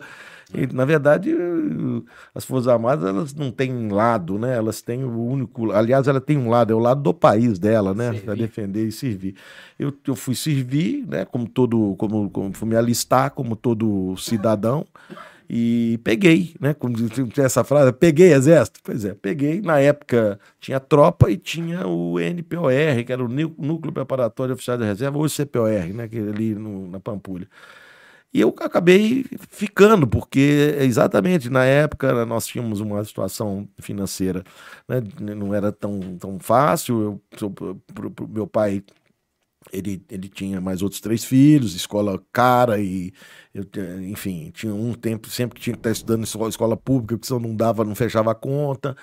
E, 0.52 0.66
na 0.66 0.84
verdade, 0.84 1.34
as 2.34 2.44
Forças 2.44 2.68
Armadas 2.68 3.08
elas 3.08 3.34
não 3.34 3.50
têm 3.50 3.88
lado, 3.88 4.38
né? 4.38 4.56
Elas 4.56 4.82
têm 4.82 5.04
o 5.04 5.24
único. 5.24 5.72
Aliás, 5.72 6.06
ela 6.06 6.20
tem 6.20 6.36
um 6.36 6.50
lado, 6.50 6.72
é 6.72 6.76
o 6.76 6.78
lado 6.78 7.02
do 7.02 7.14
país 7.14 7.58
dela, 7.58 7.94
né? 7.94 8.12
Para 8.20 8.34
defender 8.34 8.86
e 8.86 8.92
servir. 8.92 9.34
Eu, 9.78 9.92
eu 10.06 10.14
fui 10.14 10.34
servir, 10.34 11.06
né? 11.06 11.24
Como 11.24 11.48
todo. 11.48 11.94
Como, 11.96 12.30
como 12.30 12.52
fui 12.52 12.68
me 12.68 12.76
alistar 12.76 13.30
como 13.30 13.56
todo 13.56 14.16
cidadão. 14.16 14.86
E 15.48 16.00
peguei, 16.02 16.54
né? 16.58 16.72
Como 16.72 16.96
tinha 16.96 17.46
essa 17.46 17.62
frase, 17.62 17.92
peguei 17.92 18.32
exército. 18.32 18.80
Pois 18.82 19.04
é, 19.04 19.14
peguei. 19.14 19.60
Na 19.60 19.78
época 19.78 20.38
tinha 20.58 20.80
tropa 20.80 21.30
e 21.30 21.36
tinha 21.36 21.86
o 21.86 22.18
NPOR, 22.18 23.04
que 23.04 23.12
era 23.12 23.22
o 23.22 23.28
Núcleo 23.28 23.92
Preparatório 23.92 24.54
Oficial 24.54 24.78
da 24.78 24.86
Reserva, 24.86 25.18
ou 25.18 25.24
o 25.24 25.28
CPOR, 25.28 25.92
né? 25.94 26.08
Que 26.08 26.18
ali 26.18 26.54
no, 26.54 26.88
na 26.88 26.98
Pampulha. 26.98 27.46
E 28.34 28.40
eu 28.40 28.52
acabei 28.60 29.24
ficando, 29.48 30.08
porque 30.08 30.76
exatamente 30.80 31.48
na 31.48 31.64
época 31.64 32.26
nós 32.26 32.46
tínhamos 32.46 32.80
uma 32.80 33.04
situação 33.04 33.68
financeira, 33.78 34.42
né, 34.88 35.00
não 35.36 35.54
era 35.54 35.70
tão, 35.70 36.18
tão 36.18 36.40
fácil. 36.40 37.22
Eu, 37.40 37.50
pro, 37.50 37.76
pro, 38.10 38.28
meu 38.28 38.46
pai 38.46 38.82
ele, 39.72 40.04
ele 40.10 40.28
tinha 40.28 40.60
mais 40.60 40.82
outros 40.82 41.00
três 41.00 41.24
filhos, 41.24 41.74
escola 41.74 42.20
cara 42.32 42.80
e 42.80 43.12
eu, 43.54 43.64
enfim, 44.02 44.50
tinha 44.52 44.74
um 44.74 44.92
tempo 44.94 45.28
sempre 45.30 45.56
que 45.56 45.62
tinha 45.62 45.74
que 45.74 45.80
estar 45.80 45.90
estudando 45.90 46.20
em 46.20 46.24
escola, 46.24 46.48
escola 46.48 46.76
pública, 46.76 47.16
porque 47.16 47.26
senão 47.28 47.40
não 47.40 47.56
dava, 47.56 47.84
não 47.84 47.94
fechava 47.94 48.32
a 48.32 48.34
conta. 48.34 48.96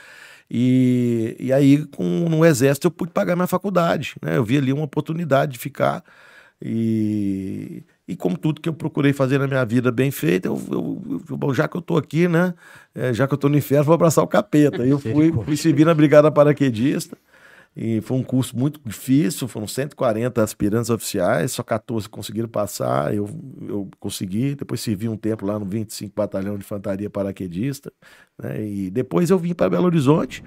E, 0.49 1.37
e 1.39 1.53
aí, 1.53 1.85
com, 1.87 2.03
no 2.03 2.45
exército, 2.45 2.87
eu 2.87 2.91
pude 2.91 3.11
pagar 3.13 3.35
minha 3.37 3.47
faculdade. 3.47 4.15
Né? 4.21 4.35
Eu 4.37 4.43
vi 4.43 4.57
ali 4.57 4.73
uma 4.73 4.83
oportunidade 4.83 5.53
de 5.53 5.59
ficar. 5.59 6.03
E, 6.61 7.83
e 8.11 8.15
como 8.17 8.37
tudo 8.37 8.59
que 8.59 8.67
eu 8.67 8.73
procurei 8.73 9.13
fazer 9.13 9.37
na 9.37 9.47
minha 9.47 9.63
vida 9.63 9.89
bem 9.89 10.11
feito, 10.11 10.45
eu, 10.45 10.61
eu, 10.69 11.39
eu 11.41 11.53
já 11.53 11.65
que 11.65 11.77
eu 11.77 11.79
estou 11.79 11.97
aqui, 11.97 12.27
né? 12.27 12.53
É, 12.93 13.13
já 13.13 13.25
que 13.25 13.33
eu 13.33 13.35
estou 13.35 13.49
no 13.49 13.57
inferno, 13.57 13.85
vou 13.85 13.93
abraçar 13.95 14.21
o 14.21 14.27
capeta. 14.27 14.85
Eu 14.85 14.99
fui, 14.99 15.31
fui 15.31 15.55
servir 15.55 15.85
na 15.85 15.93
Brigada 15.93 16.29
Paraquedista. 16.29 17.17
E 17.73 18.01
foi 18.01 18.17
um 18.17 18.23
curso 18.23 18.57
muito 18.57 18.81
difícil, 18.85 19.47
foram 19.47 19.65
140 19.65 20.43
aspirantes 20.43 20.89
oficiais, 20.89 21.53
só 21.53 21.63
14 21.63 22.09
conseguiram 22.09 22.49
passar, 22.49 23.15
eu, 23.15 23.29
eu 23.65 23.89
consegui, 23.97 24.55
depois 24.55 24.81
servi 24.81 25.07
um 25.07 25.15
tempo 25.15 25.45
lá 25.45 25.57
no 25.57 25.63
25 25.63 26.13
Batalhão 26.13 26.57
de 26.57 26.65
Infantaria 26.65 27.09
Paraquedista, 27.09 27.89
né, 28.37 28.61
e 28.61 28.89
depois 28.89 29.29
eu 29.29 29.39
vim 29.39 29.53
para 29.53 29.69
Belo 29.69 29.85
Horizonte, 29.85 30.43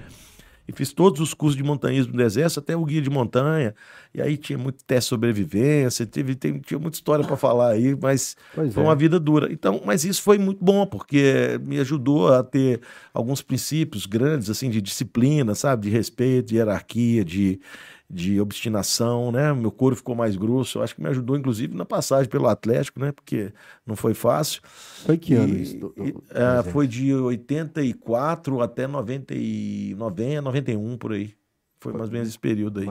e 0.67 0.73
fiz 0.73 0.93
todos 0.93 1.21
os 1.21 1.35
cursos 1.35 1.57
de 1.57 1.63
montanhismo 1.63 2.13
do 2.13 2.23
Exército, 2.23 2.61
até 2.61 2.77
o 2.77 2.85
guia 2.85 3.03
de 3.03 3.11
montanha. 3.11 3.75
E 4.15 4.23
aí 4.23 4.37
tinha 4.37 4.59
muito 4.59 4.83
teste 4.85 5.09
de 5.09 5.11
sobrevivência, 5.11 6.07
teve, 6.07 6.35
tem, 6.35 6.59
tinha 6.61 6.79
muita 6.79 6.97
história 6.97 7.25
para 7.25 7.37
falar 7.37 7.73
aí, 7.73 7.97
mas 8.01 8.37
pois 8.55 8.73
foi 8.73 8.83
é. 8.83 8.87
uma 8.87 8.95
vida 8.95 9.21
dura. 9.21 9.53
Então, 9.53 9.83
mas 9.85 10.05
isso 10.05 10.23
foi 10.23 10.39
muito 10.39 10.65
bom, 10.65 10.87
porque 10.87 11.61
me 11.63 11.79
ajudou 11.81 12.33
a 12.33 12.43
ter 12.43 12.81
alguns 13.13 13.43
princípios 13.43 14.07
grandes, 14.07 14.49
assim, 14.49 14.71
de 14.71 14.81
disciplina, 14.81 15.55
sabe? 15.55 15.89
De 15.89 15.91
respeito, 15.91 16.49
de 16.49 16.57
hierarquia, 16.57 17.25
de 17.25 17.61
de 18.09 18.41
obstinação, 18.41 19.33
né? 19.33 19.53
Meu 19.53 19.71
couro 19.71 19.97
ficou 19.97 20.15
mais 20.15 20.37
grosso. 20.37 20.79
Eu 20.79 20.83
acho 20.83 20.95
que 20.95 21.03
me 21.03 21.09
ajudou, 21.09 21.37
inclusive, 21.37 21.75
na 21.75 21.85
passagem 21.85 22.29
pelo 22.29 22.47
Atlético, 22.47 23.01
né? 23.01 23.13
Porque 23.13 23.53
não 23.87 23.97
foi 23.97 24.15
fácil. 24.15 24.61
Foi 24.65 25.17
que 25.17 25.35
ano 25.35 25.55
isso? 25.55 25.79
Do, 25.79 25.89
do, 25.89 26.25
é, 26.31 26.63
foi 26.71 26.87
de 26.87 27.15
84 27.15 28.61
até 28.61 28.87
90 28.87 29.35
e 29.35 29.95
90, 29.97 30.43
91, 30.43 30.97
por 30.99 31.13
aí. 31.13 31.35
Foi, 31.81 31.93
foi 31.93 31.99
mais 31.99 32.09
ou 32.09 32.13
menos 32.13 32.29
esse 32.29 32.39
período 32.39 32.81
aí. 32.81 32.87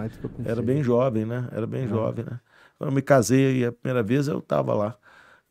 Era 0.45 0.61
bem 0.61 0.83
jovem, 0.83 1.25
né? 1.25 1.47
Era 1.51 1.67
bem 1.67 1.87
jovem, 1.87 2.25
né? 2.25 2.39
Quando 2.77 2.89
eu 2.89 2.95
me 2.95 3.01
casei 3.01 3.65
a 3.65 3.71
primeira 3.71 4.03
vez, 4.03 4.27
eu 4.27 4.39
estava 4.39 4.73
lá 4.73 4.97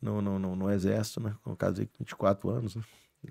no, 0.01 0.21
no, 0.21 0.39
no, 0.39 0.57
no, 0.57 0.71
Exército, 0.71 1.21
né? 1.21 1.35
Eu 1.47 1.57
casei 1.57 1.87
com 1.87 1.93
24 2.01 2.51
anos, 2.51 2.77
né? 2.77 2.83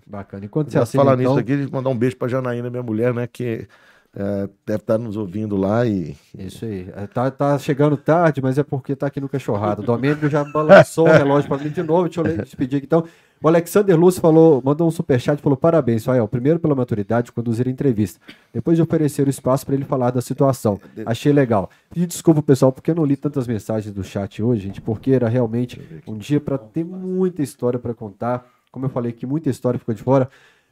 Bacana. 0.08 0.45
Enquanto 0.45 0.72
você 0.72 0.80
assina, 0.80 1.03
falar 1.03 1.20
então... 1.20 1.36
nisso 1.36 1.53
aqui, 1.53 1.72
mandar 1.72 1.90
um 1.90 1.98
beijo 1.98 2.16
para 2.16 2.30
Janaína, 2.30 2.70
minha 2.70 2.82
mulher, 2.82 3.14
né? 3.14 3.28
Que 3.28 3.68
é, 4.14 4.50
deve 4.66 4.80
estar 4.80 4.98
nos 4.98 5.16
ouvindo 5.16 5.56
lá 5.56 5.86
e. 5.86 6.18
Isso 6.38 6.66
aí. 6.66 6.90
É, 6.96 7.08
tá, 7.08 7.32
tá 7.32 7.58
chegando 7.58 7.96
tarde, 7.96 8.42
mas 8.42 8.58
é 8.58 8.64
porque 8.64 8.94
tá 8.94 9.08
aqui 9.08 9.22
no 9.22 9.30
cachorrado. 9.30 9.82
O 9.82 9.86
Domênico 9.86 10.28
já 10.28 10.44
balançou 10.44 11.08
o 11.08 11.12
relógio 11.12 11.48
para 11.48 11.64
mim 11.64 11.70
de 11.70 11.82
novo. 11.82 12.10
Deixa 12.10 12.20
eu 12.20 12.38
despedir 12.44 12.78
aqui. 12.78 12.86
Então, 12.86 13.06
o 13.42 13.48
Alexander 13.48 13.98
Lúcio 13.98 14.20
falou, 14.20 14.62
mandou 14.64 14.86
um 14.86 14.92
superchat 14.92 15.40
e 15.40 15.42
falou: 15.42 15.56
parabéns, 15.56 16.04
Fael. 16.04 16.28
Primeiro 16.28 16.60
pela 16.60 16.76
maturidade 16.76 17.28
de 17.28 17.32
conduzir 17.32 17.68
a 17.70 17.72
entrevista. 17.72 18.20
Depois 18.54 18.76
de 18.76 18.84
oferecer 18.84 19.26
o 19.26 19.30
espaço 19.30 19.66
para 19.66 19.76
ele 19.76 19.86
falar 19.86 20.12
da 20.12 20.22
situação. 20.22 20.78
Achei 21.06 21.32
legal. 21.32 21.70
Pedi 21.90 22.06
desculpa, 22.06 22.44
pessoal, 22.44 22.74
porque 22.74 22.92
eu 22.92 22.96
não 22.96 23.06
li 23.06 23.16
tantas 23.16 23.48
mensagens 23.48 23.94
do 23.94 24.04
chat 24.04 24.44
hoje, 24.44 24.64
gente, 24.64 24.82
porque 24.82 25.12
era 25.12 25.30
realmente 25.30 25.82
um 26.06 26.18
dia 26.18 26.42
para 26.42 26.58
ter 26.58 26.84
muita 26.84 27.42
história 27.42 27.80
para 27.80 27.94
contar. 27.94 28.46
Como 28.70 28.86
eu 28.86 28.90
falei 28.90 29.14
que 29.14 29.26
muita 29.26 29.50
história 29.50 29.80
ficou 29.80 29.96
de 29.96 30.04
fora. 30.04 30.30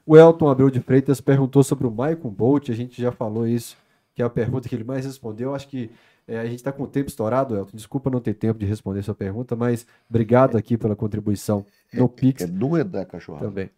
O 0.10 0.18
Elton 0.18 0.49
Abreu 0.49 0.72
de 0.72 0.80
Freitas 0.80 1.22
perguntou 1.22 1.61
sobre 1.64 1.86
o 1.86 1.91
Michael 1.91 2.31
Bolt, 2.31 2.69
a 2.69 2.73
gente 2.73 2.99
já 2.99 3.11
falou 3.11 3.45
isso, 3.48 3.77
que 4.15 4.23
é 4.23 4.26
a 4.26 4.30
pergunta 4.30 4.68
que 4.68 4.73
ele 4.73 4.84
mais 4.84 5.06
respondeu. 5.06 5.53
Acho 5.53 5.68
que 5.68 5.91
é, 6.27 6.40
a 6.40 6.45
gente 6.45 6.56
está 6.56 6.72
com 6.72 6.81
o 6.81 6.88
tempo 6.88 7.10
estourado, 7.10 7.56
Elton. 7.56 7.77
Desculpa 7.77 8.10
não 8.10 8.19
ter 8.19 8.34
tempo 8.34 8.57
de 8.57 8.65
responder 8.65 9.03
sua 9.03 9.14
pergunta, 9.14 9.56
mas 9.56 9.86
obrigado 10.10 10.57
aqui 10.57 10.80
pela 10.80 10.95
contribuição 10.95 11.64
no 11.94 12.10
Pix 12.10 12.41
É 12.41 12.48
do 12.48 12.76
é 12.76 12.84
da 12.84 13.06
cachorrada? 13.06 13.45
também. 13.45 13.69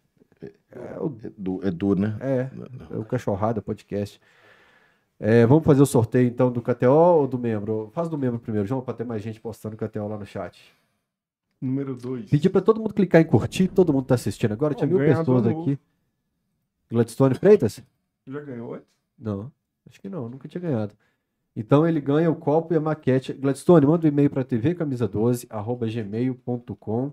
É, 0.70 0.98
o- 0.98 1.14
é 1.22 1.30
do, 1.36 1.60
é 1.66 1.70
do, 1.70 1.94
né? 1.94 2.16
É, 2.18 2.48
é 2.90 2.96
o 2.96 3.04
Cachorrada 3.04 3.60
Podcast. 3.60 4.18
É, 5.20 5.44
vamos 5.44 5.64
fazer 5.66 5.82
o 5.82 5.86
sorteio 5.86 6.26
então 6.26 6.50
do 6.50 6.62
KTO 6.62 6.88
ou 6.88 7.26
do 7.28 7.38
membro? 7.38 7.90
Faz 7.92 8.08
do 8.08 8.16
membro 8.16 8.40
primeiro, 8.40 8.66
João, 8.66 8.80
para 8.80 8.94
ter 8.94 9.04
mais 9.04 9.20
gente 9.22 9.38
postando 9.38 9.76
KTO 9.76 10.08
lá 10.08 10.16
no 10.16 10.24
chat. 10.24 10.58
Número 11.60 11.94
2. 11.94 12.30
Pedir 12.30 12.48
para 12.48 12.62
todo 12.62 12.80
mundo 12.80 12.94
clicar 12.94 13.20
em 13.20 13.24
curtir, 13.26 13.68
todo 13.68 13.92
mundo 13.92 14.06
tá 14.06 14.14
assistindo 14.14 14.52
agora. 14.52 14.74
Tinha 14.74 14.86
mil 14.88 14.98
pessoas 14.98 15.44
novo. 15.44 15.60
aqui. 15.62 15.78
Gladstone 16.92 17.34
Freitas? 17.34 17.82
Já 18.26 18.40
ganhou 18.40 18.74
antes? 18.74 18.86
Não, 19.18 19.50
acho 19.88 20.00
que 20.00 20.08
não, 20.08 20.28
nunca 20.28 20.46
tinha 20.46 20.60
ganhado. 20.60 20.94
Então 21.56 21.86
ele 21.86 22.00
ganha 22.00 22.30
o 22.30 22.36
copo 22.36 22.74
e 22.74 22.76
a 22.76 22.80
maquete. 22.80 23.32
Gladstone, 23.32 23.86
manda 23.86 24.06
um 24.06 24.08
e-mail 24.08 24.28
para 24.28 24.44
tvcamisa12, 24.44 25.46
arroba 25.50 25.86
gmail.com, 25.86 27.12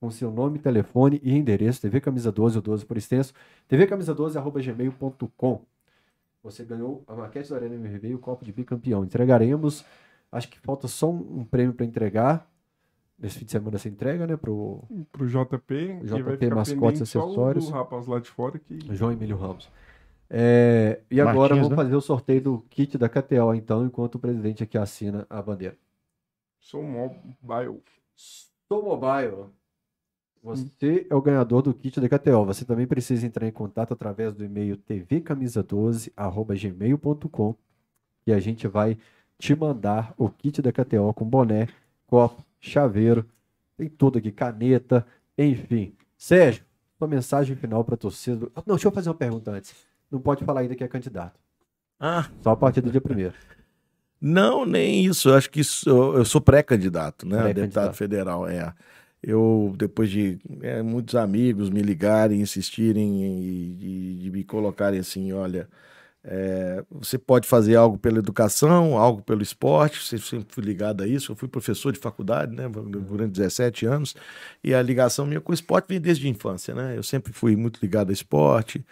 com 0.00 0.10
seu 0.10 0.30
nome, 0.30 0.58
telefone 0.58 1.20
e 1.22 1.36
endereço, 1.36 1.86
tvcamisa12, 1.86 2.56
o 2.56 2.60
12 2.60 2.86
por 2.86 2.96
extenso, 2.96 3.32
tvcamisa12, 3.68 4.36
arroba 4.36 4.60
gmail.com. 4.60 5.64
Você 6.42 6.64
ganhou 6.64 7.04
a 7.06 7.14
maquete 7.14 7.50
da 7.50 7.56
Arena 7.56 7.74
MRV 7.74 8.08
e 8.08 8.14
o 8.14 8.18
copo 8.18 8.44
de 8.44 8.52
bicampeão. 8.52 9.04
Entregaremos, 9.04 9.84
acho 10.30 10.48
que 10.48 10.58
falta 10.58 10.88
só 10.88 11.10
um, 11.10 11.40
um 11.40 11.44
prêmio 11.44 11.74
para 11.74 11.86
entregar. 11.86 12.51
Nesse 13.22 13.38
fim 13.38 13.44
de 13.44 13.52
semana 13.52 13.78
você 13.78 13.88
entrega, 13.88 14.26
né, 14.26 14.36
pro 14.36 14.82
Pro 15.12 15.28
JP. 15.28 16.00
JP, 16.02 16.04
e 16.18 16.22
vai 16.22 16.36
ficar 16.36 16.56
mascotes, 16.56 17.08
só 17.08 17.20
o 17.20 17.28
acessórios. 17.28 17.66
do 17.66 17.72
rapaz 17.72 18.08
lá 18.08 18.18
de 18.18 18.28
fora 18.28 18.58
que 18.58 18.80
João 18.96 19.12
Emílio 19.12 19.36
Ramos. 19.36 19.70
É, 20.28 21.02
e 21.08 21.20
agora 21.20 21.54
Martins, 21.54 21.58
vamos 21.58 21.70
né? 21.70 21.76
fazer 21.76 21.94
o 21.94 22.00
sorteio 22.00 22.40
do 22.40 22.58
kit 22.68 22.98
da 22.98 23.08
KTO, 23.08 23.54
então, 23.54 23.86
enquanto 23.86 24.16
o 24.16 24.18
presidente 24.18 24.64
aqui 24.64 24.76
assina 24.76 25.24
a 25.30 25.40
bandeira. 25.40 25.78
sou 26.58 26.82
mobile. 26.82 27.80
Sou 28.16 28.82
Mobile. 28.82 29.44
Você 30.42 31.06
é 31.08 31.14
o 31.14 31.22
ganhador 31.22 31.62
do 31.62 31.72
kit 31.72 32.00
da 32.00 32.08
KTO. 32.08 32.44
Você 32.46 32.64
também 32.64 32.88
precisa 32.88 33.24
entrar 33.24 33.46
em 33.46 33.52
contato 33.52 33.92
através 33.92 34.34
do 34.34 34.44
e-mail 34.44 34.76
tvcamisa12@gmail.com 34.78 37.54
e 38.26 38.32
a 38.32 38.40
gente 38.40 38.66
vai 38.66 38.98
te 39.38 39.54
mandar 39.54 40.12
o 40.16 40.28
kit 40.28 40.60
da 40.60 40.72
KTO 40.72 41.14
com 41.14 41.24
boné, 41.24 41.68
copo, 42.06 42.44
chaveiro, 42.62 43.26
tem 43.76 43.88
tudo 43.88 44.16
aqui, 44.18 44.30
caneta, 44.32 45.04
enfim. 45.36 45.92
Sérgio, 46.16 46.64
sua 46.96 47.08
mensagem 47.08 47.56
final 47.56 47.84
para 47.84 47.96
torcida. 47.96 48.36
do- 48.36 48.52
Não, 48.64 48.76
deixa 48.76 48.88
eu 48.88 48.92
fazer 48.92 49.08
uma 49.10 49.14
pergunta 49.14 49.50
antes. 49.50 49.74
Não 50.10 50.20
pode 50.20 50.44
falar 50.44 50.60
ainda 50.60 50.74
que 50.74 50.84
é 50.84 50.88
candidato. 50.88 51.38
Ah, 51.98 52.28
Só 52.42 52.50
a 52.50 52.56
partir 52.56 52.80
do 52.80 52.90
dia 52.90 53.00
primeiro. 53.00 53.34
Não, 54.24 54.64
nem 54.64 55.04
isso. 55.04 55.30
Eu 55.30 55.34
acho 55.34 55.50
que 55.50 55.60
isso, 55.60 55.88
eu 55.90 56.24
sou 56.24 56.40
pré-candidato, 56.40 57.26
né? 57.26 57.36
Pré-candidato. 57.38 57.60
Deputado 57.64 57.94
federal, 57.94 58.46
é. 58.48 58.72
Eu, 59.20 59.74
depois 59.76 60.10
de 60.10 60.38
é, 60.60 60.80
muitos 60.82 61.14
amigos 61.16 61.70
me 61.70 61.80
ligarem, 61.82 62.40
insistirem 62.40 63.24
e, 63.24 63.76
e- 64.22 64.26
e 64.26 64.30
me 64.30 64.44
colocarem 64.44 65.00
assim, 65.00 65.32
olha, 65.32 65.68
é, 66.24 66.84
você 66.90 67.18
pode 67.18 67.48
fazer 67.48 67.76
algo 67.76 67.98
pela 67.98 68.18
educação, 68.18 68.96
algo 68.96 69.22
pelo 69.22 69.42
esporte, 69.42 69.98
você 70.02 70.18
sempre 70.18 70.46
fui 70.48 70.62
ligado 70.64 71.02
a 71.02 71.06
isso, 71.06 71.32
eu 71.32 71.36
fui 71.36 71.48
professor 71.48 71.92
de 71.92 71.98
faculdade, 71.98 72.54
né, 72.54 72.68
durante 72.68 73.32
17 73.32 73.86
anos, 73.86 74.14
e 74.62 74.72
a 74.74 74.80
ligação 74.80 75.26
minha 75.26 75.40
com 75.40 75.52
o 75.52 75.54
esporte 75.54 75.88
vem 75.88 76.00
desde 76.00 76.26
a 76.26 76.30
infância, 76.30 76.74
né, 76.74 76.96
eu 76.96 77.02
sempre 77.02 77.32
fui 77.32 77.56
muito 77.56 77.80
ligado 77.82 78.10
a 78.10 78.12
esporte, 78.12 78.84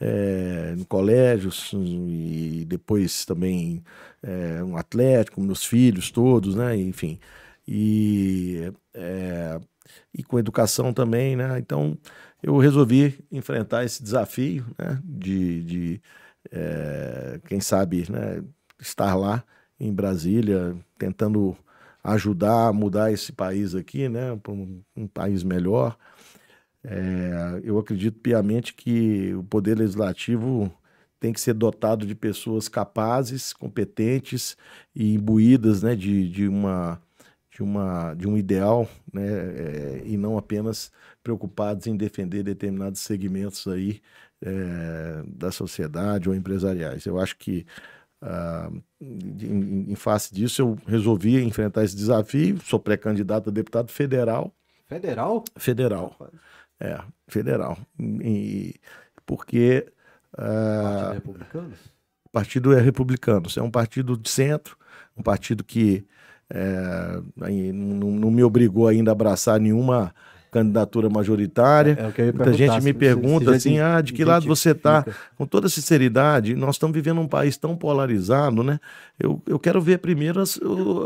é, 0.00 0.74
no 0.76 0.84
colégio 0.84 1.50
e 1.72 2.64
depois 2.66 3.24
também 3.24 3.82
é, 4.22 4.62
um 4.62 4.76
atlético, 4.76 5.40
meus 5.40 5.64
filhos 5.64 6.10
todos, 6.10 6.54
né? 6.54 6.76
Enfim. 6.76 7.18
E, 7.66 8.72
é, 8.92 9.60
e 10.12 10.22
com 10.22 10.38
educação 10.38 10.92
também, 10.92 11.36
né? 11.36 11.58
Então 11.58 11.96
eu 12.42 12.58
resolvi 12.58 13.18
enfrentar 13.30 13.84
esse 13.84 14.02
desafio, 14.02 14.66
né? 14.78 15.00
De, 15.04 15.62
de 15.62 16.02
é, 16.54 17.40
quem 17.46 17.60
sabe, 17.60 18.06
né? 18.10 18.42
Estar 18.80 19.14
lá 19.16 19.44
em 19.78 19.92
Brasília, 19.92 20.76
tentando 20.96 21.56
ajudar 22.02 22.68
a 22.68 22.72
mudar 22.72 23.12
esse 23.12 23.32
país 23.32 23.74
aqui, 23.74 24.08
né? 24.08 24.38
Para 24.42 24.52
um, 24.52 24.80
um 24.96 25.06
país 25.08 25.42
melhor. 25.42 25.96
É, 26.84 27.60
eu 27.64 27.78
acredito 27.78 28.20
piamente 28.20 28.74
que 28.74 29.34
o 29.34 29.42
poder 29.42 29.76
legislativo 29.78 30.70
tem 31.18 31.32
que 31.32 31.40
ser 31.40 31.54
dotado 31.54 32.06
de 32.06 32.14
pessoas 32.14 32.68
capazes, 32.68 33.52
competentes 33.52 34.56
e 34.94 35.14
imbuídas 35.14 35.82
né, 35.82 35.96
de, 35.96 36.28
de, 36.28 36.46
uma, 36.46 37.00
de, 37.50 37.62
uma, 37.62 38.14
de 38.14 38.28
um 38.28 38.36
ideal 38.36 38.86
né, 39.10 39.26
é, 39.26 40.02
e 40.04 40.18
não 40.18 40.36
apenas 40.36 40.92
preocupados 41.22 41.86
em 41.86 41.96
defender 41.96 42.42
determinados 42.42 43.00
segmentos 43.00 43.66
aí, 43.66 44.02
é, 44.44 45.22
da 45.26 45.50
sociedade 45.50 46.28
ou 46.28 46.34
empresariais. 46.34 47.06
Eu 47.06 47.18
acho 47.18 47.36
que 47.36 47.66
ah, 48.20 48.70
em, 49.00 49.90
em 49.90 49.94
face 49.94 50.34
disso 50.34 50.60
eu 50.62 50.78
resolvi 50.86 51.42
enfrentar 51.42 51.82
esse 51.82 51.96
desafio, 51.96 52.60
sou 52.62 52.78
pré-candidato 52.78 53.48
a 53.48 53.52
deputado 53.52 53.90
federal, 53.90 54.54
Federal? 54.86 55.42
federal, 55.56 56.16
é, 56.78 57.00
federal, 57.26 57.78
e, 57.98 58.74
porque 59.24 59.86
Partido 60.30 60.46
ah, 60.46 61.12
Republicano? 61.14 61.72
o 62.24 62.30
partido 62.30 62.72
é 62.74 62.80
republicano, 62.80 63.46
é 63.56 63.62
um 63.62 63.70
partido 63.70 64.16
de 64.16 64.28
centro, 64.28 64.76
um 65.16 65.22
partido 65.22 65.64
que 65.64 66.04
é, 66.50 67.22
não, 67.72 68.10
não 68.10 68.30
me 68.30 68.42
obrigou 68.42 68.88
ainda 68.88 69.10
a 69.10 69.12
abraçar 69.12 69.58
nenhuma 69.58 70.14
candidatura 70.54 71.10
majoritária. 71.10 71.98
É 71.98 72.22
ia 72.26 72.32
Muita 72.32 72.52
gente 72.52 72.80
me 72.84 72.92
pergunta 72.92 73.50
assim, 73.50 73.80
ah, 73.80 74.00
de 74.00 74.12
que 74.12 74.24
lado 74.24 74.46
você 74.46 74.70
está? 74.70 75.04
Com 75.36 75.46
toda 75.46 75.68
sinceridade, 75.68 76.54
nós 76.54 76.76
estamos 76.76 76.94
vivendo 76.94 77.20
um 77.20 77.26
país 77.26 77.56
tão 77.56 77.76
polarizado, 77.76 78.62
né? 78.62 78.78
Eu, 79.18 79.42
eu 79.48 79.58
quero 79.58 79.80
ver 79.80 79.98
primeiro 79.98 80.40
as, 80.40 80.60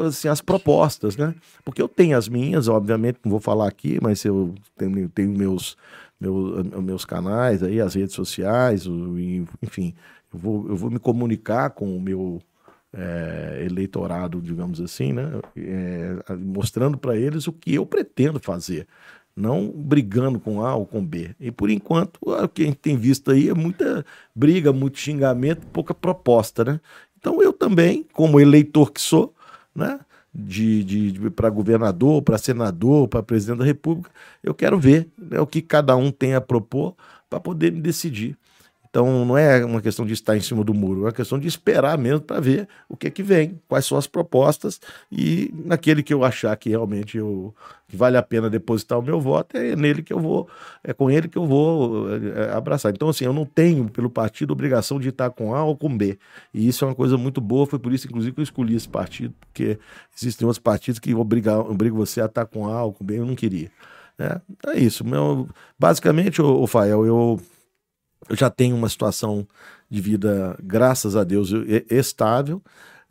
assim, 0.06 0.28
as 0.28 0.42
propostas, 0.42 1.16
né? 1.16 1.34
Porque 1.64 1.80
eu 1.80 1.88
tenho 1.88 2.18
as 2.18 2.28
minhas, 2.28 2.68
obviamente, 2.68 3.20
não 3.24 3.30
vou 3.30 3.40
falar 3.40 3.66
aqui, 3.66 3.98
mas 4.02 4.22
eu 4.22 4.54
tenho, 4.76 5.08
tenho 5.08 5.30
meus, 5.30 5.78
meus, 6.20 6.66
meus 6.82 7.04
canais 7.06 7.62
aí, 7.62 7.80
as 7.80 7.94
redes 7.94 8.14
sociais, 8.14 8.84
enfim, 9.62 9.94
eu 10.30 10.38
vou, 10.38 10.68
eu 10.68 10.76
vou 10.76 10.90
me 10.90 10.98
comunicar 10.98 11.70
com 11.70 11.96
o 11.96 12.00
meu 12.00 12.38
é, 12.92 13.64
eleitorado, 13.64 14.42
digamos 14.42 14.78
assim, 14.78 15.12
né? 15.12 15.40
É, 15.56 16.34
mostrando 16.36 16.98
para 16.98 17.16
eles 17.16 17.46
o 17.46 17.52
que 17.52 17.74
eu 17.74 17.86
pretendo 17.86 18.38
fazer 18.38 18.86
não 19.38 19.68
brigando 19.68 20.40
com 20.40 20.64
A 20.64 20.74
ou 20.74 20.84
com 20.84 21.04
B. 21.04 21.30
E 21.38 21.50
por 21.50 21.70
enquanto, 21.70 22.18
o 22.22 22.48
que 22.48 22.62
a 22.62 22.66
gente 22.66 22.78
tem 22.78 22.96
visto 22.96 23.30
aí 23.30 23.48
é 23.48 23.54
muita 23.54 24.04
briga, 24.34 24.72
muito 24.72 24.98
xingamento, 24.98 25.66
pouca 25.68 25.94
proposta, 25.94 26.64
né? 26.64 26.80
Então 27.18 27.42
eu 27.42 27.52
também, 27.52 28.04
como 28.12 28.40
eleitor 28.40 28.92
que 28.92 29.00
sou, 29.00 29.34
né? 29.74 30.00
De, 30.34 30.84
de, 30.84 31.12
de 31.12 31.30
para 31.30 31.48
governador, 31.48 32.22
para 32.22 32.36
senador, 32.36 33.08
para 33.08 33.22
presidente 33.22 33.58
da 33.58 33.64
República, 33.64 34.10
eu 34.42 34.54
quero 34.54 34.78
ver 34.78 35.08
né, 35.16 35.40
o 35.40 35.46
que 35.46 35.62
cada 35.62 35.96
um 35.96 36.10
tem 36.12 36.34
a 36.34 36.40
propor 36.40 36.94
para 37.30 37.40
poder 37.40 37.72
me 37.72 37.80
decidir. 37.80 38.36
Então 38.98 39.24
não 39.24 39.38
é 39.38 39.64
uma 39.64 39.80
questão 39.80 40.04
de 40.04 40.12
estar 40.12 40.36
em 40.36 40.40
cima 40.40 40.64
do 40.64 40.74
muro, 40.74 41.02
é 41.02 41.04
uma 41.04 41.12
questão 41.12 41.38
de 41.38 41.46
esperar 41.46 41.96
mesmo 41.96 42.20
para 42.20 42.40
ver 42.40 42.66
o 42.88 42.96
que 42.96 43.08
que 43.12 43.22
vem, 43.22 43.60
quais 43.68 43.86
são 43.86 43.96
as 43.96 44.08
propostas 44.08 44.80
e 45.10 45.54
naquele 45.64 46.02
que 46.02 46.12
eu 46.12 46.24
achar 46.24 46.56
que 46.56 46.68
realmente 46.68 47.16
eu, 47.16 47.54
que 47.86 47.96
vale 47.96 48.16
a 48.16 48.22
pena 48.24 48.50
depositar 48.50 48.98
o 48.98 49.02
meu 49.02 49.20
voto, 49.20 49.56
é 49.56 49.76
nele 49.76 50.02
que 50.02 50.12
eu 50.12 50.18
vou, 50.18 50.48
é 50.82 50.92
com 50.92 51.08
ele 51.08 51.28
que 51.28 51.38
eu 51.38 51.46
vou 51.46 52.08
é, 52.12 52.50
abraçar. 52.52 52.90
Então 52.92 53.08
assim, 53.08 53.24
eu 53.24 53.32
não 53.32 53.46
tenho 53.46 53.88
pelo 53.88 54.10
partido 54.10 54.50
obrigação 54.50 54.98
de 54.98 55.10
estar 55.10 55.30
com 55.30 55.54
A 55.54 55.62
ou 55.62 55.76
com 55.76 55.96
B. 55.96 56.18
E 56.52 56.66
isso 56.66 56.84
é 56.84 56.88
uma 56.88 56.94
coisa 56.96 57.16
muito 57.16 57.40
boa, 57.40 57.66
foi 57.66 57.78
por 57.78 57.92
isso 57.92 58.08
inclusive 58.08 58.34
que 58.34 58.40
eu 58.40 58.44
escolhi 58.44 58.74
esse 58.74 58.88
partido, 58.88 59.32
porque 59.38 59.78
existem 60.20 60.44
outros 60.44 60.60
partidos 60.60 60.98
que 60.98 61.14
obrigam, 61.14 61.70
obrigam 61.70 61.96
você 61.96 62.20
a 62.20 62.24
estar 62.24 62.46
com 62.46 62.66
A 62.66 62.82
ou 62.82 62.92
com 62.92 63.04
B, 63.04 63.20
eu 63.20 63.26
não 63.26 63.36
queria. 63.36 63.70
né? 64.18 64.40
É 64.66 64.76
isso. 64.76 65.04
Meu, 65.04 65.48
basicamente, 65.78 66.42
o, 66.42 66.66
Fael, 66.66 67.06
eu 67.06 67.40
eu 68.28 68.36
já 68.36 68.50
tenho 68.50 68.76
uma 68.76 68.88
situação 68.88 69.46
de 69.90 70.00
vida, 70.00 70.56
graças 70.62 71.16
a 71.16 71.24
Deus, 71.24 71.50
estável. 71.90 72.62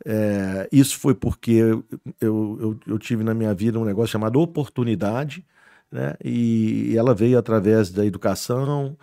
É, 0.04 0.68
isso 0.72 0.98
foi 0.98 1.14
porque 1.14 1.50
eu, 1.52 1.84
eu, 2.20 2.78
eu 2.86 2.98
tive 2.98 3.24
na 3.24 3.34
minha 3.34 3.52
vida 3.54 3.78
um 3.78 3.84
negócio 3.84 4.12
chamado 4.12 4.40
oportunidade, 4.40 5.44
né? 5.90 6.14
E, 6.24 6.94
ela 6.96 7.14
veio 7.14 7.38
através 7.38 7.90
da 7.90 8.04
educação 8.06 8.96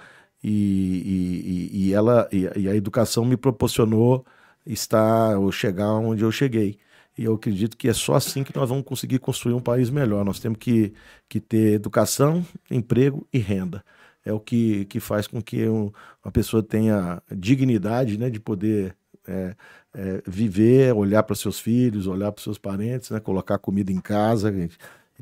e, 0.44 1.70
e- 1.72 1.88
e 1.90 1.94
ela 1.94 2.28
e, 2.32 2.44
e 2.58 2.70
a 2.70 2.76
educação 2.76 3.26
me 3.26 3.36
proporcionou 3.38 4.26
estar 4.66 5.38
ou 5.38 5.52
chegar 5.52 5.94
onde 5.96 6.24
eu 6.24 6.32
cheguei. 6.32 6.78
E 7.18 7.24
eu 7.26 7.34
acredito 7.36 7.78
que 7.78 7.88
é 7.88 7.94
só 7.94 8.16
assim 8.16 8.44
que 8.44 8.56
nós 8.56 8.70
vamos 8.70 8.84
conseguir 8.86 9.20
construir 9.20 9.54
um 9.54 9.62
país 9.62 9.90
melhor. 9.90 10.26
Nós 10.26 10.40
temos 10.40 10.58
que, 10.60 10.94
que 11.30 11.40
ter 11.40 11.74
educação, 11.74 12.46
emprego 12.70 13.26
e 13.32 13.38
renda. 13.40 13.84
É 14.26 14.34
o 14.34 14.40
que, 14.40 14.86
que 14.86 15.00
faz 15.00 15.28
com 15.28 15.42
que 15.42 15.70
um, 15.70 15.92
uma 16.24 16.32
pessoa 16.32 16.64
tenha 16.64 17.22
dignidade 17.32 18.18
né, 18.18 18.30
de 18.30 18.40
poder 18.40 18.96
é, 19.28 19.56
é, 19.94 20.24
viver, 20.28 20.94
olhar 20.94 21.24
para 21.24 21.36
seus 21.36 21.60
filhos, 21.60 22.08
olhar 22.08 22.32
para 22.32 22.44
seus 22.44 22.58
parentes, 22.58 23.12
né, 23.12 23.20
colocar 23.20 23.60
comida 23.60 23.92
em 23.92 24.02
casa, 24.02 24.52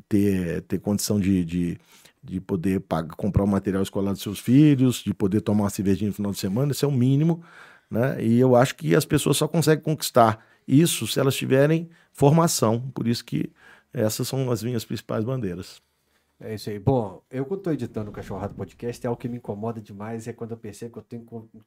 ter, 0.08 0.62
ter 0.62 0.78
condição 0.78 1.20
de, 1.20 1.44
de, 1.44 1.78
de 2.22 2.40
poder 2.40 2.80
pagar, 2.80 3.14
comprar 3.14 3.44
o 3.44 3.46
material 3.46 3.82
escolar 3.82 4.12
dos 4.12 4.22
seus 4.22 4.38
filhos, 4.38 5.02
de 5.04 5.12
poder 5.12 5.42
tomar 5.42 5.64
uma 5.64 5.70
cervejinha 5.70 6.08
no 6.08 6.14
final 6.14 6.32
de 6.32 6.38
semana, 6.38 6.72
isso 6.72 6.84
é 6.84 6.88
o 6.88 6.92
mínimo. 6.92 7.42
Né? 7.90 8.24
E 8.24 8.40
eu 8.40 8.56
acho 8.56 8.74
que 8.74 8.94
as 8.94 9.04
pessoas 9.04 9.36
só 9.36 9.46
conseguem 9.46 9.84
conquistar 9.84 10.44
isso 10.66 11.06
se 11.06 11.20
elas 11.20 11.36
tiverem 11.36 11.90
formação. 12.10 12.80
Por 12.94 13.06
isso 13.06 13.24
que 13.24 13.52
essas 13.92 14.26
são 14.26 14.50
as 14.50 14.62
minhas 14.62 14.84
principais 14.84 15.24
bandeiras. 15.24 15.82
É 16.44 16.54
isso 16.54 16.68
aí. 16.68 16.78
Bom, 16.78 17.22
eu 17.30 17.46
quando 17.46 17.60
estou 17.60 17.72
editando 17.72 18.10
o 18.10 18.12
Cachorrado 18.12 18.54
Podcast, 18.54 19.04
é 19.04 19.08
algo 19.08 19.20
que 19.20 19.28
me 19.28 19.38
incomoda 19.38 19.80
demais, 19.80 20.28
é 20.28 20.32
quando 20.32 20.50
eu 20.50 20.56
percebo 20.58 20.92
que 20.92 20.98
eu 20.98 21.02
tenho 21.02 21.24
que 21.24 21.60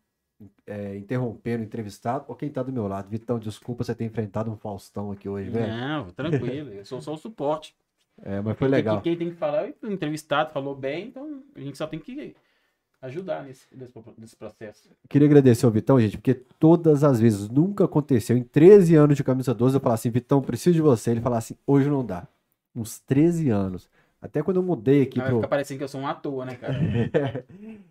é, 0.68 0.96
interromper 0.96 1.60
o 1.60 1.64
entrevistado 1.64 2.26
ou 2.28 2.36
quem 2.36 2.50
está 2.50 2.62
do 2.62 2.72
meu 2.72 2.88
lado. 2.88 3.10
Vitão, 3.10 3.40
desculpa 3.40 3.84
você 3.84 3.96
ter 3.96 4.06
enfrentado 4.06 4.52
um 4.52 4.56
Faustão 4.56 5.12
aqui 5.12 5.28
hoje, 5.28 5.50
velho. 5.50 5.76
Não, 5.76 6.10
tranquilo, 6.12 6.70
eu 6.70 6.86
sou 6.86 7.02
só 7.02 7.14
o 7.14 7.18
suporte. 7.18 7.76
É, 8.22 8.40
mas 8.40 8.58
foi 8.58 8.68
legal. 8.68 9.02
Quem, 9.02 9.16
quem 9.16 9.28
tem 9.28 9.34
que 9.34 9.40
falar, 9.40 9.68
o 9.82 9.92
entrevistado 9.92 10.52
falou 10.52 10.76
bem, 10.76 11.08
então 11.08 11.44
a 11.56 11.60
gente 11.60 11.78
só 11.78 11.88
tem 11.88 12.00
que 12.00 12.36
ajudar 13.02 13.44
nesse, 13.44 13.66
nesse, 13.76 14.36
processo. 14.36 14.90
Queria 15.10 15.28
agradecer 15.28 15.66
ao 15.66 15.72
Vitão, 15.72 16.00
gente, 16.00 16.18
porque 16.18 16.34
todas 16.34 17.04
as 17.04 17.20
vezes, 17.20 17.50
nunca 17.50 17.86
aconteceu, 17.86 18.38
em 18.38 18.44
13 18.44 18.96
anos 18.96 19.18
de 19.18 19.24
camisa 19.24 19.54
12, 19.54 19.76
eu 19.76 19.82
falar 19.82 19.96
assim, 19.96 20.10
Vitão, 20.10 20.42
preciso 20.42 20.76
de 20.76 20.82
você. 20.82 21.12
Ele 21.12 21.22
falar 21.22 21.38
assim, 21.38 21.56
hoje 21.66 21.90
não 21.90 22.06
dá. 22.06 22.28
Uns 22.76 23.00
13 23.00 23.50
anos. 23.50 23.90
Até 24.22 24.42
quando 24.42 24.58
eu 24.58 24.64
mudei 24.64 25.04
aqui. 25.04 25.20
Vai 25.20 25.30
pro... 25.30 25.38
ficar 25.38 25.48
parecendo 25.48 25.78
que 25.78 25.84
eu 25.84 25.88
sou 25.88 26.02
um 26.02 26.08
ator, 26.08 26.46
né, 26.46 26.56
cara? 26.56 26.76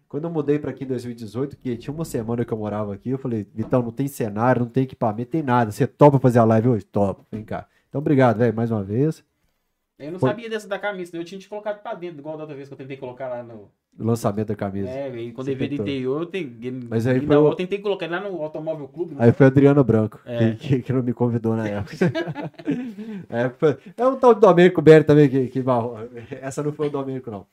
quando 0.09 0.24
eu 0.24 0.31
mudei 0.31 0.59
para 0.59 0.70
aqui 0.70 0.85
em 0.85 0.89
2018, 0.89 1.57
que 1.57 1.77
tinha 1.77 1.94
uma 1.94 2.05
semana 2.05 2.44
que 2.44 2.53
eu 2.53 2.59
morava 2.59 2.94
aqui, 2.94 3.11
eu 3.11 3.19
falei, 3.19 3.47
Vitão, 3.55 3.82
não 3.82 3.93
tem 3.93 4.09
cenário, 4.09 4.62
não 4.62 4.69
tem 4.69 4.82
equipamento, 4.82 5.31
tem 5.31 5.43
nada. 5.43 5.70
Você 5.70 5.86
topa 5.86 6.19
fazer 6.19 6.40
a 6.40 6.44
live 6.44 6.69
hoje? 6.69 6.85
Topa, 6.85 7.24
vem 7.31 7.44
cá. 7.44 7.69
Então, 7.89 8.01
obrigado, 8.01 8.39
velho, 8.39 8.55
mais 8.55 8.70
uma 8.70 8.82
vez. 8.82 9.24
Eu 9.98 10.12
não 10.12 10.19
Foi... 10.19 10.28
sabia 10.28 10.51
dessa 10.51 10.69
da 10.69 10.78
camisa, 10.78 11.16
eu 11.16 11.24
tinha 11.24 11.39
te 11.39 11.48
colocado 11.48 11.81
pra 11.81 11.94
dentro, 11.94 12.19
igual 12.19 12.36
da 12.36 12.43
outra 12.43 12.57
vez 12.57 12.69
que 12.69 12.74
eu 12.74 12.78
tentei 12.78 12.97
colocar 12.97 13.28
lá 13.28 13.43
no. 13.43 13.70
Lançamento 13.98 14.48
da 14.48 14.55
camisa. 14.55 14.89
É, 14.89 15.16
e 15.16 15.32
quando 15.32 15.48
ele 15.48 15.56
veio 15.56 15.70
do 15.70 15.82
interior, 15.82 16.23
eu, 16.23 16.27
te... 16.27 16.44
Mas 16.89 17.06
aí 17.06 17.18
foi 17.20 17.35
eu... 17.35 17.47
eu 17.47 17.55
tentei 17.55 17.78
colocar 17.78 18.10
lá 18.10 18.20
no 18.20 18.43
Automóvel 18.43 18.89
Clube. 18.89 19.14
Né? 19.14 19.24
Aí 19.24 19.32
foi 19.32 19.47
Adriano 19.47 19.82
Branco, 19.82 20.20
é. 20.27 20.52
que, 20.52 20.82
que, 20.82 20.93
não 20.93 21.02
me 21.02 21.14
convidou 21.14 21.56
na 21.56 21.66
época. 21.66 21.97
é, 23.31 23.48
foi... 23.48 23.77
é 23.97 24.06
um 24.06 24.16
tal 24.16 24.35
de 24.35 24.40
Domênico 24.40 24.82
Berry 24.82 25.05
também, 25.05 25.28
que, 25.28 25.48
que 25.48 25.64
essa 26.43 26.62
não 26.62 26.73
foi 26.73 26.89
o 26.89 26.90
Domênico, 26.90 27.31
não. 27.31 27.47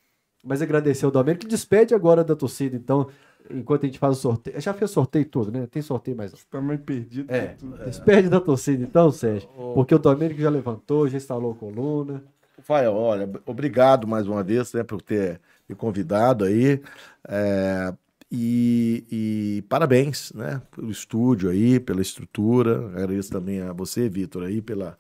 Mas 0.44 0.62
agradecer 0.62 1.06
o 1.06 1.12
Domênico, 1.12 1.46
que 1.46 1.48
despede 1.48 1.96
agora 1.96 2.24
da 2.24 2.36
torcida, 2.36 2.76
então 2.76 3.08
enquanto 3.50 3.84
a 3.84 3.86
gente 3.88 4.00
faz 4.00 4.18
o 4.18 4.22
sorteio. 4.22 4.60
Já 4.60 4.74
fez 4.74 4.92
sorteio 4.92 5.26
tudo, 5.26 5.52
né? 5.52 5.68
Tem 5.70 5.82
sorteio 5.82 6.16
mais. 6.16 6.32
Você 6.32 6.44
tá 6.50 6.62
meio 6.62 6.80
perdido. 6.80 7.32
É, 7.34 7.56
despede 7.86 8.30
da 8.30 8.40
torcida 8.40 8.84
então, 8.84 9.12
Sérgio. 9.12 9.50
Porque 9.74 9.94
o 9.94 10.00
Domênico 10.00 10.42
já 10.42 10.50
levantou, 10.50 11.08
já 11.08 11.18
instalou 11.18 11.52
a 11.52 11.56
coluna. 11.56 12.24
Rafael, 12.58 12.94
olha, 12.94 13.30
obrigado 13.46 14.08
mais 14.08 14.28
uma 14.28 14.44
vez 14.44 14.74
né, 14.74 14.84
por 14.84 15.02
ter 15.02 15.42
me 15.68 15.76
convidado 15.76 16.46
aí. 16.46 16.82
É, 17.28 17.94
e, 18.32 19.06
e, 19.12 19.62
parabéns 19.70 20.32
né, 20.34 20.62
pelo 20.72 20.90
estúdio 20.90 21.50
aí, 21.50 21.80
pela 21.80 22.02
estrutura. 22.02 22.88
Agradeço 22.88 23.30
também 23.32 23.62
a 23.62 23.72
você, 23.74 24.10
Vitor, 24.10 24.44
aí, 24.44 24.62
pela, 24.62 24.98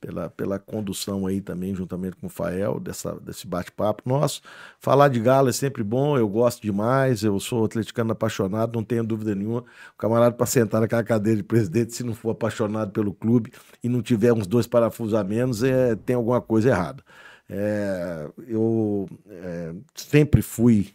pela, 0.00 0.30
pela 0.30 0.58
condução 0.58 1.26
aí 1.26 1.40
também, 1.40 1.74
juntamente 1.74 2.16
com 2.16 2.28
o 2.28 2.30
Fael, 2.30 2.78
dessa, 2.78 3.14
desse 3.20 3.46
bate-papo 3.46 4.08
nosso. 4.08 4.42
Falar 4.78 5.08
de 5.08 5.18
Galo 5.20 5.48
é 5.48 5.52
sempre 5.52 5.82
bom, 5.82 6.16
eu 6.16 6.28
gosto 6.28 6.62
demais, 6.62 7.24
eu 7.24 7.38
sou 7.40 7.64
atleticano 7.64 8.12
apaixonado, 8.12 8.76
não 8.76 8.84
tenho 8.84 9.04
dúvida 9.04 9.34
nenhuma. 9.34 9.60
O 9.94 9.96
camarada 9.98 10.36
para 10.36 10.46
sentar 10.46 10.80
naquela 10.80 11.02
cadeira 11.02 11.38
de 11.38 11.44
presidente, 11.44 11.94
se 11.94 12.04
não 12.04 12.14
for 12.14 12.30
apaixonado 12.30 12.92
pelo 12.92 13.12
clube 13.12 13.52
e 13.82 13.88
não 13.88 14.02
tiver 14.02 14.32
uns 14.32 14.46
dois 14.46 14.66
parafusos 14.66 15.14
a 15.14 15.24
menos, 15.24 15.62
é, 15.62 15.96
tem 15.96 16.14
alguma 16.16 16.40
coisa 16.40 16.68
errada. 16.70 17.02
É, 17.50 18.28
eu 18.46 19.08
é, 19.28 19.74
sempre 19.94 20.42
fui 20.42 20.90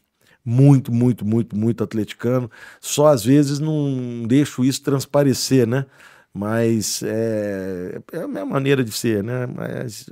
muito, 0.46 0.92
muito, 0.92 1.26
muito, 1.26 1.58
muito 1.58 1.84
atleticano, 1.84 2.52
só 2.82 3.08
às 3.08 3.24
vezes 3.24 3.60
não 3.60 4.24
deixo 4.28 4.64
isso 4.64 4.82
transparecer, 4.84 5.66
né? 5.68 5.86
Mas 6.34 7.04
é, 7.04 8.02
é, 8.12 8.18
a 8.24 8.28
minha 8.28 8.46
maneira 8.46 8.84
de 8.84 8.92
ser, 8.92 9.24
né? 9.24 9.46
Mas 9.46 10.10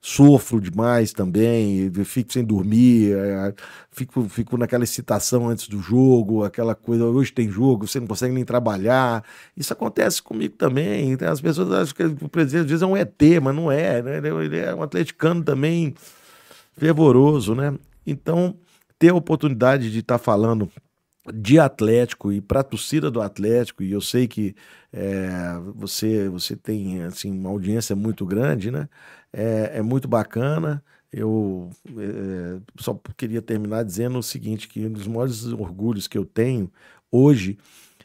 sofro 0.00 0.58
demais 0.60 1.12
também, 1.12 1.92
fico 2.04 2.32
sem 2.32 2.42
dormir, 2.42 3.12
é, 3.14 3.54
fico, 3.90 4.26
fico 4.30 4.56
naquela 4.56 4.84
excitação 4.84 5.48
antes 5.48 5.68
do 5.68 5.78
jogo, 5.80 6.42
aquela 6.42 6.74
coisa, 6.74 7.04
hoje 7.04 7.32
tem 7.32 7.50
jogo, 7.50 7.86
você 7.86 8.00
não 8.00 8.06
consegue 8.06 8.34
nem 8.34 8.44
trabalhar. 8.46 9.22
Isso 9.54 9.72
acontece 9.74 10.22
comigo 10.22 10.54
também. 10.56 11.18
As 11.20 11.40
pessoas 11.40 11.70
acham 11.70 11.94
que 11.94 12.24
o 12.24 12.28
presidente 12.30 12.62
às 12.62 12.70
vezes 12.70 12.82
é 12.82 12.86
um 12.86 12.96
ET, 12.96 13.22
mas 13.42 13.54
não 13.54 13.70
é, 13.70 14.02
né? 14.02 14.16
Ele 14.18 14.58
é 14.58 14.74
um 14.74 14.82
atleticano 14.82 15.44
também 15.44 15.94
fervoroso, 16.76 17.54
né? 17.54 17.74
Então, 18.06 18.56
ter 18.98 19.10
a 19.10 19.14
oportunidade 19.14 19.90
de 19.90 19.98
estar 19.98 20.18
tá 20.18 20.24
falando 20.24 20.70
de 21.32 21.58
Atlético 21.58 22.32
e 22.32 22.40
para 22.40 22.60
a 22.60 22.64
torcida 22.64 23.10
do 23.10 23.20
Atlético, 23.20 23.82
e 23.82 23.92
eu 23.92 24.00
sei 24.00 24.26
que 24.26 24.54
é, 24.92 25.58
você, 25.74 26.28
você 26.28 26.56
tem 26.56 27.02
assim, 27.04 27.30
uma 27.30 27.50
audiência 27.50 27.94
muito 27.94 28.26
grande, 28.26 28.70
né? 28.70 28.88
É, 29.32 29.78
é 29.78 29.82
muito 29.82 30.08
bacana. 30.08 30.82
Eu 31.12 31.70
é, 31.98 32.60
só 32.78 32.98
queria 33.16 33.42
terminar 33.42 33.84
dizendo 33.84 34.18
o 34.18 34.22
seguinte: 34.22 34.68
que 34.68 34.86
um 34.86 34.92
dos 34.92 35.06
maiores 35.06 35.44
orgulhos 35.46 36.08
que 36.08 36.18
eu 36.18 36.24
tenho 36.24 36.70
hoje 37.10 37.58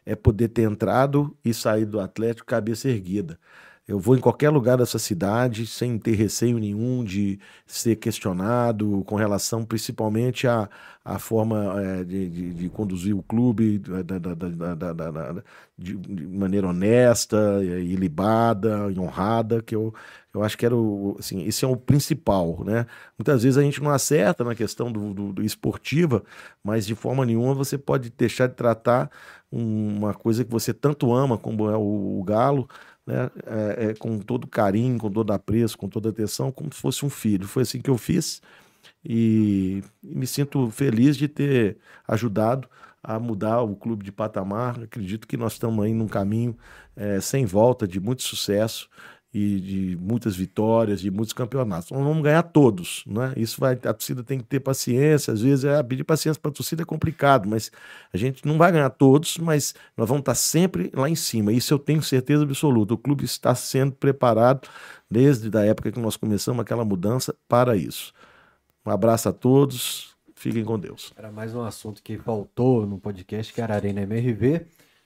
é 0.06 0.15
poder 0.15 0.49
ter 0.49 0.64
entrado 0.64 1.35
e 1.44 1.53
saído 1.53 1.91
do 1.94 1.99
Atlético 1.99 2.45
cabeça 2.48 2.89
erguida. 2.89 3.39
Eu 3.88 4.00
vou 4.00 4.18
em 4.18 4.20
qualquer 4.20 4.50
lugar 4.50 4.78
dessa 4.78 5.00
cidade 5.00 5.66
sem 5.66 5.98
ter 5.98 6.14
receio 6.14 6.60
nenhum 6.60 7.06
de 7.06 7.40
ser 7.66 7.96
questionado 7.96 9.02
com 9.06 9.16
relação 9.16 9.64
principalmente 9.64 10.46
à, 10.46 10.70
à 11.06 11.18
forma 11.18 11.82
é, 11.82 12.04
de, 12.04 12.30
de, 12.30 12.54
de, 12.54 12.70
conduzir 12.70 13.16
o 13.16 13.24
clube 13.24 13.80
da, 13.80 14.02
da, 14.02 14.34
da, 14.34 15.44
de, 15.78 15.96
de, 15.96 16.28
maneira 16.28 16.68
honesta, 16.68 17.62
e 17.64 17.96
libada, 17.96 18.92
e 18.92 19.00
honrada, 19.00 19.62
que 19.64 19.74
eu, 19.74 19.94
eu 20.34 20.44
acho 20.44 20.58
que 20.58 20.66
era 20.66 20.76
o, 20.76 21.16
assim, 21.18 21.46
esse 21.46 21.64
é 21.64 21.68
o 21.68 21.78
principal, 21.78 22.62
né? 22.66 22.86
Muitas 23.18 23.44
vezes 23.44 23.58
a 23.58 23.62
gente 23.62 23.82
não 23.82 23.92
acerta 23.92 24.44
na 24.44 24.54
questão 24.54 24.92
do, 24.92 25.14
do, 25.14 25.32
do 25.32 25.44
esportiva, 25.44 26.24
mas 26.62 26.86
de 26.86 26.94
forma 26.94 27.26
nenhuma 27.26 27.54
você 27.54 27.78
pode 27.78 28.10
deixar 28.10 28.48
de 28.48 28.56
tratar 28.56 29.10
uma 29.50 30.14
coisa 30.14 30.44
que 30.44 30.52
você 30.52 30.74
tanto 30.74 31.14
ama 31.14 31.38
como 31.38 31.70
é 31.70 31.78
o, 31.78 32.20
o 32.20 32.24
galo, 32.24 32.68
né, 33.08 33.32
é, 33.46 33.86
é, 33.86 33.94
com 33.94 34.20
todo 34.20 34.46
carinho, 34.46 35.00
com 35.00 35.10
todo 35.10 35.32
apreço, 35.32 35.78
com 35.78 35.88
toda 35.88 36.10
atenção, 36.10 36.52
como 36.52 36.74
se 36.74 36.80
fosse 36.82 37.06
um 37.06 37.10
filho. 37.10 37.48
Foi 37.48 37.64
assim 37.64 37.82
que 37.82 37.90
eu 37.90 37.98
fiz 37.98 38.42
e, 39.04 39.82
e 40.04 40.16
me 40.16 40.28
sinto 40.28 40.70
feliz 40.70 41.16
de 41.16 41.30
ter 41.30 41.78
ajudado 42.06 42.68
a 43.02 43.18
mudar 43.18 43.62
o 43.62 43.76
clube 43.76 44.04
de 44.04 44.12
patamar. 44.12 44.84
Acredito 44.84 45.26
que 45.26 45.38
nós 45.38 45.54
estamos 45.54 45.84
aí 45.86 45.94
num 45.94 46.08
caminho 46.08 46.58
é, 46.96 47.22
sem 47.22 47.46
volta 47.46 47.88
de 47.88 48.00
muito 48.00 48.24
sucesso 48.24 48.90
e 49.38 49.60
de 49.60 49.98
muitas 50.02 50.36
vitórias, 50.36 51.00
de 51.00 51.12
muitos 51.12 51.32
campeonatos. 51.32 51.92
Nós 51.92 52.04
vamos 52.04 52.24
ganhar 52.24 52.42
todos, 52.42 53.04
né? 53.06 53.34
Isso 53.38 53.62
vai, 53.62 53.74
a 53.74 53.94
torcida 53.94 54.24
tem 54.24 54.40
que 54.40 54.46
ter 54.46 54.60
paciência. 54.60 55.32
Às 55.32 55.42
vezes 55.42 55.64
é 55.64 55.84
pedir 55.84 56.04
paciência 56.04 56.42
para 56.42 56.50
a 56.50 56.54
torcida 56.54 56.82
é 56.82 56.86
complicado, 56.86 57.48
mas 57.48 57.72
a 58.12 58.18
gente 58.18 58.48
não 58.48 58.58
vai 58.58 58.72
ganhar 58.72 58.90
todos, 58.90 59.38
mas 59.38 59.76
nós 59.96 60.10
vamos 60.10 60.22
estar 60.22 60.34
sempre 60.34 60.90
lá 60.92 61.08
em 61.08 61.14
cima. 61.14 61.52
Isso 61.54 61.72
eu 61.72 61.78
tenho 61.78 62.02
certeza 62.02 62.44
absoluta. 62.44 62.96
O 62.96 62.98
clube 62.98 63.26
está 63.26 63.54
sendo 63.54 63.92
preparado 63.92 64.68
desde 65.10 65.56
a 65.56 65.64
época 65.64 65.92
que 65.92 66.00
nós 66.00 66.18
começamos 66.18 66.60
aquela 66.60 66.84
mudança 66.84 67.36
para 67.48 67.78
isso. 67.78 68.14
Um 68.84 68.90
abraço 68.90 69.30
a 69.30 69.34
todos. 69.34 70.16
Fiquem 70.34 70.66
com 70.66 70.80
Deus. 70.80 71.14
Era 71.16 71.32
mais 71.32 71.54
um 71.54 71.62
assunto 71.62 72.02
que 72.02 72.18
faltou 72.18 72.88
no 72.88 72.98
podcast, 72.98 73.54
que 73.54 73.62
era 73.62 73.76
a 73.76 73.78
Arena 73.78 74.02
MRV. 74.02 74.66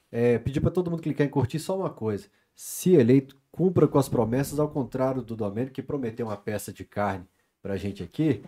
É, 0.10 0.40
pedir 0.40 0.62
para 0.62 0.72
todo 0.72 0.90
mundo 0.90 1.02
clicar 1.02 1.28
em 1.28 1.30
curtir 1.30 1.60
só 1.60 1.78
uma 1.78 1.90
coisa. 1.90 2.28
Se 2.56 2.94
eleito, 2.94 3.41
cumpra 3.52 3.88
com 3.88 3.98
as 3.98 4.10
promessas, 4.10 4.60
ao 4.60 4.70
contrário 4.70 5.22
do 5.22 5.36
Domênico, 5.36 5.74
que 5.74 5.82
prometeu 5.82 6.28
uma 6.28 6.38
peça 6.38 6.72
de 6.72 6.84
carne 6.84 7.26
pra 7.62 7.78
gente 7.78 8.02
aqui. 8.02 8.42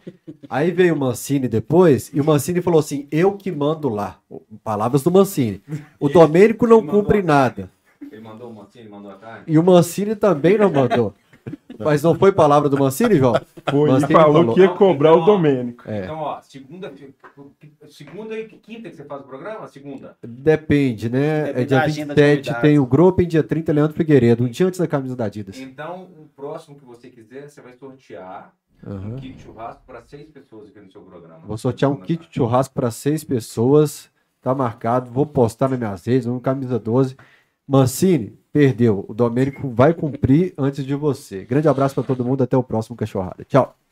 Aí 0.50 0.72
veio 0.72 0.96
o 0.96 0.98
Mancini 0.98 1.48
depois, 1.48 2.10
e 2.14 2.20
o 2.20 2.24
Mancini 2.24 2.62
falou 2.62 2.80
assim: 2.80 3.08
eu 3.12 3.34
que 3.34 3.52
mando 3.52 3.90
lá. 3.90 4.20
Palavras 4.64 5.04
do 5.04 5.12
Mancini. 5.12 5.62
O 6.00 6.10
Domênico 6.10 6.66
não 6.66 6.86
cumpre 6.86 7.22
nada. 7.22 7.70
Ele 8.12 8.22
mandou 8.22 8.50
o 8.50 8.54
Mancini, 8.54 8.90
mandou 8.90 9.12
a 9.12 9.16
carne? 9.16 9.44
E 9.48 9.58
o 9.58 9.64
Mancini 9.64 10.16
também 10.16 10.58
não 10.58 10.72
mandou. 10.72 11.14
Mas 11.84 12.04
não 12.04 12.16
foi 12.16 12.32
palavra 12.32 12.70
do 12.70 12.78
Mancini, 12.78 13.16
João? 13.16 13.34
Foi, 13.70 13.90
ele 13.90 14.08
falou, 14.08 14.34
falou, 14.34 14.54
que 14.54 14.62
ia 14.62 14.70
cobrar 14.70 15.12
então, 15.12 15.24
o 15.24 15.26
Domênico. 15.26 15.84
É. 15.90 16.04
Então, 16.04 16.20
ó, 16.20 16.42
segunda, 16.42 16.92
segunda 17.88 18.38
e 18.38 18.48
quinta 18.48 18.90
que 18.90 18.96
você 18.96 19.04
faz 19.04 19.22
o 19.22 19.24
programa? 19.26 19.68
Segunda? 19.68 20.18
Depende, 20.22 21.10
né? 21.10 21.46
Depende 21.46 21.62
é 21.62 21.66
dia 21.66 21.86
27 21.86 22.62
tem 22.62 22.80
o 22.80 22.86
grupo 22.86 23.22
em 23.22 23.28
dia 23.28 23.44
30 23.44 23.72
Leandro 23.72 23.96
Figueiredo, 23.96 24.44
um 24.44 24.50
dia 24.50 24.68
antes 24.68 24.80
da 24.80 24.88
camisa 24.88 25.16
da 25.16 25.26
Adidas. 25.26 25.60
Então, 25.60 26.10
o 26.18 26.28
próximo 26.36 26.78
que 26.78 26.86
você 26.86 27.10
quiser, 27.10 27.50
você 27.50 27.62
vai 27.62 27.74
sortear 27.74 28.54
Aham. 28.86 29.14
Um 29.14 29.16
kit 29.16 29.42
churrasco 29.42 29.82
para 29.86 30.02
seis 30.02 30.30
pessoas 30.30 30.68
aqui 30.68 30.80
no 30.80 30.92
seu 30.92 31.02
programa. 31.02 31.40
Vou 31.46 31.58
sortear 31.58 31.90
um 31.90 31.96
kit 31.96 32.28
de 32.28 32.36
churrasco 32.36 32.74
para 32.74 32.92
seis 32.92 33.24
pessoas. 33.24 34.12
Tá 34.42 34.54
marcado. 34.54 35.10
Vou 35.10 35.26
postar 35.26 35.70
nas 35.70 35.80
minhas 35.80 36.06
redes, 36.06 36.26
no 36.26 36.40
camisa 36.42 36.78
12. 36.78 37.16
Mancini, 37.66 38.38
perdeu. 38.54 39.04
O 39.10 39.14
Domênico 39.14 39.68
vai 39.70 39.94
cumprir 39.94 40.54
antes 40.58 40.86
de 40.86 40.96
você. 40.96 41.44
Grande 41.44 41.68
abraço 41.68 41.96
para 41.96 42.04
todo 42.04 42.24
mundo. 42.24 42.44
Até 42.44 42.56
o 42.56 42.64
próximo 42.64 42.96
Cachorrada. 42.96 43.44
Tchau. 43.44 43.83